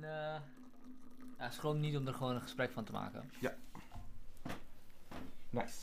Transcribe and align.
En 0.00 0.04
eh 0.04 0.40
ja, 1.38 1.50
schroom 1.50 1.80
niet 1.80 1.96
om 1.96 2.06
er 2.06 2.14
gewoon 2.14 2.34
een 2.34 2.40
gesprek 2.40 2.70
van 2.70 2.84
te 2.84 2.92
maken. 2.92 3.30
Nice. 5.50 5.76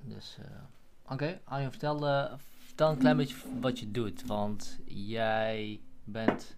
Dus, 0.00 0.38
eh 0.38 1.12
oké. 1.12 1.40
Arjen, 1.44 1.70
vertel, 1.70 2.06
eh, 2.08 2.32
vertel 2.66 2.90
een 2.90 2.98
klein 2.98 3.16
beetje 3.16 3.60
wat 3.60 3.78
je 3.78 3.90
doet. 3.90 4.26
Want 4.26 4.78
jij 4.84 5.80
bent 6.04 6.56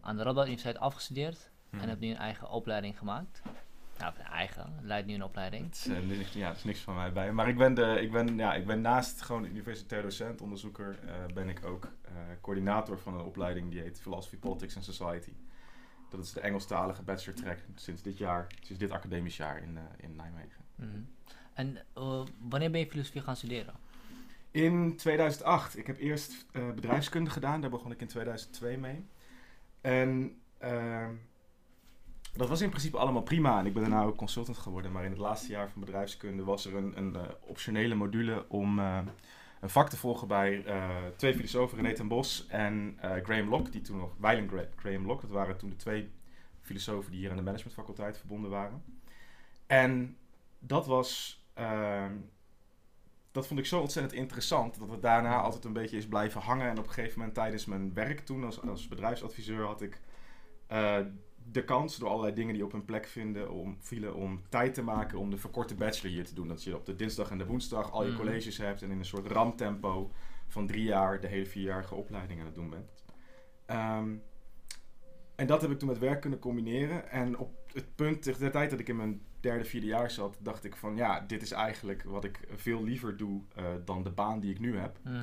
aan 0.00 0.16
de 0.16 0.22
Radboud 0.22 0.46
Universiteit 0.46 0.78
afgestudeerd 0.78 1.50
Mhm. 1.70 1.82
en 1.82 1.88
hebt 1.88 2.00
nu 2.00 2.10
een 2.10 2.16
eigen 2.16 2.50
opleiding 2.50 2.98
gemaakt. 2.98 3.42
Nou, 4.02 4.14
eigen, 4.30 4.72
leidt 4.80 5.06
nu 5.06 5.14
een 5.14 5.22
opleiding. 5.22 5.64
Het 5.64 5.74
is, 5.74 5.86
eh, 5.86 6.32
ja, 6.32 6.48
er 6.48 6.56
is 6.56 6.64
niks 6.64 6.80
van 6.80 6.94
mij 6.94 7.12
bij. 7.12 7.32
Maar 7.32 7.48
ik 7.48 7.56
ben, 7.56 7.74
de, 7.74 7.98
ik 8.00 8.12
ben, 8.12 8.36
ja, 8.36 8.54
ik 8.54 8.66
ben 8.66 8.80
naast 8.80 9.22
gewoon 9.22 9.44
universitair 9.44 10.02
docent, 10.02 10.40
onderzoeker, 10.40 10.98
eh, 11.06 11.14
ben 11.34 11.48
ik 11.48 11.64
ook 11.64 11.84
eh, 11.84 12.12
coördinator 12.40 12.98
van 12.98 13.14
een 13.14 13.24
opleiding 13.24 13.70
die 13.70 13.80
heet 13.80 14.00
Philosophy, 14.00 14.36
Politics 14.36 14.76
and 14.76 14.84
Society. 14.84 15.32
Dat 16.10 16.24
is 16.24 16.32
de 16.32 16.40
Engelstalige 16.40 17.02
bachelor 17.02 17.36
track 17.36 17.58
sinds 17.74 18.02
dit 18.02 18.18
jaar, 18.18 18.46
sinds 18.60 18.78
dit 18.78 18.90
academisch 18.90 19.36
jaar 19.36 19.62
in, 19.62 19.78
in 19.96 20.16
Nijmegen. 20.16 20.64
Mhm. 20.74 21.00
En 21.54 21.78
wanneer 22.38 22.70
ben 22.70 22.80
je 22.80 22.90
filosofie 22.90 23.20
gaan 23.20 23.36
studeren? 23.36 23.74
In 24.50 24.96
2008. 24.96 25.76
Ik 25.76 25.86
heb 25.86 25.98
eerst 25.98 26.46
bedrijfskunde 26.52 27.30
gedaan. 27.30 27.60
Daar 27.60 27.70
begon 27.70 27.92
ik 27.92 28.00
in 28.00 28.06
2002 28.06 28.78
mee. 28.78 29.06
En 29.80 30.36
eh, 30.62 31.08
dat 32.32 32.48
was 32.48 32.60
in 32.60 32.68
principe 32.68 32.98
allemaal 32.98 33.22
prima. 33.22 33.58
En 33.58 33.66
ik 33.66 33.72
ben 33.72 33.82
daarna 33.82 34.04
ook 34.04 34.16
consultant 34.16 34.58
geworden. 34.58 34.92
Maar 34.92 35.04
in 35.04 35.10
het 35.10 35.18
laatste 35.18 35.52
jaar 35.52 35.70
van 35.70 35.80
bedrijfskunde 35.80 36.44
was 36.44 36.66
er 36.66 36.74
een, 36.76 36.96
een 36.96 37.16
eh, 37.16 37.22
optionele 37.40 37.94
module 37.94 38.44
om 38.48 38.78
eh, 38.78 38.98
een 39.60 39.70
vak 39.70 39.88
te 39.88 39.96
volgen 39.96 40.28
bij 40.28 40.64
eh, 40.64 40.88
twee 41.16 41.34
filosofen, 41.34 41.76
René 41.78 41.92
ten 41.94 42.08
Bos 42.08 42.46
en 42.48 42.98
Graham 43.22 43.48
Locke. 43.48 43.70
Die 43.70 43.80
toen 43.80 43.96
nog, 43.96 44.10
Weilen 44.18 44.48
Gra- 44.48 44.68
Graham 44.76 45.06
Locke, 45.06 45.26
dat 45.26 45.34
waren 45.34 45.56
toen 45.56 45.70
de 45.70 45.76
twee 45.76 46.10
filosofen 46.60 47.10
die 47.10 47.20
hier 47.20 47.30
aan 47.30 47.36
de 47.36 47.42
managementfaculteit 47.42 48.18
verbonden 48.18 48.50
waren. 48.50 48.82
En 49.66 50.16
dat 50.58 50.86
was... 50.86 51.42
ehm, 51.54 52.12
dat 53.32 53.46
vond 53.46 53.60
ik 53.60 53.66
zo 53.66 53.80
ontzettend 53.80 54.14
interessant 54.14 54.78
dat 54.78 54.90
het 54.90 55.02
daarna 55.02 55.40
altijd 55.40 55.64
een 55.64 55.72
beetje 55.72 55.96
is 55.96 56.06
blijven 56.06 56.40
hangen. 56.40 56.68
En 56.68 56.78
op 56.78 56.86
een 56.86 56.92
gegeven 56.92 57.18
moment 57.18 57.34
tijdens 57.36 57.64
mijn 57.64 57.94
werk 57.94 58.20
toen 58.20 58.44
als, 58.44 58.62
als 58.62 58.88
bedrijfsadviseur 58.88 59.66
had 59.66 59.82
ik 59.82 60.00
de 61.50 61.64
kans 61.64 61.96
door 61.98 62.08
allerlei 62.08 62.34
dingen 62.34 62.54
die 62.54 62.64
op 62.64 62.72
hun 62.72 62.84
plek 62.84 63.06
vinden, 63.06 63.50
om, 63.50 63.76
vielen 63.80 64.14
om 64.14 64.40
tijd 64.48 64.74
te 64.74 64.82
maken 64.82 65.18
om 65.18 65.30
de 65.30 65.38
verkorte 65.38 65.74
bachelor 65.74 66.12
hier 66.12 66.24
te 66.24 66.34
doen. 66.34 66.48
Dat 66.48 66.62
je 66.64 66.76
op 66.76 66.86
de 66.86 66.96
dinsdag 66.96 67.30
en 67.30 67.38
de 67.38 67.46
woensdag 67.46 67.90
al 67.92 68.02
je 68.04 68.08
Mhm. 68.08 68.18
colleges 68.18 68.58
hebt 68.58 68.82
en 68.82 68.90
in 68.90 68.98
een 68.98 69.04
soort 69.04 69.26
ramtempo 69.26 70.10
van 70.48 70.66
drie 70.66 70.84
jaar 70.84 71.20
de 71.20 71.26
hele 71.26 71.46
vierjarige 71.46 71.94
opleiding 71.94 72.40
aan 72.40 72.46
het 72.46 72.54
doen 72.54 72.70
bent. 72.70 73.04
Ehm, 73.66 74.10
en 75.34 75.46
dat 75.46 75.60
heb 75.62 75.70
ik 75.70 75.78
toen 75.78 75.88
met 75.88 75.98
werk 75.98 76.20
kunnen 76.20 76.38
combineren. 76.38 77.10
En 77.10 77.38
op 77.38 77.50
het 77.72 77.94
punt, 77.94 78.22
tegen 78.22 78.40
de 78.40 78.50
tijd 78.50 78.70
dat 78.70 78.80
ik 78.80 78.88
in 78.88 78.96
mijn 78.96 79.22
derde, 79.40 79.64
vierde 79.64 79.86
jaar 79.86 80.10
zat, 80.10 80.36
dacht 80.40 80.64
ik 80.64 80.76
van 80.76 80.96
ja, 80.96 81.20
dit 81.20 81.42
is 81.42 81.50
eigenlijk 81.50 82.02
wat 82.02 82.24
ik 82.24 82.40
veel 82.54 82.84
liever 82.84 83.16
doe 83.16 83.42
eh, 83.54 83.64
dan 83.84 84.02
de 84.02 84.10
baan 84.10 84.40
die 84.40 84.50
ik 84.50 84.58
nu 84.60 84.76
heb. 84.78 84.98
Mhm. 85.04 85.14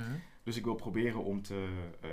Dus 0.49 0.57
ik 0.57 0.63
wil 0.63 0.75
proberen 0.75 1.23
om, 1.23 1.41
te, 1.41 1.67
eh, 2.01 2.09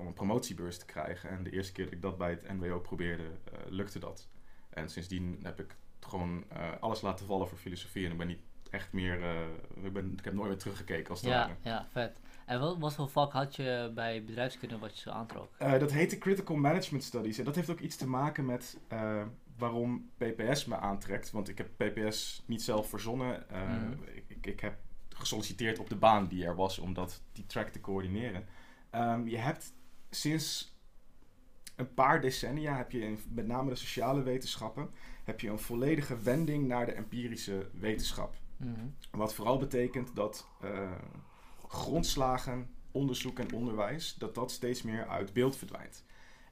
om 0.00 0.06
een 0.06 0.12
promotiebeurs 0.12 0.78
te 0.78 0.84
krijgen. 0.84 1.30
En 1.30 1.42
de 1.42 1.50
eerste 1.50 1.72
keer 1.72 1.84
dat 1.84 1.94
ik 1.94 2.02
dat 2.02 2.18
bij 2.18 2.30
het 2.30 2.52
NWO 2.52 2.80
probeerde, 2.80 3.22
eh, 3.22 3.58
lukte 3.68 3.98
dat. 3.98 4.28
En 4.68 4.88
sindsdien 4.88 5.38
heb 5.42 5.60
ik 5.60 5.76
gewoon 6.00 6.44
eh, 6.48 6.70
alles 6.80 7.00
laten 7.00 7.26
vallen 7.26 7.48
voor 7.48 7.58
filosofie. 7.58 8.04
En 8.04 8.12
ik 8.12 8.18
ben 8.18 8.26
niet 8.26 8.40
echt 8.70 8.92
meer, 8.92 9.20
ik, 9.82 9.92
ben, 9.92 10.12
ik 10.18 10.24
heb 10.24 10.34
nooit 10.34 10.48
meer 10.48 10.58
teruggekeken 10.58 11.10
als 11.10 11.20
het 11.20 11.30
Ja, 11.30 11.56
ja, 11.62 11.86
vet. 11.90 12.20
En 12.46 12.60
wat, 12.60 12.78
wat 12.78 12.94
voor 12.94 13.08
vak 13.08 13.32
had 13.32 13.56
je 13.56 13.90
bij 13.94 14.24
bedrijfskunde 14.24 14.78
wat 14.78 14.94
je 14.94 15.00
zo 15.00 15.10
aantrok? 15.10 15.54
Eh, 15.58 15.78
dat 15.78 15.92
heette 15.92 16.18
Critical 16.18 16.56
Management 16.56 17.04
Studies. 17.04 17.38
En 17.38 17.44
dat 17.44 17.54
heeft 17.54 17.70
ook 17.70 17.80
iets 17.80 17.96
te 17.96 18.08
maken 18.08 18.44
met 18.44 18.78
waarom 19.58 20.10
PPS 20.16 20.64
me 20.64 20.76
aantrekt. 20.76 21.30
Want 21.30 21.48
ik 21.48 21.58
heb 21.58 21.68
PPS 21.76 22.42
niet 22.46 22.62
zelf 22.62 22.88
verzonnen. 22.88 23.46
Mhm. 23.50 23.92
ik, 24.28 24.46
ik 24.46 24.60
heb 24.60 24.76
gesolliciteerd 25.18 25.78
op 25.78 25.88
de 25.88 25.96
baan 25.96 26.28
die 26.28 26.44
er 26.44 26.54
was 26.54 26.78
om 26.78 26.94
dat, 26.94 27.22
die 27.32 27.46
track 27.46 27.68
te 27.68 27.80
coördineren. 27.80 28.46
Ehm, 28.90 29.26
je 29.26 29.36
hebt 29.36 29.72
sinds 30.10 30.76
een 31.76 31.94
paar 31.94 32.20
decennia, 32.20 32.76
heb 32.76 32.90
je 32.90 33.00
in 33.00 33.18
met 33.28 33.46
name 33.46 33.70
de 33.70 33.76
sociale 33.76 34.22
wetenschappen, 34.22 34.90
heb 35.24 35.40
je 35.40 35.48
een 35.48 35.58
volledige 35.58 36.18
wending 36.18 36.66
naar 36.66 36.86
de 36.86 36.92
empirische 36.92 37.68
wetenschap. 37.72 38.36
Mhm. 38.56 38.86
Wat 39.10 39.34
vooral 39.34 39.58
betekent 39.58 40.14
dat 40.14 40.48
eh, 40.60 40.90
grondslagen, 41.68 42.70
onderzoek 42.90 43.38
en 43.38 43.52
onderwijs, 43.52 44.14
dat 44.14 44.34
dat 44.34 44.50
steeds 44.50 44.82
meer 44.82 45.06
uit 45.06 45.32
beeld 45.32 45.56
verdwijnt. 45.56 46.04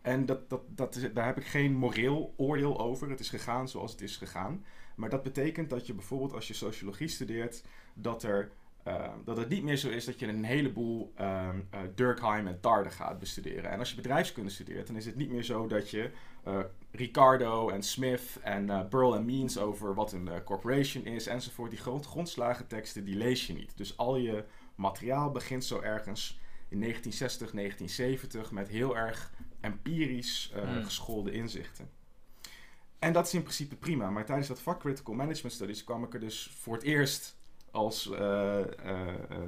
En 0.03 0.27
dat, 0.27 0.51
dat, 0.51 0.63
dat 0.69 0.95
is, 0.95 1.13
daar 1.13 1.27
heb 1.27 1.37
ik 1.37 1.47
geen 1.47 1.75
moreel 1.75 2.35
oordeel 2.37 2.79
over. 2.81 3.11
Het 3.11 3.21
is 3.21 3.29
gegaan 3.29 3.69
zoals 3.69 3.93
het 3.93 4.01
is 4.01 4.17
gegaan. 4.17 4.65
Maar 4.97 5.11
dat 5.11 5.23
betekent 5.23 5.71
dat 5.71 5.87
je 5.87 5.95
bijvoorbeeld 5.95 6.33
als 6.33 6.49
je 6.49 6.55
sociologie 6.55 7.09
studeert, 7.09 7.65
dat, 7.97 8.23
er, 8.23 8.51
eh, 8.83 9.13
dat 9.25 9.37
het 9.37 9.49
niet 9.49 9.63
meer 9.63 9.77
zo 9.77 9.89
is 9.89 10.05
dat 10.05 10.19
je 10.19 10.27
een 10.27 10.45
heleboel 10.45 11.13
ehm, 11.15 11.61
eh, 11.71 11.81
Durkheim 11.95 12.47
en 12.47 12.61
Tarde 12.61 12.91
gaat 12.91 13.19
bestuderen. 13.19 13.71
En 13.71 13.79
als 13.79 13.91
je 13.91 13.97
bedrijfskunde 13.97 14.51
studeert, 14.51 14.87
dan 14.87 14.97
is 14.97 15.07
het 15.07 15.17
niet 15.17 15.31
meer 15.31 15.43
zo 15.43 15.67
dat 15.67 15.91
je 15.91 16.11
eh, 16.45 16.59
Ricardo 16.91 17.69
en 17.69 17.83
Smith 17.83 18.39
en 18.43 18.71
eh 18.71 18.89
Burl 18.89 19.15
en 19.17 19.25
Means 19.25 19.59
over 19.59 19.95
wat 19.95 20.13
een 20.13 20.31
corporation 20.45 21.05
is 21.05 21.27
enzovoort. 21.27 21.71
Die 21.71 21.79
grond, 21.79 22.07
grondslagenteksten, 22.07 23.05
die 23.05 23.17
lees 23.17 23.47
je 23.47 23.53
niet. 23.53 23.77
Dus 23.77 23.97
al 23.97 24.17
je 24.17 24.45
materiaal 24.75 25.31
begint 25.31 25.65
zo 25.65 25.81
ergens 25.81 26.41
in 26.69 26.81
1960, 26.81 27.51
1970 27.51 28.51
met 28.51 28.69
heel 28.69 28.97
erg 28.97 29.33
empirisch 29.61 30.53
Hmm. 30.55 30.85
geschoolde 30.85 31.33
inzichten. 31.33 31.89
En 32.99 33.13
dat 33.13 33.27
is 33.27 33.35
in 33.35 33.43
principe 33.43 33.77
prima. 33.77 34.11
Maar 34.11 34.25
tijdens 34.25 34.49
dat 34.49 34.61
vak 34.61 34.81
Critical 34.81 35.15
Management 35.15 35.55
Studies 35.55 35.85
kwam 35.85 36.05
ik 36.05 36.15
er 36.15 36.21
dus 36.21 36.51
voor 36.61 36.75
het 36.75 36.83
eerst 36.83 37.36
als 37.77 38.11
eh, 38.11 38.59
eh, 38.59 38.67
eh, 38.85 39.39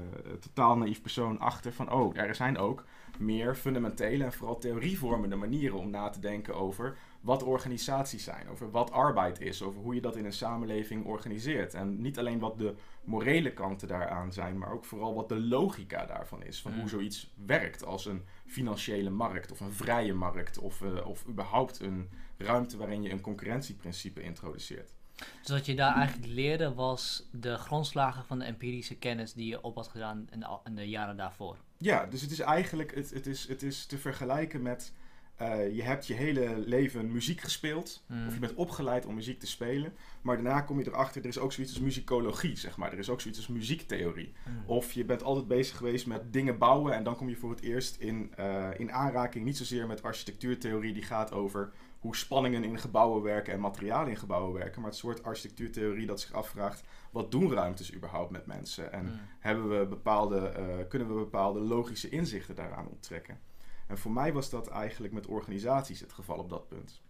totaal 0.40 0.76
naïef 0.76 1.02
persoon 1.02 1.38
achter 1.38 1.72
van... 1.72 1.92
oh, 1.92 2.16
er 2.16 2.34
zijn 2.34 2.58
ook 2.58 2.84
meer 3.18 3.54
fundamentele 3.54 4.24
en 4.24 4.32
vooral 4.32 4.58
theorievormende 4.58 5.36
manieren 5.36 5.78
om 5.78 5.90
na 5.90 6.08
te 6.08 6.20
denken 6.20 6.54
over 6.54 6.96
wat 7.20 7.42
organisaties 7.42 8.24
zijn, 8.24 8.48
over 8.48 8.70
wat 8.70 8.92
arbeid 8.92 9.40
is, 9.40 9.62
over 9.62 9.80
hoe 9.80 9.94
je 9.94 10.00
dat 10.00 10.16
in 10.16 10.24
een 10.24 10.32
samenleving 10.32 11.04
organiseert. 11.04 11.74
En 11.74 12.00
niet 12.00 12.18
alleen 12.18 12.38
wat 12.38 12.58
de 12.58 12.74
morele 13.04 13.52
kanten 13.52 13.88
daaraan 13.88 14.32
zijn, 14.32 14.58
maar 14.58 14.72
ook 14.72 14.84
vooral 14.84 15.14
wat 15.14 15.28
de 15.28 15.40
logica 15.40 16.06
daarvan 16.06 16.42
is. 16.42 16.60
Van 16.60 16.72
Mm. 16.72 16.78
hoe 16.80 16.88
zoiets 16.88 17.34
werkt 17.46 17.84
als 17.84 18.06
een 18.06 18.22
financiële 18.46 19.10
markt 19.10 19.52
of 19.52 19.60
een 19.60 19.72
vrije 19.72 20.14
markt 20.14 20.58
of, 20.58 20.82
of 21.04 21.26
überhaupt 21.28 21.80
een 21.80 22.08
ruimte 22.36 22.76
waarin 22.76 23.02
je 23.02 23.10
een 23.10 23.20
concurrentieprincipe 23.20 24.22
introduceert. 24.22 24.97
Dus 25.40 25.50
wat 25.50 25.66
je 25.66 25.74
daar 25.74 25.94
eigenlijk 25.94 26.32
leerde 26.32 26.74
was 26.74 27.28
de 27.30 27.56
grondslagen 27.56 28.24
van 28.24 28.38
de 28.38 28.44
empirische 28.44 28.94
kennis 28.96 29.32
die 29.32 29.48
je 29.48 29.62
op 29.62 29.74
had 29.74 29.88
gedaan 29.88 30.28
in 30.30 30.40
de, 30.40 30.46
al- 30.46 30.62
in 30.64 30.74
de 30.74 30.88
jaren 30.88 31.16
daarvoor. 31.16 31.56
Ja, 31.78 32.06
dus 32.06 32.20
het 32.20 32.30
is 32.30 32.40
eigenlijk 32.40 32.94
het, 32.94 33.10
het 33.10 33.26
is, 33.26 33.48
het 33.48 33.62
is 33.62 33.86
te 33.86 33.98
vergelijken 33.98 34.62
met 34.62 34.92
eh, 35.38 35.74
je 35.76 35.82
hebt 35.82 36.06
je 36.06 36.14
hele 36.14 36.58
leven 36.66 37.12
muziek 37.12 37.40
gespeeld. 37.40 38.02
Mhm. 38.06 38.26
Of 38.26 38.34
je 38.34 38.40
bent 38.40 38.54
opgeleid 38.54 39.06
om 39.06 39.14
muziek 39.14 39.40
te 39.40 39.46
spelen. 39.46 39.92
Maar 40.22 40.34
daarna 40.36 40.60
kom 40.60 40.78
je 40.78 40.86
erachter, 40.86 41.22
er 41.22 41.28
is 41.28 41.38
ook 41.38 41.52
zoiets 41.52 41.72
als 41.72 41.82
muzikologie, 41.82 42.56
zeg 42.56 42.76
maar. 42.76 42.92
Er 42.92 42.98
is 42.98 43.08
ook 43.10 43.20
zoiets 43.20 43.38
als 43.40 43.48
muziektheorie. 43.48 44.32
Mhm. 44.44 44.70
Of 44.70 44.92
je 44.92 45.04
bent 45.04 45.22
altijd 45.22 45.48
bezig 45.48 45.76
geweest 45.76 46.06
met 46.06 46.32
dingen 46.32 46.58
bouwen. 46.58 46.94
En 46.94 47.02
dan 47.04 47.16
kom 47.16 47.28
je 47.28 47.36
voor 47.36 47.50
het 47.50 47.60
eerst 47.60 47.96
in, 47.96 48.32
eh, 48.36 48.68
in 48.76 48.92
aanraking 48.92 49.44
niet 49.44 49.56
zozeer 49.56 49.86
met 49.86 50.02
architectuurtheorie 50.02 50.92
die 50.92 51.02
gaat 51.02 51.32
over 51.32 51.72
hoe 51.98 52.16
spanningen 52.16 52.64
in 52.64 52.78
gebouwen 52.78 53.22
werken 53.22 53.52
en 53.52 53.60
materialen 53.60 54.10
in 54.10 54.16
gebouwen 54.16 54.52
werken. 54.52 54.80
Maar 54.80 54.90
het 54.90 54.98
soort 54.98 55.22
architectuurtheorie 55.22 56.06
dat 56.06 56.20
zich 56.20 56.32
afvraagt, 56.32 56.82
wat 57.10 57.30
doen 57.30 57.52
ruimtes 57.52 57.94
überhaupt 57.94 58.30
met 58.30 58.46
mensen? 58.46 58.92
En 58.92 59.04
Mhm. 59.04 59.14
hebben 59.38 59.78
we 59.78 59.86
bepaalde, 59.86 60.38
eh, 60.48 60.88
kunnen 60.88 61.08
we 61.08 61.14
bepaalde 61.14 61.60
logische 61.60 62.08
inzichten 62.08 62.54
daaraan 62.54 62.88
onttrekken. 62.88 63.40
En 63.86 63.98
voor 63.98 64.12
mij 64.12 64.32
was 64.32 64.50
dat 64.50 64.68
eigenlijk 64.68 65.14
met 65.14 65.26
organisaties 65.26 66.00
het 66.00 66.12
geval 66.12 66.38
op 66.38 66.48
dat 66.50 66.68
punt. 66.68 67.02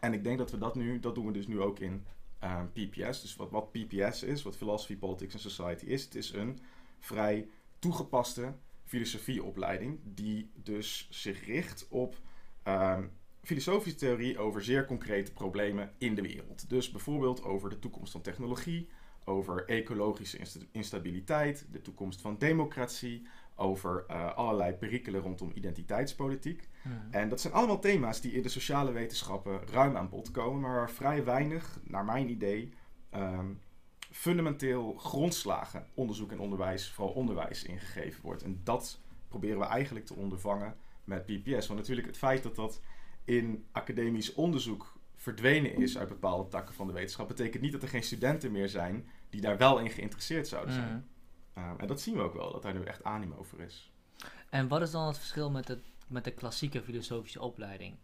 En 0.00 0.12
ik 0.12 0.24
denk 0.24 0.38
dat 0.38 0.50
we 0.50 0.58
dat 0.58 0.74
nu, 0.74 1.00
dat 1.00 1.14
doen 1.14 1.26
we 1.26 1.32
dus 1.32 1.46
nu 1.46 1.60
ook 1.60 1.78
in 1.78 2.04
eh, 2.38 2.60
PPS. 2.72 3.20
Dus 3.20 3.36
wat, 3.36 3.50
wat 3.50 3.72
PPS 3.72 4.22
is, 4.22 4.42
wat 4.42 4.56
Philosophy, 4.56 4.96
Politics 4.96 5.32
and 5.32 5.42
Society 5.42 5.84
is, 5.84 6.04
het 6.04 6.14
is 6.14 6.32
een 6.32 6.58
vrij 6.98 7.48
toegepaste 7.78 8.54
filosofieopleiding 8.84 10.00
die 10.04 10.50
dus 10.54 11.06
zich 11.10 11.46
richt 11.46 11.86
op 11.88 12.16
ehm, 12.62 13.06
filosofische 13.44 13.98
theorie 13.98 14.38
over 14.38 14.64
zeer 14.64 14.86
concrete 14.86 15.32
problemen 15.32 15.92
in 15.98 16.14
de 16.14 16.22
wereld. 16.22 16.68
Dus 16.68 16.90
bijvoorbeeld 16.90 17.42
over 17.42 17.70
de 17.70 17.78
toekomst 17.78 18.12
van 18.12 18.20
technologie, 18.20 18.88
over 19.24 19.64
ecologische 19.64 20.38
insta- 20.38 20.60
instabiliteit, 20.72 21.66
de 21.72 21.82
toekomst 21.82 22.20
van 22.20 22.38
democratie, 22.38 23.26
over 23.56 24.04
eh, 24.08 24.34
allerlei 24.34 24.72
perikelen 24.72 25.20
rondom 25.20 25.50
identiteitspolitiek. 25.54 26.68
En 27.10 27.28
dat 27.28 27.40
zijn 27.40 27.52
allemaal 27.52 27.78
thema's 27.78 28.20
die 28.20 28.32
in 28.32 28.42
de 28.42 28.48
sociale 28.48 28.92
wetenschappen 28.92 29.60
ruim 29.66 29.96
aan 29.96 30.08
bod 30.08 30.30
komen, 30.30 30.60
maar 30.60 30.74
waar 30.74 30.90
vrij 30.90 31.24
weinig, 31.24 31.80
naar 31.84 32.04
mijn 32.04 32.30
idee, 32.30 32.72
ehm, 33.10 33.52
fundamenteel 34.10 34.94
grondslagen 34.94 35.86
onderzoek 35.94 36.32
en 36.32 36.38
onderwijs, 36.38 36.90
vooral 36.90 37.14
onderwijs, 37.14 37.64
ingegeven 37.64 38.22
wordt. 38.22 38.42
En 38.42 38.60
dat 38.64 39.00
proberen 39.28 39.58
we 39.58 39.64
eigenlijk 39.64 40.06
te 40.06 40.14
ondervangen 40.14 40.76
met 41.04 41.26
PPS. 41.26 41.66
Want 41.66 41.80
natuurlijk 41.80 42.06
het 42.06 42.16
feit 42.16 42.42
dat 42.42 42.56
dat 42.56 42.80
in 43.24 43.64
academisch 43.72 44.34
onderzoek 44.34 44.92
verdwenen 45.16 45.76
is 45.76 45.98
uit 45.98 46.08
bepaalde 46.08 46.48
takken 46.48 46.74
van 46.74 46.86
de 46.86 46.92
wetenschap, 46.92 47.28
betekent 47.28 47.62
niet 47.62 47.72
dat 47.72 47.82
er 47.82 47.88
geen 47.88 48.02
studenten 48.02 48.52
meer 48.52 48.68
zijn 48.68 49.08
die 49.30 49.40
daar 49.40 49.56
wel 49.58 49.78
in 49.78 49.90
geïnteresseerd 49.90 50.48
zouden 50.48 50.74
zijn. 50.74 50.88
Mhm. 51.54 51.64
Ehm, 51.66 51.80
en 51.80 51.86
dat 51.86 52.00
zien 52.00 52.14
we 52.16 52.22
ook 52.22 52.34
wel, 52.34 52.52
dat 52.52 52.62
daar 52.62 52.74
nu 52.74 52.82
echt 52.82 53.04
animo 53.04 53.42
voor 53.42 53.60
is. 53.60 53.92
En 54.50 54.68
wat 54.68 54.82
is 54.82 54.90
dan 54.90 55.06
het 55.06 55.18
verschil 55.18 55.50
met, 55.50 55.68
het, 55.68 55.80
met 56.06 56.24
de 56.24 56.30
klassieke 56.32 56.82
filosofische 56.82 57.40
opleiding? 57.40 57.96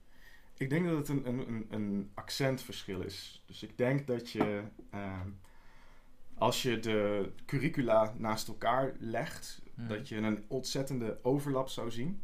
Ik 0.56 0.70
denk 0.70 0.86
dat 0.86 0.96
het 0.96 1.08
een, 1.08 1.26
een, 1.26 1.66
een, 1.70 2.10
accentverschil 2.14 3.00
is. 3.00 3.42
Dus 3.46 3.62
ik 3.62 3.78
denk 3.78 4.06
dat 4.06 4.30
je, 4.30 4.62
ehm, 4.90 5.28
als 6.34 6.62
je 6.62 6.78
de 6.78 7.32
curricula 7.46 8.14
naast 8.18 8.48
elkaar 8.48 8.94
legt, 8.98 9.62
Mhm. 9.80 9.88
dat 9.88 10.08
je 10.08 10.16
een 10.16 10.44
ontzettende 10.48 11.18
overlap 11.22 11.68
zou 11.68 11.90
zien. 11.90 12.22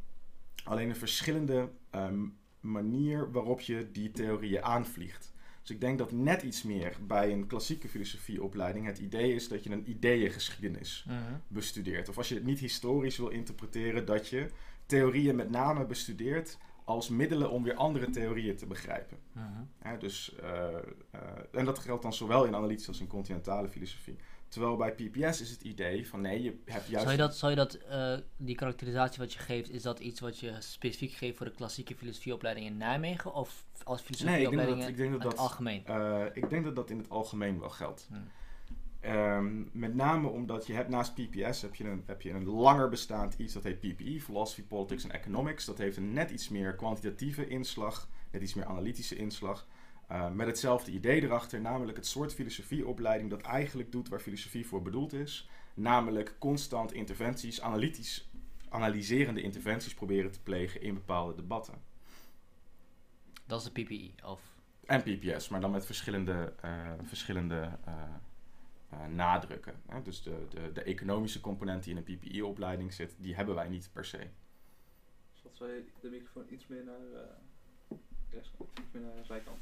Alleen 0.64 0.88
een 0.88 0.96
verschillende 0.96 1.70
ehm, 1.90 2.25
manier 2.70 3.30
waarop 3.32 3.60
je 3.60 3.88
die 3.92 4.10
theorieën 4.10 4.62
aanvliegt. 4.62 5.34
Dus 5.60 5.74
ik 5.74 5.80
denk 5.80 5.98
dat 5.98 6.12
net 6.12 6.42
iets 6.42 6.62
meer 6.62 6.96
bij 7.06 7.32
een 7.32 7.46
klassieke 7.46 7.88
filosofieopleiding 7.88 8.86
het 8.86 8.98
idee 8.98 9.34
is 9.34 9.48
dat 9.48 9.64
je 9.64 9.70
een 9.70 9.90
ideeëngeschiedenis 9.90 11.04
Mhm. 11.08 11.16
bestudeert. 11.48 12.08
Of 12.08 12.16
als 12.16 12.28
je 12.28 12.34
het 12.34 12.44
niet 12.44 12.58
historisch 12.58 13.16
wil 13.16 13.28
interpreteren, 13.28 14.06
dat 14.06 14.28
je 14.28 14.48
theorieën 14.86 15.36
met 15.36 15.50
name 15.50 15.86
bestudeert 15.86 16.58
als 16.84 17.08
middelen 17.08 17.50
om 17.50 17.62
weer 17.62 17.74
andere 17.74 18.10
theorieën 18.10 18.56
te 18.56 18.66
begrijpen. 18.66 19.19
Mhm. 19.32 19.98
Dus, 19.98 20.34
eh, 20.34 20.74
eh, 21.10 21.20
en 21.52 21.64
dat 21.64 21.78
geldt 21.78 22.02
dan 22.02 22.12
zowel 22.12 22.44
in 22.44 22.54
analytische 22.54 22.90
als 22.90 23.00
in 23.00 23.06
continentale 23.06 23.69
filosofie. 23.69 24.16
Terwijl 24.56 24.76
bij 24.76 24.93
PPS 24.93 25.41
is 25.41 25.50
het 25.50 25.62
idee 25.62 26.08
van 26.08 26.20
nee, 26.20 26.43
je 26.43 26.58
hebt 26.64 26.88
juist... 26.88 27.06
Zou 27.06 27.11
je 27.11 27.17
dat, 27.17 27.37
zou 27.37 27.50
je 27.50 27.56
dat 27.56 27.75
eh, 27.75 28.14
die 28.37 28.55
karakterisatie 28.55 29.19
wat 29.19 29.32
je 29.32 29.38
geeft, 29.38 29.70
is 29.70 29.82
dat 29.82 29.99
iets 29.99 30.20
wat 30.20 30.38
je 30.38 30.55
specifiek 30.58 31.12
geeft 31.12 31.37
voor 31.37 31.47
de 31.47 31.53
klassieke 31.53 31.94
filosofieopleiding 31.94 32.67
in 32.67 32.76
Nijmegen? 32.76 33.35
Of 33.35 33.64
als 33.85 34.00
Nee, 34.00 34.08
ik 34.08 34.19
denk 34.19 34.26
filosofieopleiding 34.26 34.81
dat, 34.81 34.88
ik 34.88 34.97
denk 34.97 35.11
dat, 35.11 35.20
in 35.20 35.29
het 35.29 35.37
dat 35.37 35.38
algemeen? 35.38 35.87
Eh, 35.87 36.25
ik 36.32 36.50
denk 36.50 36.64
dat 36.64 36.76
dat 36.76 36.91
in 36.91 36.99
het 36.99 37.11
algemeen 37.11 37.61
wel 37.61 37.70
geldt. 37.70 38.06
Hmm. 38.08 38.29
Ehm, 39.00 39.62
met 39.73 39.94
name 39.94 40.29
omdat 40.29 40.67
je 40.67 40.73
hebt 40.73 40.88
naast 40.88 41.14
PPS 41.14 41.62
heb 41.62 41.75
je, 41.75 41.85
een, 41.85 42.03
heb 42.06 42.23
je 42.23 42.31
een 42.31 42.44
langer 42.44 42.88
bestaand 42.88 43.35
iets 43.35 43.53
dat 43.53 43.62
heet 43.62 43.81
PPE, 43.81 44.20
Philosophy, 44.20 44.62
Politics 44.62 45.05
and 45.05 45.12
Economics. 45.12 45.64
Dat 45.64 45.79
heeft 45.79 45.97
een 45.97 46.12
net 46.12 46.31
iets 46.31 46.49
meer 46.49 46.75
kwantitatieve 46.75 47.49
inslag, 47.49 48.08
net 48.31 48.43
iets 48.43 48.55
meer 48.55 48.67
analytische 48.67 49.17
inslag. 49.17 49.67
Eh, 50.06 50.31
met 50.31 50.47
hetzelfde 50.47 50.91
idee 50.91 51.23
erachter, 51.23 51.61
namelijk 51.61 51.97
het 51.97 52.06
soort 52.06 52.35
filosofieopleiding 52.35 53.31
dat 53.31 53.41
eigenlijk 53.41 53.93
doet 53.93 54.08
waar 54.08 54.20
filosofie 54.20 54.67
voor 54.67 54.82
bedoeld 54.82 55.12
is. 55.12 55.49
Namelijk 55.75 56.35
constant 56.38 56.93
interventies, 56.93 57.61
analytisch, 57.61 58.31
analyserende 58.69 59.43
interventies 59.43 59.94
proberen 59.94 60.32
te 60.32 60.43
plegen 60.43 60.82
in 60.82 60.94
bepaalde 60.94 61.35
debatten. 61.35 61.82
Dat 63.47 63.61
is 63.61 63.73
de 63.73 63.82
PPE. 63.82 64.26
Of, 64.26 64.41
En 64.85 65.03
PPS, 65.03 65.49
maar 65.49 65.61
dan 65.61 65.70
met 65.70 65.87
verschillende, 65.87 66.53
eh, 66.61 66.93
verschillende 67.03 67.79
eh, 68.91 69.06
nadrukken. 69.06 69.75
Hè? 69.87 70.03
Dus 70.03 70.23
de, 70.23 70.47
de, 70.49 70.73
de 70.73 70.82
economische 70.82 71.41
component 71.41 71.85
die 71.85 71.94
in 71.97 72.05
een 72.06 72.19
PPE-opleiding 72.19 72.93
zit, 72.93 73.14
die 73.19 73.35
hebben 73.35 73.55
wij 73.55 73.69
niet 73.69 73.91
per 73.93 74.05
se. 74.05 74.29
Dat 75.43 75.56
zou 75.56 75.70
je 75.70 75.85
de 76.00 76.08
microfoon 76.08 76.47
iets 76.50 76.67
meer 76.67 76.85
naar 76.85 77.00
uh, 77.12 77.99
rechts, 78.31 78.50
iets 78.81 78.91
meer 78.93 79.03
naar 79.03 79.17
de 79.17 79.25
zijkant. 79.25 79.58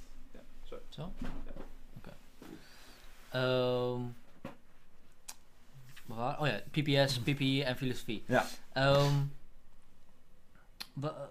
Ja, 0.75 0.81
zo. 0.89 1.13
zo? 1.23 1.29
Oké. 1.97 2.13
Ehm, 3.31 4.01
waar? 6.07 6.41
Oh 6.41 6.47
ja, 6.47 6.61
PPS, 6.71 7.19
PPE 7.19 7.65
en 7.65 7.77
filosofie. 7.77 8.25
Ja. 8.27 8.45
Ehm, 8.73 9.13
wa- 10.93 11.29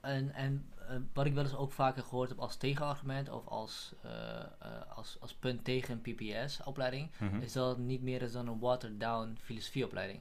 en 0.00 0.32
en 0.34 0.64
eh, 0.88 0.96
wat 1.12 1.26
ik 1.26 1.34
wel 1.34 1.44
eens 1.44 1.56
ook 1.56 1.72
vaker 1.72 2.02
gehoord 2.02 2.28
heb 2.28 2.38
als 2.38 2.56
tegenargument 2.56 3.28
of 3.30 3.46
als, 3.46 3.92
eh, 4.02 4.10
eh, 4.40 4.46
als, 4.96 5.16
als 5.20 5.34
punt 5.34 5.64
tegen 5.64 6.00
een 6.04 6.14
PPS-opleiding, 6.14 7.10
Mhm. 7.18 7.40
is 7.40 7.52
dat 7.52 7.68
het 7.68 7.78
niet 7.86 8.02
meer 8.02 8.22
is 8.22 8.32
dan 8.32 8.48
een 8.48 8.58
watered-down 8.58 9.36
filosofieopleiding. 9.42 10.20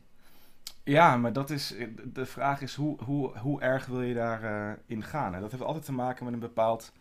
Ja, 0.83 1.17
maar 1.17 1.33
dat 1.33 1.49
is, 1.49 1.73
de 2.03 2.25
vraag 2.25 2.61
is 2.61 2.75
hoe, 2.75 3.03
hoe, 3.03 3.37
hoe 3.37 3.61
erg 3.61 3.85
wil 3.85 4.01
je 4.01 4.13
daarin 4.13 4.77
in 4.85 5.03
gaan? 5.03 5.33
Hè? 5.33 5.39
Dat 5.39 5.51
heeft 5.51 5.63
altijd 5.63 5.85
te 5.85 5.91
maken 5.91 6.25
met 6.25 6.33
een 6.33 6.39
bepaald 6.39 6.91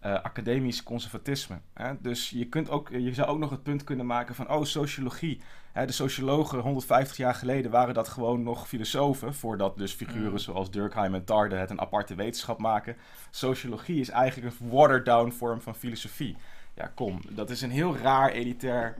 eh, 0.00 0.12
academisch 0.12 0.82
conservatisme. 0.82 1.58
Hè? 1.74 1.92
Dus 2.00 2.30
je, 2.30 2.44
kunt 2.44 2.70
ook, 2.70 2.88
je 2.88 3.14
zou 3.14 3.28
ook 3.28 3.38
nog 3.38 3.50
het 3.50 3.62
punt 3.62 3.84
kunnen 3.84 4.06
maken 4.06 4.34
van, 4.34 4.50
oh, 4.50 4.64
sociologie. 4.64 5.40
Hè, 5.72 5.86
de 5.86 5.92
sociologen 5.92 6.58
150 6.58 7.16
jaar 7.16 7.34
geleden 7.34 7.70
waren 7.70 7.94
dat 7.94 8.08
gewoon 8.08 8.42
nog 8.42 8.68
filosofen, 8.68 9.34
voordat 9.34 9.76
dus 9.76 9.92
figuren 9.92 10.30
Mm. 10.30 10.38
zoals 10.38 10.70
Durkheim 10.70 11.14
en 11.14 11.24
Tarde 11.24 11.56
het 11.56 11.70
een 11.70 11.80
aparte 11.80 12.14
wetenschap 12.14 12.58
maken. 12.58 12.96
Sociologie 13.30 14.00
is 14.00 14.08
eigenlijk 14.08 14.54
een 14.60 14.68
watered-down 14.68 15.30
vorm 15.30 15.60
van 15.60 15.74
filosofie. 15.74 16.36
Ja, 16.74 16.90
kom, 16.94 17.20
dat 17.28 17.50
is 17.50 17.60
een 17.62 17.70
heel 17.70 17.96
raar 17.96 18.30
elitair 18.30 18.96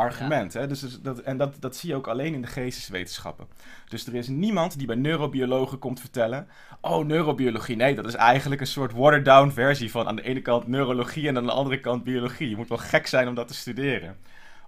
argument. 0.00 0.52
Hè? 0.52 0.66
Dus, 0.66 0.80
dus 0.80 1.00
dat, 1.00 1.18
en 1.18 1.36
dat, 1.36 1.56
dat 1.60 1.76
zie 1.76 1.88
je 1.88 1.96
ook 1.96 2.06
alleen 2.06 2.34
in 2.34 2.42
de 2.42 2.46
geesteswetenschappen. 2.46 3.46
Dus 3.88 4.06
er 4.06 4.14
is 4.14 4.28
niemand 4.28 4.78
die 4.78 4.86
bij 4.86 4.96
neurobiologen 4.96 5.78
komt 5.78 6.00
vertellen... 6.00 6.48
oh, 6.80 7.06
neurobiologie, 7.06 7.76
nee, 7.76 7.94
dat 7.94 8.06
is 8.06 8.14
eigenlijk 8.14 8.60
een 8.60 8.66
soort 8.66 8.92
watered-down 8.92 9.50
versie 9.50 9.90
van... 9.90 10.08
aan 10.08 10.16
de 10.16 10.22
ene 10.22 10.42
kant 10.42 10.66
neurologie 10.66 11.28
en 11.28 11.36
aan 11.36 11.46
de 11.46 11.52
andere 11.52 11.80
kant 11.80 12.04
biologie. 12.04 12.48
Je 12.48 12.56
moet 12.56 12.68
wel 12.68 12.78
gek 12.78 13.06
zijn 13.06 13.28
om 13.28 13.34
dat 13.34 13.48
te 13.48 13.54
studeren. 13.54 14.16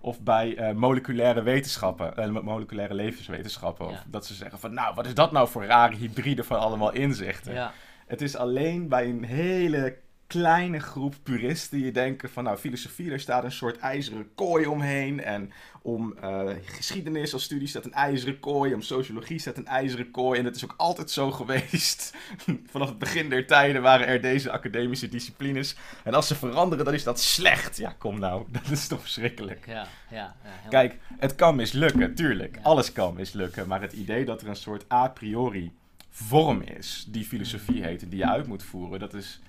Of 0.00 0.20
bij 0.20 0.56
eh, 0.56 0.74
moleculaire 0.74 1.42
wetenschappen, 1.42 2.16
eh, 2.16 2.28
moleculaire 2.28 2.94
levenswetenschappen. 2.94 3.86
Of 3.86 4.04
dat 4.06 4.26
ze 4.26 4.34
zeggen 4.34 4.58
van, 4.58 4.74
nou, 4.74 4.94
wat 4.94 5.06
is 5.06 5.14
dat 5.14 5.32
nou 5.32 5.48
voor 5.48 5.64
rare 5.64 5.96
hybride 5.96 6.44
van 6.44 6.58
allemaal 6.58 6.92
inzichten? 6.92 7.54
Ja, 7.54 7.72
Het 8.06 8.20
is 8.20 8.36
alleen 8.36 8.88
bij 8.88 9.08
een 9.08 9.24
hele 9.24 9.96
kleine 10.32 10.80
groep 10.80 11.14
puristen 11.22 11.78
die 11.78 11.92
denken 11.92 12.30
van, 12.30 12.44
nou, 12.44 12.56
filosofie, 12.56 13.08
daar 13.08 13.20
staat 13.20 13.44
een 13.44 13.52
soort 13.52 13.78
ijzeren 13.78 14.34
kooi 14.34 14.66
omheen. 14.66 15.20
En 15.20 15.52
om 15.82 16.14
eh, 16.20 16.48
geschiedenis 16.64 17.32
als 17.32 17.42
studie 17.42 17.68
staat 17.68 17.84
een 17.84 17.92
ijzeren 17.92 18.40
kooi. 18.40 18.74
Om 18.74 18.82
sociologie 18.82 19.38
staat 19.38 19.56
een 19.56 19.66
ijzeren 19.66 20.10
kooi. 20.10 20.38
En 20.38 20.44
dat 20.44 20.56
is 20.56 20.64
ook 20.64 20.74
altijd 20.76 21.10
zo 21.10 21.30
geweest. 21.30 22.14
Vanaf 22.72 22.88
het 22.88 22.98
begin 22.98 23.28
der 23.28 23.46
tijden 23.46 23.82
waren 23.82 24.06
er 24.06 24.20
deze 24.20 24.50
academische 24.50 25.08
disciplines. 25.08 25.76
En 26.04 26.14
als 26.14 26.26
ze 26.26 26.34
veranderen, 26.34 26.84
dan 26.84 26.94
is 26.94 27.04
dat 27.04 27.20
slecht. 27.20 27.76
Ja, 27.76 27.94
kom 27.98 28.18
nou, 28.18 28.46
dat 28.62 28.70
is 28.70 28.86
toch 28.86 29.00
verschrikkelijk. 29.00 29.66
ja, 29.66 29.72
ja. 29.72 29.86
ja 30.10 30.34
helemaal. 30.42 30.70
Kijk, 30.70 30.98
het 31.18 31.34
kan 31.34 31.56
mislukken, 31.56 32.14
tuurlijk. 32.14 32.56
Ja. 32.56 32.62
Alles 32.62 32.92
kan 32.92 33.14
mislukken. 33.14 33.68
Maar 33.68 33.80
het 33.80 33.92
idee 33.92 34.24
dat 34.24 34.42
er 34.42 34.48
een 34.48 34.56
soort 34.56 34.92
a 34.92 35.08
priori 35.08 35.72
vorm 36.12 36.60
is 36.60 37.06
die 37.08 37.24
filosofie 37.24 37.84
heet 37.84 38.02
en 38.02 38.08
die 38.08 38.18
je 38.18 38.28
uit 38.28 38.46
moet 38.46 38.62
voeren, 38.62 39.00
dat 39.00 39.14
is, 39.14 39.40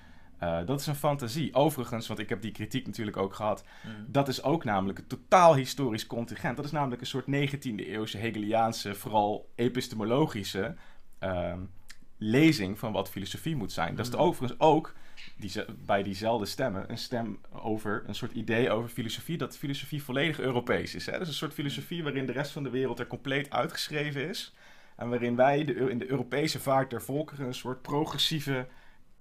eh, 0.43 0.65
dat 0.65 0.79
is 0.79 0.87
een 0.87 0.95
fantasie. 0.95 1.53
Overigens, 1.53 2.07
want 2.07 2.19
ik 2.19 2.29
heb 2.29 2.41
die 2.41 2.51
kritiek 2.51 2.85
natuurlijk 2.85 3.17
ook 3.17 3.33
gehad, 3.33 3.63
Mm. 3.85 4.05
dat 4.07 4.27
is 4.27 4.43
ook 4.43 4.63
namelijk 4.63 4.99
een 4.99 5.07
totaal 5.07 5.55
historisch 5.55 6.07
contingent. 6.07 6.55
Dat 6.55 6.65
is 6.65 6.71
namelijk 6.71 7.01
een 7.01 7.07
soort 7.07 7.27
19e 7.27 7.85
eeuwse 7.87 8.17
Hegeliaanse, 8.17 8.95
vooral 8.95 9.49
epistemologische 9.55 10.75
ehm, 11.19 11.59
lezing 12.17 12.79
van 12.79 12.91
wat 12.91 13.09
filosofie 13.09 13.55
moet 13.55 13.71
zijn. 13.71 13.95
Dat 13.95 14.05
is 14.07 14.13
Mm. 14.13 14.19
overigens 14.19 14.59
ook 14.59 14.93
die, 15.37 15.51
bij 15.85 16.03
diezelfde 16.03 16.45
stemmen 16.45 16.85
een 16.91 16.97
stem 16.97 17.39
over 17.51 18.03
een 18.07 18.15
soort 18.15 18.31
idee 18.31 18.69
over 18.71 18.89
filosofie, 18.89 19.37
dat 19.37 19.57
filosofie 19.57 20.03
volledig 20.03 20.39
Europees 20.39 20.95
is. 20.95 21.05
Hè? 21.05 21.17
Dus 21.19 21.27
een 21.27 21.33
soort 21.33 21.53
filosofie 21.53 22.03
waarin 22.03 22.25
de 22.25 22.31
rest 22.31 22.51
van 22.51 22.63
de 22.63 22.69
wereld 22.69 22.99
er 22.99 23.07
compleet 23.07 23.49
uitgeschreven 23.49 24.29
is. 24.29 24.53
En 24.95 25.09
waarin 25.09 25.35
wij 25.35 25.65
de, 25.65 25.73
in 25.73 25.97
de 25.97 26.09
Europese 26.09 26.59
vaart 26.59 26.89
der 26.89 27.01
volkeren 27.01 27.45
een 27.47 27.53
soort 27.53 27.81
progressieve 27.81 28.67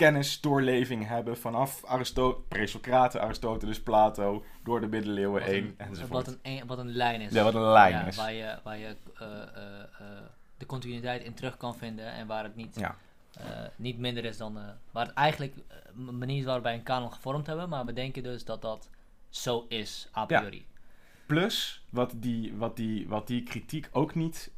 kennisdoorleving 0.02 1.06
hebben 1.08 1.36
vanaf 1.38 1.84
Aristo 1.84 2.44
Presocraten, 2.48 3.20
Aristoteles, 3.20 3.80
Plato, 3.82 4.44
door 4.64 4.80
de 4.80 4.86
middeleeuwen 4.86 5.42
heen 5.42 5.64
een- 5.64 5.74
enzovoort. 5.78 6.10
Wat 6.26 6.26
een, 6.26 6.38
een- 6.42 6.66
wat 6.66 6.78
een 6.78 6.92
lijn 6.92 7.20
is. 7.20 7.32
Ja, 7.32 7.42
wat 7.42 7.54
een 7.54 7.70
lijn 7.70 7.92
Ja, 7.92 8.04
is. 8.06 8.16
Waar 8.16 8.32
je, 8.32 8.58
waar 8.62 8.78
je 8.78 8.96
eh, 9.18 9.26
eh, 9.26 9.80
eh, 9.82 10.06
de 10.58 10.66
continuïteit 10.66 11.22
in 11.22 11.34
terug 11.34 11.56
kan 11.56 11.76
vinden 11.76 12.12
en 12.12 12.26
waar 12.26 12.44
het 12.44 12.56
niet, 12.56 12.76
Ja. 12.80 12.96
niet 13.76 13.98
minder 13.98 14.24
is 14.24 14.36
dan. 14.36 14.58
waar 14.90 15.06
het 15.06 15.14
eigenlijk 15.14 15.54
een 15.96 16.18
manier 16.18 16.38
is 16.38 16.44
waarop 16.44 16.64
wij 16.64 16.74
een 16.74 16.82
kanon 16.82 17.12
gevormd 17.12 17.46
hebben, 17.46 17.68
maar 17.68 17.84
we 17.84 17.92
denken 17.92 18.22
dus 18.22 18.44
dat 18.44 18.62
dat 18.62 18.90
zo 19.28 19.66
is, 19.68 20.08
a 20.16 20.24
Ja. 20.28 20.38
priori. 20.38 20.66
Plus, 21.26 21.84
wat 21.90 22.12
die, 22.16 22.54
wat 22.56 22.76
die, 22.76 23.08
wat 23.08 23.26
die 23.26 23.42
kritiek 23.42 23.88
ook 23.92 24.14
niet... 24.14 24.50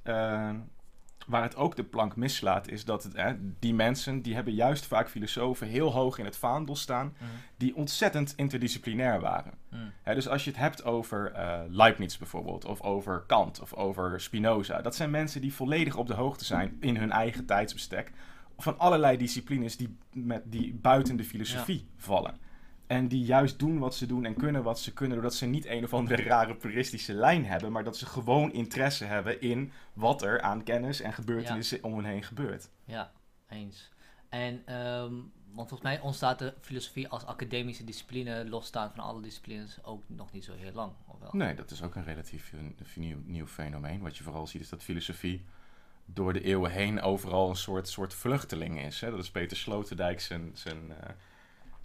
waar 1.27 1.43
het 1.43 1.57
ook 1.57 1.77
de 1.77 1.85
plank 1.85 2.17
mislaat, 2.17 2.69
is 2.69 2.85
dat 2.85 3.03
het, 3.03 3.17
hè, 3.17 3.33
die 3.59 3.75
mensen... 3.75 4.23
die 4.23 4.35
hebben 4.35 4.55
juist 4.55 4.87
vaak 4.87 5.09
filosofen 5.09 5.67
heel 5.67 5.93
hoog 5.93 6.19
in 6.19 6.25
het 6.25 6.37
vaandel 6.37 6.77
staan... 6.77 7.15
Mhm. 7.19 7.31
die 7.57 7.77
ontzettend 7.77 8.33
interdisciplinair 8.37 9.21
waren. 9.21 9.53
Mm. 9.71 9.93
Hè, 10.03 10.15
dus 10.15 10.29
als 10.29 10.45
je 10.45 10.51
het 10.51 10.59
hebt 10.59 10.85
over 10.85 11.33
eh, 11.33 11.61
Leibniz 11.69 12.17
bijvoorbeeld, 12.17 12.65
of 12.65 12.81
over 12.81 13.25
Kant, 13.27 13.61
of 13.61 13.75
over 13.75 14.21
Spinoza... 14.21 14.83
dat 14.83 14.95
zijn 14.95 15.11
mensen 15.11 15.41
die 15.41 15.55
volledig 15.55 15.97
op 15.97 16.07
de 16.07 16.15
hoogte 16.15 16.45
zijn 16.45 16.77
in 16.81 16.97
hun 16.97 17.13
eigen 17.13 17.47
tijdsbestek... 17.47 18.13
van 18.59 18.79
allerlei 18.79 19.17
disciplines 19.17 19.77
die, 19.77 19.97
met, 20.13 20.43
die 20.45 20.75
buiten 20.75 21.17
de 21.17 21.25
filosofie 21.25 21.87
vallen. 21.97 22.44
En 22.87 23.09
die 23.09 23.25
juist 23.25 23.59
doen 23.59 23.79
wat 23.79 23.95
ze 23.95 24.07
doen 24.07 24.25
en 24.25 24.35
kunnen 24.37 24.63
wat 24.63 24.81
ze 24.81 24.93
kunnen... 24.93 25.17
doordat 25.17 25.35
ze 25.35 25.47
niet 25.47 25.67
een 25.67 25.85
of 25.85 25.95
andere 25.95 26.23
rare 26.33 26.55
puristische 26.55 27.15
lijn 27.15 27.47
hebben... 27.47 27.73
maar 27.73 27.85
dat 27.85 27.97
ze 27.97 28.07
gewoon 28.07 28.53
interesse 28.53 29.05
hebben 29.05 29.41
in 29.41 29.73
wat 29.93 30.23
er 30.23 30.41
aan 30.41 30.63
kennis 30.63 31.01
en 31.01 31.13
gebeurtenissen 31.13 31.83
om 31.85 31.95
hen 31.97 32.05
heen 32.05 32.23
gebeurt. 32.23 32.71
Ja, 32.85 33.13
eens. 33.49 33.91
En 34.29 34.63
ehm, 34.67 35.13
want 35.53 35.69
volgens 35.69 35.83
mij 35.83 36.01
ontstaat 36.01 36.39
de 36.39 36.55
filosofie 36.61 37.09
als 37.09 37.25
academische 37.25 37.85
discipline 37.85 38.49
losstaand 38.49 38.95
van 38.95 39.05
alle 39.05 39.21
disciplines 39.23 39.79
ook 39.85 40.03
nog 40.07 40.33
niet 40.33 40.45
zo 40.45 40.53
heel 40.55 40.73
lang, 40.73 40.93
of 41.07 41.19
wel? 41.19 41.31
Nee, 41.33 41.55
dat 41.55 41.71
is 41.71 41.83
ook 41.83 41.95
een 41.95 42.05
relatief 42.05 42.53
een- 42.53 42.77
een 42.79 42.87
nieuw, 43.03 43.19
nieuw 43.25 43.47
fenomeen. 43.47 44.01
Wat 44.01 44.17
je 44.17 44.23
vooral 44.23 44.47
ziet 44.47 44.61
is 44.61 44.69
dat 44.69 44.83
filosofie 44.83 45.45
door 46.07 46.33
de 46.33 46.41
eeuwen 46.43 46.71
heen 46.71 47.01
overal 47.01 47.49
een 47.49 47.57
soort, 47.57 47.89
soort 47.89 48.15
vluchteling 48.15 48.81
is. 48.81 49.01
Hè? 49.01 49.11
Dat 49.11 49.19
is 49.19 49.31
Peter 49.31 49.57
Sloterdijk 49.57 50.21
zijn, 50.21 50.51
zijn, 50.55 50.93
eh, 51.01 51.11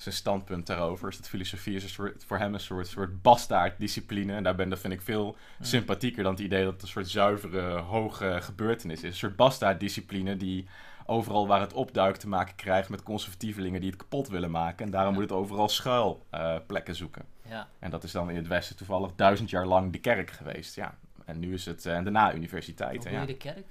zijn 0.02 0.16
standpunt 0.16 0.68
daarover. 0.68 1.10
Is 1.10 1.18
dat 1.18 1.28
filosofie 1.30 1.76
is 1.76 1.84
een 1.84 1.90
soort, 1.90 2.24
voor 2.26 2.38
hem 2.38 2.54
een 2.54 2.60
soort, 2.60 2.88
soort 2.88 3.22
bastaarddiscipline. 3.22 4.34
En 4.34 4.44
daar 4.44 4.56
ben, 4.56 4.70
dat 4.70 4.80
vind 4.80 4.94
ik 4.94 5.02
veel 5.02 5.36
sympathieker 5.62 6.24
dan 6.24 6.32
het 6.32 6.42
idee 6.42 6.64
dat 6.64 6.74
het 6.74 6.82
een 6.82 6.88
soort 6.88 7.10
zuivere, 7.10 7.78
hoge 7.80 8.38
gebeurtenis 8.42 8.98
is. 9.04 9.10
Een 9.10 9.16
soort 9.16 9.36
bastaarddiscipline 9.36 10.38
die 10.38 10.68
overal 11.06 11.48
waar 11.48 11.60
het 11.62 11.74
opduikt 11.74 12.20
te 12.20 12.28
maken 12.28 12.56
krijgt 12.56 12.90
met 12.90 13.04
conservatievelingen 13.04 13.82
die 13.82 13.90
het 13.90 14.00
kapot 14.00 14.28
willen 14.28 14.52
maken. 14.52 14.86
En 14.86 14.92
daarom 14.92 15.14
Ja. 15.14 15.20
moet 15.20 15.30
het 15.30 15.40
overal 15.40 15.70
schuilplekken 15.70 16.66
plekken 16.66 16.96
zoeken. 16.96 17.26
Ja, 17.48 17.68
En 17.80 17.90
dat 17.90 18.04
is 18.04 18.12
dan 18.12 18.30
in 18.30 18.36
het 18.36 18.48
Westen 18.48 18.76
toevallig 18.76 19.12
duizend 19.16 19.50
jaar 19.50 19.66
lang 19.66 19.92
de 19.92 20.00
kerk 20.00 20.32
geweest. 20.32 20.76
Ja. 20.76 20.98
En 21.26 21.40
nu 21.40 21.54
is 21.54 21.66
het 21.66 21.86
en 21.86 22.04
daarna 22.04 22.34
universiteit. 22.34 23.04
hoe 23.04 23.14
ja. 23.14 23.26
de 23.26 23.38
kerk? 23.38 23.66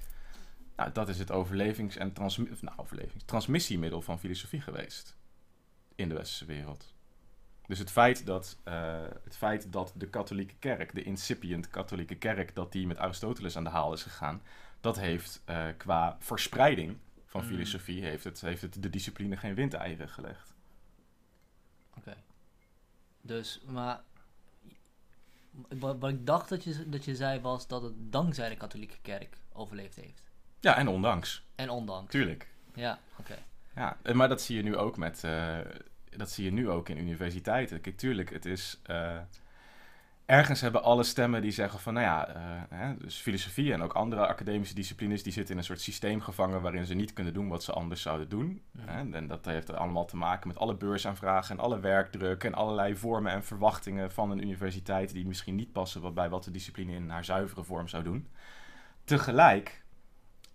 Nou, 0.75 0.91
dat 0.91 1.09
is 1.09 1.19
het 1.19 1.31
overlevings- 1.31 1.97
en 1.97 2.11
of, 2.21 2.37
nou, 2.61 2.77
overlevings 2.77 3.23
transmissiemiddel 3.25 4.01
van 4.01 4.19
filosofie 4.19 4.61
geweest 4.61 5.17
in 5.99 6.09
de 6.09 6.15
westerse 6.15 6.45
wereld. 6.45 6.93
Dus 7.67 7.79
het 7.79 7.91
feit 7.91 8.25
dat, 8.25 8.57
eh, 8.63 9.01
het 9.23 9.37
feit 9.37 9.71
dat 9.71 9.93
de 9.95 10.07
katholieke 10.09 10.55
kerk, 10.59 10.93
de 10.95 11.03
incipient 11.03 11.69
katholieke 11.69 12.15
kerk, 12.15 12.55
dat 12.55 12.71
die 12.71 12.87
met 12.87 12.97
Aristoteles 12.97 13.57
aan 13.57 13.63
de 13.63 13.69
haal 13.69 13.93
is 13.93 14.03
gegaan, 14.03 14.41
dat 14.81 14.99
heeft 14.99 15.41
eh, 15.45 15.65
qua 15.77 16.17
verspreiding 16.19 16.97
van 17.25 17.41
Mm. 17.41 17.47
filosofie, 17.47 18.03
heeft 18.03 18.23
het, 18.23 18.41
heeft 18.41 18.61
het 18.61 18.81
de 18.81 18.89
discipline 18.89 19.37
geen 19.37 19.55
windeieren 19.55 20.09
gelegd. 20.09 20.53
Oké. 21.97 22.15
Dus, 23.21 23.61
maar... 23.65 24.01
Wat, 25.79 25.99
wat 25.99 26.09
ik 26.09 26.25
dacht 26.25 26.49
dat 26.49 26.63
je, 26.63 26.89
dat 26.89 27.05
je 27.05 27.15
zei 27.15 27.39
was 27.39 27.67
dat 27.67 27.81
het 27.81 27.93
dankzij 28.11 28.49
de 28.49 28.55
katholieke 28.57 28.97
kerk 29.01 29.37
overleefd 29.53 29.95
heeft. 29.95 30.23
Ja, 30.59 30.77
en 30.77 30.87
ondanks, 30.87 31.43
En 31.55 31.69
ondanks. 31.69 32.11
tuurlijk. 32.11 32.47
Ja, 32.75 32.99
oké. 33.19 33.37
Ja, 33.75 33.97
maar 34.13 34.29
dat 34.29 34.41
zie 34.41 34.55
je 34.57 34.63
nu 34.63 34.75
ook 34.77 34.97
met. 34.97 35.23
eh, 35.23 35.57
dat 36.17 36.31
zie 36.31 36.45
je 36.45 36.51
nu 36.51 36.69
ook 36.69 36.89
in 36.89 36.97
universiteiten. 36.97 37.81
Kijk, 37.81 37.97
tuurlijk, 37.97 38.29
het 38.29 38.45
is. 38.45 38.79
eh, 38.83 39.17
ergens 40.25 40.61
hebben 40.61 40.83
alle 40.83 41.03
stemmen 41.03 41.41
die 41.41 41.51
zeggen 41.51 41.79
van, 41.79 41.93
nou 41.93 42.05
ja, 42.05 42.27
eh, 42.27 42.77
hè, 42.79 42.97
dus 42.97 43.15
filosofie 43.15 43.73
en 43.73 43.81
ook 43.81 43.93
andere 43.93 44.27
academische 44.27 44.75
disciplines, 44.75 45.23
die 45.23 45.33
zitten 45.33 45.53
in 45.53 45.59
een 45.59 45.65
soort 45.65 45.81
systeem 45.81 46.21
gevangen 46.21 46.61
waarin 46.61 46.85
ze 46.85 46.93
niet 46.93 47.13
kunnen 47.13 47.33
doen 47.33 47.47
wat 47.47 47.63
ze 47.63 47.71
anders 47.73 48.01
zouden 48.01 48.29
doen. 48.29 48.61
Hè? 48.77 49.11
En 49.11 49.27
dat 49.27 49.45
heeft 49.45 49.73
allemaal 49.73 50.05
te 50.05 50.15
maken 50.17 50.47
met 50.47 50.57
alle 50.57 50.75
beursaanvragen 50.75 51.57
en 51.57 51.63
alle 51.63 51.79
werkdruk 51.79 52.43
en 52.43 52.53
allerlei 52.53 52.95
vormen 52.95 53.31
en 53.31 53.43
verwachtingen 53.43 54.11
van 54.11 54.31
een 54.31 54.41
universiteit 54.41 55.13
die 55.13 55.27
misschien 55.27 55.55
niet 55.55 55.71
passen 55.71 56.13
bij 56.13 56.29
wat 56.29 56.43
de 56.43 56.51
discipline 56.51 56.93
in 56.93 57.09
haar 57.09 57.25
zuivere 57.25 57.63
vorm 57.63 57.87
zou 57.87 58.03
doen. 58.03 58.27
Tegelijk 59.03 59.78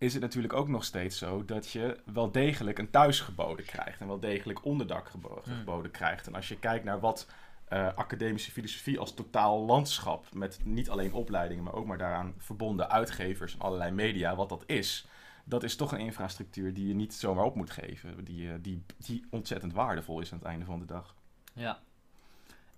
is 0.04 0.12
het 0.12 0.22
natuurlijk 0.22 0.52
ook 0.52 0.68
nog 0.68 0.84
steeds 0.84 1.18
zo 1.18 1.44
dat 1.44 1.70
je 1.70 2.00
wel 2.12 2.30
degelijk 2.30 2.78
een 2.78 2.90
thuis 2.90 3.20
geboden 3.20 3.64
krijgt 3.64 4.00
en 4.00 4.06
wel 4.06 4.20
degelijk 4.20 4.64
onderdak 4.64 5.08
Hmm. 5.08 5.54
geboden 5.54 5.90
krijgt. 5.90 6.26
En 6.26 6.34
als 6.34 6.48
je 6.48 6.58
kijkt 6.58 6.84
naar 6.84 7.00
wat 7.00 7.26
eh, 7.64 7.94
academische 7.94 8.50
filosofie 8.50 8.98
als 8.98 9.14
totaal 9.14 9.64
landschap, 9.64 10.34
met 10.34 10.58
niet 10.64 10.90
alleen 10.90 11.12
opleidingen, 11.12 11.64
maar 11.64 11.74
ook 11.74 11.86
maar 11.86 11.98
daaraan 11.98 12.34
verbonden 12.38 12.90
uitgevers 12.90 13.54
en 13.54 13.60
allerlei 13.60 13.90
media, 13.90 14.36
wat 14.36 14.48
dat 14.48 14.62
is, 14.66 15.06
dat 15.44 15.62
is 15.62 15.76
toch 15.76 15.92
een 15.92 15.98
infrastructuur 15.98 16.74
die 16.74 16.88
je 16.88 16.94
niet 16.94 17.14
zomaar 17.14 17.44
op 17.44 17.54
moet 17.54 17.70
geven, 17.70 18.24
die, 18.24 18.48
eh, 18.48 18.54
die, 18.60 18.82
die 18.98 19.26
ontzettend 19.30 19.72
waardevol 19.72 20.20
is 20.20 20.32
aan 20.32 20.38
het 20.38 20.46
einde 20.46 20.64
van 20.64 20.78
de 20.78 20.84
dag. 20.84 21.14
Ja. 21.54 21.78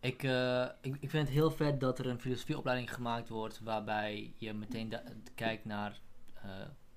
Ik, 0.01 0.23
eh, 0.23 0.63
ik, 0.81 0.97
ik 1.01 1.11
vind 1.11 1.27
het 1.27 1.37
heel 1.37 1.51
vet 1.51 1.81
dat 1.81 1.99
er 1.99 2.07
een 2.07 2.21
filosofieopleiding 2.21 2.95
gemaakt 2.95 3.29
wordt 3.29 3.61
waarbij 3.61 4.33
je 4.37 4.53
meteen 4.53 4.95
kijkt 5.35 5.65
naar 5.65 6.01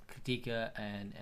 kritieken 0.10 0.76
en 0.76 1.14
eh, 1.14 1.22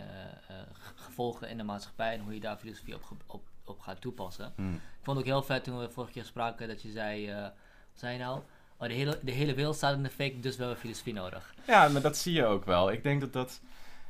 eh, 0.55 0.67
gevolgen 0.95 1.49
in 1.49 1.57
de 1.57 1.63
maatschappij 1.63 2.13
en 2.13 2.19
hoe 2.21 2.33
je 2.33 2.39
daar 2.39 2.57
filosofie 2.57 2.95
op, 2.95 3.03
op, 3.27 3.43
op 3.65 3.79
gaat 3.79 4.01
toepassen. 4.01 4.53
Hmm. 4.55 4.73
Ik 4.73 4.81
vond 5.01 5.17
het 5.17 5.25
ook 5.27 5.33
heel 5.33 5.43
vet 5.43 5.63
toen 5.63 5.79
we 5.79 5.89
vorige 5.89 6.13
keer 6.13 6.25
spraken 6.25 6.67
dat 6.67 6.81
je 6.81 6.91
zei, 6.91 7.29
eh, 7.29 7.41
wat 7.41 7.51
zei 7.93 8.13
je 8.13 8.19
nou? 8.19 8.41
Oh, 8.79 8.87
de, 8.87 8.93
hele, 8.93 9.19
de 9.23 9.31
hele 9.31 9.53
wereld 9.53 9.75
staat 9.75 9.95
in 9.95 10.03
de 10.03 10.09
fake, 10.09 10.39
dus 10.39 10.55
we 10.55 10.61
hebben 10.63 10.79
filosofie 10.81 11.13
nodig. 11.13 11.53
Ja, 11.67 11.87
maar 11.87 12.01
dat 12.01 12.17
zie 12.17 12.33
je 12.33 12.45
ook 12.45 12.65
wel. 12.65 12.91
Ik 12.91 13.03
denk 13.03 13.21
dat 13.21 13.33
dat. 13.33 13.61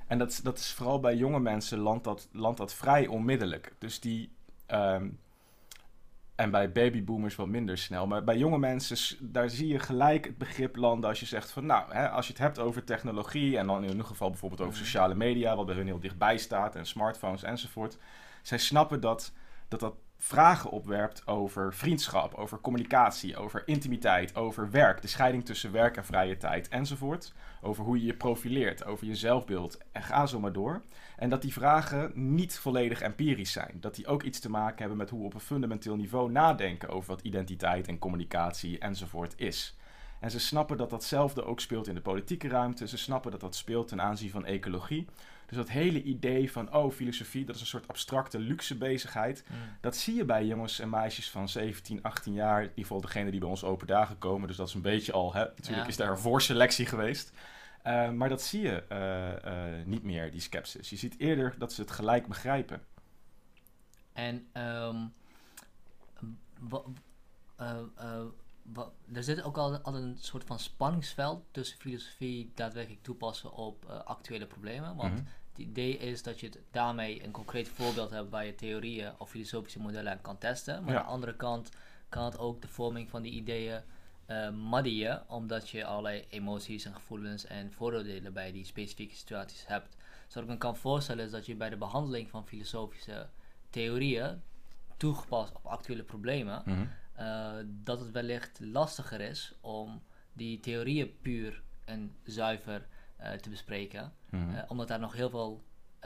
En 0.07 0.17
dat, 0.17 0.31
is- 0.31 0.37
dat 0.41 0.57
is 0.57 0.71
vooral 0.71 0.99
bij 0.99 1.15
jonge 1.15 1.39
mensen 1.39 1.77
landt 1.79 2.03
dat, 2.03 2.27
landt 2.31 2.57
dat 2.57 2.73
vrij 2.73 3.07
onmiddellijk. 3.07 3.73
Dus 3.79 3.99
die. 3.99 4.31
ehm, 4.65 5.09
en 6.37 6.51
bij 6.51 6.71
babyboomers 6.71 7.35
wat 7.35 7.47
minder 7.47 7.77
snel. 7.77 8.07
Maar 8.07 8.23
bij 8.23 8.37
jonge 8.37 8.57
mensen, 8.57 9.17
daar 9.31 9.49
zie 9.49 9.67
je 9.67 9.79
gelijk 9.79 10.25
het 10.25 10.37
begrip 10.37 10.75
landen 10.75 11.09
als 11.09 11.19
je 11.19 11.25
zegt 11.25 11.51
van... 11.51 11.65
Nou, 11.65 11.93
hè, 11.93 12.09
als 12.09 12.27
je 12.27 12.33
het 12.33 12.41
hebt 12.41 12.59
over 12.59 12.83
technologie 12.83 13.57
en 13.57 13.67
dan 13.67 13.83
in 13.83 13.89
hun 13.89 14.05
geval 14.05 14.29
bijvoorbeeld 14.29 14.61
over 14.61 14.73
Mhm. 14.73 14.83
sociale 14.83 15.15
media... 15.15 15.55
wat 15.55 15.65
bij 15.65 15.75
hun 15.75 15.85
heel 15.85 15.99
dichtbij 15.99 16.37
staat 16.37 16.75
en 16.75 16.85
smartphones 16.85 17.43
enzovoort. 17.43 17.97
Zij 18.41 18.57
snappen 18.57 19.01
dat 19.01 19.33
dat, 19.67 19.79
dat 19.79 19.95
vragen 20.17 20.69
opwerpt 20.69 21.27
over 21.27 21.73
vriendschap, 21.73 22.33
over 22.33 22.59
communicatie, 22.59 23.37
over 23.37 23.63
intimiteit, 23.65 24.35
over 24.35 24.71
werk. 24.71 25.01
De 25.01 25.07
scheiding 25.07 25.45
tussen 25.45 25.71
werk 25.71 25.97
en 25.97 26.05
vrije 26.05 26.37
tijd 26.37 26.67
enzovoort. 26.67 27.33
Over 27.61 27.83
hoe 27.83 27.99
je 27.99 28.05
je 28.05 28.13
profileert, 28.13 28.85
over 28.85 29.07
je 29.07 29.15
zelfbeeld 29.15 29.77
en 29.91 30.03
ga 30.03 30.25
zo 30.25 30.39
maar 30.39 30.53
door. 30.53 30.81
En 31.17 31.29
dat 31.29 31.41
die 31.41 31.53
vragen 31.53 32.11
niet 32.13 32.57
volledig 32.59 33.01
empirisch 33.01 33.51
zijn. 33.51 33.77
Dat 33.79 33.95
die 33.95 34.07
ook 34.07 34.23
iets 34.23 34.39
te 34.39 34.49
maken 34.49 34.77
hebben 34.79 34.97
met 34.97 35.09
hoe 35.09 35.19
we 35.19 35.25
op 35.25 35.33
een 35.33 35.39
fundamenteel 35.39 35.95
niveau 35.95 36.31
nadenken 36.31 36.89
over 36.89 37.09
wat 37.09 37.21
identiteit 37.21 37.87
en 37.87 37.99
communicatie 37.99 38.79
enzovoort 38.79 39.33
is. 39.37 39.75
En 40.19 40.31
ze 40.31 40.39
snappen 40.39 40.77
dat 40.77 40.89
datzelfde 40.89 41.45
ook 41.45 41.59
speelt 41.59 41.87
in 41.87 41.95
de 41.95 42.01
politieke 42.01 42.47
ruimte. 42.47 42.87
Ze 42.87 42.97
snappen 42.97 43.31
dat 43.31 43.39
dat 43.39 43.55
speelt 43.55 43.87
ten 43.87 44.01
aanzien 44.01 44.29
van 44.29 44.45
ecologie. 44.45 45.07
Dus 45.47 45.57
dat 45.57 45.69
hele 45.69 46.03
idee 46.03 46.51
van, 46.51 46.75
oh, 46.75 46.91
filosofie, 46.91 47.45
dat 47.45 47.55
is 47.55 47.61
een 47.61 47.67
soort 47.67 47.87
abstracte 47.87 48.39
luxe 48.39 48.75
bezigheid. 48.77 49.43
Dat 49.81 49.95
zie 49.95 50.15
je 50.15 50.25
bij 50.25 50.45
jongens 50.45 50.79
en 50.79 50.89
meisjes 50.89 51.29
van 51.29 51.49
17, 51.49 52.03
18 52.03 52.33
jaar. 52.33 52.57
In 52.61 52.67
ieder 52.67 52.81
geval 52.81 53.01
degene 53.01 53.31
die 53.31 53.39
bij 53.39 53.49
ons 53.49 53.63
open 53.63 53.87
dagen 53.87 54.17
komen. 54.17 54.47
Dus 54.47 54.57
dat 54.57 54.67
is 54.67 54.73
een 54.73 54.81
beetje 54.81 55.11
al, 55.11 55.33
hè, 55.33 55.39
natuurlijk 55.39 55.81
Ja. 55.81 55.87
is 55.87 55.97
daar 55.97 56.11
een 56.11 56.17
voorselectie 56.17 56.85
geweest. 56.85 57.31
Eh, 57.87 58.11
maar 58.11 58.29
dat 58.29 58.41
zie 58.41 58.61
je 58.61 58.83
eh, 58.83 59.79
eh, 59.79 59.85
niet 59.85 60.03
meer, 60.03 60.31
die 60.31 60.41
sceptisch. 60.41 60.89
Je 60.89 60.95
ziet 60.95 61.19
eerder 61.19 61.55
dat 61.57 61.73
ze 61.73 61.81
het 61.81 61.91
gelijk 61.91 62.27
begrijpen. 62.27 62.81
En 64.13 64.47
wa- 66.59 66.83
er 69.13 69.23
zit 69.23 69.43
ook 69.43 69.57
al, 69.57 69.77
al 69.77 69.95
een 69.95 70.17
soort 70.19 70.43
van 70.43 70.59
spanningsveld 70.59 71.43
tussen 71.51 71.77
filosofie 71.77 72.51
daadwerkelijk 72.55 73.03
toepassen 73.03 73.51
op 73.53 73.85
actuele 74.05 74.45
problemen. 74.45 74.95
Want 74.95 75.13
Mhm. 75.13 75.23
het 75.49 75.57
idee 75.57 75.97
is 75.97 76.23
dat 76.23 76.39
je 76.39 76.45
het 76.47 76.59
daarmee 76.71 77.23
een 77.23 77.31
concreet 77.31 77.67
voorbeeld 77.69 78.09
hebt 78.09 78.29
waar 78.29 78.45
je 78.45 78.55
theorieën 78.55 79.11
of 79.17 79.29
filosofische 79.29 79.79
modellen 79.79 80.11
aan 80.11 80.21
kan 80.21 80.37
testen. 80.37 80.83
Maar 80.83 80.93
Ja. 80.93 80.99
aan 80.99 81.05
de 81.05 81.11
andere 81.11 81.35
kant 81.35 81.69
kan 82.09 82.25
het 82.25 82.37
ook 82.39 82.61
de 82.61 82.67
vorming 82.67 83.09
van 83.09 83.21
die 83.21 83.31
ideeën 83.31 83.81
eh 84.27 84.49
muddyen, 84.49 85.29
omdat 85.29 85.69
je 85.69 85.85
allerlei 85.85 86.25
emoties 86.29 86.85
en 86.85 86.93
gevoelens 86.93 87.45
en 87.45 87.71
vooroordelen 87.73 88.33
bij 88.33 88.51
die 88.51 88.65
specifieke 88.65 89.15
situaties 89.15 89.67
hebt. 89.67 89.95
Dus 90.25 90.33
wat 90.35 90.43
ik 90.43 90.49
me 90.49 90.57
kan 90.57 90.75
voorstellen 90.77 91.25
is 91.25 91.31
dat 91.31 91.45
je 91.45 91.55
bij 91.55 91.69
de 91.69 91.77
behandeling 91.77 92.29
van 92.29 92.47
filosofische 92.47 93.27
theorieën, 93.69 94.41
toegepast 94.97 95.55
op 95.55 95.65
actuele 95.65 96.03
problemen, 96.03 96.61
Mhm. 96.65 96.85
eh, 97.13 97.51
dat 97.65 97.99
het 97.99 98.11
wellicht 98.11 98.59
lastiger 98.61 99.21
is 99.21 99.53
om 99.61 100.01
die 100.33 100.59
theorieën 100.59 101.17
puur 101.21 101.61
en 101.85 102.15
zuiver 102.23 102.87
eh, 103.17 103.31
te 103.31 103.49
bespreken. 103.49 104.13
Mhm. 104.29 104.63
Omdat 104.67 104.87
daar 104.87 104.99
nog 104.99 105.13
heel 105.13 105.29
veel 105.29 105.63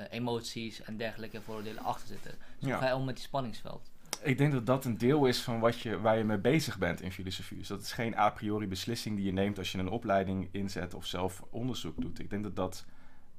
emoties 0.09 0.81
en 0.81 0.97
dergelijke 0.97 1.41
vooroordelen 1.41 1.83
achter 1.83 2.07
zitten. 2.07 2.31
Dus 2.59 2.69
Ja. 2.69 2.77
ga 2.77 2.87
je 2.87 2.95
om 2.95 3.05
met 3.05 3.15
die 3.15 3.23
spanningsveld? 3.23 3.91
Ik 4.23 4.37
denk 4.37 4.51
dat 4.51 4.65
dat 4.65 4.85
een 4.85 4.97
deel 4.97 5.25
is 5.25 5.41
van 5.41 5.59
wat 5.59 5.79
je, 5.79 5.99
waar 5.99 6.17
je 6.17 6.23
mee 6.23 6.37
bezig 6.37 6.77
bent 6.77 7.01
in 7.01 7.11
filosofie. 7.11 7.57
Dus 7.57 7.67
dat 7.67 7.81
is 7.81 7.91
geen 7.91 8.15
a 8.15 8.29
priori 8.29 8.67
beslissing 8.67 9.15
die 9.15 9.25
je 9.25 9.33
neemt 9.33 9.57
als 9.57 9.71
je 9.71 9.77
een 9.77 9.89
opleiding 9.89 10.49
inzet 10.51 10.93
of 10.93 11.05
zelf 11.05 11.43
onderzoek 11.49 12.01
doet. 12.01 12.19
Ik 12.19 12.29
denk 12.29 12.43
dat 12.43 12.55
dat 12.55 12.85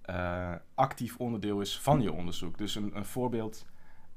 eh, 0.03 0.55
actief 0.75 1.17
onderdeel 1.17 1.61
is 1.61 1.79
van 1.79 2.01
je 2.01 2.13
onderzoek. 2.13 2.59
Dus 2.59 2.75
een, 2.75 2.97
een 2.97 3.05
voorbeeld 3.05 3.67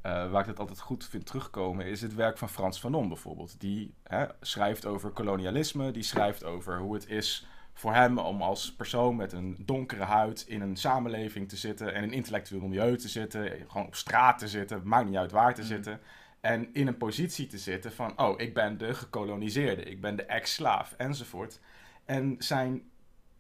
eh, 0.02 0.32
waar 0.32 0.42
ik 0.42 0.48
het 0.48 0.60
altijd 0.60 0.80
goed 0.80 1.06
vind 1.06 1.26
terugkomen 1.26 1.86
is 1.86 2.02
het 2.02 2.16
werk 2.16 2.38
van 2.38 2.50
Frans 2.50 2.80
Fanon 2.80 3.08
bijvoorbeeld. 3.08 3.60
Die 3.60 3.94
hè, 4.04 4.26
schrijft 4.42 4.86
over 4.86 5.10
kolonialisme, 5.10 5.92
die 5.92 6.04
schrijft 6.04 6.44
over 6.44 6.80
hoe 6.80 6.94
het 6.94 7.08
is 7.10 7.48
voor 7.74 7.94
hem 7.94 8.18
om 8.18 8.42
als 8.42 8.74
persoon 8.76 9.16
met 9.16 9.34
een 9.34 9.56
donkere 9.60 10.04
huid 10.04 10.46
in 10.48 10.62
een 10.62 10.76
samenleving 10.76 11.50
te 11.50 11.58
zitten 11.58 11.94
en 11.94 12.04
in 12.04 12.10
een 12.10 12.16
intellectueel 12.16 12.68
milieu 12.68 12.98
te 12.98 13.10
zitten, 13.10 13.52
gewoon 13.68 13.88
op 13.88 13.96
straat 13.96 14.40
te 14.40 14.48
zitten, 14.48 14.82
maakt 14.84 15.06
niet 15.06 15.18
uit 15.18 15.32
waar 15.32 15.54
te 15.54 15.62
Mm. 15.62 15.68
zitten. 15.68 16.00
En 16.46 16.70
in 16.74 16.88
een 16.88 16.98
positie 16.98 17.48
te 17.48 17.58
zitten 17.58 17.92
van, 17.92 18.20
oh, 18.20 18.40
ik 18.40 18.54
ben 18.54 18.78
de 18.78 18.94
gekoloniseerde, 18.94 19.84
ik 19.84 20.02
ben 20.02 20.16
de 20.16 20.24
ex-slaaf, 20.24 20.94
enzovoort. 20.98 21.60
En 22.06 22.36
zijn 22.38 22.90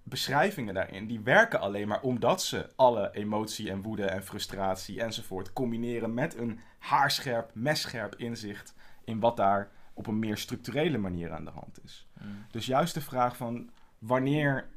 beschrijvingen 0.03 0.73
daarin, 0.73 1.07
die 1.07 1.19
werken 1.19 1.59
alleen 1.59 1.87
maar 1.87 2.01
omdat 2.01 2.43
ze 2.43 2.69
alle 2.75 3.09
emotie 3.13 3.69
en 3.69 3.81
woede 3.81 4.05
en 4.05 4.23
frustratie 4.23 5.01
enzovoort 5.01 5.53
combineren 5.53 6.13
met 6.13 6.37
een 6.37 6.59
haarscherp, 6.79 7.51
messcherp 7.53 8.15
inzicht 8.15 8.73
in 9.03 9.19
wat 9.19 9.37
daar 9.37 9.71
op 9.93 10.07
een 10.07 10.19
meer 10.19 10.37
structurele 10.37 10.97
manier 10.97 11.31
aan 11.31 11.45
de 11.45 11.51
hand 11.51 11.83
is. 11.83 12.07
Mm. 12.21 12.45
Dus 12.51 12.65
juist 12.65 12.93
de 12.93 13.01
vraag 13.01 13.37
van 13.37 13.69
wanneer 13.99 14.67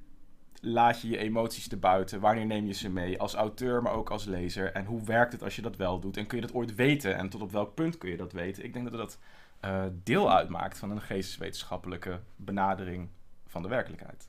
laat 0.62 1.00
je 1.00 1.09
je 1.09 1.19
emoties 1.19 1.69
te 1.69 1.77
buiten? 1.77 2.21
Wanneer 2.21 2.47
neem 2.47 2.67
je 2.67 2.73
ze 2.73 2.88
mee 2.88 3.21
als 3.21 3.35
auteur, 3.35 3.83
maar 3.83 3.93
ook 3.93 4.11
als 4.11 4.25
lezer? 4.25 4.73
En 4.73 4.85
hoe 4.85 5.05
werkt 5.05 5.33
het 5.33 5.43
als 5.43 5.57
je 5.57 5.62
dat 5.62 5.77
wel 5.77 6.00
doet? 6.00 6.17
En 6.17 6.27
kun 6.27 6.41
je 6.41 6.47
dat 6.47 6.55
ooit 6.55 6.75
weten? 6.75 7.17
En 7.17 7.29
tot 7.29 7.43
op 7.43 7.50
welk 7.50 7.75
punt 7.75 7.99
kun 7.99 8.11
je 8.11 8.17
dat 8.17 8.33
weten? 8.33 8.65
Ik 8.65 8.73
denk 8.73 8.91
dat 8.91 8.99
dat 8.99 9.19
eh, 9.61 9.85
deel 10.03 10.33
uitmaakt 10.33 10.79
van 10.79 10.91
een 10.91 11.00
geesteswetenschappelijke 11.00 12.21
benadering 12.37 13.09
van 13.47 13.62
de 13.62 13.69
werkelijkheid. 13.69 14.29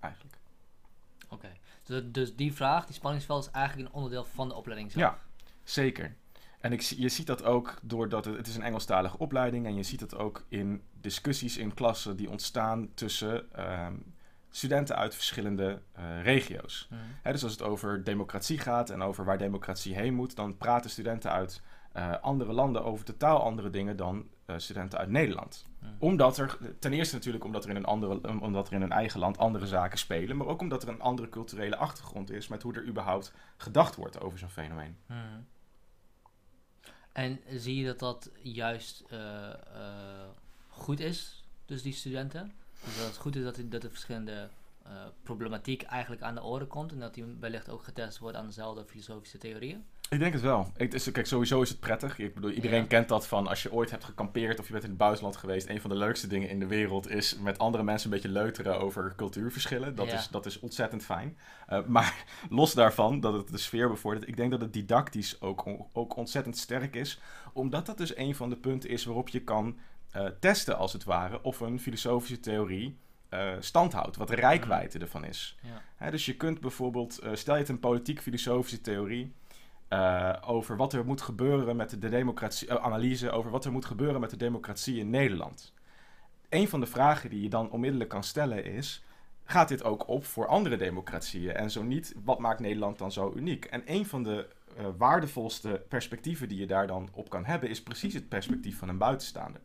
Eigenlijk. 0.00 0.36
Oké. 1.28 1.48
Dus, 1.84 2.02
dus 2.04 2.36
die 2.36 2.54
vraag, 2.54 2.86
die 2.86 2.94
spanningsveld, 2.94 3.44
is 3.44 3.50
eigenlijk 3.50 3.88
een 3.88 3.94
onderdeel 3.94 4.24
van 4.24 4.48
de 4.48 4.54
opleiding 4.54 4.92
zelf. 4.92 5.04
Ja, 5.04 5.18
zeker. 5.64 6.16
En 6.60 6.72
ik, 6.72 6.80
je 6.80 7.08
ziet 7.08 7.26
dat 7.26 7.44
ook 7.44 7.78
doordat 7.82 8.24
het, 8.24 8.36
het 8.36 8.46
is 8.46 8.56
een 8.56 8.62
Engelstalige 8.62 9.18
opleiding 9.18 9.66
en 9.66 9.74
je 9.74 9.82
ziet 9.82 10.00
dat 10.00 10.16
ook 10.16 10.44
in 10.48 10.82
discussies 11.00 11.56
in 11.56 11.74
klassen 11.74 12.16
die 12.16 12.30
ontstaan 12.30 12.88
tussen 12.94 13.52
ehm, 13.52 13.94
studenten 14.50 14.96
uit 14.96 15.14
verschillende 15.14 15.80
eh, 15.92 16.22
regio's. 16.22 16.88
Mm. 16.90 16.98
Hè, 17.22 17.32
dus 17.32 17.42
als 17.42 17.52
het 17.52 17.62
over 17.62 18.04
democratie 18.04 18.58
gaat 18.58 18.90
en 18.90 19.02
over 19.02 19.24
waar 19.24 19.38
democratie 19.38 19.94
heen 19.94 20.14
moet, 20.14 20.36
dan 20.36 20.56
praten 20.56 20.90
studenten 20.90 21.30
uit 21.30 21.62
eh, 21.92 22.14
andere 22.20 22.52
landen 22.52 22.84
over 22.84 23.04
totaal 23.04 23.42
andere 23.42 23.70
dingen 23.70 23.96
dan 23.96 24.28
eh, 24.44 24.58
studenten 24.58 24.98
uit 24.98 25.10
Nederland. 25.10 25.66
Mm. 25.78 25.88
Omdat 25.98 26.38
er, 26.38 26.58
ten 26.78 26.92
eerste 26.92 27.14
natuurlijk 27.14 27.44
omdat 27.44 27.64
er, 27.64 27.70
in 27.70 27.76
een 27.76 27.84
andere, 27.84 28.18
um, 28.22 28.38
omdat 28.38 28.66
er 28.66 28.72
in 28.72 28.80
hun 28.80 28.92
eigen 28.92 29.20
land 29.20 29.38
andere 29.38 29.66
zaken 29.66 29.98
spelen, 29.98 30.36
maar 30.36 30.46
ook 30.46 30.60
omdat 30.60 30.82
er 30.82 30.88
een 30.88 31.00
andere 31.00 31.28
culturele 31.28 31.76
achtergrond 31.76 32.30
is 32.30 32.48
met 32.48 32.62
hoe 32.62 32.74
er 32.74 32.86
überhaupt 32.86 33.32
gedacht 33.56 33.96
wordt 33.96 34.20
over 34.20 34.38
zo'n 34.38 34.48
fenomeen. 34.48 34.96
Mm. 35.06 35.46
En 37.12 37.40
zie 37.48 37.76
je 37.76 37.86
dat 37.86 37.98
dat 37.98 38.30
juist 38.42 39.04
goed 40.68 41.00
is, 41.00 41.44
dus 41.64 41.82
die 41.82 41.92
studenten? 41.92 42.59
Dus 42.84 42.96
dat 42.96 43.06
het 43.06 43.16
goed 43.16 43.36
is 43.36 43.42
dat, 43.44 43.54
die- 43.54 43.68
dat 43.68 43.82
de 43.82 43.90
verschillende 43.90 44.48
eh, 44.84 44.90
problematiek 45.22 45.82
eigenlijk 45.82 46.22
aan 46.22 46.34
de 46.34 46.42
orde 46.42 46.66
komt 46.66 46.92
en 46.92 46.98
dat 46.98 47.14
die 47.14 47.24
wellicht 47.40 47.70
ook 47.70 47.84
getest 47.84 48.18
wordt 48.18 48.36
aan 48.36 48.46
dezelfde 48.46 48.84
filosofische 48.84 49.38
theorieën? 49.38 49.84
Ik 50.08 50.18
denk 50.18 50.32
het 50.32 50.42
wel. 50.42 50.72
Ik, 50.76 50.90
dus, 50.90 51.10
kijk, 51.12 51.26
sowieso 51.26 51.62
is 51.62 51.68
het 51.68 51.80
prettig. 51.80 52.18
Ik 52.18 52.34
bedoel, 52.34 52.50
iedereen 52.50 52.80
Ja. 52.80 52.86
kent 52.86 53.08
dat 53.08 53.26
van 53.26 53.46
als 53.46 53.62
je 53.62 53.72
ooit 53.72 53.90
hebt 53.90 54.04
gekampeerd 54.04 54.58
of 54.58 54.66
je 54.66 54.72
bent 54.72 54.84
in 54.84 54.90
het 54.90 54.98
buitenland 54.98 55.36
geweest. 55.36 55.68
Een 55.68 55.80
van 55.80 55.90
de 55.90 55.96
leukste 55.96 56.26
dingen 56.26 56.48
in 56.48 56.58
de 56.58 56.66
wereld 56.66 57.10
is 57.10 57.36
met 57.38 57.58
andere 57.58 57.82
mensen 57.84 58.10
een 58.10 58.14
beetje 58.16 58.32
leuteren 58.32 58.80
over 58.80 59.12
cultuurverschillen. 59.16 59.94
Dat, 59.94 60.06
Ja. 60.06 60.14
is, 60.14 60.28
dat 60.28 60.46
is 60.46 60.60
ontzettend 60.60 61.04
fijn. 61.04 61.38
Eh, 61.66 61.84
maar 61.86 62.24
los 62.50 62.74
daarvan, 62.74 63.20
dat 63.20 63.32
het 63.34 63.48
de 63.48 63.58
sfeer 63.58 63.88
bevordert. 63.88 64.28
Ik 64.28 64.36
denk 64.36 64.50
dat 64.50 64.60
het 64.60 64.72
didactisch 64.72 65.40
ook, 65.40 65.64
ook 65.92 66.16
ontzettend 66.16 66.56
sterk 66.58 66.94
is. 66.96 67.20
Omdat 67.52 67.86
dat 67.86 67.98
dus 67.98 68.16
een 68.16 68.34
van 68.34 68.48
de 68.50 68.56
punten 68.56 68.90
is 68.90 69.04
waarop 69.04 69.28
je 69.28 69.40
kan 69.40 69.76
eh, 70.10 70.26
testen, 70.40 70.76
als 70.76 70.92
het 70.92 71.04
ware, 71.04 71.42
of 71.42 71.60
een 71.60 71.80
filosofische 71.80 72.40
theorie 72.40 72.98
eh 73.28 73.52
stand 73.60 73.92
houdt. 73.92 74.16
Wat 74.16 74.28
de 74.28 74.34
rijkwijde 74.34 74.98
ervan 74.98 75.24
is. 75.24 75.56
Ja. 75.62 75.82
Hè, 75.96 76.10
dus 76.10 76.26
je 76.26 76.36
kunt 76.36 76.60
bijvoorbeeld, 76.60 77.18
eh, 77.18 77.34
stel 77.34 77.54
je 77.54 77.60
het 77.60 77.68
een 77.68 77.80
politiek-filosofische 77.80 78.80
theorie 78.80 79.32
over 80.46 80.76
wat 80.76 80.92
er 80.92 81.04
moet 81.04 81.20
gebeuren 81.20 81.76
met 81.76 81.90
de 82.00 82.08
democratie, 82.08 82.72
analyse 82.72 83.30
over 83.30 83.50
wat 83.50 83.64
er 83.64 83.72
moet 83.72 83.84
gebeuren 83.84 84.20
met 84.20 84.30
de 84.30 84.36
democratie 84.36 84.98
in 84.98 85.10
Nederland. 85.10 85.72
Een 86.48 86.68
van 86.68 86.80
de 86.80 86.86
vragen 86.86 87.30
die 87.30 87.42
je 87.42 87.48
dan 87.48 87.70
onmiddellijk 87.70 88.10
kan 88.10 88.24
stellen 88.24 88.64
is: 88.64 89.04
gaat 89.44 89.68
dit 89.68 89.84
ook 89.84 90.08
op 90.08 90.24
voor 90.24 90.46
andere 90.46 90.76
democratieën? 90.76 91.54
En 91.54 91.70
zo 91.70 91.82
niet, 91.82 92.14
wat 92.24 92.38
maakt 92.38 92.60
Nederland 92.60 92.98
dan 92.98 93.12
zo 93.12 93.32
uniek? 93.36 93.64
En 93.64 93.82
een 93.84 94.06
van 94.06 94.22
de 94.22 94.48
waardevolste 94.96 95.82
perspectieven 95.88 96.48
die 96.48 96.58
je 96.58 96.66
daar 96.66 96.86
dan 96.86 97.08
op 97.12 97.30
kan 97.30 97.44
hebben, 97.44 97.68
is 97.68 97.82
precies 97.82 98.14
het 98.14 98.28
perspectief 98.28 98.78
van 98.78 98.88
een 98.88 98.98
buitenstaander. 98.98 99.60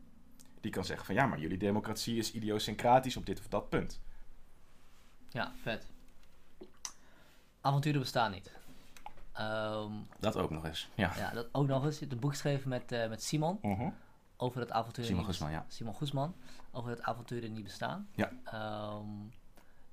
Die 0.66 0.74
kan 0.74 0.86
zeggen 0.86 1.06
van 1.06 1.16
ja, 1.16 1.26
maar 1.26 1.40
jullie 1.40 1.58
democratie 1.58 2.18
is 2.18 2.32
idiosyncratisch 2.34 3.18
op 3.18 3.26
dit 3.26 3.40
of 3.40 3.48
dat 3.48 3.70
punt. 3.70 4.02
Ja, 5.30 5.52
vet. 5.62 5.88
Avonturen 7.62 8.00
bestaan 8.00 8.32
niet. 8.32 8.52
Ehm, 9.34 9.92
Dat 10.20 10.36
ook 10.38 10.50
nog 10.50 10.66
eens. 10.66 10.90
Ja. 10.96 11.14
ja, 11.18 11.32
dat 11.32 11.48
ook 11.52 11.68
nog 11.68 11.84
eens. 11.86 11.94
Je 11.94 12.00
hebt 12.00 12.12
een 12.14 12.20
boek 12.20 12.32
geschreven 12.32 12.70
met, 12.70 12.92
eh, 12.92 13.10
met 13.10 13.24
Simon 13.24 13.60
Mhm. 13.62 13.90
over 14.38 14.60
het 14.60 14.72
avontuur. 14.72 15.06
Simon 15.06 15.26
Guzman, 15.26 15.52
ja. 15.52 15.66
Simon 15.68 15.96
Guzman 15.96 16.36
over 16.72 16.90
het 16.90 17.02
avonturen 17.02 17.54
niet 17.54 17.64
bestaan. 17.64 18.10
Ja. 18.16 18.32
Ehm, 18.44 19.10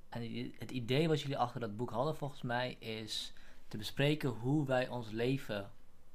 en 0.09 0.53
het 0.59 0.71
idee 0.71 1.09
wat 1.09 1.21
jullie 1.21 1.39
achter 1.39 1.61
dat 1.61 1.77
boek 1.77 1.91
hadden, 1.91 2.17
volgens 2.17 2.43
mij, 2.43 2.73
is 2.79 3.33
te 3.69 3.77
bespreken 3.77 4.29
hoe 4.29 4.67
wij 4.67 4.89
ons 4.89 5.11
leven 5.11 5.71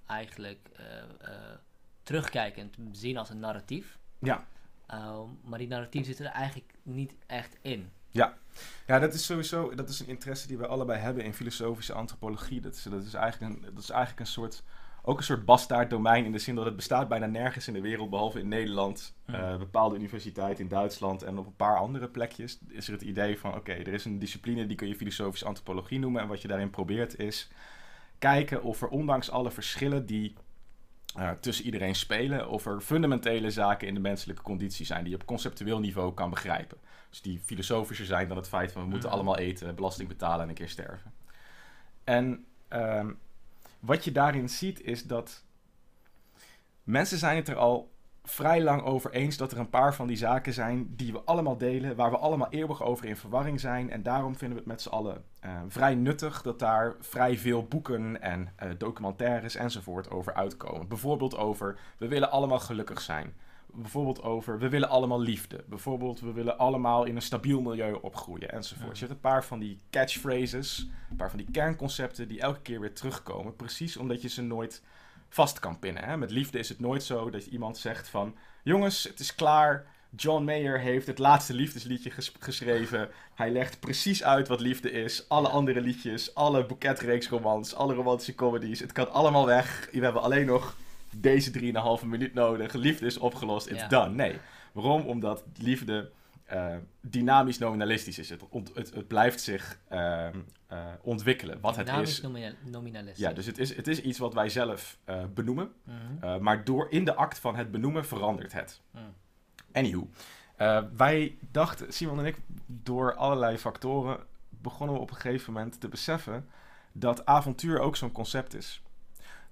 eigenlijk 0.06 0.70
eh, 0.76 1.00
eh, 1.00 1.58
terugkijken 2.04 2.62
en 2.62 2.70
te 2.72 2.82
zien 2.92 3.18
als 3.18 3.30
een 3.30 3.40
narratief. 3.40 3.98
Ja. 4.20 4.48
Ehm, 4.88 5.28
maar 5.44 5.60
die 5.60 5.68
narratief 5.68 6.06
zit 6.06 6.20
er 6.20 6.26
eigenlijk 6.26 6.74
niet 6.84 7.16
echt 7.26 7.58
in. 7.62 7.92
Ja, 8.88 9.00
dat 9.00 9.14
is 9.14 9.26
sowieso 9.26 9.76
dat 9.76 9.90
is 9.90 10.00
een 10.00 10.08
interesse 10.08 10.48
die 10.48 10.58
we 10.58 10.68
allebei 10.68 11.00
hebben 11.00 11.24
in 11.24 11.34
filosofische 11.34 11.94
antropologie. 11.94 12.62
Dat 12.62 12.74
is, 12.76 12.84
dat 12.84 13.04
is, 13.04 13.14
eigenlijk, 13.14 13.54
een, 13.54 13.62
dat 13.74 13.84
is 13.84 13.90
eigenlijk 13.90 14.20
een 14.20 14.28
soort, 14.34 14.64
ook 15.02 15.18
een 15.18 15.24
soort 15.24 15.46
bastaard 15.46 15.90
domein 15.90 16.26
in 16.26 16.32
de 16.32 16.40
zin 16.40 16.56
dat 16.56 16.66
het 16.66 16.76
bestaat 16.76 17.08
bijna 17.08 17.26
nergens 17.26 17.68
in 17.68 17.74
de 17.74 17.82
wereld, 17.82 18.10
behalve 18.10 18.40
in 18.40 18.48
Nederland, 18.48 19.16
Hmm. 19.26 19.36
eh, 19.36 19.58
bepaalde 19.58 19.96
universiteit 19.96 20.60
in 20.60 20.68
Duitsland 20.68 21.24
en 21.24 21.38
op 21.38 21.46
een 21.46 21.56
paar 21.56 21.78
andere 21.78 22.08
plekjes. 22.08 22.60
Is 22.68 22.88
er 22.88 22.94
het 22.94 23.02
idee 23.02 23.40
van, 23.40 23.56
oké, 23.56 23.72
er 23.72 23.94
is 23.94 24.06
een 24.06 24.20
discipline 24.20 24.66
die 24.66 24.78
kun 24.78 24.88
je 24.88 24.96
filosofische 24.96 25.46
antropologie 25.46 26.00
noemen. 26.00 26.22
En 26.22 26.28
wat 26.28 26.42
je 26.42 26.48
daarin 26.48 26.70
probeert 26.70 27.20
is 27.20 27.50
kijken 28.20 28.64
of 28.64 28.82
er 28.82 28.88
ondanks 28.88 29.30
alle 29.32 29.52
verschillen 29.52 30.06
die 30.06 30.36
eh, 31.18 31.32
tussen 31.32 31.66
iedereen 31.66 31.96
spelen, 31.96 32.50
of 32.50 32.66
er 32.66 32.82
fundamentele 32.82 33.52
zaken 33.52 33.88
in 33.88 33.94
de 33.94 34.00
menselijke 34.00 34.42
conditie 34.42 34.86
zijn 34.86 35.02
die 35.04 35.10
je 35.14 35.20
op 35.20 35.26
conceptueel 35.26 35.80
niveau 35.80 36.14
kan 36.14 36.30
begrijpen. 36.30 36.78
Dus 37.10 37.22
die 37.22 37.40
filosofischer 37.40 38.06
zijn 38.06 38.28
dan 38.28 38.38
het 38.38 38.48
feit 38.48 38.72
van 38.72 38.82
we 38.82 38.88
moeten 38.88 39.10
Mhm. 39.10 39.18
allemaal 39.18 39.38
eten, 39.38 39.76
belasting 39.76 40.08
betalen 40.08 40.42
en 40.42 40.50
een 40.50 40.56
keer 40.56 40.70
sterven. 40.70 41.14
En 42.04 42.46
ehm, 42.68 43.12
wat 43.80 44.04
je 44.04 44.12
daarin 44.12 44.50
ziet 44.50 44.82
is 44.82 45.04
dat 45.04 45.44
mensen 46.84 47.18
zijn 47.18 47.36
het 47.36 47.48
er 47.48 47.56
al 47.56 47.92
vrij 48.30 48.62
lang 48.62 48.82
over 48.82 49.12
eens 49.12 49.38
dat 49.38 49.52
er 49.52 49.58
een 49.58 49.70
paar 49.70 49.96
van 49.96 50.08
die 50.08 50.18
zaken 50.18 50.54
zijn 50.54 50.96
die 50.96 51.12
we 51.12 51.22
allemaal 51.26 51.58
delen, 51.58 51.96
waar 51.96 52.12
we 52.12 52.18
allemaal 52.18 52.50
eeuwig 52.50 52.84
over 52.84 53.06
in 53.06 53.18
verwarring 53.18 53.60
zijn. 53.60 53.90
En 53.90 54.04
daarom 54.04 54.36
vinden 54.36 54.58
we 54.58 54.64
het 54.64 54.72
met 54.72 54.82
z'n 54.82 54.90
allen 54.90 55.24
eh, 55.40 55.52
vrij 55.68 55.96
nuttig 55.96 56.42
dat 56.42 56.60
daar 56.60 56.96
vrij 57.00 57.38
veel 57.38 57.64
boeken 57.64 58.22
en 58.22 58.54
eh, 58.56 58.70
documentaires 58.78 59.56
enzovoort 59.56 60.10
over 60.10 60.34
uitkomen. 60.34 60.88
Bijvoorbeeld 60.88 61.38
over 61.38 61.80
we 61.98 62.08
willen 62.08 62.32
allemaal 62.32 62.60
gelukkig 62.60 63.02
zijn. 63.02 63.34
Bijvoorbeeld 63.74 64.22
over 64.22 64.60
we 64.60 64.70
willen 64.70 64.90
allemaal 64.90 65.22
liefde. 65.22 65.64
Bijvoorbeeld 65.68 66.20
we 66.20 66.32
willen 66.32 66.58
allemaal 66.58 67.06
in 67.06 67.16
een 67.16 67.22
stabiel 67.22 67.62
milieu 67.62 67.94
opgroeien 68.02 68.52
enzovoort. 68.52 68.88
Ja. 68.88 68.94
Je 68.94 69.00
hebt 69.00 69.12
een 69.12 69.32
paar 69.32 69.46
van 69.46 69.60
die 69.60 69.80
catchphrases, 69.90 70.90
een 71.10 71.16
paar 71.16 71.30
van 71.30 71.38
die 71.38 71.52
kernconcepten 71.52 72.28
die 72.28 72.42
elke 72.42 72.62
keer 72.62 72.80
weer 72.80 72.94
terugkomen. 72.94 73.56
Precies 73.56 73.98
omdat 73.98 74.22
je 74.22 74.30
ze 74.30 74.42
nooit 74.42 74.82
vast 75.30 75.60
kan 75.60 75.80
pinnen. 75.80 76.04
Hè? 76.04 76.18
Met 76.18 76.32
liefde 76.32 76.60
is 76.60 76.70
het 76.70 76.80
nooit 76.80 77.04
zo 77.04 77.30
dat 77.30 77.46
iemand 77.46 77.78
zegt 77.78 78.10
van... 78.10 78.36
Jongens, 78.64 79.04
het 79.04 79.20
is 79.20 79.36
klaar. 79.36 79.86
John 80.16 80.44
Mayer 80.44 80.80
heeft 80.80 81.08
het 81.08 81.20
laatste 81.20 81.54
liefdesliedje 81.54 82.10
ges- 82.12 82.32
geschreven. 82.40 83.10
Hij 83.36 83.52
legt 83.52 83.80
precies 83.80 84.24
uit 84.24 84.48
wat 84.48 84.60
liefde 84.60 84.92
is. 84.92 85.30
Alle 85.30 85.48
andere 85.50 85.82
liedjes, 85.82 86.36
alle 86.36 86.66
boeketreeksromans, 86.66 87.76
alle 87.76 87.94
romantische 87.94 88.36
comedies. 88.36 88.80
Het 88.80 88.92
kan 88.92 89.12
allemaal 89.12 89.46
weg. 89.46 89.90
We 89.92 90.00
hebben 90.04 90.22
alleen 90.22 90.46
nog 90.46 90.76
deze 91.12 91.52
3,5 92.02 92.06
minuut 92.06 92.34
nodig. 92.34 92.74
Liefde 92.74 93.06
is 93.06 93.18
opgelost. 93.18 93.68
It's 93.68 93.82
Ja. 93.82 93.88
done. 93.88 94.14
Nee. 94.16 94.38
Waarom? 94.72 95.02
Omdat 95.02 95.44
liefde 95.58 96.10
eh, 96.48 96.76
dynamisch 97.02 97.58
nominalistisch 97.58 98.20
is. 98.20 98.30
Het, 98.30 98.50
ont- 98.50 98.72
het, 98.76 98.94
het 98.94 99.08
blijft 99.08 99.42
zich 99.42 99.80
ehm, 99.88 100.40
eh, 100.68 100.86
ontwikkelen. 101.02 101.60
Wat 101.62 101.76
het 101.76 101.86
Dynamisch 101.86 102.10
is. 102.10 102.22
nomina- 102.22 102.54
nominalistisch. 102.66 103.26
Ja, 103.26 103.34
dus 103.34 103.46
het 103.46 103.58
is, 103.58 103.76
het 103.76 103.88
is 103.88 104.02
iets 104.02 104.18
wat 104.20 104.34
wij 104.34 104.50
zelf 104.50 104.98
eh, 105.04 105.24
benoemen. 105.34 105.72
Mhm. 105.84 106.42
Maar 106.44 106.64
door 106.64 106.88
in 106.92 107.06
de 107.06 107.16
act 107.16 107.40
van 107.40 107.56
het 107.56 107.72
benoemen 107.72 108.06
verandert 108.06 108.54
het. 108.54 108.82
Mm. 108.92 109.02
Anywho, 109.72 110.10
wij 110.96 111.38
dachten, 111.52 111.94
Simon 111.94 112.20
en 112.20 112.26
ik, 112.26 112.38
door 112.66 113.16
allerlei 113.16 113.58
factoren 113.58 114.20
begonnen 114.50 114.96
we 114.96 115.02
op 115.02 115.10
een 115.10 115.16
gegeven 115.16 115.54
moment 115.54 115.80
te 115.80 115.88
beseffen 115.88 116.48
dat 116.92 117.26
avontuur 117.26 117.80
ook 117.80 117.96
zo'n 117.96 118.12
concept 118.12 118.54
is. 118.56 118.82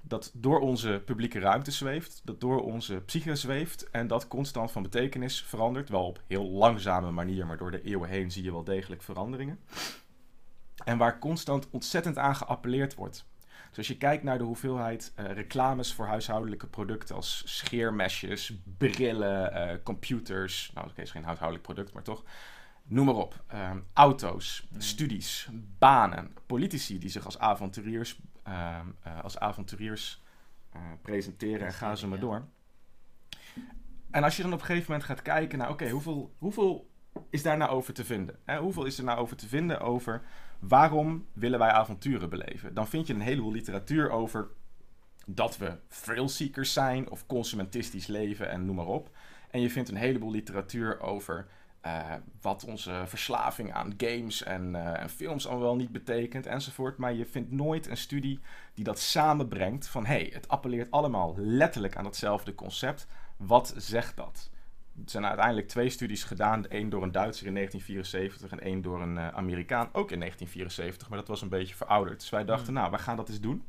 Dat 0.08 0.32
door 0.34 0.60
onze 0.60 1.02
publieke 1.06 1.40
ruimte 1.40 1.72
zweeft, 1.72 2.22
dat 2.24 2.42
door 2.42 2.62
onze 2.64 2.96
psyche 3.06 3.36
zweeft 3.36 3.90
en 3.90 4.08
dat 4.08 4.28
constant 4.28 4.72
van 4.72 4.84
betekenis 4.84 5.42
verandert. 5.44 5.90
Wel 5.90 6.06
op 6.06 6.22
heel 6.28 6.46
langzame 6.50 7.12
manier, 7.12 7.46
maar 7.46 7.58
door 7.58 7.72
de 7.72 7.82
eeuwen 7.82 8.10
heen 8.10 8.32
zie 8.32 8.44
je 8.44 8.52
wel 8.52 8.64
degelijk 8.64 9.02
veranderingen. 9.04 9.60
En 10.84 10.98
waar 10.98 11.20
constant 11.20 11.70
ontzettend 11.70 12.18
aan 12.18 12.36
geappelleerd 12.36 12.96
wordt. 12.96 13.26
Dus 13.70 13.78
als 13.78 13.88
je 13.88 13.98
kijkt 13.98 14.24
naar 14.24 14.38
de 14.38 14.44
hoeveelheid 14.44 15.14
uh, 15.20 15.32
reclames 15.32 15.94
voor 15.94 16.06
huishoudelijke 16.06 16.68
producten 16.68 17.16
als 17.16 17.44
scheermesjes, 17.46 18.54
brillen, 18.78 19.54
uh, 19.54 19.84
computers. 19.84 20.72
Nou, 20.74 20.88
oké, 20.90 21.02
is 21.02 21.12
geen 21.12 21.24
huishoudelijk 21.24 21.68
product, 21.68 21.94
maar 21.94 22.04
toch. 22.04 22.24
Noem 22.84 23.06
maar 23.06 23.16
op. 23.16 23.44
Ehm, 23.48 23.80
auto's, 23.94 24.68
Mm. 24.70 24.82
studies, 24.82 25.50
banen, 25.78 26.32
politici 26.46 27.00
die 27.00 27.10
zich 27.10 27.26
als 27.26 27.40
avonturiers, 27.40 28.20
eh, 28.35 28.35
als 29.24 29.40
avonturiers 29.40 30.24
eh, 30.76 30.82
presenteren 31.02 31.68
en 31.68 31.74
gaan 31.74 31.98
ze 31.98 32.08
maar 32.08 32.20
door. 32.20 32.46
En 34.12 34.24
als 34.24 34.36
je 34.36 34.42
dan 34.42 34.54
op 34.54 34.60
een 34.60 34.66
gegeven 34.66 34.92
moment 34.92 35.10
gaat 35.10 35.22
kijken 35.22 35.58
naar, 35.58 35.70
oké, 35.70 35.90
hoeveel, 35.90 36.36
hoeveel 36.38 36.90
is 37.30 37.44
daar 37.44 37.58
nou 37.58 37.72
over 37.72 37.94
te 37.94 38.06
vinden? 38.06 38.40
Hè? 38.44 38.58
Hoeveel 38.58 38.86
is 38.86 38.98
er 38.98 39.04
nou 39.04 39.20
over 39.20 39.38
te 39.38 39.48
vinden 39.48 39.80
over 39.80 40.22
waarom 40.60 41.26
willen 41.34 41.60
wij 41.60 41.70
avonturen 41.70 42.30
beleven? 42.30 42.74
Dan 42.74 42.88
vind 42.88 43.08
je 43.08 43.14
een 43.14 43.22
heleboel 43.22 43.52
literatuur 43.52 44.10
over 44.10 44.48
dat 45.26 45.58
we 45.58 45.78
thrillseekers 45.88 46.74
zijn 46.74 47.10
of 47.10 47.26
consumentistisch 47.26 48.08
leven 48.08 48.50
en 48.50 48.66
noem 48.66 48.76
maar 48.76 48.86
op. 48.86 49.10
En 49.52 49.62
je 49.62 49.70
vindt 49.70 49.90
een 49.90 49.96
heleboel 49.96 50.32
literatuur 50.32 51.00
over 51.02 51.48
eh, 51.86 52.14
wat 52.42 52.64
onze 52.64 53.04
verslaving 53.06 53.74
aan 53.74 53.94
games 53.98 54.44
en, 54.44 54.76
eh, 54.76 55.02
en 55.02 55.10
films 55.10 55.48
al 55.48 55.60
wel 55.60 55.76
niet 55.76 55.92
betekent 55.92 56.46
enzovoort. 56.46 56.98
Maar 56.98 57.14
je 57.14 57.26
vindt 57.26 57.52
nooit 57.52 57.88
een 57.88 57.98
studie 57.98 58.40
die 58.74 58.84
dat 58.84 59.00
samenbrengt 59.00 59.88
van 59.88 60.06
hé, 60.06 60.14
hey, 60.14 60.30
het 60.34 60.48
appelleert 60.48 60.92
allemaal 60.92 61.34
letterlijk 61.38 61.96
aan 61.96 62.06
hetzelfde 62.06 62.56
concept. 62.56 63.08
Wat 63.38 63.74
zegt 63.78 64.16
dat? 64.16 64.50
Er 64.96 65.10
zijn 65.10 65.26
uiteindelijk 65.26 65.68
twee 65.68 65.90
studies 65.90 66.24
gedaan. 66.24 66.66
Eén 66.70 66.90
door 66.90 67.04
een 67.04 67.12
Duitser 67.12 67.48
in 67.48 67.54
1974 67.54 68.52
en 68.52 68.66
één 68.66 68.82
door 68.82 69.02
een 69.02 69.18
eh, 69.18 69.28
Amerikaan 69.28 69.90
ook 69.92 70.12
in 70.12 70.20
1974. 70.20 71.10
Maar 71.10 71.18
dat 71.18 71.28
was 71.28 71.42
een 71.42 71.50
beetje 71.50 71.76
verouderd. 71.76 72.20
Dus 72.20 72.30
wij 72.30 72.46
dachten, 72.46 72.66
Hmm. 72.66 72.76
nou, 72.76 72.92
we 72.92 72.98
gaan 72.98 73.16
dat 73.16 73.30
eens 73.30 73.40
doen. 73.40 73.64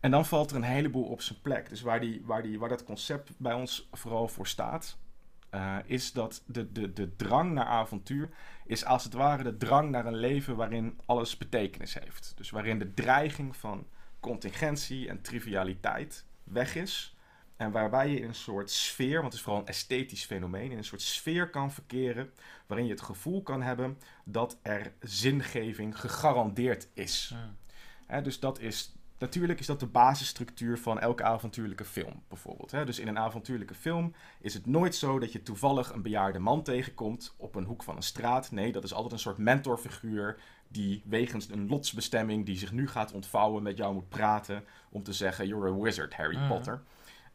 En 0.00 0.10
dan 0.10 0.26
valt 0.26 0.50
er 0.50 0.56
een 0.56 0.62
heleboel 0.62 1.04
op 1.04 1.20
zijn 1.20 1.40
plek. 1.42 1.68
Dus 1.68 1.80
waar, 1.80 2.00
die, 2.00 2.22
waar, 2.24 2.42
die, 2.42 2.58
waar 2.58 2.68
dat 2.68 2.84
concept 2.84 3.30
bij 3.36 3.52
ons 3.52 3.88
vooral 3.92 4.28
voor 4.28 4.46
staat, 4.46 4.96
eh, 5.54 5.76
is 5.84 6.12
dat 6.12 6.42
de, 6.46 6.72
de, 6.72 6.92
de 6.92 7.16
drang 7.16 7.52
naar 7.52 7.64
avontuur 7.64 8.28
is 8.66 8.84
als 8.84 9.04
het 9.04 9.12
ware 9.12 9.42
de 9.42 9.56
drang 9.56 9.90
naar 9.90 10.06
een 10.06 10.16
leven 10.16 10.56
waarin 10.56 11.00
alles 11.06 11.36
betekenis 11.36 11.94
heeft. 11.94 12.32
Dus 12.36 12.50
waarin 12.50 12.78
de 12.78 12.94
dreiging 12.94 13.56
van 13.56 13.86
contingentie 14.20 15.08
en 15.08 15.22
trivialiteit 15.22 16.24
weg 16.44 16.74
is. 16.74 17.16
En 17.56 17.70
waarbij 17.70 18.08
je 18.08 18.20
in 18.20 18.28
een 18.28 18.34
soort 18.34 18.70
sfeer, 18.70 19.14
want 19.20 19.24
het 19.24 19.34
is 19.34 19.40
vooral 19.40 19.60
een 19.60 19.66
esthetisch 19.66 20.24
fenomeen, 20.24 20.70
in 20.70 20.76
een 20.76 20.84
soort 20.84 21.02
sfeer 21.02 21.50
kan 21.50 21.72
verkeren 21.72 22.32
waarin 22.66 22.86
je 22.86 22.92
het 22.92 23.02
gevoel 23.02 23.42
kan 23.42 23.62
hebben 23.62 23.98
dat 24.24 24.58
er 24.62 24.92
zingeving 25.00 26.00
gegarandeerd 26.00 26.88
is. 26.94 27.34
Dus 28.22 28.40
dat 28.40 28.58
is, 28.58 28.94
natuurlijk 29.18 29.60
is 29.60 29.66
dat 29.66 29.80
de 29.80 29.86
basisstructuur 29.86 30.78
van 30.78 31.00
elke 31.00 31.22
avontuurlijke 31.22 31.84
film, 31.84 32.22
bijvoorbeeld. 32.28 32.70
Hè. 32.70 32.84
Dus 32.84 32.98
in 32.98 33.08
een 33.08 33.18
avontuurlijke 33.18 33.74
film 33.74 34.14
is 34.40 34.54
het 34.54 34.66
nooit 34.66 34.94
zo 34.94 35.18
dat 35.18 35.32
je 35.32 35.42
toevallig 35.42 35.92
een 35.92 36.02
bejaarde 36.02 36.38
man 36.38 36.62
tegenkomt 36.62 37.34
op 37.36 37.54
een 37.54 37.64
hoek 37.64 37.82
van 37.82 37.96
een 37.96 38.02
straat. 38.02 38.50
Nee, 38.50 38.72
dat 38.72 38.84
is 38.84 38.94
altijd 38.94 39.12
een 39.12 39.18
soort 39.18 39.38
mentorfiguur 39.38 40.40
die 40.68 41.02
wegens 41.06 41.48
een 41.48 41.68
lotsbestemming 41.68 42.46
die 42.46 42.58
zich 42.58 42.72
nu 42.72 42.88
gaat 42.88 43.12
ontvouwen 43.12 43.62
met 43.62 43.76
jou 43.76 43.94
moet 43.94 44.08
praten 44.08 44.64
om 44.90 45.02
te 45.02 45.12
zeggen, 45.12 45.46
you're 45.46 45.68
a 45.68 45.74
wizard, 45.82 46.14
Harry 46.14 46.36
Mhm. 46.36 46.48
Potter. 46.48 46.82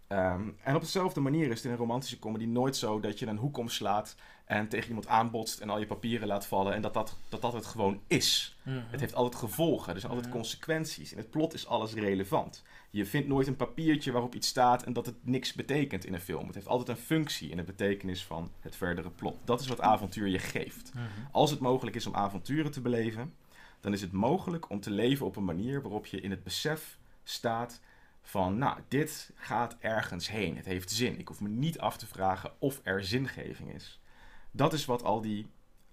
Ehm, 0.08 0.50
en 0.64 0.76
op 0.76 0.82
dezelfde 0.82 1.20
manier 1.20 1.50
is 1.50 1.56
het 1.56 1.66
in 1.66 1.72
een 1.72 1.78
romantische 1.78 2.20
comedy 2.20 2.46
nooit 2.46 2.76
zo 2.76 3.00
dat 3.00 3.20
je 3.20 3.28
een 3.28 3.38
hoek 3.38 3.58
omslaat 3.58 4.16
en 4.50 4.68
tegen 4.68 4.88
iemand 4.88 5.08
aanbotst 5.08 5.60
en 5.60 5.70
al 5.70 5.80
je 5.80 5.86
papieren 5.86 6.28
laat 6.28 6.46
vallen 6.46 6.74
en 6.74 6.82
dat 6.82 6.94
dat, 6.94 7.18
dat, 7.30 7.42
dat 7.42 7.54
het 7.54 7.66
gewoon 7.66 8.02
is. 8.08 8.58
Mhm. 8.64 8.82
Het 8.90 9.00
heeft 9.00 9.16
altijd 9.16 9.36
gevolgen, 9.36 9.94
er 9.94 10.00
zijn 10.00 10.12
altijd 10.12 10.32
consequenties. 10.32 11.12
In 11.12 11.18
het 11.18 11.30
plot 11.30 11.54
is 11.54 11.68
alles 11.68 11.94
relevant. 11.94 12.64
Je 12.90 13.06
vindt 13.06 13.28
nooit 13.28 13.48
een 13.48 13.56
papiertje 13.56 14.12
waarop 14.12 14.36
iets 14.36 14.48
staat 14.48 14.84
en 14.84 14.94
dat 14.94 15.06
het 15.06 15.16
niks 15.22 15.54
betekent 15.54 16.06
in 16.06 16.14
een 16.14 16.22
film. 16.22 16.46
Het 16.46 16.56
heeft 16.56 16.68
altijd 16.68 16.98
een 16.98 17.04
functie 17.04 17.50
in 17.50 17.58
de 17.58 17.64
betekenis 17.64 18.24
van 18.24 18.52
het 18.60 18.76
verdere 18.76 19.10
plot. 19.10 19.38
Dat 19.46 19.62
is 19.62 19.68
wat 19.68 19.82
avontuur 19.82 20.28
je 20.28 20.40
geeft. 20.40 20.94
Mhm. 20.94 21.06
Als 21.32 21.52
het 21.52 21.60
mogelijk 21.60 21.96
is 21.96 22.06
om 22.06 22.16
avonturen 22.16 22.72
te 22.72 22.82
beleven, 22.82 23.34
dan 23.80 23.94
is 23.94 24.02
het 24.02 24.12
mogelijk 24.12 24.70
om 24.70 24.80
te 24.80 24.92
leven 24.92 25.26
op 25.26 25.36
een 25.36 25.46
manier 25.46 25.82
waarop 25.82 26.06
je 26.06 26.22
in 26.22 26.32
het 26.32 26.44
besef 26.44 26.98
staat 27.24 27.82
van, 28.22 28.58
nou, 28.58 28.80
dit 28.88 29.32
gaat 29.36 29.78
ergens 29.80 30.30
heen. 30.30 30.56
Het 30.56 30.66
heeft 30.66 30.92
zin. 30.92 31.20
Ik 31.20 31.28
hoef 31.28 31.42
me 31.42 31.50
niet 31.50 31.80
af 31.80 31.98
te 31.98 32.08
vragen 32.08 32.52
of 32.60 32.80
er 32.84 33.04
zingeving 33.04 33.74
is. 33.74 33.99
Dat 34.60 34.74
is 34.74 34.86
wat 34.86 35.04
al 35.04 35.22
die 35.22 35.48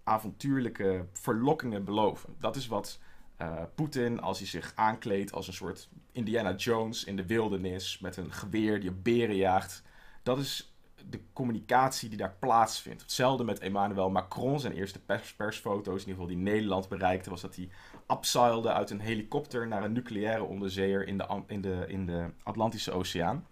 avontuurlijke 0.05 1.07
verlokkingen 1.12 1.85
beloven. 1.85 2.37
Dat 2.38 2.57
is 2.57 2.66
wat 2.66 2.98
eh, 3.37 3.62
Poetin, 3.74 4.20
als 4.20 4.38
hij 4.38 4.46
zich 4.46 4.72
aankleedt 4.74 5.33
als 5.33 5.46
een 5.46 5.52
soort 5.52 5.88
Indiana 6.12 6.55
Jones 6.55 7.05
in 7.05 7.16
de 7.16 7.26
wildernis 7.26 7.98
met 7.98 8.16
een 8.16 8.33
geweer 8.33 8.81
die 8.81 8.90
op 8.90 9.05
beren 9.05 9.37
jaagt. 9.37 9.83
Dat 10.22 10.38
is 10.38 10.74
de 11.11 11.20
communicatie 11.33 12.09
die 12.09 12.18
daar 12.18 12.37
plaatsvindt. 12.38 13.02
Hetzelfde 13.02 13.44
met 13.44 13.59
Emmanuel 13.59 14.11
Macron. 14.11 14.61
Zijn 14.61 14.72
eerste 14.72 15.00
pers 15.00 15.35
persfoto's, 15.35 16.02
in 16.02 16.09
ieder 16.09 16.14
geval 16.14 16.26
die 16.26 16.52
Nederland 16.52 16.88
bereikte, 16.88 17.31
was 17.31 17.40
dat 17.40 17.57
hij 17.57 17.68
abseilde 18.07 18.72
uit 18.72 18.90
een 18.90 19.00
helikopter 19.00 19.66
naar 19.66 19.85
een 19.85 19.92
nucleaire 19.92 20.44
onderzeeër 20.44 21.07
in 21.07 21.18
de, 21.18 21.42
in 21.46 21.61
de, 21.61 21.85
in 21.88 22.07
de 22.07 22.31
Atlantische 22.42 22.92
Oceaan. 22.92 23.46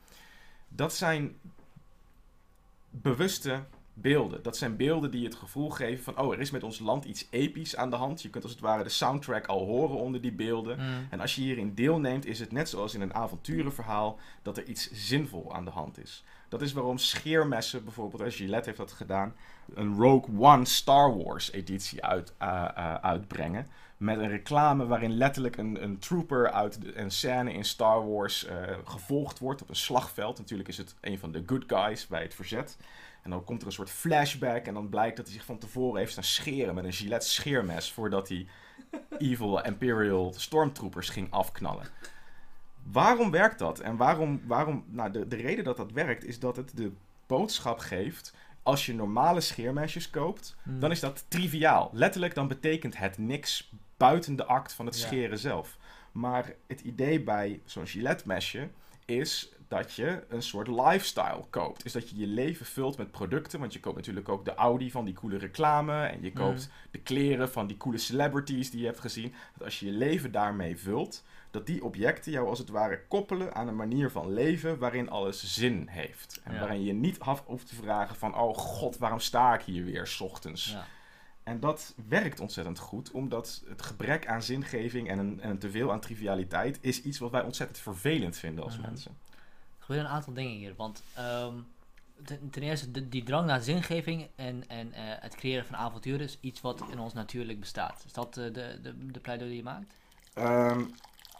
Dat 0.68 0.94
zijn 0.94 1.36
bewuste 2.90 3.64
beelden. 3.94 4.42
Dat 4.42 4.56
zijn 4.56 4.76
beelden 4.76 5.10
die 5.10 5.24
het 5.24 5.34
gevoel 5.34 5.70
geven 5.70 6.04
van, 6.04 6.18
oh, 6.18 6.32
er 6.32 6.40
is 6.40 6.50
met 6.50 6.62
ons 6.62 6.78
land 6.78 7.04
iets 7.04 7.26
episch 7.30 7.76
aan 7.76 7.90
de 7.90 7.96
hand. 7.96 8.22
Je 8.22 8.30
kunt 8.30 8.44
als 8.44 8.52
het 8.52 8.62
ware 8.62 8.82
de 8.82 8.88
soundtrack 8.88 9.46
al 9.46 9.64
horen 9.64 9.96
onder 9.96 10.20
die 10.20 10.32
beelden. 10.32 10.76
Mhm. 10.76 10.86
En 11.10 11.20
als 11.20 11.34
je 11.34 11.42
hierin 11.42 11.74
deelneemt, 11.74 12.26
is 12.26 12.40
het 12.40 12.52
net 12.52 12.68
zoals 12.68 12.94
in 12.94 13.00
een 13.00 13.14
avonturenverhaal 13.14 14.18
dat 14.42 14.56
er 14.56 14.64
iets 14.64 14.90
zinvol 14.92 15.54
aan 15.54 15.64
de 15.64 15.70
hand 15.70 15.98
is. 15.98 16.24
Dat 16.48 16.62
is 16.62 16.72
waarom 16.72 16.98
scheermessen, 16.98 17.84
bijvoorbeeld, 17.84 18.22
als 18.22 18.36
Gillette 18.36 18.66
heeft 18.66 18.78
dat 18.78 18.92
gedaan, 18.92 19.34
een 19.74 19.96
Rogue 19.96 20.38
One 20.38 20.64
Star 20.64 21.16
Wars 21.16 21.52
editie 21.52 22.04
uit, 22.04 22.32
eh, 22.38 22.68
eh, 22.74 22.94
uitbrengen. 22.94 23.66
Met 23.96 24.18
een 24.18 24.28
reclame 24.28 24.86
waarin 24.86 25.16
letterlijk 25.16 25.56
een, 25.56 25.82
een 25.82 25.98
trooper 25.98 26.50
uit 26.50 26.80
de, 26.82 26.98
een 26.98 27.10
scène 27.10 27.52
in 27.52 27.64
Star 27.64 28.10
Wars 28.10 28.44
eh, 28.44 28.56
gevolgd 28.84 29.38
wordt 29.38 29.62
op 29.62 29.68
een 29.68 29.76
slagveld. 29.76 30.38
Natuurlijk 30.38 30.68
is 30.68 30.76
het 30.76 30.94
een 31.00 31.18
van 31.18 31.32
de 31.32 31.42
good 31.46 31.64
guys 31.66 32.06
bij 32.06 32.22
het 32.22 32.34
verzet. 32.34 32.76
En 33.24 33.30
dan 33.30 33.44
komt 33.44 33.60
er 33.60 33.66
een 33.66 33.72
soort 33.72 33.90
flashback 33.90 34.66
en 34.66 34.74
dan 34.74 34.88
blijkt 34.88 35.16
dat 35.16 35.26
hij 35.26 35.34
zich 35.34 35.44
van 35.44 35.58
tevoren 35.58 35.98
heeft 35.98 36.12
staan 36.12 36.24
scheren 36.24 36.74
met 36.74 36.84
een 36.84 36.92
Gillette 36.92 37.28
scheermes 37.28 37.92
voordat 37.92 38.28
hij 38.28 38.46
evil 39.18 39.60
Imperial 39.62 40.32
Stormtroopers 40.36 41.08
ging 41.08 41.30
afknallen. 41.30 41.86
Waarom 42.82 43.30
werkt 43.30 43.58
dat? 43.58 43.78
En 43.78 43.96
waarom, 43.96 44.40
waarom 44.46 44.84
nou, 44.88 45.10
de, 45.10 45.28
de 45.28 45.36
reden 45.36 45.64
dat 45.64 45.76
dat 45.76 45.92
werkt 45.92 46.24
is 46.24 46.38
dat 46.38 46.56
het 46.56 46.76
de 46.76 46.92
boodschap 47.26 47.78
geeft. 47.78 48.34
Als 48.62 48.86
je 48.86 48.94
normale 48.94 49.40
scheermesjes 49.40 50.10
koopt, 50.10 50.56
Mhm. 50.62 50.78
dan 50.78 50.90
is 50.90 51.00
dat 51.00 51.24
triviaal. 51.28 51.90
Letterlijk, 51.92 52.34
dan 52.34 52.48
betekent 52.48 52.96
het 52.98 53.18
niks 53.18 53.72
buiten 53.96 54.36
de 54.36 54.44
act 54.44 54.72
van 54.72 54.86
het 54.86 55.00
Ja. 55.00 55.06
scheren 55.06 55.38
zelf. 55.38 55.76
Maar 56.12 56.52
het 56.66 56.80
idee 56.80 57.20
bij 57.22 57.60
zo'n 57.64 57.86
Gillette-mesje 57.86 58.68
is 59.04 59.53
dat 59.76 59.94
je 59.94 60.24
een 60.28 60.42
soort 60.42 60.68
lifestyle 60.68 61.44
koopt. 61.50 61.84
Is 61.84 61.92
dat 61.92 62.10
je 62.10 62.16
je 62.18 62.26
leven 62.26 62.66
vult 62.66 62.96
met 62.98 63.10
producten. 63.10 63.60
Want 63.60 63.72
je 63.72 63.80
koopt 63.80 63.96
natuurlijk 63.96 64.28
ook 64.28 64.44
de 64.44 64.54
Audi 64.54 64.90
van 64.90 65.04
die 65.04 65.14
coole 65.14 65.38
reclame. 65.38 66.02
En 66.06 66.22
je 66.22 66.32
koopt 66.32 66.70
de 66.90 66.98
kleren 66.98 67.50
van 67.50 67.66
die 67.66 67.76
coole 67.76 67.98
celebrities 67.98 68.70
die 68.70 68.80
je 68.80 68.86
hebt 68.86 69.00
gezien. 69.00 69.34
Dat 69.52 69.64
als 69.64 69.80
je 69.80 69.86
je 69.86 69.92
leven 69.92 70.32
daarmee 70.32 70.76
vult, 70.78 71.22
dat 71.50 71.66
die 71.66 71.84
objecten 71.84 72.32
jou 72.32 72.48
als 72.48 72.58
het 72.58 72.68
ware 72.68 73.02
koppelen 73.08 73.54
aan 73.54 73.68
een 73.68 73.76
manier 73.76 74.10
van 74.10 74.32
leven 74.32 74.78
waarin 74.78 75.10
alles 75.10 75.54
zin 75.54 75.86
heeft. 75.90 76.40
En 76.44 76.52
Ja. 76.52 76.58
waarin 76.58 76.84
je 76.84 76.92
niet 76.92 77.18
af 77.20 77.42
hoeft 77.46 77.68
te 77.68 77.74
vragen 77.74 78.16
van, 78.16 78.36
oh 78.36 78.56
god, 78.56 78.98
waarom 78.98 79.20
sta 79.20 79.54
ik 79.54 79.62
hier 79.62 79.84
weer 79.84 80.06
's 80.06 80.20
ochtends? 80.20 80.70
Ja. 80.70 80.86
En 81.42 81.60
dat 81.60 81.94
werkt 82.08 82.40
ontzettend 82.40 82.78
goed, 82.78 83.10
omdat 83.10 83.62
het 83.68 83.82
gebrek 83.82 84.26
aan 84.26 84.42
zingeving 84.42 85.08
en 85.08 85.18
een, 85.18 85.40
en 85.40 85.50
een 85.50 85.58
teveel 85.58 85.92
aan 85.92 86.00
trivialiteit 86.00 86.78
is 86.80 87.02
iets 87.02 87.18
wat 87.18 87.30
wij 87.30 87.42
ontzettend 87.42 87.78
vervelend 87.78 88.36
vinden 88.36 88.64
als 88.64 88.76
Mhm. 88.78 88.86
mensen. 88.86 89.16
Er 89.84 89.90
gebeuren 89.90 90.10
een 90.10 90.16
aantal 90.16 90.32
dingen 90.34 90.56
hier. 90.56 90.74
Want 90.76 91.02
ehm, 91.14 91.54
ten, 92.24 92.50
ten 92.50 92.62
eerste, 92.62 92.90
de- 92.90 93.08
die 93.08 93.22
drang 93.22 93.46
naar 93.46 93.60
zingeving 93.60 94.28
en, 94.36 94.68
en 94.68 94.92
eh, 94.92 95.02
het 95.04 95.34
creëren 95.34 95.66
van 95.66 95.76
avonturen 95.76 96.20
is 96.20 96.38
iets 96.40 96.60
wat 96.60 96.82
in 96.90 96.98
ons 96.98 97.12
natuurlijk 97.12 97.60
bestaat. 97.60 98.02
Is 98.06 98.12
dat 98.12 98.36
eh, 98.36 98.44
de, 98.52 98.78
de, 98.82 99.06
de 99.12 99.20
pleidooi 99.20 99.48
die 99.50 99.58
je 99.58 99.64
maakt? 99.64 99.94
Ehm, 100.34 100.84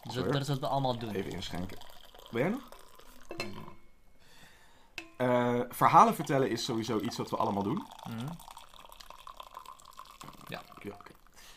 Dus 0.02 0.14
dat, 0.14 0.32
dat 0.32 0.42
is 0.42 0.48
wat 0.48 0.58
we 0.58 0.66
allemaal 0.66 0.98
doen. 0.98 1.14
even 1.14 1.30
inschenken. 1.30 1.78
Wil 2.30 2.40
jij 2.40 2.50
nog? 2.50 2.68
Eh, 5.16 5.60
verhalen 5.68 6.14
vertellen 6.14 6.50
is 6.50 6.64
sowieso 6.64 7.00
iets 7.00 7.16
wat 7.16 7.30
we 7.30 7.36
allemaal 7.36 7.62
doen. 7.62 7.86
Mhm. 8.10 8.26
Ja, 10.48 10.62
oké. 10.76 10.92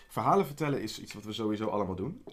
Verhalen 0.08 0.45
vertellen 0.45 0.82
is 0.82 1.00
iets 1.00 1.13
wat 1.13 1.23
we 1.23 1.34
sowieso 1.34 1.67
allemaal 1.69 1.95
doen. 1.95 2.23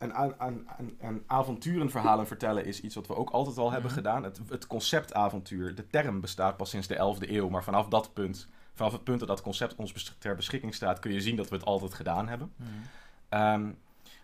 En 0.00 0.14
aan, 0.14 0.34
aan, 0.40 0.68
aan, 0.78 0.90
aan 1.02 1.22
avonturenverhalen 1.26 2.26
vertellen 2.26 2.64
is 2.64 2.80
iets 2.80 2.94
wat 2.94 3.06
we 3.06 3.16
ook 3.16 3.30
altijd 3.30 3.58
al 3.58 3.70
hebben 3.70 3.90
Mhm. 3.90 3.98
gedaan. 4.00 4.22
Het, 4.24 4.40
het 4.48 4.66
concept 4.66 5.14
avontuur, 5.14 5.74
de 5.74 5.86
term 5.86 6.20
bestaat 6.20 6.56
pas 6.56 6.70
sinds 6.70 6.86
de 6.86 6.94
11e 6.96 7.30
eeuw. 7.30 7.48
Maar 7.48 7.64
vanaf 7.64 7.88
dat 7.88 8.12
punt, 8.12 8.48
vanaf 8.74 8.92
het 8.92 9.04
punt 9.04 9.18
dat 9.18 9.28
dat 9.28 9.42
concept 9.42 9.74
ons 9.76 9.92
bes- 9.92 10.16
ter 10.18 10.36
beschikking 10.36 10.74
staat, 10.74 10.98
kun 10.98 11.12
je 11.12 11.20
zien 11.20 11.36
dat 11.36 11.48
we 11.48 11.56
het 11.56 11.64
altijd 11.64 11.94
gedaan 11.94 12.28
hebben. 12.28 12.52
Mhm. 12.56 12.68
Ehm, 13.28 13.70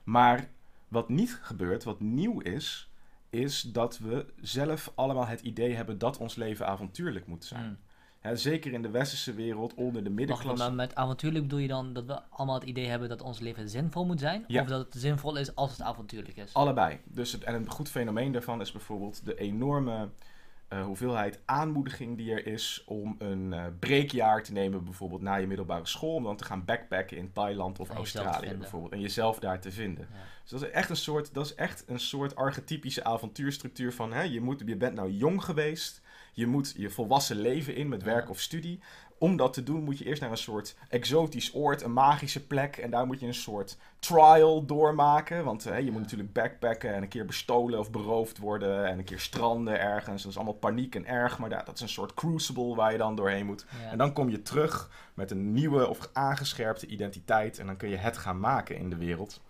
maar 0.04 0.48
wat 0.88 1.08
niet 1.08 1.38
gebeurt, 1.42 1.84
wat 1.84 2.00
nieuw 2.00 2.40
is, 2.40 2.90
is 3.30 3.60
dat 3.62 3.98
we 3.98 4.26
zelf 4.40 4.92
allemaal 4.94 5.26
het 5.26 5.40
idee 5.40 5.74
hebben 5.74 5.98
dat 5.98 6.16
ons 6.18 6.34
leven 6.34 6.66
avontuurlijk 6.66 7.26
moet 7.26 7.44
zijn. 7.44 7.62
Mhm. 7.64 7.74
Hè, 8.26 8.36
zeker 8.36 8.72
in 8.72 8.82
de 8.82 8.90
westerse 8.90 9.34
wereld, 9.34 9.74
onder 9.74 10.04
de 10.04 10.10
middenklasse. 10.10 10.64
maar 10.64 10.74
met 10.74 10.94
avontuurlijk 10.94 11.44
bedoel 11.44 11.58
je 11.58 11.68
dan 11.68 11.92
dat 11.92 12.04
we 12.04 12.20
allemaal 12.30 12.54
het 12.54 12.68
idee 12.68 12.86
hebben 12.86 13.08
dat 13.08 13.22
ons 13.22 13.38
leven 13.38 13.68
zinvol 13.68 14.04
moet 14.04 14.20
zijn? 14.20 14.44
Ja. 14.46 14.62
Of 14.62 14.68
dat 14.68 14.84
het 14.84 15.02
zinvol 15.02 15.36
is 15.36 15.54
als 15.54 15.70
het 15.70 15.82
avontuurlijk 15.82 16.36
is? 16.36 16.54
Allebei. 16.54 16.98
Dus 17.04 17.32
het, 17.32 17.44
en 17.44 17.54
een 17.54 17.70
goed 17.70 17.88
fenomeen 17.88 18.32
daarvan 18.32 18.60
is 18.60 18.72
bijvoorbeeld 18.72 19.24
de 19.24 19.38
enorme 19.38 20.08
eh, 20.68 20.84
hoeveelheid 20.84 21.40
aanmoediging 21.44 22.16
die 22.16 22.32
er 22.32 22.46
is 22.46 22.82
om 22.86 23.16
een 23.18 23.52
eh, 23.52 23.64
breekjaar 23.78 24.42
te 24.42 24.52
nemen, 24.52 24.84
bijvoorbeeld 24.84 25.20
na 25.22 25.34
je 25.34 25.46
middelbare 25.46 25.86
school, 25.86 26.14
om 26.14 26.24
dan 26.24 26.36
te 26.36 26.44
gaan 26.44 26.64
backpacken 26.64 27.16
in 27.16 27.32
Thailand 27.32 27.78
of 27.80 27.90
En 27.90 27.96
Australië 27.96 28.54
bijvoorbeeld. 28.54 28.92
En 28.92 29.00
jezelf 29.00 29.38
daar 29.38 29.60
te 29.60 29.72
vinden. 29.72 30.08
Ja. 30.10 30.18
Dus 30.42 30.50
dat 30.50 30.62
is 30.62 30.70
echt 30.70 30.90
een 30.90 30.96
soort, 30.96 31.34
dat 31.34 31.44
is 31.44 31.54
echt 31.54 31.84
een 31.86 32.00
soort 32.00 32.36
archetypische 32.36 33.04
avontuurstructuur 33.04 33.92
van 33.92 34.12
hè, 34.12 34.22
je, 34.22 34.40
moet, 34.40 34.62
je 34.66 34.76
bent 34.76 34.94
nou 34.94 35.10
jong 35.10 35.44
geweest, 35.44 36.00
je 36.36 36.46
moet 36.46 36.74
je 36.76 36.90
volwassen 36.90 37.36
leven 37.36 37.74
in 37.74 37.88
met 37.88 38.02
werk 38.02 38.30
of 38.30 38.40
studie. 38.40 38.80
Om 39.18 39.36
dat 39.36 39.52
te 39.52 39.62
doen 39.62 39.84
moet 39.84 39.98
je 39.98 40.04
eerst 40.04 40.20
naar 40.20 40.30
een 40.30 40.36
soort 40.36 40.76
exotisch 40.88 41.54
oord, 41.54 41.82
een 41.82 41.92
magische 41.92 42.46
plek. 42.46 42.76
En 42.76 42.90
daar 42.90 43.06
moet 43.06 43.20
je 43.20 43.26
een 43.26 43.34
soort 43.34 43.76
trial 43.98 44.66
doormaken. 44.66 45.44
Want 45.44 45.64
hè, 45.64 45.76
je 45.76 45.90
moet 45.90 46.00
natuurlijk 46.00 46.32
backpacken 46.32 46.94
en 46.94 47.02
een 47.02 47.08
keer 47.08 47.24
bestolen 47.24 47.78
of 47.78 47.90
beroofd 47.90 48.38
worden. 48.38 48.86
En 48.86 48.98
een 48.98 49.04
keer 49.04 49.20
stranden 49.20 49.80
ergens. 49.80 50.22
Dat 50.22 50.30
is 50.30 50.36
allemaal 50.36 50.54
paniek 50.54 50.94
en 50.94 51.06
erg. 51.06 51.38
Maar 51.38 51.50
ja, 51.50 51.62
dat 51.62 51.74
is 51.74 51.80
een 51.80 51.88
soort 51.88 52.14
crucible 52.14 52.74
waar 52.74 52.92
je 52.92 52.98
dan 52.98 53.16
doorheen 53.16 53.46
moet. 53.46 53.66
Ja. 53.82 53.90
En 53.90 53.98
dan 53.98 54.12
kom 54.12 54.28
je 54.28 54.42
terug 54.42 54.90
met 55.14 55.30
een 55.30 55.52
nieuwe 55.52 55.88
of 55.88 56.10
aangescherpte 56.12 56.86
identiteit. 56.86 57.58
En 57.58 57.66
dan 57.66 57.76
kun 57.76 57.88
je 57.88 57.96
het 57.96 58.16
gaan 58.16 58.40
maken 58.40 58.76
in 58.76 58.90
de 58.90 58.96
wereld. 58.96 59.40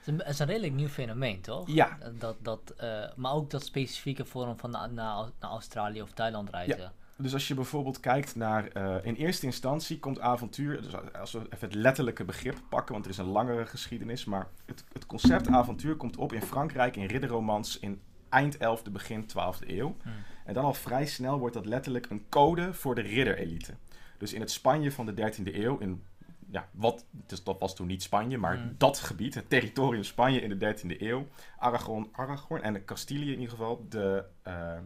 Het, 0.00 0.08
is 0.08 0.12
een, 0.12 0.18
het 0.18 0.28
is 0.28 0.38
een 0.38 0.46
redelijk 0.46 0.72
nieuw 0.74 0.88
fenomeen, 0.88 1.40
toch? 1.40 1.68
Ja, 1.68 1.98
Dat, 2.18 2.36
dat, 2.42 2.74
eh, 2.76 3.04
maar 3.16 3.32
ook 3.32 3.50
dat 3.50 3.64
specifieke 3.64 4.24
vorm 4.24 4.58
van 4.58 4.70
na- 4.70 4.86
naar, 4.86 5.24
naar 5.40 5.50
Australië 5.50 6.02
of 6.02 6.10
Thailand 6.10 6.50
reizen. 6.50 6.92
Dus 7.16 7.32
als 7.32 7.48
je 7.48 7.54
bijvoorbeeld 7.54 8.00
kijkt 8.00 8.36
naar, 8.36 8.66
eh, 8.68 8.96
in 9.02 9.14
eerste 9.14 9.46
instantie 9.46 9.98
komt 9.98 10.20
avontuur, 10.20 10.82
dus 10.82 10.92
als 11.12 11.32
we 11.32 11.38
even 11.38 11.68
het 11.68 11.74
letterlijke 11.74 12.24
begrip 12.24 12.56
pakken, 12.68 12.92
want 12.92 13.04
er 13.04 13.10
is 13.10 13.18
een 13.18 13.24
langere 13.26 13.66
geschiedenis, 13.66 14.24
maar 14.24 14.46
het, 14.66 14.84
het 14.92 15.06
concept 15.06 15.48
avontuur 15.48 15.96
komt 15.96 16.16
op 16.16 16.32
in 16.32 16.42
Frankrijk 16.42 16.96
in 16.96 17.06
ridderromans 17.06 17.78
in 17.78 18.00
eind 18.28 18.56
11e, 18.56 18.90
begin 18.92 19.26
12e 19.28 19.66
eeuw. 19.68 19.96
Hmm. 20.02 20.12
En 20.44 20.54
dan 20.54 20.64
al 20.64 20.74
vrij 20.74 21.06
snel 21.06 21.38
wordt 21.38 21.54
dat 21.54 21.66
letterlijk 21.66 22.10
een 22.10 22.24
code 22.28 22.74
voor 22.74 22.94
de 22.94 23.00
ridderelite. 23.00 23.74
Dus 24.18 24.32
in 24.32 24.40
het 24.40 24.50
Spanje 24.50 24.92
van 24.92 25.06
de 25.06 25.14
13e 25.14 25.54
eeuw, 25.54 25.78
in 25.78 26.02
ja, 26.50 26.68
wat, 26.72 27.04
dus 27.10 27.42
dat 27.44 27.58
was 27.58 27.74
toen 27.74 27.86
niet 27.86 28.02
Spanje, 28.02 28.38
maar 28.38 28.58
Mm. 28.58 28.74
dat 28.78 28.98
gebied, 28.98 29.34
het 29.34 29.50
territorium 29.50 30.02
Spanje 30.02 30.40
in 30.40 30.48
de 30.48 30.56
13e 30.56 30.96
eeuw, 31.02 31.26
Aragon, 31.58 32.08
Aragon 32.12 32.62
en 32.62 32.72
de 32.72 32.84
Castilië 32.84 33.32
in 33.32 33.38
ieder 33.40 33.50
geval, 33.50 33.86
de 33.88 34.24
eh, 34.42 34.78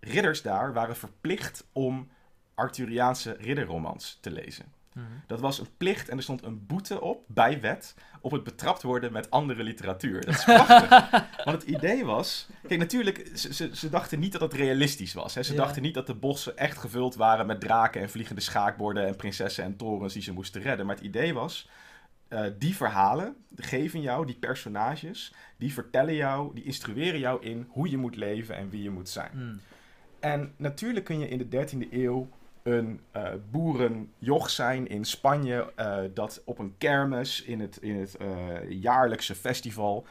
ridders 0.00 0.42
daar 0.42 0.72
waren 0.72 0.96
verplicht 0.96 1.66
om 1.72 2.08
Arthuriaanse 2.54 3.32
ridderromans 3.40 4.18
te 4.20 4.30
lezen. 4.30 4.72
Mhm. 4.92 5.06
Dat 5.26 5.40
was 5.40 5.58
een 5.58 5.76
plicht 5.76 6.08
en 6.08 6.16
er 6.16 6.22
stond 6.22 6.42
een 6.42 6.66
boete 6.66 7.00
op, 7.00 7.24
bij 7.26 7.60
wet, 7.60 7.94
op 8.24 8.30
het 8.30 8.44
betrapt 8.44 8.82
worden 8.82 9.12
met 9.12 9.30
andere 9.30 9.62
literatuur. 9.62 10.24
Dat 10.24 10.34
is 10.34 10.44
prachtig. 10.44 11.10
Want 11.44 11.60
het 11.62 11.70
idee 11.70 12.04
was... 12.04 12.46
Kijk, 12.68 12.80
natuurlijk, 12.80 13.30
ze, 13.34 13.54
ze, 13.54 13.70
ze 13.72 13.88
dachten 13.88 14.18
niet 14.18 14.32
dat 14.32 14.40
het 14.40 14.52
realistisch 14.52 15.12
was. 15.12 15.34
Hè. 15.34 15.42
Ze 15.42 15.52
Ja. 15.52 15.58
dachten 15.58 15.82
niet 15.82 15.94
dat 15.94 16.06
de 16.06 16.14
bossen 16.14 16.56
echt 16.56 16.78
gevuld 16.78 17.14
waren 17.14 17.46
met 17.46 17.60
draken 17.60 18.00
en 18.00 18.10
vliegende 18.10 18.40
schaakborden 18.40 19.06
en 19.06 19.16
prinsessen 19.16 19.64
en 19.64 19.76
torens 19.76 20.12
die 20.12 20.22
ze 20.22 20.32
moesten 20.32 20.62
redden. 20.62 20.86
Maar 20.86 20.94
het 20.94 21.04
idee 21.04 21.34
was, 21.34 21.68
eh, 22.28 22.40
die 22.58 22.76
verhalen 22.76 23.36
geven 23.56 24.00
jou, 24.00 24.26
die 24.26 24.38
personages, 24.38 25.34
die 25.56 25.72
vertellen 25.72 26.14
jou, 26.14 26.54
die 26.54 26.64
instrueren 26.64 27.20
jou 27.20 27.44
in 27.44 27.66
hoe 27.68 27.90
je 27.90 27.96
moet 27.96 28.16
leven 28.16 28.56
en 28.56 28.70
wie 28.70 28.82
je 28.82 28.90
moet 28.90 29.08
zijn. 29.08 29.30
Hmm. 29.32 29.60
En 30.20 30.52
natuurlijk 30.56 31.04
kun 31.04 31.18
je 31.18 31.28
in 31.28 31.38
de 31.38 31.48
13e 31.48 31.88
eeuw 31.90 32.28
een 32.64 33.00
eh 33.10 33.32
boerenjoch 33.50 34.50
zijn 34.50 34.86
in 34.86 35.04
Spanje 35.04 35.72
eh, 35.76 35.98
dat 36.14 36.42
op 36.44 36.58
een 36.58 36.74
kermis 36.78 37.42
in 37.42 37.60
het, 37.60 37.76
in 37.76 38.00
het 38.00 38.16
eh, 38.16 38.70
jaarlijkse 38.70 39.34
festival 39.34 40.06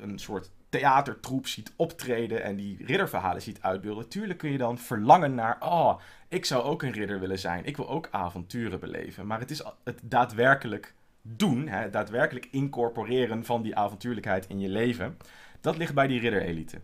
een 0.00 0.18
soort 0.18 0.50
theatertroep 0.68 1.46
ziet 1.46 1.72
optreden 1.76 2.42
en 2.42 2.56
die 2.56 2.84
ridderverhalen 2.84 3.42
ziet 3.42 3.60
uitbeelden. 3.60 4.08
Tuurlijk 4.08 4.38
kun 4.38 4.50
je 4.50 4.58
dan 4.58 4.78
verlangen 4.78 5.34
naar, 5.34 5.56
oh, 5.60 6.00
ik 6.28 6.44
zou 6.44 6.62
ook 6.62 6.82
een 6.82 6.92
ridder 6.92 7.20
willen 7.20 7.38
zijn. 7.38 7.64
Ik 7.64 7.76
wil 7.76 7.88
ook 7.88 8.08
avonturen 8.10 8.80
beleven. 8.80 9.26
Maar 9.26 9.40
het 9.40 9.50
is 9.50 9.62
het 9.84 10.00
daadwerkelijk 10.02 10.94
doen, 11.22 11.68
hè, 11.68 11.78
het 11.78 11.92
daadwerkelijk 11.92 12.48
incorporeren 12.50 13.44
van 13.44 13.62
die 13.62 13.76
avontuurlijkheid 13.76 14.46
in 14.48 14.60
je 14.60 14.68
leven, 14.68 15.16
dat 15.60 15.76
ligt 15.76 15.94
bij 15.94 16.06
die 16.06 16.20
ridderelite. 16.20 16.80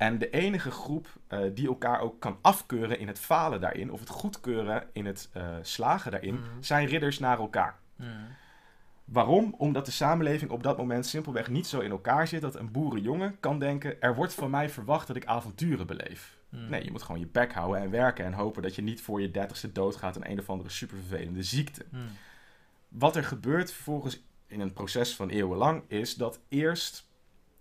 En 0.00 0.18
de 0.18 0.30
enige 0.30 0.70
groep 0.70 1.06
eh, 1.26 1.40
die 1.54 1.66
elkaar 1.68 2.00
ook 2.00 2.20
kan 2.20 2.38
afkeuren 2.40 2.98
in 2.98 3.06
het 3.06 3.18
falen 3.18 3.60
daarin, 3.60 3.92
of 3.92 4.00
het 4.00 4.08
goedkeuren 4.08 4.88
in 4.92 5.06
het 5.06 5.28
eh, 5.32 5.56
slagen 5.62 6.10
daarin, 6.10 6.34
Mhm. 6.34 6.44
zijn 6.60 6.86
ridders 6.86 7.18
naar 7.18 7.38
elkaar. 7.38 7.78
Hmm. 7.96 8.26
Waarom? 9.04 9.54
Omdat 9.58 9.86
de 9.86 9.90
samenleving 9.92 10.50
op 10.50 10.62
dat 10.62 10.76
moment 10.76 11.06
simpelweg 11.06 11.48
niet 11.48 11.66
zo 11.66 11.80
in 11.80 11.90
elkaar 11.90 12.28
zit 12.28 12.40
dat 12.40 12.54
een 12.54 12.70
boerenjongen 12.70 13.36
kan 13.40 13.58
denken: 13.58 14.00
er 14.00 14.14
wordt 14.14 14.34
van 14.34 14.50
mij 14.50 14.68
verwacht 14.70 15.06
dat 15.06 15.16
ik 15.16 15.26
avonturen 15.26 15.86
beleef. 15.86 16.38
Hmm. 16.48 16.68
Nee, 16.70 16.84
je 16.84 16.90
moet 16.90 17.02
gewoon 17.02 17.20
je 17.20 17.26
bek 17.26 17.52
houden 17.52 17.82
en 17.82 17.90
werken 17.90 18.24
en 18.24 18.32
hopen 18.32 18.62
dat 18.62 18.74
je 18.74 18.82
niet 18.82 19.00
voor 19.00 19.20
je 19.20 19.30
dertigste 19.30 19.72
doodgaat 19.72 20.16
aan 20.16 20.30
een 20.30 20.38
of 20.38 20.50
andere 20.50 20.70
supervervelende 20.70 21.42
ziekte. 21.42 21.84
Wat 22.88 23.16
er 23.16 23.24
gebeurt 23.24 23.72
vervolgens 23.72 24.22
in 24.46 24.60
een 24.60 24.72
proces 24.72 25.16
van 25.16 25.28
eeuwenlang 25.28 25.82
is 25.88 26.14
dat 26.14 26.40
eerst, 26.48 27.08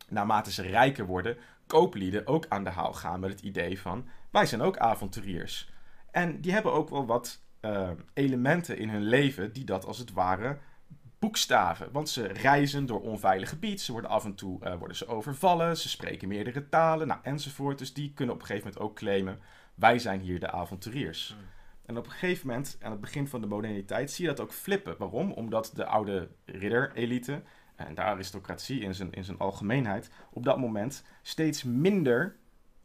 naarmate 0.10 0.52
ze 0.52 0.62
rijker 0.62 1.06
worden, 1.06 1.38
kooplieden 1.69 2.27
ook 2.27 2.45
aan 2.47 2.63
de 2.63 2.69
haal 2.69 2.93
gaan 2.93 3.19
met 3.19 3.29
het 3.29 3.41
idee 3.41 3.82
van 3.82 4.08
wij 4.32 4.45
zijn 4.45 4.62
ook 4.62 4.77
avonturiers. 4.77 5.71
En 6.12 6.41
die 6.41 6.51
hebben 6.51 6.73
ook 6.73 6.89
wel 6.89 7.05
wat 7.05 7.41
eh, 7.60 7.89
elementen 8.13 8.77
in 8.77 8.89
hun 8.89 9.03
leven 9.03 9.53
die 9.53 9.63
dat 9.63 9.86
als 9.86 9.97
het 9.97 10.13
ware 10.13 10.58
boekstaven. 11.19 11.91
Want 11.91 12.10
ze 12.10 12.27
reizen 12.27 12.86
door 12.86 13.01
onveilig 13.01 13.49
gebied, 13.49 13.82
ze 13.82 13.91
worden 13.91 14.10
af 14.10 14.25
en 14.25 14.36
toe 14.36 14.63
eh, 14.63 14.75
worden 14.75 14.97
ze 14.97 15.08
overvallen, 15.08 15.77
ze 15.77 15.89
spreken 15.89 16.27
meerdere 16.27 16.69
talen, 16.69 17.08
nou, 17.08 17.19
enzovoort. 17.23 17.77
Dus 17.77 17.93
die 17.93 18.13
kunnen 18.13 18.36
op 18.36 18.41
een 18.41 18.47
gegeven 18.47 18.67
moment 18.67 18.89
ook 18.89 18.95
claimen, 18.95 19.39
wij 19.75 19.99
zijn 19.99 20.19
hier 20.19 20.39
de 20.39 20.51
avonturiers. 20.51 21.36
Hmm. 21.38 21.47
En 21.86 21.97
op 21.97 22.05
een 22.05 22.12
gegeven 22.12 22.47
moment, 22.47 22.77
aan 22.82 22.91
het 22.91 23.01
begin 23.01 23.27
van 23.27 23.41
de 23.41 23.47
moderniteit, 23.47 24.12
zie 24.12 24.25
je 24.25 24.32
dat 24.32 24.39
ook 24.39 24.53
flippen. 24.53 24.95
Waarom? 24.97 25.32
Omdat 25.32 25.71
de 25.75 25.86
oude 25.86 26.29
ridderelite 26.45 27.41
en 27.88 27.96
de 27.96 28.02
aristocratie 28.02 28.80
in 28.82 28.96
zijn, 28.96 29.12
in 29.12 29.24
zijn 29.24 29.38
algemeenheid 29.38 30.10
op 30.30 30.44
dat 30.44 30.58
moment 30.58 31.04
steeds 31.22 31.63
minder 31.63 32.36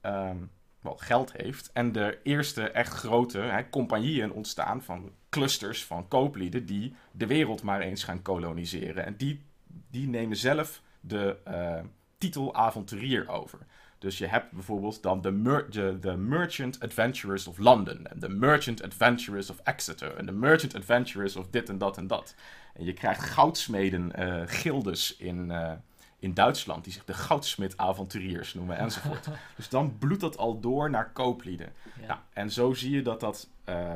ehm, 0.01 0.37
wel, 0.81 0.97
geld 0.97 1.33
heeft. 1.33 1.71
En 1.73 1.93
de 1.93 2.19
eerste 2.23 2.71
echt 2.71 2.93
grote 2.93 3.39
hè, 3.39 3.69
compagnieën 3.71 4.33
ontstaan 4.33 4.83
van 4.83 5.11
clusters 5.29 5.85
van 5.85 6.09
kooplieden 6.09 6.67
die 6.67 6.95
de 7.13 7.27
wereld 7.27 7.63
maar 7.63 7.81
eens 7.81 8.05
gaan 8.05 8.23
koloniseren. 8.23 9.05
En 9.05 9.17
die, 9.17 9.45
die 9.91 10.09
nemen 10.09 10.37
zelf 10.37 10.83
de 11.01 11.37
eh, 11.45 11.81
titel 12.19 12.55
avonturier 12.55 13.29
over. 13.29 13.59
Dus 14.05 14.19
je 14.19 14.27
hebt 14.27 14.53
bijvoorbeeld 14.53 15.03
dan 15.03 15.21
de, 15.21 15.31
mer- 15.31 15.71
de, 15.71 15.99
de 16.01 16.17
Merchant 16.17 16.81
Adventurers 16.81 17.47
of 17.47 17.59
London. 17.59 18.07
En 18.07 18.19
de 18.19 18.29
Merchant 18.29 18.83
Adventurers 18.83 19.51
of 19.51 19.59
Exeter. 19.63 20.17
En 20.17 20.27
de 20.27 20.33
Merchant 20.33 20.75
Adventurers 20.75 21.37
of 21.37 21.47
dit 21.51 21.69
en 21.69 21.79
dat 21.79 21.97
en 21.97 22.07
dat. 22.07 22.35
En 22.75 22.85
je 22.85 22.93
krijgt 22.93 23.23
goudsmeden, 23.23 24.13
eh, 24.13 24.43
gildes 24.47 25.17
in, 25.17 25.51
eh, 25.51 25.73
in 26.19 26.35
Duitsland. 26.35 26.85
Die 26.85 26.93
zich 26.93 27.05
de 27.05 27.15
goudsmid-avonturiers 27.15 28.55
noemen 28.55 28.79
enzovoort. 28.79 29.29
dus 29.57 29.69
dan 29.69 29.99
bloedt 29.99 30.21
dat 30.21 30.37
al 30.37 30.61
door 30.61 30.91
naar 30.91 31.13
kooplieden. 31.13 31.73
Ja. 32.01 32.07
Nou, 32.07 32.19
en 32.33 32.51
zo 32.51 32.73
zie 32.73 32.91
je 32.91 33.03
dat 33.03 33.21
dat 33.21 33.49
eh, 33.65 33.93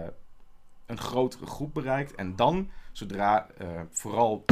een 0.88 0.98
grotere 0.98 1.46
groep 1.46 1.74
bereikt. 1.74 2.14
En 2.14 2.36
dan, 2.36 2.70
zodra 2.92 3.48
eh, 3.58 3.68
vooral 3.90 4.44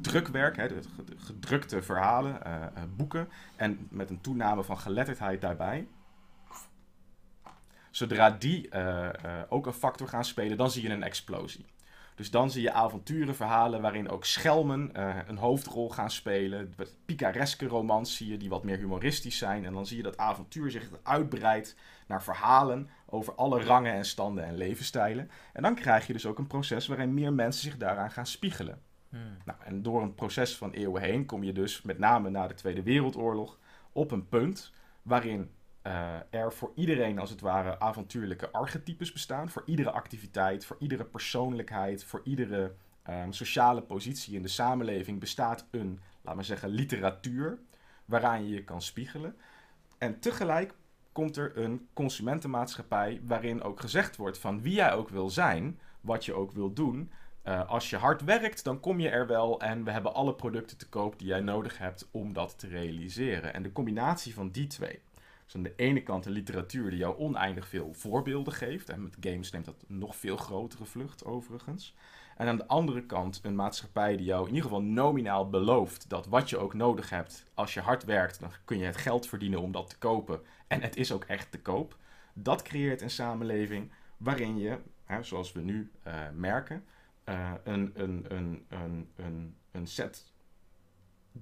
drukwerk, 0.00 0.56
hè, 0.56 0.68
gedrukte 1.16 1.82
verhalen, 1.82 2.44
eh, 2.44 2.62
eh, 2.62 2.70
boeken, 2.96 3.28
en 3.56 3.86
met 3.90 4.10
een 4.10 4.20
toename 4.20 4.64
van 4.64 4.78
geletterdheid 4.78 5.40
daarbij. 5.40 5.88
Zodra 7.90 8.30
die 8.30 8.70
ook 9.48 9.66
een 9.66 9.72
factor 9.72 10.08
gaan 10.08 10.24
spelen, 10.24 10.56
dan 10.56 10.70
zie 10.70 10.82
je 10.82 10.88
een 10.88 11.02
explosie. 11.02 11.64
Dus 12.14 12.30
dan 12.30 12.50
zie 12.50 12.62
je 12.62 12.72
avonturenverhalen 12.72 13.80
waarin 13.80 14.08
ook 14.08 14.24
schelmen 14.24 14.90
een 15.28 15.36
hoofdrol 15.36 15.90
gaan 15.90 16.10
spelen. 16.10 16.74
Picareske 17.04 17.66
romans 17.66 18.16
zie 18.16 18.30
je 18.30 18.36
die 18.36 18.48
wat 18.48 18.64
meer 18.64 18.78
humoristisch 18.78 19.38
zijn. 19.38 19.64
En 19.64 19.72
dan 19.72 19.86
zie 19.86 19.96
je 19.96 20.02
dat 20.02 20.16
avontuur 20.16 20.70
zich 20.70 20.88
uitbreidt 21.02 21.76
naar 22.06 22.22
verhalen 22.22 22.88
over 23.12 23.34
alle 23.34 23.62
rangen 23.62 23.92
en 23.92 24.04
standen 24.04 24.44
en 24.44 24.56
levensstijlen. 24.56 25.30
En 25.52 25.62
dan 25.62 25.74
krijg 25.74 26.06
je 26.06 26.12
dus 26.12 26.26
ook 26.26 26.38
een 26.38 26.46
proces 26.46 26.86
waarin 26.86 27.14
meer 27.14 27.32
mensen 27.32 27.62
zich 27.62 27.76
daaraan 27.76 28.10
gaan 28.10 28.26
spiegelen. 28.26 28.82
Hmm. 29.08 29.36
Nou, 29.44 29.58
en 29.64 29.82
door 29.82 30.02
een 30.02 30.14
proces 30.14 30.56
van 30.56 30.70
eeuwen 30.70 31.02
heen 31.02 31.26
kom 31.26 31.44
je 31.44 31.52
dus 31.52 31.82
met 31.82 31.98
name 31.98 32.30
na 32.30 32.46
de 32.46 32.54
Tweede 32.54 32.82
Wereldoorlog 32.82 33.58
op 33.92 34.10
een 34.10 34.28
punt 34.28 34.72
waarin 35.02 35.50
eh, 35.82 36.14
er 36.30 36.52
voor 36.52 36.72
iedereen 36.74 37.18
als 37.18 37.30
het 37.30 37.40
ware 37.40 37.80
avontuurlijke 37.80 38.50
archetypes 38.50 39.12
bestaan. 39.12 39.50
Voor 39.50 39.62
iedere 39.66 39.90
activiteit, 39.90 40.64
voor 40.64 40.76
iedere 40.78 41.04
persoonlijkheid, 41.04 42.04
voor 42.04 42.20
iedere 42.24 42.74
ehm, 43.02 43.30
sociale 43.32 43.82
positie 43.82 44.34
in 44.34 44.42
de 44.42 44.48
samenleving 44.48 45.20
bestaat 45.20 45.66
een, 45.70 46.00
laat 46.22 46.34
maar 46.34 46.44
zeggen, 46.44 46.68
literatuur 46.68 47.58
waaraan 48.04 48.44
je 48.44 48.54
je 48.54 48.64
kan 48.64 48.82
spiegelen. 48.82 49.36
En 49.98 50.20
tegelijk 50.20 50.74
komt 51.12 51.36
er 51.36 51.56
een 51.58 51.88
consumentenmaatschappij 51.92 53.20
waarin 53.24 53.62
ook 53.62 53.80
gezegd 53.80 54.16
wordt 54.16 54.38
van 54.38 54.62
wie 54.62 54.74
jij 54.74 54.92
ook 54.92 55.08
wil 55.08 55.30
zijn, 55.30 55.78
wat 56.00 56.24
je 56.24 56.34
ook 56.34 56.52
wil 56.52 56.72
doen. 56.72 57.10
Eh, 57.42 57.68
als 57.68 57.90
je 57.90 57.96
hard 57.96 58.24
werkt, 58.24 58.64
dan 58.64 58.80
kom 58.80 59.00
je 59.00 59.08
er 59.08 59.26
wel 59.26 59.60
en 59.60 59.84
we 59.84 59.90
hebben 59.90 60.14
alle 60.14 60.34
producten 60.34 60.76
te 60.78 60.88
koop 60.88 61.18
die 61.18 61.28
jij 61.28 61.40
nodig 61.40 61.78
hebt 61.78 62.08
om 62.10 62.32
dat 62.32 62.58
te 62.58 62.68
realiseren. 62.68 63.54
En 63.54 63.62
de 63.62 63.72
combinatie 63.72 64.34
van 64.34 64.50
die 64.50 64.66
twee, 64.66 65.00
dus 65.44 65.54
aan 65.54 65.62
de 65.62 65.74
ene 65.76 66.02
kant 66.02 66.26
een 66.26 66.32
literatuur 66.32 66.90
die 66.90 66.98
jou 66.98 67.18
oneindig 67.18 67.68
veel 67.68 67.92
voorbeelden 67.92 68.52
geeft, 68.52 68.88
en 68.88 69.02
met 69.02 69.16
games 69.20 69.50
neemt 69.50 69.64
dat 69.64 69.84
nog 69.86 70.16
veel 70.16 70.36
grotere 70.36 70.84
vlucht 70.84 71.24
overigens. 71.24 71.94
En 72.36 72.48
aan 72.48 72.56
de 72.56 72.66
andere 72.66 73.02
kant 73.06 73.40
een 73.42 73.54
maatschappij 73.54 74.16
die 74.16 74.26
jou 74.26 74.40
in 74.42 74.54
ieder 74.54 74.62
geval 74.62 74.82
nominaal 74.82 75.48
belooft 75.48 76.08
dat 76.08 76.26
wat 76.26 76.50
je 76.50 76.58
ook 76.58 76.74
nodig 76.74 77.10
hebt, 77.10 77.44
als 77.54 77.74
je 77.74 77.80
hard 77.80 78.04
werkt, 78.04 78.40
dan 78.40 78.50
kun 78.64 78.78
je 78.78 78.84
het 78.84 78.96
geld 78.96 79.28
verdienen 79.28 79.60
om 79.60 79.72
dat 79.72 79.90
te 79.90 79.98
kopen. 79.98 80.40
En 80.66 80.82
het 80.82 80.96
is 80.96 81.12
ook 81.12 81.24
echt 81.24 81.50
te 81.50 81.60
koop. 81.60 81.96
Dat 82.32 82.62
creëert 82.62 83.00
een 83.00 83.10
samenleving 83.10 83.92
waarin 84.16 84.58
je, 84.58 84.78
hè, 85.04 85.22
zoals 85.22 85.52
we 85.52 85.60
nu 85.60 85.90
eh, 86.02 86.14
merken, 86.34 86.84
eh, 87.24 87.52
een, 87.64 87.92
een, 87.94 88.24
een, 88.28 88.64
een, 88.68 89.08
een, 89.16 89.56
een 89.70 89.86
set 89.86 90.32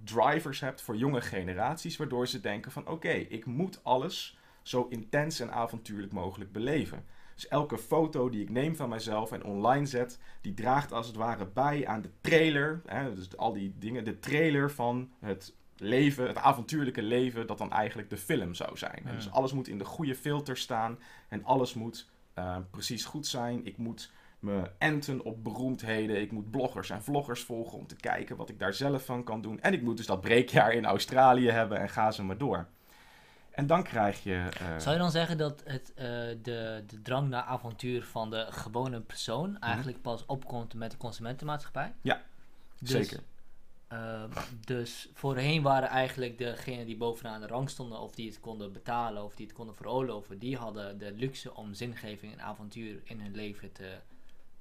drivers 0.04 0.60
hebt 0.60 0.82
voor 0.82 0.96
jonge 0.96 1.20
generaties, 1.20 1.96
waardoor 1.96 2.28
ze 2.28 2.40
denken 2.40 2.72
van 2.72 2.88
oké, 2.88 3.12
ik 3.12 3.44
moet 3.44 3.84
alles 3.84 4.38
zo 4.62 4.86
intens 4.90 5.40
en 5.40 5.52
avontuurlijk 5.52 6.12
mogelijk 6.12 6.52
beleven. 6.52 7.04
Dus 7.40 7.48
elke 7.48 7.78
foto 7.78 8.30
die 8.30 8.42
ik 8.42 8.50
neem 8.50 8.76
van 8.76 8.88
mijzelf 8.88 9.32
en 9.32 9.44
online 9.44 9.86
zet, 9.86 10.18
die 10.40 10.54
draagt 10.54 10.92
als 10.92 11.06
het 11.06 11.16
ware 11.16 11.46
bij 11.46 11.86
aan 11.86 12.02
de 12.02 12.10
trailer. 12.20 12.82
Hè, 12.86 13.14
dus 13.14 13.36
al 13.36 13.52
die 13.52 13.74
dingen, 13.78 14.04
de 14.04 14.18
trailer 14.18 14.70
van 14.70 15.10
het 15.20 15.54
leven, 15.76 16.26
het 16.26 16.36
avontuurlijke 16.36 17.02
leven, 17.02 17.46
dat 17.46 17.58
dan 17.58 17.72
eigenlijk 17.72 18.10
de 18.10 18.16
film 18.16 18.54
zou 18.54 18.76
zijn. 18.76 19.02
Dus 19.14 19.30
alles 19.30 19.52
moet 19.52 19.68
in 19.68 19.78
de 19.78 19.84
goede 19.84 20.14
filter 20.14 20.56
staan 20.56 20.98
en 21.28 21.44
alles 21.44 21.74
moet 21.74 22.10
uh, 22.38 22.56
precies 22.70 23.04
goed 23.04 23.26
zijn. 23.26 23.66
Ik 23.66 23.76
moet 23.76 24.12
me 24.38 24.70
enten 24.78 25.24
op 25.24 25.44
beroemdheden. 25.44 26.20
Ik 26.20 26.32
moet 26.32 26.50
bloggers 26.50 26.90
en 26.90 27.02
vloggers 27.02 27.42
volgen 27.42 27.78
om 27.78 27.86
te 27.86 27.96
kijken 27.96 28.36
wat 28.36 28.48
ik 28.48 28.58
daar 28.58 28.74
zelf 28.74 29.04
van 29.04 29.24
kan 29.24 29.40
doen. 29.40 29.60
En 29.60 29.72
ik 29.72 29.82
moet 29.82 29.96
dus 29.96 30.06
dat 30.06 30.20
breekjaar 30.20 30.72
in 30.72 30.84
Australië 30.84 31.50
hebben 31.50 31.78
en 31.78 31.88
ga 31.88 32.10
ze 32.10 32.22
maar 32.22 32.38
door. 32.38 32.68
En 33.50 33.66
dan 33.66 33.82
krijg 33.82 34.22
je. 34.22 34.48
Uh... 34.62 34.78
Zou 34.78 34.94
je 34.94 35.00
dan 35.00 35.10
zeggen 35.10 35.38
dat 35.38 35.62
het, 35.64 35.92
uh, 35.96 36.04
de, 36.42 36.84
de 36.86 37.02
drang 37.02 37.28
naar 37.28 37.42
avontuur 37.42 38.04
van 38.04 38.30
de 38.30 38.46
gewone 38.50 39.00
persoon 39.00 39.50
Mhm. 39.50 39.62
eigenlijk 39.62 40.02
pas 40.02 40.26
opkomt 40.26 40.74
met 40.74 40.90
de 40.90 40.96
consumentenmaatschappij? 40.96 41.92
Ja, 42.02 42.22
Dus, 42.78 42.90
zeker. 42.90 43.20
uh, 43.92 44.22
dus 44.64 45.08
voorheen 45.14 45.62
waren 45.62 45.88
eigenlijk 45.88 46.38
degenen 46.38 46.86
die 46.86 46.96
bovenaan 46.96 47.40
de 47.40 47.46
rang 47.46 47.70
stonden, 47.70 48.00
of 48.00 48.14
die 48.14 48.28
het 48.28 48.40
konden 48.40 48.72
betalen, 48.72 49.24
of 49.24 49.34
die 49.34 49.46
het 49.46 49.54
konden 49.54 49.74
veroorloven, 49.74 50.38
die 50.38 50.56
hadden 50.56 50.98
de 50.98 51.12
luxe 51.12 51.54
om 51.54 51.74
zingeving 51.74 52.32
en 52.32 52.40
avontuur 52.40 53.00
in 53.04 53.20
hun 53.20 53.34
leven 53.34 53.72
te, 53.72 53.96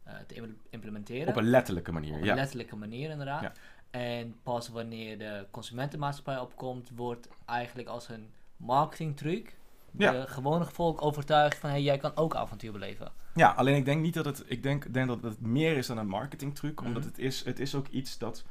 uh, 0.07 0.13
te 0.27 0.55
implementeren. 0.69 1.27
Op 1.27 1.35
een 1.35 1.49
letterlijke 1.49 1.91
manier, 1.91 2.13
Op 2.13 2.19
een 2.19 2.25
ja. 2.25 2.35
letterlijke 2.35 2.75
manier, 2.75 3.09
inderdaad. 3.09 3.41
Ja. 3.41 3.53
En 3.91 4.35
pas 4.43 4.67
wanneer 4.69 5.17
de 5.17 5.45
consumentenmaatschappij 5.51 6.39
opkomt, 6.39 6.89
wordt 6.95 7.27
eigenlijk 7.45 7.87
als 7.87 8.09
een 8.09 8.29
marketingtruc 8.59 9.57
Ja. 9.97 10.11
de 10.11 10.27
gewone 10.27 10.65
volk 10.65 11.01
overtuigd 11.01 11.57
van 11.57 11.69
hey, 11.69 11.81
jij 11.81 11.97
kan 11.97 12.11
ook 12.15 12.35
avontuur 12.35 12.71
beleven. 12.71 13.11
Ja, 13.33 13.49
alleen 13.51 13.75
ik 13.75 13.85
denk 13.85 14.01
niet 14.01 14.13
dat 14.13 14.25
het. 14.25 14.43
Ik 14.47 14.63
denk, 14.63 14.93
denk 14.93 15.07
dat 15.07 15.23
het 15.23 15.41
meer 15.41 15.77
is 15.77 15.87
dan 15.87 15.97
een 15.97 16.07
marketingtruc. 16.07 16.81
Omdat 16.81 17.01
Mhm. 17.03 17.11
het 17.11 17.19
is, 17.19 17.43
het 17.45 17.59
is 17.59 17.75
ook 17.75 17.87
iets 17.87 18.17
dat, 18.17 18.43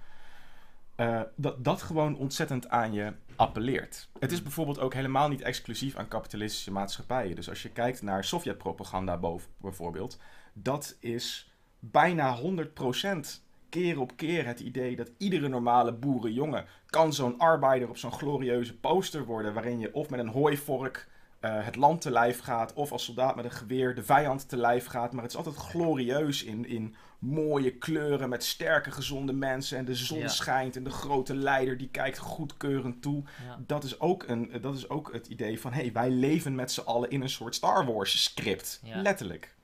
eh, 0.95 1.21
dat. 1.37 1.65
Dat 1.65 1.83
gewoon 1.83 2.17
ontzettend 2.17 2.69
aan 2.69 2.93
je 2.93 3.13
appelleert. 3.37 4.09
Het 4.19 4.33
is 4.33 4.43
bijvoorbeeld 4.43 4.79
ook 4.81 4.95
helemaal 4.95 5.29
niet 5.29 5.41
exclusief 5.43 5.97
aan 5.97 6.09
kapitalistische 6.09 6.73
maatschappijen. 6.73 7.37
Dus 7.37 7.49
als 7.49 7.63
je 7.63 7.69
kijkt 7.71 8.03
naar 8.03 8.25
Sovjet-propaganda 8.25 9.17
boven, 9.19 9.51
bijvoorbeeld. 9.57 10.19
Dat 10.53 10.97
is 11.01 11.53
bijna 11.79 12.35
100% 12.37 13.43
keer 13.69 14.01
op 14.01 14.17
keer 14.17 14.47
het 14.47 14.61
idee 14.61 14.97
dat 14.97 15.11
iedere 15.19 15.49
normale 15.49 15.93
boerenjongen 15.93 16.65
kan 16.87 17.13
zo'n 17.13 17.39
arbeider 17.39 17.89
op 17.89 17.97
zo'n 17.97 18.13
glorieuze 18.13 18.77
poster 18.79 19.25
worden. 19.25 19.55
Waarin 19.55 19.79
je 19.79 19.95
of 19.95 20.11
met 20.11 20.21
een 20.21 20.29
hooivork 20.29 21.09
eh, 21.41 21.65
het 21.65 21.77
land 21.77 22.01
te 22.01 22.11
lijf 22.11 22.41
gaat, 22.41 22.73
of 22.73 22.93
als 22.93 23.05
soldaat 23.05 23.37
met 23.37 23.45
een 23.45 23.51
geweer 23.51 23.95
de 23.95 24.03
vijand 24.03 24.49
te 24.49 24.57
lijf 24.57 24.87
gaat. 24.87 25.13
Maar 25.13 25.23
het 25.23 25.31
is 25.31 25.37
altijd 25.37 25.57
glorieus 25.57 26.45
in, 26.45 26.67
in 26.67 26.95
mooie 27.19 27.71
kleuren 27.71 28.29
met 28.29 28.45
sterke, 28.45 28.91
gezonde 28.91 29.33
mensen. 29.33 29.79
En 29.79 29.85
de 29.85 29.95
zon 29.95 30.19
Ja. 30.19 30.29
schijnt 30.29 30.77
en 30.77 30.85
de 30.85 30.91
grote 30.91 31.37
leider 31.37 31.77
die 31.79 31.89
kijkt 31.89 32.19
goedkeurend 32.19 33.03
toe. 33.03 33.23
Ja. 33.47 33.59
Dat 33.67 33.85
is 33.85 34.01
ook, 34.01 34.25
een, 34.29 34.51
dat 34.61 34.75
is 34.77 34.89
ook 34.89 35.13
het 35.13 35.27
idee 35.27 35.61
van, 35.61 35.73
hé, 35.73 35.81
hey, 35.81 35.93
wij 35.93 36.11
leven 36.11 36.55
met 36.55 36.73
z'n 36.73 36.81
allen 36.81 37.11
in 37.11 37.23
een 37.23 37.29
soort 37.31 37.55
Star 37.55 37.87
Wars 37.87 38.23
script. 38.23 38.81
Ja. 38.85 39.03
Letterlijk. 39.03 39.57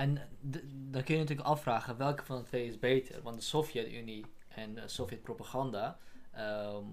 En 0.00 0.18
dan 0.90 1.02
kun 1.02 1.14
je 1.14 1.20
natuurlijk 1.20 1.48
afvragen 1.48 1.96
welke 1.96 2.24
van 2.24 2.36
de 2.38 2.44
twee 2.44 2.66
is 2.66 2.78
beter. 2.78 3.22
Want 3.22 3.36
de 3.36 3.42
Sovjet-Unie 3.42 4.24
en 4.48 4.74
de 4.74 4.88
Sovjet-propaganda 4.88 5.98
ehm, 6.32 6.84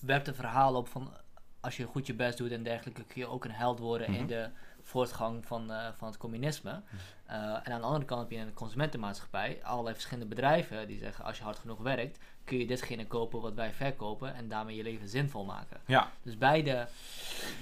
werpt 0.00 0.28
een 0.28 0.34
verhaal 0.34 0.74
op 0.74 0.88
van 0.88 1.12
als 1.60 1.76
je 1.76 1.84
goed 1.84 2.06
je 2.06 2.14
best 2.14 2.38
doet 2.38 2.50
en 2.52 2.62
dergelijke 2.62 3.04
kun 3.04 3.20
je 3.20 3.26
ook 3.26 3.44
een 3.44 3.50
held 3.50 3.78
worden 3.78 4.10
Mhm. 4.10 4.20
in 4.20 4.26
de 4.26 4.50
voortgang 4.88 5.46
van, 5.46 5.72
eh, 5.72 5.88
van 5.96 6.08
het 6.08 6.16
communisme. 6.16 6.82
Eh, 7.26 7.36
en 7.36 7.72
aan 7.72 7.80
de 7.80 7.86
andere 7.86 8.04
kant 8.04 8.20
heb 8.20 8.30
je 8.30 8.38
een 8.38 8.54
consumentenmaatschappij, 8.54 9.58
allerlei 9.62 9.94
verschillende 9.94 10.34
bedrijven 10.34 10.86
die 10.86 10.98
zeggen 10.98 11.24
als 11.24 11.38
je 11.38 11.44
hard 11.44 11.58
genoeg 11.58 11.78
werkt 11.78 12.18
kun 12.48 12.58
je 12.58 12.66
ditgene 12.66 13.06
kopen 13.06 13.40
wat 13.40 13.54
wij 13.54 13.72
verkopen 13.72 14.34
en 14.34 14.48
daarmee 14.48 14.76
je 14.76 14.82
leven 14.82 15.08
zinvol 15.08 15.44
maken. 15.44 15.80
Ja. 15.86 16.10
Dus 16.22 16.38
beide, 16.38 16.88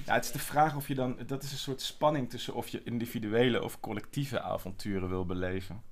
Ja, 0.05 0.15
het 0.15 0.25
is 0.25 0.33
de 0.33 0.39
vraag 0.39 0.77
of 0.77 0.89
je 0.89 0.95
dan... 0.95 1.17
Dat 1.27 1.43
is 1.43 1.53
een 1.53 1.59
soort 1.59 1.81
spanning 1.81 2.31
tussen 2.31 2.55
of 2.55 2.69
je 2.69 2.83
individuele 2.85 3.63
of 3.63 3.81
collectieve 3.81 4.41
avonturen 4.41 5.09
wil 5.09 5.27
beleven. 5.27 5.83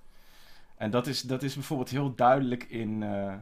En 0.77 0.91
dat 0.91 1.07
is, 1.07 1.21
dat 1.21 1.43
is 1.43 1.55
bijvoorbeeld 1.55 1.91
heel 1.91 2.15
duidelijk 2.15 2.65
in... 2.65 3.03
eh, 3.03 3.35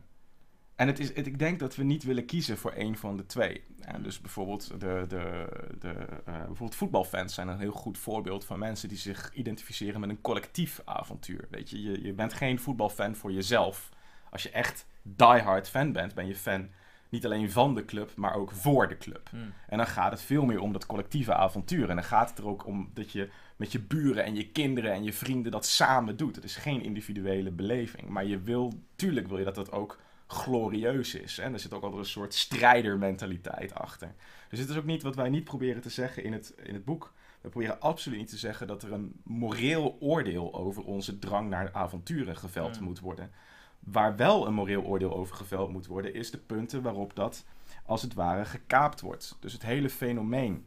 en 0.77 0.87
het 0.87 0.99
is, 0.99 1.15
het, 1.15 1.27
ik 1.27 1.39
denk 1.39 1.59
dat 1.59 1.77
we 1.77 1.83
niet 1.83 2.03
willen 2.03 2.27
kiezen 2.27 2.59
voor 2.59 2.73
één 2.73 2.97
van 2.97 3.17
de 3.17 3.27
twee. 3.27 3.65
En 3.81 4.03
dus 4.03 4.21
bijvoorbeeld, 4.21 4.81
de, 4.81 5.05
de, 5.09 5.47
de, 5.79 5.89
eh, 6.25 6.37
bijvoorbeeld 6.37 6.75
voetbalfans 6.75 7.35
zijn 7.35 7.49
een 7.49 7.59
heel 7.59 7.73
goed 7.73 7.99
voorbeeld 7.99 8.45
van 8.45 8.59
mensen 8.59 8.89
die 8.89 8.99
zich 8.99 9.35
identificeren 9.35 10.01
met 10.01 10.11
een 10.11 10.21
collectief 10.21 10.81
avontuur. 10.85 11.47
Weet 11.51 11.71
je, 11.71 11.83
je, 11.83 12.03
je 12.03 12.13
bent 12.13 12.33
geen 12.33 12.59
voetbalfan 12.59 13.17
voor 13.17 13.33
jezelf. 13.33 13.89
Als 14.31 14.43
je 14.43 14.51
echt 14.51 14.87
diehard 15.03 15.69
fan 15.69 15.93
bent, 15.93 16.15
ben 16.15 16.27
je 16.27 16.35
fan 16.35 16.69
niet 17.09 17.25
alleen 17.25 17.51
van 17.51 17.75
de 17.75 17.85
club, 17.85 18.13
maar 18.17 18.35
ook 18.35 18.51
voor 18.51 18.89
de 18.89 18.99
club. 18.99 19.29
hmm, 19.31 19.53
En 19.69 19.77
dan 19.77 19.87
gaat 19.87 20.13
het 20.13 20.23
veel 20.23 20.45
meer 20.45 20.61
om 20.61 20.73
dat 20.73 20.87
collectieve 20.87 21.35
avontuur. 21.35 21.89
En 21.89 21.95
dan 21.95 22.05
gaat 22.05 22.29
het 22.31 22.39
er 22.39 22.47
ook 22.47 22.67
om 22.67 22.91
dat 22.95 23.11
je 23.13 23.31
met 23.57 23.73
je 23.73 23.81
buren 23.81 24.25
en 24.25 24.35
je 24.35 24.49
kinderen 24.49 24.93
en 24.93 25.05
je 25.05 25.13
vrienden 25.13 25.53
dat 25.53 25.67
samen 25.67 26.17
doet. 26.17 26.35
Het 26.35 26.45
is 26.45 26.57
geen 26.57 26.83
individuele 26.83 27.51
beleving. 27.51 28.09
Maar 28.09 28.25
je 28.25 28.41
wil, 28.41 28.73
tuurlijk 28.97 29.29
wil 29.29 29.39
je 29.39 29.45
dat 29.45 29.55
dat 29.55 29.73
ook 29.73 29.99
glorieus 30.33 31.15
is. 31.15 31.39
En 31.39 31.53
er 31.53 31.61
zit 31.61 31.73
ook 31.73 31.83
altijd 31.83 32.01
een 32.03 32.09
soort 32.09 32.35
strijdermentaliteit 32.35 33.75
achter. 33.75 34.15
Dus 34.49 34.59
dit 34.59 34.69
is 34.69 34.77
ook 34.77 34.85
niet 34.85 35.03
wat 35.03 35.17
wij 35.17 35.29
niet 35.29 35.45
proberen 35.45 35.83
te 35.83 35.91
zeggen 35.91 36.25
in 36.25 36.33
het, 36.33 36.55
in 36.63 36.75
het 36.75 36.85
boek. 36.85 37.13
We 37.41 37.49
proberen 37.49 37.81
absoluut 37.81 38.19
niet 38.19 38.29
te 38.29 38.37
zeggen 38.37 38.67
dat 38.67 38.83
er 38.83 38.93
een 38.93 39.13
moreel 39.25 39.97
oordeel 40.01 40.55
over 40.55 40.85
onze 40.85 41.19
drang 41.19 41.51
naar 41.51 41.73
avonturen 41.73 42.37
geveld 42.37 42.79
Mm. 42.79 42.85
moet 42.85 43.01
worden. 43.01 43.31
Waar 43.79 44.17
wel 44.17 44.47
een 44.47 44.55
moreel 44.55 44.83
oordeel 44.83 45.15
over 45.15 45.37
geveld 45.37 45.71
moet 45.71 45.87
worden, 45.87 46.15
is 46.15 46.31
de 46.31 46.39
punten 46.39 46.83
waarop 46.83 47.15
dat 47.17 47.45
als 47.85 48.03
het 48.03 48.15
ware 48.15 48.45
gekaapt 48.45 49.01
wordt. 49.01 49.37
Dus 49.41 49.53
het 49.53 49.63
hele 49.63 49.91
fenomeen, 49.91 50.65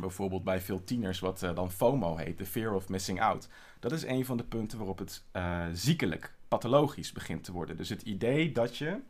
bijvoorbeeld 0.00 0.44
bij 0.44 0.60
veel 0.60 0.84
tieners, 0.84 1.20
wat 1.20 1.42
eh, 1.42 1.54
dan 1.54 1.70
FOMO 1.70 2.16
heet, 2.16 2.38
de 2.38 2.46
fear 2.46 2.74
of 2.74 2.88
missing 2.88 3.20
out. 3.20 3.48
Dat 3.80 3.92
is 3.92 4.04
een 4.04 4.24
van 4.24 4.36
de 4.36 4.44
punten 4.44 4.78
waarop 4.78 4.98
het 4.98 5.24
eh, 5.32 5.66
ziekelijk, 5.72 6.34
pathologisch 6.58 7.12
begint 7.12 7.44
te 7.44 7.52
worden. 7.52 7.76
Dus 7.76 7.88
het 7.88 8.02
idee 8.02 8.52
dat 8.52 8.76
je 8.76 9.00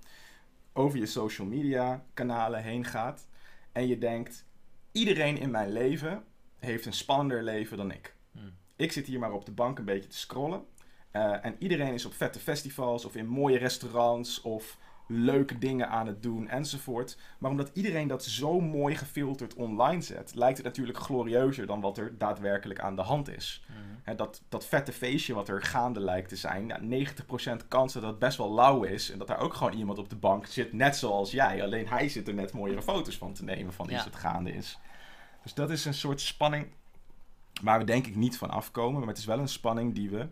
over 0.72 0.98
je 0.98 1.06
social 1.06 1.46
media 1.46 2.04
kanalen 2.14 2.62
heen 2.62 2.84
gaat 2.84 3.26
en 3.72 3.86
je 3.86 3.98
denkt, 3.98 4.44
iedereen 4.92 5.38
in 5.38 5.50
mijn 5.50 5.72
leven 5.72 6.24
heeft 6.58 6.86
een 6.86 6.92
spannender 6.92 7.42
leven 7.42 7.76
dan 7.76 7.90
ik. 7.90 8.16
hmm. 8.32 8.52
Ik 8.76 8.92
zit 8.92 9.06
hier 9.06 9.18
maar 9.18 9.32
op 9.32 9.44
de 9.44 9.52
bank 9.52 9.78
een 9.78 9.84
beetje 9.84 10.08
te 10.08 10.16
scrollen. 10.18 10.64
Eh, 11.10 11.44
en 11.44 11.56
iedereen 11.58 11.94
is 11.94 12.04
op 12.04 12.14
vette 12.14 12.38
festivals 12.38 13.04
of 13.04 13.16
in 13.16 13.26
mooie 13.26 13.58
restaurants 13.58 14.40
of 14.40 14.78
leuke 15.12 15.58
dingen 15.58 15.88
aan 15.88 16.06
het 16.06 16.22
doen 16.22 16.48
enzovoort. 16.48 17.18
Maar 17.38 17.50
omdat 17.50 17.70
iedereen 17.72 18.08
dat 18.08 18.24
zo 18.24 18.60
mooi 18.60 18.96
gefilterd 18.96 19.54
online 19.54 20.00
zet, 20.00 20.34
lijkt 20.34 20.56
het 20.56 20.66
natuurlijk 20.66 20.98
glorieuzer 20.98 21.66
dan 21.66 21.80
wat 21.80 21.98
er 21.98 22.18
daadwerkelijk 22.18 22.80
aan 22.80 22.96
de 22.96 23.02
hand 23.02 23.28
is. 23.28 23.64
hmm. 23.66 23.76
Hè, 24.02 24.14
dat, 24.14 24.42
dat 24.48 24.66
vette 24.66 24.92
feestje 24.92 25.34
wat 25.34 25.48
er 25.48 25.62
gaande 25.62 26.00
lijkt 26.00 26.28
te 26.28 26.36
zijn, 26.36 26.66
ja, 26.66 27.06
90% 27.62 27.68
kans 27.68 27.92
dat 27.92 28.02
dat 28.02 28.18
best 28.18 28.38
wel 28.38 28.54
lauw 28.54 28.82
is. 28.82 29.10
En 29.10 29.18
dat 29.18 29.26
daar 29.26 29.40
ook 29.40 29.54
gewoon 29.54 29.72
iemand 29.72 29.98
op 29.98 30.08
de 30.08 30.16
bank 30.16 30.46
zit, 30.46 30.72
net 30.72 30.96
zoals 30.96 31.30
jij. 31.30 31.62
Alleen 31.62 31.88
hij 31.88 32.08
zit 32.08 32.28
er 32.28 32.34
net 32.34 32.52
mooiere 32.52 32.82
foto's 32.82 33.16
van 33.18 33.32
te 33.32 33.44
nemen 33.44 33.72
van 33.72 33.86
iets 33.86 33.94
Ja. 33.94 34.04
wat 34.04 34.16
gaande 34.16 34.52
is. 34.52 34.78
Dus 35.42 35.54
dat 35.54 35.70
is 35.70 35.84
een 35.84 35.94
soort 35.94 36.20
spanning 36.20 36.66
waar 37.62 37.78
we 37.78 37.84
denk 37.84 38.06
ik 38.06 38.16
niet 38.16 38.38
van 38.38 38.50
afkomen. 38.50 38.98
Maar 38.98 39.08
het 39.08 39.18
is 39.18 39.24
wel 39.24 39.38
een 39.38 39.48
spanning 39.48 39.94
die 39.94 40.10
we 40.10 40.26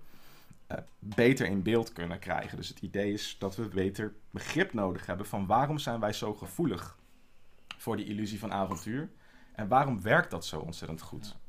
eh, 0.70 0.78
beter 0.98 1.46
in 1.46 1.62
beeld 1.62 1.92
kunnen 1.92 2.18
krijgen. 2.18 2.56
Dus 2.56 2.68
het 2.68 2.80
idee 2.80 3.12
is 3.12 3.36
dat 3.38 3.56
we 3.56 3.68
beter 3.68 4.14
begrip 4.30 4.72
nodig 4.72 5.06
hebben 5.06 5.26
van 5.26 5.46
waarom 5.46 5.78
zijn 5.78 6.00
wij 6.00 6.12
zo 6.12 6.34
gevoelig 6.34 6.98
voor 7.76 7.96
die 7.96 8.06
illusie 8.06 8.38
van 8.38 8.52
avontuur. 8.52 9.10
En 9.52 9.68
waarom 9.68 10.02
werkt 10.02 10.30
dat 10.30 10.44
zo 10.44 10.60
ontzettend 10.60 11.00
goed? 11.00 11.26
Ja. 11.26 11.40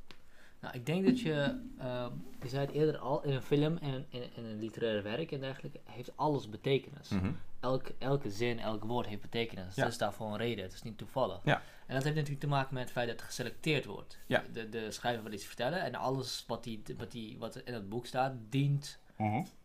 Nou, 0.61 0.75
ik 0.75 0.85
denk 0.85 1.05
dat 1.05 1.19
je, 1.19 1.61
uh, 1.79 2.05
je 2.41 2.47
zei 2.47 2.65
het 2.65 2.75
eerder 2.75 2.97
al, 2.97 3.23
in 3.23 3.33
een 3.33 3.41
film 3.41 3.77
en 3.77 4.05
in, 4.09 4.35
in, 4.35 4.45
een 4.45 4.59
literair 4.59 5.03
werk 5.03 5.31
en 5.31 5.39
dergelijke, 5.39 5.79
heeft 5.83 6.17
alles 6.17 6.49
betekenis. 6.49 7.09
Mhm. 7.09 7.31
Elke, 7.59 7.95
elke 7.97 8.31
zin, 8.31 8.59
elk 8.59 8.83
woord 8.83 9.07
heeft 9.07 9.21
betekenis. 9.21 9.75
Ja. 9.75 9.83
Dat 9.83 9.91
is 9.91 9.97
daarvoor 9.97 10.27
een 10.27 10.37
reden, 10.37 10.63
het 10.63 10.73
is 10.73 10.81
niet 10.81 10.97
toevallig. 10.97 11.39
Ja. 11.43 11.61
En 11.85 11.95
dat 11.95 12.03
heeft 12.03 12.15
natuurlijk 12.15 12.39
te 12.41 12.47
maken 12.47 12.73
met 12.73 12.83
het 12.83 12.91
feit 12.91 13.07
dat 13.07 13.15
het 13.15 13.25
geselecteerd 13.25 13.85
wordt. 13.85 14.19
Ja. 14.27 14.43
De, 14.53 14.69
de 14.69 14.91
schrijver 14.91 15.23
wil 15.23 15.33
iets 15.33 15.45
vertellen 15.45 15.81
en 15.81 15.95
alles 15.95 16.43
wat, 16.47 16.63
die, 16.63 16.83
wat, 16.97 17.11
die, 17.11 17.37
wat 17.37 17.55
in 17.55 17.73
het 17.73 17.89
boek 17.89 18.05
staat, 18.05 18.33
dient 18.49 18.99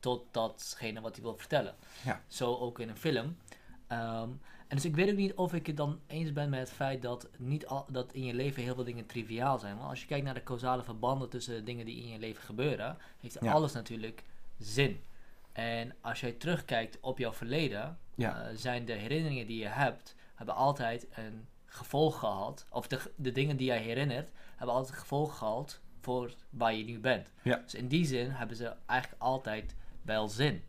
tot 0.01 0.23
datgene 0.31 1.01
wat 1.01 1.15
hij 1.15 1.25
wil 1.25 1.37
vertellen. 1.37 1.75
Ja. 2.05 2.21
Zo 2.27 2.55
ook 2.57 2.79
in 2.79 2.89
een 2.89 2.97
film. 2.97 3.37
Ehm, 3.87 4.29
en 4.69 4.77
dus 4.77 4.85
ik 4.85 4.95
weet 4.97 5.11
ook 5.11 5.17
niet 5.17 5.35
of 5.35 5.55
ik 5.55 5.67
het 5.67 5.77
dan 5.77 6.01
eens 6.07 6.33
ben 6.33 6.49
met 6.51 6.61
het 6.61 6.71
feit 6.73 7.03
dat, 7.03 7.29
niet 7.39 7.67
al, 7.67 7.87
dat 7.91 8.13
in 8.13 8.25
je 8.25 8.35
leven 8.35 8.63
heel 8.63 8.75
veel 8.75 8.85
dingen 8.85 9.07
triviaal 9.07 9.59
zijn. 9.59 9.77
Want 9.77 9.89
als 9.91 10.01
je 10.01 10.07
kijkt 10.07 10.25
naar 10.25 10.35
de 10.35 10.43
causale 10.43 10.83
verbanden 10.83 11.29
tussen 11.29 11.55
de 11.55 11.63
dingen 11.63 11.87
die 11.87 12.03
in 12.03 12.09
je 12.09 12.19
leven 12.19 12.43
gebeuren, 12.43 12.99
heeft 13.21 13.37
Ja. 13.41 13.53
alles 13.53 13.73
natuurlijk 13.73 14.25
zin. 14.59 15.01
En 15.53 15.95
als 16.01 16.21
jij 16.21 16.33
terugkijkt 16.33 16.99
op 17.01 17.19
jouw 17.19 17.33
verleden, 17.33 17.99
Ja. 18.15 18.43
eh, 18.43 18.57
zijn 18.57 18.85
de 18.85 18.93
herinneringen 18.93 19.47
die 19.47 19.59
je 19.59 19.67
hebt, 19.69 20.15
hebben 20.35 20.55
altijd 20.55 21.07
een 21.15 21.47
gevolg 21.67 22.19
gehad. 22.19 22.67
Of 22.71 22.87
de, 22.87 23.01
de 23.17 23.33
dingen 23.33 23.57
die 23.57 23.67
jij 23.67 23.81
herinnert, 23.83 24.31
hebben 24.57 24.75
altijd 24.77 24.95
een 24.95 25.01
gevolg 25.01 25.39
gehad 25.39 25.81
voor 26.07 26.31
waar 26.51 26.75
je 26.75 26.85
nu 26.85 26.99
bent. 26.99 27.31
Ja. 27.43 27.57
Dus 27.57 27.75
in 27.75 27.89
die 27.89 28.07
zin 28.07 28.31
hebben 28.31 28.57
ze 28.57 28.73
eigenlijk 28.87 29.23
altijd 29.23 29.75
wel 30.03 30.29
zin. 30.29 30.63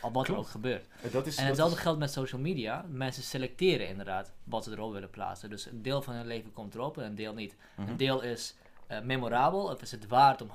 Al 0.00 0.12
wat 0.12 0.28
er 0.28 0.36
ook 0.36 0.46
gebeurt. 0.46 0.86
Dat 1.12 1.26
is, 1.26 1.36
En 1.36 1.46
hetzelfde 1.46 1.76
is- 1.76 1.82
geldt 1.82 1.98
met 1.98 2.12
social 2.12 2.40
media. 2.40 2.84
Mensen 2.88 3.22
selecteren 3.22 3.88
inderdaad 3.88 4.32
wat 4.44 4.64
ze 4.64 4.70
erop 4.70 4.92
willen 4.92 5.10
plaatsen. 5.10 5.50
Dus 5.50 5.66
een 5.66 5.82
deel 5.82 6.02
van 6.02 6.14
hun 6.14 6.26
leven 6.26 6.52
komt 6.52 6.74
erop 6.74 6.98
en 6.98 7.04
een 7.04 7.14
deel 7.14 7.34
niet. 7.34 7.56
Mhm. 7.76 7.88
Een 7.88 7.96
deel 7.96 8.22
is 8.22 8.54
eh, 8.86 9.00
memorabel, 9.00 9.62
of 9.64 9.82
is 9.82 9.90
het 9.90 10.06
waard 10.06 10.42
om 10.42 10.50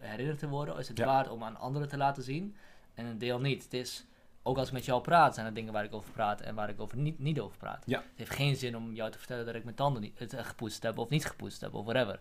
herinnerd 0.00 0.38
te 0.38 0.48
worden, 0.48 0.74
of 0.74 0.80
is 0.80 0.88
het 0.88 0.98
Ja. 0.98 1.04
waard 1.06 1.28
om 1.28 1.42
aan 1.44 1.56
anderen 1.56 1.88
te 1.88 1.96
laten 1.96 2.22
zien. 2.22 2.56
En 2.94 3.06
een 3.06 3.18
deel 3.18 3.40
niet. 3.40 3.62
Het 3.62 3.74
is, 3.74 4.04
ook 4.42 4.56
als 4.58 4.66
ik 4.68 4.72
met 4.72 4.84
jou 4.84 5.00
praat, 5.02 5.34
zijn 5.34 5.46
er 5.46 5.54
dingen 5.54 5.72
waar 5.72 5.84
ik 5.84 5.94
over 5.94 6.12
praat 6.12 6.40
en 6.40 6.54
waar 6.54 6.68
ik 6.68 6.80
over 6.80 6.98
niet, 6.98 7.18
niet 7.18 7.40
over 7.40 7.56
praat. 7.58 7.82
Ja. 7.86 7.98
Het 7.98 8.06
heeft 8.16 8.30
geen 8.34 8.56
zin 8.56 8.76
om 8.76 8.94
jou 8.94 9.10
te 9.10 9.18
vertellen 9.18 9.46
dat 9.46 9.54
ik 9.54 9.64
mijn 9.64 9.76
tanden 9.76 10.02
niet, 10.02 10.18
het, 10.18 10.32
eh, 10.32 10.44
gepoetst 10.44 10.82
heb 10.82 10.98
of 10.98 11.08
niet 11.08 11.24
gepoetst 11.26 11.60
heb 11.60 11.74
of 11.74 11.84
whatever. 11.84 12.20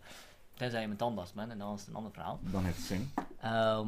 Tenzij 0.61 0.81
je 0.81 0.87
mijn 0.87 0.99
tandarts 0.99 1.33
bent 1.33 1.51
en 1.51 1.57
dan 1.57 1.73
is 1.73 1.79
het 1.79 1.89
een 1.89 1.95
ander 1.95 2.11
verhaal. 2.11 2.39
Dan 2.41 2.63
heeft 2.63 2.77
het 2.77 2.85
zin. 2.85 3.11
Ehm, 3.39 3.87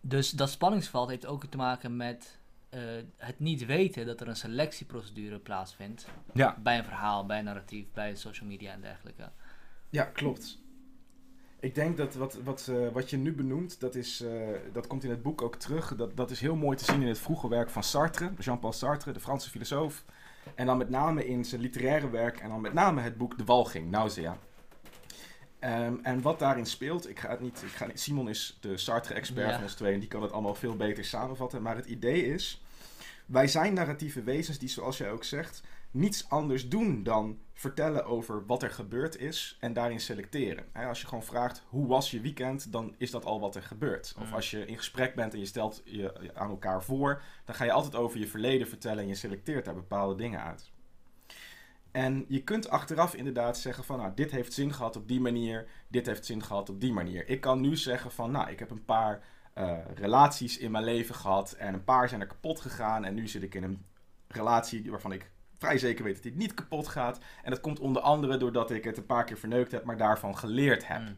dus 0.00 0.30
dat 0.30 0.50
spanningsveld 0.50 1.08
heeft 1.08 1.26
ook 1.26 1.44
te 1.44 1.56
maken 1.56 1.96
met 1.96 2.38
eh, 2.68 2.80
het 3.16 3.40
niet 3.40 3.66
weten 3.66 4.06
dat 4.06 4.20
er 4.20 4.28
een 4.28 4.36
selectieprocedure 4.36 5.38
plaatsvindt 5.38 6.06
Ja. 6.32 6.56
bij 6.62 6.78
een 6.78 6.84
verhaal, 6.84 7.26
bij 7.26 7.38
een 7.38 7.44
narratief, 7.44 7.86
bij 7.92 8.14
social 8.14 8.48
media 8.48 8.72
en 8.72 8.80
dergelijke. 8.80 9.30
Ja, 9.90 10.04
klopt. 10.04 10.58
Ik 11.60 11.74
denk 11.74 11.96
dat 11.96 12.14
wat, 12.14 12.34
wat, 12.34 12.68
eh, 12.70 12.88
wat 12.88 13.10
je 13.10 13.16
nu 13.16 13.34
benoemt, 13.34 13.80
dat, 13.80 13.94
is, 13.94 14.20
eh, 14.20 14.48
dat 14.72 14.86
komt 14.86 15.04
in 15.04 15.10
het 15.10 15.22
boek 15.22 15.42
ook 15.42 15.56
terug. 15.56 15.96
Dat, 15.96 16.16
dat 16.16 16.30
is 16.30 16.40
heel 16.40 16.56
mooi 16.56 16.76
te 16.76 16.84
zien 16.84 17.02
in 17.02 17.08
het 17.08 17.18
vroege 17.18 17.48
werk 17.48 17.70
van 17.70 17.82
Sartre, 17.82 18.32
Jean-Paul 18.38 18.72
Sartre, 18.72 19.12
de 19.12 19.20
Franse 19.20 19.50
filosoof. 19.50 20.04
En 20.54 20.66
dan 20.66 20.78
met 20.78 20.90
name 20.90 21.26
in 21.26 21.44
zijn 21.44 21.60
literaire 21.60 22.10
werk 22.10 22.38
en 22.40 22.48
dan 22.48 22.60
met 22.60 22.72
name 22.72 23.00
het 23.00 23.16
boek 23.16 23.38
De 23.38 23.44
Walging, 23.44 23.90
Nausea. 23.90 24.38
Ehm, 25.58 25.94
en 26.02 26.22
wat 26.22 26.38
daarin 26.38 26.66
speelt, 26.66 27.08
ik 27.08 27.18
ga 27.18 27.28
het 27.30 27.40
niet, 27.40 27.62
ik 27.62 27.68
ga 27.72 27.86
niet 27.86 28.00
Simon 28.00 28.28
is 28.28 28.56
de 28.60 28.76
Sartre-expert 28.76 29.46
Ja. 29.48 29.54
van 29.54 29.62
ons 29.62 29.74
twee 29.74 29.92
en 29.92 30.00
die 30.00 30.08
kan 30.08 30.22
het 30.22 30.32
allemaal 30.32 30.54
veel 30.54 30.76
beter 30.76 31.04
samenvatten. 31.04 31.62
Maar 31.62 31.76
het 31.76 31.86
idee 31.86 32.26
is, 32.26 32.62
wij 33.26 33.48
zijn 33.48 33.74
narratieve 33.74 34.22
wezens 34.22 34.58
die, 34.58 34.68
zoals 34.68 34.98
jij 34.98 35.10
ook 35.10 35.24
zegt, 35.24 35.62
niets 35.90 36.28
anders 36.28 36.68
doen 36.68 37.02
dan 37.02 37.38
vertellen 37.52 38.04
over 38.04 38.46
wat 38.46 38.62
er 38.62 38.70
gebeurd 38.70 39.16
is 39.18 39.56
en 39.60 39.72
daarin 39.72 40.00
selecteren. 40.00 40.64
Als 40.72 41.00
je 41.00 41.06
gewoon 41.06 41.24
vraagt 41.24 41.62
hoe 41.68 41.86
was 41.86 42.10
je 42.10 42.20
weekend, 42.20 42.72
dan 42.72 42.94
is 42.98 43.10
dat 43.10 43.24
al 43.24 43.40
wat 43.40 43.54
er 43.56 43.62
gebeurt. 43.62 44.14
Of 44.20 44.26
Mm. 44.28 44.34
als 44.34 44.50
je 44.50 44.66
in 44.66 44.76
gesprek 44.76 45.14
bent 45.14 45.32
en 45.32 45.38
je 45.38 45.46
stelt 45.46 45.82
je 45.84 46.30
aan 46.34 46.50
elkaar 46.50 46.82
voor, 46.82 47.22
dan 47.44 47.54
ga 47.54 47.64
je 47.64 47.72
altijd 47.72 47.94
over 47.94 48.18
je 48.18 48.26
verleden 48.28 48.68
vertellen 48.68 49.02
en 49.02 49.08
je 49.08 49.14
selecteert 49.14 49.64
daar 49.64 49.74
bepaalde 49.74 50.14
dingen 50.14 50.42
uit. 50.42 50.70
En 51.90 52.24
je 52.28 52.42
kunt 52.42 52.68
achteraf 52.68 53.14
inderdaad 53.14 53.58
zeggen 53.58 53.84
van, 53.84 53.98
nou, 53.98 54.12
dit 54.14 54.30
heeft 54.30 54.52
zin 54.52 54.72
gehad 54.72 54.96
op 54.96 55.08
die 55.08 55.20
manier, 55.20 55.68
dit 55.88 56.06
heeft 56.06 56.26
zin 56.26 56.42
gehad 56.42 56.68
op 56.68 56.80
die 56.80 56.92
manier. 56.92 57.28
Ik 57.28 57.40
kan 57.40 57.60
nu 57.60 57.76
zeggen 57.76 58.10
van, 58.10 58.30
nou, 58.30 58.50
ik 58.50 58.58
heb 58.58 58.70
een 58.70 58.84
paar 58.84 59.20
eh, 59.52 59.78
relaties 59.94 60.58
in 60.58 60.70
mijn 60.70 60.84
leven 60.84 61.14
gehad 61.14 61.52
en 61.52 61.74
een 61.74 61.84
paar 61.84 62.08
zijn 62.08 62.20
er 62.20 62.26
kapot 62.26 62.60
gegaan 62.60 63.04
en 63.04 63.14
nu 63.14 63.28
zit 63.28 63.42
ik 63.42 63.54
in 63.54 63.62
een 63.62 63.84
relatie 64.28 64.90
waarvan 64.90 65.12
ik 65.12 65.30
vrij 65.58 65.78
zeker 65.78 66.04
weet 66.04 66.14
dat 66.14 66.22
die 66.22 66.36
niet 66.36 66.54
kapot 66.54 66.88
gaat. 66.88 67.18
En 67.42 67.50
dat 67.50 67.60
komt 67.60 67.78
onder 67.78 68.02
andere 68.02 68.36
doordat 68.36 68.70
ik 68.70 68.84
het 68.84 68.96
een 68.96 69.06
paar 69.06 69.24
keer 69.24 69.38
verneukt 69.38 69.72
heb, 69.72 69.84
maar 69.84 69.96
daarvan 69.96 70.38
geleerd 70.38 70.86
heb. 70.86 71.00
Mm. 71.00 71.16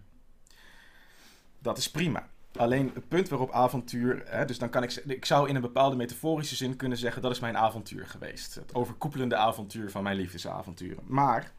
Dat 1.58 1.78
is 1.78 1.90
prima. 1.90 2.28
Alleen 2.56 2.90
het 2.94 3.08
punt 3.08 3.28
waarop 3.28 3.50
avontuur, 3.50 4.22
hè, 4.26 4.44
dus 4.44 4.58
dan 4.58 4.70
kan 4.70 4.82
ik, 4.82 4.92
ik 4.92 5.24
zou 5.24 5.48
in 5.48 5.54
een 5.54 5.60
bepaalde 5.60 5.96
metaforische 5.96 6.56
zin 6.56 6.76
kunnen 6.76 6.98
zeggen 6.98 7.22
dat 7.22 7.30
is 7.30 7.40
mijn 7.40 7.56
avontuur 7.56 8.06
geweest. 8.06 8.54
Het 8.54 8.74
overkoepelende 8.74 9.36
avontuur 9.36 9.90
van 9.90 10.02
mijn 10.02 10.16
liefdesavonturen. 10.16 11.02
Maar 11.06 11.52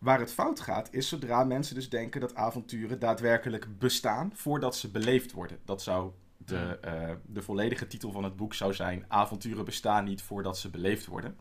waar 0.00 0.18
het 0.18 0.32
fout 0.32 0.60
gaat 0.60 0.88
is 0.92 1.08
zodra 1.08 1.44
mensen 1.44 1.74
dus 1.74 1.88
denken 1.88 2.20
dat 2.20 2.34
avonturen 2.34 2.98
daadwerkelijk 2.98 3.78
bestaan 3.78 4.30
voordat 4.34 4.76
ze 4.76 4.90
beleefd 4.90 5.32
worden. 5.32 5.58
Dat 5.64 5.82
zou 5.82 6.12
de, 6.36 6.78
eh, 6.80 7.10
de 7.26 7.42
volledige 7.42 7.86
titel 7.86 8.10
van 8.10 8.24
het 8.24 8.36
boek 8.36 8.54
zou 8.54 8.74
zijn 8.74 9.04
avonturen 9.08 9.64
bestaan 9.64 10.04
niet 10.04 10.22
voordat 10.22 10.58
ze 10.58 10.70
beleefd 10.70 11.06
worden. 11.06 11.36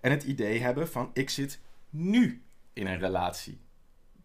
En 0.00 0.10
het 0.10 0.22
idee 0.22 0.60
hebben 0.60 0.88
van 0.88 1.10
ik 1.12 1.30
zit 1.30 1.60
nu 1.90 2.42
in 2.72 2.86
een 2.86 2.98
relatie 2.98 3.60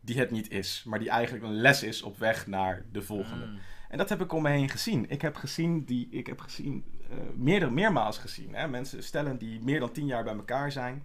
die 0.02 0.20
het 0.20 0.32
niet 0.32 0.52
is, 0.52 0.84
maar 0.86 1.00
die 1.00 1.10
eigenlijk 1.10 1.46
een 1.46 1.62
les 1.62 1.84
is 1.84 2.02
op 2.02 2.18
weg 2.18 2.48
naar 2.48 2.86
de 2.92 3.02
volgende. 3.02 3.46
Mm. 3.46 3.60
En 3.90 3.98
dat 3.98 4.10
heb 4.10 4.22
ik 4.22 4.34
om 4.34 4.42
me 4.42 4.50
heen 4.50 4.70
gezien. 4.70 5.10
Ik 5.10 5.22
heb 5.22 5.36
gezien, 5.36 5.84
die, 5.86 6.08
ik 6.12 6.28
heb 6.28 6.40
gezien 6.40 6.84
eh 7.10 7.18
meerdere, 7.36 7.72
meermaals 7.72 8.18
gezien. 8.18 8.56
Hè? 8.56 8.68
Mensen 8.68 9.04
stellen 9.04 9.38
die 9.38 9.62
meer 9.62 9.80
dan 9.80 9.92
tien 9.92 10.06
jaar 10.06 10.24
bij 10.24 10.34
elkaar 10.36 10.72
zijn. 10.72 11.04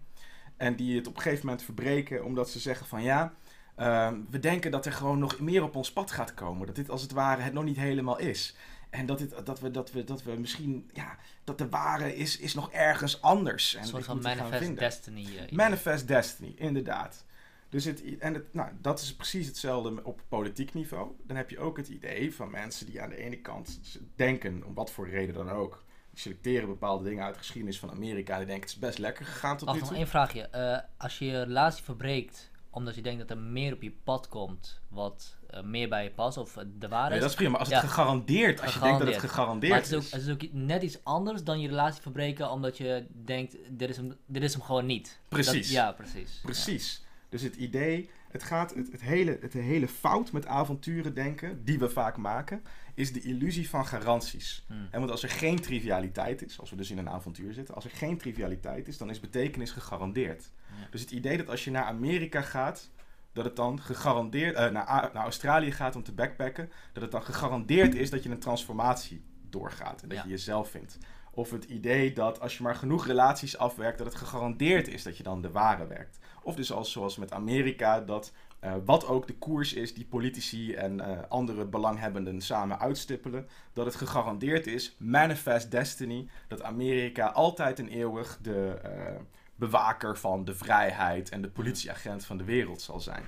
En 0.57 0.77
die 0.77 0.97
het 0.97 1.07
op 1.07 1.17
een 1.17 1.23
gegeven 1.23 1.47
moment 1.47 1.65
verbreken 1.65 2.25
omdat 2.25 2.51
ze 2.51 2.59
zeggen 2.59 2.87
van 2.87 3.03
ja, 3.03 3.33
ehm, 3.77 4.21
we 4.31 4.39
denken 4.39 4.71
dat 4.71 4.87
er 4.87 4.93
gewoon 4.93 5.19
nog 5.19 5.41
meer 5.41 5.63
op 5.63 5.77
ons 5.77 5.93
pad 5.93 6.11
gaat 6.11 6.35
komen. 6.35 6.67
Dat 6.67 6.77
dit 6.77 6.91
als 6.91 7.03
het 7.03 7.13
ware 7.13 7.43
het 7.43 7.53
nog 7.53 7.65
niet 7.65 7.77
helemaal 7.77 8.19
is. 8.19 8.57
En 8.91 9.07
dat, 9.07 9.19
dit, 9.19 9.47
dat, 9.47 9.61
we, 9.61 9.71
dat, 9.71 9.93
we, 9.93 10.05
dat 10.05 10.23
we 10.23 10.33
misschien, 10.33 10.91
ja, 10.93 11.17
dat 11.45 11.59
de 11.59 11.69
ware 11.69 12.17
is, 12.17 12.39
is 12.39 12.55
nog 12.55 12.71
ergens 12.73 13.23
anders. 13.23 13.75
En 13.75 13.81
Een 13.83 13.87
soort 13.89 14.05
van 14.05 14.21
manifest 14.23 14.79
destiny. 14.79 15.27
eh. 15.37 15.53
Manifest 15.53 16.09
Destiny, 16.09 16.53
inderdaad. 16.57 17.25
Dus 17.73 17.85
het, 17.85 18.19
en 18.19 18.35
het, 18.35 18.55
nou, 18.55 18.71
dat 18.81 19.01
is 19.01 19.15
precies 19.15 19.47
hetzelfde 19.47 20.05
op 20.05 20.21
politiek 20.29 20.75
niveau. 20.75 21.11
Dan 21.27 21.37
heb 21.37 21.51
je 21.51 21.59
ook 21.59 21.77
het 21.77 21.89
idee 21.89 22.35
van 22.35 22.51
mensen 22.51 22.87
die 22.87 23.01
aan 23.03 23.09
de 23.09 23.17
ene 23.17 23.37
kant 23.41 23.81
denken, 24.17 24.65
om 24.65 24.75
wat 24.75 24.91
voor 24.91 25.09
reden 25.09 25.35
dan 25.35 25.51
ook, 25.51 25.85
die 26.11 26.21
selecteren 26.21 26.69
bepaalde 26.69 27.05
dingen 27.05 27.25
uit 27.25 27.33
de 27.35 27.39
geschiedenis 27.41 27.79
van 27.79 27.91
Amerika. 27.91 28.37
Die 28.37 28.47
denken 28.47 28.65
het 28.65 28.73
is 28.73 28.79
best 28.79 28.99
lekker 28.99 29.25
gegaan 29.27 29.57
tot 29.57 29.67
Wacht, 29.67 29.75
nu 29.79 29.81
nog 29.81 29.91
toe. 29.91 29.99
één 30.01 30.09
vraagje. 30.09 30.43
Eh, 30.49 30.79
als 30.99 31.19
je 31.19 31.25
je 31.25 31.43
relatie 31.43 31.85
verbreekt 31.85 32.51
omdat 32.71 32.95
je 32.95 33.03
denkt 33.03 33.19
dat 33.19 33.31
er 33.31 33.39
meer 33.39 33.73
op 33.73 33.83
je 33.83 33.93
pad 34.05 34.29
komt 34.29 34.81
wat 34.89 35.37
eh, 35.51 35.63
meer 35.63 35.89
bij 35.89 36.05
je 36.05 36.11
past 36.11 36.37
of 36.37 36.57
eh, 36.57 36.65
de 36.79 36.89
waarheid 36.89 37.11
Nee, 37.13 37.21
dat 37.21 37.31
is 37.31 37.35
prima. 37.37 37.51
Maar 37.51 37.61
als 37.61 37.69
Ja. 37.69 37.81
het 37.81 37.85
gegarandeerd, 37.89 38.61
als 38.63 38.75
je 38.75 38.81
denkt 38.81 38.99
dat 38.99 39.09
het 39.09 39.19
Gegarandeerd. 39.19 39.73
Maar 39.73 39.83
het 39.83 39.91
is, 39.91 39.97
ook, 39.97 40.11
het 40.13 40.23
is 40.23 40.31
ook 40.31 40.53
net 40.53 40.83
iets 40.83 41.05
anders 41.05 41.45
dan 41.45 41.61
je 41.61 41.69
relatie 41.69 42.03
verbreken 42.03 42.51
omdat 42.51 42.77
je 42.77 43.07
denkt, 43.25 43.57
dit 43.69 43.89
is 43.91 43.97
hem, 43.97 44.17
dit 44.27 44.43
is 44.43 44.53
hem 44.53 44.63
gewoon 44.63 44.87
niet. 44.87 45.21
Precies. 45.29 45.53
Dat- 45.67 45.77
ja, 45.77 45.93
precies. 45.93 46.41
Precies. 46.43 47.05
Dus 47.33 47.43
het 47.43 47.57
idee, 47.57 48.11
het 48.29 48.43
gaat, 48.43 48.75
het, 48.75 48.93
het, 48.93 49.01
hele, 49.01 49.39
het 49.41 49.53
hele 49.53 49.89
fout 49.89 50.33
met 50.33 50.47
avonturen 50.47 51.15
denken, 51.15 51.65
die 51.65 51.79
we 51.79 51.89
vaak 51.91 52.17
maken, 52.17 52.63
is 52.95 53.13
de 53.13 53.21
illusie 53.21 53.69
van 53.69 53.87
garanties. 53.87 54.65
Hmm. 54.67 54.89
En 54.91 54.99
want 54.99 55.11
als 55.11 55.23
er 55.23 55.29
geen 55.29 55.61
trivialiteit 55.61 56.45
is, 56.45 56.61
als 56.61 56.71
we 56.71 56.77
dus 56.77 56.91
in 56.91 56.99
een 56.99 57.09
avontuur 57.09 57.53
zitten, 57.53 57.75
als 57.75 57.85
er 57.85 57.91
geen 57.91 58.19
trivialiteit 58.19 58.89
is, 58.89 58.99
dan 58.99 59.11
is 59.11 59.21
betekenis 59.21 59.71
gegarandeerd. 59.71 60.51
Dus 60.91 61.01
het 61.01 61.11
idee 61.11 61.37
dat 61.37 61.49
als 61.49 61.65
je 61.65 61.71
naar 61.71 61.85
Amerika 61.85 62.41
gaat, 62.41 62.91
dat 63.33 63.45
het 63.45 63.57
dan 63.57 63.81
gegarandeerd, 63.81 64.55
eh, 64.55 64.71
naar, 64.71 65.11
naar 65.13 65.23
Australië 65.23 65.73
gaat 65.73 65.97
om 65.97 66.03
te 66.03 66.13
backpacken, 66.13 66.71
dat 66.93 67.03
het 67.03 67.13
dan 67.13 67.23
gegarandeerd 67.23 67.95
is 67.95 68.11
dat 68.11 68.23
je 68.23 68.31
een 68.31 68.39
transformatie 68.39 69.23
doorgaat 69.51 70.03
en 70.03 70.09
dat 70.09 70.19
Ja. 70.19 70.25
je 70.25 70.31
jezelf 70.31 70.71
vindt. 70.71 70.99
Of 71.35 71.51
het 71.51 71.65
idee 71.65 72.13
dat 72.13 72.41
als 72.41 72.57
je 72.57 72.63
maar 72.63 72.75
genoeg 72.75 73.07
relaties 73.07 73.59
afwerkt, 73.59 73.99
dat 73.99 74.07
het 74.07 74.17
gegarandeerd 74.17 74.89
is 74.89 75.03
dat 75.03 75.17
je 75.17 75.23
dan 75.23 75.43
de 75.43 75.51
ware 75.51 75.87
werkt. 75.87 76.19
Of 76.43 76.55
dus 76.55 76.73
als, 76.73 76.93
zoals 76.93 77.17
met 77.17 77.33
Amerika, 77.33 78.01
dat 78.01 78.33
eh, 78.63 78.75
wat 78.85 79.07
ook 79.07 79.27
de 79.27 79.35
koers 79.35 79.73
is 79.73 79.95
die 79.95 80.05
politici 80.05 80.75
en 80.75 81.01
eh, 81.01 81.19
andere 81.29 81.65
belanghebbenden 81.65 82.41
samen 82.41 82.79
uitstippelen, 82.79 83.49
dat 83.73 83.87
het 83.87 83.95
gegarandeerd 83.95 84.67
is, 84.67 84.97
manifest 84.99 85.71
destiny, 85.71 86.29
dat 86.49 86.63
Amerika 86.63 87.27
altijd 87.27 87.79
en 87.79 87.89
eeuwig 87.89 88.39
de 88.43 88.79
eh, 88.83 89.21
bewaker 89.55 90.19
van 90.19 90.45
de 90.45 90.55
vrijheid 90.55 91.31
en 91.31 91.43
de 91.43 91.51
politieagent 91.51 92.25
van 92.25 92.37
de 92.37 92.45
wereld 92.45 92.81
zal 92.81 93.01
zijn. 93.01 93.25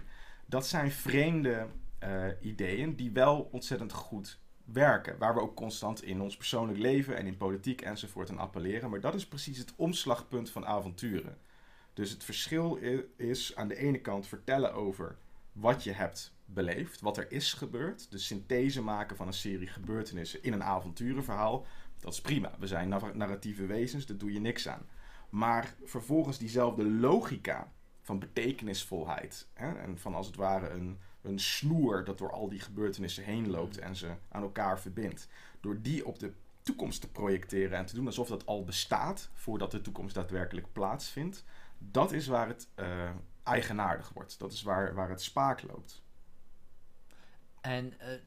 Dat 0.46 0.66
zijn 0.66 0.90
vreemde 0.90 1.66
ideeën 2.40 2.96
die 2.96 3.11
wel 3.12 3.48
ontzettend 3.52 3.92
goed 3.92 4.40
werken, 4.64 5.18
waar 5.18 5.34
we 5.34 5.40
ook 5.40 5.56
constant 5.56 6.02
in 6.02 6.20
ons 6.20 6.36
persoonlijk 6.36 6.78
leven 6.78 7.16
en 7.16 7.26
in 7.26 7.36
politiek 7.36 7.80
enzovoort 7.80 8.30
aan 8.30 8.38
appelleren, 8.38 8.90
maar 8.90 9.00
dat 9.00 9.14
is 9.14 9.26
precies 9.26 9.58
het 9.58 9.72
omslagpunt 9.76 10.50
van 10.50 10.66
avonturen. 10.66 11.38
Dus 11.92 12.10
het 12.10 12.24
verschil 12.24 12.78
is 13.16 13.56
aan 13.56 13.68
de 13.68 13.76
ene 13.76 14.00
kant 14.00 14.26
vertellen 14.26 14.74
over 14.74 15.16
wat 15.52 15.84
je 15.84 15.92
hebt 15.92 16.32
beleefd, 16.44 17.00
wat 17.00 17.16
er 17.16 17.32
is 17.32 17.52
gebeurd. 17.52 18.10
De 18.10 18.18
synthese 18.18 18.82
maken 18.82 19.16
van 19.16 19.26
een 19.26 19.32
serie 19.32 19.66
gebeurtenissen 19.66 20.42
in 20.42 20.52
een 20.52 20.64
avonturenverhaal. 20.64 21.66
Dat 22.00 22.12
is 22.12 22.20
prima. 22.20 22.52
We 22.58 22.66
zijn 22.66 22.88
nar- 22.88 23.16
narratieve 23.16 23.66
wezens, 23.66 24.06
daar 24.06 24.16
doe 24.16 24.32
je 24.32 24.40
niks 24.40 24.68
aan. 24.68 24.86
Maar 25.28 25.74
vervolgens 25.84 26.38
diezelfde 26.38 26.84
logica 26.84 27.72
van 28.00 28.18
betekenisvolheid. 28.18 29.48
Hè, 29.52 29.72
en 29.78 29.98
van 29.98 30.14
als 30.14 30.26
het 30.26 30.36
ware 30.36 30.68
een, 30.68 30.98
een 31.24 31.38
snoer 31.38 32.04
dat 32.04 32.18
door 32.18 32.32
al 32.32 32.48
die 32.48 32.60
gebeurtenissen 32.60 33.24
heen 33.24 33.50
loopt 33.50 33.78
en 33.78 33.96
ze 33.96 34.14
aan 34.28 34.42
elkaar 34.42 34.80
verbindt. 34.80 35.28
Door 35.60 35.80
die 35.82 36.06
op 36.06 36.18
de 36.18 36.32
toekomst 36.62 37.00
te 37.00 37.10
projecteren 37.10 37.78
en 37.78 37.86
te 37.86 37.94
doen 37.94 38.06
alsof 38.06 38.28
dat 38.28 38.46
al 38.46 38.64
bestaat 38.64 39.30
voordat 39.32 39.70
de 39.70 39.80
toekomst 39.80 40.14
daadwerkelijk 40.14 40.72
plaatsvindt. 40.72 41.44
Dat 41.78 42.12
is 42.12 42.26
waar 42.26 42.48
het 42.48 42.68
eh, 42.74 43.10
eigenaardig 43.42 44.10
wordt. 44.12 44.38
Dat 44.38 44.52
is 44.52 44.62
waar, 44.62 44.94
waar 44.94 45.08
het 45.08 45.22
spaak 45.22 45.62
loopt. 45.62 46.02
En 47.60 47.98
eh, 47.98 48.18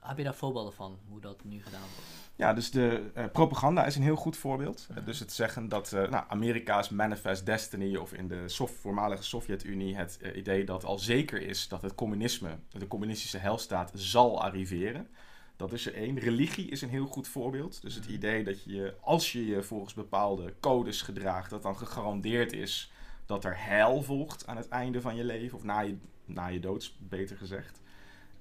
heb 0.00 0.16
je 0.16 0.24
daar 0.24 0.34
voorbeelden 0.34 0.72
van, 0.72 0.98
hoe 1.08 1.20
dat 1.20 1.44
nu 1.44 1.62
gedaan 1.62 1.80
wordt? 1.80 2.25
Ja, 2.36 2.52
dus 2.52 2.70
de 2.70 3.10
eh, 3.14 3.24
propaganda 3.32 3.84
is 3.86 3.96
een 3.96 4.02
heel 4.02 4.16
goed 4.16 4.36
voorbeeld. 4.36 4.86
Mhm. 4.90 5.04
Dus 5.04 5.18
het 5.18 5.32
zeggen 5.32 5.68
dat 5.68 5.92
eh, 5.92 6.08
nou, 6.10 6.24
Amerika's 6.28 6.88
Manifest 6.88 7.46
Destiny 7.46 7.96
of 7.96 8.12
in 8.12 8.28
de 8.28 8.42
Sof- 8.48 8.76
voormalige 8.80 9.22
Sovjet-Unie 9.22 9.96
het 9.96 10.18
eh, 10.20 10.36
idee 10.36 10.64
dat 10.64 10.84
al 10.84 10.98
zeker 10.98 11.42
is 11.42 11.68
dat 11.68 11.82
het 11.82 11.94
communisme, 11.94 12.56
de 12.70 12.86
communistische 12.88 13.38
helstaat, 13.38 13.90
zal 13.94 14.42
arriveren. 14.42 15.08
Dat 15.56 15.72
is 15.72 15.86
er 15.86 15.94
één. 15.94 16.18
Religie 16.18 16.68
is 16.68 16.82
een 16.82 16.88
heel 16.88 17.06
goed 17.06 17.28
voorbeeld. 17.28 17.82
Dus 17.82 17.94
het 17.94 18.04
Mhm. 18.04 18.12
idee 18.14 18.44
dat 18.44 18.64
je, 18.64 18.94
als 19.00 19.32
je 19.32 19.46
je 19.46 19.62
volgens 19.62 19.94
bepaalde 19.94 20.54
codes 20.60 21.02
gedraagt, 21.02 21.50
dat 21.50 21.62
dan 21.62 21.76
gegarandeerd 21.76 22.52
is 22.52 22.92
dat 23.26 23.44
er 23.44 23.64
heil 23.64 24.02
volgt 24.02 24.46
aan 24.46 24.56
het 24.56 24.68
einde 24.68 25.00
van 25.00 25.16
je 25.16 25.24
leven. 25.24 25.58
Of 25.58 25.64
na 25.64 25.80
je, 25.80 25.96
na 26.24 26.46
je 26.46 26.60
dood, 26.60 26.92
beter 26.98 27.36
gezegd. 27.36 27.80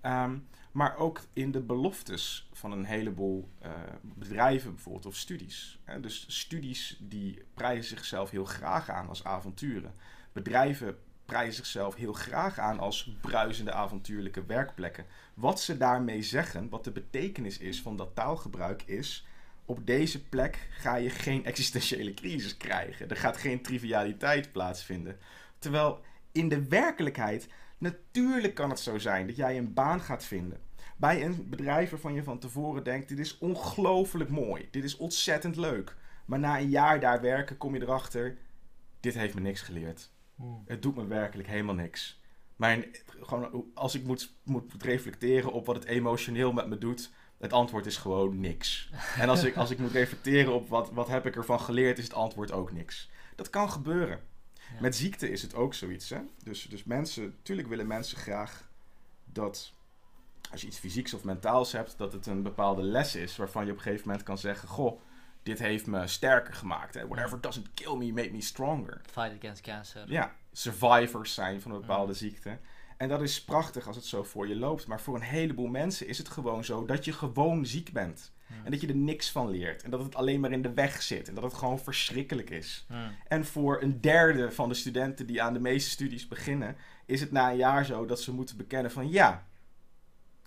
Ehm, 0.02 0.38
maar 0.76 0.98
ook 0.98 1.22
in 1.34 1.52
de 1.52 1.62
beloftes 1.62 2.50
van 2.54 2.72
een 2.72 2.86
heleboel 2.86 3.50
eh, 3.60 3.72
bedrijven 4.02 4.74
bijvoorbeeld, 4.74 5.06
of 5.06 5.16
studies. 5.16 5.80
Hè. 5.84 6.00
Dus 6.00 6.26
studies 6.28 6.98
die 7.02 7.42
prijzen 7.54 7.98
zichzelf 7.98 8.30
heel 8.30 8.46
graag 8.46 8.90
aan 8.90 9.08
als 9.08 9.24
avonturen. 9.24 9.94
Bedrijven 10.32 10.98
prijzen 11.26 11.54
zichzelf 11.54 11.96
heel 11.96 12.14
graag 12.14 12.60
aan 12.60 12.80
als 12.80 13.16
bruisende 13.22 13.72
avontuurlijke 13.72 14.46
werkplekken. 14.46 15.06
Wat 15.34 15.62
ze 15.62 15.78
daarmee 15.78 16.22
zeggen, 16.22 16.70
wat 16.70 16.84
de 16.84 16.92
betekenis 16.92 17.58
is 17.58 17.82
van 17.82 17.96
dat 17.96 18.16
taalgebruik 18.16 18.84
is... 18.84 19.28
op 19.66 19.86
deze 19.86 20.24
plek 20.24 20.68
ga 20.72 20.96
je 20.96 21.10
geen 21.10 21.46
existentiële 21.52 22.14
crisis 22.14 22.58
krijgen. 22.58 23.10
Er 23.10 23.18
gaat 23.18 23.38
geen 23.38 23.62
trivialiteit 23.62 24.52
plaatsvinden. 24.52 25.18
Terwijl 25.60 26.02
in 26.32 26.50
de 26.50 26.68
werkelijkheid, 26.68 27.48
natuurlijk 27.78 28.54
kan 28.54 28.70
het 28.70 28.80
zo 28.80 28.98
zijn 28.98 29.28
dat 29.28 29.36
jij 29.36 29.58
een 29.58 29.74
baan 29.74 30.02
gaat 30.02 30.24
vinden 30.24 30.65
bij 30.96 31.26
een 31.26 31.50
bedrijf 31.50 31.90
waarvan 31.90 32.14
je 32.14 32.24
van 32.24 32.40
tevoren 32.40 32.84
denkt: 32.84 33.10
dit 33.10 33.20
is 33.20 33.38
ongelooflijk 33.38 34.30
mooi, 34.30 34.68
dit 34.72 34.84
is 34.84 34.98
ontzettend 34.98 35.56
leuk. 35.56 35.96
Maar 36.26 36.40
na 36.40 36.60
een 36.60 36.70
jaar 36.70 37.00
daar 37.00 37.22
werken 37.22 37.58
kom 37.58 37.76
je 37.76 37.82
erachter: 37.82 38.38
dit 39.00 39.14
heeft 39.14 39.36
me 39.36 39.42
niks 39.42 39.62
geleerd. 39.62 40.12
Het 40.66 40.82
doet 40.82 40.96
me 40.96 41.06
werkelijk 41.06 41.48
helemaal 41.48 41.76
niks. 41.76 42.24
Mijn, 42.56 42.86
gewoon, 43.22 43.66
als 43.74 43.96
ik 43.96 44.04
moet, 44.04 44.34
moet 44.44 44.84
reflecteren 44.84 45.52
op 45.52 45.66
wat 45.66 45.76
het 45.76 45.86
emotioneel 45.86 46.54
met 46.54 46.68
me 46.68 46.78
doet, 46.78 47.12
het 47.38 47.54
antwoord 47.54 47.86
is 47.86 47.98
gewoon 47.98 48.40
niks. 48.40 48.90
En 49.22 49.30
als 49.30 49.44
ik, 49.44 49.56
als 49.56 49.72
ik 49.72 49.80
moet 49.80 49.92
reflecteren 49.92 50.54
op 50.54 50.70
wat, 50.70 50.92
wat 50.92 51.08
heb 51.08 51.26
ik 51.26 51.36
ervan 51.36 51.60
geleerd, 51.60 51.98
is 51.98 52.04
het 52.04 52.14
antwoord 52.14 52.52
ook 52.52 52.72
niks. 52.72 53.10
Dat 53.36 53.50
kan 53.50 53.72
gebeuren. 53.72 54.20
Ja. 54.54 54.82
Met 54.82 54.96
ziekte 54.96 55.30
is 55.30 55.42
het 55.42 55.56
ook 55.56 55.74
zoiets. 55.74 56.10
Hè? 56.10 56.20
Dus, 56.44 56.64
dus 56.64 56.84
mensen, 56.84 57.24
natuurlijk 57.24 57.68
willen 57.68 57.88
mensen 57.88 58.18
graag 58.18 58.70
dat 59.26 59.74
als 60.56 60.64
je 60.64 60.70
iets 60.70 60.80
fysieks 60.80 61.14
of 61.14 61.24
mentaals 61.24 61.72
hebt, 61.72 61.98
dat 61.98 62.14
het 62.14 62.26
een 62.26 62.42
bepaalde 62.42 62.84
les 62.84 63.16
is 63.16 63.36
waarvan 63.36 63.66
je 63.66 63.72
op 63.72 63.78
een 63.78 63.84
gegeven 63.84 64.08
moment 64.08 64.26
kan 64.26 64.38
zeggen: 64.38 64.68
Goh, 64.68 65.02
dit 65.44 65.60
heeft 65.60 65.88
me 65.88 66.08
sterker 66.08 66.54
gemaakt. 66.54 66.94
Hè? 66.94 67.08
Whatever 67.08 67.42
doesn't 67.42 67.74
kill 67.74 67.96
me, 67.96 68.12
made 68.12 68.32
me 68.32 68.42
stronger. 68.42 69.02
Fight 69.12 69.38
against 69.38 69.62
cancer. 69.62 70.04
Ja, 70.08 70.36
survivors 70.52 71.34
zijn 71.34 71.62
van 71.62 71.72
een 71.72 71.80
bepaalde 71.80 72.14
ziekte. 72.14 72.58
En 72.98 73.10
dat 73.10 73.22
is 73.22 73.44
prachtig 73.44 73.88
als 73.88 73.96
het 73.96 74.06
zo 74.06 74.24
voor 74.24 74.48
je 74.48 74.56
loopt. 74.56 74.88
Maar 74.88 75.02
voor 75.02 75.16
een 75.16 75.22
heleboel 75.22 75.68
mensen 75.68 76.08
is 76.08 76.18
het 76.18 76.30
gewoon 76.30 76.64
zo 76.64 76.86
dat 76.86 77.06
je 77.06 77.14
gewoon 77.14 77.66
ziek 77.66 77.94
bent. 77.94 78.34
Hmm. 78.48 78.66
En 78.66 78.72
dat 78.72 78.82
je 78.82 78.88
er 78.88 78.96
niks 78.96 79.32
van 79.32 79.50
leert. 79.50 79.84
En 79.84 79.92
dat 79.92 80.00
het 80.00 80.16
alleen 80.16 80.40
maar 80.40 80.52
in 80.52 80.62
de 80.62 80.74
weg 80.74 81.02
zit. 81.02 81.28
En 81.28 81.36
dat 81.36 81.44
het 81.44 81.54
gewoon 81.54 81.80
verschrikkelijk 81.80 82.50
is. 82.50 82.86
Hmm. 82.88 83.12
En 83.28 83.46
voor 83.46 83.82
een 83.82 84.02
derde 84.02 84.52
van 84.52 84.70
de 84.70 84.76
studenten 84.76 85.26
die 85.26 85.42
aan 85.42 85.54
de 85.54 85.60
meeste 85.60 85.90
studies 85.90 86.28
beginnen, 86.28 86.76
is 87.06 87.22
het 87.22 87.32
na 87.32 87.52
een 87.52 87.58
jaar 87.58 87.86
zo 87.86 88.06
dat 88.06 88.22
ze 88.22 88.34
moeten 88.34 88.58
bekennen 88.58 88.92
van 88.92 89.10
ja, 89.10 89.46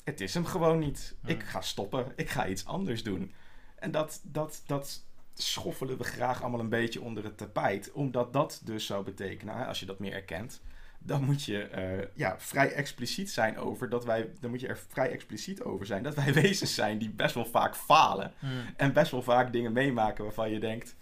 het 0.09 0.21
is 0.21 0.35
hem 0.35 0.45
gewoon 0.45 0.79
niet. 0.79 1.17
Ik 1.25 1.43
ga 1.43 1.61
stoppen, 1.61 2.13
ik 2.17 2.31
ga 2.31 2.47
iets 2.47 2.65
anders 2.65 3.03
doen. 3.03 3.33
En 3.75 3.91
dat, 3.91 4.21
dat, 4.23 4.63
dat 4.67 5.05
schoffelen 5.35 5.99
we 5.99 6.05
graag 6.05 6.43
allemaal 6.43 6.61
een 6.61 6.69
beetje 6.69 7.01
onder 7.01 7.25
het 7.25 7.39
tapijt, 7.39 7.93
omdat 7.93 8.33
dat 8.33 8.61
dus 8.65 8.87
zou 8.87 9.05
betekenen, 9.05 9.67
als 9.67 9.81
je 9.81 9.87
dat 9.87 9.99
meer 9.99 10.13
erkent, 10.13 10.61
dan 10.99 11.25
moet 11.25 11.45
je 11.45 11.63
eh, 11.63 12.07
ja, 12.15 12.39
vrij 12.39 12.73
expliciet 12.73 13.31
zijn 13.31 13.59
over 13.59 13.89
dat 13.89 14.05
wij, 14.05 14.31
dan 14.41 14.51
moet 14.51 14.61
je 14.61 14.69
er 14.69 14.85
vrij 14.89 15.11
expliciet 15.11 15.63
over 15.63 15.87
zijn 15.87 16.03
dat 16.03 16.15
wij 16.15 16.33
wezens 16.43 16.75
zijn 16.75 16.99
die 16.99 17.11
best 17.11 17.35
wel 17.35 17.47
vaak 17.47 17.77
falen 17.77 18.33
en 18.77 18.93
best 18.93 19.11
wel 19.11 19.23
vaak 19.23 19.53
dingen 19.53 19.73
meemaken 19.73 20.25
waarvan 20.25 20.51
je 20.51 20.61
denkt, 20.61 20.97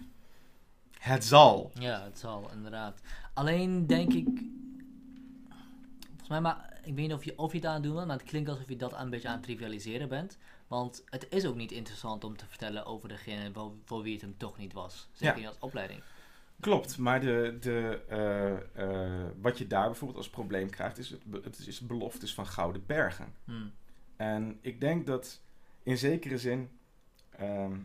het 0.98 1.24
zal. 1.24 1.70
Ja, 1.74 2.02
het 2.04 2.18
zal, 2.18 2.50
inderdaad. 2.52 3.00
Alleen 3.34 3.86
denk 3.86 4.12
ik. 4.12 4.28
Volgens 6.06 6.28
mij, 6.28 6.40
maar 6.40 6.75
ik 6.86 6.94
weet 6.94 7.06
niet 7.06 7.12
of 7.12 7.24
je, 7.24 7.38
of 7.38 7.52
je 7.52 7.58
het 7.58 7.66
aan 7.66 7.74
het 7.74 7.82
doen 7.82 7.94
bent, 7.94 8.06
maar 8.06 8.16
het 8.18 8.26
klinkt 8.28 8.48
alsof 8.48 8.68
je 8.68 8.76
dat 8.76 8.92
een 9.00 9.10
beetje 9.10 9.28
aan 9.28 9.34
het 9.34 9.42
trivialiseren 9.42 10.08
bent. 10.08 10.38
Want 10.66 11.02
het 11.10 11.26
is 11.30 11.46
ook 11.46 11.54
niet 11.56 11.72
interessant 11.72 12.24
om 12.24 12.36
te 12.36 12.46
vertellen 12.46 12.84
over 12.86 13.08
degene 13.08 13.50
voor, 13.52 13.72
voor 13.84 14.02
wie 14.02 14.12
het 14.12 14.20
hem 14.22 14.34
toch 14.36 14.58
niet 14.58 14.72
was. 14.72 15.08
Zeker 15.12 15.34
Ja. 15.34 15.40
niet 15.40 15.48
als 15.48 15.58
opleiding. 15.60 16.02
Klopt, 16.60 16.98
maar 16.98 17.20
de, 17.20 17.56
de, 17.60 18.00
eh, 18.08 18.52
eh, 19.24 19.30
wat 19.40 19.58
je 19.58 19.66
daar 19.66 19.86
bijvoorbeeld 19.86 20.18
als 20.18 20.30
probleem 20.30 20.70
krijgt, 20.70 20.98
is 20.98 21.10
het, 21.10 21.22
het 21.44 21.66
is 21.66 21.80
beloftes 21.80 22.34
van 22.34 22.46
gouden 22.46 22.86
bergen. 22.86 23.34
Hmm. 23.44 23.72
En 24.16 24.58
ik 24.60 24.80
denk 24.80 25.06
dat 25.06 25.40
in 25.82 25.98
zekere 25.98 26.38
zin. 26.38 26.70
ehm, 27.30 27.76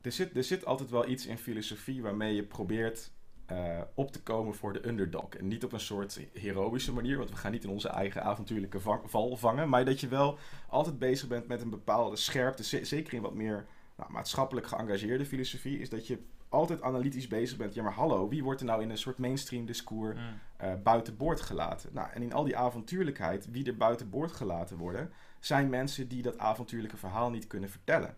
er, 0.00 0.12
zit, 0.12 0.36
er 0.36 0.44
zit 0.44 0.64
altijd 0.64 0.90
wel 0.90 1.08
iets 1.08 1.26
in 1.26 1.38
filosofie 1.38 2.02
waarmee 2.02 2.34
je 2.34 2.42
probeert 2.42 3.10
eh, 3.46 3.80
op 3.94 4.12
te 4.12 4.22
komen 4.22 4.54
voor 4.54 4.72
de 4.72 4.88
underdog. 4.88 5.28
En 5.28 5.48
niet 5.48 5.64
op 5.64 5.72
een 5.72 5.80
soort 5.80 6.20
heroïsche 6.32 6.92
manier, 6.92 7.16
want 7.18 7.30
we 7.30 7.36
gaan 7.36 7.52
niet 7.52 7.64
in 7.64 7.70
onze 7.70 7.88
eigen 7.88 8.22
avontuurlijke 8.22 8.80
va- 8.80 9.00
val 9.04 9.36
vangen. 9.36 9.68
Maar 9.68 9.84
dat 9.84 10.00
je 10.00 10.08
wel 10.08 10.38
altijd 10.68 10.98
bezig 10.98 11.28
bent 11.28 11.46
met 11.48 11.60
een 11.62 11.70
bepaalde 11.70 12.16
scherpte. 12.16 12.64
ze- 12.64 12.84
zeker 12.84 13.12
in 13.14 13.22
wat 13.22 13.34
meer 13.34 13.66
nou, 13.96 14.12
maatschappelijk 14.12 14.66
geëngageerde 14.66 15.26
filosofie. 15.26 15.78
Is 15.78 15.88
dat 15.90 16.06
je 16.06 16.22
altijd 16.48 16.82
analytisch 16.82 17.26
bezig 17.28 17.56
bent. 17.58 17.74
Ja, 17.74 17.82
maar 17.82 17.92
hallo, 17.92 18.28
wie 18.28 18.42
wordt 18.44 18.60
er 18.60 18.66
nou 18.66 18.82
in 18.82 18.90
een 18.90 18.98
soort 18.98 19.18
mainstream 19.18 19.66
discours 19.66 20.18
Hmm. 20.18 20.38
eh 20.56 20.74
buiten 20.82 21.16
boord 21.16 21.40
gelaten. 21.40 21.90
Nou, 21.92 22.10
en 22.12 22.22
in 22.22 22.32
al 22.32 22.44
die 22.44 22.56
avontuurlijkheid, 22.56 23.50
wie 23.50 23.66
er 23.66 23.76
buiten 23.76 24.10
boord 24.10 24.32
gelaten 24.32 24.76
worden, 24.76 25.12
zijn 25.40 25.68
mensen 25.68 26.08
die 26.08 26.22
dat 26.22 26.38
avontuurlijke 26.38 26.96
verhaal 26.96 27.30
niet 27.30 27.46
kunnen 27.46 27.70
vertellen. 27.70 28.16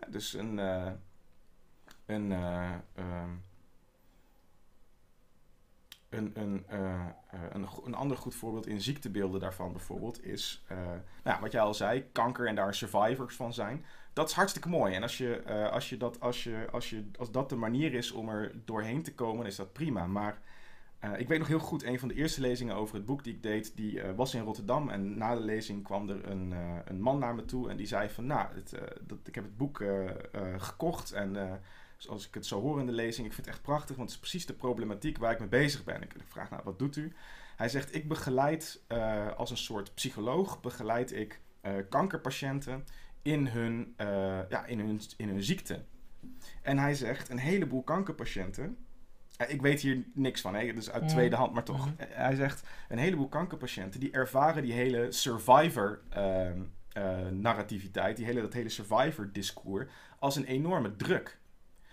Ja, 0.00 0.06
dus 0.10 0.34
een, 0.34 0.58
eh, 0.58 0.90
een, 2.06 2.32
eh, 2.32 2.70
ehm, 2.94 3.30
een, 6.10 6.30
een, 6.34 6.64
eh, 6.68 7.06
eh, 7.30 7.40
een, 7.52 7.66
een 7.84 7.94
ander 7.94 8.16
goed 8.16 8.34
voorbeeld 8.34 8.66
in 8.66 8.80
ziektebeelden 8.80 9.40
daarvan 9.40 9.72
bijvoorbeeld 9.72 10.24
is, 10.24 10.64
eh, 10.68 10.78
nou, 11.24 11.40
wat 11.40 11.52
jij 11.52 11.60
al 11.60 11.74
zei, 11.74 12.04
kanker 12.12 12.46
en 12.46 12.54
daar 12.54 12.74
survivors 12.74 13.36
van 13.36 13.52
zijn. 13.52 13.84
Dat 14.12 14.28
is 14.28 14.34
hartstikke 14.34 14.68
mooi. 14.68 14.94
En 14.94 15.02
als, 15.02 15.18
je, 15.18 15.44
als, 15.72 15.88
je 15.88 15.96
dat, 15.96 16.20
als, 16.20 16.44
je, 16.44 16.68
als, 16.72 16.90
je, 16.90 17.04
als 17.18 17.30
dat 17.30 17.48
de 17.48 17.56
manier 17.56 17.94
is 17.94 18.12
om 18.12 18.28
er 18.28 18.52
doorheen 18.64 19.02
te 19.02 19.14
komen, 19.14 19.46
is 19.46 19.56
dat 19.56 19.72
prima. 19.72 20.06
Maar 20.06 20.38
ik 21.16 21.28
weet 21.28 21.38
nog 21.38 21.48
heel 21.48 21.58
goed, 21.58 21.82
een 21.82 21.98
van 21.98 22.08
de 22.08 22.14
eerste 22.14 22.40
lezingen 22.40 22.74
over 22.74 22.94
het 22.94 23.04
boek 23.04 23.24
die 23.24 23.34
ik 23.34 23.42
deed, 23.42 23.76
die 23.76 24.02
was 24.02 24.34
in 24.34 24.42
Rotterdam. 24.42 24.88
En 24.88 25.18
na 25.18 25.34
de 25.34 25.40
lezing 25.40 25.84
kwam 25.84 26.08
er 26.08 26.28
een, 26.28 26.54
een 26.84 27.00
man 27.00 27.18
naar 27.18 27.34
me 27.34 27.44
toe 27.44 27.70
en 27.70 27.76
die 27.76 27.86
zei 27.86 28.08
van, 28.08 28.26
nou, 28.26 28.48
het, 28.54 28.74
dat, 29.00 29.18
ik 29.24 29.34
heb 29.34 29.44
het 29.44 29.56
boek 29.56 29.84
gekocht 30.56 31.12
en 31.12 31.60
eh, 32.00 32.06
zoals 32.06 32.26
ik 32.26 32.34
het 32.34 32.46
zo 32.46 32.60
hoor 32.60 32.80
in 32.80 32.86
de 32.86 32.92
lezing, 32.92 33.26
ik 33.26 33.32
vind 33.32 33.46
het 33.46 33.54
echt 33.54 33.64
prachtig, 33.64 33.96
want 33.96 34.08
het 34.08 34.10
is 34.10 34.28
precies 34.28 34.46
de 34.46 34.54
problematiek 34.54 35.18
waar 35.18 35.32
ik 35.32 35.38
mee 35.38 35.48
bezig 35.48 35.84
ben. 35.84 36.02
Ik, 36.02 36.14
vraag, 36.28 36.50
nou, 36.50 36.62
wat 36.64 36.78
doet 36.78 36.96
u? 36.96 37.12
Hij 37.56 37.68
zegt, 37.68 37.94
ik 37.94 38.08
begeleid 38.08 38.84
eh, 38.86 39.36
als 39.36 39.50
een 39.50 39.56
soort 39.56 39.94
psycholoog, 39.94 40.60
begeleid 40.60 41.12
ik 41.12 41.40
eh, 41.60 41.72
kankerpatiënten 41.88 42.84
in 43.22 43.46
hun, 43.46 43.94
eh, 43.96 44.48
ja, 44.48 44.66
in, 44.66 44.78
hun, 44.80 45.00
in 45.16 45.28
hun 45.28 45.42
ziekte. 45.42 45.84
En 46.62 46.78
hij 46.78 46.94
zegt, 46.94 47.28
een 47.28 47.38
heleboel 47.38 47.82
kankerpatiënten, 47.82 48.76
ik 49.48 49.62
weet 49.62 49.80
hier 49.80 50.04
niks 50.14 50.40
van, 50.40 50.54
hè, 50.54 50.72
dus 50.72 50.90
uit 50.90 51.08
tweede 51.08 51.36
hand, 51.36 51.52
maar 51.52 51.64
toch. 51.64 51.86
Mhm. 51.86 51.94
Hij 51.98 52.34
zegt, 52.34 52.62
een 52.88 52.98
heleboel 52.98 53.28
kankerpatiënten, 53.28 54.00
die 54.00 54.10
ervaren 54.10 54.62
die 54.62 54.72
hele 54.72 55.12
survivor 55.12 56.00
ehm, 56.08 56.62
eh, 56.92 57.28
narrativiteit, 57.28 58.16
die 58.16 58.26
hele, 58.26 58.40
dat 58.40 58.52
hele 58.52 58.68
survivor 58.68 59.32
discours, 59.32 59.90
als 60.18 60.36
een 60.36 60.44
enorme 60.44 60.96
druk. 60.96 61.38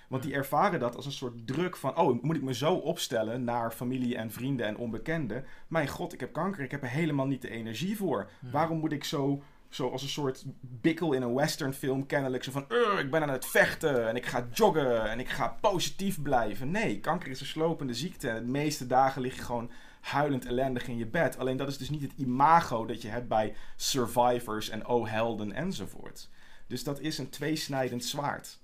Want 0.07 0.23
die 0.23 0.33
ervaren 0.33 0.79
dat 0.79 0.95
als 0.95 1.05
een 1.05 1.11
soort 1.11 1.47
druk 1.47 1.75
van, 1.75 1.97
oh, 1.97 2.23
moet 2.23 2.35
ik 2.35 2.41
me 2.41 2.53
zo 2.53 2.73
opstellen 2.73 3.43
naar 3.43 3.71
familie 3.71 4.15
en 4.15 4.31
vrienden 4.31 4.65
en 4.65 4.77
onbekenden? 4.77 5.45
Mijn 5.67 5.87
god, 5.87 6.13
ik 6.13 6.19
heb 6.19 6.33
kanker, 6.33 6.63
ik 6.63 6.71
heb 6.71 6.81
er 6.81 6.89
helemaal 6.89 7.27
niet 7.27 7.41
de 7.41 7.49
energie 7.49 7.97
voor. 7.97 8.29
Hmm. 8.39 8.51
Waarom 8.51 8.79
moet 8.79 8.91
ik 8.91 9.03
zo, 9.03 9.43
zo 9.69 9.89
als 9.89 10.01
een 10.01 10.09
soort 10.09 10.45
bikkel 10.61 11.13
in 11.13 11.21
een 11.21 11.35
westernfilm 11.35 12.05
kennelijk 12.05 12.43
zo 12.43 12.51
van, 12.51 12.65
"Ugh, 12.69 12.99
ik 12.99 13.11
ben 13.11 13.21
aan 13.21 13.29
het 13.29 13.45
vechten 13.45 14.07
en 14.07 14.15
ik 14.15 14.25
ga 14.25 14.47
joggen 14.53 15.09
en 15.09 15.19
ik 15.19 15.29
ga 15.29 15.57
positief 15.61 16.21
blijven? 16.21 16.71
Nee, 16.71 16.99
kanker 16.99 17.29
is 17.29 17.39
een 17.39 17.45
slopende 17.45 17.93
ziekte 17.93 18.29
en 18.29 18.45
de 18.45 18.51
meeste 18.51 18.87
dagen 18.87 19.21
lig 19.21 19.35
je 19.35 19.41
gewoon 19.41 19.71
huilend 20.01 20.45
ellendig 20.45 20.87
in 20.87 20.97
je 20.97 21.07
bed. 21.07 21.37
Alleen 21.37 21.57
dat 21.57 21.67
is 21.67 21.77
dus 21.77 21.89
niet 21.89 22.01
het 22.01 22.13
imago 22.15 22.85
dat 22.85 23.01
je 23.01 23.07
hebt 23.07 23.27
bij 23.27 23.55
survivors 23.75 24.69
en 24.69 24.87
oh 24.87 25.09
helden 25.09 25.51
enzovoort. 25.51 26.29
Dus 26.67 26.83
dat 26.83 26.99
is 26.99 27.17
een 27.17 27.29
tweesnijdend 27.29 28.05
zwaard. 28.05 28.59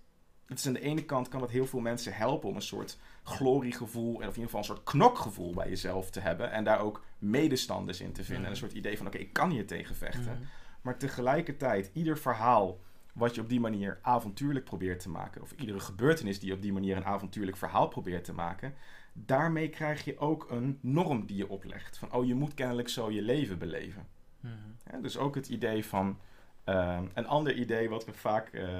Het 0.53 0.61
is 0.61 0.67
aan 0.67 0.73
de 0.73 0.89
ene 0.89 1.05
kant 1.05 1.27
kan 1.27 1.39
dat 1.39 1.49
heel 1.49 1.65
veel 1.65 1.79
mensen 1.79 2.13
helpen 2.13 2.49
om 2.49 2.55
een 2.55 2.61
soort 2.61 2.97
gloriegevoel, 3.23 4.21
en 4.21 4.27
of 4.27 4.35
in 4.35 4.41
ieder 4.41 4.43
geval 4.43 4.59
een 4.59 4.65
soort 4.65 4.83
knokgevoel 4.83 5.53
bij 5.53 5.69
jezelf 5.69 6.09
te 6.09 6.19
hebben. 6.19 6.51
En 6.51 6.63
daar 6.63 6.79
ook 6.79 7.03
medestanders 7.17 8.01
in 8.01 8.11
te 8.11 8.23
vinden. 8.23 8.45
En 8.45 8.51
een 8.51 8.57
soort 8.57 8.73
idee 8.73 8.97
van, 8.97 9.07
oké, 9.07 9.17
ik 9.17 9.33
kan 9.33 9.49
hier 9.49 9.67
tegen 9.67 9.95
vechten. 9.95 10.33
Mhm. 10.33 10.43
Maar 10.81 10.97
tegelijkertijd, 10.97 11.89
ieder 11.93 12.17
verhaal 12.17 12.79
wat 13.13 13.35
je 13.35 13.41
op 13.41 13.49
die 13.49 13.59
manier 13.59 13.99
avontuurlijk 14.01 14.65
probeert 14.65 14.99
te 14.99 15.09
maken, 15.09 15.41
of 15.41 15.51
iedere 15.51 15.79
gebeurtenis 15.79 16.39
die 16.39 16.49
je 16.49 16.55
op 16.55 16.61
die 16.61 16.73
manier 16.73 16.97
een 16.97 17.05
avontuurlijk 17.05 17.57
verhaal 17.57 17.87
probeert 17.87 18.23
te 18.23 18.33
maken, 18.33 18.73
daarmee 19.13 19.69
krijg 19.69 20.05
je 20.05 20.17
ook 20.17 20.47
een 20.49 20.77
norm 20.81 21.25
die 21.25 21.37
je 21.37 21.49
oplegt. 21.49 21.97
Van, 21.97 22.13
oh, 22.13 22.25
je 22.25 22.35
moet 22.35 22.53
kennelijk 22.53 22.89
zo 22.89 23.11
je 23.11 23.21
leven 23.21 23.57
beleven. 23.57 24.07
Mhm. 24.39 24.53
Ja, 24.91 24.97
dus 24.97 25.17
ook 25.17 25.35
het 25.35 25.49
idee 25.49 25.85
van. 25.85 26.19
ehm, 26.63 27.05
een 27.13 27.27
ander 27.27 27.53
idee 27.53 27.89
wat 27.89 28.05
we 28.05 28.13
vaak 28.13 28.47
eh, 28.47 28.79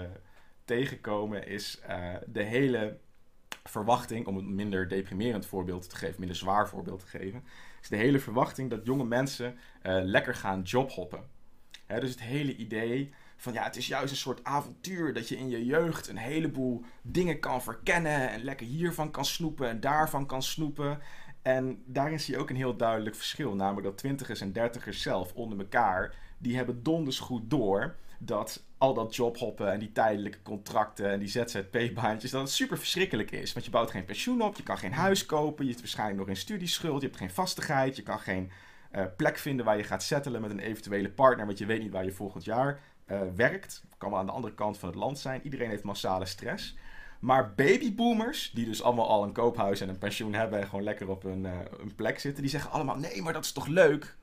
tegenkomen 0.66 1.48
is 1.48 1.80
eh, 1.80 2.14
de 2.28 2.44
hele 2.44 2.98
verwachting, 3.64 4.28
om 4.28 4.38
een 4.38 4.56
minder 4.56 4.88
deprimerend 4.88 5.46
voorbeeld 5.46 5.90
te 5.90 5.96
geven, 5.96 6.16
minder 6.20 6.38
zwaar 6.38 6.70
voorbeeld 6.70 7.00
te 7.00 7.08
geven, 7.08 7.44
is 7.82 7.90
de 7.90 7.96
hele 7.96 8.20
verwachting 8.20 8.70
dat 8.70 8.86
jonge 8.86 9.06
mensen 9.06 9.58
eh, 9.82 10.00
lekker 10.02 10.36
gaan 10.36 10.62
jobhoppen. 10.62 11.24
Hè, 11.86 12.00
dus 12.00 12.10
het 12.10 12.22
hele 12.22 12.56
idee 12.56 13.14
van 13.36 13.54
ja, 13.54 13.64
het 13.64 13.76
is 13.76 13.88
juist 13.88 14.12
een 14.12 14.18
soort 14.18 14.44
avontuur 14.44 15.14
dat 15.14 15.28
je 15.28 15.38
in 15.38 15.50
je 15.50 15.66
jeugd 15.66 16.08
een 16.08 16.18
heleboel 16.18 16.84
dingen 17.02 17.40
kan 17.40 17.62
verkennen 17.62 18.30
en 18.30 18.44
lekker 18.44 18.66
hiervan 18.66 19.12
kan 19.12 19.26
snoepen 19.26 19.70
en 19.70 19.80
daarvan 19.80 20.26
kan 20.26 20.44
snoepen. 20.44 21.00
En 21.42 21.84
daarin 21.86 22.20
zie 22.20 22.34
je 22.34 22.40
ook 22.40 22.50
een 22.50 22.56
heel 22.56 22.76
duidelijk 22.76 23.16
verschil. 23.16 23.56
Namelijk 23.56 23.86
dat 23.86 23.98
twintigers 23.98 24.42
en 24.42 24.52
dertigers 24.52 25.02
zelf 25.02 25.34
onder 25.34 25.60
elkaar, 25.60 26.16
die 26.38 26.56
hebben 26.56 26.84
donders 26.84 27.20
goed 27.20 27.50
door 27.50 27.96
dat 28.20 28.66
al 28.84 28.94
dat 28.94 29.16
jobhoppen 29.16 29.72
en 29.72 29.80
die 29.80 29.92
tijdelijke 29.92 30.42
contracten 30.42 31.10
en 31.10 31.20
die 31.20 31.28
ZZP-baantjes, 31.28 32.32
dat 32.32 32.42
het 32.42 32.52
super 32.52 32.78
verschrikkelijk 32.78 33.32
is. 33.32 33.54
Want 33.54 33.66
je 33.66 33.72
bouwt 33.72 33.92
geen 33.92 34.06
pensioen 34.06 34.42
op, 34.42 34.56
je 34.56 34.64
kan 34.64 34.78
geen 34.78 34.94
huis 34.94 35.26
kopen, 35.26 35.64
je 35.64 35.70
hebt 35.70 35.82
waarschijnlijk 35.82 36.20
nog 36.20 36.28
een 36.28 36.36
studieschuld, 36.36 37.02
je 37.02 37.08
hebt 37.08 37.20
geen 37.20 37.30
vastigheid, 37.30 37.96
je 37.96 38.04
kan 38.04 38.20
geen 38.20 38.52
eh, 38.92 39.04
plek 39.18 39.38
vinden 39.38 39.66
waar 39.66 39.78
je 39.78 39.84
gaat 39.84 40.04
settelen 40.04 40.42
met 40.42 40.52
een 40.52 40.60
eventuele 40.60 41.10
partner, 41.10 41.46
want 41.46 41.58
je 41.58 41.66
weet 41.66 41.82
niet 41.82 41.92
waar 41.92 42.06
je 42.06 42.12
volgend 42.12 42.44
jaar 42.44 42.80
eh, 43.06 43.20
werkt. 43.36 43.84
Kan 43.98 44.10
wel 44.10 44.20
aan 44.20 44.26
de 44.26 44.32
andere 44.32 44.54
kant 44.54 44.78
van 44.78 44.90
het 44.90 44.98
land 44.98 45.20
zijn. 45.20 45.42
Iedereen 45.44 45.70
heeft 45.70 45.84
massale 45.84 46.26
stress. 46.26 46.78
Maar 47.20 47.54
babyboomers, 47.54 48.52
die 48.54 48.66
dus 48.66 48.84
allemaal 48.84 49.10
al 49.10 49.24
een 49.24 49.34
koophuis 49.34 49.82
en 49.82 49.90
een 49.90 49.98
pensioen 49.98 50.34
hebben 50.34 50.60
en 50.60 50.68
gewoon 50.68 50.84
lekker 50.84 51.10
op 51.10 51.24
hun, 51.24 51.46
eh, 51.46 51.52
plek 51.96 52.20
zitten, 52.20 52.42
die 52.42 52.52
zeggen 52.52 52.72
allemaal: 52.72 52.98
nee, 52.98 53.22
maar 53.22 53.34
dat 53.34 53.44
is 53.44 53.52
toch 53.52 53.68
leuk? 53.68 54.16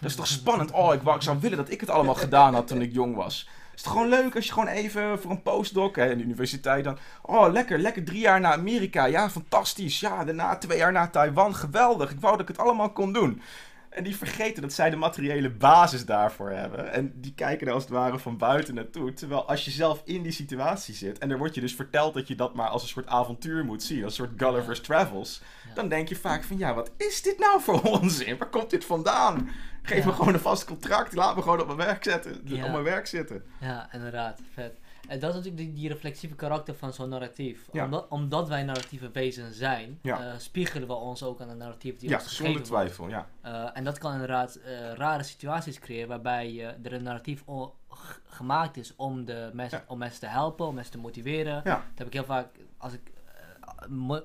Dat 0.00 0.10
is 0.10 0.16
toch 0.16 0.26
spannend? 0.26 0.70
Oh, 0.70 0.94
ik, 0.94 1.02
wou, 1.02 1.16
ik 1.16 1.22
zou 1.22 1.40
willen 1.40 1.56
dat 1.56 1.70
ik 1.70 1.80
het 1.80 1.90
allemaal 1.90 2.14
gedaan 2.14 2.54
had 2.54 2.66
toen 2.66 2.82
ik 2.82 2.92
jong 2.92 3.14
was. 3.14 3.48
Het 3.72 3.80
is 3.80 3.82
toch 3.82 3.92
gewoon 3.92 4.08
leuk 4.08 4.34
als 4.36 4.46
je 4.46 4.52
gewoon 4.52 4.68
even 4.68 5.18
voor 5.20 5.30
een 5.30 5.42
postdoc 5.42 5.96
hè, 5.96 6.10
in 6.10 6.18
de 6.18 6.24
universiteit 6.24 6.84
dan. 6.84 6.98
Oh, 7.22 7.52
lekker, 7.52 7.78
lekker 7.78 8.04
drie 8.04 8.20
jaar 8.20 8.40
naar 8.40 8.52
Amerika. 8.52 9.04
Ja, 9.04 9.30
fantastisch. 9.30 10.00
Ja, 10.00 10.24
daarna 10.24 10.56
twee 10.56 10.78
jaar 10.78 10.92
naar 10.92 11.10
Taiwan. 11.10 11.54
Geweldig. 11.54 12.10
Ik 12.10 12.20
wou 12.20 12.32
dat 12.32 12.42
ik 12.42 12.56
het 12.56 12.58
allemaal 12.58 12.92
kon 12.92 13.12
doen. 13.12 13.42
En 13.90 14.04
die 14.04 14.16
vergeten 14.16 14.62
dat 14.62 14.72
zij 14.72 14.90
de 14.90 14.96
materiële 14.96 15.50
basis 15.50 16.04
daarvoor 16.06 16.50
hebben. 16.50 16.92
En 16.92 17.12
die 17.14 17.34
kijken 17.34 17.66
er 17.66 17.72
als 17.72 17.82
het 17.82 17.92
ware 17.92 18.18
van 18.18 18.36
buiten 18.36 18.74
naartoe. 18.74 19.12
Terwijl 19.12 19.48
als 19.48 19.64
je 19.64 19.70
zelf 19.70 20.02
in 20.04 20.22
die 20.22 20.32
situatie 20.32 20.94
zit. 20.94 21.18
en 21.18 21.30
er 21.30 21.38
wordt 21.38 21.54
je 21.54 21.60
dus 21.60 21.74
verteld 21.74 22.14
dat 22.14 22.28
je 22.28 22.34
dat 22.34 22.54
maar 22.54 22.68
als 22.68 22.82
een 22.82 22.88
soort 22.88 23.06
avontuur 23.06 23.64
moet 23.64 23.82
zien. 23.82 24.04
als 24.04 24.18
een 24.18 24.24
soort 24.26 24.40
Gulliver's 24.42 24.80
Travels. 24.80 25.42
Dan 25.74 25.88
denk 25.88 26.08
je 26.08 26.16
vaak 26.16 26.44
van 26.44 26.58
ja, 26.58 26.74
wat 26.74 26.90
is 26.96 27.22
dit 27.22 27.38
nou 27.38 27.60
voor 27.60 27.80
onzin? 28.00 28.38
Waar 28.38 28.48
komt 28.50 28.70
dit 28.70 28.84
vandaan? 28.84 29.48
Geef 29.82 29.98
Ja. 29.98 30.06
me 30.06 30.12
gewoon 30.12 30.34
een 30.34 30.40
vast 30.40 30.64
contract. 30.64 31.12
Laat 31.14 31.36
me 31.36 31.42
gewoon 31.42 31.60
op 31.60 31.66
mijn 31.66 31.78
werk, 31.78 32.04
zetten, 32.04 32.40
Ja. 32.44 32.64
op 32.64 32.70
mijn 32.70 32.82
werk 32.84 33.06
zitten. 33.06 33.44
Ja, 33.60 33.88
inderdaad. 33.92 34.40
Vet. 34.52 34.80
En 35.08 35.18
dat 35.20 35.30
is 35.30 35.36
natuurlijk 35.36 35.62
die, 35.64 35.72
die 35.72 35.88
reflexieve 35.88 36.34
karakter 36.34 36.74
van 36.74 36.92
zo'n 36.92 37.08
narratief. 37.08 37.68
Ja. 37.72 37.84
Omdat, 37.84 38.08
omdat 38.08 38.48
wij 38.48 38.62
narratieve 38.62 39.10
wezens 39.10 39.56
zijn, 39.56 39.98
Ja. 40.02 40.18
eh, 40.32 40.38
spiegelen 40.38 40.88
we 40.88 40.94
ons 40.94 41.22
ook 41.22 41.40
aan 41.40 41.48
de 41.48 41.54
narratief 41.54 41.96
die 41.96 42.08
Ja, 42.08 42.14
ons 42.14 42.24
gegeven 42.26 42.44
zonder 42.54 42.68
wordt. 42.70 42.94
twijfel. 42.96 43.08
Ja. 43.08 43.26
Eh, 43.64 43.70
en 43.78 43.84
dat 43.84 43.98
kan 43.98 44.12
inderdaad 44.12 44.54
eh, 44.54 44.92
rare 44.92 45.22
situaties 45.22 45.78
creëren 45.78 46.08
waarbij 46.08 46.76
er 46.82 46.92
een 46.92 47.02
narratief 47.02 47.44
gemaakt 48.26 48.76
is 48.76 48.96
om, 48.96 49.24
de 49.24 49.50
mensen, 49.52 49.78
Ja. 49.78 49.84
om 49.88 49.98
mensen 49.98 50.20
te 50.20 50.26
helpen, 50.26 50.66
om 50.66 50.74
mensen 50.74 50.92
te 50.92 50.98
motiveren. 50.98 51.54
Ja. 51.64 51.74
Dat 51.74 51.82
heb 51.94 52.06
ik 52.06 52.12
heel 52.12 52.24
vaak, 52.24 52.48
als 52.78 52.92
ik 52.92 53.00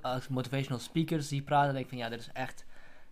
als 0.02 0.28
motivational 0.28 0.80
speakers 0.80 1.28
zie 1.28 1.42
praten, 1.42 1.74
denk 1.74 1.84
ik 1.84 1.90
van 1.90 1.98
ja, 2.00 2.10
dit 2.10 2.20
is 2.20 2.30
echt, 2.34 2.66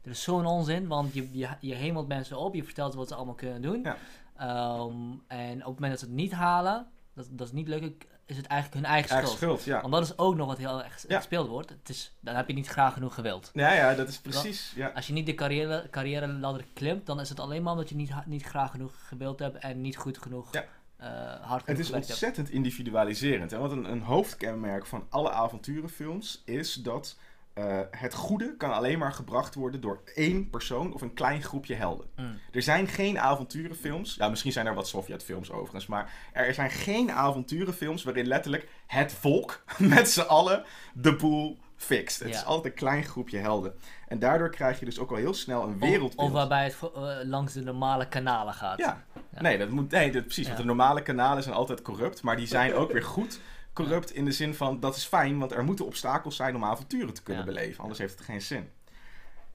dit 0.05 0.13
is 0.13 0.23
zo'n 0.23 0.45
onzin, 0.45 0.87
want 0.87 1.13
je, 1.13 1.29
je, 1.31 1.47
je 1.59 1.73
hemelt 1.73 2.07
mensen 2.07 2.37
op, 2.37 2.55
je 2.55 2.63
vertelt 2.63 2.91
ze 2.91 2.97
wat 2.97 3.07
ze 3.07 3.15
allemaal 3.15 3.33
kunnen 3.35 3.61
doen. 3.61 3.81
Ja. 3.83 3.97
Ehm, 4.37 4.91
en 5.27 5.53
op 5.53 5.65
het 5.65 5.79
moment 5.79 5.89
dat 5.91 5.99
ze 5.99 6.05
het 6.05 6.13
niet 6.15 6.31
halen, 6.31 6.87
dat, 7.13 7.27
dat 7.31 7.47
is 7.47 7.53
niet 7.53 7.67
leuk, 7.67 8.07
is 8.25 8.37
het 8.37 8.47
eigenlijk 8.47 8.81
hun 8.81 8.91
eigen 8.93 9.11
Eigen 9.11 9.31
schuld. 9.31 9.59
schuld, 9.59 9.63
ja. 9.75 9.81
Want 9.81 9.93
dat 9.93 10.03
is 10.03 10.17
ook 10.17 10.35
nog 10.35 10.47
wat 10.47 10.57
heel 10.57 10.83
erg 10.83 11.05
Ja. 11.07 11.17
gespeeld 11.17 11.47
wordt. 11.47 11.69
Het 11.69 11.89
is, 11.89 12.15
dan 12.19 12.35
heb 12.35 12.47
je 12.47 12.53
niet 12.53 12.67
graag 12.67 12.93
genoeg 12.93 13.13
gewild. 13.13 13.49
Ja, 13.53 13.73
ja, 13.73 13.93
dat 13.95 14.07
is 14.07 14.19
precies. 14.19 14.73
Ja. 14.75 14.87
Als 14.95 15.07
je 15.07 15.13
niet 15.13 15.25
de 15.25 15.33
carrière, 15.35 15.87
carrière 15.91 16.27
ladder 16.27 16.65
klimt, 16.73 17.05
dan 17.05 17.19
is 17.19 17.29
het 17.29 17.39
alleen 17.39 17.63
maar 17.63 17.71
omdat 17.73 17.89
je 17.89 17.95
niet, 17.95 18.11
niet 18.25 18.43
graag 18.43 18.71
genoeg 18.71 18.93
gewild 19.07 19.39
hebt 19.39 19.57
en 19.57 19.81
niet 19.81 19.97
goed 19.97 20.17
genoeg 20.17 20.47
Ja. 20.53 20.63
eh, 20.97 21.41
hard 21.47 21.65
Het 21.67 21.79
is 21.79 21.89
hebt. 21.89 22.09
ontzettend 22.09 22.49
individualiserend. 22.49 23.51
Hè? 23.51 23.57
Want 23.57 23.71
een, 23.71 23.91
een 23.91 24.01
hoofdkenmerk 24.01 24.85
van 24.85 25.05
alle 25.09 25.31
avonturenfilms 25.31 26.41
is 26.45 26.73
dat 26.73 27.17
eh, 27.55 27.79
het 27.91 28.13
goede 28.13 28.55
kan 28.57 28.73
alleen 28.73 28.99
maar 28.99 29.13
gebracht 29.13 29.55
worden 29.55 29.81
door 29.81 30.01
één 30.15 30.49
persoon 30.49 30.93
of 30.93 31.01
een 31.01 31.13
klein 31.13 31.43
groepje 31.43 31.75
helden. 31.75 32.07
Mm. 32.15 32.39
Er 32.51 32.61
zijn 32.61 32.87
geen 32.87 33.19
avonturenfilms. 33.19 34.15
Ja, 34.15 34.29
misschien 34.29 34.51
zijn 34.51 34.65
er 34.65 34.73
wat 34.73 34.87
Sovjetfilms 34.87 35.51
overigens. 35.51 35.87
Maar 35.87 36.13
er 36.33 36.53
zijn 36.53 36.69
geen 36.69 37.11
avonturenfilms 37.11 38.03
waarin 38.03 38.27
letterlijk 38.27 38.67
het 38.87 39.13
volk 39.13 39.63
met 39.77 40.09
z'n 40.09 40.21
allen 40.21 40.63
de 40.93 41.15
boel 41.15 41.57
fixt. 41.75 42.19
Het 42.19 42.29
Ja. 42.29 42.35
is 42.35 42.45
altijd 42.45 42.65
een 42.73 42.79
klein 42.79 43.03
groepje 43.03 43.37
helden. 43.37 43.73
En 44.07 44.19
daardoor 44.19 44.49
krijg 44.49 44.79
je 44.79 44.85
dus 44.85 44.99
ook 44.99 45.09
al 45.09 45.15
heel 45.17 45.33
snel 45.33 45.63
een 45.63 45.79
wereldbeeld. 45.79 46.27
of 46.27 46.31
waarbij 46.31 46.63
het 46.63 46.77
eh, 46.95 47.01
langs 47.23 47.53
de 47.53 47.61
normale 47.61 48.07
kanalen 48.07 48.53
gaat. 48.53 48.77
Ja. 48.77 49.03
Ja. 49.33 49.41
Nee, 49.41 49.57
dat 49.57 49.69
moet, 49.69 49.91
nee 49.91 50.11
dat, 50.11 50.23
precies. 50.23 50.43
Ja. 50.43 50.47
Want 50.49 50.61
de 50.61 50.67
normale 50.67 51.01
kanalen 51.01 51.43
zijn 51.43 51.55
altijd 51.55 51.81
corrupt. 51.81 52.21
Maar 52.21 52.35
die 52.37 52.47
zijn 52.47 52.73
ook 52.73 52.91
weer 52.91 53.03
goed 53.03 53.39
corrupt 53.75 54.11
in 54.13 54.25
de 54.25 54.31
zin 54.31 54.53
van... 54.53 54.79
dat 54.79 54.95
is 54.95 55.05
fijn, 55.05 55.37
want 55.39 55.51
er 55.51 55.63
moeten 55.63 55.85
obstakels 55.85 56.35
zijn 56.35 56.55
om 56.55 56.63
avonturen 56.63 57.13
te 57.13 57.23
kunnen 57.23 57.45
Ja. 57.45 57.51
beleven. 57.53 57.81
Anders 57.81 57.99
heeft 57.99 58.17
het 58.17 58.25
geen 58.25 58.41
zin. 58.41 58.69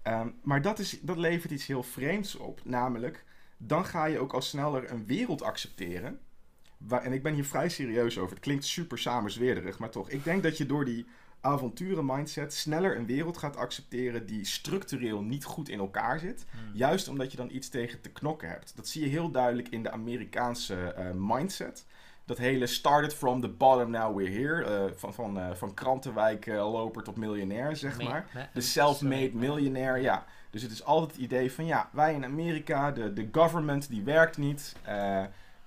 Ehm, 0.03 0.29
maar 0.43 0.63
dat, 0.63 0.79
is, 0.79 0.99
dat 1.01 1.17
levert 1.17 1.53
iets 1.53 1.67
heel 1.67 1.83
vreemds 1.83 2.37
op. 2.37 2.61
Namelijk, 2.65 3.25
dan 3.57 3.85
ga 3.85 4.05
je 4.05 4.19
ook 4.19 4.33
al 4.33 4.43
sneller 4.43 4.91
een 4.91 5.07
wereld 5.07 5.43
accepteren. 5.43 6.21
Waar, 6.77 7.03
en 7.03 7.13
ik 7.13 7.23
ben 7.23 7.35
hier 7.35 7.45
vrij 7.45 7.69
serieus 7.69 8.19
over. 8.19 8.31
Het 8.35 8.45
klinkt 8.45 8.65
super 8.65 8.99
samenzweerderig, 8.99 9.79
maar 9.79 9.91
toch. 9.91 10.11
Ik 10.11 10.25
denk 10.25 10.43
dat 10.43 10.57
je 10.59 10.67
door 10.67 10.85
die 10.85 11.07
avonturen 11.41 12.05
mindset 12.07 12.55
sneller 12.55 12.97
een 12.97 13.07
wereld 13.07 13.37
gaat 13.37 13.57
accepteren 13.57 14.27
die 14.27 14.45
structureel 14.45 15.23
niet 15.23 15.45
goed 15.45 15.69
in 15.69 15.79
elkaar 15.79 16.19
zit. 16.19 16.45
Mm. 16.55 16.77
Juist 16.77 17.09
omdat 17.09 17.31
je 17.31 17.37
dan 17.37 17.51
iets 17.51 17.69
tegen 17.69 18.01
te 18.01 18.11
knokken 18.11 18.49
hebt. 18.49 18.77
Dat 18.77 18.89
zie 18.89 19.03
je 19.03 19.09
heel 19.09 19.31
duidelijk 19.31 19.69
in 19.69 19.83
de 19.83 19.91
Amerikaanse 19.91 20.75
eh, 20.93 21.11
mindset. 21.15 21.87
Dat 22.31 22.39
hele 22.39 22.67
started 22.67 23.15
from 23.15 23.41
the 23.41 23.49
bottom, 23.49 23.91
now 23.91 24.17
we're 24.17 24.31
here. 24.31 24.65
eh, 24.65 24.93
van, 24.97 25.15
van, 25.15 25.39
eh, 25.41 25.51
van 25.55 25.75
krantenwijk 25.75 26.47
eh, 26.47 26.55
loper 26.73 27.03
tot 27.03 27.17
miljonair, 27.17 27.77
zeg 27.77 27.97
Me- 27.99 28.05
maar. 28.05 28.49
De 28.53 28.61
self-made 28.61 29.31
sorry. 29.31 29.37
millionaire, 29.37 30.01
ja. 30.01 30.25
Dus 30.51 30.63
het 30.63 30.71
is 30.71 30.85
altijd 30.85 31.11
het 31.11 31.21
idee 31.21 31.53
van, 31.53 31.67
ja, 31.67 31.89
wij 31.93 32.15
in 32.15 32.25
Amerika, 32.25 32.91
de, 32.91 33.13
de 33.13 33.29
government 33.33 33.89
die 33.89 34.03
werkt 34.03 34.37
niet. 34.39 34.77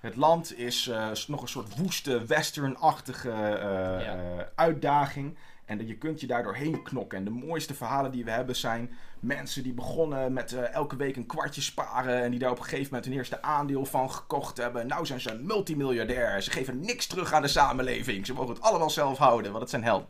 Het 0.00 0.16
land 0.16 0.58
is 0.58 0.90
nog 1.28 1.42
een 1.42 1.48
soort 1.48 1.76
woeste, 1.76 2.24
westernachtige 2.26 3.30
Ja. 3.30 4.48
uitdaging. 4.54 5.36
En 5.64 5.86
je 5.86 5.96
kunt 5.96 6.20
je 6.20 6.26
daardoor 6.26 6.54
heen 6.54 6.82
knokken. 6.82 7.18
En 7.18 7.24
de 7.24 7.30
mooiste 7.30 7.74
verhalen 7.74 8.10
die 8.10 8.24
we 8.24 8.30
hebben 8.30 8.56
zijn 8.56 8.90
mensen 9.20 9.62
die 9.62 9.72
begonnen 9.72 10.32
met 10.32 10.52
eh, 10.52 10.72
elke 10.72 10.96
week 10.96 11.16
een 11.16 11.26
kwartje 11.26 11.60
sparen. 11.60 12.22
En 12.22 12.30
die 12.30 12.38
daar 12.40 12.50
op 12.50 12.58
een 12.58 12.64
gegeven 12.64 12.86
moment 12.86 13.04
hun 13.04 13.14
eerste 13.14 13.42
aandeel 13.42 13.84
van 13.84 14.10
gekocht 14.10 14.56
hebben. 14.56 14.86
Nou 14.86 15.06
zijn 15.06 15.20
ze 15.20 15.40
multimiljardair. 15.42 16.42
Ze 16.42 16.50
geven 16.50 16.80
niks 16.80 17.06
terug 17.06 17.32
aan 17.32 17.42
de 17.42 17.48
samenleving. 17.48 18.26
Ze 18.26 18.34
mogen 18.34 18.54
het 18.54 18.62
allemaal 18.62 18.90
zelf 18.90 19.18
houden, 19.18 19.50
want 19.50 19.62
het 19.62 19.70
zijn. 19.70 19.84
Een 19.84 20.04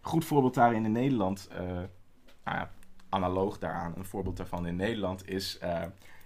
goed 0.00 0.24
voorbeeld 0.24 0.54
daarin 0.54 0.84
in 0.84 0.92
Nederland, 0.92 1.48
eh, 1.52 1.66
nou 1.66 1.86
ja, 2.44 2.70
analoog 3.08 3.58
daaraan, 3.58 3.92
een 3.96 4.04
voorbeeld 4.04 4.36
daarvan 4.36 4.66
in 4.66 4.76
Nederland 4.76 5.28
is 5.28 5.58
eh, 5.58 5.82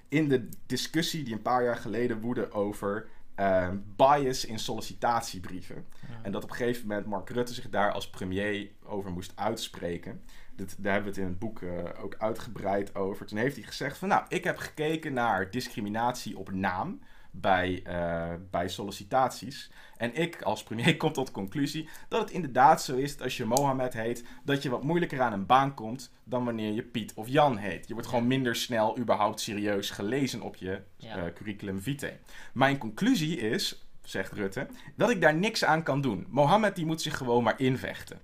in 0.09 0.29
de 0.29 0.49
discussie 0.67 1.25
die 1.25 1.33
een 1.33 1.43
paar 1.43 1.65
jaar 1.65 1.77
geleden 1.77 2.21
woedde 2.21 2.53
over 2.53 3.09
ehm, 3.35 3.77
bias 3.97 4.45
in 4.45 4.59
sollicitatiebrieven. 4.59 5.87
En 6.23 6.33
dat 6.33 6.45
op 6.45 6.51
een 6.51 6.57
gegeven 6.57 6.87
moment 6.87 7.07
Mark 7.07 7.31
Rutte 7.31 7.55
zich 7.55 7.71
daar 7.71 7.93
als 7.93 8.11
premier 8.11 8.71
over 8.85 9.11
moest 9.11 9.33
uitspreken. 9.35 10.23
Dit, 10.57 10.77
daar 10.79 10.93
hebben 10.93 11.13
we 11.13 11.19
het 11.19 11.27
in 11.27 11.33
het 11.33 11.39
boek 11.39 11.63
eh, 11.63 12.03
ook 12.03 12.15
uitgebreid 12.19 12.95
over. 12.95 13.27
Toen 13.27 13.39
heeft 13.39 13.57
hij 13.57 13.65
gezegd 13.65 13.99
van 13.99 14.09
nou, 14.09 14.25
ik 14.29 14.45
heb 14.45 14.57
gekeken 14.57 15.13
naar 15.13 15.51
discriminatie 15.51 16.39
op 16.39 16.53
naam 16.53 17.01
bij, 17.35 17.81
eh, 17.85 18.35
bij 18.51 18.69
sollicitaties. 18.69 19.71
En 19.97 20.15
ik 20.15 20.43
als 20.43 20.63
premier 20.63 20.97
kom 21.03 21.13
tot 21.13 21.27
de 21.27 21.33
conclusie 21.33 21.89
dat 22.09 22.21
het 22.21 22.31
inderdaad 22.31 22.83
zo 22.83 22.97
is 22.97 23.13
dat 23.13 23.23
als 23.23 23.37
je 23.37 23.45
Mohammed 23.45 23.93
heet, 23.93 24.25
dat 24.45 24.63
je 24.63 24.71
wat 24.71 24.83
moeilijker 24.83 25.21
aan 25.21 25.33
een 25.33 25.47
baan 25.47 25.75
komt 25.75 26.13
dan 26.25 26.45
wanneer 26.45 26.73
je 26.73 26.83
Piet 26.83 27.13
of 27.15 27.29
Jan 27.29 27.57
heet. 27.57 27.89
Je 27.89 27.93
wordt 27.95 28.09
gewoon 28.09 28.27
minder 28.27 28.57
snel 28.57 28.99
überhaupt 28.99 29.41
serieus 29.41 29.91
gelezen 29.91 30.41
op 30.41 30.57
je 30.57 30.83
Ja. 30.97 31.17
eh, 31.17 31.33
curriculum 31.35 31.81
vitae. 31.83 32.19
Mijn 32.55 32.79
conclusie 32.79 33.37
is, 33.39 33.87
zegt 34.03 34.33
Rutte, 34.33 34.67
dat 34.97 35.11
ik 35.11 35.21
daar 35.21 35.35
niks 35.35 35.65
aan 35.65 35.83
kan 35.83 36.01
doen. 36.01 36.27
Mohammed 36.29 36.75
die 36.77 36.87
moet 36.87 37.03
zich 37.03 37.17
gewoon 37.17 37.43
maar 37.43 37.61
invechten. 37.61 38.21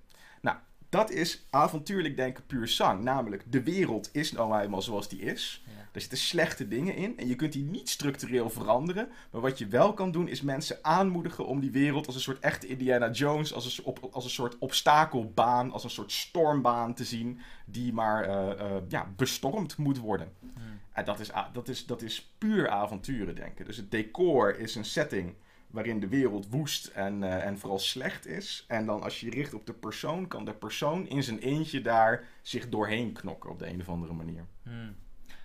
Dat 0.89 1.11
is 1.11 1.47
avontuurlijk 1.51 2.17
denken 2.17 2.47
puur 2.47 2.69
zang. 2.69 3.03
Namelijk, 3.03 3.45
de 3.53 3.63
wereld 3.63 4.09
is 4.13 4.33
nou 4.33 4.61
eenmaal 4.61 4.83
zoals 4.83 5.09
die 5.09 5.21
is. 5.21 5.63
Ja. 5.67 5.73
Er 5.93 6.01
zitten 6.01 6.19
slechte 6.19 6.69
dingen 6.69 6.95
in 6.95 7.19
en 7.19 7.29
je 7.29 7.35
kunt 7.35 7.53
die 7.53 7.65
niet 7.65 7.89
structureel 7.89 8.51
veranderen. 8.51 9.09
Maar 9.31 9.41
wat 9.41 9.59
je 9.59 9.67
wel 9.67 9.93
kan 9.93 10.11
doen 10.11 10.29
is 10.29 10.43
mensen 10.43 10.79
aanmoedigen 10.83 11.47
om 11.47 11.61
die 11.61 11.71
wereld 11.71 12.07
als 12.07 12.15
een 12.15 12.21
soort 12.21 12.39
echte 12.39 12.67
Indiana 12.67 13.11
Jones, 13.11 13.53
als 13.53 13.79
een, 13.79 13.85
op, 13.85 14.09
als 14.13 14.25
een 14.25 14.31
soort 14.31 14.59
obstakelbaan, 14.59 15.73
als 15.73 15.85
een 15.85 15.91
soort 15.91 16.13
stormbaan 16.13 16.95
te 16.95 17.05
zien 17.05 17.41
die 17.67 17.93
maar 17.93 18.25
eh, 18.25 18.61
eh, 18.61 18.83
ja, 18.89 19.13
bestormd 19.17 19.77
moet 19.77 19.99
worden. 19.99 20.33
Mhm. 20.41 20.61
En 20.93 21.05
dat 21.05 21.21
is, 21.21 21.31
dat, 21.53 21.69
is, 21.69 21.87
dat 21.87 22.03
is 22.03 22.33
puur 22.39 22.69
avonturen 22.69 23.35
denken. 23.35 23.65
Dus 23.65 23.77
het 23.77 23.91
decor 23.91 24.59
is 24.59 24.75
een 24.75 24.85
setting 24.85 25.35
waarin 25.71 26.01
de 26.01 26.09
wereld 26.09 26.49
woest 26.51 26.87
en, 26.87 27.23
eh, 27.23 27.45
en 27.47 27.59
vooral 27.59 27.79
slecht 27.79 28.27
is. 28.27 28.65
En 28.69 28.87
dan 28.87 29.03
als 29.03 29.21
je 29.21 29.27
je 29.27 29.33
richt 29.33 29.55
op 29.55 29.67
de 29.67 29.73
persoon, 29.73 30.27
kan 30.29 30.45
de 30.45 30.55
persoon 30.55 31.09
in 31.09 31.23
zijn 31.23 31.39
eentje 31.39 31.81
daar 31.81 32.25
zich 32.43 32.69
doorheen 32.69 33.13
knokken 33.13 33.51
op 33.51 33.59
de 33.59 33.67
een 33.67 33.81
of 33.81 33.89
andere 33.89 34.13
manier. 34.13 34.45
Hmm. 34.63 34.95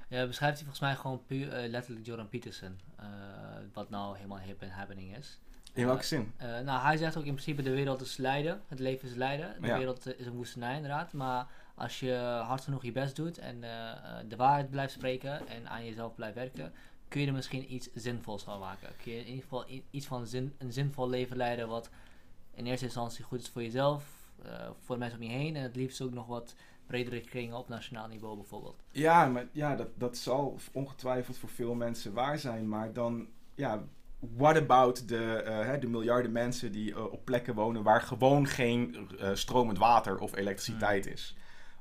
Ja, 0.08 0.28
beschrijft 0.28 0.56
hij 0.56 0.66
volgens 0.66 0.80
mij 0.88 0.96
gewoon 0.96 1.26
puur 1.26 1.54
eh, 1.54 1.70
letterlijk 1.70 2.06
Jordan 2.06 2.30
Peterson. 2.30 2.80
eh, 2.98 3.06
wat 3.74 3.90
nou 3.90 4.16
helemaal 4.16 4.40
hip 4.40 4.62
en 4.62 4.70
happening 4.70 5.18
is. 5.18 5.40
In 5.74 5.86
welke 5.86 6.04
zin? 6.04 6.32
Nou, 6.64 6.82
hij 6.82 6.98
zegt 6.98 7.18
ook 7.18 7.24
in 7.26 7.34
principe 7.34 7.62
de 7.62 7.70
wereld 7.72 8.02
is 8.02 8.18
lijden. 8.18 8.62
Het 8.68 8.80
leven 8.80 9.08
is 9.10 9.16
lijden. 9.16 9.56
De 9.62 9.68
Ja. 9.68 9.78
wereld 9.78 10.20
is 10.20 10.26
een 10.26 10.34
woestenij 10.34 10.76
inderdaad. 10.76 11.14
Maar 11.14 11.48
als 11.76 12.00
je 12.00 12.14
hard 12.46 12.62
genoeg 12.64 12.84
je 12.84 12.92
best 12.92 13.16
doet 13.16 13.38
en 13.38 13.62
de 14.28 14.36
waarheid 14.36 14.70
blijft 14.70 14.94
spreken 14.94 15.48
en 15.48 15.70
aan 15.70 15.86
jezelf 15.86 16.16
blijft 16.16 16.36
werken, 16.36 16.74
kun 17.14 17.22
je 17.22 17.28
er 17.28 17.34
misschien 17.34 17.74
iets 17.74 17.90
zinvols 17.94 18.44
van 18.44 18.60
maken. 18.60 18.90
Kun 19.04 19.12
je 19.12 19.20
in 19.20 19.28
ieder 19.28 19.44
geval 19.44 19.66
iets 19.92 20.06
van 20.06 20.28
zin, 20.28 20.54
een 20.58 20.74
zinvol 20.74 21.10
leven 21.10 21.38
leiden 21.38 21.68
wat 21.68 21.90
in 22.54 22.66
eerste 22.66 22.86
instantie 22.86 23.24
goed 23.24 23.42
is 23.42 23.50
voor 23.50 23.62
jezelf, 23.62 24.04
eh, 24.44 24.70
voor 24.80 24.96
de 24.96 25.02
mensen 25.02 25.20
om 25.20 25.26
je 25.26 25.32
heen 25.32 25.56
en 25.56 25.64
het 25.64 25.76
liefst 25.76 26.02
ook 26.02 26.14
nog 26.14 26.28
wat 26.28 26.56
bredere 26.88 27.22
kringen 27.22 27.58
op 27.58 27.68
nationaal 27.68 28.08
niveau 28.08 28.36
bijvoorbeeld. 28.36 28.84
Ja, 28.92 29.26
maar 29.26 29.48
ja, 29.52 29.76
dat, 29.76 29.88
dat 29.96 30.18
zal 30.18 30.60
ongetwijfeld 30.72 31.38
voor 31.38 31.50
veel 31.50 31.74
mensen 31.74 32.14
waar 32.14 32.40
zijn. 32.40 32.70
Maar 32.70 32.94
dan, 32.94 33.28
ja, 33.56 33.84
what 34.20 34.58
about 34.58 35.08
de, 35.08 35.26
eh, 35.34 35.66
hè, 35.66 35.80
de 35.80 35.88
miljarden 35.88 36.32
mensen 36.32 36.72
die 36.72 36.94
eh, 36.94 37.12
op 37.12 37.26
plekken 37.26 37.56
wonen 37.56 37.84
waar 37.84 38.02
gewoon 38.02 38.48
geen 38.48 39.10
stromend 39.34 39.78
water 39.78 40.20
of 40.20 40.36
elektriciteit 40.36 41.06
is? 41.06 41.36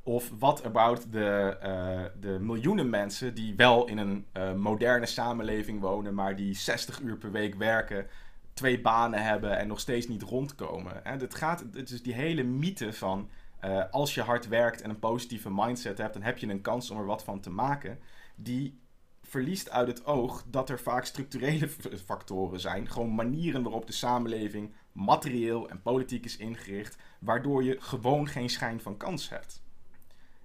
Of 0.05 0.31
what 0.39 0.65
about 0.65 1.13
de, 1.13 1.57
eh, 1.61 2.03
de 2.21 2.39
miljoenen 2.41 2.91
mensen 2.91 3.35
die 3.35 3.55
wel 3.57 3.89
in 3.89 3.99
een 3.99 4.27
eh, 4.33 4.53
moderne 4.53 5.07
samenleving 5.07 5.81
wonen, 5.81 6.15
maar 6.15 6.37
die 6.37 6.55
60 6.55 7.01
uur 7.01 7.17
per 7.17 7.31
week 7.31 7.55
werken, 7.55 8.07
twee 8.53 8.81
banen 8.81 9.23
hebben 9.23 9.59
en 9.59 9.69
nog 9.69 9.81
steeds 9.81 10.09
niet 10.09 10.23
rondkomen? 10.23 11.01
Hè? 11.03 11.11
Het, 11.11 11.35
gaat, 11.35 11.65
het 11.73 11.91
is 11.91 12.03
die 12.03 12.15
hele 12.15 12.43
mythe 12.43 12.93
van 12.93 13.29
eh, 13.61 13.83
als 13.91 14.15
je 14.15 14.23
hard 14.23 14.49
werkt 14.49 14.81
en 14.83 14.91
een 14.91 14.99
positieve 14.99 15.51
mindset 15.51 15.99
hebt, 15.99 16.13
dan 16.13 16.23
heb 16.23 16.39
je 16.39 16.49
een 16.49 16.61
kans 16.61 16.91
om 16.91 16.99
er 16.99 17.07
wat 17.07 17.25
van 17.25 17.41
te 17.41 17.51
maken. 17.51 17.99
Die 18.35 18.81
verliest 19.23 19.71
uit 19.71 19.89
het 19.89 20.07
oog 20.07 20.45
dat 20.47 20.71
er 20.71 20.81
vaak 20.81 21.05
structurele 21.05 21.69
factoren 22.05 22.61
zijn. 22.61 22.91
Gewoon 22.91 23.15
manieren 23.15 23.63
waarop 23.63 23.87
de 23.87 23.93
samenleving 23.93 24.73
materieel 24.93 25.69
en 25.69 25.83
politiek 25.83 26.25
is 26.25 26.37
ingericht, 26.37 26.97
waardoor 27.19 27.65
je 27.65 27.81
gewoon 27.81 28.29
geen 28.29 28.51
schijn 28.51 28.81
van 28.81 28.97
kans 28.97 29.29
hebt. 29.29 29.63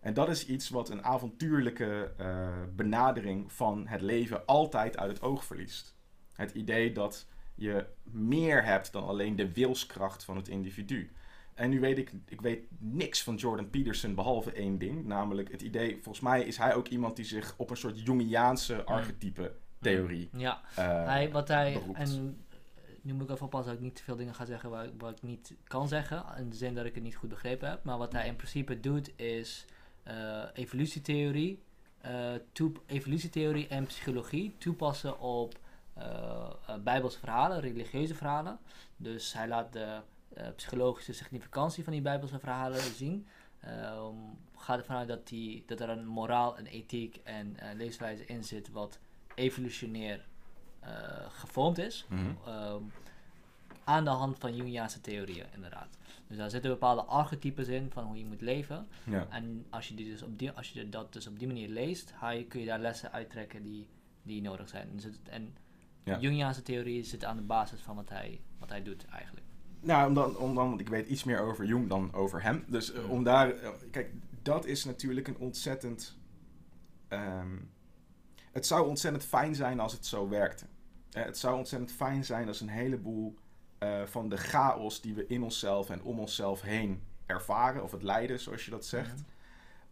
En 0.08 0.14
dat 0.14 0.30
is 0.30 0.46
iets 0.46 0.70
wat 0.70 0.90
een 0.90 1.04
avontuurlijke 1.04 2.12
eh, 2.18 2.48
benadering 2.76 3.52
van 3.54 3.88
het 3.88 4.02
leven 4.02 4.46
altijd 4.46 4.98
uit 4.98 5.10
het 5.10 5.22
oog 5.22 5.46
verliest. 5.46 5.96
Het 6.34 6.52
idee 6.52 6.92
dat 6.92 7.28
je 7.56 7.86
meer 8.04 8.64
hebt 8.64 8.92
dan 8.92 9.08
alleen 9.08 9.36
de 9.36 9.52
wilskracht 9.54 10.24
van 10.24 10.36
het 10.36 10.48
individu. 10.48 11.12
En 11.54 11.70
nu 11.70 11.80
weet 11.80 11.98
ik, 11.98 12.12
ik 12.26 12.42
weet 12.42 12.60
niks 12.78 13.24
van 13.24 13.36
Jordan 13.36 13.70
Peterson 13.70 14.16
behalve 14.16 14.52
één 14.52 14.78
ding. 14.78 15.06
Namelijk 15.06 15.52
het 15.52 15.62
idee, 15.62 15.94
volgens 15.94 16.20
mij 16.20 16.44
is 16.44 16.58
hij 16.58 16.76
ook 16.76 16.88
iemand 16.88 17.16
die 17.16 17.26
zich 17.26 17.54
op 17.58 17.70
een 17.70 17.78
soort 17.78 18.06
Jungiaanse 18.06 18.84
archetype 18.84 19.56
theorie. 19.82 20.30
Ja, 20.32 20.62
eh, 20.76 21.06
hij, 21.06 21.32
wat 21.32 21.48
hij, 21.48 21.74
beroept. 21.74 22.00
en 22.00 22.46
nu 23.02 23.14
moet 23.14 23.24
ik 23.24 23.30
even 23.30 23.46
oppassen 23.46 23.72
dat 23.72 23.80
ik 23.80 23.86
niet 23.88 23.96
te 23.96 24.04
veel 24.04 24.16
dingen 24.16 24.36
ga 24.36 24.46
zeggen 24.46 24.70
waar, 24.70 24.90
waar 24.98 25.12
ik 25.12 25.22
niet 25.22 25.54
kan 25.64 25.88
zeggen, 25.88 26.26
in 26.38 26.50
de 26.50 26.56
zin 26.56 26.76
dat 26.76 26.86
ik 26.86 26.96
het 26.96 27.04
niet 27.04 27.16
goed 27.16 27.30
begrepen 27.30 27.70
heb. 27.70 27.84
Maar 27.84 27.98
wat 27.98 28.14
hij 28.14 28.28
in 28.28 28.36
principe 28.36 28.80
doet 28.80 29.20
is 29.20 29.66
evolutietheorie, 30.54 31.60
eh, 32.02 32.34
evolutietheorie 32.86 33.68
en 33.68 33.86
psychologie 33.86 34.56
toepassen 34.58 35.20
op 35.20 35.56
eh, 35.94 36.50
eh, 36.68 36.76
bijbelse 36.84 37.20
verhalen, 37.20 37.60
religieuze 37.60 38.16
verhalen. 38.16 38.60
Dus 38.98 39.34
hij 39.34 39.48
laat 39.48 39.74
de 39.74 40.02
eh, 40.34 40.48
psychologische 40.56 41.14
significantie 41.14 41.84
van 41.84 41.94
die 41.94 42.02
bijbelse 42.02 42.40
verhalen 42.40 42.82
zien. 42.82 43.28
Gaat 44.56 44.78
ervan 44.80 44.96
uit 44.96 45.08
dat, 45.08 45.28
die, 45.28 45.64
dat 45.66 45.80
er 45.80 45.90
een 45.90 46.06
moraal, 46.06 46.58
een 46.58 46.66
ethiek 46.66 47.20
en 47.24 47.60
eh, 47.60 47.76
leefwijze 47.76 48.26
in 48.26 48.44
zit 48.44 48.72
wat 48.72 49.00
evolutionair 49.36 50.26
eh, 50.80 50.90
gevormd 51.30 51.78
is. 51.78 52.06
mhm. 52.10 52.34
Ehm, 52.46 52.82
aan 53.84 54.04
de 54.04 54.10
hand 54.10 54.38
van 54.38 54.56
Jungiaanse 54.56 55.02
theorieën, 55.02 55.46
inderdaad. 55.54 55.98
Dus 56.28 56.38
daar 56.38 56.50
zitten 56.50 56.72
bepaalde 56.72 57.02
archetypes 57.04 57.68
in 57.68 57.92
van 57.92 58.04
hoe 58.04 58.18
je 58.18 58.26
moet 58.26 58.42
leven. 58.42 58.88
ja. 59.06 59.28
En 59.30 59.66
als 59.70 59.88
je, 59.88 59.96
die 59.96 60.06
dus 60.10 60.22
op 60.22 60.40
die, 60.40 60.52
als 60.52 60.70
je 60.72 60.90
dat 60.90 61.14
dus 61.14 61.28
op 61.28 61.40
die 61.40 61.48
manier 61.48 61.70
leest, 61.70 62.14
je, 62.34 62.46
kun 62.46 62.60
je 62.60 62.66
daar 62.66 62.80
lessen 62.80 63.12
uittrekken 63.12 63.64
die, 63.64 63.88
die 64.24 64.42
nodig 64.42 64.70
zijn. 64.70 64.90
Dus 64.94 65.06
en 65.24 65.56
Ja. 66.04 66.20
Jungiaanse 66.20 66.62
theorie 66.62 67.04
zit 67.04 67.24
aan 67.26 67.36
de 67.38 67.42
basis 67.44 67.82
van 67.82 67.96
wat 67.96 68.10
hij, 68.10 68.42
wat 68.60 68.70
hij 68.70 68.84
doet 68.84 69.06
eigenlijk. 69.06 69.46
Nou, 69.82 70.08
om 70.08 70.14
dan, 70.14 70.38
om 70.38 70.56
dan, 70.56 70.68
want 70.70 70.80
ik 70.82 70.90
weet 70.90 71.08
iets 71.08 71.24
meer 71.24 71.40
over 71.40 71.66
Jung 71.66 71.90
dan 71.90 72.14
over 72.14 72.44
hem. 72.44 72.64
Dus 72.68 72.92
eh, 72.94 73.10
om 73.10 73.24
daar, 73.24 73.50
eh, 73.52 73.70
kijk, 73.92 74.12
dat 74.42 74.66
is 74.66 74.86
natuurlijk 74.86 75.28
een 75.28 75.38
ontzettend. 75.38 76.18
ehm, 77.08 77.56
het 78.52 78.66
zou 78.66 78.88
ontzettend 78.88 79.24
fijn 79.26 79.56
zijn 79.56 79.80
als 79.80 79.94
het 79.94 80.06
zo 80.06 80.30
werkte. 80.30 80.66
Eh, 81.12 81.24
het 81.24 81.38
zou 81.38 81.58
ontzettend 81.58 81.92
fijn 81.92 82.26
zijn 82.26 82.48
als 82.48 82.62
een 82.62 82.70
heleboel 82.70 83.38
eh, 83.80 84.02
van 84.06 84.30
de 84.30 84.38
chaos 84.38 85.02
die 85.02 85.14
we 85.14 85.28
in 85.28 85.44
onszelf 85.44 85.90
en 85.90 86.02
om 86.02 86.20
onszelf 86.20 86.62
heen 86.62 87.02
ervaren, 87.26 87.84
of 87.84 87.92
het 87.92 88.04
lijden, 88.04 88.40
zoals 88.40 88.66
je 88.66 88.72
dat 88.72 88.86
zegt. 88.86 89.24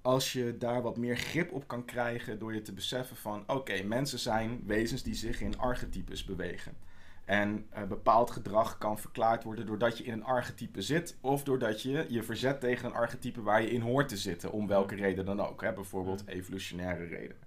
Als 0.01 0.33
je 0.33 0.57
daar 0.57 0.81
wat 0.81 0.97
meer 0.97 1.17
grip 1.17 1.51
op 1.51 1.67
kan 1.67 1.85
krijgen 1.85 2.39
door 2.39 2.53
je 2.53 2.61
te 2.61 2.73
beseffen 2.73 3.15
van, 3.15 3.43
oké, 3.47 3.83
mensen 3.83 4.19
zijn 4.19 4.63
wezens 4.65 5.03
die 5.03 5.15
zich 5.15 5.41
in 5.41 5.57
archetypes 5.57 6.25
bewegen. 6.25 6.77
En 7.25 7.65
eh, 7.69 7.83
bepaald 7.83 8.31
gedrag 8.31 8.77
kan 8.77 8.99
verklaard 8.99 9.43
worden 9.43 9.65
doordat 9.65 9.97
je 9.97 10.03
in 10.03 10.13
een 10.13 10.23
archetype 10.23 10.81
zit. 10.81 11.17
Of 11.21 11.43
doordat 11.43 11.81
je 11.81 12.05
je 12.09 12.23
verzet 12.23 12.59
tegen 12.59 12.85
een 12.85 12.95
archetype 12.95 13.41
waar 13.41 13.61
je 13.61 13.69
in 13.69 13.81
hoort 13.81 14.09
te 14.09 14.17
zitten. 14.17 14.51
Om 14.51 14.67
welke 14.67 14.95
reden 14.95 15.25
dan 15.25 15.39
ook. 15.41 15.61
Hè? 15.61 15.73
Bijvoorbeeld 15.73 16.27
evolutionaire 16.27 17.05
redenen. 17.05 17.44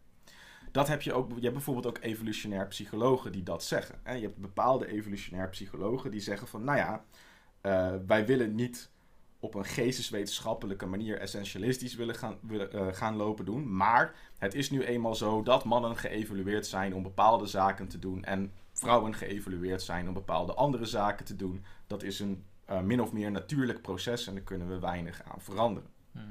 Dat 0.79 0.89
heb 0.89 1.03
je 1.03 1.13
ook. 1.13 1.29
Je 1.29 1.41
hebt 1.41 1.53
bijvoorbeeld 1.53 1.87
ook 1.87 1.99
evolutionair 2.01 2.67
psychologen 2.67 3.33
die 3.33 3.43
dat 3.43 3.65
zeggen. 3.65 4.01
Hè? 4.03 4.15
Je 4.15 4.23
hebt 4.23 4.37
bepaalde 4.37 4.87
evolutionair 4.87 5.49
psychologen 5.49 6.11
die 6.11 6.21
zeggen 6.21 6.49
van... 6.49 6.65
Nou 6.65 6.79
ja, 6.79 7.05
eh, 7.61 7.95
wij 8.07 8.27
willen 8.27 8.55
niet 8.55 8.91
op 9.41 9.55
een 9.55 9.65
geesteswetenschappelijke 9.65 10.87
manier 10.87 11.19
essentialistisch 11.19 11.95
willen 11.95 12.15
gaan, 12.15 12.39
willen, 12.41 12.73
eh, 12.73 12.87
gaan 12.93 13.17
lopen 13.17 13.45
doen. 13.45 13.77
Maar 13.77 14.15
het 14.39 14.55
is 14.55 14.71
nu 14.71 14.85
eenmaal 14.85 15.15
zo 15.15 15.43
dat 15.43 15.65
mannen 15.65 15.97
geëvolueerd 15.97 16.67
zijn 16.67 16.95
om 16.95 17.03
bepaalde 17.03 17.47
zaken 17.47 17.89
te 17.89 17.99
doen. 17.99 18.25
En 18.25 18.53
vrouwen 18.73 19.15
geëvolueerd 19.15 19.83
zijn 19.83 20.09
om 20.09 20.15
bepaalde 20.15 20.55
andere 20.55 20.85
zaken 20.85 21.25
te 21.25 21.37
doen. 21.37 21.65
Dat 21.87 22.03
is 22.03 22.21
een 22.21 22.45
eh, 22.65 22.81
min 22.81 23.03
of 23.03 23.13
meer 23.13 23.31
natuurlijk 23.31 23.83
proces 23.83 24.27
en 24.27 24.35
daar 24.35 24.43
kunnen 24.43 24.69
we 24.69 24.79
weinig 24.79 25.23
aan 25.23 25.41
veranderen. 25.41 25.91
Mhm. 26.13 26.27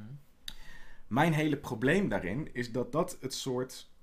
Mijn 1.08 1.34
hele 1.34 1.58
probleem 1.58 2.10
daarin 2.10 2.50
is 2.54 2.72
dat 2.72 2.92
dat 2.92 3.18
het 3.22 3.34
soort 3.34 3.96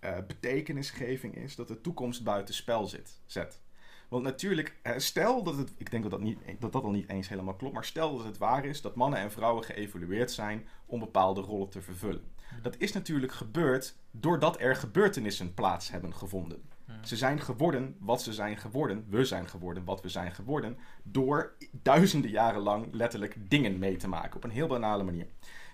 eh, 0.00 0.16
betekenisgeving 0.26 1.36
is 1.36 1.56
dat 1.56 1.68
de 1.68 1.80
toekomst 1.80 2.24
buiten 2.24 2.54
spel 2.54 2.86
zit, 2.86 3.20
zet. 3.26 3.60
Want 4.08 4.22
natuurlijk, 4.22 4.76
eh, 4.82 4.92
stel 4.96 5.42
dat 5.42 5.56
het, 5.56 5.72
ik 5.76 5.90
denk 5.90 6.02
dat 6.02 6.12
dat, 6.12 6.20
niet, 6.20 6.38
dat 6.58 6.72
dat 6.72 6.82
al 6.82 6.90
niet 6.90 7.08
eens 7.08 7.28
helemaal 7.28 7.54
klopt, 7.54 7.74
maar 7.74 7.84
stel 7.84 8.16
dat 8.16 8.26
het 8.26 8.38
waar 8.38 8.64
is 8.64 8.80
dat 8.80 8.94
mannen 8.94 9.18
en 9.18 9.30
vrouwen 9.30 9.64
geëvolueerd 9.64 10.30
zijn 10.30 10.66
om 10.86 11.00
bepaalde 11.00 11.40
rollen 11.40 11.68
te 11.68 11.82
vervullen. 11.82 12.36
Dat 12.62 12.76
is 12.78 12.92
natuurlijk 12.92 13.32
gebeurd 13.32 13.94
doordat 14.10 14.60
er 14.60 14.76
gebeurtenissen 14.76 15.54
plaats 15.54 15.90
hebben 15.90 16.14
gevonden. 16.14 16.62
Hmm. 16.84 17.04
Ze 17.04 17.16
zijn 17.16 17.40
geworden 17.40 17.96
wat 17.98 18.22
ze 18.22 18.32
zijn 18.32 18.56
geworden. 18.56 19.04
We 19.08 19.24
zijn 19.24 19.48
geworden 19.48 19.84
wat 19.84 20.02
we 20.02 20.08
zijn 20.08 20.32
geworden. 20.32 20.78
Door 21.02 21.56
duizenden 21.70 22.30
jaren 22.30 22.60
lang 22.60 22.86
letterlijk 22.92 23.50
dingen 23.50 23.78
mee 23.78 23.96
te 23.96 24.08
maken. 24.08 24.36
Op 24.36 24.44
een 24.44 24.50
heel 24.50 24.66
banale 24.66 25.02
manier. 25.02 25.26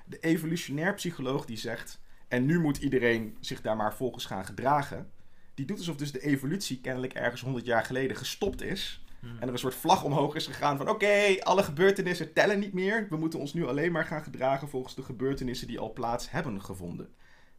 De 0.06 0.18
evolutionair 0.18 0.94
psycholoog 0.94 1.44
die 1.44 1.56
zegt. 1.56 2.02
En 2.34 2.46
nu 2.46 2.60
moet 2.60 2.76
iedereen 2.76 3.36
zich 3.40 3.60
daar 3.60 3.76
maar 3.76 3.94
volgens 3.94 4.24
gaan 4.24 4.44
gedragen. 4.44 5.10
Die 5.54 5.66
doet 5.66 5.78
alsof 5.78 5.96
dus 5.96 6.12
de 6.12 6.22
evolutie 6.22 6.80
kennelijk 6.80 7.12
ergens 7.12 7.40
100 7.40 7.66
jaar 7.66 7.84
geleden 7.84 8.16
gestopt 8.16 8.62
is. 8.62 9.04
Hmm. 9.20 9.30
En 9.30 9.46
er 9.46 9.52
een 9.52 9.58
soort 9.58 9.74
vlag 9.74 10.04
omhoog 10.04 10.34
is 10.34 10.46
gegaan 10.46 10.76
van 10.76 10.88
oké, 10.88 11.36
alle 11.40 11.62
gebeurtenissen 11.62 12.32
tellen 12.32 12.58
niet 12.58 12.72
meer. 12.72 13.06
We 13.10 13.16
moeten 13.16 13.38
ons 13.38 13.54
nu 13.54 13.66
alleen 13.66 13.92
maar 13.92 14.04
gaan 14.04 14.22
gedragen 14.22 14.68
volgens 14.68 14.94
de 14.94 15.02
gebeurtenissen 15.02 15.66
die 15.66 15.78
al 15.78 15.92
plaats 15.92 16.30
hebben 16.30 16.62
gevonden. 16.62 17.08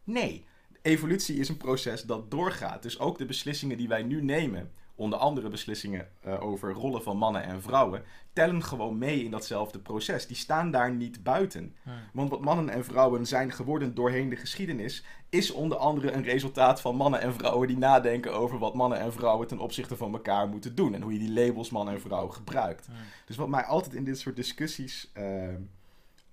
Nee, 0.03 0.45
evolutie 0.81 1.37
is 1.37 1.49
een 1.49 1.57
proces 1.57 2.01
dat 2.01 2.31
doorgaat. 2.31 2.83
Dus 2.83 2.99
ook 2.99 3.17
de 3.17 3.25
beslissingen 3.25 3.77
die 3.77 3.87
wij 3.87 4.03
nu 4.03 4.21
nemen, 4.23 4.71
onder 4.95 5.19
andere 5.19 5.49
beslissingen 5.49 6.07
eh, 6.21 6.43
over 6.43 6.73
rollen 6.73 7.03
van 7.03 7.17
mannen 7.17 7.43
en 7.43 7.61
vrouwen, 7.61 8.03
tellen 8.33 8.63
gewoon 8.63 8.97
mee 8.97 9.23
in 9.23 9.31
datzelfde 9.31 9.79
proces. 9.79 10.27
Die 10.27 10.35
staan 10.35 10.71
daar 10.71 10.91
niet 10.91 11.23
buiten. 11.23 11.75
Hmm. 11.83 11.93
Want 12.13 12.29
wat 12.29 12.41
mannen 12.41 12.69
en 12.69 12.85
vrouwen 12.85 13.25
zijn 13.25 13.51
geworden 13.51 13.95
doorheen 13.95 14.29
de 14.29 14.35
geschiedenis, 14.35 15.05
is 15.29 15.51
onder 15.51 15.77
andere 15.77 16.11
een 16.11 16.23
resultaat 16.23 16.81
van 16.81 16.95
mannen 16.95 17.21
en 17.21 17.33
vrouwen 17.33 17.67
die 17.67 17.77
nadenken 17.77 18.33
over 18.33 18.59
wat 18.59 18.73
mannen 18.73 18.99
en 18.99 19.13
vrouwen 19.13 19.47
ten 19.47 19.59
opzichte 19.59 19.97
van 19.97 20.13
elkaar 20.13 20.47
moeten 20.47 20.75
doen. 20.75 20.93
En 20.93 21.01
hoe 21.01 21.13
je 21.13 21.19
die 21.19 21.33
labels 21.33 21.69
man 21.69 21.89
en 21.89 22.01
vrouw 22.01 22.27
gebruikt. 22.27 22.85
Hmm. 22.85 22.95
Dus 23.25 23.35
wat 23.35 23.49
mij 23.49 23.63
altijd 23.63 23.93
in 23.93 24.03
dit 24.03 24.19
soort 24.19 24.35
discussies 24.35 25.09
eh, 25.13 25.47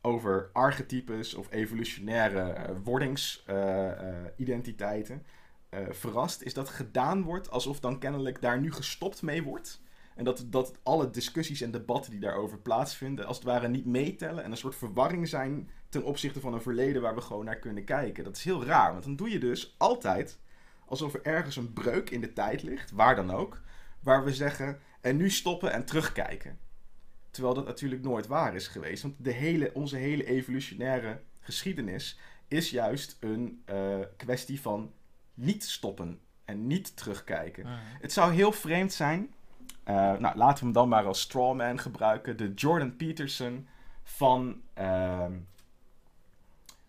over 0.01 0.51
archetypes 0.53 1.35
of 1.35 1.47
evolutionaire 1.51 2.41
eh, 2.41 2.75
wordingsidentiteiten 2.85 5.23
verrast, 5.91 6.43
is 6.43 6.55
dat 6.55 6.69
gedaan 6.69 7.23
wordt 7.23 7.51
alsof 7.51 7.81
dan 7.81 7.99
kennelijk 7.99 8.41
daar 8.41 8.61
nu 8.61 8.73
gestopt 8.73 9.23
mee 9.23 9.43
wordt. 9.43 9.81
En 10.15 10.25
dat, 10.25 10.45
dat 10.47 10.79
alle 10.83 11.11
discussies 11.11 11.61
en 11.61 11.71
debatten 11.71 12.11
die 12.11 12.21
daarover 12.21 12.59
plaatsvinden, 12.59 13.27
als 13.27 13.37
het 13.37 13.47
ware 13.47 13.69
niet 13.69 13.87
meetellen 13.87 14.45
en 14.45 14.51
een 14.51 14.57
soort 14.57 14.75
verwarring 14.75 15.29
zijn 15.29 15.71
ten 15.89 16.05
opzichte 16.05 16.41
van 16.41 16.55
een 16.55 16.63
verleden 16.63 17.03
waar 17.03 17.15
we 17.15 17.21
gewoon 17.21 17.45
naar 17.45 17.59
kunnen 17.59 17.85
kijken. 17.85 18.25
Dat 18.25 18.37
is 18.37 18.45
heel 18.45 18.65
raar, 18.65 18.93
want 18.93 19.05
dan 19.05 19.17
doe 19.17 19.31
je 19.31 19.39
dus 19.39 19.75
altijd 19.79 20.39
alsof 20.87 21.15
er 21.15 21.23
ergens 21.23 21.57
een 21.57 21.73
breuk 21.73 22.11
in 22.11 22.21
de 22.21 22.33
tijd 22.33 22.63
ligt, 22.63 22.91
waar 22.91 23.17
dan 23.17 23.31
ook, 23.31 23.61
waar 24.01 24.25
we 24.25 24.35
zeggen 24.35 24.81
en 25.01 25.17
nu 25.17 25.31
stoppen 25.31 25.73
en 25.73 25.85
terugkijken. 25.85 26.59
Terwijl 27.31 27.55
dat 27.55 27.67
natuurlijk 27.67 28.03
nooit 28.03 28.27
waar 28.27 28.55
is 28.55 28.69
geweest. 28.69 29.03
Want 29.03 29.15
de 29.19 29.33
hele, 29.33 29.71
onze 29.75 29.97
hele 29.97 30.25
evolutionaire 30.25 31.21
geschiedenis 31.41 32.19
is 32.49 32.71
juist 32.71 33.17
een 33.21 33.63
eh, 33.65 33.99
kwestie 34.17 34.61
van 34.61 34.93
niet 35.35 35.65
stoppen 35.65 36.21
en 36.45 36.67
niet 36.67 36.97
terugkijken. 36.97 37.67
Hmm. 37.67 37.79
Het 38.01 38.13
zou 38.13 38.33
heel 38.33 38.53
vreemd 38.53 38.93
zijn. 38.93 39.31
eh, 39.85 39.95
nou, 39.95 40.37
laten 40.37 40.59
we 40.59 40.65
hem 40.65 40.73
dan 40.73 40.89
maar 40.89 41.07
als 41.07 41.21
strawman 41.21 41.79
gebruiken. 41.79 42.37
De 42.37 42.53
Jordan 42.55 42.97
Peterson 42.97 43.69
van, 44.03 44.61
ehm, 44.75 45.33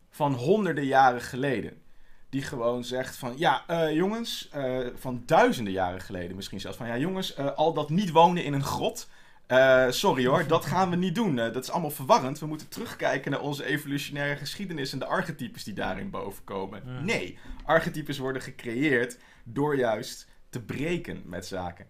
van 0.09 0.33
honderden 0.33 0.85
jaren 0.85 1.21
geleden. 1.21 1.81
Die 2.29 2.41
gewoon 2.41 2.83
zegt 2.83 3.15
van, 3.15 3.37
ja, 3.37 3.63
eh, 3.67 3.93
jongens, 3.95 4.49
eh, 4.49 4.79
van 4.95 5.23
duizenden 5.25 5.73
jaren 5.73 6.01
geleden 6.01 6.35
misschien 6.35 6.59
zelfs. 6.59 6.77
Van, 6.77 6.87
ja, 6.87 6.97
jongens, 6.97 7.37
al 7.37 7.73
dat 7.73 7.89
niet 7.89 8.11
wonen 8.11 8.43
in 8.43 8.53
een 8.53 8.63
grot. 8.63 9.09
Eh, 9.53 9.91
sorry 9.91 10.25
hoor, 10.25 10.47
dat 10.47 10.65
gaan 10.65 10.89
we 10.89 10.95
niet 10.95 11.15
doen. 11.15 11.39
Eh, 11.39 11.53
dat 11.53 11.63
is 11.63 11.71
allemaal 11.71 11.91
verwarrend. 11.91 12.39
We 12.39 12.45
moeten 12.45 12.67
terugkijken 12.67 13.31
naar 13.31 13.41
onze 13.41 13.65
evolutionaire 13.65 14.35
geschiedenis 14.35 14.93
en 14.93 14.99
de 14.99 15.05
archetypes 15.05 15.63
die 15.63 15.73
daarin 15.73 16.09
bovenkomen. 16.09 17.05
Nee, 17.05 17.37
archetypes 17.65 18.17
worden 18.17 18.41
gecreëerd 18.41 19.17
door 19.43 19.75
juist 19.75 20.27
te 20.49 20.61
breken 20.61 21.21
met 21.25 21.45
zaken. 21.45 21.87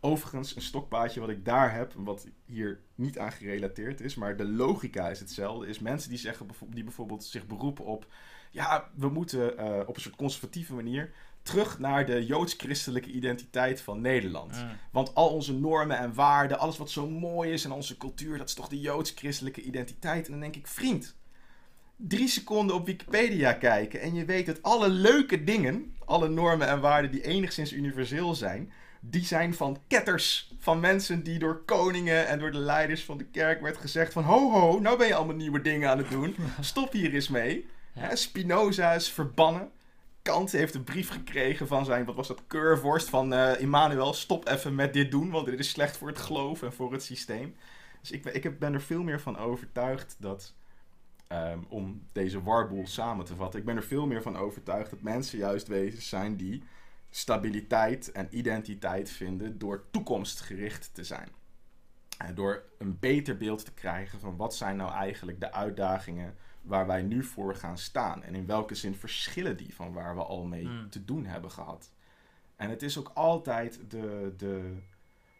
Overigens, 0.00 0.56
een 0.56 0.62
stokpaardje 0.62 1.20
wat 1.20 1.28
ik 1.28 1.44
daar 1.44 1.74
heb, 1.74 1.92
wat 1.96 2.28
hier 2.44 2.80
niet 2.94 3.18
aan 3.18 3.32
gerelateerd 3.32 4.00
is, 4.00 4.14
maar 4.14 4.36
de 4.36 4.48
logica 4.48 5.08
is 5.08 5.18
hetzelfde, 5.18 5.66
is 5.66 5.78
mensen 5.78 6.10
die, 6.10 6.18
zeggen, 6.18 6.46
die 6.68 6.84
bijvoorbeeld 6.84 7.24
zich 7.24 7.46
beroepen 7.46 7.84
op, 7.84 8.06
ja, 8.50 8.90
we 8.94 9.08
moeten 9.08 9.58
eh, 9.58 9.88
op 9.88 9.96
een 9.96 10.02
soort 10.02 10.16
conservatieve 10.16 10.74
manier 10.74 11.12
terug 11.46 11.78
naar 11.78 12.06
de 12.06 12.26
joods-christelijke 12.26 13.10
identiteit 13.10 13.80
van 13.80 14.00
Nederland. 14.00 14.56
Hmm. 14.56 14.68
Want 14.90 15.14
al 15.14 15.28
onze 15.28 15.54
normen 15.54 15.98
en 15.98 16.14
waarden, 16.14 16.58
alles 16.58 16.78
wat 16.78 16.90
zo 16.90 17.08
mooi 17.08 17.52
is 17.52 17.64
in 17.64 17.72
onze 17.72 17.96
cultuur, 17.96 18.38
dat 18.38 18.48
is 18.48 18.54
toch 18.54 18.68
de 18.68 18.80
joods-christelijke 18.80 19.62
identiteit. 19.62 20.26
En 20.26 20.30
dan 20.30 20.40
denk 20.40 20.56
ik, 20.56 20.66
vriend, 20.66 21.16
drie 21.96 22.28
seconden 22.28 22.76
op 22.76 22.86
Wikipedia 22.86 23.52
kijken 23.52 24.00
en 24.00 24.14
je 24.14 24.24
weet 24.24 24.46
dat 24.46 24.62
alle 24.62 24.88
leuke 24.88 25.44
dingen, 25.44 25.94
alle 26.04 26.28
normen 26.28 26.68
en 26.68 26.80
waarden 26.80 27.10
die 27.10 27.26
enigszins 27.26 27.72
universeel 27.72 28.34
zijn, 28.34 28.72
die 29.00 29.24
zijn 29.24 29.54
van 29.54 29.78
ketters. 29.88 30.54
Van 30.58 30.80
mensen 30.80 31.22
die 31.22 31.38
door 31.38 31.64
koningen 31.64 32.26
en 32.26 32.38
door 32.38 32.52
de 32.52 32.58
leiders 32.58 33.04
van 33.04 33.18
de 33.18 33.24
kerk 33.24 33.60
werd 33.60 33.76
gezegd 33.76 34.12
van 34.12 34.22
ho 34.22 34.50
ho, 34.50 34.80
nou 34.80 34.98
ben 34.98 35.06
je 35.06 35.14
allemaal 35.14 35.36
nieuwe 35.36 35.62
dingen 35.62 35.90
aan 35.90 35.98
het 35.98 36.10
doen. 36.10 36.36
Stop 36.60 36.92
hier 36.92 37.14
eens 37.14 37.28
mee. 37.28 37.66
Ja. 37.94 38.14
Spinoza 38.16 38.92
is 38.92 39.10
verbannen. 39.10 39.70
Kant 40.26 40.52
heeft 40.52 40.74
een 40.74 40.84
brief 40.84 41.10
gekregen 41.10 41.66
van 41.66 41.84
zijn, 41.84 42.04
wat 42.04 42.14
was 42.14 42.28
dat, 42.28 42.42
keurvorst 42.46 43.08
van 43.08 43.32
eh 43.32 43.60
Immanuel. 43.60 44.12
Stop 44.12 44.48
even 44.48 44.74
met 44.74 44.92
dit 44.92 45.10
doen, 45.10 45.30
want 45.30 45.46
dit 45.46 45.58
is 45.58 45.70
slecht 45.70 45.96
voor 45.96 46.08
het 46.08 46.18
geloof 46.18 46.62
en 46.62 46.72
voor 46.72 46.92
het 46.92 47.02
systeem. 47.02 47.56
Dus 48.00 48.10
ik, 48.10 48.24
ik 48.24 48.58
ben 48.58 48.74
er 48.74 48.80
veel 48.80 49.02
meer 49.02 49.20
van 49.20 49.38
overtuigd 49.38 50.16
dat, 50.18 50.54
ehm, 51.28 51.58
om 51.68 52.02
deze 52.12 52.42
warboel 52.42 52.86
samen 52.86 53.24
te 53.24 53.34
vatten, 53.34 53.60
ik 53.60 53.66
ben 53.66 53.76
er 53.76 53.82
veel 53.82 54.06
meer 54.06 54.22
van 54.22 54.36
overtuigd 54.36 54.90
dat 54.90 55.00
mensen 55.00 55.38
juist 55.38 55.66
wezens 55.66 56.08
zijn 56.08 56.36
die 56.36 56.62
stabiliteit 57.10 58.12
en 58.12 58.28
identiteit 58.30 59.10
vinden 59.10 59.58
door 59.58 59.84
toekomstgericht 59.90 60.90
te 60.94 61.04
zijn. 61.04 61.28
En 62.18 62.34
door 62.34 62.62
een 62.78 62.98
beter 62.98 63.36
beeld 63.36 63.64
te 63.64 63.72
krijgen 63.72 64.20
van 64.20 64.36
wat 64.36 64.54
zijn 64.54 64.76
nou 64.76 64.92
eigenlijk 64.92 65.40
de 65.40 65.52
uitdagingen 65.52 66.34
waar 66.66 66.86
wij 66.86 67.02
nu 67.02 67.24
voor 67.24 67.54
gaan 67.54 67.78
staan. 67.78 68.22
En 68.22 68.34
in 68.34 68.46
welke 68.46 68.74
zin 68.74 68.94
verschillen 68.94 69.56
die 69.56 69.74
van 69.74 69.92
waar 69.92 70.14
we 70.14 70.22
al 70.22 70.44
mee 70.44 70.64
Hmm. 70.66 70.90
te 70.90 71.04
doen 71.04 71.26
hebben 71.26 71.50
gehad. 71.50 71.90
En 72.56 72.70
het 72.70 72.82
is 72.82 72.98
ook 72.98 73.10
altijd 73.14 73.80
de, 73.90 74.34
de, 74.36 74.76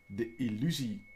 de 0.06 0.36
illusie 0.36 1.06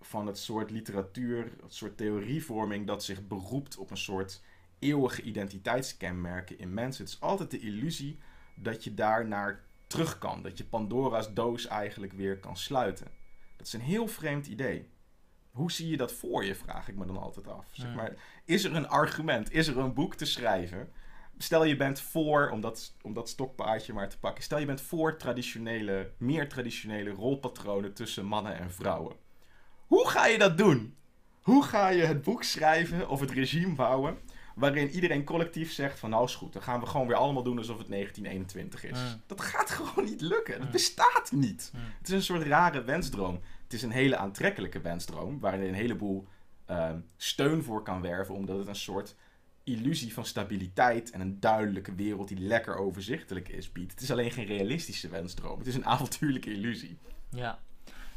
van 0.00 0.26
het 0.26 0.38
soort 0.38 0.70
literatuur, 0.70 1.52
het 1.62 1.74
soort 1.74 1.96
theorievorming 1.96 2.86
dat 2.86 3.04
zich 3.04 3.26
beroept 3.26 3.76
op 3.76 3.90
een 3.90 3.96
soort 3.96 4.42
eeuwige 4.78 5.22
identiteitskenmerken 5.22 6.58
in 6.58 6.74
mensen. 6.74 7.04
Het 7.04 7.14
is 7.14 7.20
altijd 7.20 7.50
de 7.50 7.60
illusie 7.60 8.18
dat 8.54 8.84
je 8.84 8.94
daar 8.94 9.28
naar 9.28 9.64
terug 9.86 10.18
kan. 10.18 10.42
Dat 10.42 10.58
je 10.58 10.64
Pandora's 10.64 11.34
doos 11.34 11.66
eigenlijk 11.66 12.12
weer 12.12 12.38
kan 12.38 12.56
sluiten. 12.56 13.06
Dat 13.56 13.66
is 13.66 13.72
een 13.72 13.80
heel 13.80 14.06
vreemd 14.08 14.46
idee. 14.46 14.88
Hoe 15.54 15.72
zie 15.72 15.88
je 15.88 15.96
dat 15.96 16.12
voor 16.12 16.44
je, 16.44 16.54
vraag 16.54 16.88
ik 16.88 16.96
me 16.96 17.06
dan 17.06 17.16
altijd 17.16 17.48
af. 17.48 17.66
Zeg 17.72 17.94
maar, 17.94 18.14
is 18.44 18.64
er 18.64 18.74
een 18.74 18.88
argument, 18.88 19.52
is 19.52 19.66
er 19.66 19.78
een 19.78 19.94
boek 19.94 20.14
te 20.14 20.24
schrijven? 20.24 20.92
Stel 21.38 21.64
je 21.64 21.76
bent 21.76 22.00
voor, 22.00 22.50
om 22.50 22.60
dat, 22.60 22.94
om 23.02 23.14
dat 23.14 23.28
stokpaardje 23.28 23.92
maar 23.92 24.08
te 24.08 24.18
pakken, 24.18 24.44
stel 24.44 24.58
je 24.58 24.66
bent 24.66 24.80
voor 24.80 25.16
traditionele, 25.16 26.10
meer 26.18 26.48
traditionele 26.48 27.10
rolpatronen 27.10 27.94
tussen 27.94 28.24
mannen 28.24 28.58
en 28.58 28.72
vrouwen. 28.72 29.16
Hoe 29.86 30.08
ga 30.08 30.26
je 30.26 30.38
dat 30.38 30.58
doen? 30.58 30.96
Hoe 31.42 31.64
ga 31.64 31.88
je 31.88 32.02
het 32.02 32.22
boek 32.22 32.42
schrijven 32.42 33.08
of 33.08 33.20
het 33.20 33.30
regime 33.30 33.74
bouwen 33.74 34.18
waarin 34.54 34.90
iedereen 34.90 35.24
collectief 35.24 35.72
zegt 35.72 35.98
van 35.98 36.10
nou 36.10 36.24
is 36.24 36.34
goed, 36.34 36.52
dan 36.52 36.62
gaan 36.62 36.80
we 36.80 36.86
gewoon 36.86 37.06
weer 37.06 37.16
allemaal 37.16 37.42
doen 37.42 37.58
alsof 37.58 37.78
het 37.78 37.88
1921 37.88 38.84
is. 38.84 38.98
Dat 39.26 39.40
gaat 39.40 39.70
gewoon 39.70 40.04
niet 40.04 40.20
lukken. 40.20 40.60
Dat 40.60 40.70
bestaat 40.70 41.32
niet. 41.32 41.70
Het 41.98 42.08
is 42.08 42.14
een 42.14 42.22
soort 42.22 42.42
rare 42.42 42.82
wensdroom. 42.84 43.40
Het 43.64 43.72
is 43.72 43.82
een 43.82 43.90
hele 43.90 44.16
aantrekkelijke 44.16 44.80
wensdroom, 44.80 45.40
waarin 45.40 45.60
je 45.60 45.68
een 45.68 45.74
heleboel 45.74 46.26
ehm, 46.66 46.98
steun 47.16 47.62
voor 47.62 47.82
kan 47.82 48.00
werven, 48.00 48.34
omdat 48.34 48.58
het 48.58 48.68
een 48.68 48.76
soort 48.76 49.14
illusie 49.64 50.14
van 50.14 50.24
stabiliteit 50.24 51.10
en 51.10 51.20
een 51.20 51.40
duidelijke 51.40 51.94
wereld 51.94 52.28
die 52.28 52.38
lekker 52.38 52.76
overzichtelijk 52.76 53.48
is 53.48 53.72
biedt. 53.72 53.92
Het 53.92 54.00
is 54.00 54.10
alleen 54.10 54.30
geen 54.30 54.46
realistische 54.46 55.08
wensdroom. 55.08 55.58
Het 55.58 55.66
is 55.66 55.74
een 55.74 55.86
avontuurlijke 55.94 56.52
illusie. 56.52 56.98
Ja, 57.28 57.58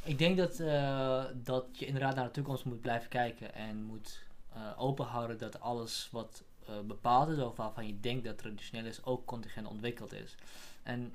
ik 0.03 0.17
denk 0.17 0.37
dat, 0.37 0.59
eh, 0.59 1.25
dat 1.33 1.65
je 1.71 1.85
inderdaad 1.85 2.15
naar 2.15 2.25
de 2.25 2.31
toekomst 2.31 2.65
moet 2.65 2.81
blijven 2.81 3.09
kijken 3.09 3.53
en 3.53 3.83
moet 3.83 4.25
eh 4.53 4.81
openhouden 4.81 5.37
dat 5.37 5.59
alles 5.59 6.09
wat 6.11 6.43
eh, 6.67 6.79
bepaald 6.79 7.29
is, 7.29 7.37
of 7.37 7.55
waarvan 7.55 7.87
je 7.87 7.99
denkt 7.99 8.23
dat 8.23 8.37
traditioneel 8.37 8.85
is, 8.85 9.05
ook 9.05 9.25
contingent 9.25 9.67
ontwikkeld 9.67 10.13
is. 10.13 10.35
En 10.83 11.13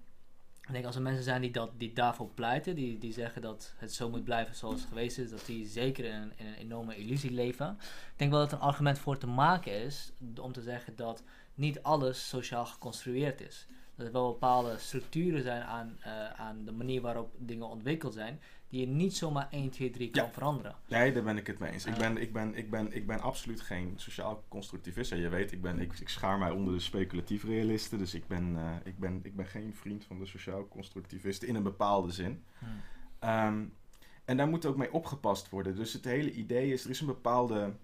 ik 0.67 0.73
denk 0.73 0.85
als 0.85 0.97
er 0.97 1.03
mensen 1.03 1.25
zijn 1.25 1.41
die, 1.41 1.51
dat, 1.51 1.71
die 1.79 1.93
daarvoor 1.93 2.29
pleiten, 2.35 2.75
die, 2.75 2.99
die 2.99 3.13
zeggen 3.13 3.43
dat 3.43 3.75
het 3.77 3.93
zo 3.93 4.11
moet 4.11 4.25
blijven 4.25 4.55
zoals 4.55 4.75
het 4.81 4.89
geweest 4.89 5.19
is, 5.19 5.31
dat 5.31 5.47
die 5.47 5.67
zeker 5.67 6.05
in, 6.05 6.33
een- 6.39 6.55
enorme 6.59 6.97
illusie 6.97 7.31
leven. 7.31 7.77
Ik 7.81 8.13
denk 8.19 8.31
wel 8.31 8.41
dat 8.41 8.53
een 8.53 8.59
argument 8.59 8.99
voor 8.99 9.19
te 9.19 9.27
maken 9.27 9.73
is 9.83 10.13
om 10.41 10.53
te 10.53 10.63
zeggen 10.63 10.97
dat 10.97 11.23
niet 11.55 11.83
alles 11.83 12.29
sociaal 12.29 12.67
geconstrueerd 12.67 13.41
is. 13.41 13.67
Dat 13.97 14.07
er 14.07 14.13
wel 14.13 14.33
bepaalde 14.33 14.79
structuren 14.79 15.43
zijn 15.43 15.63
aan, 15.63 15.97
eh, 16.01 16.31
aan 16.33 16.65
de 16.65 16.73
manier 16.73 17.01
waarop 17.01 17.35
dingen 17.39 17.69
ontwikkeld 17.69 18.15
zijn, 18.15 18.41
die 18.73 18.81
je 18.81 18.87
niet 18.87 19.17
zomaar 19.17 19.49
1, 19.51 19.71
2, 19.71 19.91
3 19.91 20.11
kan 20.11 20.25
Ja. 20.25 20.31
veranderen. 20.31 20.75
Nee, 20.89 21.13
daar 21.13 21.23
ben 21.23 21.37
ik 21.37 21.47
het 21.47 21.59
mee 21.59 21.71
eens. 21.73 21.87
Ik 21.87 21.95
ben, 21.95 22.17
ik 22.17 22.33
ben, 22.33 22.55
ik 22.55 22.71
ben, 22.71 22.93
ik 22.93 23.07
ben 23.07 23.21
absoluut 23.21 23.61
geen 23.61 23.93
sociaal 23.97 24.45
constructivist. 24.49 25.11
Ja, 25.11 25.17
je 25.17 25.29
weet, 25.29 25.53
ik, 25.53 25.63
ben, 25.63 25.81
ik, 25.81 25.93
ik 25.99 26.09
schaar 26.09 26.39
mij 26.39 26.51
onder 26.51 26.75
de 26.75 26.81
speculatief 26.81 27.45
realisten. 27.45 27.99
Dus 27.99 28.15
ik 28.15 28.27
ben, 28.27 28.57
eh, 28.57 28.77
ik, 28.85 28.99
ben, 28.99 29.21
ik 29.23 29.37
ben 29.37 29.47
geen 29.47 29.75
vriend 29.75 30.05
van 30.05 30.19
de 30.19 30.27
sociaal 30.27 30.69
constructivisten 30.69 31.49
in 31.49 31.55
een 31.55 31.63
bepaalde 31.63 32.11
zin. 32.13 32.45
Hm. 32.59 32.67
Ehm, 33.19 33.65
en 34.25 34.37
daar 34.37 34.49
moet 34.49 34.67
ook 34.67 34.77
mee 34.77 34.93
opgepast 34.93 35.49
worden. 35.51 35.77
Dus 35.77 35.93
het 35.93 36.05
hele 36.05 36.33
idee 36.33 36.73
is, 36.73 36.85
er 36.85 36.91
is 36.91 37.01
een 37.01 37.07
bepaalde... 37.07 37.75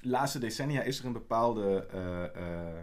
De 0.00 0.08
laatste 0.08 0.38
decennia 0.38 0.82
is 0.82 0.98
er 0.98 1.04
een 1.04 1.12
bepaalde 1.12 1.86
eh, 1.86 2.24
eh, 2.76 2.82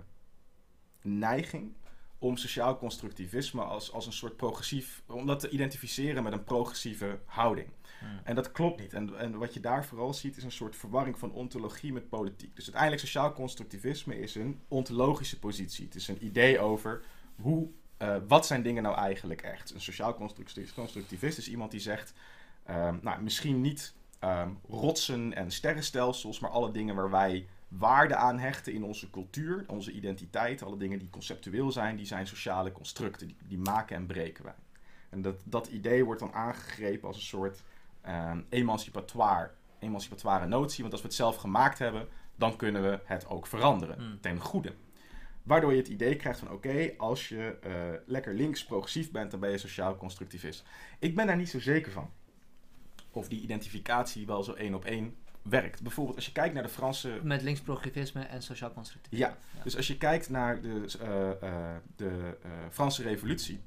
neiging 1.02 1.74
om 2.20 2.38
sociaal 2.38 2.78
constructivisme 2.78 3.62
als, 3.62 3.92
als 3.92 4.06
een 4.06 4.14
soort 4.14 4.38
progressief... 4.38 5.02
om 5.08 5.26
dat 5.26 5.40
te 5.40 5.50
identificeren 5.50 6.24
met 6.24 6.34
een 6.34 6.44
progressieve 6.44 7.20
houding. 7.26 7.68
Hm. 8.00 8.06
En 8.24 8.36
dat 8.36 8.52
klopt 8.52 8.80
niet. 8.80 8.94
En, 8.94 9.20
en 9.20 9.38
wat 9.38 9.54
je 9.54 9.60
daar 9.60 9.86
vooral 9.86 10.14
ziet 10.14 10.38
is 10.38 10.44
een 10.44 10.52
soort 10.52 10.76
verwarring 10.76 11.20
van 11.20 11.32
ontologie 11.32 11.94
met 11.94 12.10
politiek. 12.10 12.56
Dus 12.56 12.64
uiteindelijk 12.64 13.02
sociaal 13.02 13.34
constructivisme 13.34 14.20
is 14.20 14.36
een 14.36 14.60
ontologische 14.68 15.40
positie. 15.40 15.86
Het 15.86 15.96
is 15.96 16.08
een 16.08 16.26
idee 16.26 16.60
over 16.60 17.04
hoe, 17.36 17.70
eh, 17.98 18.16
wat 18.28 18.46
zijn 18.46 18.62
dingen 18.62 18.84
nou 18.84 18.96
eigenlijk 18.96 19.42
echt. 19.42 19.74
Een 19.74 19.82
sociaal 19.82 20.16
constructi- 20.16 20.74
constructivist 20.74 21.38
is 21.38 21.50
iemand 21.50 21.72
die 21.72 21.80
zegt, 21.80 22.14
ehm, 22.64 22.98
nou 23.02 23.22
misschien 23.22 23.62
niet 23.62 23.96
ehm, 24.20 24.50
rotsen 24.70 25.34
en 25.34 25.52
sterrenstelsels, 25.52 26.40
maar 26.40 26.50
alle 26.50 26.72
dingen 26.72 26.96
waar 26.96 27.10
wij 27.10 27.48
waarde 27.68 28.16
aan 28.16 28.40
hechten 28.40 28.74
in 28.74 28.84
onze 28.84 29.10
cultuur, 29.10 29.64
onze 29.68 29.92
identiteit, 29.92 30.64
alle 30.64 30.78
dingen 30.78 31.00
die 31.00 31.10
conceptueel 31.10 31.72
zijn, 31.72 31.96
die 31.96 32.06
zijn 32.06 32.28
sociale 32.28 32.72
constructen. 32.72 33.28
Die, 33.28 33.38
die 33.48 33.58
maken 33.58 33.96
en 33.96 34.06
breken 34.06 34.44
wij. 34.44 34.56
En 35.10 35.22
dat, 35.22 35.42
dat 35.44 35.68
idee 35.68 36.06
wordt 36.06 36.20
dan 36.20 36.34
aangegrepen 36.34 37.08
als 37.08 37.18
een 37.18 37.24
soort 37.24 37.64
ehm, 38.02 38.42
emancipatoire, 38.50 39.52
emancipatoire 39.80 40.48
notie. 40.48 40.82
Want 40.82 40.92
als 40.92 41.02
we 41.02 41.08
het 41.08 41.18
zelf 41.18 41.36
gemaakt 41.36 41.80
hebben, 41.80 42.08
dan 42.36 42.56
kunnen 42.56 42.82
we 42.82 43.00
het 43.04 43.28
ook 43.28 43.48
veranderen 43.48 43.98
Hmm. 43.98 44.22
ten 44.22 44.40
goede. 44.40 44.74
Waardoor 45.44 45.72
je 45.72 45.78
het 45.78 45.88
idee 45.88 46.16
krijgt 46.16 46.40
van 46.40 46.52
oké, 46.52 46.94
als 46.98 47.30
je 47.30 47.58
eh, 47.62 47.74
lekker 48.06 48.34
links 48.34 48.66
progressief 48.66 49.12
bent, 49.12 49.32
dan 49.32 49.40
ben 49.40 49.52
je 49.52 49.58
sociaal 49.58 49.98
constructivist. 49.98 50.64
Ik 51.00 51.16
ben 51.16 51.28
daar 51.28 51.38
niet 51.38 51.50
zo 51.50 51.60
zeker 51.60 51.92
van. 51.92 52.10
Of 53.12 53.28
die 53.28 53.42
identificatie 53.42 54.26
wel 54.26 54.44
zo 54.44 54.54
één 54.54 54.74
op 54.74 54.86
één 54.86 55.16
werkt. 55.50 55.82
Bijvoorbeeld 55.82 56.16
als 56.16 56.26
je 56.26 56.32
kijkt 56.32 56.54
naar 56.54 56.64
de 56.64 56.70
Franse 56.70 57.20
Met 57.24 57.42
linksprogressivisme 57.42 58.22
en 58.22 58.42
sociaal 58.44 58.74
constructivisme. 58.74 59.26
Ja, 59.26 59.38
Dus 59.64 59.76
als 59.76 59.88
je 59.88 59.98
kijkt 59.98 60.30
naar 60.30 60.62
de, 60.62 60.86
eh, 61.00 61.30
eh, 61.32 61.76
de 61.96 62.38
eh, 62.44 62.52
Franse 62.72 63.04
Revolutie, 63.04 63.60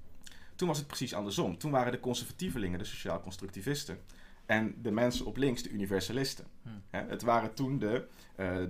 toen 0.54 0.68
was 0.68 0.78
het 0.78 0.86
precies 0.86 1.14
andersom. 1.14 1.58
Toen 1.58 1.70
waren 1.70 1.92
de 1.92 2.00
conservatievelingen 2.00 2.78
de 2.78 2.84
sociaal-constructivisten. 2.84 3.98
En 4.46 4.74
de 4.82 4.90
mensen 4.90 5.26
op 5.26 5.36
links 5.36 5.62
de 5.62 5.70
universalisten. 5.70 6.44
Hè, 6.90 7.00
het 7.00 7.22
waren 7.22 7.54
toen 7.54 7.78
de, 7.78 8.06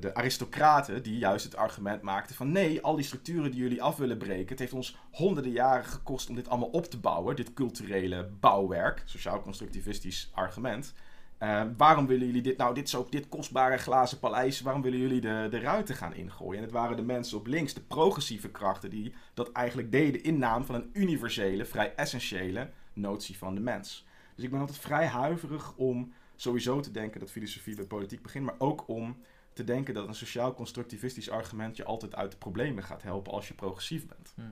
de 0.00 0.14
aristocraten 0.14 1.02
die 1.02 1.18
juist 1.18 1.44
het 1.44 1.56
argument 1.56 2.02
maakten 2.02 2.36
van... 2.36 2.52
nee, 2.52 2.82
al 2.82 2.96
die 2.96 3.04
structuren 3.04 3.50
die 3.50 3.60
jullie 3.60 3.82
af 3.82 3.96
willen 3.96 4.18
breken... 4.18 4.48
het 4.48 4.58
heeft 4.58 4.72
ons 4.72 4.96
honderden 5.10 5.52
jaren 5.52 5.84
gekost 5.84 6.28
om 6.28 6.34
dit 6.34 6.48
allemaal 6.48 6.68
op 6.68 6.84
te 6.86 6.98
bouwen. 6.98 7.36
Dit 7.36 7.54
culturele 7.54 8.30
bouwwerk, 8.40 9.02
sociaal-constructivistisch 9.04 10.30
argument. 10.34 10.94
Eh, 11.40 11.62
waarom 11.76 12.06
willen 12.06 12.26
jullie 12.26 12.42
dit 12.42 12.56
nou, 12.56 12.74
dit, 12.74 12.86
is 12.86 12.94
ook 12.94 13.12
dit 13.12 13.28
kostbare 13.28 13.76
glazen 13.76 14.18
paleis, 14.18 14.60
waarom 14.60 14.82
willen 14.82 14.98
jullie 14.98 15.20
de, 15.20 15.46
de 15.50 15.58
ruiten 15.58 15.94
gaan 15.94 16.14
ingooien? 16.14 16.56
En 16.56 16.62
het 16.62 16.72
waren 16.72 16.96
de 16.96 17.02
mensen 17.02 17.38
op 17.38 17.46
links, 17.46 17.74
de 17.74 17.80
progressieve 17.80 18.50
krachten, 18.50 18.90
die 18.90 19.14
dat 19.34 19.52
eigenlijk 19.52 19.92
deden 19.92 20.22
in 20.22 20.38
naam 20.38 20.64
van 20.64 20.74
een 20.74 20.90
universele, 20.92 21.64
vrij 21.64 21.94
essentiële 21.94 22.70
notie 22.92 23.38
van 23.38 23.54
de 23.54 23.60
mens. 23.60 24.06
Dus 24.34 24.44
ik 24.44 24.50
ben 24.50 24.60
altijd 24.60 24.78
vrij 24.78 25.06
huiverig 25.06 25.76
om 25.76 26.12
sowieso 26.36 26.80
te 26.80 26.90
denken 26.90 27.20
dat 27.20 27.30
filosofie 27.30 27.76
bij 27.76 27.84
politiek 27.84 28.22
begint, 28.22 28.44
maar 28.44 28.58
ook 28.58 28.88
om 28.88 29.16
te 29.52 29.64
denken 29.64 29.94
dat 29.94 30.08
een 30.08 30.14
sociaal-constructivistisch 30.14 31.30
argument 31.30 31.76
je 31.76 31.84
altijd 31.84 32.14
uit 32.14 32.30
de 32.30 32.38
problemen 32.38 32.84
gaat 32.84 33.02
helpen 33.02 33.32
als 33.32 33.48
je 33.48 33.54
progressief 33.54 34.06
bent. 34.06 34.32
Hm. 34.34 34.42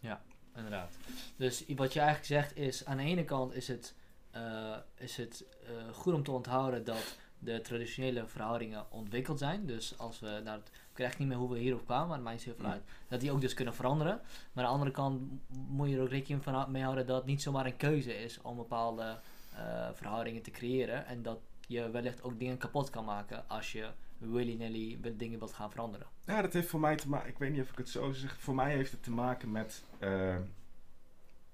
Ja, 0.00 0.22
inderdaad. 0.56 0.96
Dus 1.36 1.64
wat 1.76 1.92
je 1.92 2.00
eigenlijk 2.00 2.28
zegt 2.28 2.56
is, 2.56 2.84
aan 2.84 2.96
de 2.96 3.02
ene 3.02 3.24
kant 3.24 3.54
is 3.54 3.68
het, 3.68 3.94
eh, 4.34 4.76
is 4.96 5.16
het 5.16 5.44
eh, 5.66 5.92
goed 5.94 6.14
om 6.14 6.22
te 6.22 6.30
onthouden 6.30 6.84
dat 6.84 7.18
de 7.38 7.60
traditionele 7.60 8.26
verhoudingen 8.26 8.90
ontwikkeld 8.92 9.38
zijn. 9.38 9.66
Dus 9.66 9.98
als 9.98 10.20
we, 10.20 10.40
nou, 10.44 10.58
ik 10.58 10.96
weet 10.98 11.06
echt 11.06 11.18
niet 11.18 11.28
meer 11.28 11.36
hoe 11.36 11.52
we 11.52 11.58
hierop 11.58 11.84
kwamen, 11.84 12.08
maar 12.08 12.16
het 12.16 12.24
maakt 12.24 12.42
heel 12.42 12.54
veel 12.54 12.64
Hm. 12.64 12.70
uit. 12.70 12.82
Dat 13.08 13.20
die 13.20 13.30
ook 13.32 13.40
dus 13.40 13.54
kunnen 13.54 13.74
veranderen. 13.74 14.20
Maar 14.52 14.64
aan 14.64 14.70
de 14.70 14.76
andere 14.76 14.90
kant 14.90 15.22
moet 15.68 15.88
je 15.88 15.96
er 15.96 16.02
ook 16.02 16.08
rekening 16.08 16.42
van 16.42 16.70
mee 16.70 16.82
houden 16.82 17.06
dat 17.06 17.16
het 17.16 17.26
niet 17.26 17.42
zomaar 17.42 17.66
een 17.66 17.76
keuze 17.76 18.14
is 18.22 18.40
om 18.40 18.56
bepaalde 18.56 19.20
eh, 19.54 19.88
verhoudingen 19.92 20.42
te 20.42 20.50
creëren. 20.50 21.06
En 21.06 21.22
dat 21.22 21.38
je 21.66 21.90
wellicht 21.90 22.22
ook 22.22 22.38
dingen 22.38 22.58
kapot 22.58 22.90
kan 22.90 23.04
maken 23.04 23.48
als 23.48 23.72
je 23.72 23.88
willy-nilly 24.18 24.98
wil- 25.00 25.16
dingen 25.16 25.38
wilt 25.38 25.52
gaan 25.52 25.70
veranderen. 25.70 26.06
Ja, 26.24 26.42
dat 26.42 26.52
heeft 26.52 26.68
voor 26.68 26.80
mij 26.80 26.96
te 26.96 27.08
maken. 27.08 27.28
Ik 27.28 27.38
weet 27.38 27.50
niet 27.52 27.60
of 27.60 27.70
ik 27.70 27.78
het 27.78 27.88
zo 27.88 28.12
zeg. 28.12 28.36
Voor 28.40 28.54
mij 28.54 28.72
heeft 28.74 28.90
het 28.90 29.02
te 29.02 29.10
maken 29.10 29.50
met. 29.52 29.84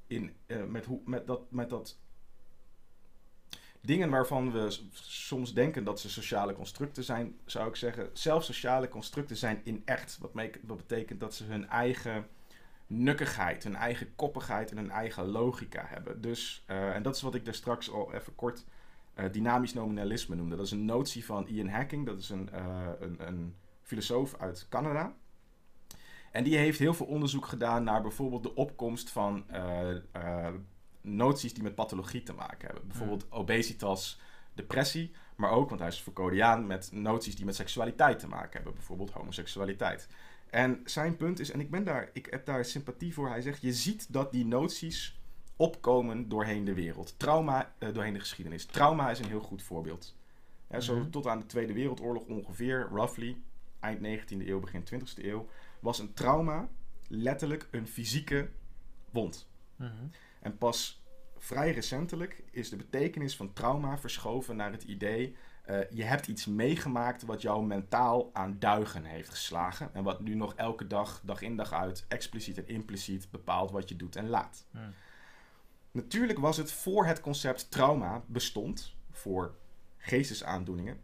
in, 0.06 0.36
met, 0.68 0.84
hoe, 0.84 1.00
met, 1.04 1.26
dat, 1.26 1.50
met 1.50 1.70
dat. 1.70 1.98
Dingen 3.82 4.10
waarvan 4.10 4.52
we 4.52 4.78
soms 4.92 5.54
denken 5.54 5.84
dat 5.84 6.00
ze 6.00 6.10
sociale 6.10 6.52
constructen 6.52 7.04
zijn, 7.04 7.38
zou 7.44 7.68
ik 7.68 7.76
zeggen. 7.76 8.10
Zelfs 8.12 8.46
sociale 8.46 8.88
constructen 8.88 9.36
zijn 9.36 9.60
in 9.64 9.82
echt. 9.84 10.18
Wat, 10.20 10.76
betekent 10.76 11.20
dat 11.20 11.34
ze 11.34 11.44
hun 11.44 11.68
eigen 11.68 12.26
nukkigheid, 12.86 13.64
hun 13.64 13.76
eigen 13.76 14.14
koppigheid 14.16 14.70
en 14.70 14.76
hun 14.76 14.90
eigen 14.90 15.26
logica 15.26 15.84
hebben. 15.86 16.20
Dus, 16.20 16.64
eh, 16.66 16.94
en 16.94 17.02
dat 17.02 17.14
is 17.14 17.22
wat 17.22 17.34
ik 17.34 17.44
daar 17.44 17.54
straks 17.54 17.90
al 17.90 18.12
even 18.12 18.34
kort 18.34 18.64
eh, 19.14 19.32
dynamisch 19.32 19.74
nominalisme 19.74 20.34
noemde. 20.34 20.56
Dat 20.56 20.66
is 20.66 20.72
een 20.72 20.84
notie 20.84 21.24
van 21.24 21.46
Ian 21.46 21.68
Hacking. 21.68 22.06
Dat 22.06 22.18
is 22.18 22.30
een, 22.30 22.50
eh, 22.50 22.88
een, 23.00 23.26
een 23.26 23.54
filosoof 23.82 24.34
uit 24.38 24.66
Canada. 24.68 25.14
En 26.30 26.44
die 26.44 26.56
heeft 26.56 26.78
heel 26.78 26.94
veel 26.94 27.06
onderzoek 27.06 27.46
gedaan 27.46 27.84
naar 27.84 28.02
bijvoorbeeld 28.02 28.42
de 28.42 28.54
opkomst 28.54 29.10
van 29.10 29.44
noties 31.00 31.54
die 31.54 31.62
met 31.62 31.74
pathologie 31.74 32.22
te 32.22 32.32
maken 32.32 32.66
hebben. 32.66 32.86
Bijvoorbeeld 32.88 33.26
obesitas, 33.32 34.20
depressie, 34.54 35.12
maar 35.36 35.50
ook, 35.50 35.68
want 35.68 35.80
hij 35.80 35.88
is 35.88 35.98
Foucauldiaan, 36.00 36.66
met 36.66 36.92
noties 36.92 37.36
die 37.36 37.44
met 37.44 37.54
seksualiteit 37.56 38.18
te 38.18 38.28
maken 38.28 38.52
hebben. 38.52 38.74
Bijvoorbeeld 38.74 39.10
homoseksualiteit. 39.10 40.08
En 40.50 40.80
zijn 40.84 41.16
punt 41.16 41.40
is, 41.40 41.50
en 41.50 41.60
ik, 41.60 41.70
ben 41.70 41.84
daar, 41.84 42.10
ik 42.12 42.26
heb 42.30 42.46
daar 42.46 42.64
sympathie 42.64 43.14
voor, 43.14 43.28
hij 43.28 43.40
zegt, 43.40 43.62
je 43.62 43.72
ziet 43.72 44.12
dat 44.12 44.32
die 44.32 44.46
noties 44.46 45.18
opkomen 45.56 46.28
doorheen 46.28 46.64
de 46.64 46.74
wereld. 46.74 47.14
Trauma 47.18 47.72
eh, 47.78 47.92
doorheen 47.92 48.12
de 48.12 48.20
geschiedenis. 48.20 48.64
Trauma 48.66 49.10
is 49.10 49.18
een 49.18 49.28
heel 49.28 49.40
goed 49.40 49.62
voorbeeld. 49.62 50.16
Ja, 50.70 50.80
zo 50.80 50.96
Mhm. 50.98 51.10
tot 51.10 51.26
aan 51.26 51.38
de 51.38 51.46
Tweede 51.46 51.72
Wereldoorlog 51.72 52.24
ongeveer, 52.24 52.88
roughly, 52.92 53.36
eind 53.80 54.00
19e 54.00 54.48
eeuw, 54.48 54.60
begin 54.60 54.82
20e 54.84 55.24
eeuw, 55.28 55.48
was 55.80 55.98
een 55.98 56.12
trauma 56.14 56.68
letterlijk 57.08 57.68
een 57.70 57.86
fysieke 57.88 58.48
wond. 59.10 59.48
Mhm. 59.76 59.90
En 60.40 60.58
pas 60.58 61.04
vrij 61.36 61.72
recentelijk 61.72 62.42
is 62.50 62.70
de 62.70 62.76
betekenis 62.76 63.36
van 63.36 63.52
trauma 63.52 63.98
verschoven 63.98 64.56
naar 64.56 64.72
het 64.72 64.82
idee... 64.82 65.36
eh, 65.64 65.90
je 65.90 66.02
hebt 66.02 66.26
iets 66.26 66.46
meegemaakt 66.46 67.22
wat 67.22 67.42
jou 67.42 67.66
mentaal 67.66 68.30
aan 68.32 68.56
duigen 68.58 69.04
heeft 69.04 69.28
geslagen. 69.28 69.94
En 69.94 70.02
wat 70.02 70.20
nu 70.20 70.34
nog 70.34 70.54
elke 70.54 70.86
dag, 70.86 71.20
dag 71.24 71.42
in 71.42 71.56
dag 71.56 71.72
uit, 71.72 72.04
expliciet 72.08 72.58
en 72.58 72.68
impliciet 72.68 73.30
bepaalt 73.30 73.70
wat 73.70 73.88
je 73.88 73.96
doet 73.96 74.16
en 74.16 74.28
laat. 74.28 74.66
Hm. 74.70 74.78
Natuurlijk 75.90 76.38
was 76.38 76.56
het 76.56 76.72
voor 76.72 77.06
het 77.06 77.20
concept 77.20 77.70
trauma 77.70 78.22
bestond, 78.26 78.94
voor 79.10 79.54
geestesaandoeningen, 79.96 81.00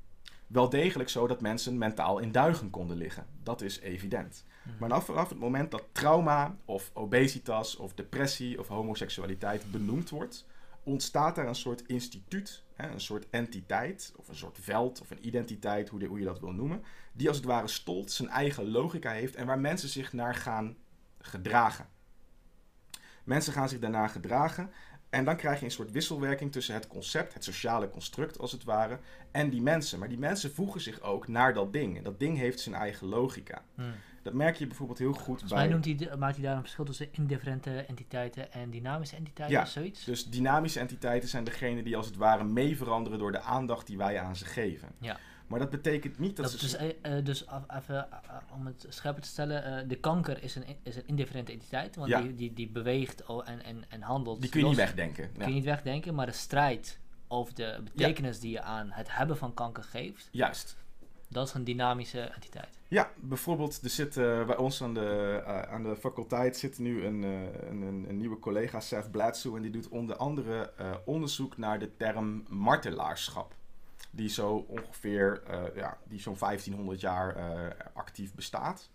wel 0.47 0.69
degelijk 0.69 1.09
zo 1.09 1.27
dat 1.27 1.41
mensen 1.41 1.79
mentaal 1.79 2.19
in 2.19 2.33
duigen 2.33 2.71
konden 2.71 2.97
liggen. 2.97 3.27
Dat 3.43 3.61
is 3.61 3.81
evident. 3.81 4.45
Hm. 4.67 4.87
Maar 4.87 5.03
vanaf 5.03 5.29
het 5.29 5.39
moment 5.39 5.71
dat 5.71 5.85
trauma 5.93 6.57
of 6.65 6.91
obesitas 6.95 7.77
of 7.77 7.95
depressie 7.95 8.59
of 8.59 8.69
homoseksualiteit 8.69 9.71
benoemd 9.71 10.11
wordt, 10.11 10.47
ontstaat 10.83 11.35
daar 11.35 11.47
een 11.47 11.55
soort 11.55 11.83
instituut, 11.87 12.63
een 12.77 13.01
soort 13.01 13.27
entiteit 13.31 14.13
of 14.17 14.29
een 14.29 14.37
soort 14.37 14.59
veld 14.61 15.01
of 15.01 15.11
een 15.11 15.27
identiteit, 15.27 15.89
hoe, 15.89 16.19
je 16.19 16.25
dat 16.25 16.41
wil 16.41 16.53
noemen, 16.53 16.83
die 17.13 17.29
als 17.29 17.37
het 17.37 17.47
ware 17.47 17.69
stolt 17.69 18.13
zijn 18.13 18.29
eigen 18.29 18.71
logica 18.71 19.11
heeft 19.11 19.35
en 19.35 19.47
waar 19.47 19.59
mensen 19.59 19.89
zich 19.89 20.13
naar 20.13 20.35
gaan 20.35 20.77
gedragen. 21.19 21.87
Mensen 23.25 23.53
gaan 23.53 23.69
zich 23.69 23.79
daarna 23.79 24.09
gedragen 24.09 24.71
en 25.11 25.25
dan 25.25 25.37
krijg 25.37 25.59
je 25.59 25.65
een 25.65 25.71
soort 25.71 25.91
wisselwerking 25.91 26.53
tussen 26.53 26.75
het 26.75 26.87
concept, 26.87 27.35
het 27.35 27.45
sociale 27.45 27.91
construct 27.91 28.39
als 28.39 28.53
het 28.53 28.65
ware, 28.65 28.99
en 29.31 29.51
die 29.51 29.63
mensen. 29.63 29.99
Maar 29.99 30.09
die 30.09 30.19
mensen 30.19 30.55
voegen 30.55 30.81
zich 30.81 31.01
ook 31.01 31.29
naar 31.29 31.55
dat 31.55 31.73
ding. 31.73 31.97
En 31.97 32.03
dat 32.03 32.19
ding 32.19 32.39
heeft 32.39 32.61
zijn 32.61 32.75
eigen 32.75 33.07
logica. 33.07 33.63
Hm. 33.75 33.83
Dat 34.27 34.35
merk 34.35 34.57
je 34.57 34.67
bijvoorbeeld 34.67 34.99
heel 34.99 35.13
goed 35.13 35.25
Volgens 35.25 35.51
bij... 35.53 35.59
mij 35.69 35.69
noemt 35.69 35.85
hij, 35.85 36.17
maakt 36.17 36.37
hij 36.37 36.45
daar 36.45 36.55
een 36.57 36.61
verschil 36.63 36.85
tussen 36.85 37.09
indifferente 37.13 37.71
entiteiten 37.81 38.53
en 38.53 38.71
dynamische 38.71 39.17
entiteiten 39.17 39.57
Ja, 39.57 39.63
of 39.63 39.69
zoiets. 39.69 40.05
Dus 40.05 40.27
dynamische 40.31 40.81
entiteiten 40.81 41.29
zijn 41.29 41.45
degene 41.45 41.83
die 41.83 41.97
als 41.97 42.07
het 42.07 42.17
ware 42.17 42.45
mee 42.45 42.77
veranderen 42.77 43.19
door 43.19 43.33
de 43.33 43.41
aandacht 43.41 43.87
die 43.87 43.97
wij 43.97 44.21
aan 44.21 44.37
ze 44.37 44.45
geven. 44.45 44.89
Ja. 45.01 45.19
Maar 45.47 45.59
dat 45.59 45.71
betekent 45.71 46.19
niet 46.19 46.37
dat, 46.37 46.51
Dat 46.51 46.61
ze... 46.61 46.67
dus, 46.67 46.77
eh, 46.77 47.19
eh, 47.19 47.25
dus 47.25 47.47
af- 47.47 47.65
even 47.77 48.11
eh, 48.11 48.19
om 48.55 48.67
het 48.67 48.87
scherper 48.89 49.23
te 49.23 49.29
stellen, 49.29 49.89
de 49.89 49.97
kanker 49.97 50.43
is 50.43 50.55
een, 50.55 50.65
is 50.83 50.97
een 50.97 51.07
indifferente 51.07 51.53
entiteit, 51.53 51.97
want 51.97 52.09
Ja. 52.11 52.21
die, 52.21 52.35
die, 52.35 52.53
die 52.53 52.69
beweegt 52.69 53.23
en, 53.45 53.63
en, 53.65 53.85
en 53.89 54.03
handelt. 54.03 54.41
die 54.41 54.51
kun 54.51 54.61
je 54.61 54.67
niet 54.67 54.77
wegdenken. 54.77 55.31
Kun 55.33 55.41
Ja. 55.43 55.47
je 55.49 55.55
niet 55.55 55.65
wegdenken, 55.65 56.15
maar 56.15 56.27
de 56.27 56.33
strijd 56.33 56.99
over 57.29 57.55
de 57.55 57.81
betekenis 57.85 58.41
die 58.41 58.51
je 58.51 58.63
aan 58.63 58.91
het 58.91 59.17
hebben 59.17 59.37
van 59.37 59.55
kanker 59.55 59.83
geeft, 59.85 60.29
Juist. 60.31 60.77
Dat 61.29 61.49
is 61.49 61.55
een 61.55 61.65
dynamische 61.65 62.21
entiteit. 62.21 62.79
Ja, 62.89 63.11
bijvoorbeeld, 63.17 63.83
er 63.83 63.91
zit 63.91 64.17
eh, 64.17 64.47
bij 64.47 64.57
ons 64.57 64.83
aan 64.83 64.95
de, 64.95 65.43
eh, 65.47 65.63
aan 65.63 65.83
de 65.83 65.97
faculteit 65.97 66.57
zit 66.57 66.79
nu 66.79 67.05
een, 67.05 67.25
eh, 67.25 67.69
een, 67.69 67.83
een, 68.09 68.17
nieuwe 68.17 68.39
collega, 68.39 68.81
Seth 68.81 69.11
Bledsoe, 69.11 69.57
en 69.57 69.63
die 69.63 69.71
doet 69.71 69.89
onder 69.89 70.17
andere 70.17 70.73
onderzoek 71.05 71.57
naar 71.57 71.79
de 71.79 71.97
term 71.97 72.45
martelaarschap. 72.49 73.55
Die 74.11 74.29
zo 74.29 74.67
ongeveer, 74.69 75.43
ja, 75.75 75.99
die 76.05 76.21
zo'n 76.21 76.37
1500 76.39 77.01
jaar 77.01 77.37
actief 77.95 78.35
bestaat. 78.35 78.91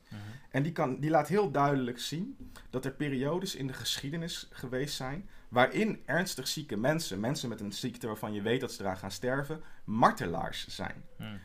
En 0.49 0.63
die, 0.63 0.71
kan, 0.71 0.99
die 0.99 1.09
laat 1.09 1.27
heel 1.27 1.51
duidelijk 1.51 1.99
zien 1.99 2.51
dat 2.69 2.85
er 2.85 2.91
periodes 2.91 3.55
in 3.55 3.67
de 3.67 3.73
geschiedenis 3.73 4.47
geweest 4.51 4.95
zijn 4.95 5.29
waarin 5.51 6.01
ernstig 6.05 6.47
zieke 6.47 6.77
mensen, 6.77 7.19
mensen 7.19 7.49
met 7.49 7.59
een 7.59 7.73
ziekte 7.73 8.07
waarvan 8.07 8.33
je 8.33 8.41
weet 8.41 8.61
dat 8.61 8.71
ze 8.71 8.81
eraan 8.81 8.97
gaan 8.97 9.11
sterven, 9.11 9.61
martelaars 9.83 10.67
zijn. 10.67 11.03
Hmm. 11.17 11.39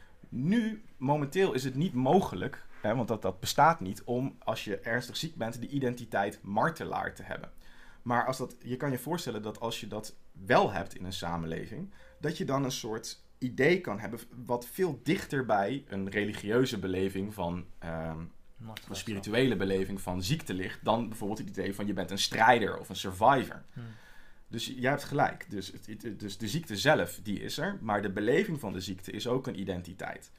Nu, 0.44 0.82
momenteel 0.96 1.52
is 1.52 1.64
het 1.64 1.74
niet 1.74 1.94
mogelijk, 1.94 2.66
hè, 2.80 2.94
want 2.94 3.08
dat, 3.08 3.22
dat 3.22 3.40
bestaat 3.40 3.80
niet, 3.80 4.02
om 4.04 4.36
als 4.38 4.64
je 4.64 4.78
ernstig 4.78 5.16
ziek 5.16 5.36
bent, 5.36 5.60
de 5.60 5.68
identiteit 5.68 6.38
martelaar 6.42 7.14
te 7.14 7.22
hebben. 7.22 7.50
Maar 8.02 8.26
als 8.26 8.38
dat, 8.38 8.56
je 8.62 8.76
kan 8.76 8.90
je 8.90 8.98
voorstellen 8.98 9.42
dat 9.42 9.60
als 9.60 9.80
je 9.80 9.86
dat 9.86 10.16
wel 10.32 10.72
hebt 10.72 10.94
in 10.94 11.04
een 11.04 11.12
samenleving, 11.12 11.90
dat 12.20 12.38
je 12.38 12.44
dan 12.44 12.64
een 12.64 12.72
soort 12.72 13.24
idee 13.38 13.80
kan 13.80 13.98
hebben 13.98 14.20
wat 14.44 14.66
veel 14.66 15.00
dichter 15.02 15.44
bij 15.44 15.84
een 15.88 16.10
religieuze 16.10 16.78
beleving 16.78 17.34
van, 17.34 17.64
ehm, 17.78 18.20
een 18.88 18.96
spirituele 18.96 19.56
beleving 19.56 20.00
van 20.00 20.22
ziekte 20.22 20.54
ligt, 20.54 20.84
dan 20.84 21.08
bijvoorbeeld 21.08 21.38
het 21.38 21.48
idee 21.48 21.74
van 21.74 21.86
je 21.86 21.92
bent 21.92 22.10
een 22.10 22.18
strijder 22.18 22.78
of 22.78 22.88
een 22.88 22.96
survivor. 22.96 23.62
Hmm. 23.72 23.84
Dus 24.48 24.66
jij 24.66 24.90
hebt 24.90 25.04
gelijk. 25.04 25.50
Dus, 25.50 25.72
dus 26.16 26.38
de 26.38 26.48
ziekte 26.48 26.76
zelf, 26.76 27.20
die 27.22 27.40
is 27.40 27.58
er. 27.58 27.78
Maar 27.80 28.02
de 28.02 28.12
beleving 28.12 28.60
van 28.60 28.72
de 28.72 28.80
ziekte 28.80 29.10
is 29.10 29.26
ook 29.26 29.46
een 29.46 29.60
identiteit. 29.60 30.30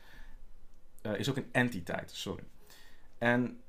Eh, 1.02 1.20
is 1.20 1.30
ook 1.30 1.38
een 1.38 1.50
entiteit, 1.52 2.12
sorry. 2.12 2.44
En 3.18 3.62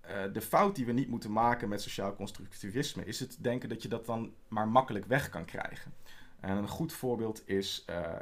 eh, 0.00 0.32
de 0.32 0.40
fout 0.40 0.76
die 0.76 0.86
we 0.86 0.92
niet 0.92 1.08
moeten 1.08 1.32
maken 1.32 1.68
met 1.68 1.82
sociaal 1.82 2.14
constructivisme... 2.14 3.04
is 3.04 3.20
het 3.20 3.36
denken 3.40 3.68
dat 3.68 3.82
je 3.82 3.88
dat 3.88 4.06
dan 4.06 4.34
maar 4.48 4.68
makkelijk 4.68 5.04
weg 5.04 5.28
kan 5.28 5.44
krijgen. 5.44 5.94
En 6.40 6.56
een 6.56 6.68
goed 6.68 6.92
voorbeeld 6.92 7.48
is 7.48 7.82
eh, 7.86 8.14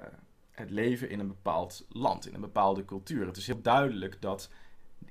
het 0.50 0.70
leven 0.70 1.10
in 1.10 1.18
een 1.18 1.28
bepaald 1.28 1.86
land, 1.88 2.26
in 2.26 2.34
een 2.34 2.40
bepaalde 2.40 2.84
cultuur. 2.84 3.26
Het 3.26 3.36
is 3.36 3.46
heel 3.46 3.62
duidelijk 3.62 4.22
dat 4.22 4.50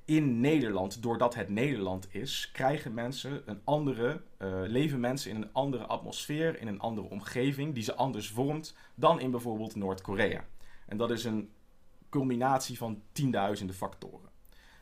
in 0.05 0.39
Nederland, 0.39 1.01
doordat 1.01 1.35
het 1.35 1.49
Nederland 1.49 2.07
is, 2.15 2.49
krijgen 2.53 2.93
mensen 2.93 3.41
een 3.45 3.61
andere, 3.63 4.21
eh, 4.37 4.61
leven 4.65 4.99
mensen 4.99 5.31
in 5.31 5.35
een 5.35 5.53
andere 5.53 5.85
atmosfeer, 5.85 6.59
in 6.59 6.67
een 6.67 6.79
andere 6.79 7.09
omgeving, 7.09 7.73
die 7.73 7.83
ze 7.83 7.95
anders 7.95 8.29
vormt 8.29 8.75
dan 8.95 9.19
in 9.19 9.31
bijvoorbeeld 9.31 9.75
Noord-Korea. 9.75 10.45
En 10.85 10.97
dat 10.97 11.11
is 11.11 11.23
een 11.23 11.51
culminatie 12.09 12.77
van 12.77 13.01
tienduizenden 13.11 13.75
factoren. 13.75 14.29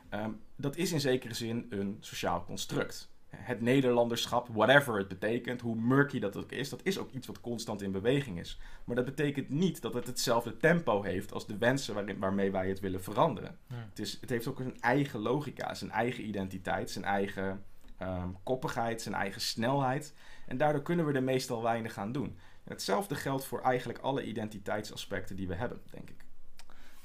Ehm, 0.08 0.30
dat 0.56 0.76
is 0.76 0.92
in 0.92 1.00
zekere 1.00 1.34
zin 1.34 1.66
een 1.70 1.96
sociaal 2.00 2.44
construct. 2.44 3.10
Het 3.30 3.60
Nederlanderschap, 3.60 4.48
whatever 4.52 4.98
het 4.98 5.08
betekent, 5.08 5.60
hoe 5.60 5.76
murky 5.76 6.18
dat 6.18 6.36
ook 6.36 6.52
is, 6.52 6.68
dat 6.68 6.80
is 6.82 6.98
ook 6.98 7.10
iets 7.12 7.26
wat 7.26 7.40
constant 7.40 7.82
in 7.82 7.92
beweging 7.92 8.38
is. 8.38 8.60
Maar 8.84 8.96
dat 8.96 9.04
betekent 9.04 9.48
niet 9.48 9.82
dat 9.82 9.94
het 9.94 10.06
hetzelfde 10.06 10.56
tempo 10.56 11.02
heeft 11.02 11.32
als 11.32 11.46
de 11.46 11.58
wensen 11.58 11.94
waarin, 11.94 12.18
waarmee 12.18 12.50
wij 12.50 12.68
het 12.68 12.80
willen 12.80 13.02
veranderen. 13.02 13.58
Het, 13.74 13.98
is, 13.98 14.18
het 14.20 14.30
heeft 14.30 14.46
ook 14.46 14.60
een 14.60 14.80
eigen 14.80 15.20
logica, 15.20 15.74
zijn 15.74 15.90
eigen 15.90 16.26
identiteit, 16.26 16.90
zijn 16.90 17.04
eigen 17.04 17.64
ehm, 17.96 18.28
koppigheid, 18.42 19.02
zijn 19.02 19.14
eigen 19.14 19.40
snelheid. 19.40 20.14
En 20.46 20.56
daardoor 20.56 20.82
kunnen 20.82 21.06
we 21.06 21.12
er 21.12 21.22
meestal 21.22 21.62
weinig 21.62 21.98
aan 21.98 22.12
doen. 22.12 22.38
En 22.64 22.72
hetzelfde 22.72 23.14
geldt 23.14 23.44
voor 23.44 23.60
eigenlijk 23.60 23.98
alle 23.98 24.24
identiteitsaspecten 24.24 25.36
die 25.36 25.48
we 25.48 25.54
hebben, 25.54 25.80
denk 25.90 26.10
ik. 26.10 26.25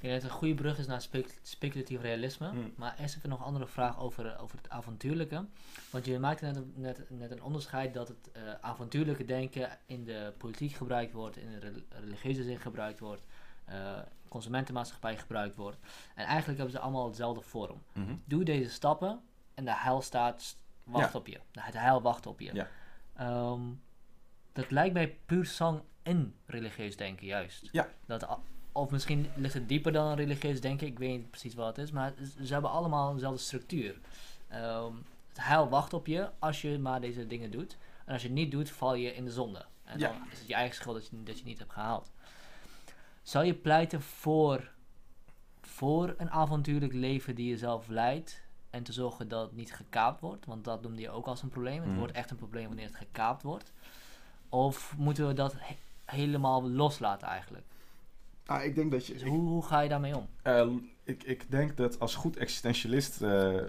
Ik 0.01 0.07
denk 0.07 0.13
dat 0.21 0.23
het 0.23 0.31
een 0.31 0.37
goede 0.47 0.61
brug 0.61 0.77
is 0.77 0.87
naar 0.87 1.01
spec- 1.01 1.39
speculatief 1.41 2.01
realisme. 2.01 2.49
Hmm. 2.49 2.73
Maar 2.75 2.95
eerst 2.99 3.15
even 3.17 3.29
nog 3.29 3.39
een 3.39 3.45
andere 3.45 3.67
vraag 3.67 3.99
over, 3.99 4.25
eh, 4.27 4.41
over 4.43 4.57
het 4.57 4.69
avontuurlijke. 4.69 5.45
Want 5.89 6.05
je 6.05 6.19
maakte 6.19 6.45
net, 6.45 6.55
een- 6.55 6.73
net, 6.75 7.05
net 7.09 7.31
een 7.31 7.43
onderscheid 7.43 7.93
dat 7.93 8.07
het 8.07 8.31
eh, 8.31 8.41
avontuurlijke 8.61 9.25
denken 9.25 9.77
in 9.85 10.03
de 10.03 10.33
politiek 10.37 10.71
gebruikt 10.71 11.13
wordt, 11.13 11.37
in 11.37 11.51
de 11.51 11.59
rel- 11.59 11.99
religieuze 12.01 12.43
zin 12.43 12.59
gebruikt 12.59 12.99
wordt, 12.99 13.21
eh 13.65 13.99
consumentenmaatschappij 14.27 15.17
gebruikt 15.17 15.55
wordt. 15.55 15.77
En 16.15 16.25
eigenlijk 16.25 16.57
hebben 16.57 16.71
ze 16.75 16.79
allemaal 16.81 17.05
hetzelfde 17.07 17.41
vorm. 17.41 17.81
Doe 18.25 18.43
deze 18.43 18.69
stappen 18.69 19.21
en 19.53 19.65
de 19.65 19.75
heilstaat 19.75 20.41
st- 20.41 20.57
wacht 20.83 21.13
Ja. 21.13 21.19
op 21.19 21.27
je. 21.27 21.39
Het 21.51 21.73
heil 21.77 22.01
wacht 22.01 22.25
op 22.25 22.39
je. 22.39 22.53
Ja. 22.53 22.67
Ehm, 23.15 23.61
dat 24.53 24.71
lijkt 24.71 24.93
mij 24.93 25.17
puur 25.25 25.45
zang 25.45 25.81
in 26.03 26.35
religieus 26.45 26.97
denken 26.97 27.25
juist. 27.25 27.69
Ja. 27.71 27.87
Dat, 28.05 28.27
of 28.71 28.89
misschien 28.91 29.29
ligt 29.35 29.53
het 29.53 29.69
dieper 29.69 29.91
dan 29.91 30.13
religieus 30.13 30.61
denken, 30.61 30.87
ik 30.87 30.99
weet 30.99 31.09
niet 31.17 31.29
precies 31.29 31.53
wat 31.53 31.67
het 31.67 31.77
is, 31.77 31.91
maar 31.91 32.13
ze 32.43 32.53
hebben 32.53 32.71
allemaal 32.71 33.13
dezelfde 33.13 33.39
structuur. 33.41 33.99
Ehm, 34.47 34.93
het 35.29 35.43
heil 35.45 35.69
wacht 35.69 35.93
op 35.93 36.07
je 36.07 36.29
als 36.39 36.61
je 36.61 36.79
maar 36.79 37.01
deze 37.01 37.27
dingen 37.27 37.51
doet. 37.51 37.77
En 38.05 38.13
als 38.13 38.21
je 38.21 38.27
het 38.27 38.37
niet 38.37 38.51
doet, 38.51 38.69
val 38.71 38.93
je 38.95 39.15
in 39.15 39.25
de 39.25 39.31
zonde. 39.31 39.65
En 39.83 39.99
Ja. 39.99 40.07
dan 40.07 40.27
is 40.31 40.39
het 40.39 40.47
je 40.47 40.53
eigen 40.53 40.75
schuld 40.75 40.95
dat 40.95 41.07
je, 41.07 41.23
dat 41.23 41.39
je 41.39 41.45
niet 41.45 41.59
hebt 41.59 41.71
gehaald. 41.73 42.11
Zou 43.23 43.45
je 43.45 43.53
pleiten 43.53 44.01
voor, 44.01 44.71
voor 45.61 46.13
een 46.17 46.29
avontuurlijk 46.31 46.93
leven 46.93 47.35
die 47.35 47.49
je 47.49 47.57
zelf 47.57 47.87
leidt 47.87 48.41
en 48.69 48.83
te 48.83 48.93
zorgen 48.93 49.27
dat 49.27 49.41
het 49.47 49.55
niet 49.55 49.73
gekaapt 49.73 50.19
wordt? 50.21 50.45
Want 50.45 50.63
dat 50.63 50.81
noemde 50.81 51.01
je 51.01 51.09
ook 51.09 51.25
als 51.27 51.41
een 51.41 51.49
probleem. 51.49 51.79
Het 51.79 51.89
Mhm. 51.89 51.97
wordt 51.97 52.13
echt 52.13 52.31
een 52.31 52.37
probleem 52.37 52.67
wanneer 52.67 52.85
het 52.85 52.95
gekaapt 52.95 53.43
wordt. 53.43 53.71
Of 54.49 54.95
moeten 54.97 55.27
we 55.27 55.33
dat 55.33 55.53
he- 55.57 55.77
helemaal 56.05 56.69
loslaten 56.69 57.27
eigenlijk? 57.27 57.65
Ah, 58.51 58.63
ik 58.63 58.75
denk 58.75 58.91
dat 58.91 59.05
je. 59.07 59.13
Dus 59.13 59.23
hoe, 59.23 59.39
hoe 59.39 59.65
ga 59.65 59.79
je 59.79 59.89
daarmee 59.89 60.17
om? 60.17 60.27
Eh, 60.41 60.69
ik, 61.03 61.23
ik 61.23 61.51
denk 61.51 61.77
dat 61.77 61.99
als 61.99 62.15
goed 62.15 62.37
existentialist, 62.37 63.21
eh, 63.21 63.63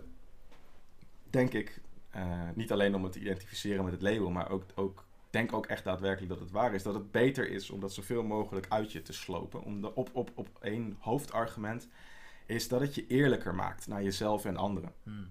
denk 1.30 1.52
ik, 1.52 1.80
eh, 2.10 2.48
niet 2.54 2.72
alleen 2.72 2.94
om 2.94 3.02
het 3.02 3.12
te 3.12 3.20
identificeren 3.20 3.84
met 3.84 3.92
het 3.92 4.02
label, 4.02 4.30
maar 4.30 4.50
ook, 4.50 4.64
ook 4.74 5.04
denk 5.30 5.52
ook 5.52 5.66
echt 5.66 5.84
daadwerkelijk 5.84 6.30
dat 6.30 6.40
het 6.40 6.50
waar 6.50 6.74
is. 6.74 6.82
Dat 6.82 6.94
het 6.94 7.10
beter 7.10 7.50
is 7.50 7.70
om 7.70 7.80
dat 7.80 7.92
zoveel 7.92 8.22
mogelijk 8.22 8.66
uit 8.68 8.92
je 8.92 9.02
te 9.02 9.12
slopen. 9.12 9.62
Om 9.62 9.80
de, 9.80 9.94
op, 9.94 10.10
op, 10.12 10.30
op 10.34 10.48
één 10.60 10.96
hoofdargument 11.00 11.88
is 12.46 12.68
dat 12.68 12.80
het 12.80 12.94
je 12.94 13.06
eerlijker 13.06 13.54
maakt 13.54 13.86
naar 13.86 14.02
jezelf 14.02 14.44
en 14.44 14.56
anderen. 14.56 14.92
Hmm. 15.02 15.30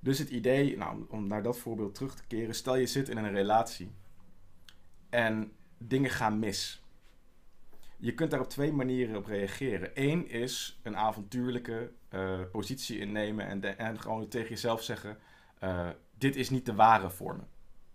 Dus 0.00 0.18
het 0.18 0.30
idee, 0.30 0.76
nou, 0.76 1.06
om 1.08 1.26
naar 1.26 1.42
dat 1.42 1.58
voorbeeld 1.58 1.94
terug 1.94 2.14
te 2.14 2.26
keren, 2.26 2.54
stel 2.54 2.76
je 2.76 2.86
zit 2.86 3.08
in 3.08 3.16
een 3.16 3.32
relatie 3.32 3.90
en 5.10 5.52
dingen 5.78 6.10
gaan 6.10 6.38
mis. 6.38 6.83
Je 7.96 8.14
kunt 8.14 8.30
daar 8.30 8.40
op 8.40 8.48
twee 8.48 8.72
manieren 8.72 9.16
op 9.16 9.26
reageren. 9.26 9.90
Eén 9.94 10.28
is 10.28 10.80
een 10.82 10.96
avontuurlijke 10.96 11.92
eh, 12.08 12.40
positie 12.52 12.98
innemen 12.98 13.46
en, 13.46 13.60
de- 13.60 13.68
en 13.68 14.00
gewoon 14.00 14.28
tegen 14.28 14.48
jezelf 14.48 14.82
zeggen: 14.82 15.18
eh, 15.58 15.88
Dit 16.18 16.36
is 16.36 16.50
niet 16.50 16.66
de 16.66 16.74
ware 16.74 17.10
voor 17.10 17.36
me. 17.36 17.42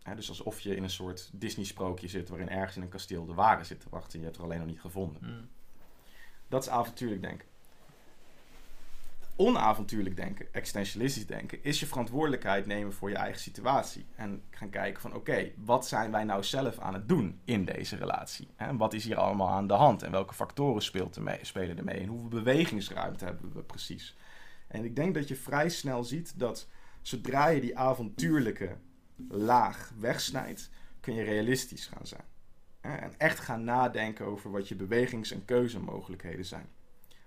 Hè, 0.04 0.16
dus 0.16 0.30
alsof 0.30 0.60
je 0.60 0.76
in 0.76 0.84
een 0.84 0.90
soort 0.90 1.30
Disney-sprookje 1.34 2.08
zit 2.08 2.30
waarin 2.30 2.50
ergens 2.50 2.76
in 2.76 2.82
een 2.82 2.90
kasteel 2.90 3.26
de 3.26 3.34
ware 3.34 3.64
zit 3.64 3.80
te 3.80 3.88
wachten 3.90 4.12
en 4.14 4.20
je 4.20 4.26
hebt 4.26 4.38
er 4.38 4.44
alleen 4.44 4.58
nog 4.60 4.68
niet 4.68 4.82
gevonden. 4.82 5.24
Hmm. 5.24 5.50
Dat 6.48 6.64
is 6.64 6.70
avontuurlijk 6.70 7.22
denken. 7.22 7.48
Onavontuurlijk 9.42 10.16
denken, 10.16 10.54
existentialistisch 10.54 11.26
denken, 11.26 11.64
is 11.64 11.80
je 11.80 11.86
verantwoordelijkheid 11.86 12.66
nemen 12.66 12.94
voor 12.94 13.10
je 13.10 13.16
eigen 13.16 13.42
situatie. 13.42 14.06
En 14.16 14.44
gaan 14.50 14.70
kijken 14.70 15.02
van 15.02 15.14
oké, 15.14 15.52
wat 15.58 15.88
zijn 15.88 16.12
wij 16.12 16.24
nou 16.24 16.44
zelf 16.44 16.80
aan 16.80 16.94
het 16.94 17.08
doen 17.08 17.42
in 17.44 17.66
deze 17.66 17.96
relatie? 17.96 18.48
En 18.56 18.78
wat 18.78 18.94
is 18.94 19.04
hier 19.04 19.18
allemaal 19.18 19.50
aan 19.50 19.68
de 19.68 19.74
hand? 19.74 20.04
En 20.04 20.12
welke 20.12 20.34
factoren 20.34 20.82
speelt 20.82 21.16
er 21.16 21.22
mee, 21.22 21.40
spelen 21.42 21.78
er 21.78 21.84
mee? 21.84 22.00
En 22.00 22.08
hoeveel 22.08 22.30
bewegingsruimte 22.30 23.26
hebben 23.26 23.54
we 23.54 23.62
precies? 23.62 24.16
En 24.68 24.84
ik 24.84 24.96
denk 24.96 25.14
dat 25.14 25.28
je 25.28 25.36
vrij 25.36 25.70
snel 25.70 26.04
ziet 26.04 26.40
dat 26.40 26.68
zodra 27.02 27.48
je 27.48 27.62
die 27.62 27.78
avontuurlijke 27.78 28.78
laag 29.30 29.94
wegsnijdt, 30.00 30.70
kun 31.00 31.14
je 31.14 31.24
realistisch 31.24 31.86
gaan 31.86 32.08
zijn. 32.08 32.26
En 32.82 33.14
echt 33.18 33.40
gaan 33.40 33.64
nadenken 33.64 34.26
over 34.26 34.52
wat 34.52 34.68
je 34.68 34.76
bewegings- 34.76 35.32
en 35.32 35.46
keuzemogelijkheden 35.46 36.46
zijn. 36.46 36.70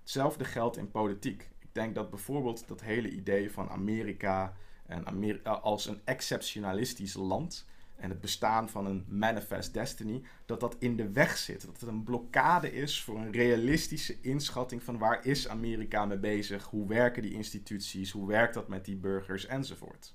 Hetzelfde 0.00 0.44
geldt 0.44 0.76
in 0.76 0.90
politiek. 0.90 1.50
Denk 1.72 1.94
dat 1.94 2.10
bijvoorbeeld 2.10 2.68
dat 2.68 2.80
hele 2.80 3.10
idee 3.10 3.50
van 3.50 3.68
Amerika 3.68 4.56
en 4.86 5.06
Amer- 5.06 5.40
eh, 5.42 5.62
als 5.62 5.86
een 5.86 6.00
exceptionalistisch 6.04 7.14
land 7.14 7.66
en 7.96 8.10
het 8.10 8.20
bestaan 8.20 8.68
van 8.68 8.86
een 8.86 9.04
manifest 9.08 9.74
destiny, 9.74 10.22
dat 10.46 10.60
dat 10.60 10.76
in 10.78 10.96
de 10.96 11.10
weg 11.10 11.36
zit. 11.36 11.66
Dat 11.66 11.80
het 11.80 11.88
een 11.88 12.02
blokkade 12.02 12.72
is 12.72 13.02
voor 13.02 13.18
een 13.18 13.32
realistische 13.32 14.20
inschatting 14.20 14.82
van 14.82 14.98
waar 14.98 15.26
is 15.26 15.48
Amerika 15.48 16.04
mee 16.04 16.18
bezig, 16.18 16.64
hoe 16.64 16.88
werken 16.88 17.22
die 17.22 17.32
instituties, 17.32 18.10
hoe 18.10 18.26
werkt 18.26 18.54
dat 18.54 18.68
met 18.68 18.84
die 18.84 18.96
burgers 18.96 19.46
enzovoort. 19.46 20.14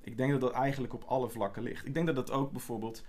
Ik 0.00 0.16
denk 0.16 0.30
dat 0.30 0.40
dat 0.40 0.52
eigenlijk 0.52 0.94
op 0.94 1.04
alle 1.04 1.30
vlakken 1.30 1.62
ligt. 1.62 1.86
Ik 1.86 1.94
denk 1.94 2.06
dat 2.06 2.16
dat 2.16 2.30
ook 2.30 2.52
bijvoorbeeld 2.52 3.04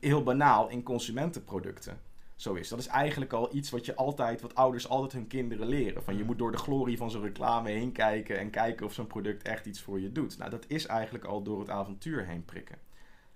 heel 0.00 0.22
banaal 0.22 0.68
in 0.68 0.82
consumentenproducten 0.82 2.00
zo 2.38 2.54
is. 2.54 2.68
Dat 2.68 2.78
is 2.78 2.86
eigenlijk 2.86 3.32
al 3.32 3.54
iets 3.54 3.70
wat 3.70 3.84
je 3.84 3.94
altijd, 3.94 4.40
wat 4.40 4.54
ouders 4.54 4.88
altijd 4.88 5.12
hun 5.12 5.26
kinderen 5.26 5.66
leren. 5.66 6.02
Van 6.02 6.14
je 6.14 6.20
Mm. 6.20 6.26
moet 6.26 6.38
door 6.38 6.50
de 6.52 6.58
glorie 6.58 6.96
van 6.96 7.10
zo'n 7.10 7.22
reclame 7.22 7.70
heen 7.70 7.92
kijken 7.92 8.38
en 8.38 8.50
kijken 8.50 8.86
of 8.86 8.92
zo'n 8.92 9.06
product 9.06 9.42
echt 9.42 9.66
iets 9.66 9.80
voor 9.80 10.00
je 10.00 10.12
doet. 10.12 10.38
Nou, 10.38 10.50
dat 10.50 10.64
is 10.66 10.86
eigenlijk 10.86 11.24
al 11.24 11.42
door 11.42 11.58
het 11.60 11.70
avontuur 11.70 12.26
heen 12.26 12.44
prikken. 12.44 12.78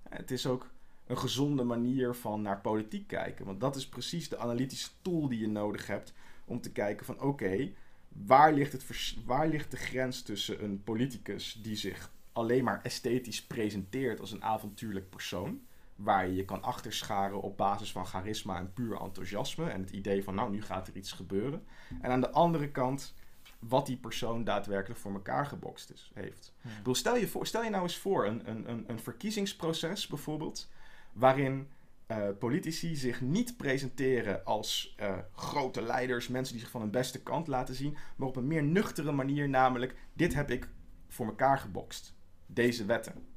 Het 0.09 0.31
is 0.31 0.47
ook 0.47 0.70
een 1.07 1.19
gezonde 1.19 1.62
manier 1.62 2.15
van 2.15 2.43
naar 2.43 2.61
politiek 2.61 3.07
kijken. 3.07 3.45
Want 3.45 3.61
dat 3.61 3.77
is 3.77 3.89
precies 3.89 4.29
de 4.29 4.39
analytische 4.39 4.91
tool 5.03 5.29
die 5.29 5.41
je 5.41 5.49
nodig 5.49 5.87
hebt 5.87 6.12
om 6.45 6.61
te 6.61 6.73
kijken 6.73 7.07
van 7.07 7.20
oké, 7.20 7.70
waar, 8.09 8.53
ligt 8.53 8.73
het 8.73 9.15
waar 9.24 9.49
ligt 9.49 9.70
de 9.70 9.77
grens 9.77 10.23
tussen 10.23 10.65
een 10.65 10.83
politicus 10.83 11.61
die 11.62 11.77
zich 11.77 12.11
alleen 12.33 12.65
maar 12.65 12.81
esthetisch 12.83 13.43
presenteert 13.43 14.20
als 14.20 14.33
een 14.33 14.45
avontuurlijk 14.45 15.11
persoon, 15.11 15.61
waar 16.03 16.27
je 16.27 16.35
je 16.35 16.45
kan 16.45 16.62
achterscharen 16.62 17.43
op 17.43 17.57
basis 17.57 17.93
van 17.93 18.07
charisma 18.07 18.59
en 18.59 18.73
puur 18.73 19.01
enthousiasme 19.01 19.70
en 19.70 19.81
het 19.81 19.91
idee 19.91 20.24
van 20.24 20.35
nou 20.35 20.51
nu 20.51 20.62
gaat 20.62 20.89
er 20.89 20.97
iets 20.97 21.12
gebeuren. 21.12 21.66
En 22.01 22.11
aan 22.11 22.20
de 22.20 22.31
andere 22.31 22.70
kant 22.70 23.15
wat 23.59 23.87
die 23.87 23.97
persoon 23.97 24.45
daadwerkelijk 24.45 25.01
voor 25.01 25.12
elkaar 25.12 25.47
gebokst 25.47 25.91
is, 25.91 26.11
heeft. 26.15 26.55
Ik 26.62 26.77
bedoel, 26.77 26.95
stel, 26.95 27.16
je 27.16 27.29
voor, 27.29 27.47
stel 27.47 27.62
je 27.62 27.70
nou 27.70 27.83
eens 27.83 27.97
voor 27.97 28.27
een, 28.27 28.51
een, 28.51 28.70
een, 28.70 28.85
een 28.87 29.01
verkiezingsproces 29.01 30.07
bijvoorbeeld, 30.07 30.70
waarin 31.12 31.69
eh, 32.07 32.29
politici 32.39 32.97
zich 32.97 33.20
niet 33.20 33.57
presenteren 33.57 34.45
als 34.45 34.95
eh, 34.97 35.19
grote 35.35 35.83
leiders, 35.83 36.29
mensen 36.29 36.53
die 36.53 36.62
zich 36.62 36.73
van 36.73 36.81
hun 36.81 36.91
beste 36.91 37.23
kant 37.23 37.47
laten 37.47 37.74
zien, 37.74 37.97
maar 38.16 38.29
op 38.29 38.37
een 38.37 38.47
meer 38.47 38.62
nuchtere 38.62 39.12
manier, 39.12 39.49
namelijk 39.49 39.95
dit 40.12 40.35
heb 40.35 40.51
ik 40.51 40.69
voor 41.09 41.27
elkaar 41.27 41.59
gebokst. 41.59 42.15
Deze 42.47 42.85
wetten. 42.85 43.32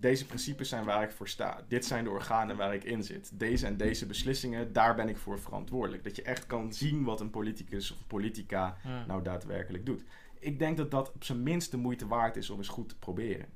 Deze 0.00 0.26
principes 0.26 0.68
zijn 0.68 0.84
waar 0.84 1.02
ik 1.02 1.10
voor 1.10 1.28
sta. 1.28 1.64
Dit 1.68 1.84
zijn 1.84 2.04
de 2.04 2.10
organen 2.10 2.56
waar 2.56 2.74
ik 2.74 2.84
in 2.84 3.02
zit. 3.02 3.30
Deze 3.34 3.66
en 3.66 3.76
deze 3.76 4.06
beslissingen, 4.06 4.72
daar 4.72 4.94
ben 4.94 5.08
ik 5.08 5.16
voor 5.16 5.40
verantwoordelijk. 5.40 6.04
Dat 6.04 6.16
je 6.16 6.22
echt 6.22 6.46
kan 6.46 6.72
zien 6.72 7.04
wat 7.04 7.20
een 7.20 7.30
politicus 7.30 7.90
of 7.90 8.06
politica 8.06 8.76
nou 9.06 9.22
daadwerkelijk 9.22 9.86
doet. 9.86 10.02
Ik 10.38 10.58
denk 10.58 10.76
dat 10.76 10.90
dat 10.90 11.12
op 11.12 11.24
zijn 11.24 11.42
minst 11.42 11.70
de 11.70 11.76
moeite 11.76 12.06
waard 12.06 12.36
is 12.36 12.50
om 12.50 12.58
eens 12.58 12.68
goed 12.68 12.88
te 12.88 12.96
proberen. 12.96 13.46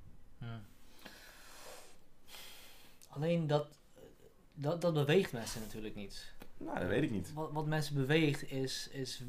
Alleen 3.09 3.47
dat, 3.47 3.67
dat, 4.55 4.81
dat 4.81 4.95
beweegt 4.95 5.33
mensen 5.33 5.61
natuurlijk 5.61 5.95
niet. 5.95 6.33
Nou, 6.57 6.79
dat 6.79 6.89
weet 6.89 7.03
ik 7.03 7.11
niet. 7.11 7.33
Wat, 7.33 7.53
wat 7.53 7.67
mensen 7.67 7.95
beweegt 7.95 8.51
is, 8.51 8.89
is. 8.93 9.23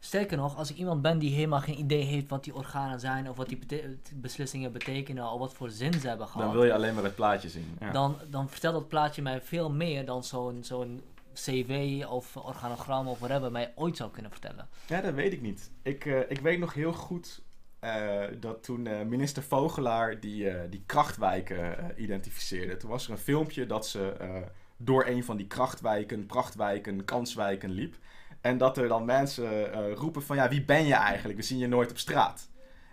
Sterker 0.00 0.36
nog, 0.36 0.56
als 0.56 0.70
ik 0.70 0.76
iemand 0.76 1.02
ben 1.02 1.18
die 1.18 1.34
helemaal 1.34 1.60
geen 1.60 1.78
idee 1.78 2.02
heeft 2.04 2.28
wat 2.28 2.44
die 2.44 2.54
organen 2.54 3.00
zijn, 3.00 3.28
of 3.28 3.36
wat 3.36 3.48
die 3.48 3.58
bete- 3.58 3.96
beslissingen 4.14 4.72
betekenen, 4.72 5.30
of 5.32 5.38
wat 5.38 5.54
voor 5.54 5.70
zin 5.70 5.92
ze 5.92 6.08
hebben 6.08 6.26
gehad, 6.26 6.42
Dan 6.46 6.52
wil 6.56 6.64
je 6.64 6.72
alleen 6.74 6.94
maar 6.94 7.04
het 7.04 7.14
plaatje 7.14 7.48
zien. 7.48 7.76
Ja. 7.80 7.90
dan, 7.90 8.16
dan 8.30 8.48
vertelt 8.48 8.74
dat 8.74 8.88
plaatje 8.88 9.22
mij 9.22 9.40
veel 9.42 9.70
meer 9.70 10.04
dan 10.04 10.24
zo'n 10.24 10.58
zo'n 10.64 11.02
CV 11.32 12.04
of 12.08 12.36
organogram 12.36 13.08
of 13.08 13.18
whatever 13.18 13.50
mij 13.52 13.72
ooit 13.74 13.96
zou 13.96 14.10
kunnen 14.10 14.30
vertellen. 14.30 14.68
Ja, 14.86 15.00
dat 15.00 15.14
weet 15.14 15.32
ik 15.32 15.40
niet. 15.42 15.70
Ik, 15.82 16.06
eh, 16.06 16.18
ik 16.28 16.40
weet 16.40 16.58
nog 16.58 16.74
heel 16.74 16.92
goed 16.92 17.42
eh, 17.78 18.22
dat 18.40 18.62
toen 18.64 18.86
eh, 18.86 19.02
minister 19.06 19.42
Vogelaar 19.42 20.20
die, 20.20 20.48
eh, 20.50 20.70
die 20.70 20.82
krachtwijken 20.86 21.78
eh, 21.78 22.02
identificeerde. 22.02 22.76
Toen 22.76 22.90
was 22.90 23.04
er 23.06 23.10
een 23.10 23.18
filmpje 23.18 23.66
dat 23.66 23.86
ze 23.86 24.12
eh, 24.12 24.28
door 24.76 25.06
een 25.06 25.24
van 25.24 25.36
die 25.36 25.46
krachtwijken, 25.46 26.26
prachtwijken, 26.26 27.04
kanswijken 27.04 27.70
liep. 27.70 27.96
En 28.40 28.58
dat 28.58 28.78
er 28.78 28.88
dan 28.88 29.04
mensen 29.04 29.72
eh, 29.72 29.92
roepen 29.94 30.22
van 30.22 30.36
ja, 30.36 30.48
wie 30.48 30.64
ben 30.64 30.84
je 30.86 30.94
eigenlijk? 30.94 31.38
We 31.38 31.44
zien 31.44 31.58
je 31.58 31.66
nooit 31.68 31.90
op 31.90 31.98
straat. 31.98 32.48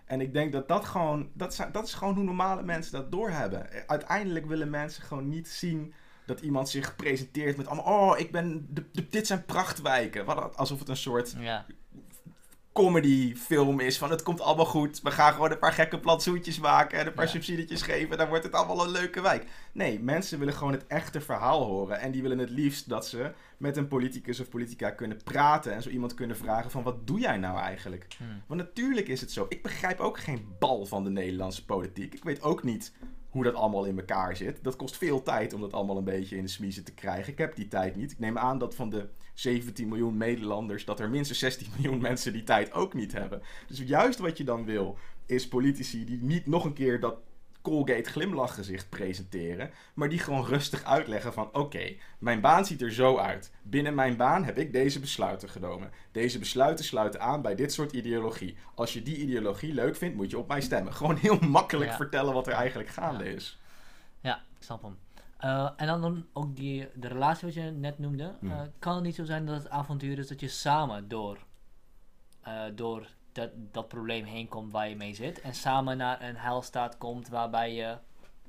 En 0.06 0.22
ik 0.22 0.34
denk 0.34 0.52
dat 0.52 0.68
dat 0.68 0.86
gewoon, 0.86 1.30
dat, 1.34 1.68
dat 1.72 1.88
is 1.88 1.94
gewoon 1.94 2.16
hoe 2.16 2.24
normale 2.24 2.64
mensen 2.64 2.92
dat 2.92 3.12
doorhebben. 3.12 3.72
Eh, 3.72 3.82
Uiteindelijk 3.88 4.46
willen 4.46 4.70
mensen 4.70 5.04
gewoon 5.04 5.30
niet 5.30 5.48
zien 5.48 5.94
dat 6.26 6.40
iemand 6.40 6.70
zich 6.70 6.96
presenteert 6.96 7.58
met 7.58 7.68
allemaal, 7.68 8.10
oh, 8.10 8.20
ik 8.20 8.32
ben, 8.32 8.68
de, 8.70 8.84
de- 8.92 9.08
dit 9.10 9.28
zijn 9.28 9.46
prachtwijken. 9.46 10.26
Wat, 10.26 10.58
alsof 10.58 10.80
het 10.80 10.90
een 10.90 10.98
soort 10.98 11.36
Ja, 11.40 11.66
comedyfilm 12.76 13.80
is 13.80 13.97
van 13.97 14.10
het 14.11 14.23
komt 14.23 14.41
allemaal 14.41 14.65
goed. 14.65 15.02
We 15.02 15.11
gaan 15.11 15.34
gewoon 15.34 15.52
een 15.52 15.60
paar 15.60 15.73
gekke 15.73 15.99
plantsoentjes 15.99 16.60
maken 16.60 16.99
en 16.99 17.07
een 17.07 17.14
paar 17.14 17.26
Ja. 17.26 17.31
subsidietjes 17.31 17.81
geven. 17.81 18.18
Dan 18.18 18.27
wordt 18.27 18.43
het 18.43 18.53
allemaal 18.53 18.84
een 18.85 18.91
leuke 18.91 19.22
wijk. 19.22 19.45
Nee, 19.72 19.99
mensen 19.99 20.39
willen 20.39 20.53
gewoon 20.53 20.73
het 20.73 20.88
echte 20.88 21.22
verhaal 21.22 21.64
horen. 21.64 21.99
En 21.99 22.11
die 22.11 22.22
willen 22.22 22.38
het 22.38 22.49
liefst 22.49 22.89
dat 22.89 23.07
ze 23.07 23.31
met 23.57 23.77
een 23.77 23.88
politicus 23.88 24.39
of 24.39 24.49
politica 24.49 24.89
kunnen 24.89 25.19
praten. 25.23 25.73
En 25.73 25.81
zo 25.81 25.89
iemand 25.89 26.14
kunnen 26.14 26.38
vragen 26.38 26.72
van 26.72 26.84
wat 26.84 27.07
doe 27.07 27.19
jij 27.19 27.38
nou 27.38 27.60
eigenlijk? 27.60 28.07
Hmm. 28.18 28.43
Want 28.47 28.60
natuurlijk 28.61 29.07
is 29.07 29.22
het 29.22 29.31
zo. 29.31 29.45
Ik 29.49 29.64
begrijp 29.64 29.99
ook 29.99 30.19
geen 30.19 30.47
bal 30.60 30.85
van 30.85 31.03
de 31.03 31.10
Nederlandse 31.10 31.65
politiek. 31.65 32.14
Ik 32.14 32.23
weet 32.23 32.41
ook 32.41 32.64
niet 32.64 32.93
hoe 33.36 33.44
dat 33.44 33.53
allemaal 33.53 33.86
in 33.86 33.98
elkaar 33.98 34.36
zit. 34.36 34.64
Dat 34.64 34.76
kost 34.76 34.98
veel 34.98 35.24
tijd 35.24 35.53
om 35.53 35.62
dat 35.62 35.74
allemaal 35.74 35.98
een 35.98 36.03
beetje 36.03 36.38
in 36.38 36.44
de 36.44 36.49
smiezen 36.49 36.84
te 36.84 36.94
krijgen. 36.94 37.32
Ik 37.32 37.38
heb 37.38 37.56
die 37.56 37.68
tijd 37.68 37.95
niet. 37.95 38.12
Ik 38.12 38.20
neem 38.20 38.38
aan 38.38 38.57
dat 38.57 38.76
van 38.76 38.90
de 38.90 39.07
17 39.34 39.88
miljoen 39.88 40.18
Nederlanders... 40.18 40.86
dat 40.86 40.99
er 40.99 41.10
minstens 41.10 41.40
16 41.40 41.68
miljoen 41.76 42.02
mensen 42.02 42.34
die 42.34 42.44
tijd 42.44 42.74
ook 42.74 42.94
niet 42.94 43.12
hebben. 43.12 43.41
Dus 43.68 43.80
juist 43.80 44.20
wat 44.20 44.38
je 44.38 44.44
dan 44.44 44.66
wil, 44.66 44.98
is 45.26 45.48
politici 45.48 46.06
die 46.06 46.22
niet 46.22 46.45
nog 46.45 46.66
een 46.66 46.74
keer 46.74 46.99
dat 46.99 47.18
Colgate 47.66 48.10
glimlachgezicht 48.10 48.90
presenteren... 48.90 49.70
maar 49.94 50.10
die 50.10 50.20
gewoon 50.20 50.46
rustig 50.46 50.84
uitleggen 50.84 51.34
van... 51.34 51.50
oké, 51.54 51.96
mijn 52.20 52.42
baan 52.42 52.66
ziet 52.66 52.82
er 52.82 52.92
zo 52.94 53.18
uit. 53.18 53.52
Binnen 53.62 53.96
mijn 53.96 54.18
baan 54.18 54.44
heb 54.44 54.58
ik 54.58 54.72
deze 54.74 55.00
besluiten 55.00 55.50
genomen. 55.50 55.92
Deze 56.12 56.40
besluiten 56.40 56.86
sluiten 56.86 57.22
aan 57.22 57.42
bij 57.42 57.56
dit 57.56 57.74
soort 57.74 57.92
ideologie. 57.92 58.58
Als 58.76 58.94
je 58.94 59.04
die 59.04 59.18
ideologie 59.18 59.74
leuk 59.74 59.96
vindt, 59.96 60.16
moet 60.16 60.30
je 60.32 60.38
op 60.38 60.48
mij 60.48 60.62
stemmen. 60.62 60.94
Gewoon 61.00 61.16
heel 61.16 61.40
makkelijk 61.40 61.90
Ja. 61.90 61.96
vertellen 61.96 62.34
wat 62.34 62.48
er 62.48 62.54
eigenlijk 62.54 62.90
gaande 62.90 63.24
Ja. 63.24 63.30
is. 63.32 63.60
Ja, 64.22 64.36
ik 64.36 64.64
snap 64.64 64.82
hem. 64.82 64.98
Eh, 65.38 65.70
en 65.76 65.88
dan, 65.88 66.02
dan 66.02 66.26
ook 66.34 66.56
die, 66.56 66.88
de 66.94 67.08
relatie 67.08 67.46
wat 67.46 67.56
je 67.56 67.62
net 67.62 68.00
noemde. 68.00 68.36
Hmm. 68.40 68.52
Eh, 68.52 68.62
kan 68.80 68.96
het 68.96 69.04
niet 69.04 69.16
zo 69.16 69.24
zijn 69.24 69.46
dat 69.46 69.56
het 69.56 69.70
avontuur 69.70 70.20
is 70.20 70.28
dat 70.28 70.40
je 70.40 70.48
samen 70.48 71.08
door, 71.08 71.38
eh, 72.42 72.64
door 72.76 73.08
dat, 73.36 73.49
dat 73.72 73.88
probleem 73.88 74.26
heen 74.26 74.48
komt 74.48 74.72
waar 74.72 74.90
je 74.90 74.95
mee 74.95 75.16
zit. 75.16 75.41
En 75.41 75.53
samen 75.53 75.98
naar 75.98 76.22
een 76.22 76.36
heilstaat 76.36 76.98
komt 76.98 77.30
waarbij 77.30 77.74
je 77.74 77.98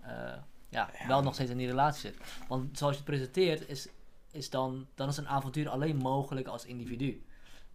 eh, 0.00 0.34
ja, 0.68 0.90
wel 1.08 1.22
nog 1.22 1.34
steeds 1.34 1.50
in 1.50 1.56
die 1.56 1.66
relatie 1.66 2.00
zit. 2.00 2.16
Want 2.48 2.78
zoals 2.78 2.92
je 2.92 3.02
het 3.02 3.10
presenteert, 3.10 3.68
is, 3.68 3.88
is 4.32 4.50
dan, 4.50 4.86
dan 4.94 5.08
is 5.08 5.16
een 5.16 5.28
avontuur 5.28 5.68
alleen 5.68 5.96
mogelijk 5.96 6.46
als 6.46 6.64
individu. 6.64 7.24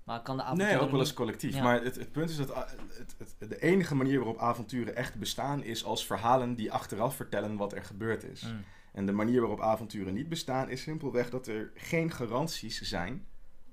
Maar 0.04 0.22
kan 0.22 0.38
de 0.38 0.44
avontuur 0.44 0.68
Nee, 0.68 0.80
ook 0.80 0.90
wel 0.92 1.00
eens 1.00 1.10
niet- 1.10 1.18
collectief. 1.18 1.56
Ja. 1.56 1.64
Maar 1.64 1.84
het, 1.84 1.96
het 1.96 2.12
punt 2.12 2.30
is 2.30 2.38
dat 2.38 2.54
ah, 2.54 2.70
het, 2.70 3.16
het, 3.18 3.50
de 3.50 3.62
enige 3.62 3.96
manier 3.96 4.18
waarop 4.18 4.38
avonturen 4.38 4.96
echt 4.96 5.16
bestaan... 5.16 5.64
is 5.64 5.84
als 5.84 6.06
verhalen 6.06 6.56
die 6.56 6.72
achteraf 6.72 7.16
vertellen 7.16 7.58
wat 7.58 7.74
er 7.74 7.84
gebeurd 7.84 8.24
is. 8.24 8.42
Hmm. 8.42 8.64
En 8.94 9.06
de 9.06 9.12
manier 9.12 9.40
waarop 9.40 9.62
avonturen 9.62 10.14
niet 10.14 10.30
bestaan 10.30 10.70
is 10.70 10.82
simpelweg 10.82 11.30
dat 11.30 11.48
er 11.48 11.72
geen 11.76 12.12
garanties 12.12 12.82
zijn 12.82 13.26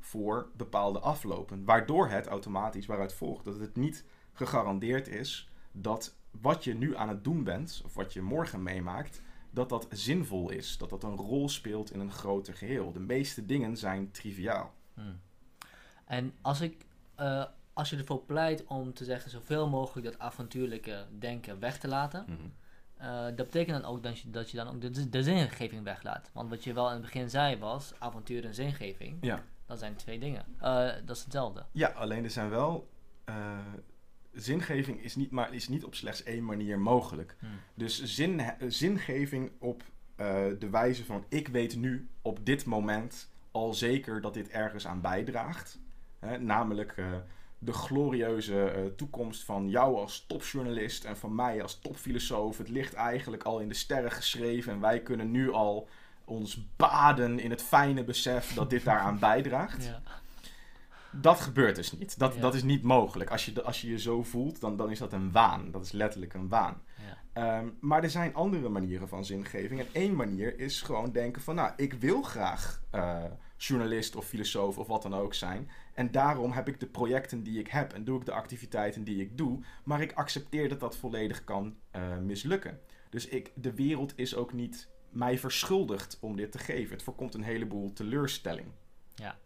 voor 0.09 0.51
bepaalde 0.57 0.99
aflopen. 0.99 1.65
Waardoor 1.65 2.09
het 2.09 2.27
automatisch 2.27 2.87
waaruit 2.87 3.13
volgt 3.13 3.45
dat 3.45 3.59
het 3.59 3.77
niet 3.77 4.05
gegarandeerd 4.33 5.09
is 5.09 5.49
dat 5.73 6.17
wat 6.31 6.65
je 6.65 6.75
nu 6.75 6.97
aan 6.97 7.09
het 7.09 7.25
doen 7.25 7.45
bent, 7.45 7.83
of 7.85 7.95
wat 7.95 8.13
je 8.13 8.23
morgen 8.23 8.63
meemaakt, 8.63 9.23
dat 9.51 9.69
dat 9.69 9.87
zinvol 9.91 10.51
is. 10.51 10.79
Dat 10.79 10.91
dat 10.91 11.03
een 11.03 11.17
rol 11.17 11.49
speelt 11.49 11.93
in 11.93 12.01
een 12.01 12.13
groter 12.13 12.55
geheel. 12.55 12.93
De 12.93 13.01
meeste 13.01 13.47
dingen 13.47 13.77
zijn 13.77 14.11
triviaal. 14.11 14.75
Hmm. 14.95 15.21
En 16.05 16.35
als, 16.43 16.61
ik, 16.61 16.85
eh, 17.15 17.45
als 17.73 17.91
je 17.91 17.97
ervoor 17.97 18.23
pleit 18.23 18.65
om 18.65 18.95
te 18.95 19.05
zeggen 19.05 19.31
zoveel 19.31 19.69
mogelijk 19.69 20.07
dat 20.07 20.19
avontuurlijke 20.19 21.07
denken 21.19 21.59
weg 21.59 21.79
te 21.79 21.89
laten, 21.89 22.53
eh, 22.97 23.25
dat 23.25 23.37
betekent 23.37 23.83
dan 23.83 23.91
ook 23.91 24.03
dat 24.03 24.19
je, 24.19 24.31
dat 24.31 24.51
je 24.51 24.57
dan 24.57 24.69
ook 24.69 24.81
de, 24.81 25.09
de 25.09 25.23
zingeving 25.23 25.85
weglaat. 25.85 26.31
Want 26.33 26.51
wat 26.51 26.65
je 26.65 26.73
wel 26.73 26.87
in 26.87 26.93
het 26.93 27.03
begin 27.03 27.31
zei 27.31 27.59
was, 27.59 27.93
avontuur 27.99 28.45
en 28.45 28.55
zingeving, 28.55 29.19
Ja. 29.21 29.43
Dat 29.69 29.79
zijn 29.79 29.97
twee 29.97 30.19
dingen. 30.19 30.45
Eh, 30.59 30.89
dat 31.05 31.17
is 31.17 31.23
hetzelfde. 31.23 31.67
Ja, 31.73 31.89
alleen 31.89 32.25
er 32.25 32.31
zijn 32.31 32.51
wel. 32.51 32.89
eh, 33.25 33.59
zingeving 34.33 35.03
is 35.03 35.17
niet, 35.17 35.31
maar, 35.31 35.55
is 35.55 35.69
niet 35.69 35.85
op 35.85 35.95
slechts 35.95 36.23
één 36.23 36.45
manier 36.45 36.79
mogelijk. 36.79 37.37
Hmm. 37.39 37.51
Dus 37.75 38.03
zin, 38.05 38.41
zingeving 38.69 39.53
op 39.59 39.83
eh, 40.17 40.45
de 40.59 40.71
wijze 40.71 41.05
van: 41.05 41.25
ik 41.29 41.49
weet 41.49 41.77
nu 41.77 42.09
op 42.23 42.47
dit 42.47 42.65
moment 42.65 43.31
al 43.51 43.75
zeker 43.75 44.21
dat 44.21 44.35
dit 44.35 44.49
ergens 44.49 44.87
aan 44.87 45.01
bijdraagt. 45.01 45.81
Hè, 46.19 46.39
namelijk 46.39 46.95
de 47.59 47.73
glorieuze 47.73 48.93
toekomst 48.97 49.45
van 49.45 49.69
jou 49.69 49.97
als 49.97 50.25
topjournalist 50.27 51.05
en 51.05 51.17
van 51.17 51.35
mij 51.35 51.63
als 51.63 51.79
topfilosoof. 51.79 52.59
Het 52.59 52.69
ligt 52.69 52.95
eigenlijk 52.95 53.43
al 53.43 53.61
in 53.61 53.69
de 53.69 53.75
sterren 53.75 54.13
geschreven 54.13 54.73
en 54.73 54.81
wij 54.81 55.03
kunnen 55.03 55.31
nu 55.31 55.53
al 55.53 55.89
ons 56.29 56.67
baden 56.77 57.39
in 57.39 57.51
het 57.51 57.63
fijne 57.63 58.05
besef 58.05 58.55
dat 58.55 58.71
dit 58.71 58.85
daaraan 58.85 59.19
bijdraagt. 59.29 59.85
Ja. 59.85 60.03
Dat 61.11 61.41
gebeurt 61.41 61.77
dus 61.77 61.93
niet. 61.93 62.19
Dat, 62.19 62.35
Ja. 62.35 62.41
dat 62.41 62.55
is 62.55 62.63
niet 62.63 62.83
mogelijk. 62.83 63.31
Als 63.31 63.45
je, 63.45 63.63
als 63.63 63.81
je 63.81 63.91
je 63.91 63.99
zo 63.99 64.23
voelt, 64.23 64.61
dan, 64.61 64.77
dan 64.77 64.91
is 64.91 64.99
dat 64.99 65.13
een 65.13 65.33
waan. 65.33 65.71
Dat 65.71 65.85
is 65.85 65.93
letterlijk 65.93 66.35
een 66.35 66.49
waan. 66.49 66.83
Ja. 66.97 67.17
Ehm, 67.33 67.69
maar 67.81 68.03
er 68.03 68.11
zijn 68.11 68.35
andere 68.35 68.69
manieren 68.69 69.09
van 69.09 69.25
zingeving. 69.25 69.81
En 69.81 69.87
één 69.93 70.15
manier 70.17 70.59
is 70.59 70.83
gewoon 70.83 71.13
denken 71.13 71.43
van... 71.43 71.55
nou, 71.55 71.73
ik 71.77 71.93
wil 71.93 72.23
graag 72.23 72.83
eh, 72.91 73.25
journalist 73.57 74.17
of 74.17 74.25
filosoof 74.27 74.79
of 74.79 74.87
wat 74.87 75.03
dan 75.03 75.15
ook 75.15 75.35
zijn. 75.35 75.71
En 75.95 76.11
daarom 76.11 76.53
heb 76.53 76.69
ik 76.69 76.81
de 76.81 76.87
projecten 76.87 77.43
die 77.43 77.59
ik 77.59 77.69
heb... 77.69 77.93
en 77.93 78.05
doe 78.05 78.19
ik 78.19 78.27
de 78.27 78.33
activiteiten 78.33 79.05
die 79.05 79.21
ik 79.21 79.39
doe. 79.39 79.61
Maar 79.85 80.01
ik 80.01 80.13
accepteer 80.13 80.69
dat 80.69 80.81
dat 80.81 80.97
volledig 80.97 81.45
kan 81.45 81.77
eh, 81.91 82.19
mislukken. 82.19 82.81
Dus 83.11 83.29
ik, 83.29 83.53
de 83.55 83.75
wereld 83.75 84.13
is 84.17 84.35
ook 84.35 84.53
niet 84.53 84.89
mij 85.11 85.39
verschuldigt 85.39 86.19
om 86.21 86.37
dit 86.37 86.53
te 86.53 86.59
geven. 86.59 86.93
Het 86.93 87.03
voorkomt 87.03 87.35
een 87.35 87.43
heleboel 87.43 87.93
teleurstelling. 87.93 88.69
Ja. 89.15 89.39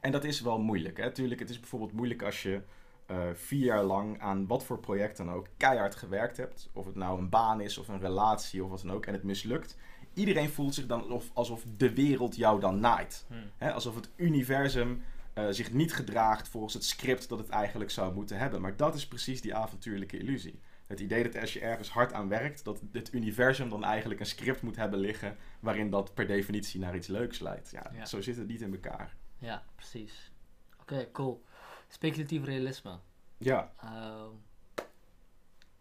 En 0.00 0.12
dat 0.12 0.24
is 0.24 0.40
wel 0.40 0.58
moeilijk. 0.58 0.96
Hè? 0.96 1.12
Tuurlijk, 1.12 1.40
het 1.40 1.50
is 1.50 1.60
bijvoorbeeld 1.60 1.92
moeilijk 1.92 2.22
als 2.22 2.42
je 2.42 2.62
eh, 3.06 3.26
vier 3.32 3.64
jaar 3.64 3.84
lang 3.84 4.20
aan 4.20 4.46
wat 4.46 4.64
voor 4.64 4.78
project 4.78 5.16
dan 5.16 5.30
ook 5.30 5.46
keihard 5.56 5.94
gewerkt 5.94 6.36
hebt. 6.36 6.70
Of 6.72 6.86
het 6.86 6.94
nou 6.94 7.18
een 7.18 7.28
baan 7.28 7.60
is 7.60 7.78
of 7.78 7.88
een 7.88 8.00
relatie 8.00 8.64
of 8.64 8.70
wat 8.70 8.82
dan 8.82 8.92
ook. 8.92 9.06
En 9.06 9.12
het 9.12 9.22
mislukt. 9.22 9.76
Iedereen 10.14 10.48
voelt 10.48 10.74
zich 10.74 10.86
dan 10.86 11.02
alsof, 11.02 11.30
alsof 11.34 11.64
de 11.76 11.94
wereld 11.94 12.36
jou 12.36 12.60
dan 12.60 12.80
naait. 12.80 13.24
Hm. 13.28 13.34
Hè? 13.56 13.72
Alsof 13.72 13.94
het 13.94 14.08
universum 14.16 15.02
eh, 15.32 15.46
zich 15.50 15.72
niet 15.72 15.94
gedraagt 15.94 16.48
volgens 16.48 16.74
het 16.74 16.84
script 16.84 17.28
dat 17.28 17.38
het 17.38 17.48
eigenlijk 17.48 17.90
zou 17.90 18.14
moeten 18.14 18.38
hebben. 18.38 18.60
Maar 18.60 18.76
dat 18.76 18.94
is 18.94 19.08
precies 19.08 19.40
die 19.40 19.54
avontuurlijke 19.54 20.18
illusie. 20.18 20.60
Het 20.86 21.00
idee 21.00 21.22
dat 21.22 21.40
als 21.40 21.52
je 21.52 21.60
ergens 21.60 21.90
hard 21.90 22.12
aan 22.12 22.28
werkt, 22.28 22.64
dat 22.64 22.80
het 22.92 23.12
universum 23.12 23.68
dan 23.68 23.84
eigenlijk 23.84 24.20
een 24.20 24.26
script 24.26 24.62
moet 24.62 24.76
hebben 24.76 24.98
liggen 24.98 25.36
waarin 25.60 25.90
dat 25.90 26.14
per 26.14 26.26
definitie 26.26 26.80
naar 26.80 26.96
iets 26.96 27.06
leuks 27.08 27.38
leidt. 27.38 27.70
Ja, 27.70 27.90
Ja. 27.94 28.04
Zo 28.04 28.20
zit 28.20 28.36
het 28.36 28.46
niet 28.46 28.60
in 28.60 28.72
elkaar. 28.72 29.16
Ja, 29.38 29.64
precies. 29.74 30.32
Oké, 30.80 31.10
cool. 31.12 31.44
Speculatief 31.88 32.44
realisme. 32.44 32.98
Ja, 33.38 33.72
Ehm 33.82 34.30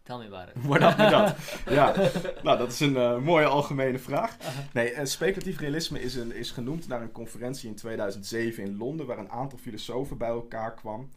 tell 0.05 0.17
me 0.17 0.25
about 0.25 0.49
it. 0.49 0.63
Word 0.63 0.81
up 0.83 0.97
met 0.97 1.09
dat. 1.09 1.35
Ja, 1.77 1.95
nou 2.43 2.57
dat 2.57 2.71
is 2.71 2.79
een 2.79 2.97
eh, 2.97 3.17
mooie 3.17 3.45
algemene 3.45 3.99
vraag. 3.99 4.37
Nee, 4.73 4.91
eh, 4.91 5.05
speculatief 5.05 5.59
realisme 5.59 6.01
is, 6.01 6.15
een, 6.15 6.31
is 6.31 6.51
genoemd 6.51 6.87
naar 6.87 7.01
een 7.01 7.11
conferentie 7.11 7.69
in 7.69 7.75
2007 7.75 8.63
in 8.63 8.77
Londen, 8.77 9.05
waar 9.05 9.17
een 9.17 9.31
aantal 9.31 9.57
filosofen 9.57 10.17
bij 10.17 10.27
elkaar 10.27 10.73
kwam. 10.73 11.09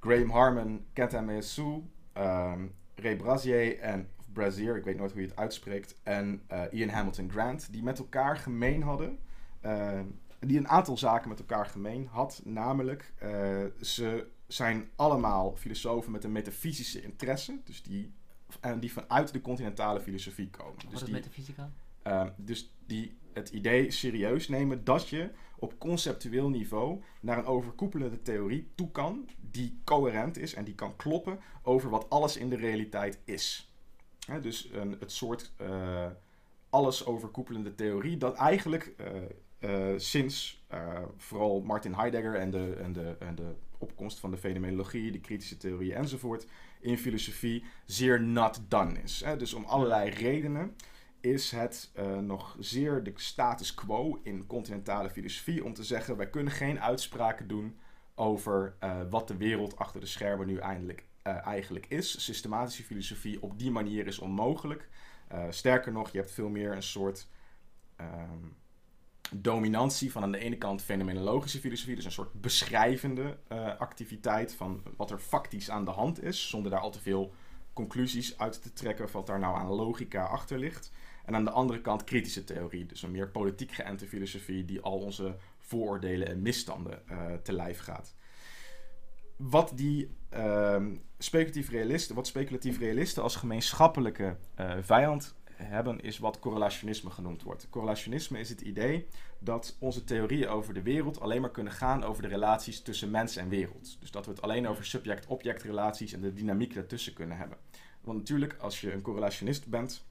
Graham 0.00 0.30
Harman, 0.30 0.84
Kenta 0.92 1.20
Mesu, 1.20 1.82
ehm 2.12 2.66
Ray 3.00 3.16
Brazier 3.16 3.78
en 3.78 4.08
Brazier, 4.32 4.76
ik 4.76 4.84
weet 4.84 4.96
nooit 4.96 5.12
hoe 5.12 5.20
je 5.20 5.26
het 5.26 5.36
uitspreekt, 5.36 5.94
en 6.02 6.42
eh, 6.46 6.62
Ian 6.70 6.88
Hamilton 6.88 7.30
Grant, 7.30 7.72
die 7.72 7.82
met 7.82 7.98
elkaar 7.98 8.36
gemeen 8.36 8.82
hadden, 8.82 9.18
eh, 9.60 10.00
die 10.40 10.58
een 10.58 10.68
aantal 10.68 10.96
zaken 10.96 11.28
met 11.28 11.38
elkaar 11.38 11.66
gemeen 11.66 12.06
had, 12.06 12.40
namelijk 12.44 13.12
eh, 13.18 13.64
ze 13.80 14.26
zijn 14.46 14.88
allemaal 14.96 15.56
filosofen 15.56 16.12
met 16.12 16.24
een 16.24 16.32
metafysische 16.32 17.02
interesse, 17.02 17.60
dus 17.64 17.82
die, 17.82 18.12
en 18.60 18.80
die 18.80 18.92
vanuit 18.92 19.32
de 19.32 19.40
continentale 19.40 20.00
filosofie 20.00 20.50
komen. 20.50 20.74
Wat 20.74 20.90
Dus 20.90 21.00
is 21.00 21.06
die, 21.06 21.14
metafysica? 21.14 21.70
Dus 22.36 22.74
die 22.86 23.18
het 23.32 23.48
idee 23.48 23.90
serieus 23.90 24.48
nemen 24.48 24.84
dat 24.84 25.08
je 25.08 25.30
op 25.60 25.78
conceptueel 25.78 26.48
niveau 26.48 27.02
naar 27.20 27.38
een 27.38 27.44
overkoepelende 27.44 28.22
theorie 28.22 28.68
toe 28.74 28.90
kan, 28.90 29.28
die 29.50 29.80
coherent 29.84 30.38
is 30.38 30.54
en 30.54 30.64
die 30.64 30.74
kan 30.74 30.96
kloppen 30.96 31.38
over 31.62 31.90
wat 31.90 32.10
alles 32.10 32.36
in 32.36 32.48
de 32.48 32.56
realiteit 32.56 33.18
is. 33.24 33.72
Dus 34.40 34.70
een, 34.72 34.96
het 35.00 35.12
soort 35.12 35.52
eh, 35.56 36.06
alles 36.70 37.06
overkoepelende 37.06 37.74
theorie 37.74 38.16
dat 38.16 38.34
eigenlijk 38.34 38.94
eh, 38.96 39.90
eh, 39.92 39.98
sinds 39.98 40.64
vooral 41.16 41.60
Martin 41.60 41.94
Heidegger 41.94 42.34
en 42.34 42.50
de, 42.50 42.74
en, 42.82 42.92
de, 42.92 43.16
en 43.18 43.34
de 43.34 43.54
opkomst 43.78 44.18
van 44.18 44.30
de 44.30 44.36
fenomenologie, 44.36 45.12
de 45.12 45.20
kritische 45.20 45.56
theorie 45.56 45.94
enzovoort 45.94 46.46
in 46.80 46.98
filosofie 46.98 47.64
zeer 47.84 48.22
not 48.22 48.60
done 48.68 49.02
is. 49.02 49.24
Dus 49.38 49.54
om 49.54 49.64
allerlei 49.64 50.10
redenen 50.10 50.76
is 51.20 51.50
het 51.50 51.90
eh, 51.94 52.18
nog 52.18 52.56
zeer 52.58 53.02
de 53.02 53.12
status 53.14 53.74
quo 53.74 54.20
in 54.22 54.46
continentale 54.46 55.10
filosofie 55.10 55.64
om 55.64 55.74
te 55.74 55.84
zeggen: 55.84 56.16
wij 56.16 56.30
kunnen 56.30 56.52
geen 56.52 56.80
uitspraken 56.80 57.48
doen 57.48 57.78
over 58.14 58.74
eh, 58.78 59.00
wat 59.10 59.28
de 59.28 59.36
wereld 59.36 59.76
achter 59.76 60.00
de 60.00 60.06
schermen 60.06 60.46
nu 60.46 60.56
eindelijk, 60.56 61.04
eh, 61.22 61.46
eigenlijk 61.46 61.86
is. 61.86 62.24
Systematische 62.24 62.82
filosofie 62.82 63.42
op 63.42 63.58
die 63.58 63.70
manier 63.70 64.06
is 64.06 64.18
onmogelijk. 64.18 64.88
Sterker 65.50 65.92
nog, 65.92 66.10
je 66.10 66.18
hebt 66.18 66.32
veel 66.32 66.48
meer 66.48 66.72
een 66.72 66.82
soort 66.82 67.28
ehm, 67.96 68.46
dominantie 69.32 70.12
van 70.12 70.22
aan 70.22 70.32
de 70.32 70.38
ene 70.38 70.58
kant 70.58 70.82
fenomenologische 70.82 71.58
filosofie, 71.58 71.94
dus 71.94 72.04
een 72.04 72.12
soort 72.12 72.40
beschrijvende 72.40 73.38
activiteit 73.78 74.54
van 74.54 74.82
wat 74.96 75.10
er 75.10 75.18
factisch 75.18 75.70
aan 75.70 75.84
de 75.84 75.90
hand 75.90 76.22
is, 76.22 76.48
zonder 76.48 76.70
daar 76.70 76.80
al 76.80 76.90
te 76.90 77.00
veel 77.00 77.34
conclusies 77.72 78.38
uit 78.38 78.62
te 78.62 78.72
trekken 78.72 79.04
of 79.04 79.12
wat 79.12 79.26
daar 79.26 79.38
nou 79.38 79.56
aan 79.56 79.66
logica 79.66 80.24
achter 80.24 80.58
ligt. 80.58 80.92
En 81.30 81.36
aan 81.36 81.44
de 81.44 81.50
andere 81.50 81.80
kant 81.80 82.04
kritische 82.04 82.44
theorie, 82.44 82.86
dus 82.86 83.02
een 83.02 83.10
meer 83.10 83.28
politiek 83.28 83.72
geënte 83.72 84.06
filosofie 84.06 84.64
die 84.64 84.80
al 84.80 84.98
onze 84.98 85.36
vooroordelen 85.58 86.28
en 86.28 86.42
misstanden 86.42 87.08
eh, 87.08 87.34
te 87.42 87.52
lijf 87.52 87.78
gaat. 87.78 88.14
Wat 89.36 89.72
die 89.74 90.10
ehm, 90.28 90.96
speculatief 91.18 91.70
realisten, 91.70 92.14
wat 92.14 92.26
speculatief 92.26 92.78
realisten 92.78 93.22
als 93.22 93.36
gemeenschappelijke 93.36 94.36
eh, 94.54 94.72
vijand 94.80 95.34
hebben, 95.52 96.00
is 96.00 96.18
wat 96.18 96.38
correlationisme 96.38 97.10
genoemd 97.10 97.42
wordt. 97.42 97.66
Correlationisme 97.70 98.38
is 98.38 98.48
het 98.48 98.60
idee 98.60 99.06
dat 99.38 99.76
onze 99.78 100.04
theorieën 100.04 100.48
over 100.48 100.74
de 100.74 100.82
wereld 100.82 101.20
alleen 101.20 101.40
maar 101.40 101.50
kunnen 101.50 101.72
gaan 101.72 102.04
over 102.04 102.22
de 102.22 102.28
relaties 102.28 102.80
tussen 102.80 103.10
mens 103.10 103.36
en 103.36 103.48
wereld. 103.48 103.96
Dus 104.00 104.10
dat 104.10 104.24
we 104.24 104.30
het 104.30 104.42
alleen 104.42 104.68
over 104.68 104.84
subject-object 104.86 105.62
relaties 105.62 106.12
en 106.12 106.20
de 106.20 106.32
dynamiek 106.32 106.74
daartussen 106.74 107.12
kunnen 107.12 107.36
hebben. 107.36 107.58
Want 108.00 108.18
natuurlijk, 108.18 108.56
als 108.58 108.80
je 108.80 108.92
een 108.92 109.02
correlationist 109.02 109.66
bent, 109.66 110.08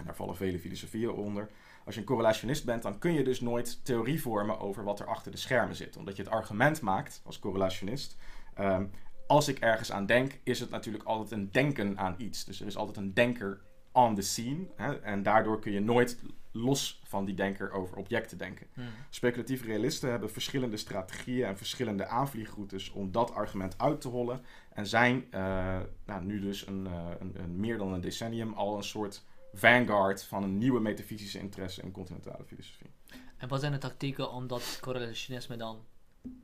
en 0.00 0.06
daar 0.06 0.16
vallen 0.16 0.36
vele 0.36 0.58
filosofieën 0.58 1.10
onder, 1.10 1.50
als 1.84 1.94
je 1.94 2.00
een 2.00 2.06
correlationist 2.06 2.64
bent, 2.64 2.82
dan 2.82 2.98
kun 2.98 3.12
je 3.12 3.24
dus 3.24 3.40
nooit 3.40 3.84
theorie 3.84 4.22
vormen 4.22 4.60
over 4.60 4.84
wat 4.84 5.00
er 5.00 5.06
achter 5.06 5.30
de 5.30 5.38
schermen 5.38 5.76
zit. 5.76 5.96
Omdat 5.96 6.16
je 6.16 6.22
het 6.22 6.32
argument 6.32 6.80
maakt 6.80 7.20
als 7.24 7.38
correlationist. 7.38 8.16
ehm, 8.54 8.84
als 9.26 9.48
ik 9.48 9.58
ergens 9.58 9.92
aan 9.92 10.06
denk, 10.06 10.38
is 10.42 10.60
het 10.60 10.70
natuurlijk 10.70 11.04
altijd 11.04 11.30
een 11.30 11.48
denken 11.50 11.98
aan 11.98 12.14
iets. 12.18 12.44
Dus 12.44 12.60
er 12.60 12.66
is 12.66 12.76
altijd 12.76 12.96
een 12.96 13.14
denker 13.14 13.60
on 13.92 14.14
the 14.14 14.22
scene. 14.22 14.66
Hè, 14.76 14.94
en 15.00 15.22
daardoor 15.22 15.60
kun 15.60 15.72
je 15.72 15.80
nooit 15.80 16.18
los 16.52 17.00
van 17.04 17.24
die 17.24 17.34
denker 17.34 17.72
over 17.72 17.96
objecten 17.96 18.38
denken. 18.38 18.66
Hm. 18.74 18.80
Speculatieve 19.10 19.64
realisten 19.64 20.10
hebben 20.10 20.30
verschillende 20.30 20.76
strategieën 20.76 21.46
en 21.46 21.56
verschillende 21.56 22.06
aanvliegroutes 22.06 22.90
om 22.90 23.12
dat 23.12 23.34
argument 23.34 23.78
uit 23.78 24.00
te 24.00 24.08
hollen. 24.08 24.40
En 24.72 24.86
zijn 24.86 25.24
eh, 25.30 25.78
nou, 26.06 26.24
nu 26.24 26.40
dus 26.40 26.66
een, 26.66 26.86
eh, 26.86 27.06
een, 27.18 27.34
een 27.36 27.60
meer 27.60 27.78
dan 27.78 27.92
een 27.92 28.00
decennium 28.00 28.52
al 28.52 28.76
een 28.76 28.84
soort 28.84 29.24
vanguard 29.52 30.22
van 30.22 30.42
een 30.42 30.58
nieuwe 30.58 30.80
metafysische 30.80 31.38
interesse 31.38 31.82
in 31.82 31.90
continentale 31.90 32.44
filosofie. 32.44 32.90
En 33.36 33.48
wat 33.48 33.60
zijn 33.60 33.72
de 33.72 33.78
tactieken 33.78 34.30
om 34.30 34.46
dat 34.46 34.78
correlationisme 34.80 35.56
dan 35.56 35.84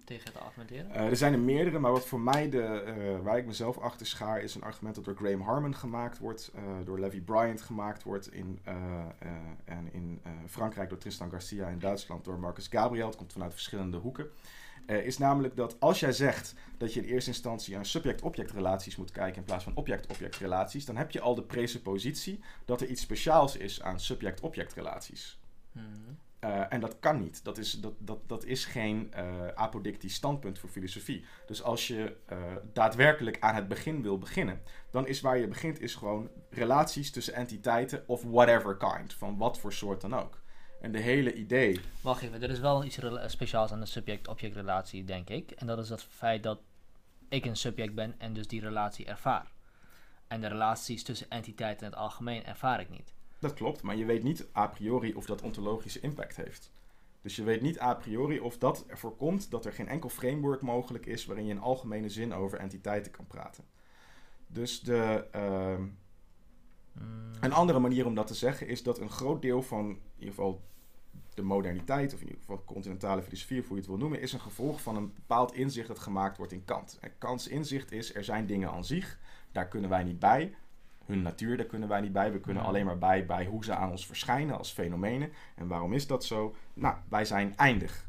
tegen 0.04 0.32
te 0.32 0.38
argumenteren? 0.38 0.90
Eh, 0.90 1.06
er 1.06 1.16
zijn 1.16 1.32
er 1.32 1.38
meerdere, 1.38 1.78
maar 1.78 1.92
wat 1.92 2.06
voor 2.06 2.20
mij 2.20 2.50
de, 2.50 2.62
eh, 2.62 3.20
waar 3.22 3.38
ik 3.38 3.46
mezelf 3.46 3.78
achter 3.78 4.06
schaar, 4.06 4.40
is 4.40 4.54
een 4.54 4.62
argument 4.62 4.94
dat 4.94 5.04
door 5.04 5.16
Graham 5.16 5.40
Harman 5.40 5.74
gemaakt 5.74 6.18
wordt, 6.18 6.50
eh, 6.54 6.62
door 6.84 7.00
Levi 7.00 7.20
Bryant 7.20 7.62
gemaakt 7.62 8.02
wordt 8.02 8.32
in, 8.32 8.58
en 9.64 9.92
in 9.92 10.20
Frankrijk 10.46 10.88
door 10.88 10.98
Tristan 10.98 11.30
Garcia, 11.30 11.68
in 11.68 11.78
Duitsland 11.78 12.24
door 12.24 12.38
Marcus 12.38 12.68
Gabriel. 12.68 13.06
Het 13.06 13.16
komt 13.16 13.32
vanuit 13.32 13.52
verschillende 13.52 13.96
hoeken. 13.96 14.30
Eh, 14.86 15.06
is 15.06 15.18
namelijk 15.18 15.56
dat 15.56 15.80
als 15.80 16.00
jij 16.00 16.12
zegt 16.12 16.54
dat 16.78 16.94
je 16.94 17.00
in 17.00 17.08
eerste 17.08 17.30
instantie 17.30 17.74
naar 17.74 17.86
subject-object 17.86 18.50
relaties 18.50 18.96
moet 18.96 19.10
kijken 19.10 19.36
in 19.36 19.44
plaats 19.44 19.64
van 19.64 19.74
object-object 19.74 20.36
relaties, 20.36 20.84
dan 20.84 20.96
heb 20.96 21.10
je 21.10 21.20
al 21.20 21.34
de 21.34 21.42
presuppositie 21.42 22.40
dat 22.64 22.80
er 22.80 22.88
iets 22.88 23.02
speciaals 23.02 23.56
is 23.56 23.82
aan 23.82 24.00
subject-object 24.00 24.72
relaties. 24.72 25.38
Hm. 25.72 25.80
Eh, 26.38 26.72
en 26.72 26.80
dat 26.80 26.96
kan 27.00 27.18
niet. 27.20 27.44
Dat 27.44 27.58
is, 27.58 27.72
dat, 27.72 27.92
dat, 27.98 28.28
dat 28.28 28.44
is 28.44 28.64
geen 28.64 29.12
eh 29.12 29.48
apodictisch 29.54 30.14
standpunt 30.14 30.58
voor 30.58 30.68
filosofie. 30.68 31.24
Dus 31.46 31.62
als 31.62 31.86
je 31.86 32.16
daadwerkelijk 32.72 33.36
aan 33.40 33.54
het 33.54 33.68
begin 33.68 34.02
wil 34.02 34.18
beginnen, 34.18 34.60
dan 34.90 35.06
is 35.06 35.20
waar 35.20 35.38
je 35.38 35.48
begint 35.48 35.80
is 35.80 35.94
gewoon 35.94 36.30
relaties 36.50 37.10
tussen 37.10 37.34
entiteiten 37.34 38.04
of 38.06 38.22
whatever 38.22 38.76
kind. 38.76 39.14
Van 39.14 39.36
wat 39.36 39.58
voor 39.58 39.72
soort 39.72 40.00
dan 40.00 40.14
ook. 40.14 40.40
En 40.80 40.92
de 40.92 41.00
hele 41.00 41.34
idee. 41.34 41.80
Wacht 42.00 42.22
even, 42.22 42.42
er 42.42 42.50
is 42.50 42.60
wel 42.60 42.84
iets 42.84 42.98
speciaals 43.26 43.72
aan 43.72 43.80
de 43.80 43.86
subject-object 43.86 44.54
relatie, 44.54 45.04
denk 45.04 45.28
ik. 45.28 45.50
En 45.50 45.66
dat 45.66 45.78
is 45.78 45.88
het 45.88 46.02
feit 46.02 46.42
dat 46.42 46.58
ik 47.28 47.44
een 47.44 47.56
subject 47.56 47.94
ben 47.94 48.14
en 48.18 48.32
dus 48.32 48.48
die 48.48 48.60
relatie 48.60 49.06
ervaar. 49.06 49.52
En 50.26 50.40
de 50.40 50.46
relaties 50.46 51.02
tussen 51.02 51.30
entiteiten 51.30 51.86
in 51.86 51.92
het 51.92 52.00
algemeen 52.00 52.44
ervaar 52.44 52.80
ik 52.80 52.90
niet. 52.90 53.14
Dat 53.38 53.54
klopt, 53.54 53.82
maar 53.82 53.96
je 53.96 54.04
weet 54.04 54.22
niet 54.22 54.46
a 54.56 54.66
priori 54.66 55.14
of 55.14 55.26
dat 55.26 55.42
ontologische 55.42 56.00
impact 56.00 56.36
heeft. 56.36 56.72
Dus 57.22 57.36
je 57.36 57.42
weet 57.42 57.60
niet 57.60 57.80
a 57.80 57.94
priori 57.94 58.40
of 58.40 58.58
dat 58.58 58.84
ervoor 58.86 59.16
komt 59.16 59.50
dat 59.50 59.64
er 59.64 59.72
geen 59.72 59.88
enkel 59.88 60.08
framework 60.08 60.60
mogelijk 60.60 61.06
is 61.06 61.26
waarin 61.26 61.46
je 61.46 61.52
in 61.52 61.60
algemene 61.60 62.08
zin 62.08 62.34
over 62.34 62.58
entiteiten 62.58 63.12
kan 63.12 63.26
praten. 63.26 63.64
Dus 64.46 64.80
de, 64.80 65.26
ehm, 65.32 65.82
Een 67.40 67.52
andere 67.52 67.78
manier 67.78 68.06
om 68.06 68.14
dat 68.14 68.26
te 68.26 68.34
zeggen 68.34 68.68
is 68.68 68.82
dat 68.82 68.98
een 68.98 69.10
groot 69.10 69.42
deel 69.42 69.62
van 69.62 69.88
in 69.88 69.98
ieder 70.18 70.34
geval 70.34 70.60
de 71.34 71.42
moderniteit, 71.42 72.14
of 72.14 72.20
in 72.20 72.26
ieder 72.26 72.40
geval 72.40 72.62
continentale 72.64 73.22
filosofie, 73.22 73.60
of 73.60 73.66
hoe 73.66 73.74
je 73.74 73.80
het 73.80 73.90
wil 73.90 73.98
noemen, 73.98 74.20
is 74.20 74.32
een 74.32 74.40
gevolg 74.40 74.82
van 74.82 74.96
een 74.96 75.12
bepaald 75.14 75.54
inzicht 75.54 75.88
dat 75.88 75.98
gemaakt 75.98 76.36
wordt 76.36 76.52
in 76.52 76.64
Kant. 76.64 76.98
En 77.00 77.12
Kants 77.18 77.48
inzicht 77.48 77.92
is, 77.92 78.14
er 78.14 78.24
zijn 78.24 78.46
dingen 78.46 78.70
aan 78.70 78.84
zich, 78.84 79.18
daar 79.52 79.68
kunnen 79.68 79.90
wij 79.90 80.04
niet 80.04 80.18
bij. 80.18 80.54
Hun 81.04 81.22
natuur, 81.22 81.56
daar 81.56 81.66
kunnen 81.66 81.88
wij 81.88 82.00
niet 82.00 82.12
bij. 82.12 82.32
We 82.32 82.40
kunnen 82.40 82.62
alleen 82.62 82.84
maar 82.84 82.98
bij 82.98 83.26
bij 83.26 83.46
hoe 83.46 83.64
ze 83.64 83.74
aan 83.74 83.90
ons 83.90 84.06
verschijnen 84.06 84.58
als 84.58 84.72
fenomenen. 84.72 85.30
En 85.54 85.66
waarom 85.66 85.92
is 85.92 86.06
dat 86.06 86.24
zo? 86.24 86.54
Nou, 86.74 86.96
wij 87.08 87.24
zijn 87.24 87.56
eindig. 87.56 88.06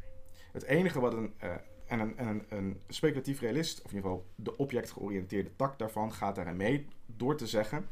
Het 0.52 0.64
enige 0.64 1.00
wat 1.00 1.14
een, 1.14 1.34
eh, 1.38 1.52
en 1.88 2.00
een, 2.00 2.18
en 2.18 2.28
een, 2.28 2.46
een 2.50 2.82
speculatief 2.88 3.40
realist, 3.40 3.82
of 3.82 3.92
in 3.92 3.96
ieder 3.96 4.12
geval 4.12 4.26
de 4.36 4.58
objectgeoriënteerde 4.58 5.56
tak 5.56 5.80
daarvan, 5.80 6.14
gaat 6.14 6.36
daarin 6.36 6.58
mee 6.58 6.88
door 7.06 7.38
te 7.38 7.48
zeggen: 7.48 7.86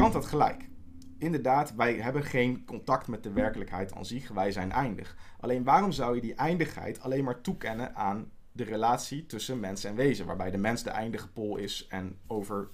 Kant 0.00 0.14
had 0.14 0.26
gelijk. 0.26 0.68
inderdaad, 1.18 1.74
wij 1.74 1.94
hebben 1.94 2.22
geen 2.22 2.64
contact 2.64 3.08
met 3.08 3.22
de 3.22 3.32
werkelijkheid 3.32 3.94
aan 3.94 4.04
zich. 4.04 4.28
Wij 4.28 4.52
zijn 4.52 4.72
eindig. 4.72 5.16
Alleen 5.40 5.64
waarom 5.64 5.92
zou 5.92 6.14
je 6.14 6.20
die 6.20 6.34
eindigheid 6.34 7.00
alleen 7.00 7.24
maar 7.24 7.40
toekennen 7.40 7.94
aan 7.94 8.30
de 8.52 8.64
relatie 8.64 9.26
tussen 9.26 9.60
mens 9.60 9.84
en 9.84 9.94
wezen, 9.94 10.26
waarbij 10.26 10.50
de 10.50 10.58
mens 10.58 10.82
de 10.82 10.90
eindige 10.90 11.28
pol 11.28 11.56
is 11.56 11.86
en 11.86 12.18
over 12.26 12.68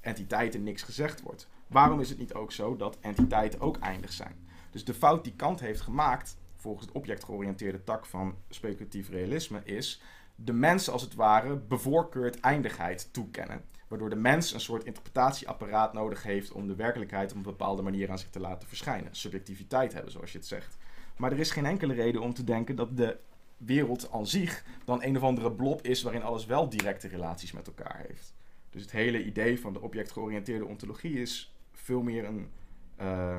entiteiten 0.00 0.62
niks 0.62 0.82
gezegd 0.82 1.22
wordt? 1.22 1.48
Waarom 1.66 2.00
is 2.00 2.08
het 2.08 2.18
niet 2.18 2.34
ook 2.34 2.52
zo 2.52 2.76
dat 2.76 2.98
entiteiten 3.00 3.60
ook 3.60 3.78
eindig 3.78 4.12
zijn? 4.12 4.48
Dus 4.70 4.84
de 4.84 4.94
fout 4.94 5.24
die 5.24 5.36
Kant 5.36 5.60
heeft 5.60 5.80
gemaakt, 5.80 6.36
volgens 6.56 6.86
het 6.86 6.94
objectgeoriënteerde 6.94 7.84
tak 7.84 8.06
van 8.06 8.34
speculatief 8.48 9.08
realisme, 9.08 9.60
is 9.64 10.02
de 10.34 10.52
mens 10.52 10.90
als 10.90 11.02
het 11.02 11.14
ware 11.14 11.56
bevoorkeurt 11.56 12.40
eindigheid 12.40 13.12
toekennen. 13.12 13.64
Waardoor 13.90 14.10
de 14.10 14.16
mens 14.16 14.52
een 14.52 14.60
soort 14.60 14.84
interpretatieapparaat 14.84 15.92
nodig 15.92 16.22
heeft 16.22 16.52
om 16.52 16.66
de 16.66 16.74
werkelijkheid 16.74 17.30
op 17.30 17.36
een 17.36 17.42
bepaalde 17.42 17.82
manier 17.82 18.10
aan 18.10 18.18
zich 18.18 18.30
te 18.30 18.40
laten 18.40 18.68
verschijnen. 18.68 19.14
Subjectiviteit 19.14 19.92
hebben, 19.92 20.12
zoals 20.12 20.32
je 20.32 20.38
het 20.38 20.46
zegt. 20.46 20.76
Maar 21.16 21.32
er 21.32 21.38
is 21.38 21.50
geen 21.50 21.66
enkele 21.66 21.94
reden 21.94 22.20
om 22.20 22.34
te 22.34 22.44
denken 22.44 22.76
dat 22.76 22.96
de 22.96 23.18
wereld 23.56 24.12
aan 24.12 24.26
zich 24.26 24.64
dan 24.84 25.02
een 25.02 25.16
of 25.16 25.22
andere 25.22 25.52
blob 25.52 25.82
is 25.82 26.02
waarin 26.02 26.22
alles 26.22 26.46
wel 26.46 26.68
directe 26.68 27.08
relaties 27.08 27.52
met 27.52 27.66
elkaar 27.66 28.04
heeft. 28.06 28.34
Dus 28.70 28.82
het 28.82 28.90
hele 28.90 29.24
idee 29.24 29.60
van 29.60 29.72
de 29.72 29.80
objectgeoriënteerde 29.80 30.64
ontologie 30.64 31.20
is 31.20 31.54
veel 31.72 32.02
meer 32.02 32.24
een. 32.24 32.50
eh, 32.96 33.38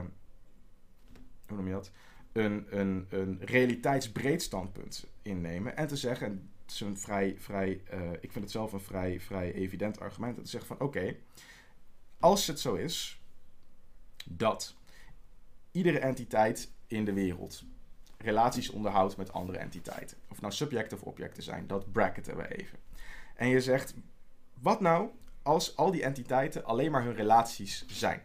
hoe 1.48 1.56
noem 1.56 1.68
je 1.68 1.74
dat? 1.74 1.92
Een, 2.32 2.66
een, 2.80 3.06
een 3.10 3.38
realiteitsbreed 3.42 4.42
standpunt 4.42 5.08
innemen. 5.22 5.78
En 5.78 5.88
te 5.88 5.96
zeggen, 5.98 6.28
en 6.28 6.51
is 6.72 6.80
een 6.80 6.98
vrij, 6.98 7.36
vrij 7.40 7.82
eh, 7.90 8.12
ik 8.12 8.32
vind 8.32 8.44
het 8.44 8.52
zelf 8.52 8.74
een 8.74 8.82
vrij, 8.82 9.20
vrij 9.20 9.54
evident 9.54 10.00
argument. 10.00 10.36
Te 10.36 10.46
zeggen 10.46 10.78
van 10.78 10.88
oké, 10.88 11.16
als 12.20 12.48
het 12.48 12.60
zo 12.60 12.74
is 12.74 13.22
dat 14.26 14.76
iedere 15.72 16.00
entiteit 16.00 16.72
in 16.88 17.06
de 17.06 17.14
wereld 17.14 17.64
relaties 18.18 18.70
onderhoudt 18.70 19.18
met 19.18 19.34
andere 19.34 19.58
entiteiten. 19.58 20.18
Of 20.28 20.42
nou 20.42 20.54
subjecten 20.54 20.98
of 20.98 21.04
objecten 21.04 21.44
zijn, 21.44 21.68
dat 21.68 21.92
bracketen 21.92 22.38
we 22.38 22.58
even. 22.58 22.80
En 23.36 23.48
je 23.48 23.62
zegt, 23.62 23.94
wat 24.60 24.82
nou 24.82 25.10
als 25.42 25.78
al 25.78 25.92
die 25.92 26.04
entiteiten 26.04 26.66
alleen 26.66 26.92
maar 26.92 27.04
hun 27.04 27.16
relaties 27.16 27.86
zijn? 27.88 28.22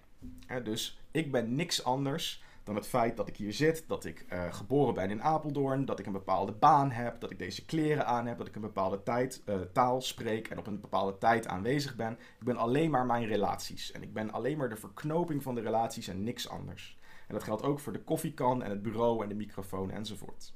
Dus 0.65 1.01
ik 1.11 1.33
ben 1.33 1.55
niks 1.55 1.85
anders 1.85 2.43
dan 2.67 2.75
het 2.75 2.87
feit 2.87 3.17
dat 3.17 3.29
ik 3.29 3.37
hier 3.37 3.53
zit, 3.53 3.85
dat 3.87 4.05
ik 4.05 4.25
eh, 4.29 4.53
geboren 4.53 4.95
ben 4.95 5.11
in 5.11 5.23
Apeldoorn, 5.23 5.85
dat 5.85 5.99
ik 5.99 6.07
een 6.07 6.13
bepaalde 6.13 6.53
baan 6.53 6.91
heb, 6.91 7.21
dat 7.21 7.31
ik 7.31 7.39
deze 7.39 7.65
kleren 7.65 8.07
aan 8.07 8.27
heb, 8.27 8.39
dat 8.39 8.47
ik 8.47 8.55
een 8.55 8.61
bepaalde 8.61 9.03
tijd, 9.03 9.43
eh, 9.45 9.61
taal 9.73 10.01
spreek 10.01 10.49
en 10.49 10.59
op 10.59 10.67
een 10.67 10.81
bepaalde 10.81 11.19
tijd 11.19 11.47
aanwezig 11.47 11.97
ben. 11.97 12.13
Ik 12.13 12.45
ben 12.45 12.57
alleen 12.57 12.91
maar 12.91 13.07
mijn 13.07 13.27
relaties. 13.27 13.93
En 13.93 14.03
ik 14.03 14.13
ben 14.13 14.31
alleen 14.31 14.57
maar 14.57 14.69
de 14.69 14.77
verknoping 14.77 15.43
van 15.43 15.55
de 15.55 15.61
relaties 15.61 16.09
en 16.09 16.23
niks 16.23 16.49
anders. 16.49 16.99
En 17.29 17.35
dat 17.35 17.43
geldt 17.43 17.63
ook 17.63 17.81
voor 17.81 17.93
de 17.93 18.03
koffiekan 18.03 18.63
en 18.63 18.71
het 18.71 18.83
bureau 18.83 19.23
en 19.23 19.29
de 19.29 19.35
microfoon 19.35 19.91
enzovoort. 19.91 20.55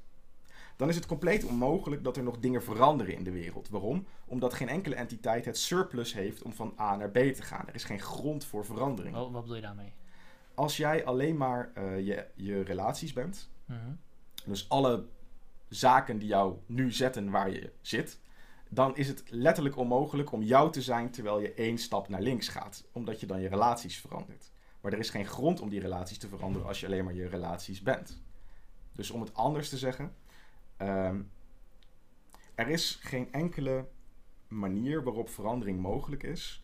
Dan 0.75 0.89
is 0.89 0.95
het 0.95 1.05
compleet 1.05 1.43
onmogelijk 1.43 2.03
dat 2.03 2.17
er 2.17 2.23
nog 2.23 2.39
dingen 2.39 2.63
veranderen 2.63 3.15
in 3.15 3.23
de 3.23 3.31
wereld. 3.31 3.69
Waarom? 3.69 4.05
Omdat 4.25 4.53
geen 4.53 4.69
enkele 4.69 4.95
entiteit 4.95 5.45
het 5.45 5.57
surplus 5.57 6.13
heeft 6.13 6.41
om 6.41 6.53
van 6.53 6.73
A 6.79 6.95
naar 6.95 7.09
B 7.09 7.17
te 7.17 7.41
gaan. 7.41 7.67
Er 7.67 7.75
is 7.75 7.83
geen 7.83 8.01
grond 8.01 8.45
voor 8.45 8.65
verandering. 8.65 9.15
Wat, 9.15 9.31
wat 9.31 9.41
bedoel 9.41 9.55
je 9.55 9.61
daarmee? 9.61 9.93
Als 10.55 10.77
jij 10.77 11.05
alleen 11.05 11.37
maar 11.37 11.71
eh, 11.73 11.99
je, 11.99 12.25
je 12.35 12.61
relaties 12.61 13.13
bent, 13.13 13.49
Mhm. 13.65 13.91
dus 14.45 14.69
alle 14.69 15.05
zaken 15.69 16.17
die 16.17 16.27
jou 16.27 16.57
nu 16.65 16.91
zetten 16.91 17.29
waar 17.29 17.49
je 17.49 17.71
zit, 17.81 18.19
dan 18.69 18.95
is 18.95 19.07
het 19.07 19.23
letterlijk 19.29 19.77
onmogelijk 19.77 20.31
om 20.31 20.41
jou 20.41 20.71
te 20.71 20.81
zijn 20.81 21.11
terwijl 21.11 21.39
je 21.39 21.53
één 21.53 21.77
stap 21.77 22.07
naar 22.09 22.21
links 22.21 22.47
gaat, 22.47 22.83
omdat 22.91 23.19
je 23.19 23.25
dan 23.25 23.41
je 23.41 23.47
relaties 23.47 23.99
verandert. 23.99 24.51
Maar 24.81 24.93
er 24.93 24.99
is 24.99 25.09
geen 25.09 25.25
grond 25.25 25.59
om 25.59 25.69
die 25.69 25.79
relaties 25.79 26.17
te 26.17 26.27
veranderen 26.27 26.67
als 26.67 26.79
je 26.79 26.85
alleen 26.85 27.03
maar 27.03 27.13
je 27.13 27.27
relaties 27.27 27.81
bent. 27.81 28.21
Dus 28.91 29.11
om 29.11 29.21
het 29.21 29.33
anders 29.33 29.69
te 29.69 29.77
zeggen, 29.77 30.13
ehm, 30.77 31.21
er 32.55 32.67
is 32.67 32.99
geen 33.01 33.33
enkele 33.33 33.87
manier 34.47 35.03
waarop 35.03 35.29
verandering 35.29 35.79
mogelijk 35.79 36.23
is 36.23 36.60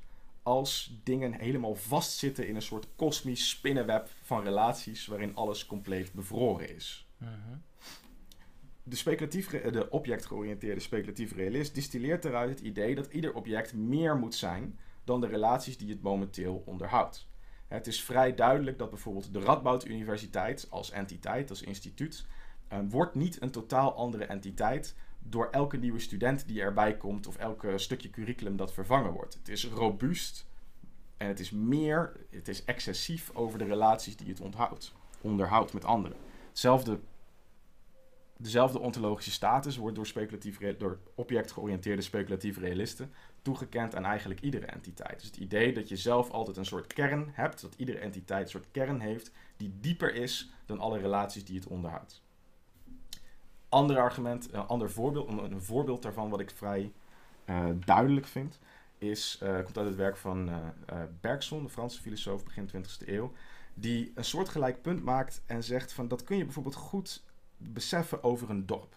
als 0.47 0.99
dingen 1.03 1.33
helemaal 1.33 1.75
vastzitten 1.75 2.47
in 2.47 2.55
een 2.55 2.61
soort 2.61 2.87
kosmisch 2.95 3.49
spinnenweb 3.49 4.09
van 4.21 4.43
relaties 4.43 5.07
waarin 5.07 5.35
alles 5.35 5.65
compleet 5.65 6.13
bevroren 6.13 6.75
is 6.75 7.07
Mhm. 7.17 7.57
de, 8.83 8.95
speculatief, 8.95 9.49
de 9.49 9.89
objectgeoriënteerde 9.89 10.81
speculatieve 10.81 11.35
realist 11.35 11.75
distilleert 11.75 12.25
eruit 12.25 12.49
het 12.49 12.59
idee 12.59 12.95
dat 12.95 13.07
ieder 13.11 13.33
object 13.33 13.73
meer 13.73 14.17
moet 14.17 14.35
zijn 14.35 14.79
dan 15.03 15.21
de 15.21 15.27
relaties 15.27 15.77
die 15.77 15.89
het 15.89 16.01
momenteel 16.01 16.63
onderhoudt. 16.65 17.27
Het 17.67 17.87
is 17.87 18.03
vrij 18.03 18.35
duidelijk 18.35 18.77
dat 18.77 18.89
bijvoorbeeld 18.89 19.33
de 19.33 19.39
Radboud 19.39 19.85
Universiteit 19.85 20.67
als 20.69 20.91
entiteit, 20.91 21.49
als 21.49 21.61
instituut, 21.61 22.25
eh, 22.67 22.79
wordt 22.89 23.15
niet 23.15 23.41
een 23.41 23.51
totaal 23.51 23.93
andere 23.95 24.25
entiteit 24.25 24.95
door 25.29 25.47
elke 25.51 25.77
nieuwe 25.77 25.99
student 25.99 26.47
die 26.47 26.61
erbij 26.61 26.97
komt 26.97 27.27
of 27.27 27.35
elke 27.35 27.77
stukje 27.77 28.09
curriculum 28.09 28.57
dat 28.57 28.73
vervangen 28.73 29.11
wordt. 29.11 29.33
Het 29.33 29.49
is 29.49 29.67
robuust 29.67 30.45
en 31.17 31.27
het 31.27 31.39
is 31.39 31.51
meer, 31.51 32.25
het 32.29 32.47
is 32.47 32.65
excessief 32.65 33.31
over 33.33 33.59
de 33.59 33.65
relaties 33.65 34.17
die 34.17 34.27
het 34.27 34.41
onthoudt, 34.41 34.93
onderhoudt 35.21 35.73
met 35.73 35.85
anderen. 35.85 36.17
Hetzelfde 36.49 36.99
dezelfde 38.37 38.79
ontologische 38.79 39.31
status 39.31 39.77
wordt 39.77 39.95
door, 39.95 40.05
speculatief, 40.05 40.77
door 40.77 40.99
objectgeoriënteerde 41.15 42.01
speculatieve 42.01 42.59
realisten 42.59 43.13
toegekend 43.41 43.95
aan 43.95 44.05
eigenlijk 44.05 44.41
iedere 44.41 44.65
entiteit. 44.65 45.19
Dus 45.19 45.27
het 45.27 45.37
idee 45.37 45.73
dat 45.73 45.89
je 45.89 45.95
zelf 45.95 46.29
altijd 46.29 46.57
een 46.57 46.65
soort 46.65 46.93
kern 46.93 47.29
hebt, 47.33 47.61
dat 47.61 47.73
iedere 47.77 47.99
entiteit 47.99 48.43
een 48.43 48.49
soort 48.49 48.71
kern 48.71 48.99
heeft 48.99 49.31
die 49.57 49.73
dieper 49.79 50.15
is 50.15 50.51
dan 50.65 50.79
alle 50.79 50.99
relaties 50.99 51.45
die 51.45 51.55
het 51.55 51.67
onderhoudt. 51.67 52.21
Ander 53.69 53.99
argument, 53.99 54.53
een 54.53 54.67
ander 54.67 54.91
voorbeeld, 54.91 55.27
een, 55.27 55.61
voorbeeld 55.61 56.01
daarvan 56.01 56.29
wat 56.29 56.39
ik 56.39 56.51
vrij 56.51 56.91
eh, 57.45 57.65
duidelijk 57.85 58.25
vind, 58.25 58.59
is, 58.97 59.37
eh, 59.41 59.55
komt 59.55 59.77
uit 59.77 59.87
het 59.87 59.95
werk 59.95 60.17
van 60.17 60.49
eh 60.85 61.01
Bergson, 61.21 61.63
de 61.63 61.69
Franse 61.69 62.01
filosoof 62.01 62.43
begin 62.43 62.67
20e 62.67 63.07
eeuw, 63.07 63.33
die 63.73 64.11
een 64.15 64.25
soortgelijk 64.25 64.81
punt 64.81 65.03
maakt 65.03 65.41
en 65.45 65.63
zegt 65.63 65.93
van 65.93 66.07
dat 66.07 66.23
kun 66.23 66.37
je 66.37 66.43
bijvoorbeeld 66.43 66.75
goed 66.75 67.23
beseffen 67.57 68.23
over 68.23 68.49
een 68.49 68.65
dorp. 68.65 68.95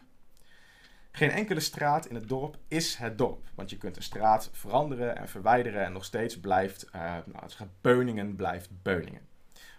Geen 1.12 1.30
enkele 1.30 1.60
straat 1.60 2.06
in 2.06 2.14
het 2.14 2.28
dorp 2.28 2.56
is 2.68 2.94
het 2.94 3.18
dorp. 3.18 3.48
Want 3.54 3.70
je 3.70 3.76
kunt 3.76 3.96
een 3.96 4.02
straat 4.02 4.50
veranderen 4.52 5.16
en 5.16 5.28
verwijderen 5.28 5.84
en 5.84 5.92
nog 5.92 6.04
steeds 6.04 6.40
blijft, 6.40 6.88
nou, 6.92 7.24
het 7.36 7.68
Beuningen 7.80 8.34
blijft 8.34 8.70
Beuningen. 8.82 9.28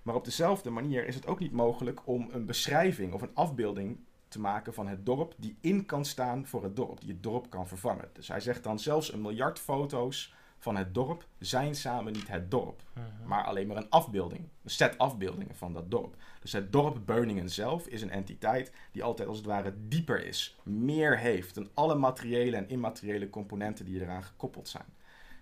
Maar 0.03 0.15
op 0.15 0.25
dezelfde 0.25 0.69
manier 0.69 1.07
is 1.07 1.15
het 1.15 1.27
ook 1.27 1.39
niet 1.39 1.51
mogelijk 1.51 2.07
om 2.07 2.29
een 2.31 2.45
beschrijving 2.45 3.13
of 3.13 3.21
een 3.21 3.35
afbeelding 3.35 3.97
te 4.31 4.39
maken 4.39 4.73
van 4.73 4.87
het 4.87 5.05
dorp 5.05 5.33
die 5.37 5.57
in 5.61 5.85
kan 5.85 6.05
staan 6.05 6.45
voor 6.47 6.63
het 6.63 6.75
dorp, 6.75 6.99
die 6.99 7.09
het 7.11 7.23
dorp 7.23 7.49
kan 7.49 7.67
vervangen. 7.67 8.09
Dus 8.13 8.27
hij 8.27 8.39
zegt 8.39 8.63
dan 8.63 8.79
zelfs 8.79 9.13
een 9.13 9.21
miljard 9.21 9.59
foto's 9.59 10.33
van 10.57 10.75
het 10.75 10.93
dorp 10.93 11.25
zijn 11.39 11.75
samen 11.75 12.13
niet 12.13 12.27
het 12.27 12.51
dorp 12.51 12.83
Mhm. 12.93 13.27
maar 13.27 13.43
alleen 13.43 13.67
maar 13.67 13.77
een 13.77 13.89
afbeelding. 13.89 14.49
Een 14.63 14.69
set 14.69 14.97
afbeeldingen 14.97 15.55
van 15.55 15.73
dat 15.73 15.91
dorp. 15.91 16.15
Dus 16.41 16.51
het 16.51 16.71
dorp 16.71 16.97
Beuningen 17.05 17.49
zelf 17.49 17.87
is 17.87 18.01
een 18.01 18.09
entiteit 18.11 18.71
die 18.91 19.03
altijd 19.03 19.27
als 19.27 19.37
het 19.37 19.45
ware 19.45 19.73
dieper 19.87 20.25
is, 20.25 20.57
meer 20.63 21.17
heeft 21.17 21.55
dan 21.55 21.69
alle 21.73 21.95
materiële 21.95 22.57
en 22.57 22.69
immateriële 22.69 23.29
componenten 23.29 23.85
die 23.85 24.01
eraan 24.01 24.23
gekoppeld 24.23 24.67
zijn. 24.67 24.85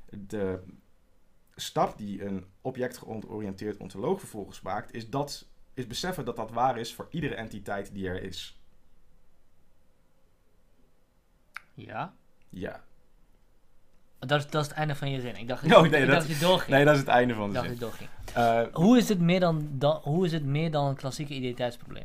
De 0.10 0.64
stap 1.56 1.98
die 1.98 2.26
een 2.26 2.46
objectgeoriënteerd 2.62 3.78
ontoloog 3.78 4.20
vervolgens 4.20 4.62
maakt, 4.62 4.94
is, 4.94 5.10
dat, 5.10 5.48
is 5.74 5.88
beseffen 5.88 6.26
dat 6.26 6.36
dat 6.36 6.52
waar 6.52 6.78
is 6.78 6.94
voor 6.94 7.08
iedere 7.10 7.36
entiteit 7.36 7.94
die 7.94 8.08
er 8.08 8.24
is. 8.24 8.59
Ja? 11.86 12.14
Ja. 12.50 12.82
Dat 14.20 14.40
is, 14.40 14.48
dat 14.50 14.62
is 14.62 14.68
het 14.68 14.78
einde 14.78 14.96
van 14.96 15.10
je 15.12 15.22
zin. 15.22 15.36
Ik 15.38 15.48
dacht, 15.48 15.64
Oh, 15.64 15.86
ik, 15.86 15.92
nee, 15.92 16.02
ik 16.02 16.08
dat- 16.08 16.16
dacht 16.16 16.28
dat 16.28 16.38
je 16.40 16.46
doorging. 16.46 16.70
Nee, 16.76 16.86
dat 16.86 16.94
is 16.94 17.00
het 17.00 17.10
einde 17.10 17.34
van 17.34 17.44
ik 17.48 17.50
de 17.50 17.54
dacht 17.54 17.68
zin. 17.70 17.80
dat 17.80 17.90
je 18.00 18.06
doorging. 18.34 18.70
Eh, 18.70 18.76
Hoe 18.84 18.98
is 18.98 19.10
het 19.10 19.20
meer 19.20 19.40
dan, 19.40 19.68
dan, 19.72 20.00
hoe 20.04 20.26
is 20.26 20.32
het 20.32 20.44
meer 20.46 20.72
dan 20.72 20.86
een 20.88 20.96
klassieke 20.96 21.34
identiteitsprobleem? 21.34 22.04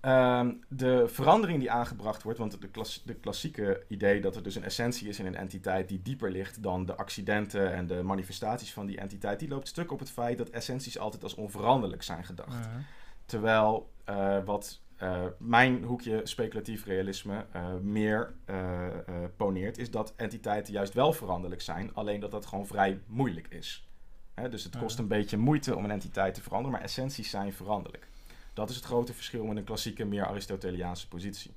Ehm, 0.00 0.52
de 0.68 1.08
verandering 1.08 1.58
die 1.58 1.70
aangebracht 1.70 2.22
wordt, 2.22 2.38
want 2.38 2.60
de, 2.60 2.68
klas- 2.68 3.02
de 3.04 3.14
klassieke 3.14 3.82
idee 3.88 4.20
dat 4.20 4.36
er 4.36 4.42
dus 4.42 4.54
een 4.54 4.64
essentie 4.64 5.08
is 5.08 5.18
in 5.18 5.26
een 5.26 5.36
entiteit 5.36 5.88
die 5.88 6.02
dieper 6.02 6.30
ligt 6.30 6.62
dan 6.62 6.86
de 6.86 6.94
accidenten 6.96 7.72
en 7.72 7.86
de 7.86 8.02
manifestaties 8.02 8.72
van 8.72 8.86
die 8.86 8.98
entiteit, 8.98 9.38
die 9.38 9.48
loopt 9.48 9.68
stuk 9.68 9.92
op 9.92 9.98
het 9.98 10.10
feit 10.10 10.38
dat 10.38 10.48
essenties 10.48 10.98
altijd 10.98 11.22
als 11.22 11.34
onveranderlijk 11.34 12.02
zijn 12.02 12.24
gedacht. 12.24 12.48
Mhm. 12.68 12.78
Terwijl 13.26 13.90
eh, 14.04 14.38
wat 14.44 14.80
eh, 14.96 15.24
mijn 15.38 15.82
hoekje 15.82 16.20
speculatief 16.24 16.84
realisme 16.84 17.46
eh, 17.52 17.74
meer 17.74 18.34
eh, 18.44 18.88
poneert, 19.36 19.78
is 19.78 19.90
dat 19.90 20.12
entiteiten 20.16 20.72
juist 20.72 20.94
wel 20.94 21.12
veranderlijk 21.12 21.60
zijn, 21.62 21.94
alleen 21.94 22.20
dat 22.20 22.30
dat 22.30 22.46
gewoon 22.46 22.66
vrij 22.66 23.00
moeilijk 23.06 23.48
is. 23.48 23.88
Hè, 24.34 24.48
dus 24.48 24.64
het 24.64 24.78
kost 24.78 24.98
een 24.98 25.08
beetje 25.08 25.36
moeite 25.36 25.76
om 25.76 25.84
een 25.84 25.90
entiteit 25.90 26.34
te 26.34 26.42
veranderen, 26.42 26.72
maar 26.72 26.86
essenties 26.86 27.30
zijn 27.30 27.52
veranderlijk. 27.52 28.08
Dat 28.52 28.70
is 28.70 28.76
het 28.76 28.84
grote 28.84 29.12
verschil 29.14 29.44
met 29.44 29.56
een 29.56 29.64
klassieke, 29.64 30.04
meer 30.04 30.26
Aristoteliaanse 30.26 31.08
positie. 31.08 31.54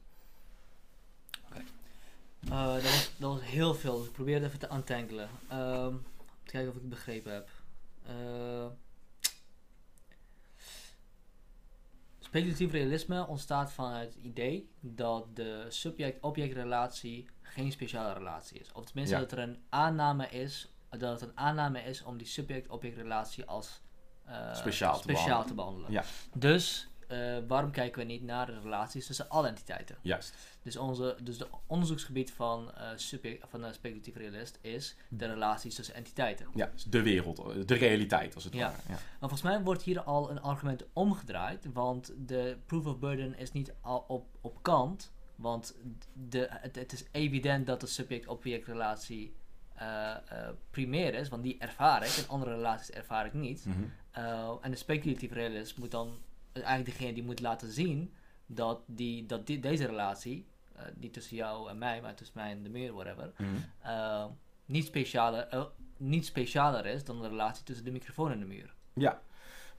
Eh, 2.47 2.73
dat, 2.73 2.83
was, 2.83 3.11
dat 3.17 3.33
was 3.33 3.41
heel 3.43 3.73
veel, 3.73 3.97
dus 3.97 4.07
ik 4.07 4.13
probeer 4.13 4.35
het 4.35 4.43
even 4.43 4.59
te 4.59 4.69
untangelen. 4.73 5.29
Ehm, 5.47 5.93
om 6.17 6.25
te 6.43 6.51
kijken 6.51 6.69
of 6.69 6.75
ik 6.75 6.81
het 6.81 6.89
begrepen 6.89 7.33
heb. 7.33 7.49
Eh, 8.05 8.65
speculatief 12.29 12.71
realisme 12.71 13.27
ontstaat 13.27 13.71
vanuit 13.71 14.13
het 14.13 14.23
idee 14.23 14.69
dat 14.79 15.35
de 15.35 15.65
subject-object-relatie 15.69 17.29
geen 17.41 17.71
speciale 17.71 18.13
relatie 18.13 18.59
is. 18.59 18.71
Of 18.71 18.85
tenminste 18.85 19.15
Ja. 19.15 19.21
dat 19.21 19.31
er 19.31 19.39
een 19.39 19.57
aanname 19.69 20.27
is, 20.29 20.69
dat 20.89 21.19
het 21.19 21.29
een 21.29 21.37
aanname 21.37 21.79
is 21.81 22.03
om 22.03 22.17
die 22.17 22.27
subject-object-relatie 22.27 23.45
als 23.45 23.81
eh, 24.25 24.55
Speciaal 24.55 24.93
te 24.95 25.01
speciaal 25.01 25.25
behandelen. 25.25 25.47
te 25.47 25.53
behandelen. 25.53 25.91
Ja. 25.91 26.03
Dus 26.39 26.89
eh, 27.09 27.37
waarom 27.47 27.71
kijken 27.71 27.99
we 27.99 28.05
niet 28.05 28.23
naar 28.23 28.45
de 28.45 28.59
relaties 28.59 29.05
tussen 29.05 29.29
alle 29.29 29.47
entiteiten? 29.47 29.97
Juist. 30.01 30.33
Dus, 30.61 30.77
onze, 30.77 31.15
dus 31.21 31.37
de 31.37 31.47
onderzoeksgebied 31.67 32.31
van, 32.31 32.71
eh 32.75 32.89
subject, 32.95 33.45
van 33.49 33.63
een 33.63 33.73
speculatief 33.73 34.15
realist 34.15 34.57
is 34.61 34.95
de 35.09 35.25
relaties 35.25 35.75
tussen 35.75 35.95
entiteiten. 35.95 36.47
Ja, 36.55 36.69
dus 36.73 36.83
de 36.83 37.01
wereld, 37.01 37.67
de 37.67 37.75
realiteit 37.75 38.35
als 38.35 38.43
het 38.43 38.53
Ja. 38.53 38.67
ware. 38.69 38.81
Ja. 38.87 38.93
Maar 38.93 39.29
volgens 39.29 39.41
mij 39.41 39.61
wordt 39.61 39.81
hier 39.81 40.01
al 40.01 40.29
een 40.29 40.41
argument 40.41 40.85
omgedraaid, 40.93 41.65
want 41.73 42.13
de 42.17 42.57
proof 42.65 42.85
of 42.85 42.99
burden 42.99 43.37
is 43.37 43.51
niet 43.51 43.73
al 43.81 44.05
op, 44.07 44.27
op 44.41 44.63
kant, 44.63 45.11
want 45.35 45.75
de, 46.13 46.47
het, 46.49 46.75
het 46.75 46.91
is 46.91 47.05
evident 47.11 47.65
dat 47.65 47.81
de 47.81 47.87
subject-object 47.87 48.67
relatie 48.67 49.35
eh, 49.73 50.11
eh, 50.11 50.49
primair 50.71 51.13
is, 51.13 51.29
want 51.29 51.43
die 51.43 51.57
ervaar 51.57 52.03
ik 52.03 52.15
en 52.17 52.27
andere 52.27 52.51
relaties 52.51 52.89
ervaar 52.89 53.25
ik 53.25 53.33
niet. 53.33 53.65
Mhm. 53.65 53.77
Uh, 54.17 54.51
en 54.61 54.71
de 54.71 54.77
speculatieve 54.77 55.33
realist 55.33 55.77
moet 55.77 55.91
dan 55.91 56.07
uh, 56.07 56.13
eigenlijk 56.53 56.85
degene 56.85 57.13
die 57.13 57.23
moet 57.23 57.39
laten 57.39 57.71
zien 57.71 58.13
dat, 58.45 58.81
die, 58.85 59.25
dat 59.25 59.47
die, 59.47 59.59
deze 59.59 59.85
relatie, 59.85 60.45
uh, 60.75 60.81
niet 60.95 61.13
tussen 61.13 61.35
jou 61.35 61.69
en 61.69 61.77
mij, 61.77 62.01
maar 62.01 62.15
tussen 62.15 62.37
mij 62.37 62.51
en 62.51 62.63
de 62.63 62.69
muur, 62.69 62.93
whatever, 62.93 63.31
Mhm. 63.37 63.55
uh, 63.85 64.25
niet, 64.65 64.85
specialer, 64.85 65.53
uh, 65.53 65.63
niet 65.97 66.25
specialer 66.25 66.85
is 66.85 67.03
dan 67.03 67.21
de 67.21 67.27
relatie 67.27 67.63
tussen 67.63 67.85
de 67.85 67.91
microfoon 67.91 68.31
en 68.31 68.39
de 68.39 68.45
muur. 68.45 68.73
Ja, 68.93 69.21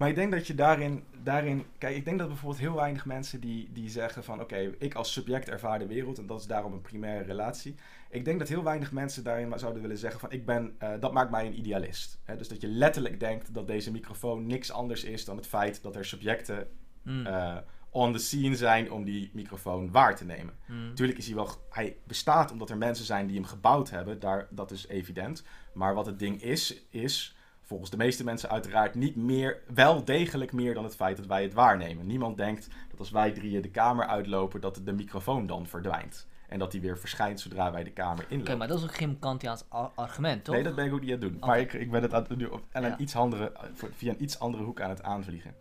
maar 0.00 0.08
ik 0.08 0.14
denk 0.14 0.32
dat 0.32 0.46
je 0.46 0.54
daarin, 0.54 1.04
daarin 1.22 1.64
kijk, 1.78 1.96
ik 1.96 2.04
denk 2.04 2.18
dat 2.18 2.28
bijvoorbeeld 2.28 2.60
heel 2.60 2.74
weinig 2.74 3.06
mensen 3.06 3.40
die, 3.40 3.68
die 3.72 3.88
zeggen 3.88 4.24
van 4.24 4.40
oké, 4.40 4.74
ik 4.78 4.94
als 4.94 5.12
subject 5.12 5.48
ervaar 5.48 5.78
de 5.78 5.86
wereld 5.86 6.18
en 6.18 6.26
dat 6.26 6.40
is 6.40 6.46
daarom 6.46 6.72
een 6.72 6.80
primaire 6.80 7.24
relatie. 7.24 7.74
Ik 8.10 8.24
denk 8.24 8.38
dat 8.38 8.48
heel 8.48 8.64
weinig 8.64 8.92
mensen 8.92 9.24
daarin 9.24 9.48
maar 9.48 9.58
zouden 9.58 9.82
willen 9.82 9.98
zeggen 9.98 10.20
van 10.20 10.32
ik 10.32 10.46
ben, 10.46 10.76
uh, 10.82 10.92
dat 11.00 11.12
maakt 11.12 11.30
mij 11.30 11.46
een 11.46 11.58
idealist. 11.58 12.20
Dus 12.36 12.48
dat 12.48 12.60
je 12.60 12.68
letterlijk 12.68 13.20
denkt 13.20 13.54
dat 13.54 13.66
deze 13.66 13.90
microfoon 13.90 14.46
niks 14.46 14.72
anders 14.72 15.04
is 15.04 15.24
dan 15.24 15.36
het 15.36 15.46
feit 15.46 15.82
dat 15.82 15.96
er 15.96 16.04
subjecten 16.04 16.68
Mm. 17.02 17.26
uh, 17.26 17.56
on 17.90 18.12
the 18.12 18.18
scene 18.18 18.56
zijn 18.56 18.90
om 18.90 19.04
die 19.04 19.30
microfoon 19.32 19.90
waar 19.90 20.16
te 20.16 20.24
nemen. 20.24 20.54
Mm. 20.66 20.88
Natuurlijk 20.88 21.18
is 21.18 21.26
hij 21.26 21.34
wel, 21.34 21.48
hij 21.70 21.96
bestaat 22.06 22.52
omdat 22.52 22.70
er 22.70 22.76
mensen 22.76 23.04
zijn 23.04 23.26
die 23.26 23.36
hem 23.36 23.44
gebouwd 23.44 23.90
hebben, 23.90 24.20
daar, 24.20 24.48
dat 24.50 24.70
is 24.70 24.86
evident. 24.86 25.44
Maar 25.72 25.94
wat 25.94 26.06
het 26.06 26.18
ding 26.18 26.42
is, 26.42 26.82
is 26.90 27.36
volgens 27.70 27.90
de 27.90 27.96
meeste 27.96 28.24
mensen 28.24 28.50
uiteraard 28.50 28.94
niet 28.94 29.16
meer, 29.16 29.62
wel 29.74 30.04
degelijk 30.04 30.52
meer 30.52 30.74
dan 30.74 30.84
het 30.84 30.96
feit 30.96 31.16
dat 31.16 31.26
wij 31.26 31.42
het 31.42 31.52
waarnemen. 31.54 32.06
Niemand 32.06 32.36
denkt 32.36 32.68
dat 32.90 32.98
als 32.98 33.10
wij 33.10 33.32
drieën 33.32 33.62
de 33.62 33.70
kamer 33.70 34.06
uitlopen, 34.06 34.60
dat 34.60 34.80
de 34.84 34.92
microfoon 34.92 35.46
dan 35.46 35.66
verdwijnt. 35.66 36.26
En 36.48 36.58
dat 36.58 36.70
die 36.70 36.80
weer 36.80 36.98
verschijnt 36.98 37.40
zodra 37.40 37.72
wij 37.72 37.84
de 37.84 37.90
kamer 37.90 38.10
inlopen. 38.18 38.34
Oké, 38.36 38.42
okay, 38.42 38.56
maar 38.56 38.68
dat 38.68 38.78
is 38.78 38.84
ook 38.84 38.94
geen 38.94 39.18
Kantiaans 39.18 39.64
argument, 39.94 40.44
toch? 40.44 40.54
Nee, 40.54 40.64
dat 40.64 40.74
ben 40.74 40.86
ik 40.86 40.92
ook 40.92 41.00
niet 41.00 41.12
aan 41.12 41.20
het 41.20 41.28
doen. 41.28 41.36
Okay. 41.36 41.48
Maar 41.48 41.60
ik, 41.60 41.72
ik 41.72 41.90
ben 41.90 42.02
het 42.02 42.14
aan, 42.14 42.26
nu 42.36 42.44
op, 42.46 42.62
aan 42.72 42.82
Ja. 42.82 42.92
een 42.92 43.02
iets 43.02 43.16
andere, 43.16 43.52
via 43.96 44.10
een 44.10 44.22
iets 44.22 44.38
andere 44.38 44.62
hoek 44.64 44.80
aan 44.80 44.90
het 44.90 45.02
aanvliegen. 45.02 45.54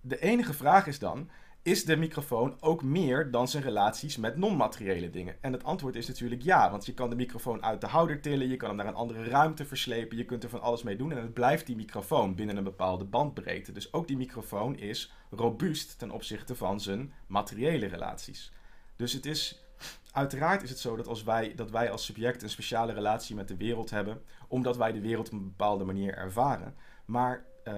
De 0.00 0.18
enige 0.20 0.52
vraag 0.52 0.86
is 0.86 0.98
dan, 0.98 1.30
is 1.64 1.84
de 1.84 1.96
microfoon 1.96 2.56
ook 2.60 2.82
meer 2.82 3.30
dan 3.30 3.48
zijn 3.48 3.62
relaties 3.62 4.16
met 4.16 4.36
non-materiële 4.36 5.10
dingen? 5.10 5.36
En 5.40 5.52
het 5.52 5.64
antwoord 5.64 5.96
is 5.96 6.06
natuurlijk 6.06 6.42
ja, 6.42 6.70
want 6.70 6.86
je 6.86 6.94
kan 6.94 7.10
de 7.10 7.16
microfoon 7.16 7.64
uit 7.64 7.80
de 7.80 7.86
houder 7.86 8.20
tillen, 8.20 8.48
je 8.48 8.56
kan 8.56 8.68
hem 8.68 8.76
naar 8.76 8.86
een 8.86 8.94
andere 8.94 9.24
ruimte 9.24 9.64
verslepen, 9.64 10.16
je 10.16 10.24
kunt 10.24 10.42
er 10.42 10.48
van 10.48 10.60
alles 10.60 10.82
mee 10.82 10.96
doen 10.96 11.12
en 11.12 11.22
het 11.22 11.34
blijft 11.34 11.66
die 11.66 11.76
microfoon 11.76 12.34
binnen 12.34 12.56
een 12.56 12.64
bepaalde 12.64 13.04
bandbreedte. 13.04 13.72
Dus 13.72 13.92
ook 13.92 14.06
die 14.06 14.16
microfoon 14.16 14.76
is 14.76 15.12
robuust 15.30 15.98
ten 15.98 16.10
opzichte 16.10 16.54
van 16.54 16.80
zijn 16.80 17.12
materiële 17.26 17.86
relaties. 17.86 18.52
Dus 18.96 19.12
het 19.12 19.26
is, 19.26 19.64
uiteraard 20.12 20.62
is 20.62 20.70
het 20.70 20.78
zo 20.78 20.96
dat, 20.96 21.08
als 21.08 21.22
wij, 21.22 21.54
dat 21.54 21.70
wij 21.70 21.90
als 21.90 22.04
subject 22.04 22.42
een 22.42 22.50
speciale 22.50 22.92
relatie 22.92 23.36
met 23.36 23.48
de 23.48 23.56
wereld 23.56 23.90
hebben, 23.90 24.22
omdat 24.48 24.76
wij 24.76 24.92
de 24.92 25.00
wereld 25.00 25.26
op 25.26 25.32
een 25.32 25.44
bepaalde 25.44 25.84
manier 25.84 26.14
ervaren. 26.14 26.74
Maar 27.04 27.44
uh, 27.64 27.74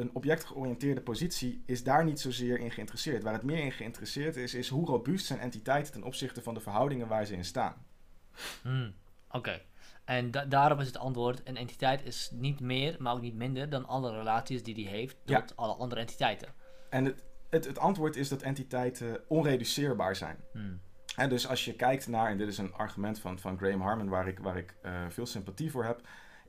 een 0.00 0.14
objectgeoriënteerde 0.14 1.00
positie 1.00 1.62
is 1.66 1.82
daar 1.82 2.04
niet 2.04 2.20
zozeer 2.20 2.58
in 2.58 2.70
geïnteresseerd. 2.70 3.22
Waar 3.22 3.32
het 3.32 3.42
meer 3.42 3.64
in 3.64 3.72
geïnteresseerd 3.72 4.36
is, 4.36 4.54
is 4.54 4.68
hoe 4.68 4.86
robuust 4.86 5.26
zijn 5.26 5.38
entiteiten 5.38 5.92
ten 5.92 6.02
opzichte 6.02 6.42
van 6.42 6.54
de 6.54 6.60
verhoudingen 6.60 7.08
waar 7.08 7.24
ze 7.24 7.34
in 7.34 7.44
staan. 7.44 7.74
Hmm, 8.62 8.94
Oké. 9.28 9.36
Okay. 9.36 9.62
En 10.04 10.30
da 10.30 10.44
daarop 10.44 10.80
is 10.80 10.86
het 10.86 10.98
antwoord: 10.98 11.40
een 11.44 11.56
entiteit 11.56 12.04
is 12.04 12.30
niet 12.32 12.60
meer, 12.60 12.96
maar 12.98 13.12
ook 13.12 13.20
niet 13.20 13.34
minder 13.34 13.70
dan 13.70 13.86
alle 13.86 14.10
relaties 14.12 14.62
die 14.62 14.74
die 14.74 14.88
heeft 14.88 15.16
tot 15.24 15.36
Ja. 15.36 15.44
alle 15.54 15.72
andere 15.74 16.00
entiteiten. 16.00 16.48
En 16.90 17.04
het, 17.04 17.24
het, 17.50 17.64
het 17.64 17.78
antwoord 17.78 18.16
is 18.16 18.28
dat 18.28 18.42
entiteiten 18.42 19.20
onreduceerbaar 19.28 20.16
zijn. 20.16 20.36
Hmm. 20.52 20.80
He, 21.14 21.28
dus 21.28 21.48
als 21.48 21.64
je 21.64 21.74
kijkt 21.74 22.06
naar, 22.06 22.30
en 22.30 22.38
dit 22.38 22.48
is 22.48 22.58
een 22.58 22.74
argument 22.74 23.18
van, 23.18 23.38
van 23.38 23.58
Graham 23.58 23.80
Harman 23.80 24.08
waar 24.08 24.28
ik, 24.28 24.38
waar 24.38 24.56
ik 24.56 24.74
uh, 24.82 25.04
veel 25.08 25.26
sympathie 25.26 25.70
voor 25.70 25.84
heb, 25.84 26.00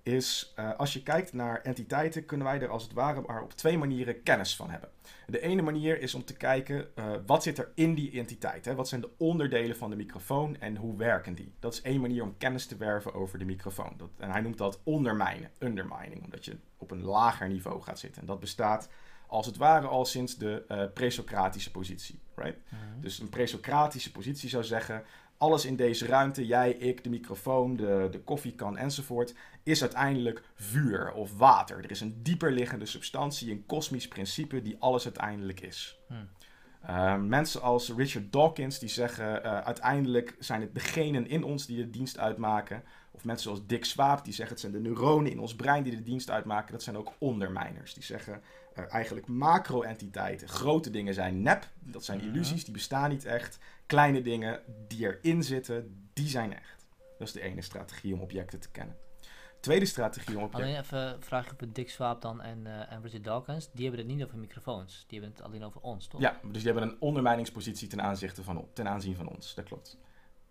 is 0.03 0.53
uh, 0.60 0.76
als 0.78 0.94
je 0.94 1.03
kijkt 1.03 1.34
naar 1.34 1.61
entiteiten, 1.61 2.26
kunnen 2.26 2.48
wij 2.48 2.61
er 2.61 2.69
als 2.69 2.84
het 2.84 2.94
ware 2.94 3.22
maar 3.22 3.41
op 3.44 3.53
twee 3.53 3.78
manieren 3.78 4.23
kennis 4.23 4.56
van 4.56 4.69
hebben. 4.69 4.90
De 5.28 5.41
ene 5.41 5.61
manier 5.61 6.02
is 6.02 6.14
om 6.14 6.26
te 6.26 6.34
kijken 6.34 6.88
uh, 6.95 7.06
wat 7.26 7.44
zit 7.44 7.57
er 7.57 7.72
in 7.76 7.95
die 7.95 8.19
entiteit. 8.19 8.65
Hè? 8.65 8.76
Wat 8.76 8.88
zijn 8.88 9.02
de 9.02 9.10
onderdelen 9.18 9.76
van 9.76 9.90
de 9.90 9.95
microfoon 9.95 10.57
en 10.60 10.76
hoe 10.76 10.98
werken 10.98 11.36
die? 11.36 11.53
Dat 11.60 11.73
is 11.73 11.82
één 11.82 12.02
manier 12.02 12.23
om 12.23 12.38
kennis 12.38 12.65
te 12.65 12.78
werven 12.78 13.14
over 13.14 13.40
de 13.40 13.45
microfoon. 13.45 13.94
Dat, 13.98 14.10
en 14.18 14.32
hij 14.32 14.41
noemt 14.41 14.57
dat 14.57 14.80
ondermijnen, 14.84 15.52
undermining, 15.60 16.23
omdat 16.23 16.45
je 16.45 16.57
op 16.78 16.91
een 16.91 17.03
lager 17.03 17.48
niveau 17.48 17.82
gaat 17.82 17.99
zitten. 17.99 18.22
En 18.22 18.28
dat 18.28 18.40
bestaat 18.40 18.90
als 19.28 19.45
het 19.45 19.57
ware 19.57 19.88
al 19.88 20.06
sinds 20.06 20.38
de 20.38 20.65
uh, 20.68 20.84
presocratische 20.94 21.72
positie. 21.72 22.19
Right? 22.36 22.57
Mm 22.69 22.78
-hmm. 22.80 23.02
Dus 23.02 23.19
een 23.19 23.30
presocratische 23.30 24.11
positie 24.11 24.49
zou 24.49 24.64
zeggen: 24.64 25.03
alles 25.41 25.65
in 25.65 25.76
deze 25.76 26.05
ruimte, 26.05 26.45
jij, 26.45 26.72
ik, 26.72 27.03
de 27.03 27.09
microfoon, 27.09 27.76
de, 27.76 28.07
de 28.11 28.19
koffiekan 28.19 28.77
enzovoort, 28.77 29.34
is 29.63 29.81
uiteindelijk 29.81 30.41
vuur 30.55 31.11
of 31.11 31.38
water. 31.38 31.77
Er 31.77 31.91
is 31.91 32.01
een 32.01 32.23
dieper 32.23 32.51
liggende 32.51 32.85
substantie, 32.85 33.51
een 33.51 33.65
kosmisch 33.65 34.07
principe 34.07 34.61
die 34.61 34.76
alles 34.80 35.03
uiteindelijk 35.03 35.59
is. 35.59 35.99
Hmm. 36.07 36.30
Uh, 36.89 37.18
mensen 37.18 37.61
als 37.61 37.93
Richard 37.95 38.31
Dawkins 38.31 38.80
die 38.80 38.89
zeggen 38.89 39.45
uh, 39.45 39.59
uiteindelijk 39.59 40.35
zijn 40.39 40.61
het 40.61 40.73
degenen 40.73 41.27
in 41.27 41.43
ons 41.43 41.65
die 41.65 41.77
de 41.77 41.89
dienst 41.89 42.18
uitmaken. 42.18 42.84
Of 43.11 43.23
mensen 43.23 43.43
zoals 43.43 43.68
Dick 43.68 43.85
Swaap 43.85 44.23
die 44.23 44.34
zeggen 44.34 44.55
het 44.55 44.59
zijn 44.59 44.84
de 44.84 44.89
neuronen 44.89 45.31
in 45.31 45.39
ons 45.39 45.55
brein 45.55 45.84
die 45.84 45.95
de 45.95 46.03
dienst 46.03 46.30
uitmaken. 46.30 46.72
Dat 46.72 46.84
zijn 46.84 46.97
ook 46.97 47.13
ondermijners. 47.18 47.93
Die 47.93 48.03
zeggen 48.03 48.41
eigenlijk 48.87 49.27
macro-entiteiten. 49.27 50.47
Grote 50.49 50.89
dingen 50.89 51.13
zijn 51.13 51.41
nep, 51.41 51.69
dat 51.79 52.05
zijn 52.05 52.21
illusies, 52.21 52.63
die 52.63 52.73
bestaan 52.73 53.09
niet 53.09 53.25
echt. 53.25 53.59
Kleine 53.85 54.21
dingen 54.21 54.61
die 54.87 55.05
erin 55.05 55.43
zitten, 55.43 56.09
die 56.13 56.27
zijn 56.27 56.53
echt. 56.53 56.85
Dat 57.17 57.27
is 57.27 57.33
de 57.33 57.41
ene 57.41 57.61
strategie 57.61 58.13
om 58.13 58.21
objecten 58.21 58.59
te 58.59 58.69
kennen. 58.69 58.95
Tweede 59.59 59.85
strategie 59.85 60.37
om 60.37 60.43
objecten... 60.43 60.69
Alleen 60.69 60.81
even 60.81 61.13
een 61.13 61.21
vraagje 61.21 61.51
op 61.51 61.75
Dick 61.75 61.89
Swaap 61.89 62.21
dan 62.21 62.41
en, 62.41 62.59
uh, 62.65 62.91
en 62.91 63.01
Richard 63.01 63.23
Dawkins. 63.23 63.69
Die 63.71 63.85
hebben 63.85 64.05
het 64.05 64.15
niet 64.15 64.25
over 64.25 64.37
microfoons. 64.37 65.05
Die 65.07 65.19
hebben 65.19 65.37
het 65.37 65.47
alleen 65.47 65.63
over 65.63 65.81
ons, 65.81 66.07
toch? 66.07 66.21
Ja, 66.21 66.39
dus 66.43 66.63
die 66.63 66.71
hebben 66.71 66.89
een 66.89 66.95
ondermijningspositie 66.99 67.87
ten, 67.87 68.01
aanzichte 68.01 68.43
van, 68.43 68.67
ten 68.73 68.87
aanzien 68.87 69.15
van 69.15 69.27
ons. 69.27 69.55
Dat 69.55 69.65
klopt. 69.65 69.97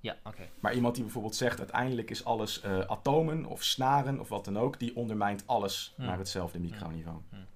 Ja, 0.01 0.17
oké. 0.19 0.29
Okay. 0.29 0.51
Maar 0.61 0.75
iemand 0.75 0.95
die 0.95 1.05
bijvoorbeeld 1.05 1.35
zegt, 1.37 1.59
uiteindelijk 1.59 2.11
is 2.11 2.25
alles 2.25 2.65
uh, 2.65 2.79
atomen 2.81 3.45
of 3.45 3.63
snaren 3.63 4.21
of 4.21 4.29
wat 4.29 4.45
dan 4.45 4.59
ook, 4.59 4.79
die 4.79 4.97
ondermijnt 4.97 5.47
alles 5.47 5.93
Hmm. 5.97 6.07
naar 6.07 6.19
hetzelfde 6.19 6.59
microniveau. 6.59 7.19
Hmm. 7.31 7.47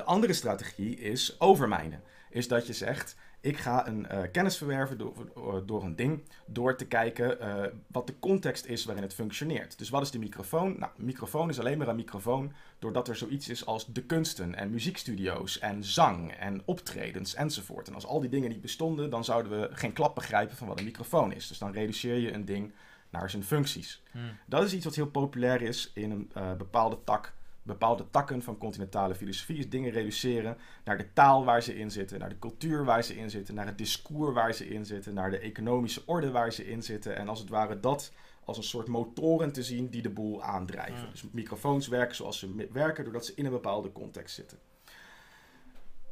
De 0.00 0.06
andere 0.06 0.32
strategie 0.32 0.96
is 0.96 1.40
overmijnen. 1.40 2.02
Is 2.30 2.48
dat 2.48 2.66
je 2.66 2.72
zegt, 2.72 3.16
ik 3.40 3.56
ga 3.56 3.86
een 3.86 4.06
uh, 4.12 4.20
kennis 4.32 4.56
verwerven 4.56 4.98
door, 4.98 5.66
door 5.66 5.82
een 5.82 5.96
ding, 5.96 6.22
door 6.46 6.76
te 6.76 6.86
kijken 6.86 7.38
uh, 7.40 7.64
wat 7.86 8.06
de 8.06 8.18
context 8.18 8.66
is 8.66 8.84
waarin 8.84 9.04
het 9.04 9.14
functioneert. 9.14 9.78
Dus 9.78 9.88
wat 9.88 10.02
is 10.02 10.10
de 10.10 10.18
microfoon? 10.18 10.78
Nou, 10.78 10.92
microfoon 10.96 11.48
is 11.48 11.58
alleen 11.58 11.78
maar 11.78 11.88
een 11.88 11.96
microfoon 11.96 12.52
doordat 12.78 13.08
er 13.08 13.16
zoiets 13.16 13.48
is 13.48 13.66
als 13.66 13.86
de 13.86 14.02
kunsten 14.02 14.54
en 14.54 14.70
muziekstudio's 14.70 15.58
en 15.58 15.84
zang 15.84 16.32
en 16.32 16.62
optredens 16.64 17.34
enzovoort. 17.34 17.88
En 17.88 17.94
als 17.94 18.06
al 18.06 18.20
die 18.20 18.30
dingen 18.30 18.48
niet 18.48 18.60
bestonden, 18.60 19.10
dan 19.10 19.24
zouden 19.24 19.60
we 19.60 19.68
geen 19.72 19.92
klap 19.92 20.14
begrijpen 20.14 20.56
van 20.56 20.68
wat 20.68 20.78
een 20.78 20.84
microfoon 20.84 21.32
is. 21.32 21.48
Dus 21.48 21.58
dan 21.58 21.72
reduceer 21.72 22.16
je 22.16 22.32
een 22.32 22.44
ding 22.44 22.72
naar 23.10 23.30
zijn 23.30 23.44
functies. 23.44 24.02
Hmm. 24.10 24.36
Dat 24.46 24.64
is 24.64 24.72
iets 24.72 24.84
wat 24.84 24.94
heel 24.94 25.10
populair 25.10 25.62
is 25.62 25.90
in 25.94 26.10
een 26.10 26.30
uh, 26.36 26.52
bepaalde 26.54 26.98
tak 27.04 27.38
bepaalde 27.62 28.10
takken 28.10 28.42
van 28.42 28.58
continentale 28.58 29.14
filosofie 29.14 29.58
is 29.58 29.70
dingen 29.70 29.90
reduceren 29.90 30.56
naar 30.84 30.98
de 30.98 31.12
taal 31.12 31.44
waar 31.44 31.62
ze 31.62 31.78
in 31.78 31.90
zitten, 31.90 32.18
naar 32.18 32.28
de 32.28 32.38
cultuur 32.38 32.84
waar 32.84 33.04
ze 33.04 33.16
in 33.16 33.30
zitten, 33.30 33.54
naar 33.54 33.66
het 33.66 33.78
discours 33.78 34.34
waar 34.34 34.54
ze 34.54 34.68
in 34.68 34.86
zitten, 34.86 35.14
naar 35.14 35.30
de 35.30 35.38
economische 35.38 36.02
orde 36.06 36.30
waar 36.30 36.52
ze 36.52 36.66
in 36.66 36.82
zitten. 36.82 37.16
En 37.16 37.28
als 37.28 37.38
het 37.40 37.48
ware 37.48 37.80
dat 37.80 38.12
als 38.44 38.56
een 38.56 38.62
soort 38.62 38.88
motoren 38.88 39.52
te 39.52 39.62
zien 39.62 39.88
die 39.88 40.02
de 40.02 40.10
boel 40.10 40.42
aandrijven. 40.42 41.04
Ja. 41.04 41.10
Dus 41.10 41.24
microfoons 41.32 41.88
werken 41.88 42.16
zoals 42.16 42.38
ze 42.38 42.68
werken, 42.72 43.04
doordat 43.04 43.26
ze 43.26 43.32
in 43.34 43.44
een 43.44 43.50
bepaalde 43.50 43.92
context 43.92 44.34
zitten. 44.34 44.58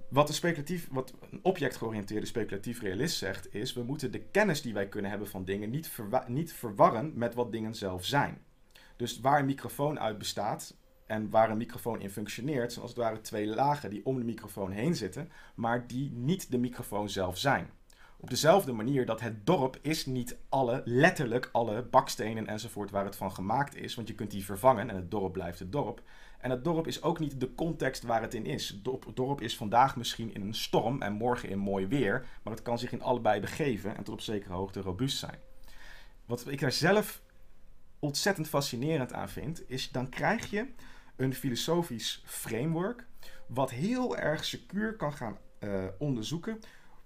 Wat 0.08 0.28
een, 0.28 0.34
speculatief, 0.34 0.88
wat 0.90 1.14
een 1.30 1.40
objectgeoriënteerde 1.42 2.26
speculatief 2.26 2.80
realist 2.80 3.16
zegt, 3.16 3.54
is 3.54 3.72
we 3.72 3.82
moeten 3.82 4.12
de 4.12 4.20
kennis 4.20 4.62
die 4.62 4.74
wij 4.74 4.88
kunnen 4.88 5.10
hebben 5.10 5.28
van 5.28 5.44
dingen 5.44 5.70
niet, 5.70 5.88
verwa 5.88 6.24
niet 6.28 6.52
verwarren 6.52 7.12
met 7.14 7.34
wat 7.34 7.52
dingen 7.52 7.74
zelf 7.74 8.04
zijn. 8.04 8.42
Dus 8.96 9.20
waar 9.20 9.38
een 9.38 9.46
microfoon 9.46 10.00
uit 10.00 10.18
bestaat, 10.18 10.76
en 11.08 11.30
waar 11.30 11.50
een 11.50 11.56
microfoon 11.56 12.00
in 12.00 12.10
functioneert, 12.10 12.72
zijn 12.72 12.82
als 12.84 12.94
het 12.94 13.02
ware 13.02 13.20
twee 13.20 13.46
lagen 13.46 13.90
die 13.90 14.06
om 14.06 14.18
de 14.18 14.24
microfoon 14.24 14.70
heen 14.70 14.94
zitten, 14.94 15.30
maar 15.54 15.86
die 15.86 16.10
niet 16.10 16.50
de 16.50 16.58
microfoon 16.58 17.08
zelf 17.08 17.38
zijn. 17.38 17.70
Op 18.20 18.30
dezelfde 18.30 18.72
manier 18.72 19.06
dat 19.06 19.20
het 19.20 19.46
dorp 19.46 19.78
is 19.82 20.06
niet 20.06 20.36
alle, 20.48 20.82
letterlijk 20.84 21.48
alle 21.52 21.82
bakstenen 21.82 22.46
enzovoort 22.46 22.90
waar 22.90 23.04
het 23.04 23.16
van 23.16 23.32
gemaakt 23.32 23.76
is, 23.76 23.94
want 23.94 24.08
je 24.08 24.14
kunt 24.14 24.30
die 24.30 24.44
vervangen 24.44 24.90
en 24.90 24.96
het 24.96 25.10
dorp 25.10 25.32
blijft 25.32 25.58
het 25.58 25.72
dorp. 25.72 26.02
En 26.38 26.50
het 26.50 26.64
dorp 26.64 26.86
is 26.86 27.02
ook 27.02 27.18
niet 27.18 27.40
de 27.40 27.54
context 27.54 28.02
waar 28.02 28.22
het 28.22 28.34
in 28.34 28.46
is. 28.46 28.68
Het 28.68 28.84
dorp, 28.84 29.10
dorp 29.14 29.40
is 29.40 29.56
vandaag 29.56 29.96
misschien 29.96 30.34
in 30.34 30.40
een 30.40 30.54
storm 30.54 31.02
en 31.02 31.12
morgen 31.12 31.48
in 31.48 31.58
mooi 31.58 31.86
weer, 31.86 32.26
maar 32.42 32.52
het 32.52 32.62
kan 32.62 32.78
zich 32.78 32.92
in 32.92 33.02
allebei 33.02 33.40
begeven 33.40 33.96
en 33.96 34.04
tot 34.04 34.14
op 34.14 34.20
zekere 34.20 34.54
hoogte 34.54 34.80
robuust 34.80 35.18
zijn. 35.18 35.38
Wat 36.26 36.46
ik 36.48 36.60
daar 36.60 36.72
zelf 36.72 37.22
ontzettend 37.98 38.48
fascinerend 38.48 39.12
aan 39.12 39.28
vind, 39.28 39.70
is 39.70 39.90
dan 39.90 40.08
krijg 40.08 40.50
je 40.50 40.66
een 41.18 41.34
filosofisch 41.34 42.22
framework 42.24 43.06
wat 43.46 43.70
heel 43.70 44.16
erg 44.16 44.44
secuur 44.44 44.96
kan 44.96 45.12
gaan 45.12 45.38
eh, 45.58 45.84
onderzoeken 45.98 46.58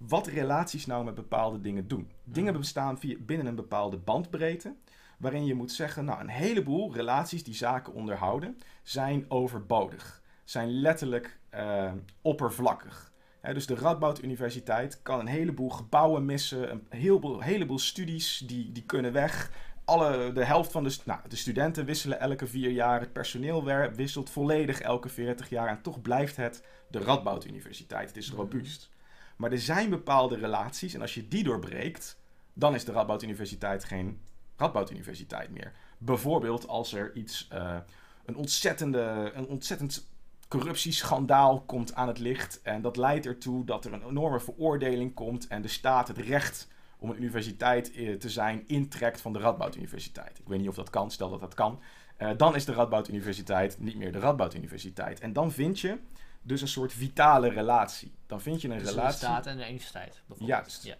wat 0.08 0.26
relaties 0.26 0.86
nou 0.86 1.04
met 1.04 1.14
bepaalde 1.14 1.60
dingen 1.60 1.88
doen. 1.88 2.10
Dingen 2.24 2.52
bestaan 2.58 2.98
via, 2.98 3.16
binnen 3.20 3.46
een 3.46 3.54
bepaalde 3.54 3.96
bandbreedte, 3.96 4.74
waarin 5.18 5.44
je 5.44 5.54
moet 5.54 5.72
zeggen, 5.72 6.04
nou, 6.04 6.20
een 6.20 6.28
heleboel 6.28 6.94
relaties 6.94 7.44
die 7.44 7.54
zaken 7.54 7.92
onderhouden, 7.92 8.58
zijn 8.82 9.24
overbodig. 9.28 10.22
Zijn 10.44 10.70
letterlijk 10.70 11.38
eh, 11.50 11.92
oppervlakkig. 12.22 13.12
Dus 13.52 13.66
de 13.66 13.74
Radboud 13.74 14.22
Universiteit 14.22 15.02
kan 15.02 15.20
een 15.20 15.26
heleboel 15.26 15.70
gebouwen 15.70 16.24
missen, 16.24 16.70
een 16.70 16.86
heleboel, 16.88 17.40
heleboel 17.40 17.78
studies 17.78 18.38
die, 18.38 18.72
die 18.72 18.84
kunnen 18.84 19.12
weg. 19.12 19.50
Alle, 19.84 20.32
de 20.32 20.44
helft 20.44 20.72
van 20.72 20.84
de, 20.84 20.96
nou, 21.04 21.20
de 21.28 21.36
studenten 21.36 21.84
wisselen 21.84 22.20
elke 22.20 22.46
vier 22.46 22.70
jaar, 22.70 23.00
het 23.00 23.12
personeel 23.12 23.64
wisselt 23.94 24.30
volledig 24.30 24.80
elke 24.80 25.08
40 25.08 25.48
jaar 25.48 25.68
en 25.68 25.82
toch 25.82 26.00
blijft 26.00 26.36
het 26.36 26.64
de 26.88 26.98
Radboud 26.98 27.44
Universiteit. 27.44 28.08
Het 28.08 28.16
is 28.16 28.30
robuust. 28.30 28.90
Maar 29.36 29.52
er 29.52 29.58
zijn 29.58 29.90
bepaalde 29.90 30.36
relaties 30.36 30.94
en 30.94 31.00
als 31.00 31.14
je 31.14 31.28
die 31.28 31.44
doorbreekt, 31.44 32.18
dan 32.52 32.74
is 32.74 32.84
de 32.84 32.92
Radboud 32.92 33.22
Universiteit 33.22 33.84
geen 33.84 34.20
Radboud 34.56 34.90
Universiteit 34.90 35.50
meer. 35.50 35.72
Bijvoorbeeld 35.98 36.68
als 36.68 36.92
er 36.92 37.14
iets, 37.14 37.48
eh, 37.50 37.76
een, 38.24 38.36
ontzettende, 38.36 39.32
een 39.34 39.46
ontzettend 39.46 40.06
corruptieschandaal 40.48 41.60
komt 41.60 41.94
aan 41.94 42.08
het 42.08 42.18
licht 42.18 42.62
en 42.62 42.82
dat 42.82 42.96
leidt 42.96 43.26
ertoe 43.26 43.64
dat 43.64 43.84
er 43.84 43.92
een 43.92 44.08
enorme 44.08 44.40
veroordeling 44.40 45.14
komt 45.14 45.46
en 45.46 45.62
de 45.62 45.68
staat 45.68 46.08
het 46.08 46.18
recht 46.18 46.68
om 47.02 47.10
een 47.10 47.16
universiteit 47.16 47.92
eh, 47.92 48.14
te 48.14 48.30
zijn 48.30 48.64
intrekt 48.66 49.20
van 49.20 49.32
de 49.32 49.38
Radboud 49.38 49.76
Universiteit. 49.76 50.38
Ik 50.38 50.48
weet 50.48 50.58
niet 50.58 50.68
of 50.68 50.74
dat 50.74 50.90
kan, 50.90 51.10
stel 51.10 51.30
dat 51.30 51.40
dat 51.40 51.54
kan. 51.54 51.80
Eh, 52.16 52.30
dan 52.36 52.54
is 52.54 52.64
de 52.64 52.72
Radboud 52.72 53.08
Universiteit 53.08 53.78
niet 53.78 53.96
meer 53.96 54.12
de 54.12 54.18
Radboud 54.18 54.54
Universiteit. 54.54 55.20
En 55.20 55.32
dan 55.32 55.52
vind 55.52 55.80
je 55.80 55.98
dus 56.42 56.60
een 56.60 56.68
soort 56.68 56.92
vitale 56.92 57.48
relatie. 57.48 58.12
Dan 58.26 58.40
vind 58.40 58.60
je 58.60 58.68
een 58.68 58.78
Tussen 58.78 58.94
de 58.94 59.00
relatie. 59.00 59.26
staat 59.26 59.46
en 59.46 59.56
de 59.56 59.68
universiteit, 59.68 60.22
bijvoorbeeld. 60.26 60.58
Juist. 60.58 60.84
Ja. 60.84 60.96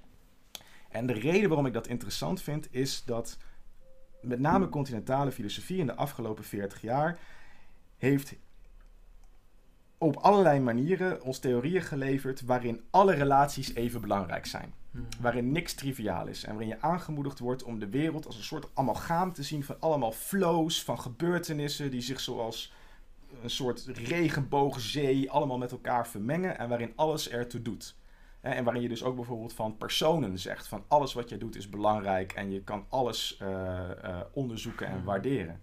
En 0.89 1.07
de 1.07 1.13
reden 1.13 1.49
waarom 1.49 1.67
ik 1.67 1.73
dat 1.73 1.87
interessant 1.87 2.43
vind, 2.43 2.69
is 2.71 3.05
dat 3.05 3.39
met 4.21 4.41
name 4.41 4.69
continentale 4.69 5.33
filosofie 5.33 5.79
in 5.79 5.87
de 5.87 5.95
afgelopen 5.95 6.45
40 6.45 6.81
jaar 6.81 7.19
heeft 7.97 8.35
op 9.99 10.17
allerlei 10.17 10.61
manieren 10.61 11.23
ons 11.23 11.39
theorieën 11.39 11.83
geleverd 11.83 12.41
waarin 12.41 12.85
alle 12.91 13.15
relaties 13.15 13.75
even 13.75 14.01
belangrijk 14.01 14.47
zijn. 14.47 14.75
Mhm. 14.93 15.05
Waarin 15.21 15.53
niks 15.53 15.75
triviaal 15.75 16.27
is. 16.27 16.45
En 16.45 16.51
waarin 16.51 16.69
je 16.69 16.81
aangemoedigd 16.81 17.39
wordt 17.39 17.63
om 17.63 17.79
de 17.79 17.89
wereld 17.89 18.27
als 18.27 18.37
een 18.37 18.43
soort 18.43 18.69
amalgaam 18.75 19.33
te 19.33 19.43
zien 19.43 19.65
van 19.65 19.77
allemaal 19.81 20.13
flows, 20.13 20.83
van 20.85 21.01
gebeurtenissen 21.01 21.91
die 21.91 22.01
zich 22.01 22.21
zoals 22.21 22.73
een 23.43 23.51
soort 23.51 23.85
regenboogzee 23.87 25.31
allemaal 25.31 25.59
met 25.59 25.71
elkaar 25.73 26.09
vermengen 26.09 26.59
en 26.59 26.69
waarin 26.69 26.93
alles 26.97 27.29
ertoe 27.31 27.63
doet. 27.63 27.95
En 28.41 28.65
waarin 28.65 28.83
je 28.83 28.89
dus 28.89 29.03
ook 29.03 29.17
bijvoorbeeld 29.17 29.53
van 29.53 29.77
personen 29.77 30.39
zegt, 30.39 30.67
van 30.67 30.85
alles 30.89 31.13
wat 31.13 31.29
je 31.29 31.39
doet 31.39 31.57
is 31.57 31.69
belangrijk 31.69 32.33
en 32.33 32.51
je 32.51 32.63
kan 32.63 32.87
alles 32.89 33.37
eh, 33.39 33.91
eh, 33.91 34.21
onderzoeken 34.33 34.87
en 34.87 34.97
Mhm. 34.97 35.05
waarderen. 35.05 35.61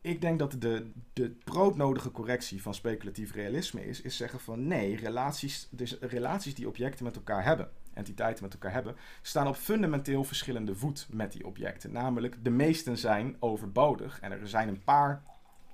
Ik 0.00 0.20
denk 0.20 0.38
dat 0.38 0.56
de, 0.58 0.90
de 1.12 1.30
broodnodige 1.44 2.10
correctie 2.10 2.62
van 2.62 2.74
speculatief 2.74 3.32
realisme 3.32 3.86
is, 3.86 4.00
is 4.00 4.16
zeggen 4.16 4.40
van 4.40 4.66
nee, 4.66 4.96
relaties, 4.96 5.68
dus 5.70 5.98
relaties 6.00 6.54
die 6.54 6.68
objecten 6.68 7.04
met 7.04 7.16
elkaar 7.16 7.44
hebben, 7.44 7.68
entiteiten 7.94 8.44
met 8.44 8.52
elkaar 8.52 8.72
hebben, 8.72 8.96
staan 9.22 9.46
op 9.46 9.56
fundamenteel 9.56 10.24
verschillende 10.24 10.74
voet 10.74 11.06
met 11.10 11.32
die 11.32 11.46
objecten. 11.46 11.92
Namelijk, 11.92 12.44
de 12.44 12.50
meesten 12.50 12.98
zijn 12.98 13.36
overbodig 13.38 14.20
en 14.20 14.32
er 14.32 14.48
zijn 14.48 14.68
een 14.68 14.84
paar, 14.84 15.22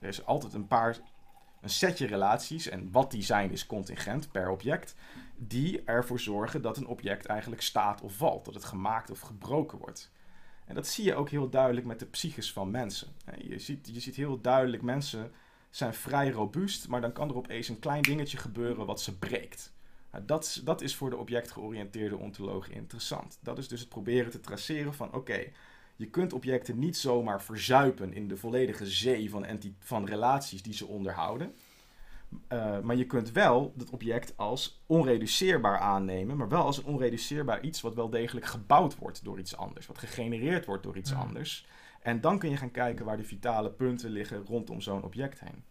er 0.01 0.09
is 0.09 0.27
altijd 0.27 0.53
een 0.55 0.67
paar, 0.67 0.99
een 1.61 1.71
setje 1.71 2.07
relaties 2.07 2.69
en 2.69 2.91
wat 2.91 3.11
die 3.11 3.23
zijn 3.23 3.51
is 3.51 3.67
contingent 3.67 4.31
per 4.31 4.51
object, 4.51 4.95
die 5.37 5.83
ervoor 5.85 6.21
zorgen 6.21 6.63
dat 6.63 6.77
een 6.77 6.87
object 6.87 7.27
eigenlijk 7.27 7.63
staat 7.63 8.01
of 8.01 8.13
valt, 8.13 8.45
dat 8.45 8.55
het 8.55 8.65
gemaakt 8.65 9.11
of 9.11 9.21
gebroken 9.21 9.79
wordt. 9.79 10.13
En 10.67 10.75
dat 10.75 10.87
zie 10.87 11.05
je 11.05 11.15
ook 11.15 11.29
heel 11.29 11.49
duidelijk 11.49 11.87
met 11.87 11.99
de 11.99 12.07
psyches 12.07 12.53
van 12.53 12.71
mensen. 12.71 13.09
Je 13.39 13.59
ziet, 13.59 13.91
je 13.93 14.01
ziet 14.01 14.17
heel 14.17 14.41
duidelijk, 14.41 14.83
mensen 14.83 15.33
zijn 15.71 15.95
vrij 15.95 16.31
robuust, 16.31 16.89
maar 16.89 17.01
dan 17.01 17.13
kan 17.13 17.29
er 17.29 17.37
opeens 17.37 17.69
een 17.69 17.79
klein 17.79 18.03
dingetje 18.03 18.39
gebeuren 18.39 18.87
wat 18.87 19.01
ze 19.01 19.19
breekt. 19.19 19.73
Nou, 20.13 20.25
dat, 20.25 20.45
is- 20.45 20.61
dat 20.65 20.81
is 20.81 20.97
voor 20.97 21.11
de 21.11 21.17
objectgeoriënteerde 21.17 22.17
ontoloog 22.17 22.69
interessant. 22.71 23.39
Dat 23.43 23.59
is 23.59 23.69
dus 23.69 23.81
het 23.81 23.89
proberen 23.89 24.31
te 24.31 24.41
traceren 24.41 24.95
van 24.95 25.15
oké, 25.15 25.45
je 25.97 26.07
kunt 26.07 26.33
objecten 26.33 26.79
niet 26.79 26.97
zomaar 26.97 27.43
verzuipen 27.43 28.13
in 28.13 28.29
de 28.29 28.37
volledige 28.37 28.87
zee 28.87 29.31
van, 29.31 29.47
van 29.79 30.07
relaties 30.07 30.63
die 30.63 30.75
ze 30.75 30.87
onderhouden. 30.87 31.55
Uh, 32.53 32.81
maar 32.81 32.97
je 32.97 33.07
kunt 33.07 33.33
wel 33.33 33.73
dat 33.77 33.91
object 33.91 34.33
als 34.37 34.83
onreduceerbaar 34.87 35.79
aannemen, 35.79 36.37
maar 36.37 36.49
wel 36.49 36.63
als 36.65 36.79
een 36.79 36.85
onreduceerbaar 36.85 37.61
iets 37.63 37.81
wat 37.81 37.95
wel 37.95 38.11
degelijk 38.11 38.47
gebouwd 38.47 38.97
wordt 38.99 39.25
door 39.25 39.39
iets 39.39 39.57
anders, 39.57 39.87
wat 39.87 39.99
gegenereerd 39.99 40.65
wordt 40.67 40.83
door 40.83 40.97
iets 40.97 41.13
Mhm. 41.13 41.21
anders. 41.21 41.67
En 42.03 42.21
dan 42.21 42.39
kun 42.39 42.51
je 42.51 42.57
gaan 42.57 42.71
kijken 42.71 43.05
waar 43.05 43.17
de 43.17 43.25
vitale 43.25 43.71
punten 43.71 44.11
liggen 44.11 44.45
rondom 44.47 44.81
zo'n 44.81 45.03
object 45.05 45.41
heen. 45.41 45.65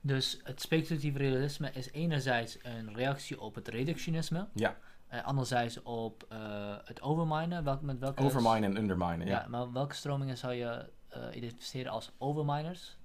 Dus 0.00 0.40
het 0.42 0.60
speculatieve 0.60 1.18
realisme 1.18 1.70
is 1.72 1.90
enerzijds 1.90 2.58
een 2.62 2.94
reactie 2.94 3.40
op 3.40 3.54
het 3.54 3.68
reductionisme. 3.68 4.48
Ja. 4.54 4.76
En 5.08 5.24
anderzijds 5.24 5.82
op 5.82 6.26
eh, 6.28 6.38
het 6.84 7.02
overminen. 7.02 7.64
Welk, 7.64 7.82
met 7.82 7.98
welke 7.98 8.22
Overminen 8.22 8.70
en 8.70 8.76
underminen, 8.76 9.26
Ja. 9.26 9.40
ja. 9.40 9.46
maar 9.48 9.72
welke 9.72 9.94
stromingen 9.94 10.36
zou 10.36 10.52
je 10.52 10.90
eh, 11.08 11.22
identificeren 11.34 11.92
als 11.92 12.12
overminers? 12.18 12.98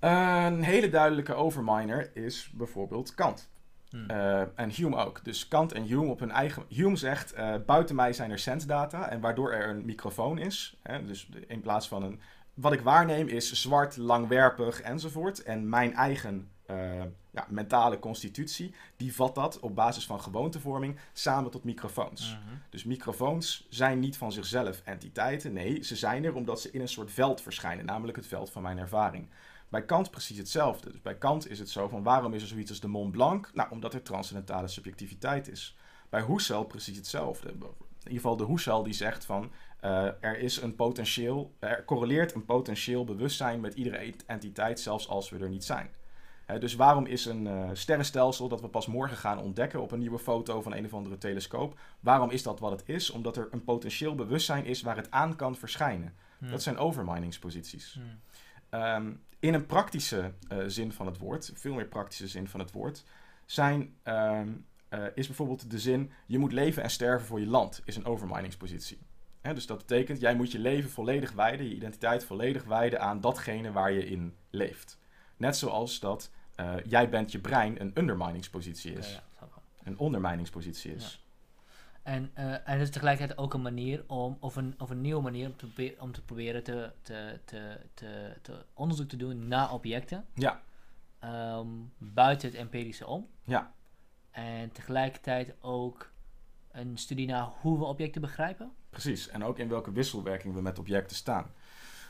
Een 0.00 0.62
hele 0.62 0.88
duidelijke 0.88 1.34
overminer 1.34 2.16
is 2.16 2.50
bijvoorbeeld 2.52 3.14
Kant. 3.14 3.48
Hmm. 3.94 4.10
Eh, 4.10 4.40
en 4.54 4.70
Hume 4.70 4.96
ook. 4.96 5.24
Dus 5.24 5.48
Kant 5.48 5.72
en 5.72 5.82
Hume 5.82 6.10
op 6.10 6.20
hun 6.20 6.30
eigen... 6.30 6.64
Hume 6.68 6.96
zegt, 6.96 7.32
eh, 7.32 7.54
buiten 7.66 7.94
mij 7.96 8.12
zijn 8.12 8.30
er 8.30 8.38
sensdata. 8.38 9.08
En 9.08 9.20
waardoor 9.20 9.52
er 9.52 9.68
een 9.68 9.84
microfoon 9.84 10.38
is, 10.38 10.76
hè, 10.82 11.04
dus 11.04 11.28
in 11.46 11.60
plaats 11.60 11.88
van 11.88 12.02
een... 12.02 12.20
Wat 12.54 12.72
ik 12.72 12.80
waarneem 12.80 13.28
is 13.28 13.52
zwart, 13.52 13.96
langwerpig 13.96 14.80
enzovoort. 14.80 15.42
En 15.42 15.68
mijn 15.68 15.94
eigen 15.94 16.50
eh, 16.66 17.02
ja, 17.30 17.46
mentale 17.48 17.98
constitutie, 17.98 18.74
die 18.96 19.14
vat 19.14 19.34
dat 19.34 19.60
op 19.60 19.74
basis 19.74 20.06
van 20.06 20.20
gewoontevorming 20.20 20.98
samen 21.12 21.50
tot 21.50 21.64
microfoons. 21.64 22.38
Mhm. 22.44 22.54
Dus 22.70 22.84
microfoons 22.84 23.66
zijn 23.68 23.98
niet 23.98 24.16
van 24.16 24.32
zichzelf 24.32 24.82
entiteiten. 24.84 25.52
Nee, 25.52 25.82
ze 25.82 25.96
zijn 25.96 26.24
er 26.24 26.34
omdat 26.34 26.60
ze 26.60 26.70
in 26.70 26.80
een 26.80 26.88
soort 26.88 27.10
veld 27.10 27.40
verschijnen, 27.40 27.84
namelijk 27.84 28.16
het 28.16 28.26
veld 28.26 28.50
van 28.50 28.62
mijn 28.62 28.78
ervaring. 28.78 29.28
Bij 29.68 29.84
Kant 29.84 30.10
precies 30.10 30.38
hetzelfde. 30.38 30.90
Dus 30.90 31.02
bij 31.02 31.16
Kant 31.16 31.50
is 31.50 31.58
het 31.58 31.70
zo 31.70 31.88
van 31.88 32.02
waarom 32.02 32.34
is 32.34 32.42
er 32.42 32.48
zoiets 32.48 32.70
als 32.70 32.80
de 32.80 32.88
Mont 32.88 33.12
Blanc? 33.12 33.50
Nou, 33.54 33.70
omdat 33.70 33.94
er 33.94 34.02
transcendentale 34.02 34.68
subjectiviteit 34.68 35.48
is. 35.48 35.76
Bij 36.08 36.22
Husserl 36.22 36.64
precies 36.64 36.96
hetzelfde. 36.96 37.48
In 37.48 37.56
ieder 38.10 38.12
geval 38.12 38.36
de 38.36 38.46
Husserl 38.46 38.82
die 38.82 38.92
zegt 38.92 39.24
van 39.24 39.52
eh, 39.84 40.06
er 40.20 40.38
is 40.38 40.62
een 40.62 40.74
potentieel, 40.74 41.54
er 41.58 41.84
correleert 41.84 42.34
een 42.34 42.44
potentieel 42.44 43.04
bewustzijn 43.04 43.60
met 43.60 43.74
iedere 43.74 43.96
ent- 43.96 44.24
entiteit, 44.26 44.80
zelfs 44.80 45.08
als 45.08 45.30
we 45.30 45.38
er 45.38 45.48
niet 45.48 45.64
zijn. 45.64 45.90
Dus 46.58 46.74
waarom 46.74 47.06
is 47.06 47.24
een 47.24 47.46
eh, 47.46 47.70
sterrenstelsel 47.72 48.48
dat 48.48 48.60
we 48.60 48.68
pas 48.68 48.86
morgen 48.86 49.16
gaan 49.16 49.38
ontdekken 49.38 49.82
op 49.82 49.90
een 49.90 49.98
nieuwe 49.98 50.18
foto 50.18 50.62
van 50.62 50.74
een 50.74 50.84
of 50.84 50.94
andere 50.94 51.18
telescoop, 51.18 51.78
waarom 52.00 52.30
is 52.30 52.42
dat 52.42 52.60
wat 52.60 52.70
het 52.70 52.82
is? 52.86 53.10
Omdat 53.10 53.36
er 53.36 53.48
een 53.50 53.64
potentieel 53.64 54.14
bewustzijn 54.14 54.64
is 54.64 54.82
waar 54.82 54.96
het 54.96 55.10
aan 55.10 55.36
kan 55.36 55.56
verschijnen. 55.56 56.14
Hmm. 56.38 56.50
Dat 56.50 56.62
zijn 56.62 56.78
overminingsposities. 56.78 57.92
Hmm. 57.92 58.20
Ehm, 58.68 59.12
in 59.38 59.54
een 59.54 59.66
praktische 59.66 60.32
eh, 60.48 60.58
zin 60.66 60.92
van 60.92 61.06
het 61.06 61.18
woord, 61.18 61.52
veel 61.54 61.74
meer 61.74 61.86
praktische 61.86 62.28
zin 62.28 62.48
van 62.48 62.60
het 62.60 62.72
woord, 62.72 63.04
zijn, 63.46 63.94
ehm, 64.02 64.48
eh, 64.88 65.04
is 65.14 65.26
bijvoorbeeld 65.26 65.70
de 65.70 65.78
zin: 65.78 66.10
je 66.26 66.38
moet 66.38 66.52
leven 66.52 66.82
en 66.82 66.90
sterven 66.90 67.26
voor 67.26 67.40
je 67.40 67.46
land, 67.46 67.82
is 67.84 67.96
een 67.96 68.06
overminingspositie. 68.06 68.98
Dus 69.52 69.66
dat 69.66 69.78
betekent, 69.78 70.20
jij 70.20 70.34
moet 70.34 70.52
je 70.52 70.58
leven 70.58 70.90
volledig 70.90 71.32
wijden, 71.32 71.68
je 71.68 71.74
identiteit 71.74 72.24
volledig 72.24 72.64
wijden 72.64 73.00
aan 73.00 73.20
datgene 73.20 73.72
waar 73.72 73.92
je 73.92 74.06
in 74.06 74.36
leeft. 74.50 74.98
Net 75.36 75.56
zoals 75.56 76.00
dat 76.00 76.30
eh, 76.54 76.74
jij 76.84 77.08
bent 77.08 77.32
je 77.32 77.38
brein 77.38 77.80
een 77.80 77.92
underminingspositie 77.94 78.92
is, 78.92 79.12
ja, 79.12 79.22
snap 79.36 79.56
ik. 79.56 79.86
een 79.86 79.98
onderminingspositie 79.98 80.94
is. 80.94 81.24
En, 82.02 82.30
eh, 82.34 82.52
en 82.52 82.62
het 82.64 82.80
is 82.80 82.90
tegelijkertijd 82.90 83.38
ook 83.38 83.54
een 83.54 83.62
manier 83.62 84.04
om, 84.06 84.36
of 84.40 84.56
een, 84.56 84.74
of 84.78 84.90
een 84.90 85.00
nieuwe 85.00 85.22
manier 85.22 85.46
om 85.46 85.56
te, 85.56 85.94
om 85.98 86.12
te 86.12 86.22
proberen 86.22 86.62
te, 86.62 86.92
te, 87.02 87.40
te, 87.44 87.80
te, 87.94 88.36
te 88.42 88.64
onderzoek 88.74 89.08
te 89.08 89.16
doen 89.16 89.48
naar 89.48 89.72
objecten. 89.72 90.24
Ja. 90.34 90.60
ehm, 91.18 91.68
buiten 91.98 92.48
het 92.48 92.58
empirische 92.58 93.06
om. 93.06 93.28
Ja. 93.42 93.72
En 94.30 94.72
tegelijkertijd 94.72 95.54
ook 95.60 96.12
een 96.70 96.98
studie 96.98 97.26
naar 97.26 97.48
hoe 97.60 97.78
we 97.78 97.84
objecten 97.84 98.20
begrijpen. 98.20 98.72
Precies, 98.94 99.28
en 99.28 99.44
ook 99.44 99.58
in 99.58 99.68
welke 99.68 99.92
wisselwerking 99.92 100.54
we 100.54 100.62
met 100.62 100.78
objecten 100.78 101.16
staan. 101.16 101.50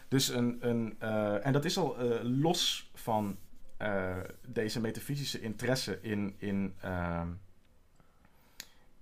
Dus 0.09 0.29
een, 0.29 0.57
een 0.61 0.95
eh, 0.99 1.47
en 1.47 1.53
dat 1.53 1.65
is 1.65 1.79
al 1.79 1.99
eh, 1.99 2.21
los 2.23 2.91
van 2.95 3.37
eh, 3.77 4.17
deze 4.47 4.81
metafysische 4.81 5.41
interesse 5.41 5.99
in, 6.01 6.35
in, 6.39 6.75
ehm, 6.81 7.29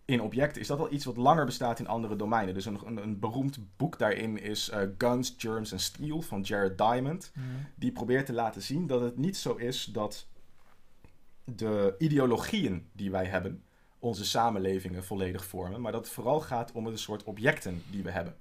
in 0.04 0.20
objecten, 0.20 0.60
is 0.60 0.66
dat 0.66 0.78
al 0.78 0.92
iets 0.92 1.04
wat 1.04 1.16
langer 1.16 1.44
bestaat 1.44 1.78
in 1.78 1.86
andere 1.86 2.16
domeinen. 2.16 2.54
Dus 2.54 2.64
een, 2.64 2.78
een, 2.86 2.96
een 2.96 3.18
beroemd 3.18 3.59
boek 3.76 3.98
daarin 3.98 4.38
is 4.38 4.72
Guns, 4.98 5.34
Germs 5.38 5.72
and 5.72 5.80
Steel 5.80 6.22
van 6.22 6.40
Jared 6.40 6.78
Diamond. 6.78 7.32
Die 7.74 7.92
probeert 7.92 8.26
te 8.26 8.32
laten 8.32 8.62
zien 8.62 8.86
dat 8.86 9.00
het 9.00 9.16
niet 9.16 9.36
zo 9.36 9.54
is 9.54 9.84
dat 9.84 10.26
de 11.44 11.94
ideologieën 11.98 12.88
die 12.92 13.10
wij 13.10 13.24
hebben 13.24 13.62
onze 14.02 14.24
samenlevingen 14.24 15.04
volledig 15.04 15.44
vormen, 15.44 15.80
maar 15.80 15.92
dat 15.92 16.04
het 16.04 16.14
vooral 16.14 16.40
gaat 16.40 16.72
om 16.72 16.86
een 16.86 16.98
soort 16.98 17.24
objecten 17.24 17.82
die 17.90 18.02
we 18.02 18.10
hebben. 18.10 18.36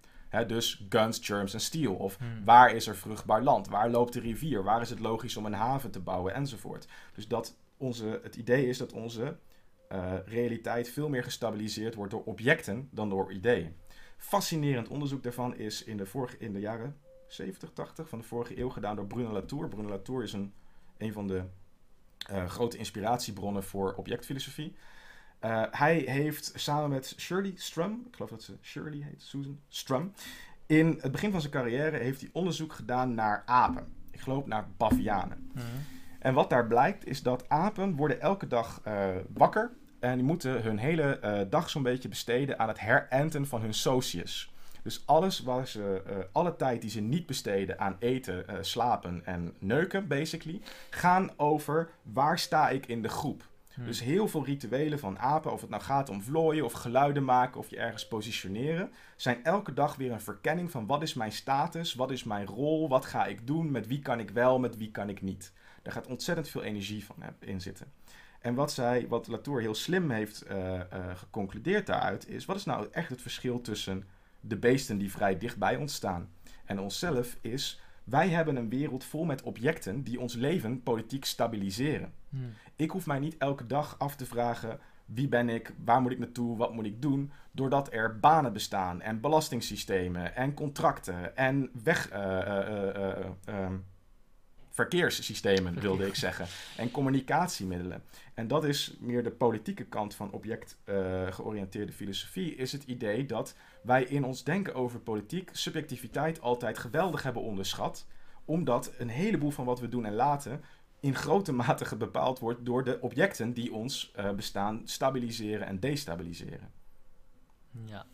Dus 0.47 0.85
guns, 0.89 1.19
germs 1.21 1.53
en 1.53 1.59
steel. 1.59 1.93
Of 1.95 2.17
Hmm. 2.17 2.45
waar 2.45 2.71
is 2.75 2.87
er 2.87 2.95
vruchtbaar 2.95 3.43
land? 3.43 3.67
Waar 3.67 3.89
loopt 3.89 4.13
de 4.13 4.19
rivier? 4.19 4.63
Waar 4.63 4.81
is 4.81 4.89
het 4.89 4.99
logisch 4.99 5.37
om 5.37 5.45
een 5.45 5.53
haven 5.53 5.91
te 5.91 5.99
bouwen? 5.99 6.33
Enzovoort. 6.33 6.87
Dus 7.13 7.27
dat 7.27 7.55
onze, 7.77 8.19
het 8.23 8.35
idee 8.35 8.67
is 8.67 8.77
dat 8.77 8.93
onze 8.93 9.37
eh, 9.87 10.13
realiteit 10.25 10.89
veel 10.89 11.09
meer 11.09 11.23
gestabiliseerd 11.23 11.95
wordt 11.95 12.11
door 12.11 12.23
objecten 12.23 12.89
dan 12.91 13.09
door 13.09 13.31
ideeën. 13.31 13.75
Fascinerend 14.17 14.87
onderzoek 14.87 15.23
daarvan 15.23 15.55
is 15.55 15.83
in 15.83 15.97
de, 15.97 16.05
vorige, 16.05 16.37
in 16.37 16.53
de 16.53 16.59
jaren 16.59 16.97
70, 17.27 17.71
80 17.73 18.09
van 18.09 18.19
de 18.19 18.25
vorige 18.25 18.59
eeuw 18.59 18.69
gedaan 18.69 18.95
door 18.95 19.07
Bruno 19.07 19.31
Latour. 19.31 19.67
Bruno 19.67 19.89
Latour 19.89 20.23
is 20.23 20.33
een, 20.33 20.53
een 20.97 21.13
van 21.13 21.27
de 21.27 21.43
eh, 22.27 22.45
grote 22.45 22.77
inspiratiebronnen 22.77 23.63
voor 23.63 23.93
objectfilosofie. 23.93 24.75
Eh, 25.41 25.63
hij 25.71 25.95
heeft 25.95 26.51
samen 26.55 26.89
met 26.89 27.15
Shirley 27.17 27.51
Strum, 27.55 28.03
ik 28.07 28.15
geloof 28.15 28.29
dat 28.29 28.43
ze 28.43 28.57
Shirley 28.61 29.01
heet, 29.03 29.21
Susan 29.21 29.59
Strum, 29.67 30.13
in 30.65 30.97
het 31.01 31.11
begin 31.11 31.31
van 31.31 31.41
zijn 31.41 31.53
carrière 31.53 31.97
heeft 31.97 32.21
hij 32.21 32.29
onderzoek 32.33 32.73
gedaan 32.73 33.13
naar 33.13 33.43
apen. 33.45 33.87
Ik 34.11 34.19
geloof 34.19 34.45
naar 34.45 34.67
bavianen. 34.77 35.51
Mhm. 35.53 35.65
En 36.19 36.33
wat 36.33 36.49
daar 36.49 36.67
blijkt 36.67 37.07
is 37.07 37.23
dat 37.23 37.49
apen 37.49 37.95
worden 37.95 38.21
elke 38.21 38.47
dag 38.47 38.81
eh, 38.83 39.09
wakker 39.33 39.71
en 39.99 40.15
die 40.15 40.25
moeten 40.25 40.61
hun 40.61 40.77
hele 40.77 41.19
eh, 41.19 41.41
dag 41.49 41.69
zo'n 41.69 41.83
beetje 41.83 42.09
besteden 42.09 42.59
aan 42.59 42.67
het 42.67 42.79
herenten 42.79 43.47
van 43.47 43.61
hun 43.61 43.73
socius. 43.73 44.53
Dus 44.83 45.03
alles 45.05 45.39
waar 45.39 45.67
ze, 45.67 46.27
alle 46.31 46.55
tijd 46.55 46.81
die 46.81 46.89
ze 46.89 47.01
niet 47.01 47.25
besteden 47.25 47.79
aan 47.79 47.95
eten, 47.99 48.45
slapen 48.65 49.21
en 49.25 49.53
neuken, 49.59 50.07
basically, 50.07 50.61
gaan 50.89 51.31
over 51.37 51.89
waar 52.01 52.39
sta 52.39 52.69
ik 52.69 52.85
in 52.85 53.01
de 53.01 53.09
groep. 53.09 53.49
Hmm. 53.81 53.89
Dus 53.89 54.01
heel 54.01 54.27
veel 54.27 54.45
rituelen 54.45 54.99
van 54.99 55.19
apen, 55.19 55.51
of 55.51 55.61
het 55.61 55.69
nou 55.69 55.81
gaat 55.81 56.09
om 56.09 56.21
vlooien 56.21 56.65
of 56.65 56.73
geluiden 56.73 57.23
maken 57.23 57.59
of 57.59 57.69
je 57.69 57.77
ergens 57.77 58.07
positioneren, 58.07 58.91
zijn 59.15 59.43
elke 59.43 59.73
dag 59.73 59.95
weer 59.95 60.11
een 60.11 60.21
verkenning 60.21 60.71
van 60.71 60.85
wat 60.85 61.01
is 61.01 61.13
mijn 61.13 61.31
status, 61.31 61.93
wat 61.93 62.11
is 62.11 62.23
mijn 62.23 62.45
rol, 62.45 62.89
wat 62.89 63.05
ga 63.05 63.25
ik 63.25 63.47
doen, 63.47 63.71
met 63.71 63.87
wie 63.87 63.99
kan 63.99 64.19
ik 64.19 64.29
wel, 64.29 64.59
met 64.59 64.77
wie 64.77 64.91
kan 64.91 65.09
ik 65.09 65.21
niet. 65.21 65.53
Daar 65.81 65.93
gaat 65.93 66.07
ontzettend 66.07 66.49
veel 66.49 66.63
energie 66.63 67.05
van 67.05 67.15
in 67.39 67.61
zitten. 67.61 67.91
En 68.39 68.55
wat, 68.55 68.71
zij, 68.71 69.07
wat 69.07 69.27
Latour 69.27 69.61
heel 69.61 69.75
slim 69.75 70.09
heeft 70.09 70.41
eh, 70.41 70.79
eh, 70.79 70.87
geconcludeerd 71.15 71.85
daaruit 71.85 72.27
is, 72.29 72.45
wat 72.45 72.55
is 72.55 72.65
nou 72.65 72.87
echt 72.91 73.09
het 73.09 73.21
verschil 73.21 73.61
tussen 73.61 74.03
de 74.39 74.57
beesten 74.57 74.97
die 74.97 75.11
vrij 75.11 75.37
dichtbij 75.37 75.75
ons 75.75 75.93
staan 75.93 76.29
en 76.65 76.79
onszelf 76.79 77.37
is, 77.41 77.80
wij 78.03 78.29
hebben 78.29 78.55
een 78.55 78.69
wereld 78.69 79.03
vol 79.03 79.25
met 79.25 79.41
objecten 79.41 80.03
die 80.03 80.19
ons 80.19 80.35
leven 80.35 80.83
politiek 80.83 81.25
stabiliseren. 81.25 82.13
Mhm. 82.29 82.43
Ik 82.75 82.91
hoef 82.91 83.05
mij 83.05 83.19
niet 83.19 83.37
elke 83.37 83.65
dag 83.65 83.95
af 83.99 84.15
te 84.15 84.25
vragen 84.25 84.79
wie 85.13 85.27
ben 85.27 85.49
ik, 85.49 85.73
waar 85.83 86.01
moet 86.01 86.11
ik 86.11 86.19
naartoe, 86.19 86.57
wat 86.57 86.73
moet 86.73 86.85
ik 86.85 87.01
doen, 87.01 87.31
doordat 87.51 87.93
er 87.93 88.19
banen 88.19 88.53
bestaan 88.53 89.01
en 89.01 89.21
belastingssystemen 89.21 90.35
en 90.35 90.53
contracten 90.53 91.37
en 91.37 91.69
weg, 91.83 92.09
eh, 92.09 92.39
eh, 92.39 92.95
eh, 92.95 93.25
ehm, 93.45 93.75
verkeerssystemen 94.81 95.79
wilde 95.79 96.07
ik 96.07 96.15
zeggen 96.15 96.47
en 96.77 96.91
communicatiemiddelen. 96.91 98.03
En 98.33 98.47
dat 98.47 98.63
is 98.63 98.95
meer 98.99 99.23
de 99.23 99.31
politieke 99.31 99.85
kant 99.85 100.15
van 100.15 100.31
objectgeoriënteerde 100.31 101.91
filosofie, 101.91 102.55
is 102.55 102.71
het 102.71 102.83
idee 102.83 103.25
dat 103.25 103.55
wij 103.83 104.03
in 104.03 104.23
ons 104.23 104.43
denken 104.43 104.73
over 104.73 104.99
politiek 104.99 105.49
subjectiviteit 105.53 106.41
altijd 106.41 106.77
geweldig 106.77 107.23
hebben 107.23 107.41
onderschat, 107.41 108.05
omdat 108.45 108.91
een 108.97 109.09
heleboel 109.09 109.51
van 109.51 109.65
wat 109.65 109.79
we 109.79 109.89
doen 109.89 110.05
en 110.05 110.13
laten 110.13 110.63
in 110.99 111.15
grote 111.15 111.51
mate 111.51 111.95
bepaald 111.95 112.39
wordt 112.39 112.65
door 112.65 112.83
de 112.83 113.01
objecten 113.01 113.53
die 113.53 113.73
ons 113.73 114.11
eh, 114.15 114.31
bestaan 114.31 114.81
stabiliseren 114.85 115.67
en 115.67 115.79
destabiliseren. 115.79 116.71
Ja. 117.85 118.05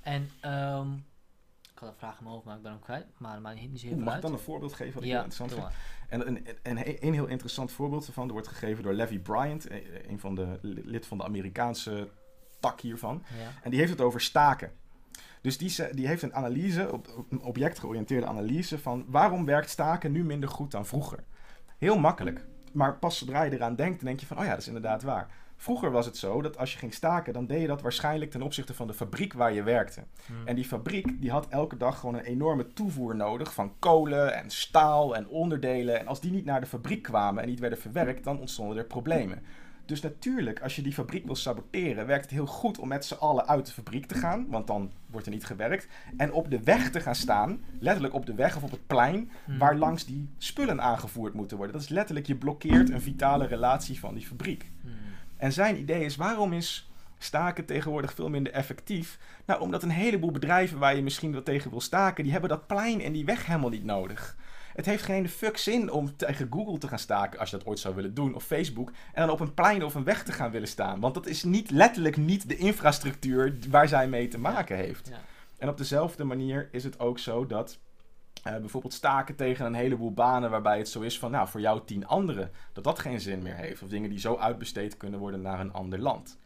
En 0.00 0.30
ehm, 0.40 0.88
ik 1.74 1.80
had 1.80 1.88
een 1.88 1.94
vraag 1.96 2.16
in 2.18 2.22
mijn 2.22 2.34
hoofd, 2.34 2.46
maar 2.46 2.56
ik 2.56 2.62
ben 2.62 2.70
hem 2.70 2.80
kwijt. 2.80 3.06
Maar 3.16 3.32
dat 3.32 3.42
maakt 3.42 3.60
niet 3.60 3.80
zo 3.80 3.86
heel 3.86 3.94
Oeh, 3.94 3.96
veel 3.96 4.04
mag 4.04 4.14
ik 4.14 4.22
dan 4.22 4.32
een 4.32 4.38
voorbeeld 4.38 4.72
geven 4.72 4.94
wat 4.94 5.02
ik 5.02 5.08
heel 5.08 5.22
interessant 5.22 5.52
vind? 5.52 5.66
En 6.08 6.28
een, 6.28 6.46
een, 7.02 7.12
heel 7.14 7.26
interessant 7.26 7.72
voorbeeld 7.72 8.06
ervan 8.06 8.30
wordt 8.30 8.48
gegeven 8.48 8.82
door 8.82 8.92
Levi 8.92 9.20
Bryant, 9.20 9.66
eh, 9.66 10.08
een 10.08 10.18
van 10.18 10.34
de 10.34 10.58
lid 10.62 11.06
van 11.06 11.18
de 11.18 11.24
Amerikaanse 11.24 12.08
tak 12.60 12.80
hiervan. 12.80 13.22
Ja. 13.38 13.62
En 13.62 13.70
die 13.70 13.78
heeft 13.78 13.90
het 13.92 14.00
over 14.00 14.20
staken. 14.20 14.72
Dus 15.40 15.58
die, 15.58 15.94
die 15.94 16.06
heeft 16.06 16.22
een 16.22 16.34
analyse, 16.34 16.92
op, 16.92 17.08
op- 17.16 17.32
een 17.32 17.42
objectgeoriënteerde 17.42 18.26
analyse 18.26 18.78
van 18.78 19.04
waarom 19.08 19.44
werkt 19.44 19.70
staken 19.70 20.12
nu 20.12 20.24
minder 20.24 20.48
goed 20.48 20.70
dan 20.70 20.86
vroeger. 20.86 21.24
Heel 21.78 21.98
makkelijk. 21.98 22.46
Maar 22.72 22.98
pas 22.98 23.18
zodra 23.18 23.42
je 23.42 23.52
eraan 23.52 23.76
denkt, 23.76 23.96
dan 23.96 24.06
denk 24.06 24.20
je 24.20 24.26
van, 24.26 24.38
oh 24.38 24.44
ja, 24.44 24.50
dat 24.50 24.58
is 24.58 24.66
inderdaad 24.66 25.02
waar. 25.02 25.28
Vroeger 25.64 25.90
was 25.90 26.06
het 26.06 26.16
zo 26.16 26.42
dat 26.42 26.58
als 26.58 26.72
je 26.72 26.78
ging 26.78 26.94
staken, 26.94 27.32
dan 27.32 27.46
deed 27.46 27.60
je 27.60 27.66
dat 27.66 27.82
waarschijnlijk 27.82 28.30
ten 28.30 28.42
opzichte 28.42 28.74
van 28.74 28.86
de 28.86 28.94
fabriek 28.94 29.32
waar 29.32 29.52
je 29.52 29.62
werkte. 29.62 30.02
Mhm. 30.26 30.48
En 30.48 30.54
die 30.54 30.64
fabriek 30.64 31.20
die 31.20 31.30
had 31.30 31.46
elke 31.48 31.76
dag 31.76 31.98
gewoon 31.98 32.14
een 32.14 32.24
enorme 32.24 32.72
toevoer 32.72 33.16
nodig 33.16 33.54
van 33.54 33.72
kolen 33.78 34.34
en 34.34 34.50
staal 34.50 35.16
en 35.16 35.28
onderdelen. 35.28 36.00
En 36.00 36.06
als 36.06 36.20
die 36.20 36.30
niet 36.30 36.44
naar 36.44 36.60
de 36.60 36.66
fabriek 36.66 37.02
kwamen 37.02 37.42
en 37.42 37.48
niet 37.48 37.60
werden 37.60 37.78
verwerkt, 37.78 38.24
dan 38.24 38.38
ontstonden 38.40 38.76
er 38.76 38.84
problemen. 38.84 39.42
Dus 39.86 40.00
natuurlijk, 40.00 40.60
als 40.62 40.76
je 40.76 40.82
die 40.82 40.92
fabriek 40.92 41.24
wil 41.26 41.36
saboteren, 41.36 42.06
werkt 42.06 42.24
het 42.24 42.34
heel 42.34 42.46
goed 42.46 42.78
om 42.78 42.88
met 42.88 43.04
z'n 43.04 43.14
allen 43.14 43.46
uit 43.48 43.66
de 43.66 43.72
fabriek 43.72 44.06
te 44.06 44.14
gaan, 44.14 44.46
want 44.48 44.66
dan 44.66 44.90
wordt 45.10 45.26
er 45.26 45.32
niet 45.32 45.46
gewerkt. 45.46 45.88
En 46.16 46.32
op 46.32 46.50
de 46.50 46.60
weg 46.62 46.90
te 46.90 47.00
gaan 47.00 47.14
staan, 47.14 47.60
letterlijk 47.80 48.14
op 48.14 48.26
de 48.26 48.34
weg 48.34 48.56
of 48.56 48.62
op 48.62 48.70
het 48.70 48.86
plein, 48.86 49.30
Mhm. 49.46 49.58
waar 49.58 49.76
langs 49.76 50.04
die 50.06 50.28
spullen 50.38 50.80
aangevoerd 50.82 51.34
moeten 51.34 51.56
worden. 51.56 51.74
Dat 51.74 51.84
is 51.84 51.90
letterlijk, 51.90 52.26
je 52.26 52.36
blokkeert 52.36 52.90
een 52.90 53.00
vitale 53.00 53.46
relatie 53.46 53.98
van 53.98 54.14
die 54.14 54.26
fabriek. 54.26 54.70
Mhm. 54.80 54.92
En 55.36 55.52
zijn 55.52 55.78
idee 55.78 56.04
is, 56.04 56.16
waarom 56.16 56.52
is 56.52 56.90
staken 57.18 57.64
tegenwoordig 57.64 58.14
veel 58.14 58.28
minder 58.28 58.52
effectief? 58.52 59.18
Nou, 59.46 59.60
omdat 59.60 59.82
een 59.82 59.90
heleboel 59.90 60.30
bedrijven 60.30 60.78
waar 60.78 60.96
je 60.96 61.02
misschien 61.02 61.32
wel 61.32 61.42
tegen 61.42 61.70
wil 61.70 61.80
staken, 61.80 62.22
die 62.22 62.32
hebben 62.32 62.50
dat 62.50 62.66
plein 62.66 63.00
en 63.00 63.12
die 63.12 63.24
weg 63.24 63.46
helemaal 63.46 63.70
niet 63.70 63.84
nodig. 63.84 64.36
Het 64.74 64.86
heeft 64.86 65.02
geen 65.02 65.28
fuck 65.28 65.56
zin 65.56 65.90
om 65.90 66.16
tegen 66.16 66.48
Google 66.50 66.78
te 66.78 66.88
gaan 66.88 66.98
staken, 66.98 67.38
als 67.38 67.50
je 67.50 67.56
dat 67.56 67.66
ooit 67.66 67.78
zou 67.78 67.94
willen 67.94 68.14
doen, 68.14 68.34
of 68.34 68.44
Facebook, 68.44 68.90
en 69.12 69.26
dan 69.26 69.30
op 69.30 69.40
een 69.40 69.54
plein 69.54 69.84
of 69.84 69.94
een 69.94 70.04
weg 70.04 70.22
te 70.22 70.32
gaan 70.32 70.50
willen 70.50 70.68
staan. 70.68 71.00
Want 71.00 71.14
dat 71.14 71.26
is 71.26 71.44
niet 71.44 71.70
letterlijk 71.70 72.16
niet 72.16 72.48
de 72.48 72.56
infrastructuur 72.56 73.56
waar 73.68 73.88
zij 73.88 74.08
mee 74.08 74.28
te 74.28 74.38
maken 74.38 74.76
heeft. 74.76 75.08
Ja. 75.08 75.20
En 75.58 75.68
op 75.68 75.78
dezelfde 75.78 76.24
manier 76.24 76.68
is 76.72 76.84
het 76.84 77.00
ook 77.00 77.18
zo 77.18 77.46
dat 77.46 77.78
eh, 78.42 78.56
bijvoorbeeld 78.56 78.92
staken 78.92 79.36
tegen 79.36 79.66
een 79.66 79.74
heleboel 79.74 80.12
banen 80.12 80.50
waarbij 80.50 80.78
het 80.78 80.88
zo 80.88 81.00
is 81.00 81.18
van, 81.18 81.30
nou, 81.30 81.48
voor 81.48 81.60
jou 81.60 81.80
tien 81.84 82.06
anderen, 82.06 82.50
dat 82.72 82.84
dat 82.84 82.98
geen 82.98 83.20
zin 83.20 83.42
meer 83.42 83.56
heeft. 83.56 83.82
Of 83.82 83.88
dingen 83.88 84.10
die 84.10 84.18
zo 84.18 84.36
uitbesteed 84.36 84.96
kunnen 84.96 85.20
worden 85.20 85.42
naar 85.42 85.60
een 85.60 85.72
ander 85.72 85.98
land. 85.98 86.38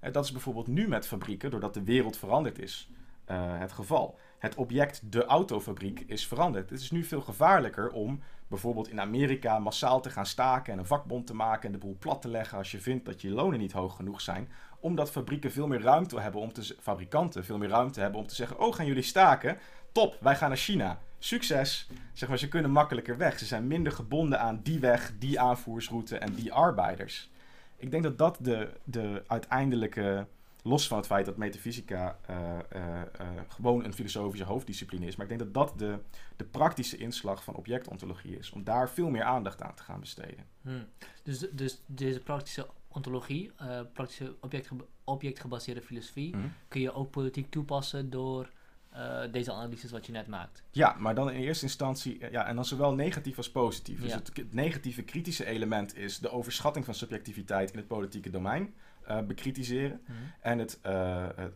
Eh, 0.00 0.12
dat 0.12 0.24
is 0.24 0.32
bijvoorbeeld 0.32 0.66
nu 0.66 0.88
met 0.88 1.06
fabrieken, 1.06 1.50
doordat 1.50 1.74
de 1.74 1.84
wereld 1.84 2.16
veranderd 2.16 2.58
is, 2.58 2.90
eh, 3.24 3.58
het 3.58 3.72
geval. 3.72 4.18
Het 4.38 4.54
object 4.54 5.12
de 5.12 5.24
autofabriek 5.24 6.00
is 6.00 6.26
veranderd. 6.26 6.70
Het 6.70 6.80
is 6.80 6.90
nu 6.90 7.04
veel 7.04 7.20
gevaarlijker 7.20 7.90
om 7.90 8.20
bijvoorbeeld 8.48 8.88
in 8.88 9.00
Amerika 9.00 9.58
massaal 9.58 10.00
te 10.00 10.10
gaan 10.10 10.26
staken 10.26 10.72
en 10.72 10.78
een 10.78 10.86
vakbond 10.86 11.26
te 11.26 11.34
maken 11.34 11.66
en 11.66 11.72
de 11.72 11.78
boel 11.78 11.96
plat 11.98 12.22
te 12.22 12.28
leggen 12.28 12.58
als 12.58 12.70
je 12.70 12.80
vindt 12.80 13.04
dat 13.04 13.20
je 13.20 13.30
lonen 13.30 13.58
niet 13.58 13.72
hoog 13.72 13.96
genoeg 13.96 14.20
zijn. 14.20 14.48
Omdat 14.80 15.10
fabrieken 15.10 15.52
veel 15.52 15.66
meer 15.66 15.80
ruimte 15.80 16.20
hebben 16.20 16.40
om 16.40 16.52
te, 16.52 16.76
fabrikanten 16.80 17.44
veel 17.44 17.58
meer 17.58 17.68
ruimte 17.68 18.00
hebben 18.00 18.20
om 18.20 18.26
te 18.26 18.34
zeggen, 18.34 18.58
oh 18.58 18.74
gaan 18.74 18.86
jullie 18.86 19.02
staken? 19.02 19.58
Top, 19.92 20.16
wij 20.20 20.36
gaan 20.36 20.48
naar 20.48 20.58
China. 20.58 20.98
Succes. 21.22 21.88
Zeg 22.12 22.28
maar, 22.28 22.38
ze 22.38 22.48
kunnen 22.48 22.70
makkelijker 22.70 23.16
weg. 23.16 23.38
Ze 23.38 23.44
zijn 23.44 23.66
minder 23.66 23.92
gebonden 23.92 24.40
aan 24.40 24.60
die 24.62 24.78
weg, 24.80 25.12
die 25.18 25.40
aanvoersroute 25.40 26.18
en 26.18 26.34
die 26.34 26.52
arbeiders. 26.52 27.30
Ik 27.76 27.90
denk 27.90 28.02
dat 28.02 28.18
dat 28.18 28.38
de, 28.40 28.70
de 28.84 29.22
uiteindelijke, 29.26 30.26
los 30.62 30.88
van 30.88 30.96
het 30.96 31.06
feit 31.06 31.26
dat 31.26 31.36
metafysica 31.36 32.18
eh, 32.26 32.58
eh, 32.68 33.00
eh, 33.00 33.28
gewoon 33.48 33.84
een 33.84 33.92
filosofische 33.94 34.44
hoofddiscipline 34.46 35.06
is, 35.06 35.16
maar 35.16 35.30
ik 35.30 35.38
denk 35.38 35.52
dat 35.52 35.68
dat 35.68 35.78
de, 35.78 35.98
de 36.36 36.44
praktische 36.44 36.96
inslag 36.96 37.44
van 37.44 37.54
objectontologie 37.54 38.38
is. 38.38 38.50
Om 38.50 38.64
daar 38.64 38.90
veel 38.90 39.10
meer 39.10 39.22
aandacht 39.24 39.62
aan 39.62 39.74
te 39.74 39.82
gaan 39.82 40.00
besteden. 40.00 40.44
Hmm. 40.62 40.84
Dus, 41.22 41.38
dus 41.52 41.82
deze 41.86 42.20
praktische 42.20 42.66
ontologie, 42.88 43.52
praktische 43.92 44.34
objectgeba- 44.40 44.84
objectgebaseerde 45.04 45.82
filosofie, 45.82 46.36
Mhm. 46.36 46.46
kun 46.68 46.80
je 46.80 46.92
ook 46.92 47.10
politiek 47.10 47.50
toepassen 47.50 48.10
door 48.10 48.50
eh, 48.90 49.20
deze 49.32 49.52
analyses 49.52 49.90
wat 49.90 50.06
je 50.06 50.12
net 50.12 50.26
maakt. 50.26 50.62
Ja, 50.70 50.96
maar 50.98 51.14
dan 51.14 51.30
in 51.30 51.40
eerste 51.40 51.64
instantie, 51.64 52.18
eh, 52.18 52.30
ja, 52.30 52.46
en 52.46 52.54
dan 52.54 52.64
zowel 52.64 52.94
negatief 52.94 53.36
als 53.36 53.50
positief. 53.50 54.00
Dus 54.00 54.10
Ja. 54.10 54.16
het, 54.16 54.30
het 54.36 54.52
negatieve 54.54 55.02
kritische 55.02 55.44
element 55.46 55.96
is 55.96 56.18
de 56.18 56.30
overschatting 56.30 56.84
van 56.84 56.94
subjectiviteit 56.94 57.70
in 57.70 57.78
het 57.78 57.86
politieke 57.86 58.30
domein 58.30 58.74
eh, 59.06 59.20
bekritiseren. 59.20 60.00
En 60.40 60.58
het, 60.58 60.78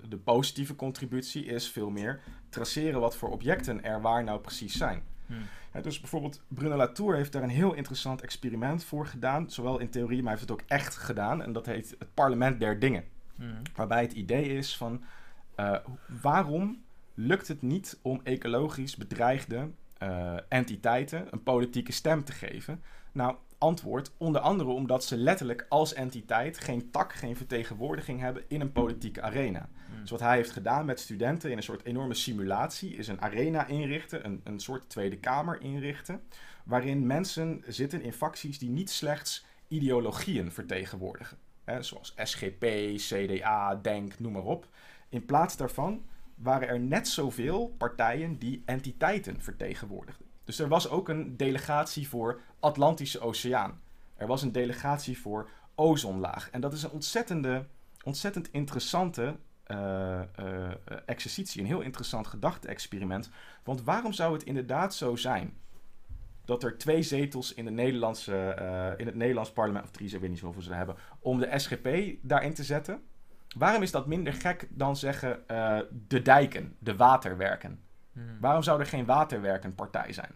de 0.09 0.17
positieve 0.25 0.77
contributie 0.77 1.45
is 1.45 1.69
veel 1.69 1.91
meer 1.91 2.21
traceren 2.49 3.01
wat 3.01 3.17
voor 3.17 3.31
objecten 3.31 3.85
er 3.85 4.01
waar 4.01 4.25
nou 4.25 4.41
precies 4.41 4.77
zijn. 4.77 5.03
Ja, 5.73 5.81
dus 5.81 6.01
bijvoorbeeld 6.01 6.43
Bruno 6.49 6.77
Latour 6.77 7.17
heeft 7.17 7.33
daar 7.33 7.43
een 7.43 7.49
heel 7.49 7.73
interessant 7.75 8.21
experiment 8.21 8.85
voor 8.85 9.07
gedaan. 9.07 9.51
Zowel 9.51 9.79
in 9.79 9.91
theorie, 9.91 10.23
maar 10.23 10.31
hij 10.33 10.39
heeft 10.39 10.51
het 10.51 10.61
ook 10.61 10.69
echt 10.69 10.97
gedaan. 10.97 11.43
En 11.43 11.53
dat 11.53 11.67
heet 11.67 11.95
het 11.99 12.15
parlement 12.15 12.61
der 12.61 12.79
dingen. 12.79 13.05
Hmm. 13.37 13.63
Waarbij 13.75 14.03
het 14.03 14.13
idee 14.13 14.49
is 14.57 14.77
van 14.77 15.05
waarom 16.23 16.83
lukt 17.15 17.49
het 17.49 17.63
niet 17.63 17.99
om 18.03 18.21
ecologisch 18.23 18.97
bedreigde 18.97 19.71
eh, 19.99 20.37
entiteiten 20.49 21.27
een 21.31 21.43
politieke 21.43 21.93
stem 21.93 22.25
te 22.25 22.33
geven? 22.33 22.83
Nou, 23.13 23.37
antwoord 23.59 24.13
onder 24.17 24.41
andere 24.41 24.71
omdat 24.71 25.05
ze 25.05 25.17
letterlijk 25.17 25.67
als 25.69 25.93
entiteit 25.93 26.59
geen 26.59 26.91
tak, 26.91 27.13
geen 27.13 27.37
vertegenwoordiging 27.37 28.21
hebben 28.21 28.43
in 28.49 28.61
een 28.61 28.73
politieke 28.73 29.23
arena. 29.23 29.69
Hmm. 29.87 30.01
Dus 30.01 30.11
wat 30.11 30.21
hij 30.21 30.37
heeft 30.37 30.51
gedaan 30.51 30.85
met 30.85 31.01
studenten 31.01 31.51
in 31.51 31.57
een 31.57 31.63
soort 31.63 31.85
enorme 31.85 32.15
simulatie 32.15 32.97
is 32.97 33.09
een 33.09 33.21
arena 33.21 33.67
inrichten, 33.67 34.25
een, 34.25 34.41
een 34.45 34.61
soort 34.61 34.89
Tweede 34.89 35.19
Kamer 35.19 35.61
inrichten, 35.61 36.23
waarin 36.65 37.07
mensen 37.07 37.63
zitten 37.67 38.03
in 38.03 38.13
facties 38.13 38.59
die 38.59 38.71
niet 38.71 38.91
slechts 38.91 39.45
ideologieën 39.69 40.53
vertegenwoordigen, 40.53 41.37
hè, 41.65 41.83
zoals 41.83 42.15
SGP, 42.17 42.65
CDA, 42.97 43.75
DENK, 43.75 44.19
noem 44.19 44.33
maar 44.33 44.45
op. 44.45 44.69
In 45.09 45.25
plaats 45.25 45.57
daarvan 45.57 46.03
waren 46.35 46.69
er 46.69 46.81
net 46.81 47.09
zoveel 47.09 47.75
partijen 47.79 48.39
die 48.39 48.63
entiteiten 48.67 49.41
vertegenwoordigden. 49.41 50.27
Dus 50.45 50.59
er 50.59 50.69
was 50.69 50.89
ook 50.89 51.09
een 51.09 51.37
delegatie 51.37 52.09
voor 52.09 52.41
Atlantische 52.61 53.21
Oceaan. 53.21 53.81
Er 54.17 54.27
was 54.27 54.43
een 54.43 54.53
delegatie 54.53 55.19
voor 55.19 55.51
ozonlaag. 55.75 56.51
En 56.51 56.61
dat 56.61 56.73
is 56.73 56.83
een 56.83 56.91
ontzettende, 56.91 57.67
ontzettend 58.05 58.49
interessante 58.51 59.37
eh, 59.65 60.21
eh, 60.21 60.73
exercitie, 61.07 61.61
een 61.61 61.67
heel 61.67 61.81
interessant 61.81 62.27
gedachte-experiment. 62.27 63.31
Want 63.63 63.83
waarom 63.83 64.13
zou 64.13 64.33
het 64.33 64.43
inderdaad 64.43 64.95
zo 64.95 65.17
zijn 65.17 65.57
dat 66.45 66.63
er 66.63 66.79
twee 66.79 67.03
zetels 67.03 67.55
in, 67.55 67.65
de 67.65 67.71
Nederlandse, 67.71 68.37
eh, 68.37 68.99
in 69.01 69.07
het 69.07 69.15
Nederlands 69.15 69.53
parlement, 69.53 69.85
of 69.85 69.91
drie, 69.91 70.15
ik 70.15 70.21
weet 70.21 70.31
niet 70.31 70.41
hoeveel 70.41 70.63
ze 70.63 70.75
hebben, 70.75 70.97
om 71.19 71.39
de 71.39 71.59
SGP 71.59 71.89
daarin 72.23 72.55
te 72.55 72.65
zetten? 72.65 73.03
Waarom 73.55 73.83
is 73.83 73.91
dat 73.91 74.07
minder 74.07 74.33
gek 74.33 74.69
dan 74.71 74.97
zeggen 74.97 75.49
eh, 75.49 75.79
de 76.09 76.23
dijken, 76.23 76.77
de 76.79 76.97
waterwerken? 76.97 77.81
Hmm. 78.13 78.41
Waarom 78.41 78.63
zou 78.63 78.81
er 78.81 78.87
geen 78.87 79.05
waterwerkenpartij 79.05 80.13
zijn? 80.13 80.35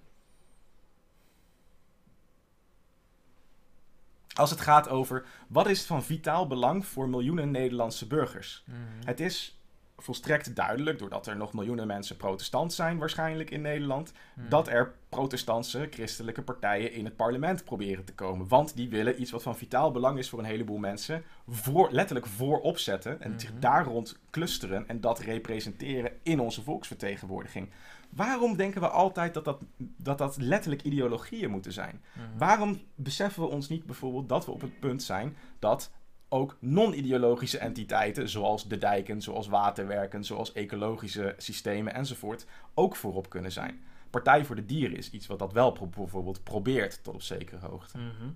Als 4.34 4.50
het 4.50 4.60
gaat 4.60 4.88
over 4.88 5.26
wat 5.48 5.68
is 5.68 5.86
van 5.86 6.04
vitaal 6.04 6.46
belang 6.46 6.86
voor 6.86 7.08
miljoenen 7.08 7.50
Nederlandse 7.50 8.06
burgers. 8.06 8.62
Hmm. 8.66 8.76
Het 9.04 9.20
is 9.20 9.57
volstrekt 10.00 10.56
duidelijk, 10.56 10.98
doordat 10.98 11.26
er 11.26 11.36
nog 11.36 11.52
miljoenen 11.52 11.86
mensen 11.86 12.16
protestant 12.16 12.72
zijn 12.72 12.98
waarschijnlijk 12.98 13.50
in 13.50 13.60
Nederland, 13.60 14.12
Hmm. 14.34 14.48
dat 14.48 14.68
er 14.68 14.94
protestantse 15.08 15.86
christelijke 15.90 16.42
partijen 16.42 16.92
in 16.92 17.04
het 17.04 17.16
parlement 17.16 17.64
proberen 17.64 18.04
te 18.04 18.14
komen. 18.14 18.48
Want 18.48 18.76
die 18.76 18.88
willen 18.88 19.20
iets 19.20 19.30
wat 19.30 19.42
van 19.42 19.56
vitaal 19.56 19.90
belang 19.90 20.18
is 20.18 20.28
voor 20.28 20.38
een 20.38 20.44
heleboel 20.44 20.78
mensen, 20.78 21.22
voor, 21.48 21.88
letterlijk 21.90 22.26
voorop 22.26 22.78
zetten 22.78 23.20
en 23.22 23.40
zich 23.40 23.50
Mhm. 23.50 23.60
daar 23.60 23.84
rond 23.84 24.18
clusteren 24.30 24.88
en 24.88 25.00
dat 25.00 25.18
representeren 25.18 26.12
in 26.22 26.40
onze 26.40 26.62
volksvertegenwoordiging. 26.62 27.70
Waarom 28.10 28.56
denken 28.56 28.80
we 28.80 28.88
altijd 28.88 29.34
dat 29.34 29.44
dat, 29.44 29.60
dat, 29.78 30.18
dat 30.18 30.36
letterlijk 30.36 30.82
ideologieën 30.82 31.50
moeten 31.50 31.72
zijn? 31.72 32.02
Hmm. 32.12 32.22
Waarom 32.38 32.80
beseffen 32.94 33.42
we 33.42 33.48
ons 33.48 33.68
niet 33.68 33.84
bijvoorbeeld 33.86 34.28
dat 34.28 34.44
we 34.44 34.50
op 34.50 34.60
het 34.60 34.80
punt 34.80 35.02
zijn 35.02 35.36
dat 35.58 35.90
ook 36.28 36.56
non-ideologische 36.60 37.58
entiteiten, 37.58 38.28
zoals 38.28 38.68
de 38.68 38.78
dijken, 38.78 39.22
zoals 39.22 39.46
waterwerken, 39.48 40.24
zoals 40.24 40.52
ecologische 40.52 41.34
systemen 41.36 41.94
enzovoort, 41.94 42.46
ook 42.74 42.96
voorop 42.96 43.28
kunnen 43.28 43.52
zijn? 43.52 43.82
Partij 44.10 44.44
voor 44.44 44.56
de 44.56 44.64
Dieren 44.66 44.96
is 44.96 45.10
iets 45.10 45.26
wat 45.26 45.38
dat 45.38 45.52
wel 45.52 45.70
pro- 45.72 45.86
bijvoorbeeld 45.86 46.42
probeert 46.44 47.02
tot 47.04 47.14
op 47.14 47.22
zekere 47.22 47.66
hoogte. 47.66 47.98
Mhm. 47.98 48.28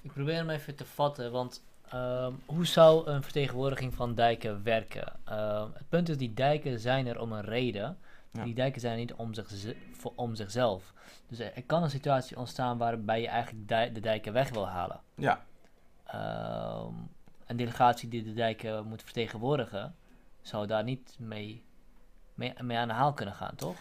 Ik 0.00 0.12
probeer 0.12 0.34
hem 0.34 0.50
even 0.50 0.74
te 0.74 0.84
vatten, 0.84 1.32
want 1.32 1.64
ehm, 1.88 2.32
hoe 2.46 2.66
zou 2.66 3.06
een 3.10 3.22
vertegenwoordiging 3.22 3.94
van 3.94 4.14
dijken 4.14 4.62
werken? 4.62 5.12
Ehm, 5.24 5.68
het 5.74 5.88
punt 5.88 6.08
is, 6.08 6.16
die 6.16 6.34
dijken 6.34 6.80
zijn 6.80 7.06
er 7.06 7.20
om 7.20 7.32
een 7.32 7.44
reden. 7.44 7.98
Ja. 8.32 8.44
Die 8.44 8.54
dijken 8.54 8.80
zijn 8.80 8.92
er 8.92 8.98
niet 8.98 9.14
om, 9.14 9.34
zich, 9.34 9.74
voor, 9.92 10.12
om 10.16 10.34
zichzelf. 10.34 10.92
Dus 11.28 11.38
er, 11.38 11.52
er 11.54 11.62
kan 11.64 11.82
een 11.82 11.90
situatie 11.90 12.36
ontstaan 12.38 12.78
waarbij 12.78 13.20
je 13.20 13.28
eigenlijk 13.28 13.68
dij- 13.68 13.92
de 13.92 14.00
dijken 14.00 14.32
weg 14.32 14.50
wil 14.50 14.68
halen. 14.68 15.00
Ja, 15.14 15.44
Ehm, 16.04 16.94
een 17.50 17.56
delegatie 17.56 18.08
die 18.08 18.22
de 18.22 18.32
dijken 18.32 18.86
moet 18.86 19.02
vertegenwoordigen, 19.02 19.94
zou 20.40 20.66
daar 20.66 20.84
niet 20.84 21.16
mee, 21.18 21.64
mee, 22.34 22.52
mee 22.62 22.76
aan 22.78 22.88
de 22.88 22.94
haal 22.94 23.12
kunnen 23.12 23.34
gaan, 23.34 23.54
toch? 23.54 23.76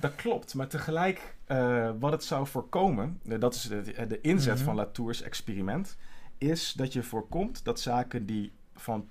dat 0.00 0.14
klopt. 0.14 0.54
Maar 0.54 0.68
tegelijk, 0.68 1.36
eh, 1.44 1.90
wat 1.98 2.12
het 2.12 2.24
zou 2.24 2.46
voorkomen, 2.46 3.20
eh, 3.28 3.40
dat 3.40 3.54
is 3.54 3.62
de, 3.62 4.06
de 4.06 4.20
inzet 4.20 4.54
Mhm. 4.56 4.64
van 4.64 4.74
Latour's 4.74 5.22
experiment, 5.22 5.96
is 6.38 6.72
dat 6.72 6.92
je 6.92 7.02
voorkomt 7.02 7.64
dat 7.64 7.80
zaken 7.80 8.26
die 8.26 8.52
van 8.74 9.08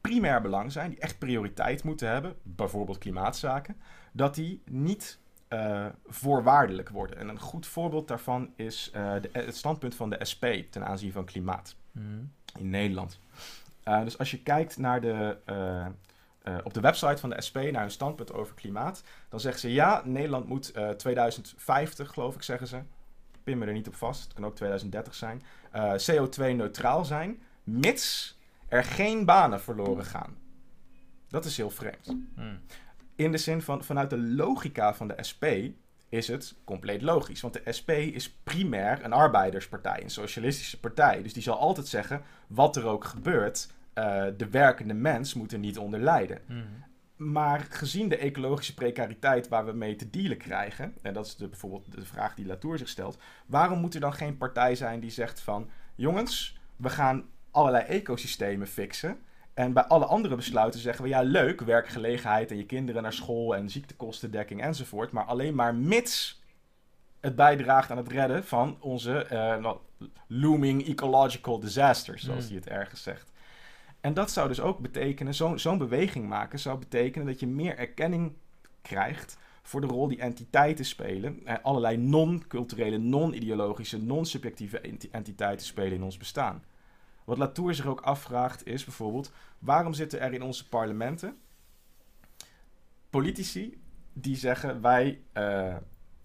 primair 0.00 0.40
belang 0.40 0.72
zijn, 0.72 0.90
die 0.90 0.98
echt 1.00 1.18
prioriteit 1.18 1.82
moeten 1.84 2.08
hebben, 2.08 2.36
bijvoorbeeld 2.42 2.98
klimaatzaken, 2.98 3.76
dat 4.12 4.34
die 4.34 4.62
niet 4.64 5.18
eh, 5.48 5.86
voorwaardelijk 6.06 6.88
worden. 6.88 7.16
En 7.18 7.28
een 7.28 7.40
goed 7.40 7.66
voorbeeld 7.66 8.08
daarvan 8.08 8.52
is 8.56 8.90
de, 8.92 9.28
het 9.32 9.56
standpunt 9.56 9.94
van 9.94 10.10
de 10.10 10.24
SP 10.30 10.44
ten 10.70 10.86
aanzien 10.86 11.12
van 11.12 11.24
klimaat 11.24 11.76
Mhm. 11.92 12.24
In 12.58 12.70
Nederland. 12.70 13.18
Eh, 13.82 14.02
dus 14.02 14.18
als 14.18 14.30
je 14.30 14.42
kijkt 14.42 14.76
naar 14.78 15.00
de, 15.00 15.36
eh, 15.44 15.86
eh, 16.42 16.58
op 16.64 16.74
de 16.74 16.80
website 16.80 17.16
van 17.16 17.30
de 17.30 17.40
SP 17.46 17.56
naar 17.56 17.80
hun 17.80 17.90
standpunt 17.90 18.32
over 18.32 18.54
klimaat, 18.54 19.02
dan 19.28 19.40
zeggen 19.40 19.60
ze 19.60 19.72
ja, 19.72 20.02
Nederland 20.04 20.46
moet 20.48 20.70
eh 20.70 20.88
2050, 20.90 22.10
geloof 22.10 22.34
ik, 22.34 22.42
zeggen 22.42 22.66
ze. 22.66 22.80
Pin 23.42 23.58
me 23.58 23.66
er 23.66 23.72
niet 23.72 23.88
op 23.88 23.94
vast, 23.94 24.22
het 24.22 24.32
kan 24.32 24.44
ook 24.46 24.56
2030 24.56 25.14
zijn. 25.14 25.42
eh, 25.70 25.92
CO2-neutraal 25.92 27.04
zijn, 27.04 27.42
mits 27.64 28.38
er 28.68 28.84
geen 28.84 29.24
banen 29.24 29.60
verloren 29.60 30.04
gaan. 30.04 30.36
Dat 31.28 31.44
is 31.44 31.56
heel 31.56 31.70
vreemd. 31.70 32.16
Hmm. 32.34 32.60
In 33.14 33.32
de 33.32 33.38
zin 33.38 33.62
van, 33.62 33.84
vanuit 33.84 34.10
de 34.10 34.18
logica 34.18 34.94
van 34.94 35.08
de 35.08 35.22
SP 35.30 35.44
is 36.08 36.28
het 36.28 36.54
compleet 36.64 37.02
logisch. 37.02 37.40
Want 37.40 37.54
de 37.54 37.72
SP 37.78 37.90
is 37.90 38.30
primair 38.30 39.04
een 39.04 39.12
arbeiderspartij, 39.12 40.02
een 40.02 40.10
socialistische 40.10 40.80
partij. 40.80 41.22
Dus 41.22 41.32
die 41.32 41.42
zal 41.42 41.58
altijd 41.58 41.86
zeggen, 41.86 42.22
wat 42.46 42.76
er 42.76 42.86
ook 42.86 43.04
gebeurt, 43.04 43.72
eh, 43.92 44.24
de 44.36 44.48
werkende 44.50 44.94
mens 44.94 45.34
moet 45.34 45.52
er 45.52 45.58
niet 45.58 45.78
onder 45.78 46.00
lijden. 46.00 46.40
Mhm. 46.46 46.62
Maar 47.16 47.66
gezien 47.70 48.08
de 48.08 48.16
ecologische 48.16 48.74
precariteit 48.74 49.48
waar 49.48 49.66
we 49.66 49.72
mee 49.72 49.96
te 49.96 50.10
dealen 50.10 50.36
krijgen, 50.36 50.94
en 51.02 51.14
dat 51.14 51.26
is 51.26 51.36
de, 51.36 51.48
bijvoorbeeld 51.48 51.92
de 51.92 52.04
vraag 52.04 52.34
die 52.34 52.46
Latour 52.46 52.78
zich 52.78 52.88
stelt, 52.88 53.18
waarom 53.46 53.78
moet 53.78 53.94
er 53.94 54.00
dan 54.00 54.12
geen 54.12 54.36
partij 54.36 54.74
zijn 54.74 55.00
die 55.00 55.10
zegt 55.10 55.40
van, 55.40 55.70
jongens, 55.94 56.58
we 56.76 56.88
gaan 56.88 57.24
allerlei 57.50 57.84
ecosystemen 57.84 58.66
fixen. 58.66 59.18
En 59.58 59.72
bij 59.72 59.84
alle 59.84 60.04
andere 60.04 60.36
besluiten 60.36 60.80
zeggen 60.80 61.02
we, 61.02 61.08
ja 61.08 61.22
leuk, 61.22 61.60
werkgelegenheid 61.60 62.50
en 62.50 62.56
je 62.56 62.66
kinderen 62.66 63.02
naar 63.02 63.12
school 63.12 63.56
en 63.56 63.70
ziektekostendekking 63.70 64.62
enzovoort, 64.62 65.12
maar 65.12 65.24
alleen 65.24 65.54
maar 65.54 65.74
mits 65.74 66.42
het 67.20 67.36
bijdraagt 67.36 67.90
aan 67.90 67.96
het 67.96 68.08
redden 68.08 68.44
van 68.44 68.76
onze 68.80 69.24
eh, 69.24 69.56
nou, 69.56 69.78
looming 70.26 70.86
ecological 70.88 71.58
disasters, 71.60 72.22
zoals 72.22 72.42
Mm. 72.42 72.46
hij 72.48 72.56
het 72.56 72.68
ergens 72.68 73.02
zegt. 73.02 73.32
En 74.00 74.14
dat 74.14 74.30
zou 74.30 74.48
dus 74.48 74.60
ook 74.60 74.78
betekenen, 74.78 75.34
zo'n 75.34 75.58
zo'n 75.58 75.78
beweging 75.78 76.28
maken 76.28 76.58
zou 76.58 76.78
betekenen 76.78 77.26
dat 77.26 77.40
je 77.40 77.46
meer 77.46 77.78
erkenning 77.78 78.32
krijgt 78.82 79.38
voor 79.62 79.80
de 79.80 79.86
rol 79.86 80.08
die 80.08 80.18
entiteiten 80.20 80.84
spelen. 80.84 81.40
En 81.44 81.62
allerlei 81.62 81.96
non-culturele, 81.96 82.98
non-ideologische, 82.98 84.02
non-subjectieve 84.02 84.80
enti- 84.80 85.08
entiteiten 85.12 85.66
spelen 85.66 85.92
in 85.92 86.02
ons 86.02 86.16
bestaan. 86.16 86.62
Wat 87.28 87.38
Latour 87.38 87.74
zich 87.74 87.86
ook 87.86 88.00
afvraagt 88.00 88.66
is 88.66 88.84
bijvoorbeeld, 88.84 89.32
waarom 89.58 89.92
zitten 89.92 90.20
er 90.20 90.32
in 90.32 90.42
onze 90.42 90.68
parlementen 90.68 91.36
politici 93.10 93.82
die 94.12 94.36
zeggen 94.36 94.80
wij 94.80 95.20
eh, 95.32 95.76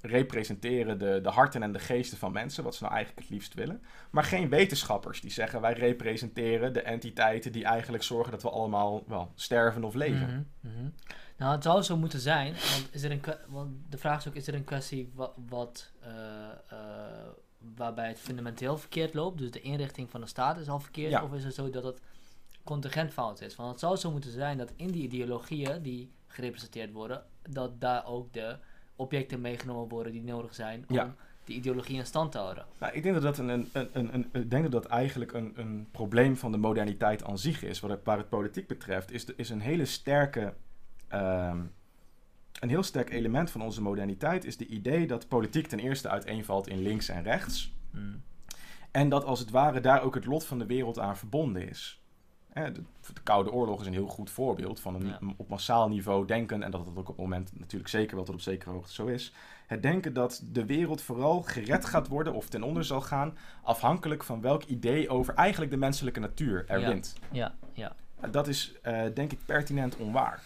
representeren 0.01 0.99
de, 0.99 1.19
de 1.23 1.29
harten 1.29 1.63
en 1.63 1.71
de 1.71 1.79
geesten 1.79 2.17
van 2.17 2.31
mensen, 2.31 2.63
wat 2.63 2.75
ze 2.75 2.83
nou 2.83 2.95
eigenlijk 2.95 3.25
het 3.25 3.35
liefst 3.35 3.53
willen. 3.53 3.81
Maar 4.09 4.23
geen 4.23 4.49
wetenschappers 4.49 5.21
die 5.21 5.31
zeggen 5.31 5.61
wij 5.61 5.73
representeren 5.73 6.73
de 6.73 6.81
entiteiten 6.81 7.51
die 7.51 7.65
eigenlijk 7.65 8.03
zorgen 8.03 8.31
dat 8.31 8.41
we 8.41 8.49
allemaal 8.49 9.03
wel 9.07 9.31
sterven 9.35 9.83
of 9.83 9.93
leven. 9.93 10.47
Mhm, 10.59 10.73
mhm. 10.73 10.89
Nou, 11.37 11.51
het 11.51 11.63
zou 11.63 11.81
zo 11.81 11.97
moeten 11.97 12.19
zijn, 12.19 12.53
want, 12.53 12.89
is 12.91 13.03
er 13.03 13.11
een, 13.11 13.21
want 13.47 13.71
de 13.89 13.97
vraag 13.97 14.19
is 14.19 14.27
ook, 14.27 14.35
is 14.35 14.47
er 14.47 14.55
een 14.55 14.63
kwestie 14.63 15.11
wat, 15.15 15.33
wat, 15.49 15.91
eh, 16.01 16.49
eh, 16.69 17.27
waarbij 17.75 18.07
het 18.07 18.19
fundamenteel 18.19 18.77
verkeerd 18.77 19.13
loopt, 19.13 19.37
dus 19.37 19.51
de 19.51 19.61
inrichting 19.61 20.09
van 20.09 20.21
de 20.21 20.27
staat 20.27 20.57
is 20.57 20.69
al 20.69 20.79
verkeerd, 20.79 21.11
Ja. 21.11 21.23
of 21.23 21.33
is 21.33 21.43
het 21.43 21.53
zo 21.53 21.69
dat 21.69 21.83
het 21.83 22.01
contingent 22.63 23.11
fout 23.13 23.41
is? 23.41 23.55
Want 23.55 23.69
het 23.71 23.79
zou 23.79 23.95
zo 23.95 24.11
moeten 24.11 24.31
zijn 24.31 24.57
dat 24.57 24.71
in 24.75 24.87
die 24.91 25.03
ideologieën 25.03 25.81
die 25.81 26.11
gerepresenteerd 26.27 26.91
worden, 26.91 27.23
dat 27.49 27.81
daar 27.81 28.05
ook 28.05 28.33
de 28.33 28.57
objecten 28.95 29.41
meegenomen 29.41 29.89
worden 29.89 30.11
die 30.11 30.23
nodig 30.23 30.55
zijn 30.55 30.85
om 30.89 30.95
Ja. 30.95 31.15
die 31.43 31.55
ideologie 31.55 31.97
in 31.97 32.05
stand 32.05 32.31
te 32.31 32.37
houden. 32.37 32.65
Nou, 32.79 32.93
ik 32.93 33.03
denk 33.03 33.13
dat 33.13 33.23
dat, 33.23 33.37
een, 33.37 33.49
een, 33.49 33.69
een, 33.73 33.89
een, 33.93 34.13
een- 34.13 34.41
ik 34.41 34.49
denk 34.49 34.63
dat, 34.63 34.71
dat 34.71 34.85
eigenlijk 34.85 35.33
een, 35.33 35.53
een 35.55 35.87
probleem 35.91 36.37
van 36.37 36.51
de 36.51 36.57
moderniteit 36.57 37.23
aan 37.23 37.37
zich 37.37 37.63
is. 37.63 37.79
Wat 37.79 37.89
het, 37.89 37.99
waar 38.03 38.17
het 38.17 38.29
politiek 38.29 38.67
betreft, 38.67 39.11
is, 39.11 39.25
de, 39.25 39.33
is 39.37 39.49
een 39.49 39.59
hele 39.61 39.85
sterke. 39.85 40.53
ehm, 41.07 41.61
een 42.59 42.69
heel 42.69 42.83
sterk 42.83 43.09
element 43.09 43.51
van 43.51 43.61
onze 43.61 43.81
moderniteit 43.81 44.45
is 44.45 44.57
de 44.57 44.65
idee 44.67 45.07
dat 45.07 45.27
politiek 45.27 45.67
ten 45.67 45.79
eerste 45.79 46.09
uiteenvalt 46.09 46.67
in 46.67 46.81
links 46.81 47.09
en 47.09 47.23
rechts. 47.23 47.73
Hmm. 47.91 48.23
En 48.91 49.09
dat 49.09 49.23
als 49.25 49.39
het 49.39 49.49
ware 49.49 49.79
daar 49.79 50.01
ook 50.01 50.15
het 50.15 50.25
lot 50.25 50.45
van 50.45 50.59
de 50.59 50.65
wereld 50.65 50.99
aan 50.99 51.17
verbonden 51.17 51.69
is. 51.69 52.01
De, 52.53 52.71
de 53.13 53.21
Koude 53.23 53.51
Oorlog 53.51 53.81
is 53.81 53.87
een 53.87 53.93
heel 53.93 54.07
goed 54.07 54.29
voorbeeld 54.29 54.79
van 54.79 54.95
een 54.95 55.07
Ja. 55.07 55.19
op 55.37 55.49
massaal 55.49 55.89
niveau 55.89 56.25
denken. 56.27 56.63
En 56.63 56.71
dat 56.71 56.79
het 56.79 56.89
ook 56.89 56.97
op 56.97 57.07
het 57.07 57.17
moment 57.17 57.51
natuurlijk 57.59 57.89
zeker 57.89 58.15
wel 58.15 58.25
tot 58.25 58.35
op 58.35 58.41
zekere 58.41 58.71
hoogte 58.71 58.93
zo 58.93 59.05
is. 59.05 59.33
Het 59.67 59.81
denken 59.81 60.13
dat 60.13 60.43
de 60.51 60.65
wereld 60.65 61.01
vooral 61.01 61.41
gered 61.41 61.85
gaat 61.85 62.07
worden 62.07 62.33
of 62.33 62.49
ten 62.49 62.63
onder 62.63 62.85
zal 62.85 63.01
gaan. 63.01 63.37
afhankelijk 63.63 64.23
van 64.23 64.41
welk 64.41 64.63
idee 64.63 65.09
over 65.09 65.33
eigenlijk 65.33 65.71
de 65.71 65.77
menselijke 65.77 66.19
natuur 66.19 66.63
er 66.67 66.79
Ja. 66.79 66.87
wint. 66.87 67.15
Ja, 67.31 67.53
ja. 67.73 67.95
Dat 68.31 68.47
is 68.47 68.73
eh, 68.81 69.03
denk 69.13 69.31
ik 69.31 69.39
pertinent 69.45 69.95
onwaar. 69.97 70.43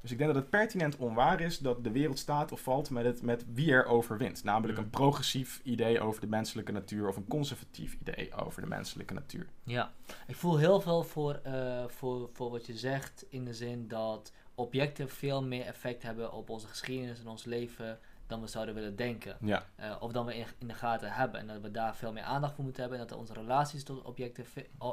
Dus 0.00 0.10
ik 0.10 0.18
denk 0.18 0.32
dat 0.32 0.42
het 0.42 0.50
pertinent 0.50 0.96
onwaar 0.96 1.40
is 1.40 1.58
dat 1.58 1.84
de 1.84 1.90
wereld 1.90 2.18
staat 2.18 2.52
of 2.52 2.60
valt 2.60 2.90
met, 2.90 3.04
het, 3.04 3.22
met 3.22 3.44
wie 3.52 3.72
er 3.72 3.86
overwint. 3.86 4.44
Namelijk 4.44 4.78
Mm. 4.78 4.84
een 4.84 4.90
progressief 4.90 5.60
idee 5.64 6.00
over 6.00 6.20
de 6.20 6.26
menselijke 6.26 6.72
natuur 6.72 7.08
of 7.08 7.16
een 7.16 7.28
conservatief 7.28 7.96
idee 8.00 8.34
over 8.34 8.62
de 8.62 8.68
menselijke 8.68 9.14
natuur. 9.14 9.46
Ja, 9.62 9.92
ik 10.26 10.36
voel 10.36 10.56
heel 10.58 10.80
veel 10.80 11.02
voor, 11.02 11.40
eh, 11.42 11.84
voor, 11.86 12.30
voor 12.32 12.50
wat 12.50 12.66
je 12.66 12.76
zegt 12.76 13.24
in 13.28 13.44
de 13.44 13.54
zin 13.54 13.88
dat 13.88 14.32
objecten 14.54 15.08
veel 15.08 15.42
meer 15.42 15.64
effect 15.66 16.02
hebben 16.02 16.32
op 16.32 16.50
onze 16.50 16.66
geschiedenis 16.66 17.20
en 17.20 17.26
ons 17.28 17.44
leven 17.44 17.98
dan 18.26 18.40
we 18.40 18.46
zouden 18.46 18.74
willen 18.74 18.96
denken. 18.96 19.36
Ja, 19.40 19.66
Eh, 19.76 19.96
of 20.00 20.12
dan 20.12 20.26
we 20.26 20.36
in, 20.36 20.46
in 20.58 20.68
de 20.68 20.74
gaten 20.74 21.12
hebben 21.12 21.40
en 21.40 21.46
dat 21.46 21.60
we 21.60 21.70
daar 21.70 21.96
veel 21.96 22.12
meer 22.12 22.22
aandacht 22.22 22.54
voor 22.54 22.64
moeten 22.64 22.82
hebben 22.82 23.00
en 23.00 23.06
dat 23.06 23.18
onze 23.18 23.32
relaties 23.32 23.84
tot 23.84 24.02
objecten 24.02 24.44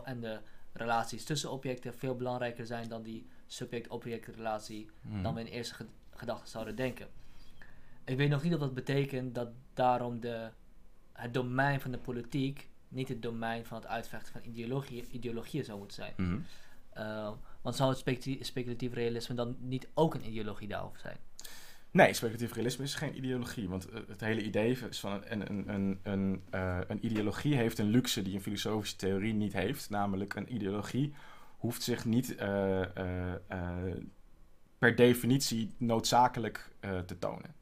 en 0.03 0.19
de 0.19 0.39
relaties 0.73 1.23
tussen 1.25 1.51
objecten 1.51 1.93
veel 1.93 2.15
belangrijker 2.15 2.65
zijn 2.65 2.89
dan 2.89 3.01
die 3.03 3.27
subject-object 3.47 4.27
relatie 4.35 4.89
Mhm. 5.01 5.21
dan 5.23 5.33
we 5.33 5.39
in 5.39 5.45
eerste 5.45 5.73
ge- 5.75 5.85
gedachte 6.15 6.49
zouden 6.49 6.75
denken. 6.75 7.07
Ik 8.05 8.17
weet 8.17 8.29
nog 8.29 8.43
niet 8.43 8.53
of 8.53 8.59
dat 8.59 8.73
betekent 8.73 9.35
dat 9.35 9.49
daarom 9.73 10.19
de, 10.19 10.49
het 11.13 11.33
domein 11.33 11.81
van 11.81 11.91
de 11.91 11.97
politiek 11.97 12.69
niet 12.87 13.07
het 13.07 13.21
domein 13.21 13.65
van 13.65 13.77
het 13.77 13.87
uitvechten 13.87 14.31
van 14.33 14.41
ideologie, 14.43 15.05
ideologieën 15.11 15.63
zou 15.63 15.77
moeten 15.77 15.95
zijn. 15.95 16.13
Mhm. 16.17 16.37
Uh, 16.97 17.31
want 17.61 17.75
zou 17.75 17.89
het 17.89 17.97
speculatief 18.45 18.93
realisme 18.93 19.35
dan 19.35 19.55
niet 19.59 19.87
ook 19.93 20.13
een 20.13 20.27
ideologie 20.27 20.67
daarover 20.67 20.99
zijn? 20.99 21.17
Nee, 21.91 22.13
speculatief 22.13 22.53
realisme 22.53 22.83
is 22.83 22.95
geen 22.95 23.17
ideologie. 23.17 23.69
Want 23.69 23.89
eh, 23.89 23.99
het 24.07 24.21
hele 24.21 24.43
idee 24.43 24.77
is 24.89 24.99
van 24.99 25.21
een, 25.25 25.49
een, 25.49 25.69
een, 25.73 25.99
een, 26.03 26.41
eh, 26.49 26.79
een 26.87 27.05
ideologie 27.05 27.55
heeft 27.55 27.77
een 27.77 27.89
luxe 27.89 28.21
die 28.21 28.33
een 28.35 28.41
filosofische 28.41 28.95
theorie 28.95 29.33
niet 29.33 29.53
heeft. 29.53 29.89
Namelijk 29.89 30.35
een 30.35 30.53
ideologie 30.53 31.13
hoeft 31.65 31.83
zich 31.83 32.05
niet 32.05 32.35
eh, 32.35 32.81
eh, 32.97 33.33
eh, 33.47 33.95
per 34.77 34.95
definitie 34.95 35.73
noodzakelijk 35.77 36.69
te 37.05 37.17
tonen. 37.19 37.53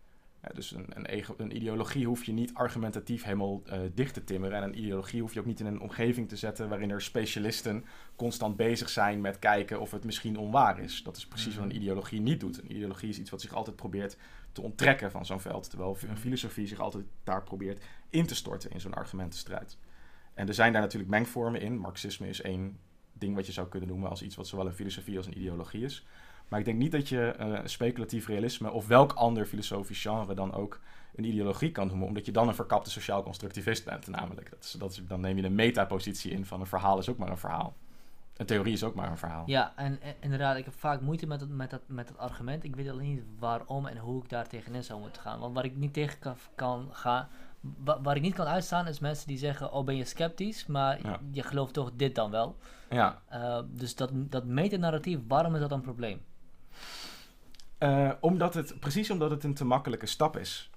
Dus 0.54 0.72
een, 0.72 0.86
een, 0.94 1.24
een 1.38 1.56
ideologie 1.56 2.06
hoef 2.06 2.24
je 2.24 2.34
niet 2.34 2.54
argumentatief 2.54 3.24
helemaal 3.24 3.62
dicht 3.94 4.14
te 4.14 4.24
timmeren. 4.24 4.58
En 4.58 4.64
een 4.64 4.78
ideologie 4.78 5.22
hoef 5.22 5.34
je 5.34 5.40
ook 5.40 5.46
niet 5.46 5.60
in 5.60 5.66
een 5.66 5.80
omgeving 5.80 6.30
te 6.30 6.36
zetten 6.36 6.70
waarin 6.70 6.90
er 6.90 7.02
specialisten 7.02 7.86
constant 8.16 8.56
bezig 8.56 8.90
zijn 8.90 9.22
met 9.22 9.40
kijken 9.40 9.80
of 9.80 9.92
het 9.92 10.04
misschien 10.04 10.38
onwaar 10.38 10.80
is. 10.80 11.04
Dat 11.04 11.18
is 11.18 11.28
precies 11.28 11.56
wat 11.56 11.64
een 11.64 11.70
Mhm. 11.70 11.78
ideologie 11.80 12.22
niet 12.22 12.40
doet. 12.40 12.58
Een 12.58 12.72
ideologie 12.72 13.10
is 13.10 13.20
iets 13.20 13.30
wat 13.30 13.42
zich 13.42 13.54
altijd 13.54 13.76
probeert 13.76 14.18
te 14.52 14.62
onttrekken 14.62 15.12
van 15.12 15.26
zo'n 15.26 15.42
veld. 15.42 15.70
Terwijl 15.70 15.98
een 16.08 16.18
filosofie 16.18 16.68
zich 16.68 16.80
altijd 16.80 17.06
daar 17.24 17.44
probeert 17.44 17.84
in 18.10 18.26
te 18.26 18.36
storten 18.36 18.72
in 18.72 18.80
zo'n 18.80 18.94
argumentenstrijd. 18.94 19.78
En 20.34 20.48
er 20.48 20.54
zijn 20.54 20.72
daar 20.74 20.82
natuurlijk 20.82 21.12
mengvormen 21.12 21.62
in. 21.62 21.78
Marxisme 21.78 22.28
is 22.28 22.42
één 22.42 22.78
ding 23.14 23.36
wat 23.36 23.46
je 23.46 23.52
zou 23.52 23.68
kunnen 23.68 23.90
noemen 23.90 24.10
als 24.10 24.22
iets 24.22 24.36
wat 24.36 24.48
zowel 24.48 24.66
een 24.66 24.74
filosofie 24.74 25.18
als 25.18 25.26
een 25.26 25.38
ideologie 25.38 25.84
is. 25.84 26.06
Maar 26.48 26.60
ik 26.60 26.66
denk 26.66 26.78
niet 26.78 26.92
dat 26.92 27.10
je 27.10 27.22
eh, 27.26 27.60
speculatief 27.66 28.28
realisme 28.28 28.72
of 28.72 28.88
welk 28.88 29.12
ander 29.14 29.46
filosofisch 29.46 30.02
genre 30.02 30.34
dan 30.34 30.54
ook 30.54 30.80
een 31.16 31.24
ideologie 31.24 31.72
kan 31.72 31.88
noemen, 31.88 32.08
omdat 32.08 32.26
je 32.26 32.32
dan 32.32 32.48
een 32.48 32.56
verkapte 32.56 32.90
sociaal 32.92 33.24
constructivist 33.24 33.86
bent. 33.86 34.08
Namelijk, 34.08 34.50
dat 34.50 34.64
is, 34.64 34.72
dat 34.72 34.92
is, 34.92 35.02
dan 35.08 35.20
neem 35.22 35.38
je 35.38 35.44
een 35.44 35.56
metapositie 35.56 36.32
in 36.32 36.46
van 36.46 36.60
een 36.60 36.68
verhaal 36.68 37.00
is 37.00 37.10
ook 37.10 37.18
maar 37.18 37.30
een 37.30 37.38
verhaal. 37.38 37.74
Een 38.38 38.46
theorie 38.46 38.74
is 38.74 38.84
ook 38.84 38.96
maar 38.96 39.10
een 39.12 39.18
verhaal. 39.18 39.44
Ja, 39.46 39.74
en, 39.76 40.02
en 40.02 40.16
inderdaad, 40.20 40.58
ik 40.58 40.66
heb 40.66 40.74
vaak 40.74 41.02
moeite 41.02 41.28
met 41.28 41.40
dat, 41.40 41.50
met, 41.50 41.70
dat, 41.70 41.82
met 41.86 42.08
dat 42.08 42.18
argument. 42.18 42.64
Ik 42.64 42.76
weet 42.76 42.90
alleen 42.90 43.14
niet 43.14 43.24
waarom 43.40 43.86
en 43.88 43.98
hoe 43.98 44.24
ik 44.24 44.30
daar 44.30 44.48
tegenin 44.48 44.84
zou 44.84 45.00
moeten 45.00 45.22
gaan. 45.22 45.40
Want 45.40 45.56
waar 45.56 45.66
ik 45.66 45.76
niet 45.76 45.94
tegen 45.94 46.20
kan, 46.20 46.36
kan 46.56 46.88
gaan, 46.92 47.28
wa- 47.84 48.02
waar 48.02 48.16
ik 48.16 48.22
niet 48.22 48.34
kan 48.34 48.46
uitstaan, 48.48 48.88
is 48.88 49.00
mensen 49.00 49.28
die 49.28 49.38
zeggen: 49.38 49.72
Oh, 49.72 49.86
ben 49.86 49.96
je 49.96 50.06
sceptisch, 50.06 50.66
maar 50.66 51.00
Ja. 51.08 51.20
je 51.32 51.44
gelooft 51.44 51.74
toch 51.74 51.92
dit 51.96 52.16
dan 52.16 52.32
wel. 52.32 52.56
Ja, 52.94 53.22
Uh, 53.34 53.60
dus 53.68 53.96
dat, 53.96 54.10
dat 54.14 54.46
metanarratief, 54.46 55.20
waarom 55.28 55.54
is 55.56 55.62
dat 55.62 55.72
een 55.72 55.82
probleem? 55.82 56.22
Eh, 57.78 58.12
omdat 58.20 58.54
het, 58.54 58.80
precies 58.80 59.10
omdat 59.10 59.32
het 59.32 59.44
een 59.44 59.54
te 59.54 59.66
makkelijke 59.66 60.06
stap 60.06 60.38
is. 60.38 60.70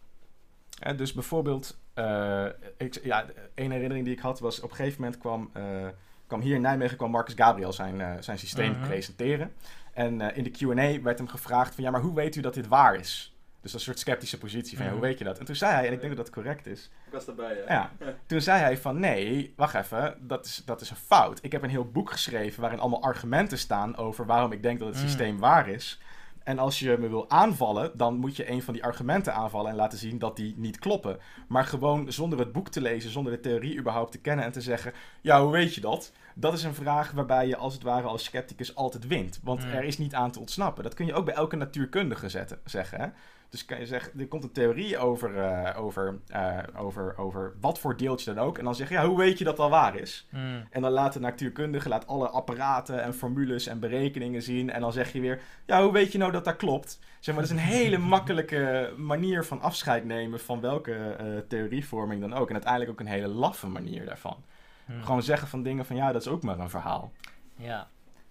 Hè, 0.78 0.94
dus 0.94 1.12
bijvoorbeeld, 1.12 1.78
eh, 1.94 2.47
ik, 2.76 3.01
ja, 3.05 3.24
een 3.55 3.70
herinnering 3.70 4.05
die 4.05 4.14
ik 4.14 4.20
had 4.20 4.40
was 4.40 4.60
op 4.60 4.70
een 4.70 4.76
gegeven 4.76 5.01
moment 5.02 5.20
kwam, 5.20 5.51
eh, 5.52 5.86
kwam 6.26 6.40
hier 6.40 6.55
in 6.55 6.60
Nijmegen 6.60 6.97
kwam 6.97 7.10
Marcus 7.10 7.34
Gabriel 7.34 7.72
zijn, 7.72 8.01
eh, 8.01 8.12
zijn 8.20 8.38
systeem 8.38 8.70
Mhm. 8.72 8.86
presenteren. 8.86 9.52
En 9.93 10.20
eh, 10.20 10.36
in 10.36 10.44
de 10.44 10.51
Q&A 10.51 11.02
werd 11.02 11.18
hem 11.18 11.28
gevraagd 11.28 11.74
van 11.74 11.84
ja, 11.84 11.90
maar 11.90 12.01
hoe 12.01 12.14
weet 12.14 12.36
u 12.36 12.40
dat 12.40 12.55
dit 12.55 12.66
waar 12.68 12.94
is? 12.94 13.35
Dus 13.66 13.74
dat 13.74 13.84
soort 13.84 13.98
sceptische 13.98 14.38
positie 14.38 14.76
van 14.76 14.86
ja, 14.86 14.93
hoe 14.93 15.01
weet 15.01 15.18
je 15.18 15.24
dat? 15.24 15.38
En 15.38 15.44
toen 15.44 15.55
zei 15.56 15.72
hij, 15.72 15.86
en 15.86 15.93
ik 15.93 16.01
denk 16.01 16.16
dat 16.16 16.24
dat 16.26 16.34
correct 16.34 16.66
is, 16.66 16.90
Ik 17.06 17.12
was 17.12 17.24
daarbij, 17.24 17.64
ja. 17.68 17.90
Toen 18.26 18.40
zei 18.40 18.60
hij 18.60 18.78
van 18.78 19.01
nee, 19.01 19.52
wacht 19.56 19.74
even, 19.74 20.16
dat 20.20 20.47
is, 20.47 20.62
dat 20.64 20.80
is 20.80 20.90
een 20.90 20.97
fout. 20.97 21.38
Ik 21.43 21.52
heb 21.52 21.62
een 21.62 21.70
heel 21.70 21.90
boek 21.90 22.10
geschreven 22.10 22.60
waarin 22.60 22.80
allemaal 22.80 23.02
argumenten 23.02 23.59
staan 23.59 23.97
over 23.97 24.26
waarom 24.26 24.52
ik 24.52 24.62
denk 24.62 24.78
dat 24.78 24.88
het 24.88 24.97
Mm. 24.97 25.02
systeem 25.02 25.38
waar 25.38 25.68
is. 25.68 26.01
En 26.43 26.59
als 26.59 26.78
je 26.78 26.97
me 26.98 27.09
wil 27.09 27.30
aanvallen, 27.30 27.90
dan 27.94 28.14
moet 28.16 28.36
je 28.36 28.51
een 28.51 28.62
van 28.62 28.74
die 28.74 28.84
argumenten 28.84 29.34
aanvallen 29.34 29.70
en 29.70 29.76
laten 29.76 29.98
zien 29.98 30.18
dat 30.18 30.36
die 30.36 30.55
niet 30.56 30.78
kloppen. 30.78 31.18
Maar 31.48 31.64
gewoon 31.64 32.12
zonder 32.12 32.38
het 32.38 32.52
boek 32.52 32.68
te 32.68 32.80
lezen, 32.80 33.10
zonder 33.10 33.32
de 33.32 33.40
theorie 33.40 33.78
überhaupt 33.78 34.12
te 34.12 34.18
kennen 34.20 34.44
en 34.44 34.52
te 34.52 34.60
zeggen, 34.60 34.93
ja, 35.20 35.43
hoe 35.43 35.52
weet 35.52 35.74
je 35.74 35.80
dat? 35.80 36.12
Dat 36.34 36.52
is 36.52 36.62
een 36.62 36.74
vraag 36.74 37.10
waarbij 37.10 37.47
je 37.47 37.56
als 37.56 37.74
het 37.74 37.82
ware 37.82 38.06
als 38.06 38.24
scepticus 38.24 38.74
altijd 38.74 39.06
wint. 39.06 39.40
Want 39.43 39.64
Mm. 39.64 39.70
er 39.70 39.84
is 39.84 39.98
niet 39.98 40.14
aan 40.14 40.30
te 40.30 40.38
ontsnappen. 40.38 40.82
Dat 40.82 40.94
kun 40.94 41.06
je 41.06 41.14
ook 41.14 41.24
bij 41.24 41.34
elke 41.34 41.56
natuurkundige 41.56 42.28
zetten, 42.28 42.59
zeggen. 42.64 43.01
Hè? 43.01 43.06
Dus 43.51 43.64
kan 43.64 43.78
je 43.78 43.86
zeggen, 43.86 44.20
er 44.20 44.28
komt 44.28 44.44
een 44.44 44.52
theorie 44.52 44.98
over, 44.98 45.39
eh, 45.39 45.85
over, 45.85 46.18
eh, 46.27 46.59
over, 46.77 47.18
over 47.18 47.55
wat 47.60 47.78
voor 47.78 47.97
deeltje 47.97 48.35
dan 48.35 48.44
ook. 48.44 48.59
En 48.59 48.64
dan 48.64 48.74
zeg 48.74 48.89
je, 48.89 48.94
ja, 48.94 49.06
hoe 49.06 49.18
weet 49.18 49.39
je 49.39 49.44
dat 49.44 49.56
dat 49.56 49.70
waar 49.70 49.97
is? 49.97 50.27
En 50.70 50.82
dan 50.82 50.90
laat 50.90 51.12
de 51.12 51.20
natuurkundige 51.20 51.89
laat 51.89 52.06
alle 52.06 52.28
apparaten 52.28 53.02
en 53.02 53.14
formules 53.14 53.66
en 53.66 53.81
berekeningen 53.81 54.43
zien. 54.43 54.70
En 54.70 54.81
dan 54.81 54.93
zeg 54.93 55.12
je 55.12 55.20
weer, 55.20 55.40
ja, 55.66 55.82
hoe 55.82 55.93
weet 55.93 56.12
je 56.12 56.18
nou 56.18 56.32
dat 56.32 56.44
dat 56.44 56.56
klopt? 56.56 56.98
Zeg 57.20 57.35
maar, 57.35 57.44
dat 57.44 57.52
is 57.52 57.62
een 57.62 57.68
hele 57.68 57.98
makkelijke 58.16 58.93
manier 58.97 59.44
van 59.44 59.60
afscheid 59.60 60.05
nemen 60.05 60.40
van 60.40 60.60
welke 60.60 60.94
eh, 60.94 61.27
theorievorming 61.48 62.20
dan 62.20 62.35
ook. 62.35 62.48
En 62.48 62.55
uiteindelijk 62.55 62.93
ook 62.93 63.01
een 63.01 63.12
hele 63.12 63.28
laffe 63.28 63.66
manier 63.66 64.06
daarvan. 64.06 64.44
Hmm. 64.85 65.02
Gewoon 65.02 65.23
zeggen 65.23 65.48
van 65.48 65.62
dingen 65.62 65.86
van, 65.86 65.97
ja, 65.97 66.12
dat 66.12 66.20
is 66.23 66.28
ook 66.28 66.43
maar 66.43 66.59
een 66.59 66.70
verhaal. 66.70 67.12
Ja. 67.56 67.89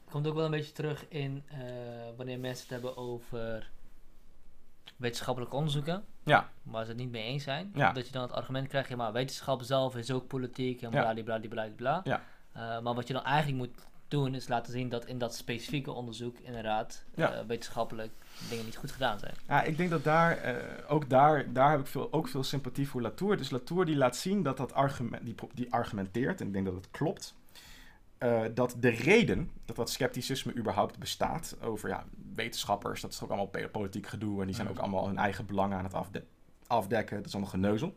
Komt 0.10 0.28
ook 0.28 0.36
wel 0.36 0.46
een 0.46 0.52
beetje 0.52 0.72
terug 0.72 1.06
in 1.10 1.44
wanneer 2.18 2.40
mensen 2.40 2.64
het 2.64 2.72
hebben 2.72 2.98
over 2.98 3.70
wetenschappelijke 4.95 5.55
onderzoeken. 5.55 6.03
Ja. 6.23 6.49
Waar 6.63 6.84
ze 6.84 6.89
het 6.89 6.99
niet 6.99 7.11
mee 7.11 7.23
eens 7.23 7.43
zijn. 7.43 7.72
Ja. 7.76 7.91
Dat 7.91 8.05
je 8.05 8.11
dan 8.11 8.22
het 8.22 8.31
argument 8.31 8.67
krijgt, 8.67 8.89
ja 8.89 8.95
maar 8.95 9.11
wetenschap 9.11 9.61
zelf 9.61 9.95
is 9.95 10.11
ook 10.11 10.27
politiek 10.27 10.81
en 10.81 10.91
Ja. 10.91 11.01
bladibladibladibla. 11.01 12.01
Ja. 12.03 12.22
Eh, 12.53 12.80
maar 12.81 12.93
wat 12.93 13.07
je 13.07 13.13
dan 13.13 13.23
eigenlijk 13.23 13.57
moet 13.57 13.84
doen 14.07 14.35
is 14.35 14.47
laten 14.47 14.72
zien 14.72 14.89
dat 14.89 15.05
in 15.05 15.17
dat 15.17 15.35
specifieke 15.35 15.91
onderzoek 15.91 16.38
inderdaad 16.39 17.03
Ja. 17.15 17.31
eh, 17.34 17.45
wetenschappelijk 17.47 18.11
dingen 18.49 18.65
niet 18.65 18.76
goed 18.77 18.91
gedaan 18.91 19.19
zijn. 19.19 19.34
Ja, 19.47 19.63
ik 19.63 19.77
denk 19.77 19.89
dat 19.89 20.03
daar, 20.03 20.38
eh, 20.38 20.55
ook 20.88 21.09
daar, 21.09 21.53
daar 21.53 21.72
heb 21.72 21.80
ik 21.80 21.88
veel, 21.88 22.13
ook 22.13 22.27
veel 22.27 22.43
sympathie 22.43 22.88
voor 22.89 23.01
Latour. 23.01 23.38
Dus 23.38 23.49
Latour 23.49 23.85
die 23.85 23.95
laat 23.95 24.15
zien 24.15 24.43
dat 24.43 24.57
dat 24.57 24.73
argument, 24.73 25.26
die, 25.26 25.35
die 25.53 25.73
argumenteert, 25.73 26.41
en 26.41 26.47
ik 26.47 26.53
denk 26.53 26.65
dat 26.65 26.76
het 26.76 26.91
klopt, 26.91 27.35
dat 28.53 28.76
de 28.80 28.89
reden 28.89 29.51
dat 29.65 29.76
dat 29.76 29.89
scepticisme 29.89 30.55
überhaupt 30.55 30.99
bestaat 30.99 31.55
over 31.61 31.89
ja, 31.89 32.03
wetenschappers, 32.36 33.02
dat 33.02 33.12
is 33.12 33.22
ook 33.24 33.30
allemaal 33.30 33.70
politiek 33.72 34.07
gedoe 34.07 34.40
en 34.40 34.45
die 34.45 34.56
zijn 34.56 34.68
Mhm. 34.68 34.76
ook 34.76 34.82
allemaal 34.84 35.07
hun 35.07 35.18
eigen 35.18 35.45
belangen 35.45 35.78
aan 35.78 35.84
het 35.84 35.94
afde- 35.94 36.26
afdekken, 36.68 37.16
dat 37.18 37.26
is 37.26 37.32
allemaal 37.34 37.52
geneuzel. 37.52 37.95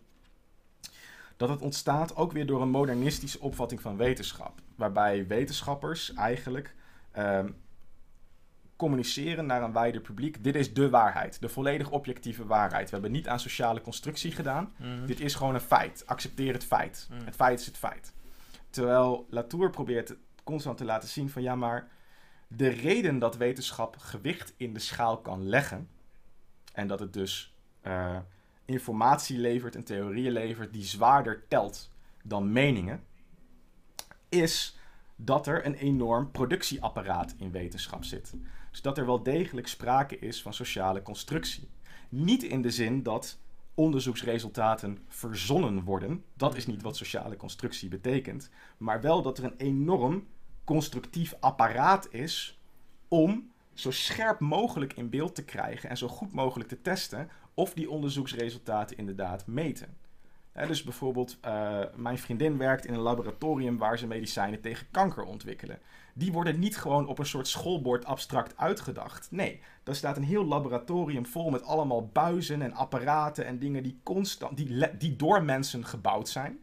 Dat 1.37 1.49
het 1.49 1.61
ontstaat 1.63 2.17
ook 2.17 2.33
weer 2.33 2.47
door 2.47 2.63
een 2.63 2.71
modernistische 2.71 3.41
opvatting 3.41 3.81
van 3.81 3.97
wetenschap, 3.97 4.61
waarbij 4.77 5.27
wetenschappers 5.27 6.15
eigenlijk 6.15 6.75
ehm, 7.13 7.51
communiceren 8.77 9.47
naar 9.47 9.63
een 9.63 9.73
wijder 9.73 10.01
publiek. 10.01 10.45
Dit 10.45 10.55
is 10.55 10.75
de 10.75 10.91
waarheid, 10.91 11.41
de 11.41 11.49
volledig 11.49 11.91
objectieve 11.91 12.47
waarheid. 12.47 12.85
We 12.85 12.93
hebben 12.93 13.13
niet 13.13 13.29
aan 13.29 13.41
sociale 13.41 13.81
constructie 13.81 14.33
gedaan. 14.33 14.73
Mhm. 14.77 15.07
Dit 15.07 15.21
is 15.21 15.35
gewoon 15.35 15.55
een 15.55 15.61
feit. 15.61 16.03
Accepteer 16.07 16.53
het 16.53 16.65
feit. 16.65 17.09
Mm. 17.11 17.25
Het 17.25 17.35
feit 17.35 17.61
is 17.61 17.67
het 17.67 17.77
feit. 17.77 18.13
Terwijl 18.71 19.27
Latour 19.31 19.71
probeert 19.71 20.17
constant 20.45 20.77
te 20.79 20.85
laten 20.85 21.09
zien 21.09 21.31
van 21.31 21.43
ja, 21.43 21.55
maar 21.55 21.89
de 22.49 22.69
reden 22.69 23.19
dat 23.19 23.37
wetenschap 23.37 23.97
gewicht 23.97 24.55
in 24.57 24.73
de 24.73 24.81
schaal 24.81 25.19
kan 25.19 25.49
leggen 25.49 25.89
en 26.73 26.89
dat 26.89 27.01
het 27.01 27.13
dus 27.13 27.55
eh, 27.81 28.19
informatie 28.65 29.39
levert 29.39 29.75
en 29.75 29.85
theorieën 29.85 30.33
levert 30.33 30.73
die 30.73 30.85
zwaarder 30.85 31.45
telt 31.49 31.91
dan 32.25 32.53
meningen, 32.53 33.05
is 34.29 34.79
dat 35.17 35.47
er 35.47 35.67
een 35.67 35.75
enorm 35.75 36.31
productieapparaat 36.31 37.35
in 37.39 37.51
wetenschap 37.51 38.05
zit. 38.05 38.35
Dus 38.71 38.83
dat 38.83 38.99
er 38.99 39.07
wel 39.07 39.23
degelijk 39.23 39.67
sprake 39.67 40.19
is 40.19 40.43
van 40.43 40.55
sociale 40.55 41.03
constructie. 41.03 41.69
Niet 42.09 42.43
in 42.43 42.63
de 42.63 42.71
zin 42.71 43.03
dat 43.03 43.39
onderzoeksresultaten 43.75 44.99
verzonnen 45.09 45.85
worden. 45.85 46.25
Dat 46.35 46.57
is 46.57 46.67
niet 46.67 46.83
wat 46.83 46.97
sociale 46.97 47.37
constructie 47.37 47.89
betekent. 47.89 48.51
Maar 48.79 49.01
wel 49.01 49.23
dat 49.23 49.39
er 49.39 49.45
een 49.45 49.57
enorm 49.57 50.27
constructief 50.69 51.35
apparaat 51.41 52.09
is 52.11 52.59
om 53.09 53.51
zo 53.75 53.91
scherp 53.91 54.41
mogelijk 54.41 54.93
in 54.93 55.11
beeld 55.11 55.35
te 55.35 55.45
krijgen 55.45 55.91
en 55.91 55.97
zo 55.97 56.09
goed 56.09 56.33
mogelijk 56.33 56.69
te 56.69 56.81
testen 56.81 57.31
of 57.55 57.75
die 57.75 57.91
onderzoeksresultaten 57.91 58.97
inderdaad 58.97 59.47
meten. 59.47 59.97
Dus 60.67 60.83
bijvoorbeeld, 60.83 61.39
eh, 61.41 61.81
mijn 61.97 62.19
vriendin 62.19 62.59
werkt 62.59 62.87
in 62.87 62.95
een 62.95 63.01
laboratorium 63.01 63.79
waar 63.79 63.99
ze 63.99 64.07
medicijnen 64.07 64.61
tegen 64.61 64.87
kanker 64.91 65.25
ontwikkelen. 65.25 65.79
Die 66.15 66.33
worden 66.33 66.59
niet 66.59 66.77
gewoon 66.77 67.07
op 67.07 67.19
een 67.19 67.27
soort 67.27 67.49
schoolbord 67.49 68.05
abstract 68.05 68.57
uitgedacht. 68.57 69.31
Nee, 69.31 69.61
daar 69.83 69.95
staat 69.95 70.17
een 70.17 70.23
heel 70.23 70.45
laboratorium 70.45 71.27
vol 71.27 71.51
met 71.51 71.63
allemaal 71.63 72.07
buizen 72.07 72.63
en 72.63 72.73
apparaten 72.73 73.45
en 73.45 73.59
dingen 73.59 73.83
die, 73.83 74.01
constant, 74.03 74.57
die, 74.57 74.97
die 74.97 75.17
door 75.17 75.43
mensen 75.43 75.85
gebouwd 75.85 76.29
zijn. 76.29 76.59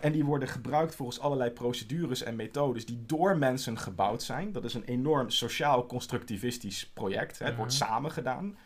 En 0.00 0.12
die 0.12 0.24
worden 0.24 0.48
gebruikt 0.48 0.94
volgens 0.94 1.20
allerlei 1.20 1.50
procedures 1.50 2.22
en 2.22 2.36
methodes 2.36 2.86
die 2.86 3.02
door 3.06 3.38
mensen 3.38 3.78
gebouwd 3.78 4.22
zijn. 4.22 4.52
Dat 4.52 4.64
is 4.64 4.74
een 4.74 4.84
enorm 4.84 5.30
sociaal-constructivistisch 5.30 6.90
project. 6.90 7.38
Hè. 7.38 7.44
Het 7.46 7.56
wordt 7.56 7.72
Mhm. 7.78 7.84
samen 7.84 8.10
gedaan. 8.10 8.56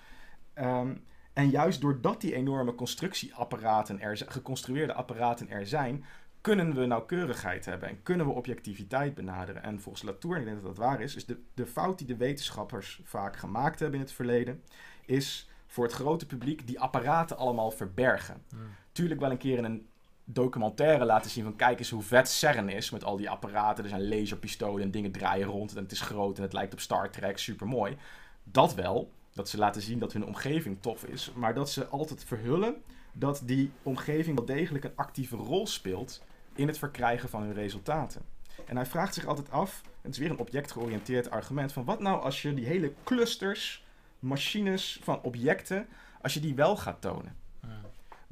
Ehm, 0.55 0.95
en 1.33 1.51
juist 1.51 1.81
doordat 1.81 2.21
die 2.21 2.35
enorme 2.35 2.75
constructieapparaten 2.75 4.01
er 4.01 4.17
zijn, 4.17 4.31
geconstrueerde 4.31 4.93
apparaten 4.93 5.51
er 5.51 5.67
zijn, 5.67 6.05
kunnen 6.41 6.75
we 6.75 6.87
nauwkeurigheid 6.87 7.65
hebben 7.65 7.89
en 7.89 8.03
kunnen 8.03 8.27
we 8.27 8.33
objectiviteit 8.33 9.15
benaderen. 9.15 9.63
En 9.63 9.81
volgens 9.81 10.05
Latour, 10.05 10.35
en 10.35 10.41
ik 10.41 10.47
denk 10.47 10.63
dat 10.63 10.77
dat 10.77 10.85
waar 10.85 11.01
is, 11.01 11.17
is 11.17 11.27
de, 11.27 11.41
de 11.55 11.67
fout 11.67 11.99
die 11.99 12.07
de 12.07 12.17
wetenschappers 12.17 13.01
vaak 13.05 13.37
gemaakt 13.37 13.81
hebben 13.81 13.99
in 13.99 14.05
het 14.05 14.15
verleden, 14.15 14.63
is 15.07 15.51
voor 15.67 15.85
het 15.85 15.93
grote 15.93 16.27
publiek 16.27 16.67
die 16.67 16.81
apparaten 16.81 17.37
allemaal 17.37 17.71
verbergen. 17.71 18.43
Mhm. 18.55 18.63
Tuurlijk 18.93 19.21
wel 19.21 19.31
een 19.31 19.37
keer 19.39 19.59
in 19.59 19.65
een 19.65 19.87
documentaire 20.33 21.05
laten 21.05 21.31
zien 21.31 21.45
van 21.45 21.57
kijk 21.57 21.79
eens 21.79 21.91
hoe 21.91 22.03
vet 22.03 22.29
CERN 22.29 22.69
is 22.69 22.91
met 22.91 23.05
al 23.05 23.17
die 23.17 23.31
apparaten. 23.31 23.85
Er 23.85 23.91
zijn 23.91 24.09
laserpistolen 24.09 24.83
en 24.83 24.91
dingen 24.91 25.13
draaien 25.13 25.47
rond 25.47 25.77
en 25.77 25.83
het 25.83 25.93
is 25.93 26.01
groot 26.01 26.37
en 26.37 26.43
het 26.43 26.53
lijkt 26.53 26.73
op 26.73 26.81
Star 26.81 27.11
Trek, 27.11 27.39
super 27.39 27.67
mooi. 27.67 27.97
Dat 28.45 28.75
wel, 28.75 29.11
dat 29.33 29.49
ze 29.49 29.59
laten 29.59 29.83
zien 29.83 29.99
dat 29.99 30.13
hun 30.13 30.25
omgeving 30.25 30.77
tof 30.81 31.05
is, 31.05 31.33
maar 31.35 31.55
dat 31.55 31.71
ze 31.71 31.87
altijd 31.87 32.25
verhullen 32.25 32.83
dat 33.13 33.43
die 33.45 33.71
omgeving 33.83 34.37
wel 34.37 34.47
degelijk 34.47 34.85
een 34.85 34.97
actieve 34.97 35.37
rol 35.37 35.67
speelt 35.67 36.23
in 36.55 36.67
het 36.67 36.79
verkrijgen 36.79 37.29
van 37.29 37.43
hun 37.43 37.55
resultaten. 37.55 38.23
En 38.67 38.77
hij 38.77 38.87
vraagt 38.87 39.15
zich 39.15 39.27
altijd 39.27 39.51
af, 39.51 39.83
het 40.01 40.13
is 40.13 40.19
weer 40.19 40.31
een 40.31 40.39
objectgeoriënteerd 40.39 41.31
argument, 41.31 41.73
van 41.73 41.85
wat 41.85 42.01
nou 42.01 42.23
als 42.23 42.43
je 42.43 42.55
die 42.55 42.67
hele 42.67 42.93
clusters, 43.05 43.85
machines 44.19 45.01
van 45.03 45.23
objecten, 45.23 45.87
als 46.21 46.35
je 46.35 46.41
die 46.41 46.55
wel 46.55 46.77
gaat 46.77 47.01
tonen? 47.01 47.37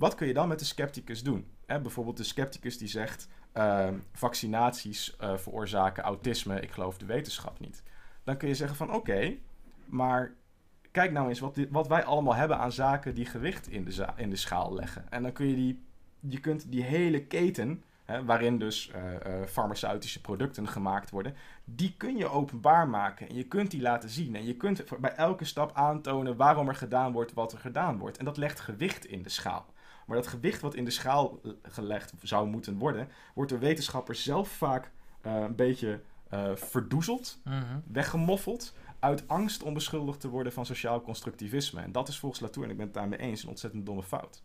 Wat 0.01 0.15
kun 0.15 0.27
je 0.27 0.35
dan 0.35 0.49
met 0.49 0.59
de 0.59 0.65
scepticus 0.65 1.23
doen? 1.23 1.47
Hè, 1.67 1.81
bijvoorbeeld 1.81 2.17
de 2.17 2.25
scepticus 2.25 2.79
die 2.79 2.89
zegt: 2.89 3.29
ehm, 3.53 3.99
vaccinaties 4.13 5.17
eh, 5.17 5.37
veroorzaken 5.37 6.03
autisme, 6.03 6.61
ik 6.61 6.71
geloof 6.71 6.99
de 6.99 7.05
wetenschap 7.05 7.61
niet. 7.61 7.83
Dan 8.25 8.37
kun 8.37 8.49
je 8.49 8.55
zeggen: 8.55 8.77
van 8.77 8.93
oké, 8.93 9.37
maar 9.87 10.33
kijk 10.91 11.13
nou 11.13 11.29
eens 11.29 11.41
wat, 11.41 11.59
wat 11.71 11.89
wij 11.89 12.05
allemaal 12.05 12.35
hebben 12.35 12.59
aan 12.59 12.73
zaken 12.73 13.15
die 13.15 13.27
gewicht 13.27 13.69
in 13.69 13.85
de, 13.85 14.07
in 14.17 14.31
de 14.31 14.37
schaal 14.37 14.75
leggen. 14.75 15.11
En 15.11 15.23
dan 15.23 15.33
kun 15.33 15.47
je 15.47 15.55
die, 15.55 15.85
je 16.21 16.41
kunt 16.41 16.73
die 16.73 16.83
hele 16.83 17.25
keten, 17.25 17.83
hè, 18.05 18.25
waarin 18.25 18.59
dus 18.59 18.91
eh, 18.91 19.15
eh, 19.15 19.47
farmaceutische 19.47 20.21
producten 20.21 20.69
gemaakt 20.69 21.11
worden, 21.11 21.35
die 21.65 21.95
kun 21.97 22.17
je 22.17 22.29
openbaar 22.29 22.89
maken. 22.89 23.29
En 23.29 23.35
je 23.35 23.45
kunt 23.45 23.71
die 23.71 23.83
laten 23.83 24.09
zien. 24.09 24.37
En 24.37 24.45
je 24.45 24.57
kunt 24.57 25.01
bij 25.01 25.15
elke 25.15 25.45
stap 25.45 25.73
aantonen 25.75 26.37
waarom 26.37 26.69
er 26.69 26.75
gedaan 26.75 27.13
wordt 27.13 27.33
wat 27.33 27.53
er 27.53 27.59
gedaan 27.59 27.99
wordt. 27.99 28.19
En 28.19 28.25
dat 28.25 28.37
legt 28.37 28.61
gewicht 28.61 29.05
in 29.05 29.23
de 29.23 29.29
schaal. 29.29 29.67
Maar 30.11 30.19
dat 30.19 30.29
gewicht 30.29 30.61
wat 30.61 30.75
in 30.75 30.85
de 30.85 30.91
schaal 30.91 31.41
eh, 31.45 31.51
gelegd 31.63 32.13
zou 32.23 32.49
moeten 32.49 32.79
worden, 32.79 33.09
wordt 33.35 33.51
door 33.51 33.61
wetenschappers 33.61 34.23
zelf 34.23 34.49
vaak 34.49 34.91
eh, 35.21 35.35
een 35.35 35.55
beetje 35.55 36.01
eh, 36.29 36.55
verdoezeld, 36.55 37.39
Mhm. 37.45 37.79
weggemoffeld, 37.93 38.75
uit 38.99 39.29
angst 39.29 39.63
om 39.63 39.75
beschuldigd 39.75 40.21
te 40.21 40.29
worden 40.29 40.53
van 40.53 40.67
sociaal 40.67 41.03
constructivisme. 41.03 41.81
En 41.81 41.93
dat 41.93 42.09
is 42.09 42.19
volgens 42.19 42.41
Latour, 42.41 42.65
en 42.65 42.71
ik 42.71 42.77
ben 42.77 42.87
het 42.87 42.95
daarmee 42.95 43.19
eens, 43.19 43.43
een 43.43 43.49
ontzettend 43.49 43.87
domme 43.87 44.03
fout. 44.03 44.43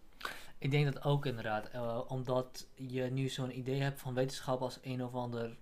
Ik 0.58 0.72
denk 0.72 0.94
dat 0.94 1.04
ook 1.04 1.26
inderdaad, 1.26 1.70
omdat 2.08 2.68
je 2.76 3.04
nu 3.04 3.30
zo'n 3.30 3.58
idee 3.58 3.82
hebt 3.82 4.02
van 4.02 4.14
wetenschap 4.14 4.62
als 4.62 4.80
een 4.82 5.04
of 5.04 5.14
ander 5.14 5.58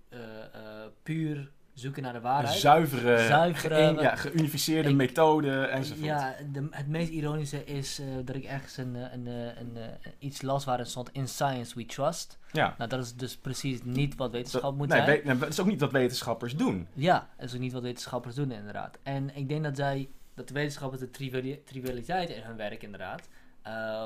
puur 1.02 1.52
zoeken 1.74 2.02
naar 2.02 2.12
de 2.12 2.18
Een 2.18 2.24
waarheid. 2.24 2.58
zuivere, 2.58 3.18
Zuivere- 3.26 3.74
geëen- 3.74 4.00
ja, 4.00 4.16
geunificeerde 4.16 4.88
Ik- 4.88 4.94
methode 4.94 5.60
enzovoort. 5.66 6.04
Ja, 6.06 6.34
de, 6.52 6.66
het 6.70 6.88
meest 6.88 7.10
ironische 7.10 7.64
is 7.64 7.98
eh, 7.98 8.06
dat 8.24 8.36
ik 8.36 8.44
ergens 8.44 8.76
een, 8.76 8.96
eh, 8.96 9.12
een, 9.12 9.26
eh, 9.26 9.60
een, 9.60 9.76
iets 10.18 10.42
las 10.42 10.64
waarin 10.64 10.86
stond 10.86 11.10
In 11.12 11.28
science 11.28 11.74
we 11.74 11.86
trust. 11.86 12.38
Ja. 12.52 12.74
Nou, 12.78 12.90
dat 12.90 13.04
is 13.04 13.14
dus 13.14 13.36
precies 13.36 13.82
niet 13.82 14.16
wat 14.16 14.30
wetenschap 14.30 14.62
Dat- 14.62 14.74
moet 14.76 14.88
nee, 14.88 15.04
zijn. 15.04 15.20
nee, 15.24 15.36
dat 15.38 15.48
is 15.48 15.60
ook 15.60 15.66
niet 15.66 15.80
wat 15.80 15.92
wetenschappers 15.92 16.56
doen. 16.56 16.86
Ja, 16.94 17.28
dat 17.36 17.46
is 17.48 17.54
ook 17.54 17.60
niet 17.60 17.72
wat 17.72 17.82
wetenschappers 17.82 18.34
doen 18.34 18.50
inderdaad. 18.52 18.98
En 19.02 19.36
ik 19.36 19.48
denk 19.48 19.62
dat 19.64 19.76
zij, 19.76 20.08
dat 20.34 20.48
de 20.48 20.54
wetenschappers 20.54 21.00
de 21.00 21.10
triviali- 21.10 21.62
trivialiteit 21.64 22.30
in 22.30 22.42
hun 22.42 22.56
werk 22.56 22.82
inderdaad 22.82 23.28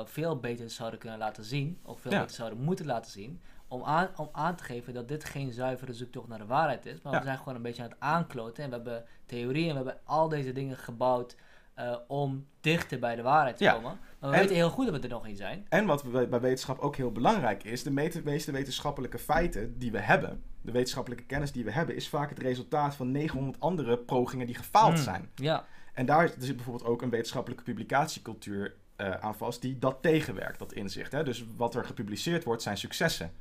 veel 0.05 0.39
beter 0.39 0.69
zouden 0.69 0.99
kunnen 0.99 1.19
laten 1.19 1.43
zien, 1.43 1.77
of 1.83 2.01
veel 2.01 2.11
Ja. 2.11 2.19
beter 2.19 2.35
zouden 2.35 2.59
moeten 2.59 2.85
laten 2.85 3.11
zien, 3.11 3.41
om 3.69 3.83
aan, 3.83 4.07
om 4.15 4.29
aan 4.31 4.55
te 4.55 4.63
geven 4.63 4.93
dat 4.93 5.07
dit 5.07 5.23
geen 5.25 5.51
zuivere 5.51 5.93
zoektocht 5.93 6.27
naar 6.27 6.37
de 6.37 6.45
waarheid 6.45 6.85
is, 6.85 7.01
maar 7.01 7.13
Ja. 7.13 7.19
we 7.19 7.25
zijn 7.25 7.37
gewoon 7.37 7.55
een 7.55 7.61
beetje 7.61 7.83
aan 7.83 7.89
het 7.89 7.99
aankloten 7.99 8.63
en 8.63 8.69
we 8.69 8.75
hebben 8.75 9.05
theorieën 9.25 9.67
en 9.69 9.83
we 9.83 9.89
hebben 9.89 9.97
al 10.03 10.29
deze 10.29 10.51
dingen 10.51 10.77
gebouwd 10.77 11.35
eh, 11.73 11.95
om 12.07 12.45
dichter 12.61 12.99
bij 12.99 13.15
de 13.15 13.21
waarheid 13.21 13.57
te 13.57 13.63
Ja. 13.63 13.73
komen. 13.73 13.97
Maar 14.19 14.29
we 14.29 14.35
En- 14.35 14.41
weten 14.41 14.55
heel 14.55 14.69
goed 14.69 14.85
dat 14.85 14.95
we 14.95 15.01
er 15.01 15.09
nog 15.09 15.25
niet 15.27 15.37
zijn. 15.37 15.65
En 15.69 15.85
wat 15.85 16.03
we- 16.03 16.27
bij 16.27 16.39
wetenschap 16.41 16.79
ook 16.79 16.95
heel 16.95 17.11
belangrijk 17.11 17.63
is, 17.63 17.83
de 17.83 17.91
meeste 18.23 18.51
wetenschappelijke 18.51 19.19
feiten 19.19 19.77
die 19.77 19.91
we 19.91 19.99
hebben, 19.99 20.43
de 20.61 20.71
wetenschappelijke 20.71 21.23
kennis 21.25 21.51
die 21.51 21.63
we 21.63 21.71
hebben, 21.71 21.95
is 21.95 22.09
vaak 22.09 22.29
het 22.29 22.39
resultaat 22.39 22.95
van 22.95 23.11
900 23.11 23.59
andere 23.59 23.97
pogingen 23.97 24.45
die 24.45 24.55
gefaald 24.55 24.93
Hmm. 24.93 25.03
zijn. 25.03 25.29
Ja, 25.35 25.65
En 25.93 26.05
daar 26.05 26.29
zit 26.39 26.55
bijvoorbeeld 26.55 26.85
ook 26.89 27.01
een 27.01 27.09
wetenschappelijke 27.09 27.63
publicatiecultuur 27.63 28.75
eh, 28.95 29.11
aan 29.11 29.35
vast 29.35 29.61
die 29.61 29.79
dat 29.79 29.97
tegenwerkt, 30.01 30.59
dat 30.59 30.73
inzicht. 30.73 31.11
Hè? 31.11 31.23
Dus 31.23 31.45
wat 31.57 31.75
er 31.75 31.85
gepubliceerd 31.85 32.43
wordt 32.43 32.61
zijn 32.61 32.77
successen, 32.77 33.31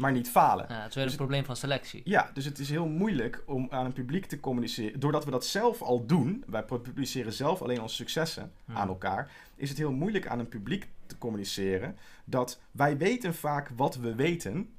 maar 0.00 0.12
niet 0.12 0.28
falen. 0.30 0.66
ja 0.68 0.74
het 0.80 0.88
is 0.88 0.94
weer 0.94 1.02
Dus- 1.04 1.12
een 1.12 1.18
probleem 1.18 1.44
van 1.44 1.56
selectie. 1.56 2.00
Ja, 2.04 2.30
dus 2.34 2.44
het 2.44 2.58
is 2.58 2.70
heel 2.70 2.86
moeilijk 2.86 3.42
om 3.46 3.66
aan 3.70 3.84
een 3.84 3.92
publiek 3.92 4.26
te 4.26 4.40
communiceren. 4.40 5.00
Doordat 5.00 5.24
we 5.24 5.30
dat 5.30 5.46
zelf 5.46 5.82
al 5.82 6.06
doen, 6.06 6.44
wij 6.46 6.62
publiceren 6.62 7.32
zelf 7.32 7.62
alleen 7.62 7.80
onze 7.82 7.94
successen 7.94 8.52
Hmm. 8.64 8.76
aan 8.76 8.88
elkaar, 8.88 9.30
is 9.56 9.68
het 9.68 9.78
heel 9.78 9.92
moeilijk 9.92 10.26
aan 10.26 10.38
een 10.38 10.48
publiek 10.48 10.88
te 11.06 11.18
communiceren 11.18 11.96
dat 12.24 12.60
wij 12.70 12.96
weten 12.96 13.34
vaak 13.34 13.70
wat 13.76 13.96
we 13.96 14.14
weten, 14.14 14.70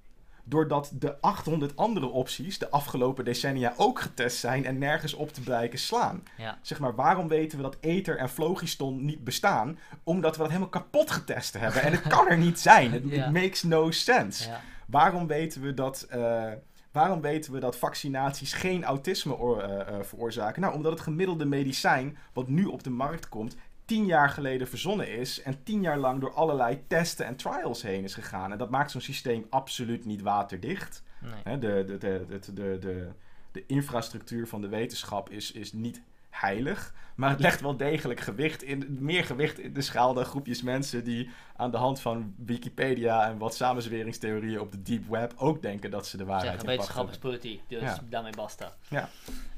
doordat 0.44 0.92
de 0.94 1.22
800 1.22 1.76
andere 1.76 2.06
opties 2.08 2.58
de 2.60 2.70
afgelopen 2.70 3.26
decennia 3.26 3.74
ook 3.78 4.00
getest 4.00 4.38
zijn 4.38 4.66
en 4.66 4.78
nergens 4.78 5.14
op 5.14 5.34
te 5.34 5.42
blijken 5.42 5.80
slaan. 5.80 6.24
Ja. 6.38 6.60
Zeg 6.62 6.80
maar, 6.80 6.96
waarom 6.96 7.28
weten 7.28 7.58
we 7.58 7.64
dat 7.64 7.78
ether 7.80 8.18
en 8.18 8.30
phlogiston 8.30 9.06
niet 9.06 9.24
bestaan? 9.24 9.80
Omdat 10.04 10.32
we 10.32 10.38
dat 10.38 10.48
helemaal 10.48 10.70
kapot 10.70 11.12
getest 11.12 11.54
hebben. 11.54 11.82
En 11.82 11.92
het 11.92 12.08
kan 12.16 12.28
er 12.28 12.38
niet 12.38 12.60
zijn. 12.60 12.92
Het 12.92 13.04
Ja. 13.06 13.26
it 13.26 13.34
makes 13.34 13.64
no 13.64 13.92
sense. 13.92 14.50
Ja. 14.50 14.62
Waarom 14.88 15.28
weten 15.28 15.62
we 15.62 15.74
dat, 15.74 16.06
eh, 16.10 16.52
waarom 16.92 17.22
weten 17.22 17.54
we 17.54 17.60
dat 17.60 17.78
vaccinaties 17.78 18.54
geen 18.54 18.84
autisme 18.84 19.38
eh, 19.38 19.80
eh, 19.80 20.04
veroorzaken? 20.04 20.62
Nou, 20.62 20.74
omdat 20.74 20.92
het 20.92 21.02
gemiddelde 21.02 21.46
medicijn 21.46 22.18
wat 22.34 22.48
nu 22.48 22.66
op 22.66 22.84
de 22.84 22.90
markt 22.90 23.30
komt, 23.30 23.56
tien 23.86 24.06
jaar 24.06 24.30
geleden 24.30 24.68
verzonnen 24.68 25.10
is 25.10 25.42
en 25.42 25.64
tien 25.64 25.82
jaar 25.82 25.98
lang 25.98 26.22
door 26.22 26.34
allerlei 26.34 26.84
testen 26.88 27.26
en 27.26 27.36
trials 27.36 27.82
heen 27.82 28.04
is 28.04 28.14
gegaan. 28.14 28.52
En 28.52 28.58
dat 28.58 28.70
maakt 28.70 28.92
zo'n 28.92 29.02
systeem 29.02 29.46
absoluut 29.50 30.06
niet 30.06 30.22
waterdicht. 30.22 31.04
Nee. 31.22 31.42
Hè, 31.44 31.60
de, 31.60 31.84
de, 31.88 31.98
de, 31.98 32.26
de, 32.30 32.54
de, 32.54 32.78
de, 32.80 33.08
de 33.52 33.64
infrastructuur 33.66 34.48
van 34.48 34.62
de 34.62 34.68
wetenschap 34.68 35.30
is, 35.30 35.52
is 35.52 35.74
niet 35.74 36.02
heilig. 36.40 36.94
Maar 37.16 37.30
het 37.30 37.40
legt 37.40 37.62
wel 37.62 37.78
degelijk 37.78 38.20
gewicht 38.20 38.64
in, 38.64 38.98
meer 39.00 39.24
gewicht 39.26 39.60
in 39.60 39.74
de 39.74 39.82
schaal 39.82 40.14
dan 40.14 40.26
groepjes 40.26 40.62
mensen 40.62 41.04
die 41.04 41.30
aan 41.56 41.72
de 41.72 41.78
hand 41.78 42.00
van 42.00 42.34
Wikipedia 42.38 43.28
en 43.30 43.38
wat 43.38 43.56
samenzweringstheorieën 43.56 44.60
op 44.60 44.72
de 44.72 44.82
deep 44.82 45.08
web 45.08 45.34
ook 45.38 45.62
denken 45.62 45.92
dat 45.92 46.08
ze 46.08 46.18
de 46.18 46.26
waarheid 46.26 46.54
pacht 46.54 46.66
wetenschap 46.66 47.06
is 47.06 47.12
hebben. 47.12 47.30
politiek, 47.30 47.62
dus 47.68 47.82
Ja. 47.82 48.00
daarmee 48.10 48.32
basta. 48.36 48.74
Ja. 48.90 49.10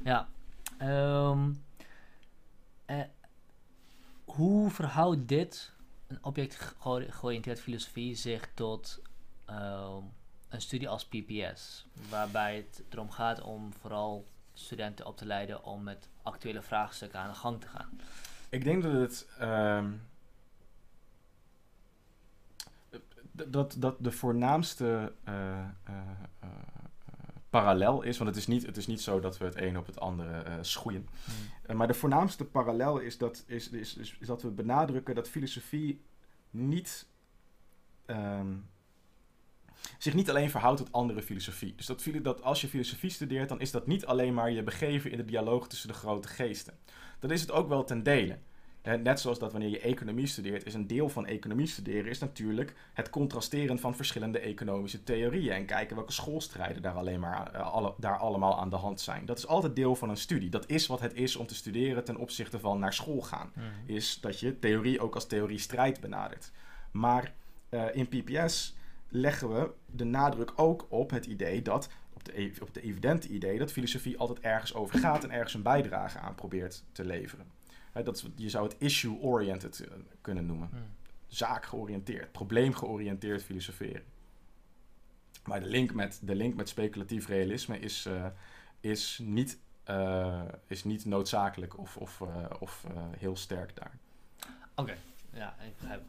Ja. 0.04 0.28
Ehm, 0.78 1.50
eh, 2.86 3.00
hoe 4.24 4.70
verhoudt 4.70 5.28
dit, 5.28 5.72
een 6.06 6.18
object-georiënteerde 6.24 7.60
filosofie, 7.60 8.14
zich 8.14 8.48
tot 8.54 9.00
ehm, 9.46 10.02
een 10.48 10.60
studie 10.60 10.88
als 10.88 11.04
PPS? 11.06 11.86
Waarbij 12.08 12.56
het 12.56 12.82
erom 12.90 13.10
gaat 13.10 13.40
om 13.40 13.72
vooral 13.80 14.26
studenten 14.64 15.06
op 15.06 15.16
te 15.16 15.26
leiden 15.26 15.64
om 15.64 15.82
met 15.82 16.08
actuele 16.22 16.62
vraagstukken 16.62 17.18
aan 17.20 17.28
de 17.28 17.34
gang 17.34 17.60
te 17.60 17.66
gaan. 17.68 18.00
Ik 18.48 18.64
denk 18.64 18.82
dat 18.82 18.92
het. 18.92 19.28
ehm, 19.38 19.92
dat, 23.46 23.76
dat 23.78 23.96
de 23.98 24.12
voornaamste 24.12 25.12
eh, 25.24 25.58
eh, 25.58 25.66
eh, 26.40 26.48
parallel 27.50 28.02
is. 28.02 28.18
Want 28.18 28.30
het 28.30 28.38
is, 28.38 28.46
niet, 28.46 28.66
het 28.66 28.76
is 28.76 28.86
niet 28.86 29.00
zo 29.00 29.20
dat 29.20 29.38
we 29.38 29.44
het 29.44 29.56
een 29.56 29.78
op 29.78 29.86
het 29.86 30.00
andere 30.00 30.58
schoeien. 30.60 31.08
Eh, 31.62 31.76
maar 31.76 31.86
de 31.86 31.94
voornaamste 31.94 32.44
parallel 32.44 32.98
is 32.98 33.18
dat, 33.18 33.44
is, 33.46 33.68
is, 33.70 33.96
is, 33.96 34.16
is 34.20 34.26
dat 34.26 34.42
we 34.42 34.50
benadrukken 34.50 35.14
dat 35.14 35.28
filosofie 35.28 36.02
niet. 36.50 37.06
ehm, 38.06 38.54
zich 39.98 40.14
niet 40.14 40.30
alleen 40.30 40.50
verhoudt 40.50 40.78
tot 40.78 40.92
andere 40.92 41.22
filosofie. 41.22 41.74
Dus 41.76 41.86
dat, 41.86 42.04
dat 42.22 42.42
als 42.42 42.60
je 42.60 42.68
filosofie 42.68 43.10
studeert, 43.10 43.48
dan 43.48 43.60
is 43.60 43.70
dat 43.70 43.86
niet 43.86 44.06
alleen 44.06 44.34
maar 44.34 44.50
je 44.50 44.62
begeven 44.62 45.10
in 45.10 45.16
de 45.16 45.24
dialoog 45.24 45.68
tussen 45.68 45.88
de 45.88 45.94
grote 45.94 46.28
geesten. 46.28 46.74
Dat 47.18 47.30
is 47.30 47.40
het 47.40 47.52
ook 47.52 47.68
wel 47.68 47.84
ten 47.84 48.02
dele. 48.02 48.38
Net 48.82 49.20
zoals 49.20 49.38
dat 49.38 49.52
wanneer 49.52 49.70
je 49.70 49.80
economie 49.80 50.26
studeert, 50.26 50.66
is 50.66 50.74
een 50.74 50.86
deel 50.86 51.08
van 51.08 51.26
economie 51.26 51.66
studeren 51.66 52.10
is 52.10 52.18
natuurlijk 52.18 52.74
het 52.92 53.10
contrasteren 53.10 53.78
van 53.78 53.96
verschillende 53.96 54.38
economische 54.38 55.02
theorieën 55.02 55.52
en 55.52 55.66
kijken 55.66 55.96
welke 55.96 56.12
schoolstrijden 56.12 56.82
daar, 56.82 56.94
alleen 56.94 57.20
maar, 57.20 57.52
eh, 57.52 57.72
alle, 57.72 57.94
daar 57.98 58.18
allemaal 58.18 58.58
aan 58.58 58.70
de 58.70 58.76
hand 58.76 59.00
zijn. 59.00 59.26
Dat 59.26 59.38
is 59.38 59.46
altijd 59.46 59.76
deel 59.76 59.94
van 59.96 60.08
een 60.08 60.16
studie. 60.16 60.50
Dat 60.50 60.68
is 60.68 60.86
wat 60.86 61.00
het 61.00 61.14
is 61.14 61.36
om 61.36 61.46
te 61.46 61.54
studeren 61.54 62.04
ten 62.04 62.16
opzichte 62.16 62.60
van 62.60 62.78
naar 62.78 62.92
school 62.92 63.20
gaan 63.20 63.52
is 63.86 64.20
dat 64.20 64.40
je 64.40 64.58
theorie 64.58 65.00
ook 65.00 65.14
als 65.14 65.26
theorie 65.26 65.58
strijd 65.58 66.00
benadert. 66.00 66.50
Maar 66.90 67.32
eh, 67.68 67.84
in 67.92 68.08
PPS 68.08 68.74
leggen 69.10 69.54
we 69.54 69.70
de 69.86 70.04
nadruk 70.04 70.52
ook 70.56 70.86
op 70.88 71.10
het 71.10 71.26
idee 71.26 71.62
dat, 71.62 71.88
op 72.12 72.24
de, 72.24 72.36
ev- 72.36 72.60
op 72.60 72.74
de 72.74 72.80
evidente 72.80 73.28
idee, 73.28 73.58
dat 73.58 73.72
filosofie 73.72 74.18
altijd 74.18 74.40
ergens 74.40 74.74
over 74.74 74.98
gaat 74.98 75.24
en 75.24 75.30
ergens 75.30 75.54
een 75.54 75.62
bijdrage 75.62 76.18
aan 76.18 76.34
probeert 76.34 76.84
te 76.92 77.04
leveren. 77.04 77.46
Dat 77.92 78.26
je 78.36 78.48
zou 78.48 78.68
het 78.68 78.76
issue-oriented 78.78 79.80
eh, 79.80 79.96
kunnen 80.20 80.46
noemen. 80.46 80.68
Hmm. 80.68 80.82
Zaakgeoriënteerd, 81.26 82.32
probleemgeoriënteerd 82.32 83.42
filosoferen. 83.42 84.04
Maar 85.44 85.60
de 85.60 85.66
link 85.66 85.94
met, 85.94 86.20
de 86.22 86.34
link 86.34 86.54
met 86.54 86.68
speculatief 86.68 87.26
realisme 87.26 87.78
is, 87.78 88.06
eh, 88.06 88.26
is, 88.80 89.20
niet, 89.22 89.58
eh, 89.84 90.42
is 90.66 90.84
niet 90.84 91.04
noodzakelijk 91.04 91.78
of, 91.78 91.96
of, 91.96 92.22
of 92.60 92.84
heel 93.18 93.36
sterk 93.36 93.76
daar. 93.76 93.98
Oké, 94.74 94.96
ja, 95.32 95.56
ik 95.60 95.76
begrijp. 95.76 96.02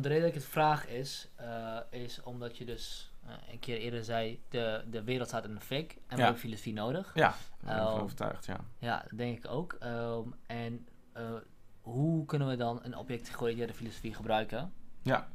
De 0.00 0.08
reden 0.08 0.20
dat 0.22 0.28
ik 0.28 0.34
het 0.42 0.50
vraag 0.50 0.88
is, 0.88 1.28
eh, 1.36 1.76
is 1.90 2.22
omdat 2.22 2.56
je 2.56 2.64
dus 2.64 3.12
eh, 3.26 3.32
een 3.52 3.58
keer 3.58 3.76
eerder 3.78 4.04
zei, 4.04 4.42
de, 4.48 4.84
de 4.90 5.02
wereld 5.02 5.28
staat 5.28 5.44
in 5.44 5.50
een 5.50 5.60
fik 5.60 5.96
en 6.06 6.16
we 6.16 6.22
hebben 6.22 6.40
filosofie 6.40 6.72
nodig. 6.72 7.10
Ja, 7.14 7.28
ik 7.28 7.66
ben 7.66 7.74
ervan 7.76 8.00
overtuigd, 8.00 8.44
ja. 8.46 8.56
Ja, 8.78 9.04
dat 9.08 9.18
denk 9.18 9.36
ik 9.38 9.50
ook. 9.50 9.76
Ehm, 9.80 10.28
en 10.46 10.88
eh, 11.12 11.34
hoe 11.80 12.24
kunnen 12.26 12.48
we 12.48 12.56
dan 12.56 12.80
een 12.82 12.96
object-georiënteerde 12.96 13.74
filosofie 13.74 14.14
gebruiken 14.14 14.72
Ja. 15.02 15.28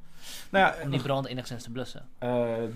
Nou 0.52 0.66
ja, 0.76 0.84
om 0.84 0.90
die 0.92 1.02
brand 1.02 1.26
enigszins 1.26 1.64
te 1.64 1.72
blussen? 1.72 2.10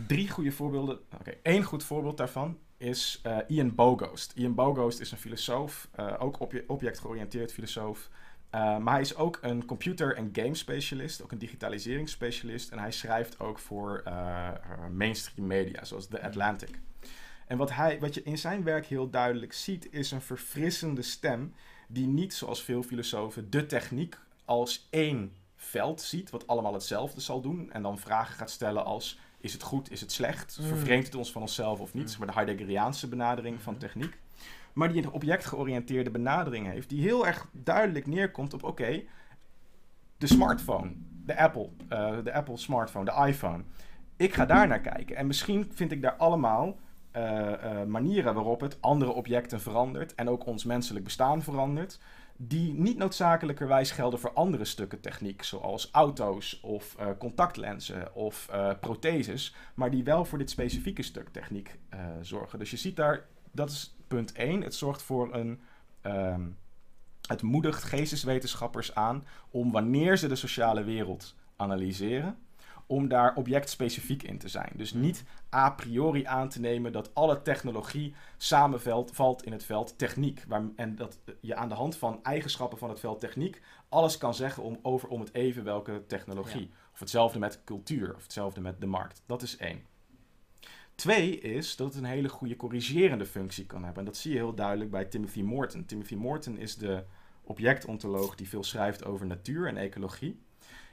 drie 0.07 0.29
goede 0.29 0.51
voorbeelden. 0.51 0.99
Oké, 1.19 1.33
één 1.43 1.63
goed 1.63 1.83
voorbeeld 1.83 2.17
daarvan 2.17 2.59
is 2.77 3.21
Ian 3.47 3.75
Bogost. 3.75 4.31
Ian 4.35 4.55
Bogost 4.55 4.99
is 4.99 5.11
een 5.11 5.17
filosoof, 5.17 5.89
ook 6.19 6.39
obje- 6.39 6.63
object-georiënteerd 6.67 7.53
filosoof. 7.53 8.09
Eh, 8.51 8.77
maar 8.77 8.93
hij 8.93 9.01
is 9.01 9.15
ook 9.15 9.39
een 9.41 9.65
computer- 9.65 10.15
en 10.15 10.29
game 10.33 10.55
specialist, 10.55 11.23
ook 11.23 11.31
een 11.31 11.37
digitaliseringsspecialist. 11.37 12.69
En 12.69 12.79
hij 12.79 12.91
schrijft 12.91 13.39
ook 13.39 13.59
voor 13.59 14.01
eh, 14.05 14.49
mainstream 14.93 15.47
media, 15.47 15.83
zoals 15.83 16.07
The 16.07 16.21
Atlantic. 16.23 16.79
En 17.47 17.57
wat, 17.57 17.71
hij, 17.71 17.99
wat 17.99 18.13
je 18.13 18.23
in 18.23 18.37
zijn 18.37 18.63
werk 18.63 18.85
heel 18.85 19.09
duidelijk 19.09 19.53
ziet, 19.53 19.87
is 19.93 20.11
een 20.11 20.21
verfrissende 20.21 21.01
stem 21.01 21.53
die 21.87 22.07
niet, 22.07 22.33
zoals 22.33 22.63
veel 22.63 22.83
filosofen, 22.83 23.49
de 23.49 23.65
techniek 23.65 24.17
als 24.45 24.87
één 24.89 25.33
veld 25.55 26.01
ziet, 26.01 26.29
wat 26.29 26.47
allemaal 26.47 26.73
hetzelfde 26.73 27.21
zal 27.21 27.41
doen. 27.41 27.71
En 27.71 27.81
dan 27.81 27.99
vragen 27.99 28.35
gaat 28.35 28.51
stellen 28.51 28.85
als, 28.85 29.19
is 29.39 29.53
het 29.53 29.61
goed, 29.63 29.91
is 29.91 30.01
het 30.01 30.11
slecht? 30.11 30.57
Mm. 30.61 30.67
Vervreemdt 30.67 31.05
het 31.05 31.15
ons 31.15 31.31
van 31.31 31.41
onszelf 31.41 31.79
of 31.79 31.93
niet? 31.93 32.11
Mm. 32.11 32.15
Maar 32.17 32.27
de 32.27 32.33
Heideggeriaanse 32.33 33.07
benadering 33.07 33.61
van 33.61 33.73
Mhm. 33.73 33.81
techniek. 33.81 34.17
Maar 34.73 34.93
die 34.93 35.03
een 35.03 35.11
objectgeoriënteerde 35.11 36.11
benadering 36.11 36.67
heeft, 36.67 36.89
die 36.89 37.01
heel 37.01 37.27
erg 37.27 37.47
duidelijk 37.51 38.07
neerkomt 38.07 38.53
op, 38.53 38.63
oké, 38.63 39.03
de 40.17 40.27
smartphone, 40.27 40.91
de 41.25 41.37
Apple, 41.37 41.69
eh, 41.89 42.17
de 42.23 42.33
Apple 42.33 42.57
smartphone, 42.57 43.05
de 43.05 43.27
iPhone. 43.27 43.63
Ik 44.17 44.33
ga 44.33 44.45
daar 44.45 44.67
naar 44.67 44.81
kijken. 44.81 45.15
En 45.15 45.27
misschien 45.27 45.71
vind 45.73 45.91
ik 45.91 46.01
daar 46.01 46.15
allemaal 46.15 46.77
eh, 47.11 47.81
eh, 47.81 47.87
manieren 47.87 48.33
waarop 48.33 48.61
het 48.61 48.81
andere 48.81 49.11
objecten 49.11 49.61
verandert 49.61 50.15
en 50.15 50.29
ook 50.29 50.45
ons 50.45 50.63
menselijk 50.63 51.05
bestaan 51.05 51.41
verandert, 51.41 51.99
die 52.37 52.73
niet 52.73 52.97
noodzakelijkerwijs 52.97 53.91
gelden 53.91 54.19
voor 54.19 54.33
andere 54.33 54.65
stukken 54.65 54.99
techniek, 54.99 55.43
zoals 55.43 55.89
auto's 55.91 56.59
of 56.61 56.95
eh, 56.97 57.07
contactlenzen 57.19 58.15
of 58.15 58.49
protheses, 58.79 59.55
maar 59.73 59.91
die 59.91 60.03
wel 60.03 60.25
voor 60.25 60.37
dit 60.37 60.49
specifieke 60.49 61.01
stuk 61.01 61.29
techniek 61.29 61.79
zorgen. 62.21 62.59
Dus 62.59 62.71
je 62.71 62.77
ziet 62.77 62.95
daar, 62.95 63.25
dat 63.51 63.69
is 63.69 63.95
punt 64.15 64.31
1, 64.31 64.61
het 64.61 64.75
zorgt 64.75 65.01
voor 65.01 65.33
een. 65.33 65.61
ehm, 66.01 66.41
het 67.27 67.41
moedigt 67.41 67.83
geesteswetenschappers 67.83 68.95
aan 68.95 69.23
om 69.51 69.71
wanneer 69.71 70.17
ze 70.17 70.27
de 70.27 70.35
sociale 70.35 70.83
wereld 70.83 71.35
analyseren, 71.55 72.37
om 72.85 73.07
daar 73.07 73.35
objectspecifiek 73.35 74.23
in 74.23 74.37
te 74.37 74.47
zijn. 74.47 74.71
Dus 74.75 74.93
niet 74.93 75.23
a 75.53 75.69
priori 75.69 76.25
aan 76.25 76.49
te 76.49 76.59
nemen 76.59 76.91
dat 76.91 77.15
alle 77.15 77.41
technologie 77.41 78.13
samenvalt 78.37 79.11
valt 79.13 79.43
in 79.45 79.51
het 79.51 79.63
veld 79.63 79.97
techniek. 79.97 80.43
Waar, 80.47 80.63
en 80.75 80.95
dat 80.95 81.19
je 81.41 81.55
aan 81.55 81.69
de 81.69 81.75
hand 81.75 81.95
van 81.95 82.19
eigenschappen 82.23 82.77
van 82.77 82.89
het 82.89 82.99
veld 82.99 83.19
techniek 83.19 83.61
alles 83.89 84.17
kan 84.17 84.33
zeggen 84.33 84.63
om, 84.63 84.79
over 84.81 85.09
om 85.09 85.19
het 85.19 85.33
even 85.33 85.63
welke 85.63 86.03
technologie. 86.07 86.71
Of 86.93 86.99
hetzelfde 86.99 87.39
met 87.39 87.61
cultuur, 87.63 88.15
of 88.15 88.23
hetzelfde 88.23 88.61
met 88.61 88.81
de 88.81 88.87
markt. 88.87 89.23
Dat 89.25 89.41
is 89.41 89.57
één. 89.57 89.85
Twee 90.95 91.39
is 91.39 91.75
dat 91.75 91.87
het 91.87 92.03
een 92.03 92.09
hele 92.09 92.29
goede 92.29 92.55
corrigerende 92.55 93.25
functie 93.25 93.65
kan 93.65 93.83
hebben. 93.83 93.99
En 93.99 94.05
dat 94.05 94.17
zie 94.17 94.31
je 94.31 94.37
heel 94.37 94.53
duidelijk 94.53 94.91
bij 94.91 95.05
Timothy 95.05 95.41
Morton. 95.41 95.85
Timothy 95.85 96.15
Morton 96.15 96.57
is 96.57 96.75
de 96.75 97.03
objectontoloog 97.43 98.35
die 98.35 98.49
veel 98.49 98.63
schrijft 98.63 99.05
over 99.05 99.25
natuur 99.25 99.67
en 99.67 99.77
ecologie. 99.77 100.39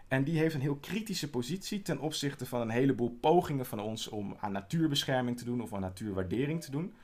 En 0.09 0.25
die 0.25 0.39
heeft 0.39 0.55
een 0.55 0.61
heel 0.61 0.77
kritische 0.77 1.31
positie 1.31 1.83
ten 1.83 1.99
opzichte 1.99 2.47
van 2.47 2.61
een 2.61 2.71
heleboel 2.71 3.19
pogingen 3.21 3.67
van 3.67 3.81
ons 3.81 4.09
om 4.09 4.37
aan 4.41 4.53
natuurbescherming 4.53 5.39
te 5.39 5.45
doen 5.45 5.61
of 5.61 5.73
aan 5.75 5.81
natuurwaardering 5.81 6.63
te 6.63 6.71
doen. 6.71 6.95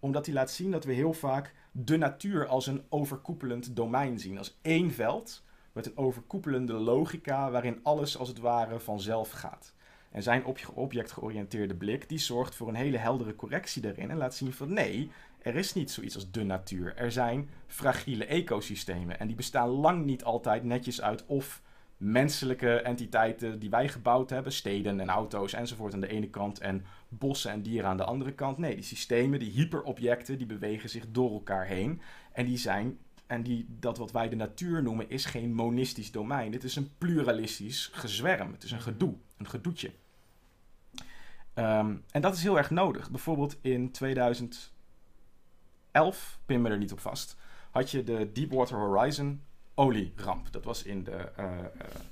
Omdat 0.00 0.26
hij 0.26 0.34
laat 0.34 0.50
zien 0.50 0.70
dat 0.70 0.84
we 0.84 0.92
heel 0.92 1.12
vaak 1.12 1.54
de 1.72 1.96
natuur 1.96 2.46
als 2.46 2.66
een 2.66 2.82
overkoepelend 2.88 3.76
domein 3.76 4.18
zien. 4.18 4.38
Als 4.38 4.58
één 4.62 4.92
veld 4.92 5.42
met 5.72 5.86
een 5.86 5.96
overkoepelende 5.96 6.72
logica 6.72 7.50
waarin 7.50 7.80
alles 7.82 8.18
als 8.18 8.28
het 8.28 8.38
ware 8.38 8.80
vanzelf 8.80 9.30
gaat. 9.30 9.73
En 10.14 10.22
zijn 10.22 10.44
obje- 10.44 10.74
objectgeoriënteerde 10.74 11.74
blik 11.74 12.08
die 12.08 12.18
zorgt 12.18 12.54
voor 12.54 12.68
een 12.68 12.74
hele 12.74 12.96
heldere 12.96 13.36
correctie 13.36 13.82
daarin 13.82 14.10
en 14.10 14.16
laat 14.16 14.34
zien 14.34 14.52
van 14.52 14.72
nee, 14.72 15.10
er 15.38 15.56
is 15.56 15.74
niet 15.74 15.90
zoiets 15.90 16.14
als 16.14 16.30
de 16.30 16.44
natuur. 16.44 16.96
Er 16.96 17.12
zijn 17.12 17.50
fragiele 17.66 18.24
ecosystemen 18.24 19.18
en 19.18 19.26
die 19.26 19.36
bestaan 19.36 19.68
lang 19.68 20.04
niet 20.04 20.24
altijd 20.24 20.64
netjes 20.64 21.00
uit 21.00 21.26
of 21.26 21.62
menselijke 21.96 22.80
entiteiten 22.80 23.58
die 23.58 23.70
wij 23.70 23.88
gebouwd 23.88 24.30
hebben, 24.30 24.52
steden 24.52 25.00
en 25.00 25.08
auto's 25.08 25.52
enzovoort 25.52 25.94
aan 25.94 26.00
de 26.00 26.08
ene 26.08 26.30
kant 26.30 26.58
en 26.58 26.84
bossen 27.08 27.50
en 27.50 27.62
dieren 27.62 27.90
aan 27.90 27.96
de 27.96 28.04
andere 28.04 28.32
kant. 28.32 28.58
Nee, 28.58 28.74
die 28.74 28.84
systemen, 28.84 29.38
die 29.38 29.52
hyperobjecten, 29.52 30.38
die 30.38 30.46
bewegen 30.46 30.88
zich 30.88 31.10
door 31.10 31.32
elkaar 31.32 31.66
heen 31.66 32.00
en 32.32 32.44
die 32.44 32.58
zijn 32.58 32.98
en 33.26 33.42
die, 33.42 33.66
dat 33.80 33.98
wat 33.98 34.12
wij 34.12 34.28
de 34.28 34.36
natuur 34.36 34.82
noemen 34.82 35.10
is 35.10 35.24
geen 35.24 35.54
monistisch 35.54 36.12
domein. 36.12 36.52
Het 36.52 36.64
is 36.64 36.76
een 36.76 36.90
pluralistisch 36.98 37.90
gezwerm. 37.92 38.52
Het 38.52 38.62
is 38.62 38.70
een 38.70 38.80
gedoe, 38.80 39.14
een 39.36 39.48
gedoetje. 39.48 39.90
Ehm, 41.54 41.96
en 42.10 42.20
dat 42.20 42.34
is 42.34 42.42
heel 42.42 42.58
erg 42.58 42.70
nodig. 42.70 43.10
Bijvoorbeeld 43.10 43.56
in 43.60 43.90
2011, 43.90 44.70
pin 46.46 46.62
me 46.62 46.68
er 46.68 46.78
niet 46.78 46.92
op 46.92 47.00
vast, 47.00 47.36
had 47.70 47.90
je 47.90 48.02
de 48.02 48.32
Deepwater 48.32 48.76
Horizon 48.76 49.42
olieramp. 49.74 50.52
Dat 50.52 50.64
was 50.64 50.82
in 50.82 51.04
de, 51.04 51.10
eh, 51.36 51.44
eh, 51.44 51.64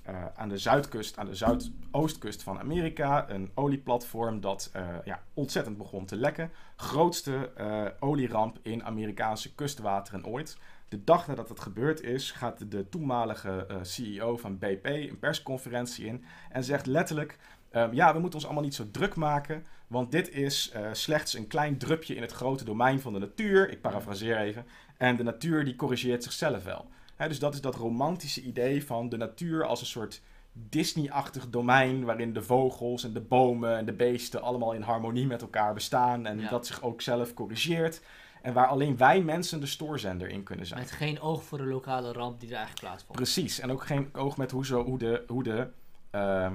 eh, 0.02 0.24
aan 0.34 0.48
de 0.48 0.58
zuidkust, 0.58 1.18
aan 1.18 1.26
de 1.26 1.34
zuidoostkust 1.34 2.42
van 2.42 2.58
Amerika. 2.58 3.30
Een 3.30 3.50
olieplatform 3.54 4.40
dat 4.40 4.70
ja, 5.04 5.22
ontzettend 5.34 5.78
begon 5.78 6.06
te 6.06 6.16
lekken. 6.16 6.50
Grootste 6.76 7.52
olieramp 8.00 8.58
in 8.62 8.84
Amerikaanse 8.84 9.54
kustwateren 9.54 10.26
ooit. 10.26 10.58
De 10.88 11.04
dag 11.04 11.26
nadat 11.26 11.48
het 11.48 11.60
gebeurd 11.60 12.00
is, 12.00 12.30
gaat 12.30 12.70
de 12.70 12.88
toenmalige 12.88 13.66
CEO 13.82 14.36
van 14.36 14.58
BP 14.58 14.84
een 14.84 15.18
persconferentie 15.18 16.06
in 16.06 16.24
en 16.50 16.64
zegt 16.64 16.86
letterlijk: 16.86 17.38
ehm, 17.72 17.94
Ja, 17.94 18.12
we 18.12 18.18
moeten 18.18 18.34
ons 18.34 18.44
allemaal 18.44 18.64
niet 18.64 18.74
zo 18.74 18.90
druk 18.90 19.14
maken, 19.14 19.66
want 19.86 20.10
dit 20.12 20.30
is 20.30 20.70
eh, 20.70 20.88
slechts 20.92 21.34
een 21.34 21.46
klein 21.46 21.78
drupje 21.78 22.14
in 22.14 22.22
het 22.22 22.32
grote 22.32 22.64
domein 22.64 23.00
van 23.00 23.12
de 23.12 23.18
natuur. 23.18 23.70
Ik 23.70 23.80
parafraseer 23.80 24.38
even. 24.38 24.66
En 24.98 25.16
de 25.16 25.22
natuur 25.22 25.64
die 25.64 25.76
corrigeert 25.76 26.22
zichzelf 26.22 26.64
wel. 26.64 26.86
Dus 27.28 27.38
dat 27.38 27.54
is 27.54 27.60
dat 27.60 27.74
romantische 27.74 28.42
idee 28.42 28.84
van 28.86 29.08
de 29.08 29.16
natuur 29.16 29.64
als 29.66 29.80
een 29.80 29.86
soort 29.86 30.22
Disney-achtig 30.52 31.48
domein 31.50 32.04
waarin 32.04 32.32
de 32.32 32.42
vogels 32.42 33.04
en 33.04 33.12
de 33.12 33.20
bomen 33.20 33.76
en 33.76 33.84
de 33.84 33.92
beesten 33.92 34.42
allemaal 34.42 34.72
in 34.72 34.82
harmonie 34.82 35.26
met 35.26 35.42
elkaar 35.42 35.74
bestaan 35.74 36.26
en 36.26 36.38
Ja. 36.40 36.48
dat 36.48 36.66
zich 36.66 36.82
ook 36.82 37.00
zelf 37.02 37.34
corrigeert. 37.34 38.02
En 38.42 38.52
waar 38.52 38.66
alleen 38.66 38.96
wij 38.96 39.20
mensen 39.22 39.60
de 39.60 39.66
stoorzender 39.66 40.28
in 40.28 40.42
kunnen 40.42 40.66
zijn. 40.66 40.80
Met 40.80 40.90
geen 40.90 41.20
oog 41.20 41.44
voor 41.44 41.58
de 41.58 41.64
lokale 41.64 42.12
ramp 42.12 42.40
die 42.40 42.48
er 42.48 42.56
eigenlijk 42.56 42.84
plaatsvond. 42.86 43.16
Precies, 43.16 43.60
en 43.60 43.70
ook 43.70 43.84
geen 43.86 44.08
oog 44.12 44.36
met 44.36 44.50
hoe, 44.50 44.66
zo, 44.66 44.84
hoe, 44.84 44.98
de, 44.98 45.24
hoe, 45.26 45.42
de, 45.42 45.68
ehm, 46.10 46.54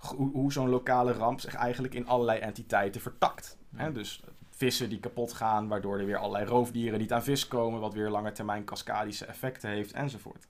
hoe, 0.00 0.30
hoe 0.32 0.52
zo'n 0.52 0.68
lokale 0.68 1.12
ramp 1.12 1.40
zich 1.40 1.54
eigenlijk 1.54 1.94
in 1.94 2.06
allerlei 2.06 2.38
entiteiten 2.38 3.00
vertakt. 3.00 3.58
Hè? 3.76 3.92
Dus 3.92 4.22
vissen 4.50 4.88
die 4.88 5.00
kapot 5.00 5.32
gaan, 5.32 5.68
waardoor 5.68 5.98
er 5.98 6.06
weer 6.06 6.16
allerlei 6.16 6.44
roofdieren 6.44 6.98
niet 6.98 7.12
aan 7.12 7.22
vis 7.22 7.48
komen, 7.48 7.80
wat 7.80 7.94
weer 7.94 8.10
lange 8.10 8.32
termijn 8.32 8.64
cascadische 8.64 9.24
effecten 9.24 9.70
heeft, 9.70 9.92
enzovoort. 9.92 10.46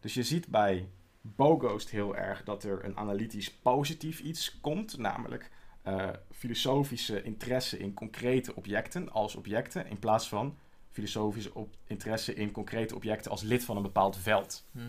Dus 0.00 0.14
je 0.14 0.22
ziet 0.22 0.48
bij 0.48 0.88
Boghost 1.20 1.90
heel 1.90 2.16
erg 2.16 2.44
dat 2.44 2.64
er 2.64 2.84
een 2.84 2.96
analytisch 2.96 3.52
positief 3.52 4.20
iets 4.20 4.60
komt, 4.60 4.98
namelijk 4.98 5.50
eh, 5.82 6.08
filosofische 6.30 7.22
interesse 7.22 7.78
in 7.78 7.94
concrete 7.94 8.54
objecten 8.54 9.12
als 9.12 9.34
objecten, 9.36 9.86
in 9.86 9.98
plaats 9.98 10.28
van 10.28 10.56
filosofische 10.90 11.54
op- 11.54 11.76
interesse 11.86 12.34
in 12.34 12.52
concrete 12.52 12.94
objecten 12.94 13.30
als 13.30 13.42
lid 13.42 13.64
van 13.64 13.76
een 13.76 13.82
bepaald 13.82 14.16
veld. 14.16 14.64
Mhm. 14.70 14.86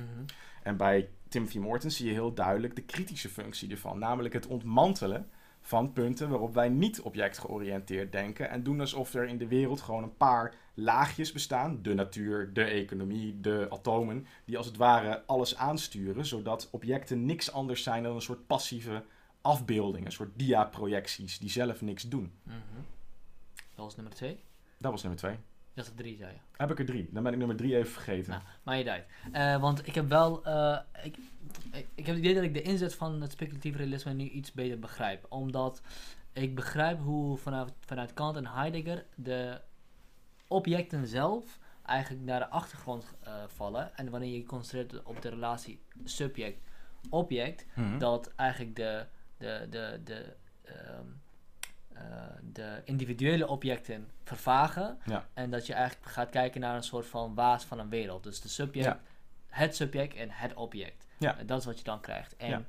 En 0.64 0.78
bij 0.78 1.10
Timothy 1.30 1.58
Morton 1.58 1.92
zie 1.92 2.06
je 2.08 2.12
heel 2.12 2.34
duidelijk 2.34 2.76
de 2.76 2.82
kritische 2.82 3.30
functie 3.30 3.72
ervan. 3.72 4.00
Namelijk 4.00 4.34
het 4.34 4.48
ontmantelen 4.48 5.30
van 5.62 5.94
punten 5.94 6.30
waarop 6.30 6.54
wij 6.54 6.70
niet 6.70 7.02
objectgeoriënteerd 7.02 8.12
denken. 8.12 8.50
En 8.50 8.64
doen 8.64 8.80
alsof 8.80 9.14
er 9.14 9.28
in 9.28 9.38
de 9.38 9.48
wereld 9.48 9.82
gewoon 9.82 10.04
een 10.04 10.18
paar 10.18 10.56
laagjes 10.74 11.32
bestaan. 11.32 11.82
De 11.82 11.94
natuur, 11.94 12.54
de 12.54 12.64
economie, 12.64 13.40
de 13.40 13.68
atomen. 13.70 14.28
Die 14.46 14.58
als 14.58 14.66
het 14.66 14.78
ware 14.78 15.24
alles 15.26 15.56
aansturen. 15.56 16.26
Zodat 16.26 16.70
objecten 16.72 17.26
niks 17.26 17.52
anders 17.52 17.84
zijn 17.84 18.04
dan 18.04 18.16
een 18.16 18.22
soort 18.22 18.48
passieve 18.48 19.04
afbeeldingen. 19.42 20.06
Een 20.06 20.12
soort 20.12 20.40
diaprojecties 20.40 21.40
die 21.40 21.50
zelf 21.50 21.82
niks 21.82 22.04
doen. 22.04 22.32
Mhm. 22.44 22.56
Dat 23.76 23.86
was 23.86 23.96
nummer 23.96 24.14
twee. 24.14 24.40
Dat 24.78 24.92
was 24.92 25.02
nummer 25.02 25.20
twee. 25.20 25.38
Dat 25.78 25.86
is 25.86 25.92
drie, 25.96 26.18
zei 26.18 26.32
je. 26.32 26.38
Heb 26.58 26.72
ik 26.72 26.80
er 26.80 26.86
drie. 26.86 27.10
Dan 27.12 27.24
ben 27.24 27.32
ik 27.32 27.38
nummer 27.38 27.56
drie 27.56 27.76
even 27.78 27.92
vergeten. 27.92 28.30
Nou, 28.32 28.42
maar 28.64 28.78
je 28.78 28.92
uit. 28.92 29.06
Eh, 29.32 29.62
want 29.62 29.88
ik 29.88 29.96
heb 29.96 30.08
wel. 30.10 30.46
eh, 30.46 30.78
ik, 31.04 31.18
ik, 31.72 31.88
ik 31.96 32.06
heb 32.06 32.16
het 32.16 32.24
idee 32.24 32.34
dat 32.34 32.44
ik 32.44 32.54
de 32.54 32.62
inzet 32.62 32.96
van 32.96 33.22
het 33.22 33.32
speculatief 33.32 33.76
realisme 33.76 34.14
nu 34.14 34.24
iets 34.30 34.52
beter 34.52 34.80
begrijp. 34.80 35.26
Omdat 35.30 35.82
ik 36.34 36.56
begrijp 36.56 37.00
hoe 37.00 37.38
vanuit, 37.38 37.74
vanuit 37.80 38.14
Kant 38.14 38.36
en 38.36 38.48
Heidegger 38.48 39.06
de 39.16 39.62
objecten 40.48 41.08
zelf 41.08 41.60
eigenlijk 41.86 42.26
naar 42.26 42.40
de 42.40 42.50
achtergrond 42.50 43.14
eh, 43.24 43.34
vallen. 43.48 43.96
En 43.98 44.10
wanneer 44.10 44.30
je 44.30 44.38
je 44.38 44.44
concentreert 44.46 45.04
op 45.04 45.22
de 45.22 45.30
relatie 45.30 45.80
subject-object, 46.04 47.66
Mhm. 47.76 47.98
dat 47.98 48.34
eigenlijk 48.36 48.76
de, 48.76 49.06
de, 49.38 49.68
de, 49.70 50.02
de, 50.04 50.34
ehm, 50.64 50.76
eh, 50.76 51.00
de 52.54 52.82
individuele 52.84 53.48
objecten 53.48 54.08
vervagen. 54.24 54.98
Ja. 55.06 55.26
En 55.34 55.50
dat 55.50 55.66
je 55.66 55.74
eigenlijk 55.74 56.12
gaat 56.12 56.30
kijken 56.30 56.62
naar 56.62 56.76
een 56.76 56.84
soort 56.84 57.06
van 57.06 57.36
waas 57.36 57.64
van 57.64 57.80
een 57.80 57.90
wereld. 57.90 58.24
Dus 58.24 58.42
de 58.42 58.50
subject, 58.50 58.86
Ja. 58.86 59.00
het 59.48 59.76
subject 59.76 60.16
en 60.16 60.30
het 60.32 60.54
object. 60.54 61.08
Ja. 61.18 61.38
En 61.38 61.46
dat 61.46 61.60
is 61.60 61.66
wat 61.66 61.78
je 61.78 61.84
dan 61.84 62.02
krijgt. 62.02 62.36
En 62.36 62.66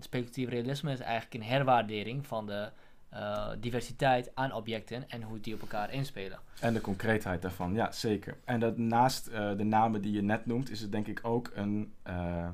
speculatief 0.00 0.48
realisme 0.48 0.92
is 0.92 1.00
eigenlijk 1.00 1.34
een 1.34 1.50
herwaardering 1.50 2.26
van 2.26 2.46
de 2.46 2.70
eh, 3.08 3.48
diversiteit 3.60 4.30
aan 4.34 4.52
objecten 4.52 5.08
en 5.08 5.22
hoe 5.22 5.40
die 5.40 5.54
op 5.54 5.60
elkaar 5.60 5.92
inspelen. 5.92 6.38
En 6.60 6.74
de 6.74 6.80
concreetheid 6.80 7.42
daarvan, 7.42 7.74
ja, 7.74 7.92
zeker. 7.92 8.36
En 8.44 8.60
dat 8.60 8.78
naast 8.78 9.26
eh, 9.26 9.56
de 9.56 9.64
namen 9.64 10.02
die 10.02 10.12
je 10.12 10.22
net 10.22 10.46
noemt, 10.46 10.70
is 10.70 10.80
het 10.80 10.92
denk 10.92 11.06
ik 11.06 11.20
ook 11.22 11.50
een 11.54 11.92
eh, 12.02 12.48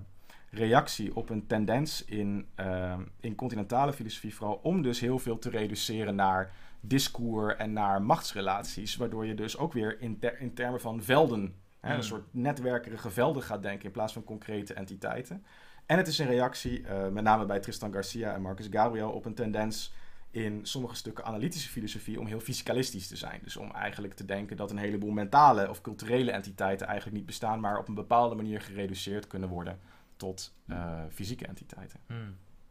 reactie 0.51 1.17
op 1.17 1.31
een 1.31 1.47
tendens 1.47 2.05
in, 2.05 2.47
eh, 2.55 2.99
in 3.21 3.35
continentale 3.35 3.93
filosofie 3.93 4.35
vooral 4.35 4.61
om 4.63 4.83
dus 4.83 5.01
heel 5.01 5.19
veel 5.19 5.39
te 5.39 5.51
reduceren 5.51 6.15
naar 6.15 6.53
discours 6.81 7.57
en 7.57 7.73
naar 7.73 8.03
machtsrelaties, 8.03 8.97
waardoor 8.97 9.27
je 9.27 9.35
dus 9.35 9.57
ook 9.59 9.73
weer 9.73 10.01
in, 10.01 10.19
ter- 10.19 10.41
in 10.41 10.55
termen 10.55 10.81
van 10.81 11.03
velden, 11.03 11.55
hè, 11.81 11.91
Mm. 11.91 11.97
een 11.97 12.03
soort 12.03 12.27
netwerkerige 12.35 13.11
velden 13.11 13.43
gaat 13.43 13.63
denken 13.63 13.85
in 13.85 13.91
plaats 13.91 14.13
van 14.13 14.25
concrete 14.25 14.75
entiteiten. 14.75 15.45
En 15.87 15.97
het 15.97 16.07
is 16.07 16.19
een 16.19 16.27
reactie, 16.27 16.83
eh, 16.87 17.09
met 17.09 17.25
name 17.25 17.45
bij 17.47 17.61
Tristan 17.61 17.93
Garcia 17.93 18.35
en 18.35 18.43
Marcus 18.43 18.67
Gabriel, 18.71 19.11
op 19.11 19.25
een 19.25 19.35
tendens 19.35 19.93
in 20.31 20.61
sommige 20.67 20.95
stukken 20.95 21.25
analytische 21.25 21.69
filosofie 21.69 22.21
om 22.21 22.27
heel 22.27 22.41
fysicalistisch 22.41 23.09
te 23.09 23.17
zijn. 23.17 23.41
Dus 23.43 23.57
om 23.57 23.71
eigenlijk 23.73 24.15
te 24.15 24.25
denken 24.25 24.57
dat 24.57 24.71
een 24.71 24.77
heleboel 24.79 25.11
mentale 25.11 25.69
of 25.69 25.81
culturele 25.81 26.31
entiteiten 26.31 26.87
eigenlijk 26.87 27.17
niet 27.17 27.27
bestaan, 27.27 27.61
maar 27.61 27.79
op 27.79 27.89
een 27.89 27.95
bepaalde 27.95 28.35
manier 28.35 28.61
gereduceerd 28.61 29.27
kunnen 29.27 29.49
worden 29.49 29.79
tot 30.19 30.55
eh, 30.67 31.03
fysieke 31.11 31.47
entiteiten. 31.47 32.01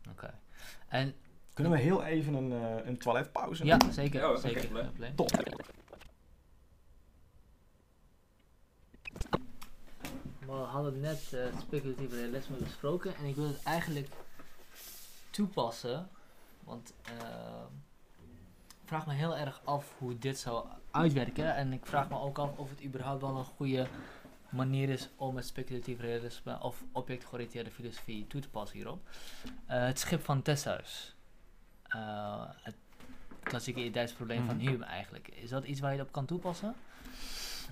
Oké. 0.10 0.34
En 0.88 1.16
Kunnen 1.54 1.74
we 1.74 1.80
heel 1.80 2.04
even 2.04 2.34
een, 2.34 2.52
eh, 2.52 2.86
een 2.86 2.98
toiletpauze 2.98 3.66
ja, 3.66 3.78
doen? 3.78 3.94
zeker. 3.94 4.38
Zeker. 4.40 4.92
Top. 5.16 5.32
We 10.46 10.52
hadden 10.52 11.00
net 11.00 11.34
eh, 11.34 11.44
het 11.44 11.60
speculatief 11.62 12.12
realisme 12.12 12.56
besproken 12.56 13.16
en 13.16 13.26
ik 13.26 13.36
wil 13.36 13.48
het 13.48 13.64
eigenlijk 13.64 14.08
toepassen, 15.30 16.10
want 16.64 16.94
ik 18.82 18.86
vraag 18.86 19.08
me 19.08 19.14
heel 19.14 19.38
erg 19.38 19.62
af 19.64 19.94
hoe 19.98 20.18
dit 20.18 20.38
zou 20.38 20.68
uitwerken 20.92 21.56
en 21.56 21.74
ik 21.74 21.86
vraag 21.86 22.10
me 22.10 22.20
ook 22.20 22.38
af 22.38 22.58
of 22.58 22.70
het 22.70 22.84
überhaupt 22.84 23.22
wel 23.22 23.38
een 23.38 23.44
goede 23.44 23.88
manier 24.52 24.90
is 24.90 25.10
om 25.16 25.36
het 25.36 25.46
speculatief 25.46 26.00
realisme 26.00 26.62
of 26.62 26.84
objectgeoriënteerde 26.92 27.72
filosofie 27.72 28.28
toe 28.28 28.42
te 28.42 28.50
passen 28.50 28.78
hierop. 28.78 29.10
Eh, 29.66 29.86
het 29.86 30.00
schip 30.00 30.24
van 30.26 30.42
Theseus. 30.42 31.16
Eh, 31.84 32.44
het 32.62 32.76
klassieke 33.44 33.80
identiteitsprobleem 33.80 34.46
van 34.46 34.56
Mhm. 34.58 34.68
Hume 34.68 34.86
eigenlijk. 34.86 35.28
Is 35.28 35.50
dat 35.50 35.64
iets 35.66 35.80
waar 35.80 35.96
je 35.96 36.02
op 36.02 36.12
kan 36.12 36.26
toepassen? 36.26 36.76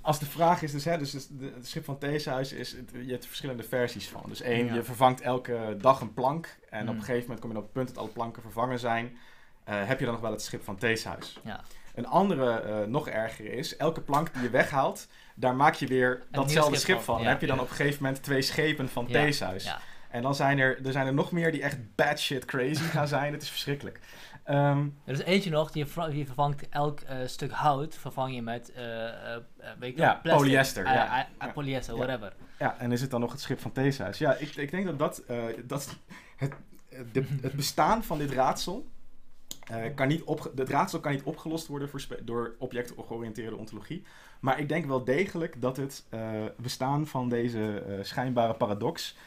Als 0.02 0.20
de 0.20 0.26
vraag 0.26 0.62
is 0.62 0.72
dus, 0.72 0.86
hè, 0.86 0.98
dus 0.98 1.12
het, 1.14 1.30
de- 1.32 1.52
het 1.56 1.68
schip 1.68 1.84
van 1.86 1.98
Theeshuis 1.98 2.54
is, 2.54 2.72
het- 2.72 2.92
je 2.92 3.10
hebt 3.12 3.22
er 3.24 3.28
verschillende 3.28 3.64
versies 3.64 4.10
van. 4.10 4.24
Dus 4.28 4.42
één, 4.42 4.66
Ja. 4.66 4.74
je 4.74 4.84
vervangt 4.84 5.22
elke 5.22 5.78
dag 5.82 6.02
een 6.02 6.14
plank 6.14 6.58
en 6.70 6.82
op 6.82 6.86
Mm. 6.94 7.00
een 7.00 7.06
gegeven 7.06 7.22
moment 7.22 7.40
kom 7.40 7.52
je 7.52 7.58
op 7.58 7.64
het 7.64 7.72
punt 7.74 7.88
dat 7.88 7.98
alle 7.98 8.10
planken 8.10 8.42
vervangen 8.42 8.80
zijn. 8.80 9.18
Eh, 9.64 9.86
heb 9.88 10.00
je 10.00 10.06
dan 10.06 10.14
nog 10.14 10.24
wel 10.24 10.32
het 10.32 10.42
schip 10.42 10.64
van 10.64 10.76
Theeshuis? 10.78 11.40
Ja. 11.44 11.64
Een 11.96 12.08
andere, 12.08 12.60
eh, 12.60 12.88
nog 12.88 13.08
erger 13.10 13.54
is, 13.54 13.78
elke 13.78 14.02
plank 14.02 14.34
die 14.34 14.42
je 14.44 14.50
weghaalt, 14.50 15.08
daar 15.36 15.56
maak 15.56 15.74
je 15.74 15.88
weer 15.88 16.24
datzelfde 16.32 16.78
schip 16.78 16.96
van. 16.96 17.04
van, 17.04 17.18
Dan 17.18 17.28
heb 17.28 17.42
je 17.42 17.48
dan 17.48 17.60
op 17.60 17.70
een 17.70 17.76
gegeven 17.76 18.04
moment 18.04 18.24
twee 18.24 18.42
schepen 18.42 18.90
van 18.90 19.08
Theeshuis. 19.08 19.76
En 20.10 20.22
dan 20.22 20.36
zijn 20.36 20.60
er, 20.60 20.86
er 20.86 20.92
zijn 20.92 21.08
er 21.08 21.14
nog 21.14 21.32
meer 21.32 21.52
die 21.52 21.62
echt 21.62 21.78
bad 21.96 22.20
shit 22.20 22.46
crazy 22.46 22.84
gaan 22.84 23.08
zijn. 23.08 23.34
Het 23.34 23.42
is 23.42 23.50
verschrikkelijk. 23.50 24.00
Ehm, 24.44 24.88
Er 25.06 25.14
is 25.14 25.20
eentje 25.22 25.50
nog, 25.50 25.72
die, 25.72 25.86
die 26.10 26.26
vervangt 26.26 26.70
elk 26.70 27.00
eh, 27.00 27.18
stuk 27.26 27.52
hout, 27.52 27.96
vervang 27.96 28.36
je 28.36 28.42
met, 28.42 28.72
Ja, 28.76 30.14
plastic. 30.14 30.32
polyester, 30.32 30.84
ja. 30.86 31.28
Ja. 31.40 31.48
polyester, 31.54 31.96
Ja. 31.96 32.00
whatever. 32.06 32.34
Ja, 32.60 32.76
en 32.80 32.92
is 32.92 33.02
het 33.02 33.12
dan 33.12 33.20
nog 33.20 33.32
het 33.32 33.42
schip 33.42 33.60
van 33.60 33.72
Theseus? 33.72 34.18
Ja, 34.18 34.34
ik, 34.36 34.56
ik 34.56 34.72
denk 34.72 34.86
dat 34.86 35.00
dat, 35.00 35.18
eh, 35.28 35.38
dat 35.64 35.96
het, 36.38 36.54
de, 37.12 37.24
het 37.42 37.54
bestaan 37.54 38.04
van 38.04 38.18
dit 38.18 38.32
raadsel 38.32 38.88
eh, 39.66 39.96
kan 39.96 40.08
niet 40.08 40.24
opge- 40.24 40.52
het 40.56 40.70
raadsel 40.70 41.00
kan 41.00 41.12
niet 41.12 41.24
opgelost 41.24 41.68
worden 41.68 41.90
voor 41.90 42.02
spe- 42.02 42.24
door 42.24 42.56
objectgeoriënteerde 42.60 43.56
ontologie. 43.56 44.04
Maar 44.40 44.60
ik 44.60 44.70
denk 44.70 44.86
wel 44.86 45.04
degelijk 45.04 45.62
dat 45.62 45.78
het 45.78 46.06
eh, 46.10 46.44
bestaan 46.58 47.08
van 47.08 47.30
deze 47.30 47.80
eh, 47.80 48.04
schijnbare 48.04 48.54
paradox 48.54 49.18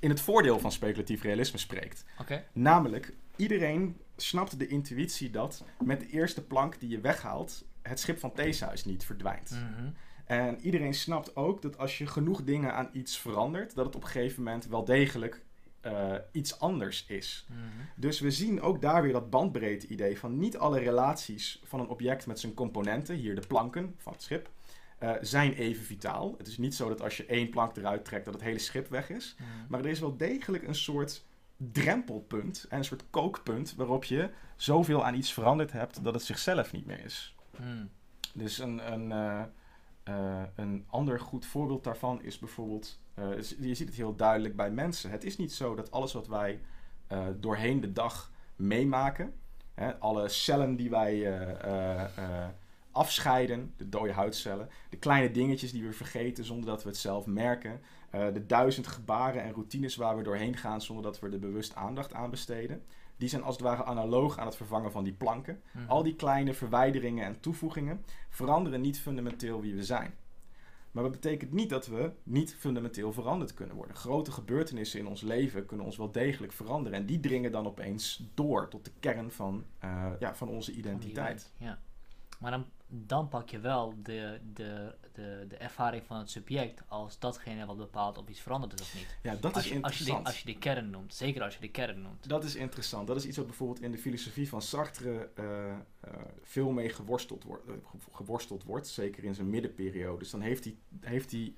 in 0.00 0.10
het 0.10 0.20
voordeel 0.20 0.58
van 0.58 0.72
speculatief 0.72 1.22
realisme 1.22 1.58
spreekt. 1.58 2.04
Namelijk, 2.52 3.12
iedereen 3.36 3.96
snapt 4.16 4.58
de 4.58 4.66
intuïtie 4.66 5.30
dat 5.30 5.64
met 5.84 6.00
de 6.00 6.06
eerste 6.06 6.42
plank 6.44 6.80
die 6.80 6.88
je 6.88 7.00
weghaalt, 7.00 7.64
het 7.82 8.00
schip 8.00 8.18
van 8.18 8.32
Theseus 8.32 8.84
niet 8.84 9.04
verdwijnt. 9.04 9.50
Mhm. 9.50 9.88
En 10.24 10.60
iedereen 10.60 10.94
snapt 10.94 11.36
ook 11.36 11.62
dat 11.62 11.78
als 11.78 11.98
je 11.98 12.06
genoeg 12.06 12.44
dingen 12.44 12.74
aan 12.74 12.88
iets 12.92 13.18
verandert, 13.18 13.74
dat 13.74 13.86
het 13.86 13.96
op 13.96 14.02
een 14.02 14.08
gegeven 14.08 14.42
moment 14.42 14.66
wel 14.66 14.84
degelijk 14.84 15.42
eh, 15.80 16.14
iets 16.32 16.60
anders 16.60 17.06
is. 17.06 17.46
Mhm. 17.48 17.58
Dus 17.96 18.20
we 18.20 18.30
zien 18.30 18.60
ook 18.60 18.80
daar 18.80 19.02
weer 19.02 19.12
dat 19.12 19.30
bandbreedte 19.30 19.86
idee 19.86 20.18
van 20.18 20.38
niet 20.38 20.58
alle 20.58 20.78
relaties 20.78 21.60
van 21.64 21.80
een 21.80 21.88
object 21.88 22.26
met 22.26 22.40
zijn 22.40 22.54
componenten, 22.54 23.14
hier 23.14 23.34
de 23.34 23.46
planken 23.46 23.94
van 23.98 24.12
het 24.12 24.22
schip, 24.22 24.50
eh, 24.98 25.12
zijn 25.20 25.52
even 25.52 25.84
vitaal. 25.84 26.34
Het 26.38 26.46
is 26.46 26.58
niet 26.58 26.74
zo 26.74 26.88
dat 26.88 27.02
als 27.02 27.16
je 27.16 27.26
één 27.26 27.50
plank 27.50 27.76
eruit 27.76 28.04
trekt 28.04 28.24
dat 28.24 28.34
het 28.34 28.42
hele 28.42 28.58
schip 28.58 28.88
weg 28.88 29.10
is. 29.10 29.36
Mhm. 29.38 29.48
Maar 29.68 29.80
er 29.80 29.90
is 29.90 30.00
wel 30.00 30.16
degelijk 30.16 30.66
een 30.66 30.74
soort 30.74 31.24
drempelpunt 31.56 32.66
en 32.68 32.78
een 32.78 32.84
soort 32.84 33.04
kookpunt 33.10 33.74
waarop 33.74 34.04
je 34.04 34.30
zoveel 34.56 35.04
aan 35.04 35.14
iets 35.14 35.32
veranderd 35.32 35.72
hebt 35.72 36.04
dat 36.04 36.14
het 36.14 36.22
zichzelf 36.22 36.72
niet 36.72 36.86
meer 36.86 37.04
is. 37.04 37.34
Mhm. 37.58 37.84
Dus 38.34 38.58
een, 38.58 38.92
een, 38.92 39.12
eh, 40.02 40.42
een 40.54 40.84
ander 40.88 41.20
goed 41.20 41.46
voorbeeld 41.46 41.84
daarvan 41.84 42.22
is 42.22 42.38
bijvoorbeeld, 42.38 42.98
eh, 43.20 43.42
je 43.68 43.74
ziet 43.74 43.88
het 43.88 43.96
heel 43.96 44.16
duidelijk 44.16 44.56
bij 44.56 44.70
mensen. 44.70 45.10
Het 45.10 45.24
is 45.24 45.36
niet 45.36 45.52
zo 45.52 45.74
dat 45.74 45.90
alles 45.90 46.12
wat 46.12 46.26
wij 46.26 46.60
eh, 47.06 47.26
doorheen 47.36 47.80
de 47.80 47.92
dag 47.92 48.30
meemaken, 48.56 49.32
hè, 49.74 49.98
alle 49.98 50.28
cellen 50.28 50.76
die 50.76 50.90
wij, 50.90 51.36
eh, 51.60 52.48
afscheiden, 52.92 53.74
de 53.76 53.88
dode 53.88 54.12
huidcellen, 54.12 54.68
de 54.88 54.96
kleine 54.96 55.30
dingetjes 55.30 55.72
die 55.72 55.82
we 55.82 55.92
vergeten 55.92 56.44
zonder 56.44 56.66
dat 56.66 56.82
we 56.82 56.88
het 56.88 56.98
zelf 56.98 57.26
merken, 57.26 57.80
de 58.10 58.46
duizend 58.46 58.86
gebaren 58.86 59.42
en 59.42 59.52
routines 59.52 59.96
waar 59.96 60.16
we 60.16 60.22
doorheen 60.22 60.56
gaan 60.56 60.80
zonder 60.82 61.04
dat 61.04 61.20
we 61.20 61.28
er 61.28 61.38
bewust 61.38 61.74
aandacht 61.74 62.12
aan 62.12 62.30
besteden, 62.30 62.82
die 63.16 63.28
zijn 63.28 63.42
als 63.42 63.54
het 63.54 63.64
ware 63.64 63.84
analoog 63.84 64.38
aan 64.38 64.46
het 64.46 64.56
vervangen 64.56 64.92
van 64.92 65.04
die 65.04 65.12
planken. 65.12 65.62
Mhm. 65.70 65.88
Al 65.88 66.02
die 66.02 66.16
kleine 66.16 66.54
verwijderingen 66.54 67.24
en 67.24 67.40
toevoegingen 67.40 68.04
veranderen 68.28 68.80
niet 68.80 69.00
fundamenteel 69.00 69.60
wie 69.60 69.74
we 69.74 69.84
zijn. 69.84 70.14
Maar 70.90 71.02
dat 71.02 71.12
betekent 71.12 71.52
niet 71.52 71.68
dat 71.68 71.86
we 71.86 72.12
niet 72.22 72.54
fundamenteel 72.54 73.12
veranderd 73.12 73.54
kunnen 73.54 73.76
worden. 73.76 73.96
Grote 73.96 74.32
gebeurtenissen 74.32 75.00
in 75.00 75.06
ons 75.06 75.20
leven 75.22 75.66
kunnen 75.66 75.86
ons 75.86 75.96
wel 75.96 76.12
degelijk 76.12 76.52
veranderen. 76.52 76.98
En 76.98 77.06
die 77.06 77.20
dringen 77.20 77.52
dan 77.52 77.66
opeens 77.66 78.24
door 78.34 78.68
tot 78.68 78.84
de 78.84 78.92
kern 79.00 79.30
van, 79.30 79.64
eh, 79.78 80.12
ja, 80.18 80.34
van 80.34 80.48
onze 80.48 80.72
identiteit. 80.72 81.52
Ja. 81.56 81.78
Maar 82.38 82.50
dan, 82.50 82.66
dan 82.86 83.28
pak 83.28 83.48
je 83.48 83.58
wel 83.58 83.94
de, 84.02 84.40
de, 84.52 84.94
de, 85.12 85.44
de 85.48 85.56
ervaring 85.56 86.04
van 86.06 86.18
het 86.18 86.30
subject 86.30 86.82
als 86.88 87.18
datgene 87.18 87.66
wat 87.66 87.76
bepaalt 87.76 88.18
of 88.18 88.28
iets 88.28 88.40
veranderd 88.40 88.72
is 88.72 88.80
of 88.80 88.94
niet. 88.94 89.06
Ja, 89.22 89.34
dat 89.40 89.54
als, 89.54 89.64
is 89.64 89.70
je, 89.70 89.82
als, 89.82 89.98
je 89.98 90.04
de, 90.04 90.10
interessant. 90.10 90.26
als 90.26 90.38
je 90.38 90.52
de 90.52 90.58
kern 90.58 90.90
noemt. 90.90 91.14
Zeker 91.14 91.42
als 91.42 91.54
je 91.54 91.60
de 91.60 91.70
kern 91.70 92.02
noemt. 92.02 92.28
Dat 92.28 92.44
is 92.44 92.54
interessant. 92.54 93.06
Dat 93.06 93.16
is 93.16 93.24
iets 93.26 93.36
wat 93.36 93.46
bijvoorbeeld 93.46 93.80
in 93.80 93.90
de 93.90 93.98
filosofie 93.98 94.48
van 94.48 94.62
Sartre 94.62 95.30
eh, 95.34 95.70
eh, 95.70 95.76
veel 96.42 96.70
mee 96.70 96.88
geworsteld, 96.88 97.44
wordt, 97.44 97.66
eh, 97.66 97.72
ge- 97.84 97.98
geworsteld 98.12 98.64
wordt. 98.64 98.88
Zeker 98.88 99.24
in 99.24 99.34
zijn 99.34 99.50
middenperiode. 99.50 100.18
Dus 100.18 100.30
dan 100.30 100.40
heeft 100.40 100.64
hij, 100.64 100.76
heeft 101.00 101.30
hij 101.30 101.54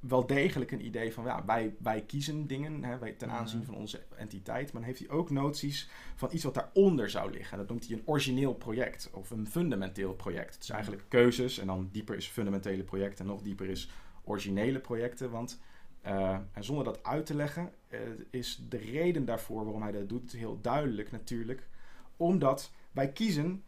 wel 0.00 0.26
degelijk 0.26 0.70
een 0.70 0.84
idee 0.86 1.12
van... 1.12 1.24
Ja, 1.24 1.44
wij, 1.44 1.74
wij 1.78 2.00
kiezen 2.02 2.46
dingen 2.46 2.84
hè, 2.84 2.98
wij, 2.98 3.12
ten 3.12 3.28
Mhm. 3.28 3.36
aanzien 3.36 3.64
van 3.64 3.74
onze 3.74 4.02
entiteit. 4.16 4.64
Maar 4.72 4.80
dan 4.82 4.90
heeft 4.90 4.98
hij 5.06 5.08
ook 5.16 5.30
noties 5.30 5.88
van 6.16 6.28
iets 6.32 6.44
wat 6.44 6.54
daaronder 6.54 7.10
zou 7.10 7.30
liggen. 7.30 7.52
En 7.52 7.58
dat 7.58 7.68
noemt 7.68 7.86
hij 7.88 7.96
een 7.96 8.02
origineel 8.06 8.54
project. 8.54 9.10
Of 9.12 9.30
een 9.30 9.46
fundamenteel 9.48 10.14
project. 10.14 10.54
Het 10.54 10.62
is 10.62 10.70
eigenlijk 10.70 11.04
keuzes. 11.08 11.58
En 11.58 11.66
dan 11.66 11.88
dieper 11.92 12.16
is 12.16 12.26
fundamentele 12.26 12.82
projecten. 12.84 13.24
En 13.24 13.30
nog 13.30 13.42
dieper 13.42 13.68
is 13.68 13.90
originele 14.24 14.78
projecten. 14.80 15.30
Want... 15.30 15.60
eh, 16.02 16.38
en 16.52 16.64
zonder 16.64 16.84
dat 16.84 17.02
uit 17.04 17.26
te 17.26 17.34
leggen, 17.34 17.72
eh, 17.88 18.00
is 18.30 18.62
de 18.68 18.76
reden 18.76 19.24
daarvoor 19.24 19.64
waarom 19.64 19.82
hij 19.82 19.92
dat 19.92 20.08
doet 20.08 20.32
heel 20.32 20.58
duidelijk 20.60 21.10
natuurlijk. 21.10 21.68
Omdat 22.16 22.72
wij 22.92 23.12
kiezen 23.12 23.62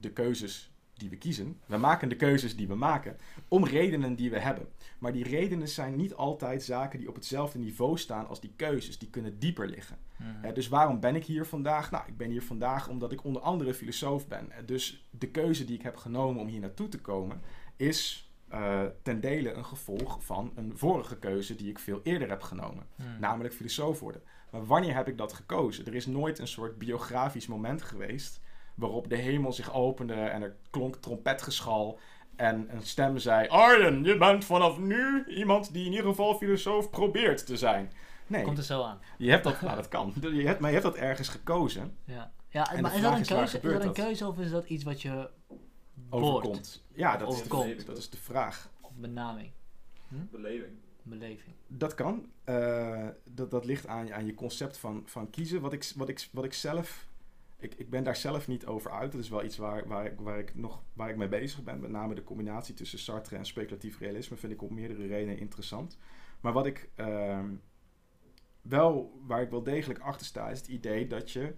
de 0.00 0.10
keuzes 0.12 0.72
die 0.94 1.08
we 1.10 1.16
kiezen. 1.16 1.60
We 1.66 1.76
maken 1.76 2.08
de 2.08 2.16
keuzes 2.16 2.56
die 2.56 2.68
we 2.68 2.74
maken 2.74 3.16
om 3.48 3.64
redenen 3.64 4.14
die 4.14 4.30
we 4.30 4.38
hebben. 4.38 4.68
Maar 4.98 5.12
die 5.12 5.24
redenen 5.24 5.68
zijn 5.68 5.96
niet 5.96 6.14
altijd 6.14 6.62
zaken 6.62 6.98
die 6.98 7.08
op 7.08 7.14
hetzelfde 7.14 7.58
niveau 7.58 7.98
staan 7.98 8.28
als 8.28 8.40
die 8.40 8.52
keuzes. 8.56 8.98
Die 8.98 9.10
kunnen 9.10 9.38
dieper 9.38 9.68
liggen. 9.68 9.98
Mhm. 10.16 10.54
Dus 10.54 10.68
waarom 10.68 11.00
ben 11.00 11.14
ik 11.14 11.24
hier 11.24 11.44
vandaag? 11.44 11.90
Nou, 11.90 12.04
ik 12.06 12.16
ben 12.16 12.30
hier 12.30 12.42
vandaag 12.42 12.88
omdat 12.88 13.12
ik 13.12 13.24
onder 13.24 13.42
andere 13.42 13.74
filosoof 13.74 14.28
ben. 14.28 14.48
Dus 14.66 15.06
de 15.10 15.28
keuze 15.28 15.64
die 15.64 15.76
ik 15.76 15.82
heb 15.82 15.96
genomen 15.96 16.40
om 16.40 16.48
hier 16.48 16.60
naartoe 16.60 16.88
te 16.88 17.00
komen 17.00 17.40
is 17.76 18.32
eh, 18.48 18.82
ten 19.02 19.20
dele 19.20 19.52
een 19.52 19.64
gevolg 19.64 20.24
van 20.24 20.52
een 20.54 20.78
vorige 20.78 21.18
keuze 21.18 21.56
die 21.56 21.70
ik 21.70 21.78
veel 21.78 22.00
eerder 22.02 22.28
heb 22.28 22.42
genomen. 22.42 22.86
Mhm. 22.96 23.20
Namelijk 23.20 23.54
filosoof 23.54 24.00
worden. 24.00 24.22
Maar 24.50 24.66
wanneer 24.66 24.94
heb 24.94 25.08
ik 25.08 25.18
dat 25.18 25.32
gekozen? 25.32 25.86
Er 25.86 25.94
is 25.94 26.06
nooit 26.06 26.38
een 26.38 26.48
soort 26.48 26.78
biografisch 26.78 27.46
moment 27.46 27.82
geweest 27.82 28.40
waarop 28.74 29.08
de 29.08 29.16
hemel 29.16 29.52
zich 29.52 29.74
opende 29.74 30.14
en 30.14 30.42
er 30.42 30.56
klonk 30.70 30.96
trompetgeschal 30.96 31.98
en 32.36 32.66
een 32.74 32.82
stem 32.82 33.18
zei: 33.18 33.48
Arjen, 33.48 34.04
je 34.04 34.16
bent 34.16 34.44
vanaf 34.44 34.78
nu 34.78 35.24
iemand 35.26 35.72
die 35.72 35.84
in 35.84 35.90
ieder 35.92 36.06
geval 36.06 36.34
filosoof 36.34 36.90
probeert 36.90 37.46
te 37.46 37.56
zijn. 37.56 37.92
Nee, 38.26 38.42
Komt 38.44 38.58
er 38.58 38.64
zo 38.64 38.82
aan. 38.82 38.98
je 39.18 39.30
hebt 39.30 39.44
dat, 39.44 39.60
nou, 39.60 39.76
dat 39.76 39.88
kan. 39.88 40.12
Je 40.20 40.46
hebt, 40.46 40.60
maar 40.60 40.70
je 40.70 40.76
hebt 40.80 40.92
dat 40.92 41.02
ergens 41.02 41.28
gekozen, 41.28 41.96
Ja, 42.04 42.32
ja 42.48 42.72
En 42.72 42.82
maar 42.82 42.94
is 42.94 43.00
dat 43.00 43.16
een 43.18 43.24
keuze? 43.26 43.56
Is 43.56 43.72
dat 43.72 43.82
een 43.84 43.92
keuze 43.92 44.26
of 44.26 44.38
is 44.38 44.50
dat 44.50 44.64
iets 44.64 44.84
wat 44.84 45.02
je 45.02 45.30
overkomt. 46.10 46.84
Ja, 46.92 47.16
dat 47.16 47.32
is, 47.32 47.42
de, 47.42 47.82
dat 47.86 47.96
is 47.96 48.10
de 48.10 48.16
vraag. 48.16 48.70
Of 48.80 48.90
benaming, 48.94 49.50
Beleving. 50.08 50.72
beleving. 51.02 51.54
Dat 51.66 51.94
kan. 51.94 52.26
Eh, 52.44 53.08
dat, 53.30 53.50
dat 53.50 53.64
ligt 53.64 53.86
aan, 53.86 54.12
aan 54.12 54.26
je 54.26 54.34
concept 54.34 54.76
van, 54.76 55.02
van 55.06 55.30
kiezen. 55.30 55.60
Wat 55.60 55.72
ik, 55.72 55.92
wat 55.96 56.08
ik, 56.08 56.28
wat 56.32 56.44
ik 56.44 56.52
zelf. 56.52 57.06
Ik, 57.64 57.74
ik 57.74 57.90
ben 57.90 58.04
daar 58.04 58.16
zelf 58.16 58.48
niet 58.48 58.66
over 58.66 58.90
uit. 58.90 59.12
Dat 59.12 59.20
is 59.20 59.28
wel 59.28 59.44
iets 59.44 59.56
waar, 59.56 59.88
waar, 59.88 60.06
ik, 60.06 60.20
waar, 60.20 60.38
ik 60.38 60.54
nog, 60.54 60.82
waar 60.92 61.10
ik 61.10 61.16
mee 61.16 61.28
bezig 61.28 61.62
ben. 61.62 61.80
Met 61.80 61.90
name 61.90 62.14
de 62.14 62.24
combinatie 62.24 62.74
tussen 62.74 62.98
Sartre 62.98 63.36
en 63.36 63.46
speculatief 63.46 63.98
realisme 63.98 64.36
vind 64.36 64.52
ik 64.52 64.62
op 64.62 64.70
meerdere 64.70 65.06
redenen 65.06 65.38
interessant. 65.38 65.98
Maar 66.40 66.52
wat 66.52 66.66
ik 66.66 66.88
ehm, 66.94 67.50
wel, 68.62 69.20
waar 69.26 69.42
ik 69.42 69.50
wel 69.50 69.62
degelijk 69.62 69.98
achter 69.98 70.26
sta, 70.26 70.50
is 70.50 70.58
het 70.58 70.68
idee 70.68 71.06
dat 71.06 71.30
je 71.30 71.54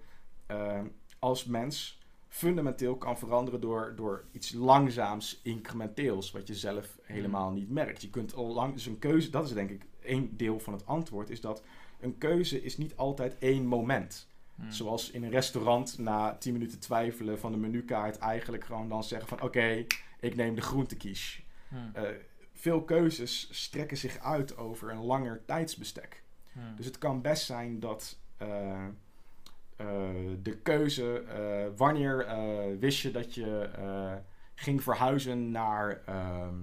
ehm, 0.46 0.86
als 1.18 1.44
mens 1.44 2.00
fundamenteel 2.28 2.96
kan 2.96 3.18
veranderen 3.18 3.60
door, 3.60 3.92
door 3.96 4.24
iets 4.32 4.52
langzaams, 4.52 5.40
incrementeels, 5.42 6.30
wat 6.30 6.46
je 6.46 6.54
zelf 6.54 6.98
helemaal 7.02 7.50
niet 7.50 7.70
merkt. 7.70 8.02
Je 8.02 8.10
kunt 8.10 8.34
al 8.34 8.46
lang, 8.46 8.72
dus 8.72 8.86
een 8.86 8.98
keuze, 8.98 9.30
dat 9.30 9.44
is 9.44 9.52
denk 9.52 9.70
ik 9.70 9.86
één 10.00 10.36
deel 10.36 10.60
van 10.60 10.72
het 10.72 10.86
antwoord, 10.86 11.30
is 11.30 11.40
dat 11.40 11.62
een 12.00 12.18
keuze 12.18 12.62
is 12.62 12.76
niet 12.76 12.96
altijd 12.96 13.38
één 13.38 13.66
moment. 13.66 14.28
Mhm. 14.56 14.70
Zoals 14.70 15.10
in 15.10 15.24
een 15.24 15.30
restaurant 15.30 15.98
na 15.98 16.34
10 16.34 16.52
minuten 16.52 16.78
twijfelen 16.78 17.38
van 17.38 17.52
de 17.52 17.58
menukaart 17.58 18.18
eigenlijk 18.18 18.64
gewoon 18.64 18.88
dan 18.88 19.04
zeggen 19.04 19.28
van 19.28 19.42
oké, 19.42 19.84
ik 20.20 20.36
neem 20.36 20.54
de 20.54 20.60
groentekies. 20.60 21.42
Mhm. 21.68 21.80
Eh, 21.92 22.10
veel 22.52 22.82
keuzes 22.82 23.48
strekken 23.50 23.96
zich 23.96 24.18
uit 24.18 24.56
over 24.56 24.90
een 24.90 25.04
langer 25.04 25.42
tijdsbestek. 25.44 26.22
Mhm. 26.52 26.76
Dus 26.76 26.86
het 26.86 26.98
kan 26.98 27.22
best 27.22 27.44
zijn 27.44 27.80
dat 27.80 28.18
eh, 28.36 28.84
eh, 29.76 29.86
de 30.42 30.56
keuze, 30.62 31.24
wanneer 31.76 32.26
wist 32.78 33.00
je 33.00 33.10
dat 33.10 33.34
je 33.34 33.70
ging 34.54 34.82
verhuizen 34.82 35.50
naar, 35.50 36.02
ehm, 36.06 36.54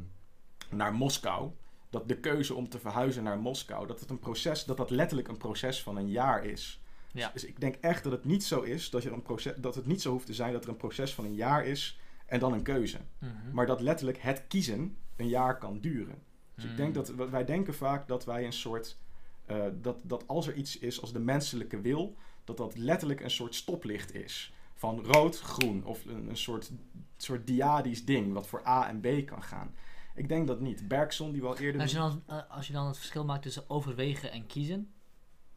naar 0.69 0.93
Moskou, 0.93 1.51
dat 1.89 2.07
de 2.07 2.19
keuze 2.19 2.53
om 2.53 2.69
te 2.69 2.79
verhuizen 2.79 3.23
naar 3.23 3.39
Moskou, 3.39 3.87
dat 3.87 3.99
het 3.99 4.09
een 4.09 4.19
proces, 4.19 4.65
dat 4.65 4.77
dat 4.77 4.89
letterlijk 4.89 5.27
een 5.27 5.37
proces 5.37 5.83
van 5.83 5.97
een 5.97 6.09
jaar 6.09 6.45
is. 6.45 6.82
Ja. 7.13 7.29
Dus 7.33 7.45
ik 7.45 7.59
denk 7.59 7.75
echt 7.75 8.03
dat 8.03 8.11
het 8.11 8.25
niet 8.25 8.43
zo 8.43 8.61
is 8.61 8.89
dat, 8.89 9.03
er 9.03 9.13
een 9.13 9.21
proces, 9.21 9.53
dat 9.57 9.75
het 9.75 9.85
niet 9.85 10.01
zo 10.01 10.11
hoeft 10.11 10.25
te 10.25 10.33
zijn 10.33 10.53
dat 10.53 10.63
er 10.63 10.69
een 10.69 10.77
proces 10.77 11.13
van 11.13 11.25
een 11.25 11.35
jaar 11.35 11.65
is 11.65 11.99
en 12.25 12.39
dan 12.39 12.53
een 12.53 12.63
keuze. 12.63 12.97
Mhm. 13.19 13.31
Maar 13.53 13.65
dat 13.65 13.81
letterlijk 13.81 14.17
het 14.21 14.43
kiezen 14.47 14.97
een 15.15 15.27
jaar 15.27 15.57
kan 15.57 15.79
duren. 15.79 16.21
Dus 16.55 16.63
ik 16.63 16.69
Mhm. 16.69 16.79
denk 16.79 16.93
dat 16.93 17.09
w- 17.09 17.29
wij 17.29 17.45
denken 17.45 17.73
vaak 17.73 18.07
dat 18.07 18.25
wij 18.25 18.45
een 18.45 18.53
soort. 18.53 18.97
eh, 19.45 19.63
dat, 19.81 20.01
dat 20.03 20.27
als 20.27 20.47
er 20.47 20.53
iets 20.55 20.77
is 20.79 21.01
als 21.01 21.13
de 21.13 21.19
menselijke 21.19 21.81
wil, 21.81 22.15
dat 22.43 22.57
dat 22.57 22.77
letterlijk 22.77 23.19
een 23.19 23.29
soort 23.31 23.55
stoplicht 23.55 24.13
is. 24.15 24.53
Van 24.75 25.05
rood, 25.05 25.39
groen. 25.39 25.85
Of 25.85 26.05
een, 26.05 26.29
een 26.29 26.37
soort, 26.37 26.71
soort 27.17 27.47
diadisch 27.47 28.05
ding 28.05 28.33
wat 28.33 28.47
voor 28.47 28.67
A 28.67 28.87
en 28.89 28.99
B 28.99 29.25
kan 29.27 29.43
gaan. 29.43 29.75
Ik 30.15 30.29
denk 30.29 30.47
dat 30.47 30.59
niet. 30.59 30.87
Bergson, 30.87 31.31
die 31.31 31.41
wel 31.41 31.57
eerder. 31.57 31.81
Als 31.81 31.91
je, 31.91 31.97
dan, 31.97 32.23
eh, 32.27 32.37
als 32.49 32.67
je 32.67 32.73
dan 32.73 32.87
het 32.87 32.97
verschil 32.97 33.25
maakt 33.25 33.41
tussen 33.41 33.69
overwegen 33.69 34.31
en 34.31 34.45
kiezen. 34.47 34.92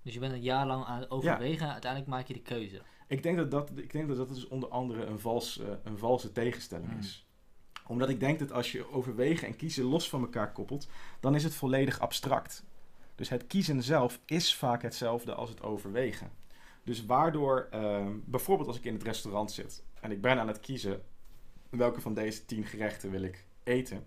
Dus 0.07 0.15
je 0.15 0.21
bent 0.21 0.33
een 0.33 0.43
jaar 0.43 0.67
lang 0.67 0.85
aan 0.85 1.01
het 1.01 1.11
overwegen 1.11 1.67
en 1.67 1.73
uiteindelijk 1.73 2.11
maak 2.11 2.27
je 2.27 2.35
de 2.35 2.43
keuze. 2.43 2.83
Ik 3.07 3.23
denk 3.23 3.37
dat 3.37 3.51
dat, 3.51 3.71
ik 3.75 3.93
denk 3.93 4.09
dat, 4.09 4.17
dat 4.17 4.29
dus 4.29 4.49
onder 4.49 4.69
andere 4.69 5.05
een, 5.05 5.19
vals, 5.19 5.59
eh, 5.59 5.67
een 5.85 5.99
valse 5.99 6.33
tegenstelling 6.33 6.93
Mm. 6.93 6.99
is. 6.99 7.27
Omdat 7.87 8.09
ik 8.09 8.21
denk 8.21 8.39
dat 8.39 8.53
als 8.53 8.73
je 8.73 8.93
overwegen 8.93 9.49
en 9.49 9.57
kiezen 9.57 9.85
los 9.85 10.09
van 10.09 10.21
elkaar 10.21 10.53
koppelt, 10.53 10.89
dan 11.21 11.35
is 11.35 11.45
het 11.45 11.55
volledig 11.55 12.01
abstract. 12.01 12.65
Dus 13.15 13.29
het 13.29 13.47
kiezen 13.47 13.83
zelf 13.83 14.21
is 14.25 14.55
vaak 14.55 14.83
hetzelfde 14.83 15.35
als 15.35 15.49
het 15.49 15.63
overwegen. 15.63 16.31
Dus 16.85 17.07
waardoor, 17.07 17.69
ehm, 17.71 18.13
bijvoorbeeld 18.25 18.69
als 18.69 18.79
ik 18.79 18.85
in 18.85 18.95
het 18.95 19.03
restaurant 19.03 19.53
zit 19.53 19.85
en 20.01 20.11
ik 20.11 20.21
ben 20.21 20.39
aan 20.39 20.49
het 20.49 20.61
kiezen 20.61 21.03
welke 21.71 22.01
van 22.01 22.15
deze 22.15 22.45
tien 22.45 22.65
gerechten 22.65 23.11
wil 23.11 23.23
ik 23.23 23.45
eten. 23.63 24.07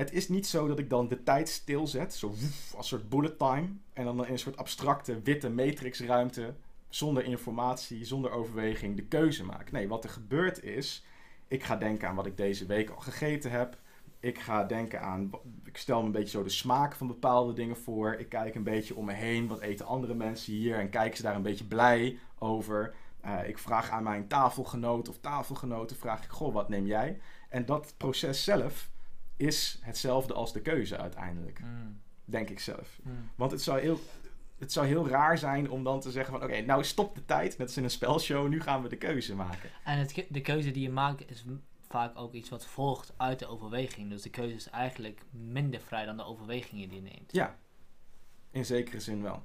Het 0.00 0.12
is 0.12 0.28
niet 0.28 0.46
zo 0.46 0.66
dat 0.66 0.78
ik 0.78 0.90
dan 0.90 1.08
de 1.08 1.22
tijd 1.22 1.48
stilzet, 1.48 2.14
zo 2.14 2.28
woef, 2.28 2.74
als 2.76 2.88
soort 2.88 3.08
bullet 3.08 3.38
time, 3.38 3.68
en 3.92 4.04
dan 4.04 4.26
in 4.26 4.32
een 4.32 4.38
soort 4.38 4.56
abstracte 4.56 5.20
witte 5.22 5.50
matrixruimte 5.50 6.54
zonder 6.88 7.24
informatie, 7.24 8.04
zonder 8.04 8.30
overweging 8.30 8.96
de 8.96 9.04
keuze 9.04 9.44
maak. 9.44 9.70
Nee, 9.70 9.88
wat 9.88 10.04
er 10.04 10.10
gebeurt 10.10 10.62
is, 10.62 11.04
ik 11.48 11.64
ga 11.64 11.76
denken 11.76 12.08
aan 12.08 12.14
wat 12.14 12.26
ik 12.26 12.36
deze 12.36 12.66
week 12.66 12.90
al 12.90 13.00
gegeten 13.00 13.50
heb. 13.50 13.78
Ik 14.20 14.38
ga 14.38 14.64
denken 14.64 15.00
aan, 15.00 15.30
ik 15.64 15.76
stel 15.76 16.00
me 16.00 16.06
een 16.06 16.12
beetje 16.12 16.38
zo 16.38 16.42
de 16.42 16.50
smaak 16.50 16.94
van 16.94 17.06
bepaalde 17.06 17.52
dingen 17.52 17.76
voor. 17.76 18.14
Ik 18.14 18.28
kijk 18.28 18.54
een 18.54 18.62
beetje 18.62 18.94
om 18.94 19.04
me 19.04 19.12
heen, 19.12 19.48
wat 19.48 19.60
eten 19.60 19.86
andere 19.86 20.14
mensen 20.14 20.52
hier 20.52 20.78
en 20.78 20.90
kijken 20.90 21.16
ze 21.16 21.22
daar 21.22 21.34
een 21.34 21.42
beetje 21.42 21.64
blij 21.64 22.18
over. 22.38 22.94
Eh, 23.20 23.48
ik 23.48 23.58
vraag 23.58 23.90
aan 23.90 24.02
mijn 24.02 24.28
tafelgenoot 24.28 25.08
of 25.08 25.18
tafelgenoten, 25.18 25.96
vraag 25.96 26.24
ik, 26.24 26.30
goh, 26.30 26.54
wat 26.54 26.68
neem 26.68 26.86
jij? 26.86 27.20
En 27.48 27.66
dat 27.66 27.94
proces 27.96 28.44
zelf 28.44 28.90
is 29.40 29.78
hetzelfde 29.82 30.34
als 30.34 30.52
de 30.52 30.60
keuze 30.60 30.96
uiteindelijk, 30.98 31.60
Mhm. 31.60 31.70
denk 32.24 32.48
ik 32.50 32.60
zelf. 32.60 32.98
Mhm. 33.02 33.14
Want 33.34 33.50
het 33.50 33.62
zou 33.62 33.80
heel, 33.80 34.00
het 34.58 34.72
zou 34.72 34.86
heel 34.86 35.08
raar 35.08 35.38
zijn 35.38 35.70
om 35.70 35.84
dan 35.84 36.00
te 36.00 36.10
zeggen 36.10 36.32
van... 36.38 36.42
Oké, 36.42 36.60
nou 36.60 36.84
stop 36.84 37.14
de 37.14 37.24
tijd, 37.24 37.58
net 37.58 37.66
als 37.66 37.76
in 37.76 37.84
een 37.84 37.90
spelshow. 37.90 38.48
Nu 38.48 38.60
gaan 38.60 38.82
we 38.82 38.88
de 38.88 38.96
keuze 38.96 39.34
maken. 39.34 39.70
En 39.84 39.98
het, 39.98 40.24
de 40.28 40.40
keuze 40.40 40.70
die 40.70 40.82
je 40.82 40.90
maakt 40.90 41.30
is 41.30 41.44
vaak 41.88 42.18
ook 42.18 42.32
iets 42.32 42.48
wat 42.48 42.66
volgt 42.66 43.12
uit 43.16 43.38
de 43.38 43.46
overweging. 43.46 44.10
Dus 44.10 44.22
de 44.22 44.30
keuze 44.30 44.54
is 44.54 44.68
eigenlijk 44.70 45.22
minder 45.30 45.80
vrij 45.80 46.04
dan 46.04 46.16
de 46.16 46.24
overwegingen 46.24 46.88
die 46.88 47.02
je 47.02 47.10
neemt. 47.10 47.32
Ja, 47.32 47.58
in 48.50 48.64
zekere 48.64 49.00
zin 49.00 49.22
wel. 49.22 49.42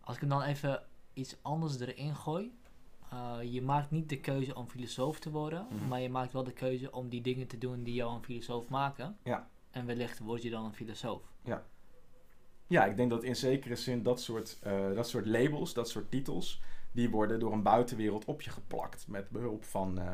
Als 0.00 0.14
ik 0.14 0.20
hem 0.20 0.30
dan 0.30 0.42
even 0.42 0.82
iets 1.12 1.36
anders 1.42 1.80
erin 1.80 2.16
gooi. 2.16 2.58
Eh, 3.10 3.38
je 3.52 3.62
maakt 3.62 3.90
niet 3.90 4.08
de 4.08 4.20
keuze 4.20 4.54
om 4.54 4.68
filosoof 4.68 5.18
te 5.20 5.30
worden, 5.30 5.66
Mhm. 5.70 5.88
maar 5.88 6.00
je 6.00 6.08
maakt 6.10 6.32
wel 6.32 6.44
de 6.44 6.52
keuze 6.52 6.92
om 6.92 7.08
die 7.08 7.20
dingen 7.20 7.46
te 7.46 7.58
doen 7.58 7.82
die 7.82 7.94
jou 7.94 8.14
een 8.14 8.24
filosoof 8.24 8.68
maken. 8.68 9.16
Ja. 9.24 9.48
En 9.70 9.86
wellicht 9.86 10.18
word 10.18 10.42
je 10.42 10.50
dan 10.50 10.64
een 10.64 10.74
filosoof. 10.74 11.22
Ja, 12.66 12.84
ik 12.84 12.96
denk 12.96 13.10
dat 13.10 13.22
in 13.24 13.36
zekere 13.36 13.76
zin 13.76 14.02
dat 14.02 14.20
soort, 14.20 14.58
eh, 14.62 14.94
dat 14.94 15.08
soort 15.08 15.26
labels, 15.26 15.74
dat 15.74 15.88
soort 15.88 16.10
titels, 16.10 16.60
die 16.92 17.10
worden 17.10 17.40
door 17.40 17.52
een 17.52 17.62
buitenwereld 17.62 18.24
op 18.24 18.42
je 18.42 18.50
geplakt. 18.50 19.08
Met 19.08 19.30
behulp 19.30 19.64
van, 19.64 19.98
eh, 19.98 20.12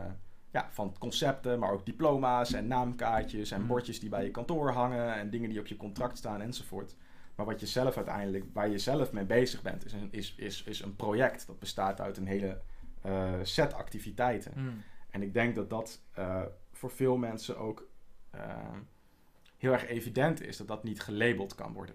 ja, 0.53 0.69
van 0.71 0.95
concepten, 0.99 1.59
maar 1.59 1.73
ook 1.73 1.87
diploma's 1.87 2.53
en 2.53 2.67
naamkaartjes 2.67 3.51
en 3.51 3.59
Mhm. 3.59 3.69
bordjes 3.69 4.01
die 4.01 4.09
bij 4.09 4.25
je 4.25 4.31
kantoor 4.31 4.71
hangen 4.73 5.15
en 5.15 5.31
dingen 5.31 5.51
die 5.51 5.61
op 5.61 5.67
je 5.67 5.77
contract 5.77 6.19
staan 6.19 6.41
enzovoort. 6.41 6.95
Maar 7.35 7.47
wat 7.47 7.61
je 7.61 7.67
zelf 7.67 7.97
uiteindelijk, 7.97 8.45
waar 8.53 8.69
je 8.69 8.79
zelf 8.79 9.13
mee 9.13 9.25
bezig 9.25 9.63
bent, 9.63 9.85
is 9.85 9.93
een, 9.93 10.09
is, 10.11 10.35
is, 10.35 10.63
is 10.63 10.81
een 10.83 10.97
project. 10.97 11.47
Dat 11.47 11.59
bestaat 11.59 12.01
uit 12.01 12.17
een 12.17 12.27
hele 12.27 12.61
eh, 13.07 13.33
set 13.43 13.75
activiteiten. 13.75 14.53
Mm. 14.57 14.83
En 15.11 15.23
ik 15.23 15.33
denk 15.33 15.55
dat 15.55 15.71
dat 15.71 16.01
eh, 16.13 16.43
voor 16.73 16.91
veel 16.91 17.17
mensen 17.17 17.59
ook 17.59 17.89
eh, 18.31 18.41
heel 19.57 19.73
erg 19.73 19.87
evident 19.87 20.41
is 20.41 20.57
dat 20.57 20.69
dat 20.69 20.85
niet 20.85 21.01
gelabeld 21.01 21.55
kan 21.55 21.73
worden. 21.73 21.95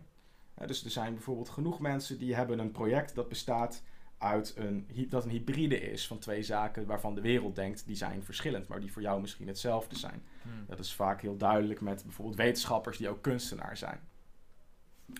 Dus 0.65 0.83
er 0.83 0.91
zijn 0.91 1.13
bijvoorbeeld 1.13 1.49
genoeg 1.49 1.79
mensen 1.79 2.17
die 2.17 2.35
hebben 2.35 2.59
een 2.59 2.71
project 2.71 3.15
dat 3.15 3.29
bestaat 3.29 3.83
uit 4.17 4.53
een, 4.57 4.87
dat 5.09 5.23
een 5.23 5.29
hybride 5.29 5.79
is 5.79 6.07
van 6.07 6.19
twee 6.19 6.43
zaken 6.43 6.85
waarvan 6.85 7.15
de 7.15 7.21
wereld 7.21 7.55
denkt 7.55 7.85
die 7.85 7.95
zijn 7.95 8.23
verschillend, 8.23 8.67
maar 8.67 8.79
die 8.79 8.91
voor 8.91 9.01
jou 9.01 9.21
misschien 9.21 9.47
hetzelfde 9.47 9.97
zijn. 9.97 10.23
Mm. 10.41 10.65
Dat 10.67 10.79
is 10.79 10.93
vaak 10.93 11.21
heel 11.21 11.37
duidelijk 11.37 11.81
met 11.81 12.03
bijvoorbeeld 12.03 12.37
wetenschappers 12.37 12.97
die 12.97 13.09
ook 13.09 13.21
kunstenaar 13.21 13.77
zijn. 13.77 13.99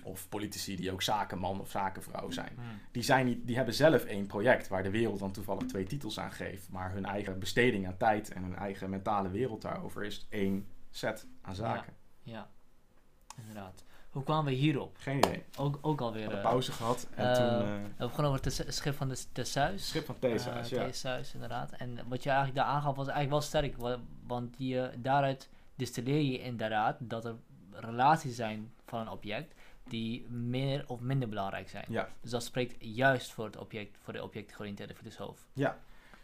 Of 0.03 0.30
politici 0.30 0.76
die 0.76 0.91
ook 0.91 1.01
zakenman 1.01 1.59
of 1.59 1.69
zakenvrouw 1.69 2.31
zijn 2.31 2.53
Mm. 2.57 2.63
die, 2.91 3.03
zijn 3.03 3.26
niet, 3.26 3.47
die 3.47 3.55
hebben 3.55 3.73
zelf 3.73 4.03
één 4.03 4.26
project 4.26 4.68
waar 4.68 4.84
de 4.84 4.89
wereld 4.89 5.19
dan 5.19 5.31
toevallig 5.31 5.65
twee 5.65 5.84
titels 5.85 6.19
aan 6.19 6.31
geeft. 6.31 6.69
Maar 6.69 6.91
hun 6.91 7.05
eigen 7.05 7.39
besteding 7.39 7.88
aan 7.88 7.97
tijd 7.97 8.31
en 8.34 8.43
hun 8.43 8.55
eigen 8.55 8.89
mentale 8.89 9.30
wereld 9.30 9.61
daarover 9.61 10.03
is 10.03 10.26
één 10.30 10.68
set 10.89 11.27
aan 11.41 11.55
zaken. 11.55 11.93
Ja, 12.23 12.49
inderdaad. 13.38 13.84
Hoe 14.09 14.23
kwamen 14.23 14.45
we 14.45 14.51
hierop? 14.57 14.97
Geen 14.99 15.18
idee. 15.18 15.43
We 15.51 15.57
Ook, 15.61 15.77
ook 15.81 16.01
alweer. 16.01 16.22
hadden 16.23 16.41
eh, 16.41 16.49
pauze 16.49 16.72
gehad 16.72 17.07
en 17.15 17.27
eh, 17.30 17.34
toen 17.35 17.68
eh, 17.68 17.73
we 17.97 18.05
begonnen 18.05 18.31
over 18.31 18.43
het 18.45 18.73
schip 18.73 18.95
van 18.95 19.09
de 19.09 19.15
schip 19.76 20.05
van 20.05 20.19
Thesaus, 20.19 20.72
Eh, 20.72 20.77
ja. 20.77 20.85
Thesaus, 20.85 21.34
inderdaad. 21.34 21.72
En 21.72 21.97
wat 22.07 22.23
je 22.23 22.30
eigenlijk 22.30 22.59
daar 22.59 22.68
aangaf 22.76 22.95
was 22.95 23.07
eigenlijk 23.07 23.30
wel 23.30 23.41
sterk. 23.41 23.77
wa- 23.77 23.99
Want 24.27 24.55
je, 24.57 24.91
daaruit 24.97 25.49
distilleer 25.76 26.22
je 26.22 26.39
inderdaad 26.41 26.97
dat 26.99 27.26
er 27.26 27.35
relaties 27.72 28.35
zijn 28.35 28.72
van 28.85 28.99
een 29.01 29.09
object 29.09 29.53
die 29.83 30.29
meer 30.29 30.83
of 30.87 30.99
minder 30.99 31.29
belangrijk 31.29 31.69
zijn. 31.69 31.85
Ja. 31.89 32.09
Dus 32.21 32.31
dat 32.31 32.43
spreekt 32.43 32.75
juist 32.79 33.31
voor 33.31 33.45
het 33.45 33.57
object, 33.57 33.97
voor 34.01 34.13
de 34.13 34.23
objectgeoriënteerde 34.23 34.95
filosoof. 34.95 35.45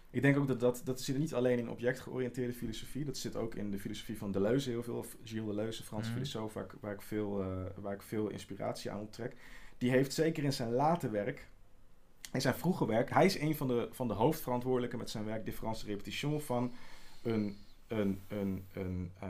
Ik 0.09 0.21
denk 0.21 0.37
ook 0.37 0.47
dat 0.47 0.59
dat, 0.59 0.81
dat 0.83 1.01
zit 1.01 1.17
niet 1.17 1.33
alleen 1.33 1.59
in 1.59 1.69
objectgeoriënteerde 1.69 2.53
filosofie. 2.53 3.05
Dat 3.05 3.17
zit 3.17 3.35
ook 3.35 3.55
in 3.55 3.71
de 3.71 3.79
filosofie 3.79 4.17
van 4.17 4.31
Deleuze 4.31 4.69
heel 4.69 4.83
veel. 4.83 4.95
Of 4.97 5.15
Gilles 5.23 5.45
Deleuze, 5.55 5.83
Franse 5.83 6.09
Mhm. 6.09 6.17
filosoof, 6.17 6.53
waar 6.53 6.63
ik, 6.63 6.71
waar, 6.79 6.93
ik 6.93 7.01
veel, 7.01 7.41
eh, 7.41 7.47
waar 7.75 7.93
ik 7.93 8.01
veel 8.01 8.29
inspiratie 8.29 8.91
aan 8.91 8.99
onttrek. 8.99 9.35
Die 9.77 9.89
heeft 9.89 10.13
zeker 10.13 10.43
in 10.43 10.53
zijn 10.53 10.71
late 10.71 11.09
werk, 11.09 11.47
in 12.33 12.41
zijn 12.41 12.55
vroege 12.55 12.85
werk... 12.85 13.09
Hij 13.09 13.25
is 13.25 13.39
een 13.39 13.55
van 13.55 13.67
de, 13.67 13.87
van 13.91 14.07
de 14.07 14.13
hoofdverantwoordelijken 14.13 14.99
met 14.99 15.09
zijn 15.09 15.25
werk 15.25 15.45
Difference 15.45 15.85
Repetition 15.85 16.41
van 16.41 16.73
een, 17.23 17.57
een, 17.87 18.21
een, 18.27 18.65
een, 18.73 19.11
eh, 19.19 19.29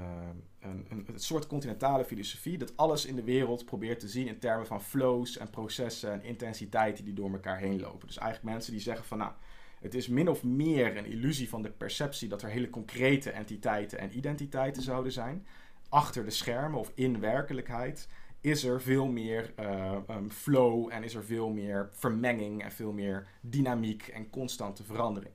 een, 0.60 0.86
een, 0.90 1.06
een 1.08 1.20
soort 1.20 1.48
continentale 1.48 2.06
filosofie... 2.06 2.58
dat 2.58 2.78
alles 2.78 3.06
in 3.06 3.16
de 3.16 3.24
wereld 3.24 3.66
probeert 3.66 4.00
te 4.00 4.08
zien 4.08 4.28
in 4.28 4.40
termen 4.40 4.68
van 4.68 4.84
flows 4.84 5.38
en 5.38 5.50
processen 5.50 6.12
en 6.12 6.24
intensiteiten 6.24 7.06
die 7.06 7.14
door 7.14 7.32
elkaar 7.32 7.58
heen 7.58 7.80
lopen. 7.80 8.08
Dus 8.08 8.18
eigenlijk 8.18 8.54
mensen 8.54 8.72
die 8.72 8.82
zeggen 8.82 9.06
van... 9.06 9.18
nou 9.18 9.32
het 9.80 9.94
is 9.94 10.08
min 10.08 10.30
of 10.30 10.44
meer 10.44 10.98
een 10.98 11.06
illusie 11.06 11.50
van 11.50 11.62
de 11.62 11.70
perceptie 11.72 12.30
dat 12.30 12.42
er 12.42 12.50
hele 12.50 12.70
concrete 12.70 13.32
entiteiten 13.32 14.00
en 14.00 14.18
identiteiten 14.18 14.82
zouden 14.82 15.12
zijn. 15.12 15.48
Achter 15.90 16.24
de 16.24 16.32
schermen 16.32 16.80
of 16.80 16.92
in 16.96 17.20
werkelijkheid 17.20 18.08
is 18.42 18.64
er 18.64 18.82
veel 18.82 19.08
meer 19.08 19.54
eh, 19.56 19.98
um, 20.10 20.32
flow 20.32 20.90
en 20.92 21.04
is 21.04 21.16
er 21.16 21.24
veel 21.24 21.50
meer 21.50 21.90
vermenging 21.92 22.64
en 22.64 22.72
veel 22.72 22.92
meer 22.92 23.28
dynamiek 23.42 24.08
en 24.08 24.30
constante 24.30 24.84
verandering. 24.84 25.34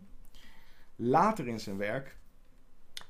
Later 0.96 1.48
in 1.48 1.60
zijn 1.60 1.76
werk 1.76 2.16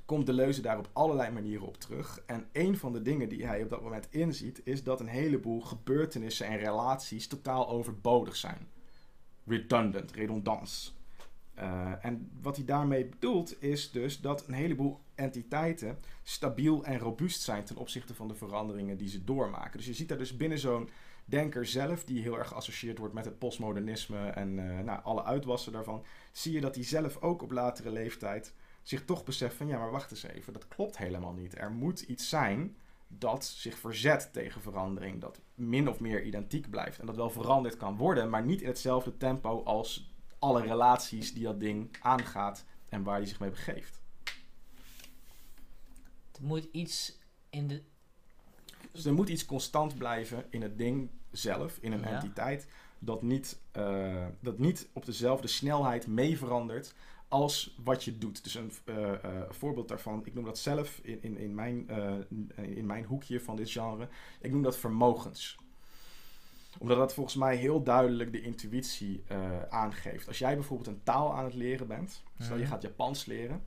komt 0.04 0.26
Deleuze 0.26 0.62
daar 0.62 0.78
op 0.78 0.90
allerlei 0.92 1.30
manieren 1.30 1.66
op 1.66 1.76
terug. 1.76 2.22
En 2.26 2.48
een 2.52 2.76
van 2.76 2.92
de 2.92 3.02
dingen 3.02 3.28
die 3.28 3.46
hij 3.46 3.62
op 3.62 3.68
dat 3.68 3.82
moment 3.82 4.06
inziet, 4.10 4.60
is 4.64 4.82
dat 4.82 5.00
een 5.00 5.06
heleboel 5.06 5.60
gebeurtenissen 5.60 6.46
en 6.46 6.58
relaties 6.58 7.26
totaal 7.26 7.68
overbodig 7.68 8.36
zijn. 8.36 8.68
Redundant, 9.44 10.12
redondans. 10.12 10.94
Uh, 11.58 11.92
en 12.04 12.30
wat 12.42 12.56
hij 12.56 12.64
daarmee 12.64 13.06
bedoelt 13.06 13.62
is 13.62 13.90
dus 13.90 14.20
dat 14.20 14.46
een 14.48 14.54
heleboel 14.54 15.00
entiteiten 15.14 15.98
stabiel 16.22 16.84
en 16.84 16.98
robuust 16.98 17.40
zijn 17.42 17.64
ten 17.64 17.76
opzichte 17.76 18.14
van 18.14 18.28
de 18.28 18.34
veranderingen 18.34 18.96
die 18.96 19.08
ze 19.08 19.24
doormaken. 19.24 19.76
Dus 19.76 19.86
je 19.86 19.94
ziet 19.94 20.08
daar 20.08 20.18
dus 20.18 20.36
binnen 20.36 20.58
zo'n 20.58 20.88
denker 21.24 21.66
zelf, 21.66 22.04
die 22.04 22.22
heel 22.22 22.38
erg 22.38 22.48
geassocieerd 22.48 22.98
wordt 22.98 23.14
met 23.14 23.24
het 23.24 23.38
postmodernisme 23.38 24.28
en 24.28 24.58
uh, 24.58 24.78
nou, 24.78 25.00
alle 25.02 25.24
uitwassen 25.24 25.72
daarvan, 25.72 26.04
zie 26.32 26.52
je 26.52 26.60
dat 26.60 26.74
hij 26.74 26.84
zelf 26.84 27.16
ook 27.20 27.42
op 27.42 27.50
latere 27.50 27.90
leeftijd 27.90 28.54
zich 28.82 29.04
toch 29.04 29.24
beseft 29.24 29.56
van 29.56 29.66
ja, 29.66 29.78
maar 29.78 29.90
wacht 29.90 30.10
eens 30.10 30.22
even, 30.22 30.52
dat 30.52 30.68
klopt 30.68 30.98
helemaal 30.98 31.32
niet. 31.32 31.58
Er 31.58 31.70
moet 31.70 32.00
iets 32.00 32.28
zijn 32.28 32.76
dat 33.08 33.44
zich 33.44 33.78
verzet 33.78 34.32
tegen 34.32 34.60
verandering, 34.60 35.20
dat 35.20 35.40
min 35.54 35.88
of 35.88 36.00
meer 36.00 36.22
identiek 36.22 36.70
blijft 36.70 36.98
en 36.98 37.06
dat 37.06 37.16
wel 37.16 37.30
veranderd 37.30 37.76
kan 37.76 37.96
worden, 37.96 38.30
maar 38.30 38.44
niet 38.44 38.60
in 38.60 38.66
hetzelfde 38.68 39.16
tempo 39.16 39.62
als 39.62 40.14
alle 40.38 40.62
relaties 40.62 41.34
die 41.34 41.42
dat 41.44 41.60
ding 41.60 41.96
aangaat 42.00 42.64
en 42.88 43.02
waar 43.02 43.16
hij 43.16 43.26
zich 43.26 43.40
mee 43.40 43.50
begeeft. 43.50 44.00
Er 46.32 46.42
moet 46.48 46.68
iets 46.72 47.18
in 47.50 47.68
de. 47.68 47.82
Dus 48.92 49.04
er 49.04 49.12
moet 49.12 49.28
iets 49.28 49.44
constant 49.46 49.98
blijven 49.98 50.44
in 50.50 50.62
het 50.62 50.78
ding 50.78 51.10
zelf, 51.30 51.78
in 51.80 51.92
een 51.92 52.00
Ja. 52.00 52.06
entiteit, 52.06 52.66
dat 52.98 53.22
niet, 53.22 53.58
uh, 53.76 54.26
dat 54.40 54.58
niet 54.58 54.88
op 54.92 55.04
dezelfde 55.06 55.48
snelheid 55.48 56.06
mee 56.06 56.38
verandert 56.38 56.94
als 57.32 57.76
wat 57.84 58.04
je 58.04 58.18
doet. 58.18 58.44
Dus 58.44 58.54
een 58.54 58.72
uh, 58.84 58.96
uh, 58.96 59.14
voorbeeld 59.48 59.88
daarvan, 59.88 60.26
ik 60.26 60.34
noem 60.34 60.44
dat 60.44 60.58
zelf 60.58 61.00
in, 61.02 61.22
in, 61.22 61.36
in, 61.38 61.54
mijn, 61.54 61.88
in 62.56 62.86
mijn 62.86 63.04
hoekje 63.04 63.40
van 63.40 63.56
dit 63.56 63.70
genre, 63.70 64.08
ik 64.40 64.50
noem 64.50 64.62
dat 64.62 64.76
vermogens 64.76 65.60
omdat 66.78 66.96
dat 66.96 67.14
volgens 67.14 67.36
mij 67.36 67.56
heel 67.56 67.82
duidelijk 67.82 68.32
de 68.32 68.40
intuïtie 68.40 69.22
aangeeft. 69.68 70.28
Als 70.28 70.38
jij 70.38 70.54
bijvoorbeeld 70.54 70.88
een 70.88 71.02
taal 71.02 71.34
aan 71.34 71.44
het 71.44 71.54
leren 71.54 71.86
bent, 71.86 72.22
stel 72.38 72.56
je 72.56 72.66
gaat 72.66 72.82
Japans 72.82 73.24
leren, 73.24 73.64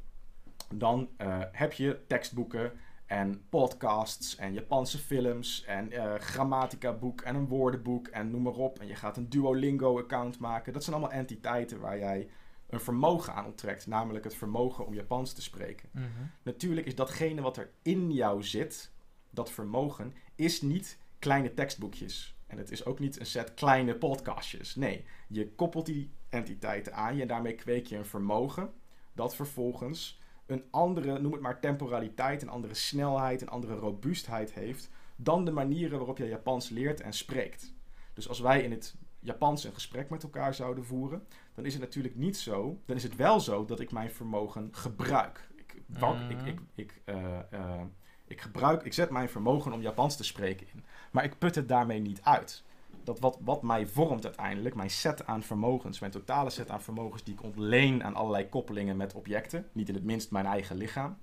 dan 0.73 1.09
heb 1.51 1.73
je 1.73 1.99
tekstboeken 2.07 2.71
en 3.05 3.41
podcasts 3.49 4.35
en 4.35 4.53
Japanse 4.53 4.97
films 4.97 5.63
en 5.63 5.91
grammatica 6.19 6.93
boek 6.93 7.21
en 7.21 7.35
een 7.35 7.47
woordenboek 7.47 8.07
en 8.07 8.31
noem 8.31 8.41
maar 8.41 8.53
op. 8.53 8.79
En 8.79 8.87
je 8.87 8.95
gaat 8.95 9.17
een 9.17 9.29
Duolingo-account 9.29 10.39
maken. 10.39 10.73
Dat 10.73 10.83
zijn 10.83 10.95
allemaal 10.95 11.17
entiteiten 11.17 11.79
waar 11.79 11.97
jij 11.97 12.29
een 12.67 12.79
vermogen 12.79 13.33
aan 13.33 13.45
onttrekt, 13.45 13.87
namelijk 13.87 14.23
het 14.23 14.35
vermogen 14.35 14.85
om 14.85 14.93
Japans 14.93 15.33
te 15.33 15.41
spreken. 15.41 15.89
Mm 15.91 16.01
-hmm. 16.01 16.31
Natuurlijk 16.43 16.87
is 16.87 16.95
datgene 16.95 17.41
wat 17.41 17.57
er 17.57 17.71
in 17.81 18.11
jou 18.11 18.43
zit, 18.43 18.91
dat 19.29 19.51
vermogen, 19.51 20.13
is 20.35 20.61
niet 20.61 20.97
kleine 21.19 21.53
tekstboekjes. 21.53 22.35
En 22.47 22.57
het 22.57 22.71
is 22.71 22.85
ook 22.85 22.99
niet 22.99 23.19
een 23.19 23.25
set 23.25 23.53
kleine 23.53 23.95
podcastjes. 23.95 24.75
Nee, 24.75 25.05
je 25.27 25.51
koppelt 25.51 25.85
die 25.85 26.11
entiteiten 26.29 26.93
aan 26.93 27.15
je 27.15 27.21
en 27.21 27.27
daarmee 27.27 27.55
kweek 27.55 27.87
je 27.87 27.97
een 27.97 28.05
vermogen 28.05 28.73
dat 29.13 29.35
vervolgens 29.35 30.19
een 30.45 30.63
andere, 30.71 31.19
noem 31.19 31.31
het 31.31 31.41
maar 31.41 31.59
temporaliteit, 31.59 32.41
een 32.41 32.49
andere 32.49 32.73
snelheid, 32.73 33.41
een 33.41 33.49
andere 33.49 33.75
robuustheid 33.75 34.53
heeft 34.53 34.89
dan 35.15 35.45
de 35.45 35.51
manieren 35.51 35.97
waarop 35.97 36.17
je 36.17 36.27
Japans 36.27 36.69
leert 36.69 37.01
en 37.01 37.13
spreekt. 37.13 37.73
Dus 38.13 38.27
als 38.27 38.39
wij 38.39 38.61
in 38.61 38.71
het 38.71 38.95
Japans 39.25 39.63
een 39.63 39.73
gesprek 39.73 40.09
met 40.09 40.23
elkaar 40.23 40.53
zouden 40.53 40.85
voeren, 40.85 41.27
dan 41.53 41.65
is 41.65 41.73
het 41.73 41.81
natuurlijk 41.81 42.15
niet 42.15 42.37
zo, 42.37 42.79
dan 42.85 42.95
is 42.95 43.03
het 43.03 43.15
wel 43.15 43.39
zo 43.39 43.65
dat 43.65 43.79
ik 43.79 43.91
mijn 43.91 44.11
vermogen 44.11 44.69
gebruik. 44.71 45.49
Ik, 45.55 45.75
mm. 45.85 46.29
ik, 46.29 46.41
ik, 46.41 46.59
ik, 46.75 47.01
uh, 47.05 47.39
uh, 47.53 47.81
ik 48.27 48.41
gebruik, 48.41 48.83
ik 48.83 48.93
zet 48.93 49.09
mijn 49.09 49.29
vermogen 49.29 49.73
om 49.73 49.81
Japans 49.81 50.17
te 50.17 50.23
spreken 50.23 50.67
in. 50.73 50.83
Maar 51.11 51.23
ik 51.23 51.37
put 51.37 51.55
het 51.55 51.69
daarmee 51.69 51.99
niet 51.99 52.21
uit. 52.21 52.63
Dat 53.03 53.19
wat, 53.19 53.37
wat 53.41 53.61
mij 53.61 53.87
vormt 53.87 54.25
uiteindelijk, 54.25 54.75
mijn 54.75 54.89
set 54.89 55.25
aan 55.25 55.43
vermogens, 55.43 55.99
mijn 55.99 56.11
totale 56.11 56.49
set 56.49 56.69
aan 56.69 56.81
vermogens 56.81 57.23
die 57.23 57.33
ik 57.33 57.43
ontleen 57.43 58.03
aan 58.03 58.15
allerlei 58.15 58.49
koppelingen 58.49 58.97
met 58.97 59.13
objecten, 59.13 59.67
niet 59.71 59.89
in 59.89 59.95
het 59.95 60.03
minst 60.03 60.31
mijn 60.31 60.45
eigen 60.45 60.77
lichaam, 60.77 61.17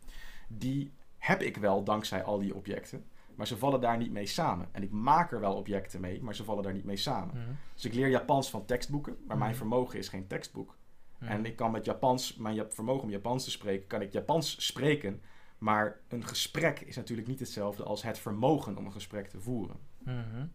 die 0.49 0.93
heb 1.19 1.43
ik 1.43 1.57
wel 1.57 1.85
dankzij 1.85 2.23
al 2.23 2.39
die 2.39 2.55
objecten. 2.55 3.05
Maar 3.43 3.51
ze 3.51 3.59
vallen 3.59 3.81
daar 3.81 3.99
niet 3.99 4.13
mee 4.13 4.27
samen. 4.27 4.69
En 4.73 4.83
ik 4.83 4.91
maak 4.91 5.33
er 5.33 5.41
wel 5.41 5.55
objecten 5.55 6.01
mee, 6.01 6.23
maar 6.23 6.35
ze 6.35 6.45
vallen 6.45 6.63
daar 6.63 6.73
niet 6.73 6.85
mee 6.85 6.97
samen. 6.97 7.35
Mm 7.37 7.45
-hmm. 7.45 7.57
Dus 7.75 7.85
ik 7.85 7.95
leer 7.95 8.09
Japans 8.09 8.51
van 8.51 8.65
tekstboeken, 8.65 9.17
maar 9.27 9.39
mijn 9.39 9.51
Mhm. 9.51 9.59
vermogen 9.59 9.99
is 9.99 10.09
geen 10.09 10.27
tekstboek. 10.27 10.77
Mm 11.19 11.29
En 11.29 11.47
ik 11.47 11.57
kan 11.57 11.71
met 11.71 11.85
Japans, 11.85 12.37
mijn 12.37 12.65
vermogen 12.69 13.03
om 13.03 13.11
Japans 13.11 13.45
te 13.45 13.51
spreken, 13.51 13.87
kan 13.87 14.01
ik 14.03 14.13
Japans 14.13 14.65
spreken. 14.67 15.21
Maar 15.59 16.01
een 16.09 16.25
gesprek 16.27 16.81
is 16.81 16.97
natuurlijk 16.97 17.29
niet 17.29 17.39
hetzelfde 17.39 17.83
als 17.83 18.03
het 18.03 18.19
vermogen 18.19 18.77
om 18.77 18.87
een 18.87 18.93
gesprek 18.93 19.29
te 19.29 19.41
voeren. 19.41 19.77
Mhm. 19.99 20.47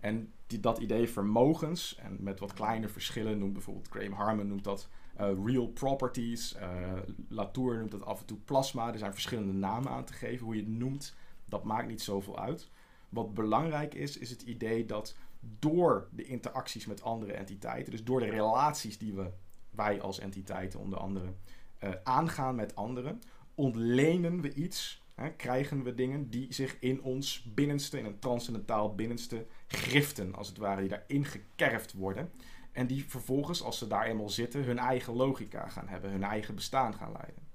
En 0.00 0.32
die, 0.46 0.60
dat 0.60 0.78
idee 0.78 1.08
vermogens, 1.08 1.96
en 1.96 2.16
met 2.20 2.40
wat 2.40 2.52
kleine 2.52 2.88
verschillen, 2.88 3.38
noemt 3.38 3.52
bijvoorbeeld 3.52 3.88
Graham 3.88 4.12
Harman 4.12 4.46
noemt 4.48 4.64
dat 4.64 4.88
eh, 5.16 5.28
real 5.44 5.66
properties. 5.68 6.54
eh, 6.54 6.92
Latour 7.28 7.78
noemt 7.78 7.90
dat 7.90 8.04
af 8.04 8.20
en 8.20 8.26
toe 8.26 8.38
plasma. 8.38 8.92
Er 8.92 8.98
zijn 8.98 9.12
verschillende 9.12 9.52
namen 9.52 9.90
aan 9.90 10.04
te 10.04 10.12
geven. 10.12 10.44
Hoe 10.46 10.54
je 10.56 10.62
het 10.62 10.70
noemt, 10.70 11.16
dat 11.50 11.64
maakt 11.64 11.88
niet 11.88 12.02
zoveel 12.02 12.38
uit. 12.38 12.70
Wat 13.08 13.34
belangrijk 13.34 13.94
is, 13.94 14.18
is 14.18 14.30
het 14.30 14.42
idee 14.42 14.84
dat 14.84 15.16
door 15.40 16.08
de 16.12 16.24
interacties 16.24 16.86
met 16.86 17.02
andere 17.02 17.32
entiteiten, 17.32 17.92
dus 17.92 18.04
door 18.04 18.20
de 18.20 18.30
relaties 18.30 18.98
die 18.98 19.14
we, 19.14 19.30
wij 19.70 20.00
als 20.00 20.18
entiteiten 20.18 20.80
onder 20.80 20.98
andere, 20.98 21.32
eh, 21.78 21.90
aangaan 22.04 22.54
met 22.54 22.76
anderen, 22.76 23.20
ontlenen 23.54 24.40
we 24.40 24.54
iets, 24.54 25.04
hè, 25.14 25.30
krijgen 25.30 25.82
we 25.82 25.94
dingen 25.94 26.30
die 26.30 26.54
zich 26.54 26.76
in 26.80 27.02
ons 27.02 27.42
binnenste, 27.54 27.98
in 27.98 28.04
een 28.04 28.18
transcendentaal 28.18 28.94
binnenste, 28.94 29.46
griften, 29.66 30.34
als 30.34 30.48
het 30.48 30.56
ware, 30.56 30.80
die 30.80 30.90
daarin 30.90 31.24
gekerfd 31.24 31.92
worden. 31.92 32.30
En 32.72 32.86
die 32.86 33.04
vervolgens, 33.08 33.62
als 33.62 33.78
ze 33.78 33.86
daar 33.86 34.06
eenmaal 34.06 34.28
zitten, 34.28 34.64
hun 34.64 34.78
eigen 34.78 35.14
logica 35.14 35.68
gaan 35.68 35.88
hebben, 35.88 36.10
hun 36.10 36.22
eigen 36.22 36.54
bestaan 36.54 36.94
gaan 36.94 37.12
leiden. 37.12 37.49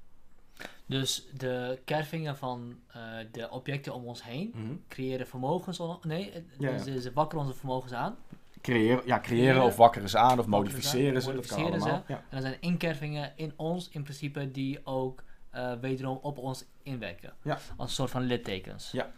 Dus 0.85 1.27
de 1.37 1.79
kervingen 1.85 2.37
van 2.37 2.79
eh, 2.87 3.01
de 3.31 3.49
objecten 3.49 3.93
om 3.93 4.05
ons 4.05 4.23
heen 4.23 4.83
creëren 4.87 5.27
vermogens. 5.27 5.81
Nee, 6.01 6.31
eh, 6.31 6.41
Ja, 6.57 6.71
dus 6.71 6.85
ja. 6.85 6.93
ze- 6.93 7.01
ze 7.01 7.13
wakkeren 7.13 7.45
onze 7.45 7.57
vermogens 7.57 7.93
aan. 7.93 8.17
Creëren, 8.61 9.01
ja, 9.05 9.19
creëren 9.19 9.21
Creëren, 9.21 9.63
of 9.63 9.75
wakkeren 9.75 10.09
ze 10.09 10.17
aan 10.17 10.39
of 10.39 10.45
modificeren 10.45 11.13
ze 11.15 11.21
ze, 11.21 11.29
aan, 11.29 11.35
dat 11.35 11.45
kan 11.45 11.61
modificeren 11.61 11.93
allemaal. 11.93 12.03
Ja. 12.17 12.23
En 12.29 12.35
er 12.35 12.41
zijn 12.41 12.57
inkervingen 12.59 13.33
in 13.35 13.53
ons 13.55 13.89
in 13.89 14.03
principe 14.03 14.51
die 14.51 14.85
ook 14.85 15.23
eh, 15.49 15.73
wederom 15.81 16.19
op 16.21 16.37
ons 16.37 16.65
inwerken. 16.83 17.33
Ja. 17.41 17.53
Als 17.77 17.89
een 17.89 17.95
soort 17.95 18.09
van 18.11 18.21
littekens. 18.21 18.91
Ja. 18.91 19.11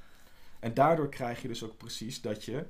En 0.60 0.74
daardoor 0.74 1.10
krijg 1.10 1.42
je 1.42 1.48
dus 1.48 1.64
ook 1.64 1.78
precies 1.78 2.22
dat 2.22 2.44
je, 2.46 2.66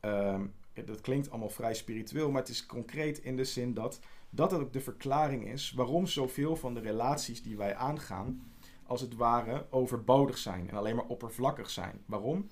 ehm, 0.00 0.42
dat 0.84 1.00
klinkt 1.00 1.30
allemaal 1.30 1.48
vrij 1.48 1.74
spiritueel, 1.74 2.30
maar 2.30 2.40
het 2.40 2.50
is 2.50 2.66
concreet 2.66 3.18
in 3.18 3.36
de 3.36 3.44
zin 3.44 3.74
dat 3.74 4.00
dat 4.34 4.52
ook 4.52 4.72
de 4.72 4.80
verklaring 4.80 5.48
is 5.48 5.72
waarom 5.72 6.06
zoveel 6.06 6.56
van 6.56 6.74
de 6.74 6.80
relaties 6.80 7.42
die 7.42 7.56
wij 7.56 7.74
aangaan, 7.74 8.52
als 8.86 9.00
het 9.00 9.16
ware 9.16 9.66
overbodig 9.70 10.38
zijn 10.38 10.68
en 10.70 10.76
alleen 10.76 10.96
maar 10.96 11.06
oppervlakkig 11.06 11.70
zijn. 11.70 12.02
Waarom? 12.06 12.48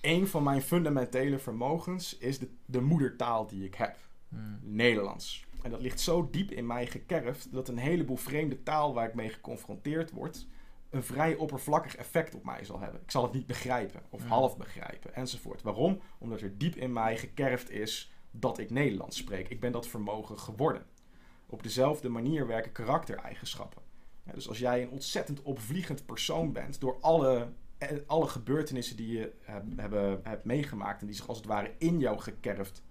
Een 0.00 0.26
van 0.26 0.42
mijn 0.42 0.62
fundamentele 0.62 1.38
vermogens 1.38 2.18
is 2.18 2.38
de, 2.38 2.48
de 2.64 2.80
moedertaal 2.80 3.46
die 3.46 3.64
ik 3.64 3.74
heb. 3.74 3.96
Hmm. 4.28 4.58
Nederlands. 4.62 5.44
En 5.62 5.70
dat 5.70 5.80
ligt 5.80 6.00
zo 6.00 6.28
diep 6.30 6.50
in 6.50 6.66
mij 6.66 6.86
gekerfd 6.86 7.52
dat 7.52 7.68
een 7.68 7.78
heleboel 7.78 8.16
vreemde 8.16 8.62
taal 8.62 8.94
waar 8.94 9.08
ik 9.08 9.14
mee 9.14 9.28
geconfronteerd 9.28 10.10
word, 10.10 10.46
een 10.90 11.02
vrij 11.02 11.36
oppervlakkig 11.36 11.96
effect 11.96 12.34
op 12.34 12.44
mij 12.44 12.64
zal 12.64 12.80
hebben. 12.80 13.00
Ik 13.00 13.10
zal 13.10 13.22
het 13.22 13.32
niet 13.32 13.46
begrijpen 13.46 14.02
of 14.10 14.22
Mm. 14.22 14.28
half 14.28 14.56
begrijpen 14.56 15.14
enzovoort. 15.14 15.62
Waarom? 15.62 16.00
Omdat 16.18 16.40
er 16.40 16.58
diep 16.58 16.76
in 16.76 16.92
mij 16.92 17.16
gekerfd 17.16 17.70
is 17.70 18.12
dat 18.30 18.58
ik 18.58 18.70
Nederlands 18.70 19.16
spreek. 19.16 19.48
Ik 19.48 19.60
ben 19.60 19.72
dat 19.72 19.86
vermogen 19.88 20.38
geworden. 20.38 20.82
Op 21.46 21.62
dezelfde 21.62 22.08
manier 22.08 22.46
werken 22.46 22.72
karaktereigenschappen. 22.72 23.82
Ja, 24.24 24.32
dus 24.32 24.48
als 24.48 24.58
jij 24.58 24.82
een 24.82 24.90
ontzettend 24.90 25.42
opvliegend 25.42 26.06
persoon 26.06 26.52
bent 26.52 26.80
door 26.80 27.00
alle, 27.00 27.48
eh, 27.78 27.88
alle 28.06 28.26
gebeurtenissen 28.28 28.96
die 28.96 29.18
je 29.18 29.32
hebben, 29.74 30.20
hebt 30.22 30.44
meegemaakt 30.44 31.00
en 31.00 31.06
die 31.06 31.16
zich 31.16 31.28
als 31.28 31.36
het 31.36 31.46
ware 31.46 31.74
in 31.78 31.98
jou 31.98 32.18
gekerfd 32.18 32.82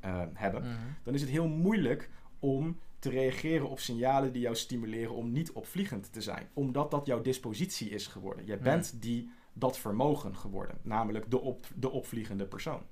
eh, 0.00 0.22
hebben, 0.32 0.62
Mhm. 0.62 0.72
dan 1.02 1.14
is 1.14 1.20
het 1.20 1.30
heel 1.30 1.48
moeilijk 1.48 2.10
om 2.38 2.78
te 2.98 3.10
reageren 3.10 3.68
op 3.68 3.80
signalen 3.80 4.32
die 4.32 4.42
jou 4.42 4.54
stimuleren 4.56 5.14
om 5.14 5.32
niet 5.32 5.52
opvliegend 5.52 6.12
te 6.12 6.20
zijn. 6.20 6.48
Omdat 6.52 6.90
dat 6.90 7.06
jouw 7.06 7.20
dispositie 7.22 7.90
is 7.90 8.06
geworden. 8.06 8.44
Jij 8.44 8.54
Hmm. 8.54 8.64
bent 8.64 9.02
die, 9.02 9.30
dat 9.52 9.78
vermogen 9.78 10.36
geworden. 10.36 10.78
Namelijk 10.82 11.30
de, 11.30 11.40
op, 11.40 11.66
de 11.74 11.90
opvliegende 11.90 12.46
persoon. 12.46 12.82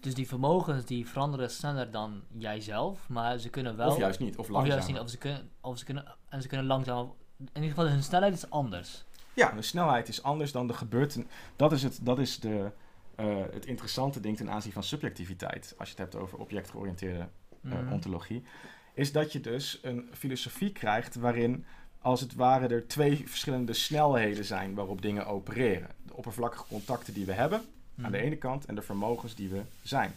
Dus 0.00 0.14
die 0.14 0.28
vermogens 0.28 0.84
die 0.84 1.08
veranderen 1.08 1.50
sneller 1.50 1.90
dan 1.90 2.22
jijzelf, 2.36 3.08
maar 3.08 3.38
ze 3.38 3.48
kunnen 3.48 3.76
wel. 3.76 3.88
of 3.90 3.98
juist 3.98 4.20
niet, 4.20 4.30
of 4.32 4.38
of 4.38 4.48
langzamer. 4.48 4.76
juist 4.76 4.88
niet, 4.92 4.98
of 5.02 5.10
ze 5.10 5.18
kunnen, 5.18 5.50
of 5.60 5.78
ze 5.78 5.84
kunnen, 5.84 6.04
en 6.28 6.42
ze 6.42 6.48
kunnen 6.48 6.66
langzaam. 6.66 7.12
In 7.38 7.46
ieder 7.54 7.68
geval, 7.70 7.88
hun 7.88 8.02
snelheid 8.02 8.34
is 8.34 8.50
anders. 8.50 9.04
Ja, 9.34 9.52
de 9.52 9.62
snelheid 9.62 10.08
is 10.08 10.22
anders 10.22 10.52
dan 10.52 10.66
de 10.66 10.74
gebeurten. 10.74 11.26
Dat 11.56 11.72
is, 11.72 11.82
het, 11.82 11.98
dat 12.02 12.18
is 12.18 12.40
de, 12.40 12.70
eh, 13.14 13.36
het 13.50 13.66
interessante 13.66 14.20
ding 14.20 14.36
ten 14.36 14.50
aanzien 14.50 14.72
van 14.72 14.82
subjectiviteit. 14.82 15.74
Als 15.78 15.88
je 15.90 15.94
het 15.94 16.12
hebt 16.12 16.22
over 16.24 16.38
objectgeoriënteerde 16.38 17.18
eh, 17.64 17.72
Mhm. 17.72 17.92
ontologie, 17.92 18.42
is 18.94 19.12
dat 19.12 19.32
je 19.32 19.40
dus 19.40 19.78
een 19.82 20.08
filosofie 20.12 20.72
krijgt 20.72 21.14
waarin 21.14 21.64
als 22.00 22.20
het 22.20 22.34
ware 22.34 22.66
er 22.68 22.86
twee 22.88 23.28
verschillende 23.28 23.72
snelheden 23.72 24.44
zijn 24.44 24.74
waarop 24.74 25.02
dingen 25.02 25.26
opereren. 25.26 25.88
De 26.06 26.14
oppervlakkige 26.16 26.64
contacten 26.68 27.14
die 27.14 27.26
we 27.26 27.32
hebben 27.32 27.62
aan 28.02 28.10
de 28.12 28.16
Mhm. 28.18 28.26
ene 28.26 28.36
kant 28.36 28.64
en 28.66 28.74
de 28.74 28.82
vermogens 28.82 29.34
die 29.34 29.48
we 29.48 29.62
zijn. 29.82 30.14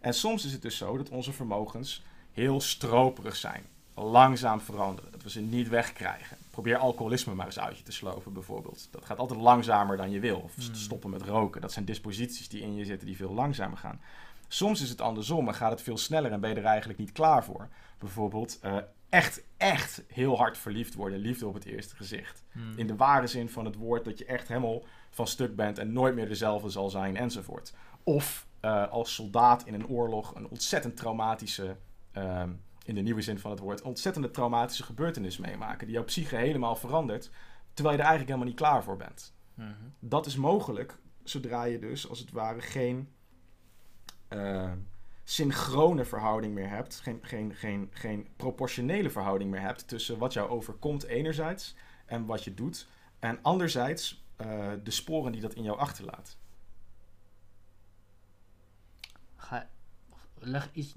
En 0.00 0.14
soms 0.14 0.44
is 0.44 0.52
het 0.52 0.62
dus 0.62 0.76
zo 0.76 0.96
dat 0.96 1.08
onze 1.08 1.32
vermogens 1.32 2.02
heel 2.32 2.60
stroperig 2.60 3.36
zijn, 3.36 3.62
langzaam 3.94 4.60
veranderen, 4.60 5.10
dat 5.12 5.22
we 5.22 5.30
ze 5.30 5.40
niet 5.40 5.68
wegkrijgen. 5.68 6.36
Probeer 6.50 6.76
alcoholisme 6.76 7.34
maar 7.34 7.46
eens 7.46 7.58
uit 7.58 7.78
je 7.78 7.82
te 7.84 7.92
slopen 7.92 8.32
bijvoorbeeld. 8.32 8.88
Dat 8.90 9.04
gaat 9.04 9.18
altijd 9.18 9.40
langzamer 9.40 9.96
dan 9.96 10.10
je 10.10 10.20
wil. 10.20 10.38
Of 10.38 10.56
Mhm. 10.56 10.74
stoppen 10.74 11.10
met 11.10 11.22
roken. 11.22 11.60
Dat 11.60 11.72
zijn 11.72 11.84
disposities 11.84 12.48
die 12.48 12.62
in 12.62 12.74
je 12.74 12.84
zitten 12.84 13.06
die 13.06 13.16
veel 13.16 13.32
langzamer 13.32 13.78
gaan. 13.78 14.00
Soms 14.48 14.80
is 14.82 14.88
het 14.88 15.00
andersom 15.00 15.48
en 15.48 15.54
gaat 15.54 15.70
het 15.70 15.82
veel 15.82 15.98
sneller 15.98 16.32
en 16.32 16.40
ben 16.40 16.50
je 16.50 16.56
er 16.56 16.64
eigenlijk 16.64 16.98
niet 16.98 17.12
klaar 17.12 17.44
voor. 17.44 17.68
Bijvoorbeeld 17.98 18.58
eh, 18.60 18.76
echt, 19.08 19.42
echt 19.56 20.02
heel 20.08 20.36
hard 20.36 20.58
verliefd 20.58 20.94
worden. 20.94 21.18
Liefde 21.18 21.46
op 21.46 21.54
het 21.54 21.64
eerste 21.64 21.96
gezicht. 21.96 22.42
Mhm. 22.52 22.78
In 22.78 22.86
de 22.86 22.96
ware 22.96 23.26
zin 23.26 23.48
van 23.48 23.64
het 23.64 23.74
woord 23.74 24.04
dat 24.04 24.18
je 24.18 24.24
echt 24.24 24.48
helemaal 24.48 24.82
van 25.14 25.26
stuk 25.26 25.56
bent 25.56 25.78
en 25.78 25.92
nooit 25.92 26.14
meer 26.14 26.28
dezelfde 26.28 26.70
zal 26.70 26.90
zijn 26.90 27.16
enzovoort. 27.16 27.74
Of 28.02 28.46
eh, 28.60 28.88
als 28.88 29.14
soldaat 29.14 29.66
in 29.66 29.74
een 29.74 29.88
oorlog 29.88 30.34
een 30.34 30.48
ontzettend 30.48 30.96
traumatische, 30.96 31.76
ehm, 32.12 32.50
in 32.84 32.94
de 32.94 33.00
nieuwe 33.00 33.22
zin 33.22 33.38
van 33.38 33.50
het 33.50 33.60
woord, 33.60 33.82
ontzettende 33.82 34.30
traumatische 34.30 34.82
gebeurtenis 34.82 35.38
meemaken. 35.38 35.86
Die 35.86 35.94
jouw 35.94 36.04
psyche 36.04 36.36
helemaal 36.36 36.76
verandert, 36.76 37.30
terwijl 37.72 37.96
je 37.96 38.02
er 38.02 38.08
eigenlijk 38.08 38.28
helemaal 38.28 38.48
niet 38.48 38.56
klaar 38.56 38.82
voor 38.82 38.96
bent. 38.96 39.34
Mhm. 39.54 39.70
Dat 39.98 40.26
is 40.26 40.36
mogelijk 40.36 40.98
zodra 41.22 41.64
je 41.64 41.78
dus 41.78 42.08
als 42.08 42.18
het 42.18 42.32
ware 42.32 42.60
geen 42.60 43.08
eh, 44.28 44.72
synchrone 45.24 46.04
verhouding 46.04 46.54
meer 46.54 46.68
hebt, 46.68 47.00
geen, 47.00 47.18
geen, 47.22 47.54
geen, 47.54 47.88
geen 47.90 48.28
proportionele 48.36 49.10
verhouding 49.10 49.50
meer 49.50 49.60
hebt 49.60 49.88
tussen 49.88 50.18
wat 50.18 50.32
jou 50.32 50.48
overkomt 50.48 51.02
enerzijds 51.04 51.74
en 52.06 52.26
wat 52.26 52.44
je 52.44 52.54
doet, 52.54 52.88
en 53.18 53.38
anderzijds 53.42 54.23
eh, 54.36 54.72
de 54.82 54.90
sporen 54.90 55.32
die 55.32 55.40
dat 55.40 55.54
in 55.54 55.62
jou 55.62 55.78
achterlaat. 55.78 56.36
Ga, 59.36 59.68
leg 60.38 60.70
iets. 60.72 60.94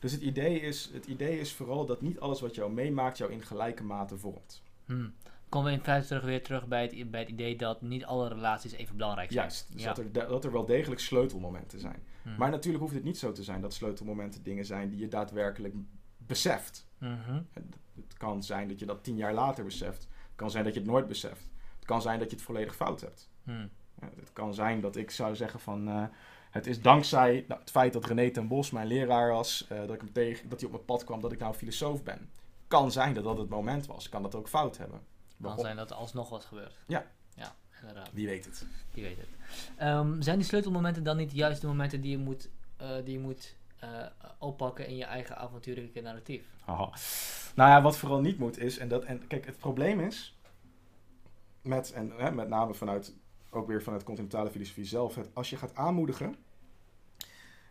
Dus 0.00 0.12
het 0.12 0.20
idee, 0.20 0.60
is, 0.60 0.90
het 0.92 1.06
idee 1.06 1.40
is 1.40 1.52
vooral 1.52 1.86
dat 1.86 2.02
niet 2.02 2.20
alles 2.20 2.40
wat 2.40 2.54
jou 2.54 2.72
meemaakt 2.72 3.18
jou 3.18 3.32
in 3.32 3.42
gelijke 3.42 3.84
mate 3.84 4.18
vormt. 4.18 4.62
Hmm. 4.84 5.14
Komen 5.48 5.70
we 5.70 5.78
in 5.78 5.84
feite 5.84 6.06
terug, 6.06 6.22
weer 6.24 6.42
terug 6.42 6.66
bij 6.66 6.82
het, 6.82 7.10
bij 7.10 7.20
het 7.20 7.28
idee 7.28 7.56
dat 7.56 7.82
niet 7.82 8.04
alle 8.04 8.28
relaties 8.28 8.72
even 8.72 8.96
belangrijk 8.96 9.32
zijn. 9.32 9.44
Juist, 9.44 9.72
dus 9.72 9.82
Ja. 9.82 9.92
dat, 9.92 9.98
er, 10.04 10.12
dat 10.28 10.44
er 10.44 10.52
wel 10.52 10.64
degelijk 10.66 11.00
sleutelmomenten 11.00 11.80
zijn. 11.80 12.02
Hmm. 12.22 12.36
Maar 12.36 12.50
natuurlijk 12.50 12.82
hoeft 12.82 12.94
het 12.94 13.04
niet 13.04 13.18
zo 13.18 13.32
te 13.32 13.42
zijn 13.42 13.60
dat 13.60 13.74
sleutelmomenten 13.74 14.42
dingen 14.42 14.64
zijn 14.64 14.88
die 14.88 14.98
je 14.98 15.08
daadwerkelijk 15.08 15.74
beseft. 16.16 16.86
Mhm. 16.98 17.42
Het, 17.52 17.64
het 17.94 18.14
kan 18.16 18.42
zijn 18.42 18.68
dat 18.68 18.78
je 18.78 18.86
dat 18.86 19.04
tien 19.04 19.16
jaar 19.16 19.34
later 19.34 19.64
beseft. 19.64 20.02
Het 20.02 20.36
kan 20.36 20.50
zijn 20.50 20.64
dat 20.64 20.74
je 20.74 20.80
het 20.80 20.88
nooit 20.88 21.06
beseft. 21.08 21.50
Het 21.84 21.92
kan 21.92 22.02
zijn 22.02 22.18
dat 22.18 22.30
je 22.30 22.36
het 22.36 22.44
volledig 22.44 22.76
fout 22.76 23.00
hebt. 23.00 23.28
Hmm. 23.42 23.70
Het 24.00 24.32
kan 24.32 24.54
zijn 24.54 24.80
dat 24.80 24.96
ik 24.96 25.10
zou 25.10 25.36
zeggen 25.36 25.60
van... 25.60 25.88
eh, 25.88 26.04
het 26.50 26.66
is 26.66 26.80
dankzij 26.80 27.44
nou, 27.48 27.60
het 27.60 27.70
feit 27.70 27.92
dat 27.92 28.04
René 28.04 28.30
ten 28.30 28.48
Bos 28.48 28.70
mijn 28.70 28.86
leraar 28.86 29.30
was... 29.30 29.66
eh, 29.68 29.78
dat, 29.78 29.90
ik 29.90 30.00
hem 30.00 30.12
tegen, 30.12 30.48
dat 30.48 30.58
hij 30.60 30.68
op 30.68 30.74
mijn 30.74 30.84
pad 30.86 31.04
kwam 31.04 31.20
dat 31.20 31.32
ik 31.32 31.38
nou 31.38 31.54
filosoof 31.54 32.02
ben. 32.02 32.30
Kan 32.68 32.92
zijn 32.92 33.14
dat 33.14 33.24
dat 33.24 33.38
het 33.38 33.48
moment 33.48 33.86
was. 33.86 34.08
Kan 34.08 34.22
dat 34.22 34.34
ook 34.34 34.48
fout 34.48 34.78
hebben. 34.78 35.00
Kan 35.42 35.58
zijn 35.58 35.76
dat 35.76 35.90
er 35.90 35.96
alsnog 35.96 36.28
wat 36.28 36.44
gebeurt. 36.44 36.78
Ja. 36.86 37.06
Ja, 37.34 37.54
inderdaad. 37.80 38.10
Wie 38.12 38.26
weet 38.26 38.44
het. 38.44 38.66
Je 38.94 39.02
weet 39.02 39.16
het. 39.16 39.28
Ehm, 39.76 40.20
zijn 40.20 40.38
die 40.38 40.46
sleutelmomenten 40.46 41.02
dan 41.04 41.16
niet 41.16 41.32
juist 41.32 41.60
de 41.60 41.66
momenten 41.66 42.00
die 42.00 42.10
je 42.10 42.18
moet, 42.18 42.48
eh, 42.76 42.88
die 43.04 43.12
je 43.12 43.20
moet 43.20 43.56
oppakken 44.38 44.86
in 44.86 44.96
je 44.96 45.04
eigen 45.04 45.36
avontuurlijke 45.36 46.00
narratief? 46.00 46.44
Haha. 46.64 46.90
Nou 47.54 47.70
ja, 47.70 47.82
wat 47.82 47.96
vooral 47.96 48.20
niet 48.20 48.38
moet 48.38 48.58
is, 48.58 48.78
en, 48.78 48.88
dat, 48.88 49.04
en 49.04 49.26
kijk, 49.26 49.46
het 49.46 49.58
probleem 49.58 50.00
is, 50.00 50.36
met, 51.64 51.92
en 51.92 52.12
hè, 52.16 52.30
met 52.30 52.48
name 52.48 52.74
vanuit, 52.74 53.14
ook 53.50 53.66
weer 53.66 53.82
vanuit 53.82 54.02
continentale 54.02 54.50
filosofie 54.50 54.84
zelf, 54.84 55.14
het, 55.14 55.30
als 55.32 55.50
je 55.50 55.56
gaat 55.56 55.74
aanmoedigen 55.74 56.36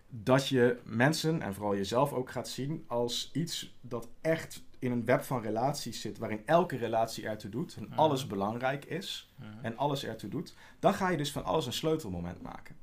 dat 0.10 0.48
je 0.48 0.80
mensen, 0.84 1.42
en 1.42 1.54
vooral 1.54 1.76
jezelf 1.76 2.14
ook 2.14 2.32
gaat 2.32 2.48
zien, 2.48 2.84
als 2.88 3.30
iets 3.34 3.78
dat 3.82 4.10
echt 4.22 4.64
in 4.80 4.92
een 4.92 5.06
web 5.06 5.22
van 5.22 5.42
relaties 5.42 6.02
zit, 6.02 6.18
waarin 6.18 6.42
elke 6.46 6.78
relatie 6.78 7.28
ertoe 7.28 7.50
doet, 7.50 7.76
en 7.76 7.92
alles 7.96 8.28
belangrijk 8.28 8.86
is, 8.86 9.34
en 9.62 9.78
alles 9.78 10.06
ertoe 10.06 10.30
doet, 10.30 10.56
dan 10.80 10.94
ga 10.94 11.10
je 11.10 11.18
dus 11.18 11.32
van 11.32 11.44
alles 11.44 11.66
een 11.66 11.74
sleutelmoment 11.74 12.42
maken. 12.42 12.76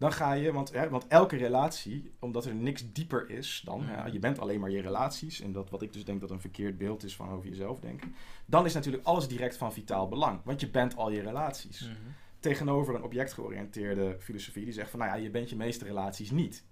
Dan 0.00 0.12
ga 0.12 0.32
je, 0.32 0.52
want, 0.52 0.72
hè, 0.72 0.88
want 0.88 1.06
elke 1.06 1.36
relatie, 1.36 2.12
omdat 2.18 2.44
er 2.44 2.54
niks 2.54 2.92
dieper 2.92 3.30
is 3.30 3.62
dan, 3.64 3.80
Mhm. 3.80 3.90
ja, 3.90 4.06
je 4.06 4.18
bent 4.18 4.38
alleen 4.38 4.60
maar 4.60 4.70
je 4.70 4.80
relaties, 4.80 5.40
en 5.40 5.52
dat 5.52 5.70
wat 5.70 5.82
ik 5.82 5.92
dus 5.92 6.04
denk 6.04 6.20
dat 6.20 6.30
een 6.30 6.40
verkeerd 6.40 6.78
beeld 6.78 7.04
is 7.04 7.16
van 7.16 7.30
over 7.30 7.48
jezelf 7.48 7.80
denken, 7.80 8.14
dan 8.46 8.64
is 8.64 8.74
natuurlijk 8.74 9.04
alles 9.04 9.28
direct 9.28 9.56
van 9.56 9.72
vitaal 9.72 10.08
belang, 10.08 10.40
want 10.44 10.60
je 10.60 10.70
bent 10.70 10.96
al 10.96 11.10
je 11.10 11.20
relaties. 11.20 11.80
Mhm. 11.80 11.92
Tegenover 12.38 12.94
een 12.94 13.02
objectgeoriënteerde 13.02 14.16
filosofie 14.20 14.64
die 14.64 14.72
zegt 14.72 14.90
van, 14.90 14.98
nou 14.98 15.10
ja, 15.10 15.16
je 15.16 15.30
bent 15.30 15.50
je 15.50 15.56
meeste 15.56 15.84
relaties 15.84 16.30
niet. 16.30 16.64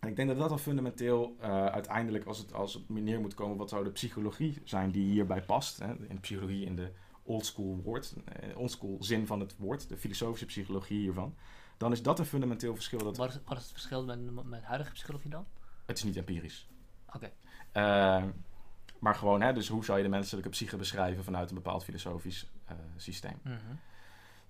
En 0.00 0.08
ik 0.08 0.16
denk 0.16 0.28
dat 0.28 0.38
dat 0.38 0.48
dan 0.48 0.58
fundamenteel 0.58 1.36
eh, 1.40 1.66
uiteindelijk, 1.66 2.24
als 2.24 2.38
het, 2.38 2.52
als 2.52 2.74
het 2.74 2.88
neer 2.88 3.20
moet 3.20 3.34
komen, 3.34 3.56
wat 3.56 3.68
zou 3.68 3.84
de 3.84 3.90
psychologie 3.90 4.58
zijn 4.64 4.90
die 4.90 5.10
hierbij 5.10 5.42
past. 5.42 5.78
Hè? 5.78 5.90
In 5.90 6.14
de 6.14 6.20
psychologie 6.20 6.64
in 6.64 6.76
de 6.76 6.90
oldschool 7.22 7.80
woord, 7.84 8.14
eh, 8.24 8.58
oldschool 8.58 8.96
zin 9.00 9.26
van 9.26 9.40
het 9.40 9.56
woord, 9.56 9.88
de 9.88 9.96
filosofische 9.96 10.46
psychologie 10.46 10.98
hiervan. 11.00 11.34
Dan 11.76 11.92
is 11.92 12.02
dat 12.02 12.18
een 12.18 12.24
fundamenteel 12.24 12.74
verschil. 12.74 12.98
Dat, 12.98 13.16
Wat 13.16 13.28
is, 13.28 13.38
wat 13.44 13.56
is 13.56 13.62
het 13.62 13.72
verschil 13.72 14.04
met, 14.04 14.44
met 14.44 14.62
huidige 14.62 14.92
psychologie 14.92 15.30
dan? 15.30 15.46
Het 15.86 15.96
is 15.96 16.04
niet 16.04 16.16
empirisch. 16.16 16.68
Oké. 17.14 17.32
Eh, 17.72 18.24
maar 18.98 19.14
gewoon, 19.14 19.40
hè, 19.42 19.52
dus 19.52 19.68
hoe 19.68 19.84
zou 19.84 19.98
je 19.98 20.04
de 20.04 20.10
menselijke 20.10 20.48
psyche 20.48 20.76
beschrijven 20.76 21.24
vanuit 21.24 21.48
een 21.48 21.54
bepaald 21.54 21.84
filosofisch 21.84 22.50
eh, 22.64 22.76
systeem? 22.96 23.38
Mhm. 23.42 23.56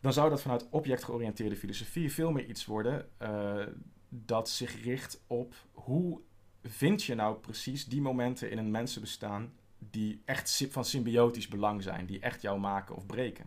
Dan 0.00 0.12
zou 0.12 0.30
dat 0.30 0.42
vanuit 0.42 0.66
objectgeoriënteerde 0.70 1.56
filosofie 1.56 2.12
veel 2.12 2.30
meer 2.30 2.44
iets 2.44 2.66
worden 2.66 3.08
eh, 3.16 3.66
dat 4.08 4.48
zich 4.48 4.82
richt 4.82 5.20
op 5.26 5.54
hoe 5.72 6.20
vind 6.62 7.02
je 7.02 7.14
nou 7.14 7.36
precies 7.36 7.86
die 7.86 8.00
momenten 8.00 8.50
in 8.50 8.58
een 8.58 8.70
mensenbestaan 8.70 9.52
die 9.78 10.22
echt 10.24 10.66
van 10.70 10.84
symbiotisch 10.84 11.48
belang 11.48 11.82
zijn, 11.82 12.06
die 12.06 12.20
echt 12.20 12.42
jou 12.42 12.60
maken 12.60 12.96
of 12.96 13.06
breken. 13.06 13.46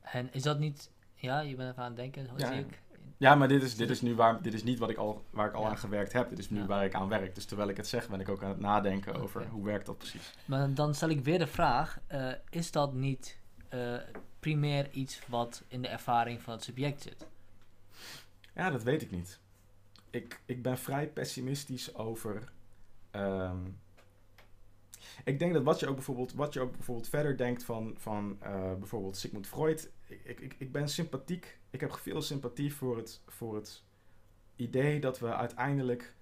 En 0.00 0.32
is 0.32 0.42
dat 0.42 0.58
niet... 0.58 0.90
Ja, 1.20 1.40
je 1.40 1.54
bent 1.56 1.70
even 1.70 1.82
aan 1.82 1.88
het 1.88 1.96
denken, 1.96 2.28
Ja, 2.36 2.52
zie 2.52 2.60
ik. 2.60 2.80
Ja, 3.16 3.34
maar 3.34 3.48
dit 3.48 3.62
is, 3.62 3.76
dit 3.76 3.90
is 3.90 4.00
nu 4.00 4.14
waar, 4.14 4.42
dit 4.42 4.54
is 4.54 4.62
niet 4.62 4.78
wat 4.78 4.90
ik 4.90 4.96
al, 4.96 5.24
waar 5.30 5.48
ik 5.48 5.54
al 5.54 5.62
Ja. 5.62 5.68
aan 5.68 5.78
gewerkt 5.78 6.12
heb. 6.12 6.28
Dit 6.28 6.38
is 6.38 6.50
nu 6.50 6.58
Ja. 6.58 6.66
waar 6.66 6.84
ik 6.84 6.94
aan 6.94 7.08
werk. 7.08 7.34
Dus 7.34 7.44
terwijl 7.44 7.68
ik 7.68 7.76
het 7.76 7.86
zeg, 7.86 8.08
ben 8.08 8.20
ik 8.20 8.28
ook 8.28 8.42
aan 8.42 8.48
het 8.48 8.60
nadenken 8.60 9.14
over 9.14 9.46
hoe 9.48 9.64
werkt 9.64 9.86
dat 9.86 9.98
precies. 9.98 10.34
Maar 10.44 10.74
dan 10.74 10.94
stel 10.94 11.08
ik 11.08 11.24
weer 11.24 11.38
de 11.38 11.46
vraag, 11.46 11.98
eh, 12.06 12.32
is 12.50 12.70
dat 12.70 12.92
niet 12.92 13.38
eh, 13.68 13.94
primair 14.40 14.90
iets 14.90 15.20
wat 15.26 15.62
in 15.68 15.82
de 15.82 15.88
ervaring 15.88 16.42
van 16.42 16.52
het 16.52 16.62
subject 16.62 17.02
zit? 17.02 17.26
Ja, 18.54 18.70
dat 18.70 18.82
weet 18.82 19.02
ik 19.02 19.10
niet. 19.10 19.38
Ik, 20.10 20.40
ik 20.44 20.62
ben 20.62 20.78
vrij 20.78 21.06
pessimistisch 21.08 21.94
over. 21.94 22.52
ehm, 23.10 23.56
ik 25.24 25.38
denk 25.38 25.52
dat 25.52 25.62
wat 25.62 25.80
je 25.80 25.86
ook 25.88 25.94
bijvoorbeeld, 25.94 26.32
wat 26.32 26.52
je 26.52 26.60
ook 26.60 26.72
bijvoorbeeld 26.72 27.08
verder 27.08 27.36
denkt 27.36 27.64
van, 27.64 27.94
van 27.98 28.36
eh, 28.40 28.74
bijvoorbeeld 28.74 29.16
Sigmund 29.16 29.46
Freud. 29.46 29.90
Ik, 30.08 30.40
ik, 30.40 30.54
ik 30.58 30.72
ben 30.72 30.88
sympathiek. 30.88 31.58
Ik 31.70 31.80
heb 31.80 31.92
veel 31.92 32.22
sympathie 32.22 32.74
voor 32.74 32.96
het, 32.96 33.22
voor 33.26 33.54
het 33.54 33.82
idee 34.56 35.00
dat 35.00 35.18
we 35.18 35.34
uiteindelijk 35.34 36.14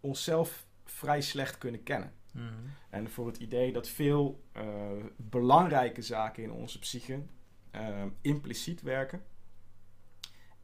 onszelf 0.00 0.66
vrij 0.84 1.20
slecht 1.20 1.58
kunnen 1.58 1.82
kennen. 1.82 2.12
Mhm. 2.32 2.54
En 2.90 3.10
voor 3.10 3.26
het 3.26 3.36
idee 3.36 3.72
dat 3.72 3.88
veel 3.88 4.44
eh, 4.52 4.90
belangrijke 5.16 6.02
zaken 6.02 6.42
in 6.42 6.50
onze 6.50 6.78
psyche 6.78 7.22
eh, 7.70 8.04
impliciet 8.20 8.82
werken. 8.82 9.24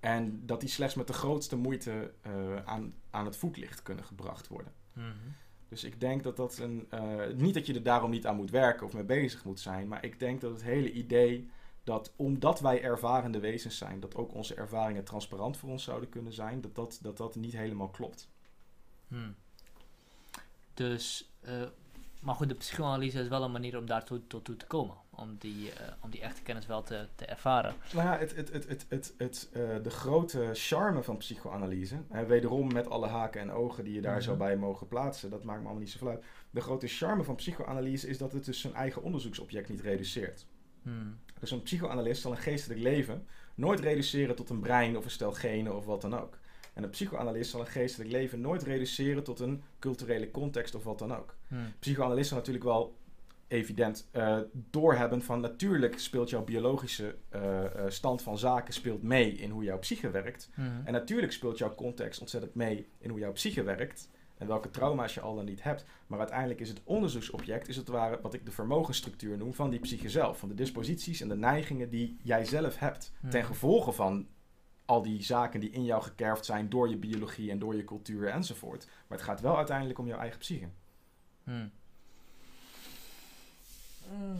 En 0.00 0.46
dat 0.46 0.60
die 0.60 0.68
slechts 0.68 0.94
met 0.94 1.06
de 1.06 1.12
grootste 1.12 1.56
moeite 1.56 2.14
eh, 2.20 2.64
aan, 2.64 2.94
aan 3.10 3.24
het 3.24 3.36
voetlicht 3.36 3.82
kunnen 3.82 4.04
gebracht 4.04 4.48
worden. 4.48 4.72
Mhm. 4.92 5.08
Dus 5.72 5.84
ik 5.84 6.00
denk 6.00 6.22
dat 6.22 6.36
dat 6.36 6.58
een. 6.58 6.86
eh, 6.90 7.26
niet 7.36 7.54
dat 7.54 7.66
je 7.66 7.74
er 7.74 7.82
daarom 7.82 8.10
niet 8.10 8.26
aan 8.26 8.36
moet 8.36 8.50
werken 8.50 8.86
of 8.86 8.92
mee 8.92 9.04
bezig 9.04 9.44
moet 9.44 9.60
zijn. 9.60 9.88
Maar 9.88 10.04
ik 10.04 10.18
denk 10.18 10.40
dat 10.40 10.50
het 10.50 10.62
hele 10.62 10.92
idee 10.92 11.48
dat 11.84 12.12
omdat 12.16 12.60
wij 12.60 12.82
ervarende 12.82 13.40
wezens 13.40 13.76
zijn, 13.76 14.00
dat 14.00 14.14
ook 14.14 14.34
onze 14.34 14.54
ervaringen 14.54 15.04
transparant 15.04 15.56
voor 15.56 15.68
ons 15.68 15.84
zouden 15.84 16.08
kunnen 16.08 16.32
zijn, 16.32 16.60
dat 16.60 16.74
dat, 16.74 16.98
dat, 17.02 17.16
dat 17.16 17.34
niet 17.34 17.52
helemaal 17.52 17.88
klopt. 17.88 18.28
Hmm. 19.08 19.34
Dus, 20.74 21.32
eh, 21.40 21.62
maar 22.22 22.34
goed, 22.34 22.48
de 22.48 22.54
psychoanalyse 22.54 23.20
is 23.20 23.28
wel 23.28 23.42
een 23.42 23.52
manier 23.52 23.78
om 23.78 23.86
daartoe 23.86 24.26
tot 24.26 24.44
toe 24.44 24.56
te 24.56 24.66
komen. 24.66 24.96
Om 25.10 25.36
die, 25.38 25.72
eh, 25.72 25.92
om 26.00 26.10
die 26.10 26.20
echte 26.20 26.42
kennis 26.42 26.66
wel 26.66 26.82
te, 26.82 27.08
te 27.14 27.24
ervaren. 27.26 27.74
Nou 27.92 28.06
ja, 28.08 28.18
het, 28.18 28.36
het, 28.36 28.52
het, 28.52 28.68
het, 28.68 28.86
het, 28.88 29.14
het, 29.16 29.48
eh, 29.52 29.62
de 29.82 29.90
grote 29.90 30.50
charme 30.52 31.02
van 31.02 31.16
psychoanalyse, 31.16 32.02
hè, 32.08 32.26
wederom 32.26 32.72
met 32.72 32.90
alle 32.90 33.06
haken 33.06 33.40
en 33.40 33.50
ogen 33.52 33.84
die 33.84 33.94
je 33.94 34.00
daar 34.00 34.12
Mhm. 34.14 34.22
zo 34.22 34.36
bij 34.36 34.56
mogen 34.56 34.88
plaatsen, 34.88 35.30
dat 35.30 35.44
maakt 35.44 35.58
me 35.58 35.64
allemaal 35.64 35.82
niet 35.82 35.92
zoveel 35.92 36.08
uit. 36.08 36.24
De 36.50 36.60
grote 36.60 36.86
charme 36.86 37.24
van 37.24 37.34
psychoanalyse 37.34 38.08
is 38.08 38.18
dat 38.18 38.32
het 38.32 38.44
dus 38.44 38.60
zijn 38.60 38.74
eigen 38.74 39.02
onderzoeksobject 39.02 39.68
niet 39.68 39.80
reduceert. 39.80 40.46
Hmm. 40.82 41.18
Dus 41.40 41.50
een 41.50 41.62
psychoanalist 41.62 42.22
zal 42.22 42.30
een 42.30 42.36
geestelijk 42.36 42.80
leven 42.80 43.26
nooit 43.54 43.80
reduceren 43.80 44.36
tot 44.36 44.50
een 44.50 44.60
brein 44.60 44.96
of 44.96 45.04
een 45.04 45.10
stel 45.10 45.32
genen 45.32 45.76
of 45.76 45.84
wat 45.84 46.00
dan 46.00 46.18
ook. 46.18 46.38
En 46.72 46.82
een 46.82 46.90
psychoanalist 46.90 47.50
zal 47.50 47.60
een 47.60 47.66
geestelijk 47.66 48.10
leven 48.10 48.40
nooit 48.40 48.62
reduceren 48.62 49.24
tot 49.24 49.40
een 49.40 49.62
culturele 49.78 50.30
context 50.30 50.74
of 50.74 50.84
wat 50.84 50.98
dan 50.98 51.16
ook. 51.16 51.34
Hmm. 51.48 51.72
Psychoanalist 51.78 52.28
zal 52.28 52.38
natuurlijk 52.38 52.64
wel 52.64 52.96
evident 53.52 54.08
eh, 54.10 54.38
doorhebben 54.52 55.22
van 55.22 55.40
natuurlijk 55.40 55.98
speelt 55.98 56.30
jouw 56.30 56.44
biologische 56.44 57.14
eh, 57.28 57.64
eh, 57.64 57.70
stand 57.88 58.22
van 58.22 58.38
zaken 58.38 58.74
speelt 58.74 59.02
mee 59.02 59.32
in 59.32 59.50
hoe 59.50 59.64
jouw 59.64 59.78
psyche 59.78 60.10
werkt. 60.10 60.50
Mhm. 60.54 60.68
En 60.84 60.92
natuurlijk 60.92 61.32
speelt 61.32 61.58
jouw 61.58 61.74
context 61.74 62.20
ontzettend 62.20 62.54
mee 62.54 62.88
in 62.98 63.10
hoe 63.10 63.18
jouw 63.18 63.32
psyche 63.32 63.62
werkt. 63.62 64.10
En 64.38 64.46
welke 64.46 64.70
trauma's 64.70 65.14
je 65.14 65.20
al 65.20 65.34
dan 65.34 65.44
niet 65.44 65.62
hebt. 65.62 65.84
Maar 66.06 66.18
uiteindelijk 66.18 66.60
is 66.60 66.68
het 66.68 66.80
onderzoeksobject, 66.84 67.68
is 67.68 67.76
het 67.76 67.88
ware 67.88 68.18
wat 68.22 68.34
ik 68.34 68.44
de 68.44 68.50
vermogensstructuur 68.50 69.36
noem 69.36 69.54
van 69.54 69.70
die 69.70 69.80
psyche 69.80 70.08
zelf. 70.08 70.38
Van 70.38 70.48
de 70.48 70.54
disposities 70.54 71.20
en 71.20 71.28
de 71.28 71.36
neigingen 71.36 71.90
die 71.90 72.16
jij 72.22 72.44
zelf 72.44 72.78
hebt. 72.78 73.12
Hmm. 73.20 73.30
Ten 73.30 73.44
gevolge 73.44 73.92
van 73.92 74.26
al 74.86 75.02
die 75.02 75.22
zaken 75.22 75.60
die 75.60 75.70
in 75.70 75.84
jou 75.84 76.02
gekerfd 76.02 76.44
zijn 76.44 76.68
door 76.68 76.88
je 76.88 76.96
biologie 76.96 77.50
en 77.50 77.58
door 77.58 77.76
je 77.76 77.84
cultuur 77.84 78.28
enzovoort. 78.28 78.86
Maar 79.06 79.18
het 79.18 79.26
gaat 79.26 79.40
wel 79.40 79.56
uiteindelijk 79.56 79.98
om 79.98 80.06
jouw 80.06 80.18
eigen 80.18 80.38
psyche. 80.38 80.68
Hmm. 81.44 81.70
Hmm, 84.08 84.36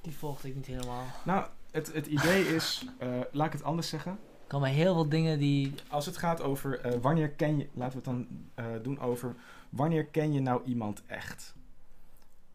Die 0.00 0.12
volgde 0.16 0.48
ik 0.48 0.54
niet 0.54 0.66
helemaal. 0.66 1.04
Nou, 1.24 1.46
het, 1.70 1.92
het 1.92 2.06
idee 2.06 2.54
is, 2.54 2.86
eh, 2.98 3.20
laat 3.32 3.46
ik 3.46 3.52
het 3.52 3.62
anders 3.62 3.88
zeggen. 3.88 4.12
Er 4.12 4.56
komen 4.56 4.70
heel 4.70 4.94
veel 4.94 5.08
dingen 5.08 5.38
die... 5.38 5.74
Als 5.88 6.06
het 6.06 6.16
gaat 6.16 6.42
over 6.42 6.80
eh, 6.80 7.00
wanneer 7.00 7.30
ken 7.30 7.58
je, 7.58 7.68
laten 7.74 8.02
we 8.02 8.10
het 8.10 8.16
dan 8.18 8.26
eh, 8.54 8.82
doen 8.82 9.00
over 9.00 9.34
wanneer 9.68 10.04
ken 10.06 10.32
je 10.32 10.40
nou 10.40 10.64
iemand 10.64 11.02
echt? 11.06 11.54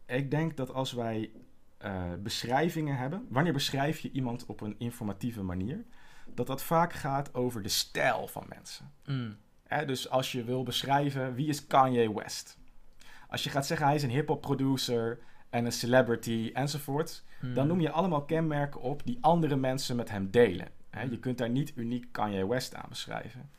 Ik 0.06 0.30
denk 0.30 0.56
dat 0.56 0.72
als 0.72 0.92
wij 0.92 1.30
beschrijvingen 2.18 2.96
hebben, 2.96 3.26
wanneer 3.28 3.52
beschrijf 3.52 3.98
je 3.98 4.10
iemand 4.10 4.46
op 4.46 4.60
een 4.60 4.74
informatieve 4.78 5.42
manier, 5.42 5.84
dat 6.36 6.46
dat 6.46 6.62
vaak 6.62 6.92
gaat 6.92 7.34
over 7.34 7.62
de 7.62 7.68
stijl 7.68 8.28
van 8.28 8.44
mensen. 8.48 8.92
Hè, 9.66 9.84
dus 9.84 10.10
als 10.10 10.32
je 10.32 10.44
wil 10.44 10.62
beschrijven 10.62 11.34
wie 11.34 11.48
is 11.48 11.66
Kanye 11.66 12.14
West, 12.14 12.58
als 13.28 13.44
je 13.44 13.50
gaat 13.50 13.66
zeggen 13.66 13.86
hij 13.86 13.94
is 13.94 14.02
een 14.02 14.10
hip-hop 14.10 14.40
producer 14.40 15.18
en 15.50 15.64
een 15.64 15.72
celebrity 15.72 16.50
enzovoort, 16.54 17.24
Hmm. 17.40 17.54
dan 17.54 17.66
noem 17.66 17.80
je 17.80 17.90
allemaal 17.90 18.24
kenmerken 18.24 18.80
op 18.80 19.02
die 19.04 19.18
andere 19.20 19.56
mensen 19.56 19.96
met 19.96 20.10
hem 20.10 20.30
delen. 20.30 20.68
Hè, 20.90 21.02
je 21.02 21.18
kunt 21.18 21.38
daar 21.38 21.50
niet 21.50 21.72
uniek 21.74 22.06
Kanye 22.12 22.46
West 22.48 22.74
aan 22.74 22.88
beschrijven. 22.88 23.50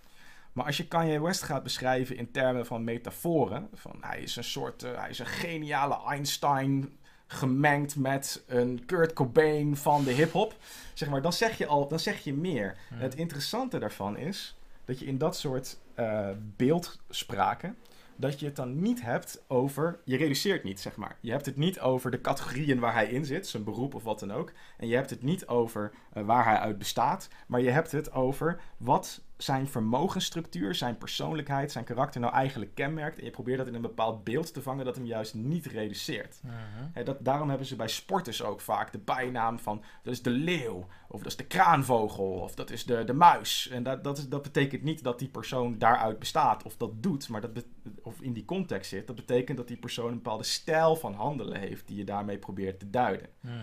Maar 0.54 0.66
als 0.66 0.78
je 0.78 0.88
Kanye 0.88 1.22
West 1.22 1.44
gaat 1.44 1.64
beschrijven 1.64 2.18
in 2.18 2.32
termen 2.32 2.66
van 2.66 2.84
metaforen, 2.84 3.70
van 3.74 3.98
hij 4.02 4.22
is 4.22 4.36
een 4.36 4.44
soort, 4.44 4.84
eh, 4.84 5.00
hij 5.00 5.10
is 5.10 5.20
een 5.20 5.26
geniale 5.26 6.00
Einstein 6.08 6.98
gemengd 7.28 7.96
met 7.96 8.44
een 8.48 8.86
Kurt 8.86 9.14
Cobain 9.14 9.78
van 9.78 10.04
de 10.04 10.12
hip-hop, 10.12 10.56
zeg 10.94 11.10
maar, 11.10 11.22
dan 11.22 11.34
zeg 11.34 11.58
je 11.58 11.66
al, 11.66 11.88
dan 11.88 12.00
zeg 12.00 12.24
je 12.24 12.34
meer. 12.34 12.78
Hmm. 12.90 13.00
Het 13.00 13.16
interessante 13.16 13.80
daarvan 13.80 14.18
is 14.18 14.58
dat 14.86 15.00
je 15.00 15.06
in 15.06 15.18
dat 15.18 15.38
soort 15.38 15.78
eh, 15.94 16.30
beeldspraken, 16.56 17.78
dat 18.16 18.40
je 18.40 18.46
het 18.46 18.56
dan 18.56 18.82
niet 18.82 19.02
hebt 19.02 19.44
over, 19.48 20.00
je 20.04 20.18
reduceert 20.18 20.64
niet, 20.64 20.80
zeg 20.80 20.96
maar. 20.96 21.18
Je 21.20 21.32
hebt 21.32 21.46
het 21.46 21.58
niet 21.58 21.80
over 21.80 22.12
de 22.12 22.22
categorieën 22.22 22.80
waar 22.80 22.94
hij 22.94 23.08
in 23.08 23.26
zit, 23.26 23.48
zijn 23.48 23.64
beroep 23.64 23.96
of 23.96 24.04
wat 24.04 24.20
dan 24.20 24.32
ook. 24.32 24.52
En 24.78 24.88
je 24.88 24.96
hebt 24.96 25.10
het 25.10 25.24
niet 25.24 25.48
over 25.48 25.92
eh, 26.14 26.24
waar 26.24 26.46
hij 26.46 26.58
uit 26.58 26.78
bestaat, 26.78 27.28
maar 27.48 27.62
je 27.62 27.70
hebt 27.70 27.92
het 27.92 28.12
over 28.12 28.60
wat 28.78 29.22
zijn 29.38 29.68
vermogensstructuur, 29.68 30.76
zijn 30.76 30.98
persoonlijkheid, 30.98 31.72
zijn 31.72 31.84
karakter 31.84 32.22
nou 32.22 32.34
eigenlijk 32.34 32.76
kenmerkt. 32.76 33.20
En 33.20 33.26
je 33.26 33.32
probeert 33.32 33.58
dat 33.58 33.68
in 33.68 33.74
een 33.74 33.82
bepaald 33.82 34.24
beeld 34.24 34.54
te 34.54 34.62
vangen 34.62 34.86
dat 34.86 34.96
hem 34.96 35.06
juist 35.06 35.34
niet 35.34 35.66
reduceert. 35.66 36.40
Mhm. 36.44 37.04
Dat, 37.04 37.18
daarom 37.26 37.50
hebben 37.50 37.68
ze 37.68 37.76
bij 37.76 37.88
sporters 37.88 38.44
ook 38.44 38.62
vaak 38.62 38.92
de 38.92 38.98
bijnaam 38.98 39.60
van 39.60 39.84
dat 40.04 40.14
is 40.14 40.22
de 40.22 40.30
leeuw, 40.30 40.88
of 41.08 41.18
dat 41.18 41.28
is 41.28 41.38
de 41.38 41.46
kraanvogel, 41.46 42.32
of 42.32 42.56
dat 42.56 42.70
is 42.70 42.86
de, 42.86 43.04
de 43.04 43.14
muis. 43.14 43.70
En 43.70 43.84
dat, 43.84 44.04
dat, 44.04 44.18
is, 44.18 44.30
dat 44.30 44.42
betekent 44.42 44.84
niet 44.84 45.04
dat 45.04 45.20
die 45.20 45.30
persoon 45.30 45.78
daaruit 45.78 46.20
bestaat 46.20 46.64
of 46.64 46.78
dat 46.78 47.04
doet, 47.04 47.30
maar 47.30 47.42
dat 47.42 47.66
of 48.04 48.22
in 48.22 48.34
die 48.34 48.46
context 48.46 48.90
zit. 48.90 49.08
Dat 49.08 49.16
betekent 49.16 49.58
dat 49.58 49.68
die 49.68 49.78
persoon 49.78 50.08
een 50.08 50.22
bepaalde 50.22 50.44
stijl 50.44 50.96
van 50.96 51.14
handelen 51.14 51.60
heeft 51.60 51.88
die 51.88 51.98
je 51.98 52.04
daarmee 52.04 52.38
probeert 52.38 52.80
te 52.80 52.90
duiden. 52.90 53.30
Mhm. 53.40 53.56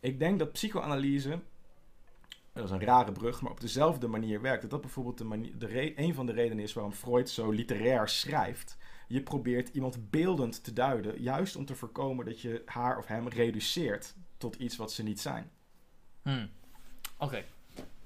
Ik 0.00 0.18
denk 0.18 0.38
dat 0.38 0.52
psychoanalyse, 0.52 1.40
dat 2.52 2.64
is 2.64 2.70
een 2.70 2.84
rare 2.84 3.12
brug, 3.12 3.40
maar 3.40 3.50
op 3.50 3.60
dezelfde 3.60 4.06
manier 4.06 4.40
werkt. 4.40 4.70
Dat 4.70 4.80
bijvoorbeeld 4.80 5.18
de 5.18 5.24
manier, 5.24 5.58
de 5.58 5.98
een 5.98 6.14
van 6.14 6.26
de 6.26 6.32
redenen 6.32 6.64
is 6.64 6.72
waarom 6.72 6.92
Freud 6.92 7.30
zo 7.30 7.50
literair 7.50 8.08
schrijft. 8.08 8.76
Je 9.08 9.22
probeert 9.22 9.68
iemand 9.68 10.10
beeldend 10.10 10.64
te 10.64 10.72
duiden, 10.72 11.22
juist 11.22 11.56
om 11.56 11.64
te 11.64 11.74
voorkomen 11.74 12.24
dat 12.24 12.40
je 12.40 12.62
haar 12.64 12.98
of 12.98 13.06
hem 13.06 13.28
reduceert 13.28 14.14
tot 14.36 14.56
iets 14.56 14.76
wat 14.76 14.92
ze 14.92 15.02
niet 15.02 15.20
zijn. 15.20 15.50
Hmm. 16.22 16.50
Oké. 17.16 17.44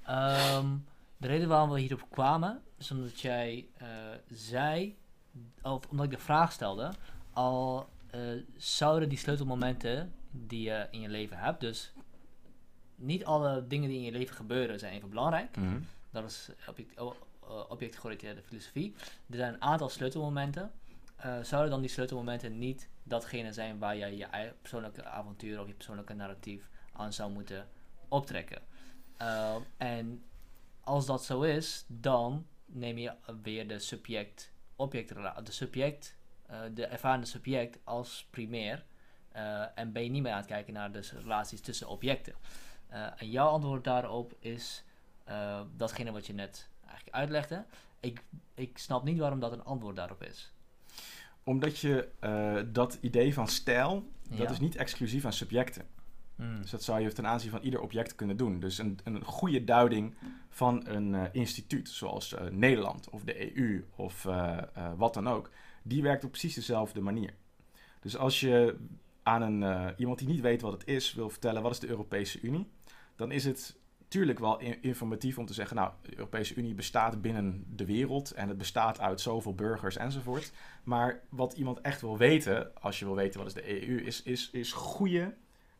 Ehm, 0.03 0.75
de 1.17 1.27
reden 1.27 1.47
waarom 1.47 1.69
we 1.69 1.79
hierop 1.79 2.05
kwamen, 2.09 2.61
is 2.77 2.91
omdat 2.91 3.19
jij 3.19 3.67
eh, 3.77 3.87
zei, 4.27 4.97
of 5.61 5.85
omdat 5.89 6.05
ik 6.05 6.11
de 6.11 6.17
vraag 6.17 6.51
stelde, 6.51 6.91
al 7.33 7.89
eh, 8.09 8.21
zouden 8.55 9.09
die 9.09 9.17
sleutelmomenten 9.17 10.13
die 10.31 10.61
je 10.61 10.87
in 10.91 11.01
je 11.01 11.09
leven 11.09 11.37
hebt. 11.37 11.59
Dus 11.59 11.93
niet 12.97 13.25
alle 13.25 13.67
dingen 13.67 13.89
die 13.89 13.97
in 13.97 14.03
je 14.03 14.11
leven 14.11 14.35
gebeuren 14.35 14.79
zijn 14.79 14.93
even 14.93 15.09
belangrijk. 15.09 15.55
Mhm. 15.57 15.79
Dat 16.09 16.23
is 16.29 16.49
object, 16.67 16.99
o- 16.99 17.15
eh, 17.43 17.63
objectgeoriënteerde 17.69 18.41
filosofie. 18.41 18.93
Er 19.29 19.35
zijn 19.37 19.53
een 19.53 19.61
aantal 19.61 19.89
sleutelmomenten. 19.89 20.71
Eh, 21.15 21.37
zouden 21.41 21.71
dan 21.71 21.81
die 21.81 21.89
sleutelmomenten 21.89 22.57
niet 22.57 22.89
datgene 23.03 23.53
zijn 23.53 23.77
waar 23.79 23.97
jij 23.97 24.15
je 24.15 24.25
ei- 24.25 24.51
persoonlijke 24.61 25.03
avontuur 25.03 25.61
of 25.61 25.67
je 25.67 25.73
persoonlijke 25.73 26.13
narratief 26.13 26.69
aan 26.93 27.13
zou 27.13 27.31
moeten 27.31 27.67
optrekken? 28.07 28.61
Eh, 29.17 29.55
en 29.77 30.23
als 30.83 31.05
dat 31.05 31.23
zo 31.25 31.41
is, 31.41 31.83
dan 31.87 32.45
neem 32.65 32.97
je 32.97 33.11
weer 33.41 33.67
de 33.67 33.79
subject, 33.79 34.51
object, 34.75 35.09
de 35.43 35.51
subject, 35.51 36.15
eh, 36.45 36.59
de 36.73 36.85
ervarende 36.85 37.25
subject 37.27 37.77
als 37.83 38.27
primair. 38.29 38.85
en 39.75 39.91
ben 39.91 40.03
je 40.03 40.09
niet 40.09 40.21
meer 40.21 40.31
aan 40.31 40.37
het 40.37 40.47
kijken 40.47 40.73
naar 40.73 40.91
de 40.91 41.09
relaties 41.21 41.61
tussen 41.61 41.87
objecten. 41.87 42.33
Eh, 42.87 43.07
en 43.17 43.29
jouw 43.29 43.47
antwoord 43.47 43.83
daarop 43.83 44.35
is 44.39 44.83
eh, 45.23 45.61
datgene 45.75 46.11
wat 46.11 46.27
je 46.27 46.33
net 46.33 46.69
eigenlijk 46.85 47.15
uitlegde. 47.15 47.65
Ik, 47.99 48.23
ik 48.53 48.77
snap 48.77 49.03
niet 49.03 49.17
waarom 49.17 49.39
dat 49.39 49.51
een 49.51 49.63
antwoord 49.63 49.95
daarop 49.95 50.23
is. 50.23 50.53
Omdat 51.43 51.79
je 51.79 52.07
eh, 52.19 52.57
dat 52.67 52.97
idee 53.01 53.33
van 53.33 53.47
stijl, 53.47 54.11
dat 54.29 54.49
is 54.49 54.59
niet 54.59 54.75
exclusief 54.75 55.25
aan 55.25 55.33
subjecten. 55.33 55.85
Mm. 56.35 56.61
Dus 56.61 56.71
dat 56.71 56.83
zou 56.83 57.01
je 57.01 57.13
ten 57.13 57.27
aanzien 57.27 57.51
van 57.51 57.61
ieder 57.61 57.81
object 57.81 58.15
kunnen 58.15 58.37
doen. 58.37 58.59
Dus 58.59 58.77
een, 58.77 58.99
een 59.03 59.23
goede 59.23 59.63
duiding 59.63 60.15
van 60.49 60.87
een 60.87 61.33
instituut, 61.33 61.89
zoals 61.89 62.35
Nederland 62.51 63.09
of 63.09 63.23
de 63.23 63.57
EU 63.57 63.85
of 63.95 64.23
wat 64.95 65.13
dan 65.13 65.27
ook, 65.27 65.49
die 65.83 66.01
werkt 66.01 66.23
op 66.23 66.29
precies 66.29 66.55
dezelfde 66.55 67.01
manier. 67.01 67.33
Dus 67.99 68.17
als 68.17 68.39
je 68.39 68.77
aan 69.23 69.41
een, 69.41 69.93
iemand 69.97 70.19
die 70.19 70.27
niet 70.27 70.41
weet 70.41 70.61
wat 70.61 70.71
het 70.71 70.87
is, 70.87 71.13
wil 71.13 71.29
vertellen 71.29 71.61
wat 71.61 71.71
is 71.71 71.79
de 71.79 71.87
Europese 71.87 72.41
Unie, 72.41 72.67
dan 73.17 73.31
is 73.31 73.45
het 73.45 73.75
natuurlijk 73.99 74.39
wel 74.39 74.59
in- 74.59 74.81
informatief 74.81 75.37
om 75.37 75.45
te 75.45 75.53
zeggen, 75.53 75.75
nou, 75.75 75.91
de 76.01 76.17
Europese 76.17 76.55
Unie 76.55 76.73
bestaat 76.73 77.21
binnen 77.21 77.63
de 77.75 77.85
wereld 77.85 78.31
en 78.31 78.47
het 78.47 78.57
bestaat 78.57 78.99
uit 78.99 79.21
zoveel 79.21 79.55
burgers 79.55 79.97
enzovoort. 79.97 80.51
Maar 80.83 81.19
wat 81.29 81.53
iemand 81.53 81.81
echt 81.81 82.01
wil 82.01 82.17
weten, 82.17 82.75
als 82.81 82.99
je 82.99 83.05
wil 83.05 83.15
weten 83.15 83.39
wat 83.39 83.47
is 83.47 83.53
de 83.53 83.87
EU, 83.89 83.97
is, 84.05 84.23
is, 84.23 84.49
is 84.51 84.71
goede, 84.71 85.33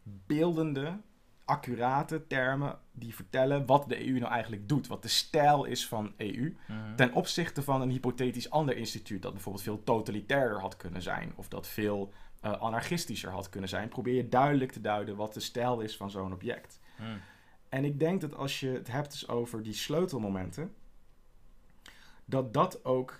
beeldende, 0.03 0.97
accurate 1.45 2.27
termen 2.27 2.77
die 2.91 3.15
vertellen 3.15 3.65
wat 3.65 3.89
de 3.89 4.07
EU 4.07 4.19
nou 4.19 4.31
eigenlijk 4.31 4.69
doet. 4.69 4.87
Wat 4.87 5.01
de 5.01 5.07
stijl 5.07 5.63
is 5.65 5.87
van 5.87 6.13
EU 6.17 6.55
Mhm. 6.67 6.95
ten 6.95 7.13
opzichte 7.13 7.61
van 7.63 7.81
een 7.81 7.89
hypothetisch 7.89 8.49
ander 8.49 8.77
instituut 8.77 9.21
dat 9.21 9.31
bijvoorbeeld 9.33 9.63
veel 9.63 9.83
totalitairder 9.83 10.59
had 10.59 10.77
kunnen 10.77 11.01
zijn 11.01 11.33
of 11.35 11.47
dat 11.47 11.67
veel 11.67 12.11
eh, 12.41 12.51
anarchistischer 12.61 13.31
had 13.31 13.49
kunnen 13.49 13.69
zijn. 13.69 13.89
Probeer 13.89 14.13
je 14.15 14.29
duidelijk 14.29 14.71
te 14.71 14.81
duiden 14.81 15.15
wat 15.15 15.33
de 15.33 15.39
stijl 15.39 15.79
is 15.79 15.97
van 15.97 16.09
zo'n 16.09 16.33
object. 16.33 16.79
Mm. 16.99 17.19
En 17.69 17.85
ik 17.85 17.99
denk 17.99 18.21
dat 18.21 18.35
als 18.35 18.59
je 18.59 18.69
het 18.69 18.87
hebt 18.87 19.11
dus 19.11 19.27
over 19.27 19.63
die 19.63 19.73
sleutelmomenten, 19.73 20.73
dat 22.25 22.53
dat 22.53 22.85
ook 22.85 23.19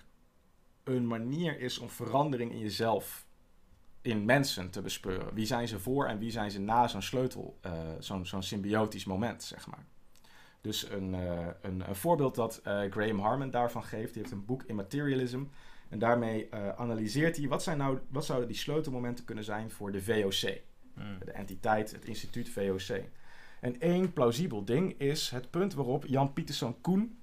een 0.84 1.08
manier 1.08 1.60
is 1.60 1.78
om 1.78 1.90
verandering 1.90 2.52
in 2.52 2.60
jezelf, 2.60 3.26
in 4.02 4.26
mensen 4.26 4.70
te 4.70 4.82
bespeuren. 4.82 5.34
Wie 5.34 5.46
zijn 5.46 5.68
ze 5.68 5.80
voor 5.80 6.06
en 6.06 6.18
wie 6.18 6.32
zijn 6.32 6.52
ze 6.52 6.60
na 6.60 6.88
zo'n 6.88 7.02
sleutel, 7.02 7.58
eh, 7.62 7.72
zo'n 8.00 8.26
zo'n 8.26 8.44
symbiotisch 8.44 9.06
moment, 9.06 9.44
zeg 9.44 9.68
maar. 9.68 9.86
Dus 10.62 10.90
een, 10.90 11.14
eh, 11.14 11.48
een, 11.62 11.90
een 11.90 11.96
voorbeeld 11.96 12.36
dat 12.36 12.62
eh, 12.64 12.82
Graham 12.90 13.20
Harman 13.20 13.52
daarvan 13.52 13.84
geeft, 13.84 14.14
die 14.14 14.22
heeft 14.22 14.34
een 14.34 14.46
boek 14.46 14.64
Immaterialism. 14.64 15.44
En 15.90 16.00
daarmee 16.00 16.54
analyseert 16.54 17.38
hij 17.38 17.48
wat, 17.48 17.64
zijn 17.64 17.78
nou, 17.78 18.00
wat 18.10 18.26
zouden 18.26 18.48
die 18.48 18.58
sleutelmomenten 18.58 19.26
kunnen 19.26 19.44
zijn 19.44 19.72
voor 19.72 19.92
de 19.92 20.04
VOC 20.04 20.62
Mm. 20.98 21.18
de 21.26 21.32
entiteit, 21.32 21.92
het 21.92 22.06
instituut 22.06 22.50
VOC. 22.50 23.04
En 23.68 23.80
één 23.80 24.14
plausibel 24.14 24.66
ding 24.66 25.00
is 25.00 25.30
het 25.30 25.50
punt 25.50 25.74
waarop 25.74 26.06
Jan 26.06 26.34
Pieterszoon 26.34 26.82
Koen 26.82 27.20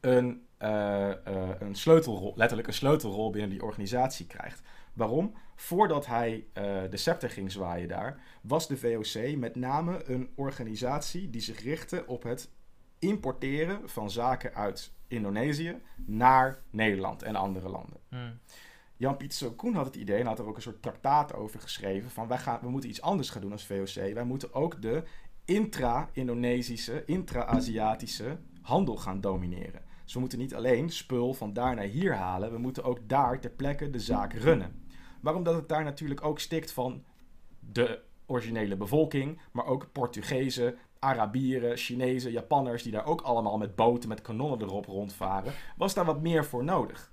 een, 0.00 0.46
eh, 0.56 1.10
eh, 1.26 1.50
een 1.58 1.74
sleutelrol, 1.74 2.32
letterlijk 2.36 2.68
een 2.68 2.74
sleutelrol 2.74 3.30
binnen 3.30 3.50
die 3.50 3.62
organisatie 3.62 4.26
krijgt. 4.26 4.62
Waarom? 4.92 5.34
Voordat 5.54 6.06
hij 6.06 6.46
eh, 6.52 6.64
de 6.90 6.96
scepter 6.96 7.30
ging 7.30 7.52
zwaaien 7.52 7.88
daar, 7.88 8.20
was 8.40 8.68
de 8.68 8.76
VOC 8.76 9.36
met 9.36 9.56
name 9.56 10.10
een 10.10 10.30
organisatie 10.34 11.30
die 11.30 11.40
zich 11.40 11.62
richtte 11.62 12.06
op 12.06 12.22
het 12.22 12.50
importeren 12.98 13.88
van 13.88 14.10
zaken 14.10 14.54
uit 14.54 14.92
Indonesië 15.08 15.76
naar 15.96 16.62
Nederland 16.70 17.22
en 17.22 17.36
andere 17.36 17.68
landen. 17.68 18.00
Mm. 18.08 18.38
Jan 19.02 19.16
Pieter 19.16 19.50
Koen 19.50 19.74
had 19.74 19.86
het 19.86 19.96
idee 19.96 20.20
en 20.20 20.26
had 20.26 20.38
er 20.38 20.46
ook 20.46 20.56
een 20.56 20.62
soort 20.62 20.82
traktaat 20.82 21.34
over 21.34 21.60
geschreven 21.60 22.10
van 22.10 22.28
wij 22.28 22.38
gaan, 22.38 22.58
we 22.60 22.70
moeten 22.70 22.90
iets 22.90 23.00
anders 23.00 23.30
gaan 23.30 23.40
doen 23.40 23.52
als 23.52 23.66
VOC. 23.66 24.14
Wij 24.14 24.24
moeten 24.24 24.54
ook 24.54 24.82
de 24.82 25.02
intra-Indonesische, 25.44 27.04
intra-Aziatische 27.04 28.38
handel 28.60 28.96
gaan 28.96 29.20
domineren. 29.20 29.82
Dus 30.04 30.14
we 30.14 30.20
moeten 30.20 30.38
niet 30.38 30.54
alleen 30.54 30.90
spul 30.90 31.34
van 31.34 31.52
daar 31.52 31.74
naar 31.74 31.84
hier 31.84 32.14
halen, 32.14 32.52
we 32.52 32.58
moeten 32.58 32.84
ook 32.84 32.98
daar 33.08 33.40
ter 33.40 33.50
plekke 33.50 33.90
de 33.90 34.00
zaak 34.00 34.32
runnen. 34.32 34.84
Waarom 35.20 35.42
dat 35.42 35.54
het 35.54 35.68
daar 35.68 35.84
natuurlijk 35.84 36.24
ook 36.24 36.38
stikt 36.38 36.72
van 36.72 37.04
de 37.60 38.02
originele 38.26 38.76
bevolking, 38.76 39.40
maar 39.52 39.66
ook 39.66 39.92
Portugezen, 39.92 40.78
Arabieren, 40.98 41.76
Chinezen, 41.76 42.32
Japanners, 42.32 42.82
die 42.82 42.92
daar 42.92 43.06
ook 43.06 43.20
allemaal 43.20 43.58
met 43.58 43.76
boten 43.76 44.08
met 44.08 44.22
kanonnen 44.22 44.60
erop 44.60 44.86
rondvaren, 44.86 45.52
was 45.76 45.94
daar 45.94 46.04
wat 46.04 46.20
meer 46.20 46.44
voor 46.44 46.64
nodig. 46.64 47.11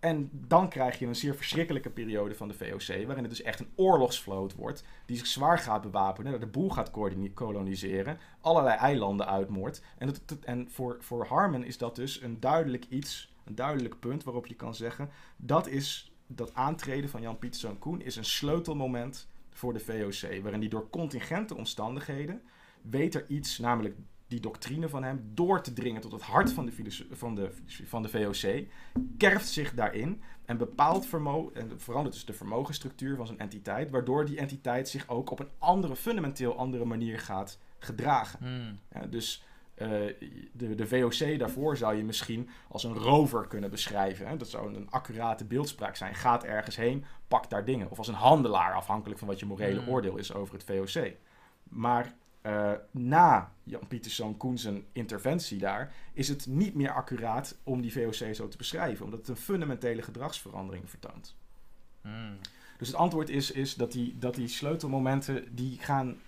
En 0.00 0.30
dan 0.32 0.68
krijg 0.68 0.98
je 0.98 1.06
een 1.06 1.16
zeer 1.16 1.34
verschrikkelijke 1.34 1.90
periode 1.90 2.34
van 2.34 2.48
de 2.48 2.54
VOC, 2.54 2.86
waarin 3.06 3.24
het 3.24 3.30
dus 3.30 3.42
echt 3.42 3.60
een 3.60 3.72
oorlogsvloot 3.74 4.54
wordt, 4.54 4.84
die 5.06 5.16
zich 5.16 5.26
zwaar 5.26 5.58
gaat 5.58 5.82
bewapenen, 5.82 6.40
de 6.40 6.46
boel 6.46 6.70
gaat 6.70 6.90
koloniseren, 7.34 8.18
allerlei 8.40 8.76
eilanden 8.76 9.26
uitmoordt. 9.26 9.82
En, 9.98 10.08
het- 10.08 10.38
en 10.44 10.70
voor, 10.70 10.96
voor 11.00 11.26
Harman 11.26 11.64
is 11.64 11.78
dat 11.78 11.96
dus 11.96 12.22
een 12.22 12.40
duidelijk 12.40 12.84
iets, 12.88 13.34
een 13.44 13.54
duidelijk 13.54 13.98
punt 14.00 14.24
waarop 14.24 14.46
je 14.46 14.54
kan 14.54 14.74
zeggen, 14.74 15.10
dat 15.36 15.66
is 15.68 16.12
dat 16.26 16.54
aantreden 16.54 17.10
van 17.10 17.20
Jan 17.22 17.38
Pieterszoon 17.38 17.78
Koen 17.78 18.00
is 18.02 18.16
een 18.16 18.24
sleutelmoment 18.24 19.28
voor 19.50 19.72
de 19.72 19.80
VOC, 19.80 20.42
waarin 20.42 20.60
die 20.60 20.68
door 20.68 20.90
contingente 20.90 21.56
omstandigheden 21.56 22.42
weet 22.82 23.14
er 23.14 23.24
iets, 23.28 23.58
namelijk 23.58 23.96
die 24.28 24.40
doctrine 24.40 24.88
van 24.88 25.02
hem, 25.02 25.30
door 25.34 25.62
te 25.62 25.72
dringen 25.72 26.00
tot 26.00 26.12
het 26.12 26.22
hart 26.22 26.52
van 26.52 26.66
de, 26.66 27.06
van 27.10 27.34
de, 27.34 27.50
van 27.84 28.02
de 28.02 28.08
VOC, 28.08 28.66
kerft 29.18 29.48
zich 29.48 29.74
daarin 29.74 30.22
en 30.44 30.56
bepaalt 30.56 31.06
vermo 31.06 31.50
en 31.54 31.80
verandert 31.80 32.14
dus 32.14 32.24
de 32.24 32.32
vermogensstructuur 32.32 33.16
van 33.16 33.26
zijn 33.26 33.38
entiteit, 33.38 33.90
waardoor 33.90 34.24
die 34.24 34.38
entiteit 34.38 34.88
zich 34.88 35.08
ook 35.08 35.30
op 35.30 35.40
een 35.40 35.48
andere, 35.58 35.96
fundamenteel 35.96 36.58
andere 36.58 36.84
manier 36.84 37.18
gaat 37.18 37.58
gedragen. 37.78 38.38
Mm. 38.42 38.78
Ja, 38.92 39.06
dus 39.06 39.44
eh, 39.74 39.88
de, 40.52 40.74
de 40.74 40.86
VOC 40.86 41.38
daarvoor 41.38 41.76
zou 41.76 41.96
je 41.96 42.04
misschien 42.04 42.48
als 42.68 42.84
een 42.84 42.94
rover 42.94 43.46
kunnen 43.46 43.70
beschrijven. 43.70 44.26
Hè? 44.26 44.36
Dat 44.36 44.48
zou 44.48 44.74
een 44.74 44.90
accurate 44.90 45.44
beeldspraak 45.44 45.96
zijn. 45.96 46.14
Gaat 46.14 46.44
ergens 46.44 46.76
heen, 46.76 47.04
pakt 47.28 47.50
daar 47.50 47.64
dingen. 47.64 47.90
Of 47.90 47.98
als 47.98 48.08
een 48.08 48.14
handelaar, 48.14 48.74
afhankelijk 48.74 49.18
van 49.18 49.28
wat 49.28 49.38
je 49.40 49.46
morele 49.46 49.80
Mm. 49.80 49.88
oordeel 49.88 50.16
is 50.16 50.34
over 50.34 50.54
het 50.54 50.64
VOC. 50.64 51.12
Maar 51.62 52.14
eh, 52.40 52.72
na 52.90 53.52
Jan 53.62 53.86
Pieterszoon 53.88 54.36
Koen 54.36 54.58
zijn 54.58 54.84
interventie 54.92 55.58
daar, 55.58 55.94
is 56.12 56.28
het 56.28 56.46
niet 56.46 56.74
meer 56.74 56.92
accuraat 56.92 57.56
om 57.62 57.80
die 57.80 57.92
VOC 57.92 58.34
zo 58.34 58.48
te 58.48 58.56
beschrijven. 58.56 59.04
Omdat 59.04 59.20
het 59.20 59.28
een 59.28 59.36
fundamentele 59.36 60.02
gedragsverandering 60.02 60.90
vertoont. 60.90 61.34
Mm. 62.02 62.38
Dus 62.78 62.88
het 62.88 62.96
antwoord 62.96 63.28
is, 63.28 63.50
is 63.50 63.74
dat, 63.74 63.92
die, 63.92 64.18
dat 64.18 64.34
die 64.34 64.48
sleutelmomenten, 64.48 65.54
die 65.54 65.78
gaan, 65.78 66.20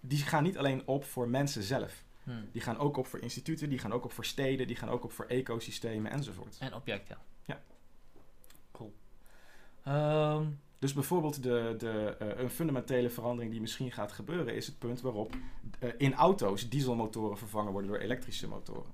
die 0.00 0.18
gaan 0.18 0.42
niet 0.42 0.58
alleen 0.58 0.82
op 0.86 1.04
voor 1.04 1.28
mensen 1.28 1.62
zelf. 1.62 2.02
Mm. 2.22 2.48
Die 2.52 2.62
gaan 2.62 2.78
ook 2.78 2.96
op 2.96 3.06
voor 3.06 3.20
instituten, 3.20 3.68
die 3.68 3.78
gaan 3.78 3.92
ook 3.92 4.04
op 4.04 4.12
voor 4.12 4.24
steden, 4.24 4.66
die 4.66 4.76
gaan 4.76 4.88
ook 4.88 5.04
op 5.04 5.12
voor 5.12 5.26
ecosystemen 5.26 6.10
enzovoort. 6.10 6.56
En 6.60 6.74
objecten. 6.74 7.18
Ja. 7.44 7.60
Cool. 8.72 8.94
Ehm, 9.82 10.46
Dus 10.78 10.92
bijvoorbeeld 10.92 11.42
de, 11.42 11.74
de, 11.78 12.16
eh, 12.18 12.42
een 12.42 12.50
fundamentele 12.50 13.10
verandering 13.10 13.52
die 13.52 13.60
misschien 13.60 13.92
gaat 13.92 14.12
gebeuren, 14.12 14.54
is 14.54 14.66
het 14.66 14.78
punt 14.78 15.00
waarop 15.00 15.34
eh, 15.78 15.90
in 15.96 16.14
auto's 16.14 16.68
dieselmotoren 16.68 17.38
vervangen 17.38 17.72
worden 17.72 17.90
door 17.90 18.00
elektrische 18.00 18.48
motoren. 18.48 18.92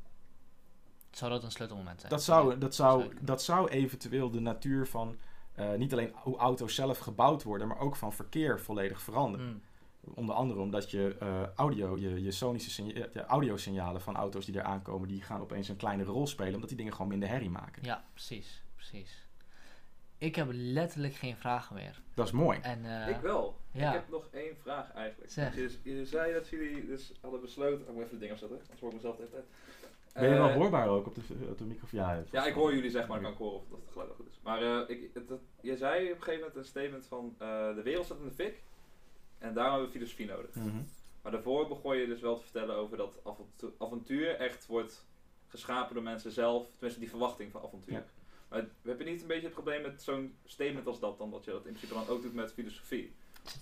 zou 1.10 1.30
dat 1.30 1.42
een 1.42 1.50
sleutelmoment 1.50 2.00
zijn? 2.00 2.12
Dat 2.12 2.22
zou, 2.22 2.58
dat 2.58 2.74
zou, 2.74 3.14
dat 3.20 3.42
zou 3.42 3.68
eventueel 3.68 4.30
de 4.30 4.40
natuur 4.40 4.86
van 4.86 5.16
eh, 5.60 5.74
niet 5.74 5.92
alleen 5.92 6.12
hoe 6.14 6.36
auto's 6.36 6.74
zelf 6.74 6.98
gebouwd 6.98 7.42
worden, 7.42 7.68
maar 7.68 7.78
ook 7.78 7.96
van 7.96 8.12
verkeer 8.12 8.60
volledig 8.60 9.02
veranderen. 9.02 9.46
Mm. 9.46 9.62
Onder 10.14 10.34
andere 10.34 10.60
omdat 10.60 10.90
je 10.90 11.16
eh, 11.20 11.42
audio, 11.54 11.98
je, 11.98 12.22
je 12.22 12.30
sonische 12.30 12.70
signa- 12.70 13.08
de 13.12 13.24
audiosignalen 13.24 14.00
van 14.00 14.16
auto's 14.16 14.44
die 14.44 14.58
er 14.58 14.62
aankomen, 14.62 15.08
die 15.08 15.22
gaan 15.22 15.40
opeens 15.40 15.68
een 15.68 15.76
kleinere 15.76 16.10
rol 16.10 16.26
spelen, 16.26 16.54
omdat 16.54 16.68
die 16.68 16.78
dingen 16.78 16.92
gewoon 16.92 17.08
minder 17.08 17.28
herrie 17.28 17.50
maken. 17.50 17.82
Ja, 17.84 18.04
precies. 18.12 18.62
precies. 18.74 19.28
Ik 20.20 20.34
heb 20.36 20.48
letterlijk 20.52 21.14
geen 21.14 21.36
vragen 21.36 21.74
meer. 21.74 22.00
Dat 22.14 22.26
is 22.26 22.32
mooi. 22.32 22.58
En, 22.62 22.84
eh, 22.84 23.08
ik 23.08 23.20
wel. 23.20 23.56
ja. 23.72 23.88
Ik 23.88 23.94
heb 23.94 24.08
nog 24.08 24.28
één 24.32 24.56
vraag 24.62 24.92
eigenlijk. 24.92 25.30
Zeg. 25.30 25.54
Je, 25.54 25.78
je 25.82 26.06
zei 26.06 26.32
dat 26.32 26.48
jullie 26.48 26.86
dus 26.86 27.12
hadden 27.20 27.40
besloten... 27.40 27.80
Ik 27.88 27.92
moet 27.94 28.02
even 28.04 28.10
de 28.14 28.18
ding 28.18 28.32
afzetten, 28.32 28.58
anders 28.60 28.80
hoor 28.80 28.88
ik 28.88 28.94
mezelf 28.96 29.16
de 29.16 29.22
hele 29.22 29.32
tijd. 29.34 29.44
Ben 30.12 30.28
je 30.28 30.34
wel 30.34 30.48
Eh, 30.48 30.54
hoorbaar 30.54 30.88
ook 30.88 31.06
op 31.06 31.14
de, 31.14 31.22
op 31.50 31.58
de 31.58 31.64
microfoon? 31.64 32.00
Ja, 32.00 32.22
Ja, 32.30 32.46
ik 32.46 32.54
hoor 32.54 32.74
jullie 32.74 32.90
zeg 32.90 33.06
maar, 33.06 33.16
ik 33.16 33.22
kan 33.22 33.32
ik 33.32 33.38
horen 33.38 33.56
of 33.58 33.64
dat 33.70 33.78
het 33.80 33.90
geluid 33.92 34.10
goed 34.16 34.28
is. 34.30 34.40
Maar 34.42 34.62
eh, 34.62 34.88
ik, 34.96 35.10
het, 35.14 35.28
het- 35.28 35.40
je 35.60 35.76
zei 35.76 36.04
op 36.04 36.16
een 36.16 36.22
gegeven 36.22 36.38
moment 36.40 36.56
een 36.56 36.64
statement 36.64 37.06
van 37.06 37.34
eh, 37.38 37.74
de 37.74 37.82
wereld 37.82 38.04
staat 38.04 38.18
in 38.18 38.24
de 38.28 38.34
fik. 38.34 38.62
En 39.38 39.54
daarom 39.54 39.72
hebben 39.72 39.90
we 39.92 39.98
filosofie 39.98 40.26
nodig. 40.26 40.54
Mhm. 40.54 40.82
Maar 41.22 41.32
daarvoor 41.32 41.68
begon 41.68 41.96
je 41.96 42.06
dus 42.06 42.20
wel 42.20 42.36
te 42.36 42.42
vertellen 42.42 42.76
over 42.76 42.96
dat 42.96 43.18
avontu- 43.24 43.74
avontuur 43.78 44.34
echt 44.36 44.66
wordt 44.66 45.06
geschapen 45.48 45.94
door 45.94 46.02
mensen 46.04 46.30
zelf. 46.32 46.66
Tenminste, 46.72 47.00
die 47.00 47.08
verwachting 47.10 47.52
van 47.52 47.62
avontuur. 47.64 47.92
Ja. 47.94 48.04
Maar 48.50 48.60
we 48.82 48.88
hebben 48.88 49.06
niet 49.06 49.20
een 49.20 49.26
beetje 49.26 49.44
het 49.44 49.52
probleem 49.52 49.82
met 49.82 50.02
zo'n 50.02 50.34
statement 50.44 50.86
als 50.86 51.00
dat 51.00 51.18
dan, 51.18 51.30
dat 51.30 51.44
je 51.44 51.50
dat 51.50 51.66
in 51.66 51.72
principe 51.72 51.94
dan 51.94 52.08
ook 52.08 52.22
doet 52.22 52.34
met 52.34 52.52
filosofie. 52.52 53.12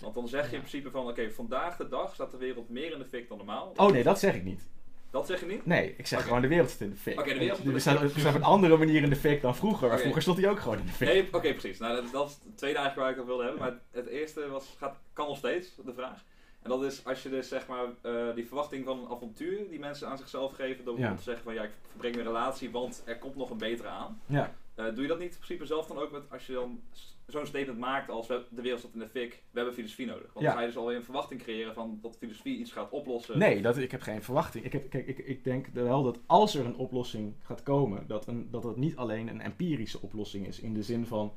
Want 0.01 0.13
dan 0.15 0.27
zeg 0.27 0.49
je 0.49 0.55
in 0.55 0.61
principe 0.61 0.91
van, 0.91 1.07
oké, 1.07 1.31
vandaag 1.31 1.77
de 1.77 1.87
dag 1.87 2.13
staat 2.13 2.31
de 2.31 2.37
wereld 2.37 2.69
meer 2.69 2.91
in 2.91 2.99
de 2.99 3.05
fik 3.05 3.27
dan 3.27 3.37
normaal. 3.37 3.73
Oh 3.75 3.91
nee, 3.91 4.03
dat 4.03 4.19
zeg 4.19 4.35
ik 4.35 4.43
niet. 4.43 4.67
Dat 5.11 5.27
zeg 5.27 5.39
je 5.39 5.45
niet? 5.45 5.65
Nee, 5.65 5.93
ik 5.97 6.07
zeg 6.07 6.23
gewoon 6.23 6.41
de 6.41 6.47
wereld 6.47 6.69
zit 6.69 6.81
in 6.81 6.89
de 6.89 6.95
fik. 6.95 7.19
Oké, 7.19 7.33
de 7.33 7.39
wereld 7.39 7.63
we 7.63 7.79
staat 7.79 8.25
op 8.25 8.35
een 8.35 8.43
andere 8.43 8.77
manier 8.77 9.03
in 9.03 9.09
de 9.09 9.15
fik 9.15 9.41
dan 9.41 9.55
vroeger. 9.55 9.87
Maar 9.87 9.99
vroeger 9.99 10.21
stond 10.21 10.37
hij 10.37 10.49
ook 10.49 10.59
gewoon 10.59 10.77
in 10.79 10.85
de 10.85 10.91
fik. 10.91 11.07
Nee, 11.07 11.27
oké, 11.31 11.51
precies. 11.51 11.79
Nou, 11.79 11.95
dat, 12.01 12.11
dat 12.11 12.29
is 12.29 12.37
het 12.43 12.57
tweede 12.57 12.77
eigenlijk 12.77 12.95
waar 12.95 13.09
ik 13.09 13.15
het 13.17 13.25
wilde 13.25 13.43
hebben. 13.43 13.61
Maar 13.61 13.79
het 13.91 14.07
eerste 14.07 14.47
was, 14.49 14.75
gaat, 14.77 14.97
kan 15.13 15.27
nog 15.27 15.37
steeds, 15.37 15.75
de 15.85 15.93
vraag. 15.93 16.23
En 16.61 16.69
dat 16.69 16.83
is 16.83 17.05
als 17.05 17.23
je 17.23 17.29
dus 17.29 17.47
zeg 17.47 17.67
maar 17.67 17.85
eh, 18.01 18.35
die 18.35 18.45
verwachting 18.47 18.85
van 18.85 18.99
een 18.99 19.11
avontuur 19.11 19.69
die 19.69 19.79
mensen 19.79 20.07
aan 20.07 20.17
zichzelf 20.17 20.53
geven 20.53 20.85
door 20.85 20.99
Ja. 20.99 21.15
te 21.15 21.21
zeggen 21.23 21.43
van 21.43 21.53
ja, 21.53 21.63
ik 21.63 21.71
verbreng 21.89 22.15
mijn 22.15 22.27
relatie, 22.27 22.71
want 22.71 23.01
er 23.05 23.17
komt 23.17 23.35
nog 23.35 23.49
een 23.49 23.57
betere 23.57 23.87
aan. 23.87 24.21
Ja. 24.25 24.53
Eh, 24.79 24.85
doe 24.93 25.01
je 25.01 25.07
dat 25.07 25.19
niet 25.19 25.31
in 25.31 25.35
principe 25.37 25.65
zelf 25.65 25.87
dan 25.87 25.97
ook 25.97 26.11
met 26.11 26.31
als 26.31 26.45
je 26.47 26.53
dan 26.53 26.79
zo'n 27.27 27.45
statement 27.45 27.79
maakt 27.79 28.09
als 28.09 28.27
we, 28.27 28.43
de 28.49 28.61
wereld 28.61 28.79
staat 28.79 28.93
in 28.93 28.99
de 28.99 29.07
fik, 29.07 29.31
we 29.31 29.57
hebben 29.57 29.73
filosofie 29.73 30.05
nodig. 30.05 30.33
Want 30.33 30.39
Ja. 30.39 30.45
dan 30.45 30.53
ga 30.53 30.59
je 30.59 30.67
dus 30.67 30.77
alweer 30.77 30.95
een 30.95 31.03
verwachting 31.03 31.41
creëren 31.41 31.73
van 31.73 31.99
dat 32.01 32.17
filosofie 32.17 32.57
iets 32.57 32.71
gaat 32.71 32.89
oplossen. 32.89 33.37
Nee, 33.37 33.61
dat, 33.61 33.77
ik 33.77 33.91
heb 33.91 34.01
geen 34.01 34.23
verwachting. 34.23 34.65
Ik, 34.65 34.71
heb, 34.73 34.89
kijk, 34.89 35.07
ik, 35.07 35.17
ik 35.17 35.43
denk 35.43 35.67
wel 35.67 36.03
dat 36.03 36.19
als 36.25 36.55
er 36.55 36.65
een 36.65 36.75
oplossing 36.75 37.33
gaat 37.43 37.63
komen, 37.63 38.07
dat, 38.07 38.27
een, 38.27 38.47
dat 38.51 38.63
het 38.63 38.75
niet 38.77 38.95
alleen 38.95 39.27
een 39.27 39.41
empirische 39.41 40.01
oplossing 40.01 40.47
is. 40.47 40.59
In 40.59 40.73
de 40.73 40.83
zin 40.83 41.05
van 41.05 41.33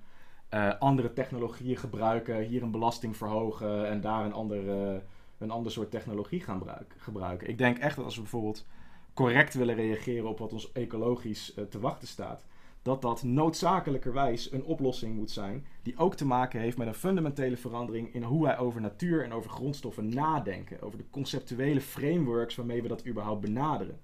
eh, 0.48 0.78
andere 0.78 1.12
technologieën 1.12 1.76
gebruiken, 1.76 2.42
hier 2.42 2.62
een 2.62 2.70
belasting 2.70 3.16
verhogen 3.16 3.88
en 3.88 4.00
daar 4.00 4.24
een 4.24 4.32
ander, 4.32 4.68
eh, 4.68 5.00
een 5.38 5.50
ander 5.50 5.72
soort 5.72 5.90
technologie 5.90 6.40
gaan 6.40 6.58
gebruik- 6.58 6.94
gebruiken. 6.98 7.48
Ik 7.48 7.58
denk 7.58 7.78
echt 7.78 7.96
dat 7.96 8.04
als 8.04 8.14
we 8.14 8.20
bijvoorbeeld 8.20 8.66
correct 9.14 9.54
willen 9.54 9.74
reageren 9.74 10.28
op 10.28 10.38
wat 10.38 10.52
ons 10.52 10.72
ecologisch 10.72 11.54
te 11.70 11.80
wachten 11.80 12.08
staat, 12.08 12.44
dat 12.83 13.02
dat 13.02 13.23
noodzakelijkerwijs 13.23 14.52
een 14.52 14.65
oplossing 14.65 15.17
moet 15.17 15.31
zijn 15.31 15.67
die 15.83 15.99
ook 15.99 16.15
te 16.15 16.27
maken 16.27 16.61
heeft 16.61 16.78
met 16.78 16.86
een 16.86 16.94
fundamentele 16.94 17.57
verandering 17.57 18.15
in 18.15 18.23
hoe 18.23 18.43
wij 18.43 18.59
over 18.59 18.81
natuur 18.81 19.25
en 19.25 19.33
over 19.33 19.51
grondstoffen 19.51 20.09
nadenken, 20.09 20.83
over 20.83 20.99
de 20.99 21.11
conceptuele 21.11 21.81
frameworks 21.81 22.57
waarmee 22.57 22.83
we 22.83 22.89
dat 22.89 23.07
überhaupt 23.07 23.41
benaderen. 23.41 24.01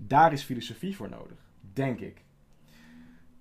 Daar 0.00 0.32
is 0.32 0.42
filosofie 0.42 0.96
voor 0.96 1.08
nodig, 1.08 1.38
denk 1.72 2.00
ik. 2.00 2.24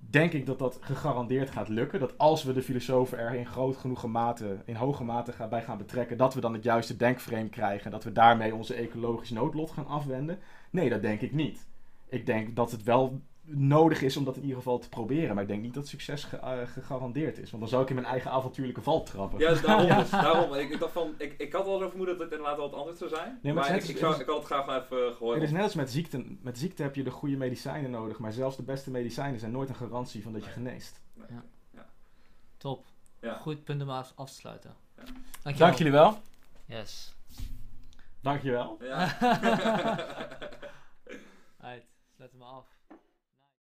Denk 0.09 0.33
ik 0.33 0.45
dat 0.45 0.59
dat 0.59 0.77
gegarandeerd 0.81 1.49
gaat 1.49 1.67
lukken. 1.67 1.99
Dat 1.99 2.17
als 2.17 2.43
we 2.43 2.53
de 2.53 2.61
filosofen 2.61 3.17
er 3.17 3.33
in 3.33 3.45
groot 3.45 3.77
genoeg 3.77 4.07
mate, 4.07 4.61
in 4.65 4.75
hoge 4.75 5.03
mate 5.03 5.47
bij 5.49 5.63
gaan 5.63 5.77
betrekken, 5.77 6.17
dat 6.17 6.33
we 6.33 6.41
dan 6.41 6.53
het 6.53 6.63
juiste 6.63 6.97
denkframe 6.97 7.49
krijgen 7.49 7.85
en 7.85 7.91
dat 7.91 8.03
we 8.03 8.11
daarmee 8.11 8.55
onze 8.55 8.73
ecologisch 8.73 9.29
noodlot 9.29 9.71
gaan 9.71 9.87
afwenden. 9.87 10.39
Nee, 10.69 10.89
dat 10.89 11.01
denk 11.01 11.21
ik 11.21 11.31
niet. 11.31 11.67
Ik 12.09 12.25
denk 12.25 12.55
dat 12.55 12.71
het 12.71 12.83
wel 12.83 13.21
nodig 13.45 14.01
is 14.01 14.17
om 14.17 14.23
dat 14.23 14.35
in 14.35 14.41
ieder 14.41 14.57
geval 14.57 14.79
te 14.79 14.89
proberen. 14.89 15.33
Maar 15.33 15.43
ik 15.43 15.49
denk 15.49 15.61
niet 15.61 15.73
dat 15.73 15.87
succes 15.87 16.23
ge- 16.23 16.37
eh, 16.37 16.67
gegarandeerd 16.67 17.37
is. 17.37 17.49
Want 17.49 17.61
dan 17.61 17.71
zou 17.71 17.83
ik 17.83 17.89
in 17.89 17.95
mijn 17.95 18.07
eigen 18.07 18.31
avontuurlijke 18.31 18.81
val 18.81 19.03
trappen. 19.03 19.39
Ja, 19.45 19.53
daarom. 19.53 19.87
dus, 19.99 20.09
daarom. 20.09 20.53
Ik, 20.53 20.69
ik, 20.69 20.79
dacht 20.79 20.91
van, 20.91 21.13
ik, 21.17 21.35
ik 21.37 21.53
had 21.53 21.65
wel 21.65 21.79
zo 21.79 21.87
vermoeden 21.89 22.17
dat 22.17 22.23
het 22.29 22.33
inderdaad 22.37 22.57
wel 22.59 22.69
wat 22.69 22.79
anders 22.79 22.97
zou 22.97 23.09
zijn. 23.09 23.39
Nee, 23.41 23.53
maar 23.53 23.69
ik, 23.69 23.75
is- 23.75 23.83
ik, 23.83 23.89
het 23.89 23.99
zou, 23.99 24.19
ik 24.21 24.27
had 24.27 24.35
het 24.37 24.45
graag 24.45 24.65
wel 24.65 24.81
even 24.81 25.13
gehoord. 25.15 25.35
Het 25.35 25.43
is 25.43 25.51
net 25.51 25.63
als 25.63 25.73
met 25.75 25.91
ziekte. 25.91 26.25
Met 26.41 26.57
ziekte 26.57 26.81
heb 26.83 26.95
je 26.95 27.03
de 27.03 27.11
goede 27.11 27.37
medicijnen 27.37 27.91
nodig. 27.91 28.19
Maar 28.19 28.33
zelfs 28.33 28.55
de 28.55 28.63
beste 28.63 28.91
medicijnen 28.91 29.39
zijn 29.39 29.51
nooit 29.51 29.69
een 29.69 29.75
garantie 29.75 30.23
van 30.23 30.33
dat 30.33 30.43
je 30.45 30.49
geneest. 30.49 31.01
Nee. 31.13 31.27
Ja. 31.29 31.43
Ja. 31.73 31.85
Top. 32.57 32.85
Ja. 33.21 33.33
Goed 33.37 33.63
punt 33.63 33.81
om 33.81 33.89
af 33.89 34.13
af 34.15 34.29
te 34.29 34.35
sluiten. 34.35 34.75
Ja. 34.97 35.03
Dankjewel. 35.43 35.57
Dank 35.67 35.77
jullie 35.77 35.93
wel. 35.93 36.17
Yes. 36.65 37.13
Dankjewel. 38.21 38.77
Ja. 38.81 39.17
Uit, 41.59 41.83
sluit 42.15 42.31
hem 42.31 42.41
af. 42.41 42.65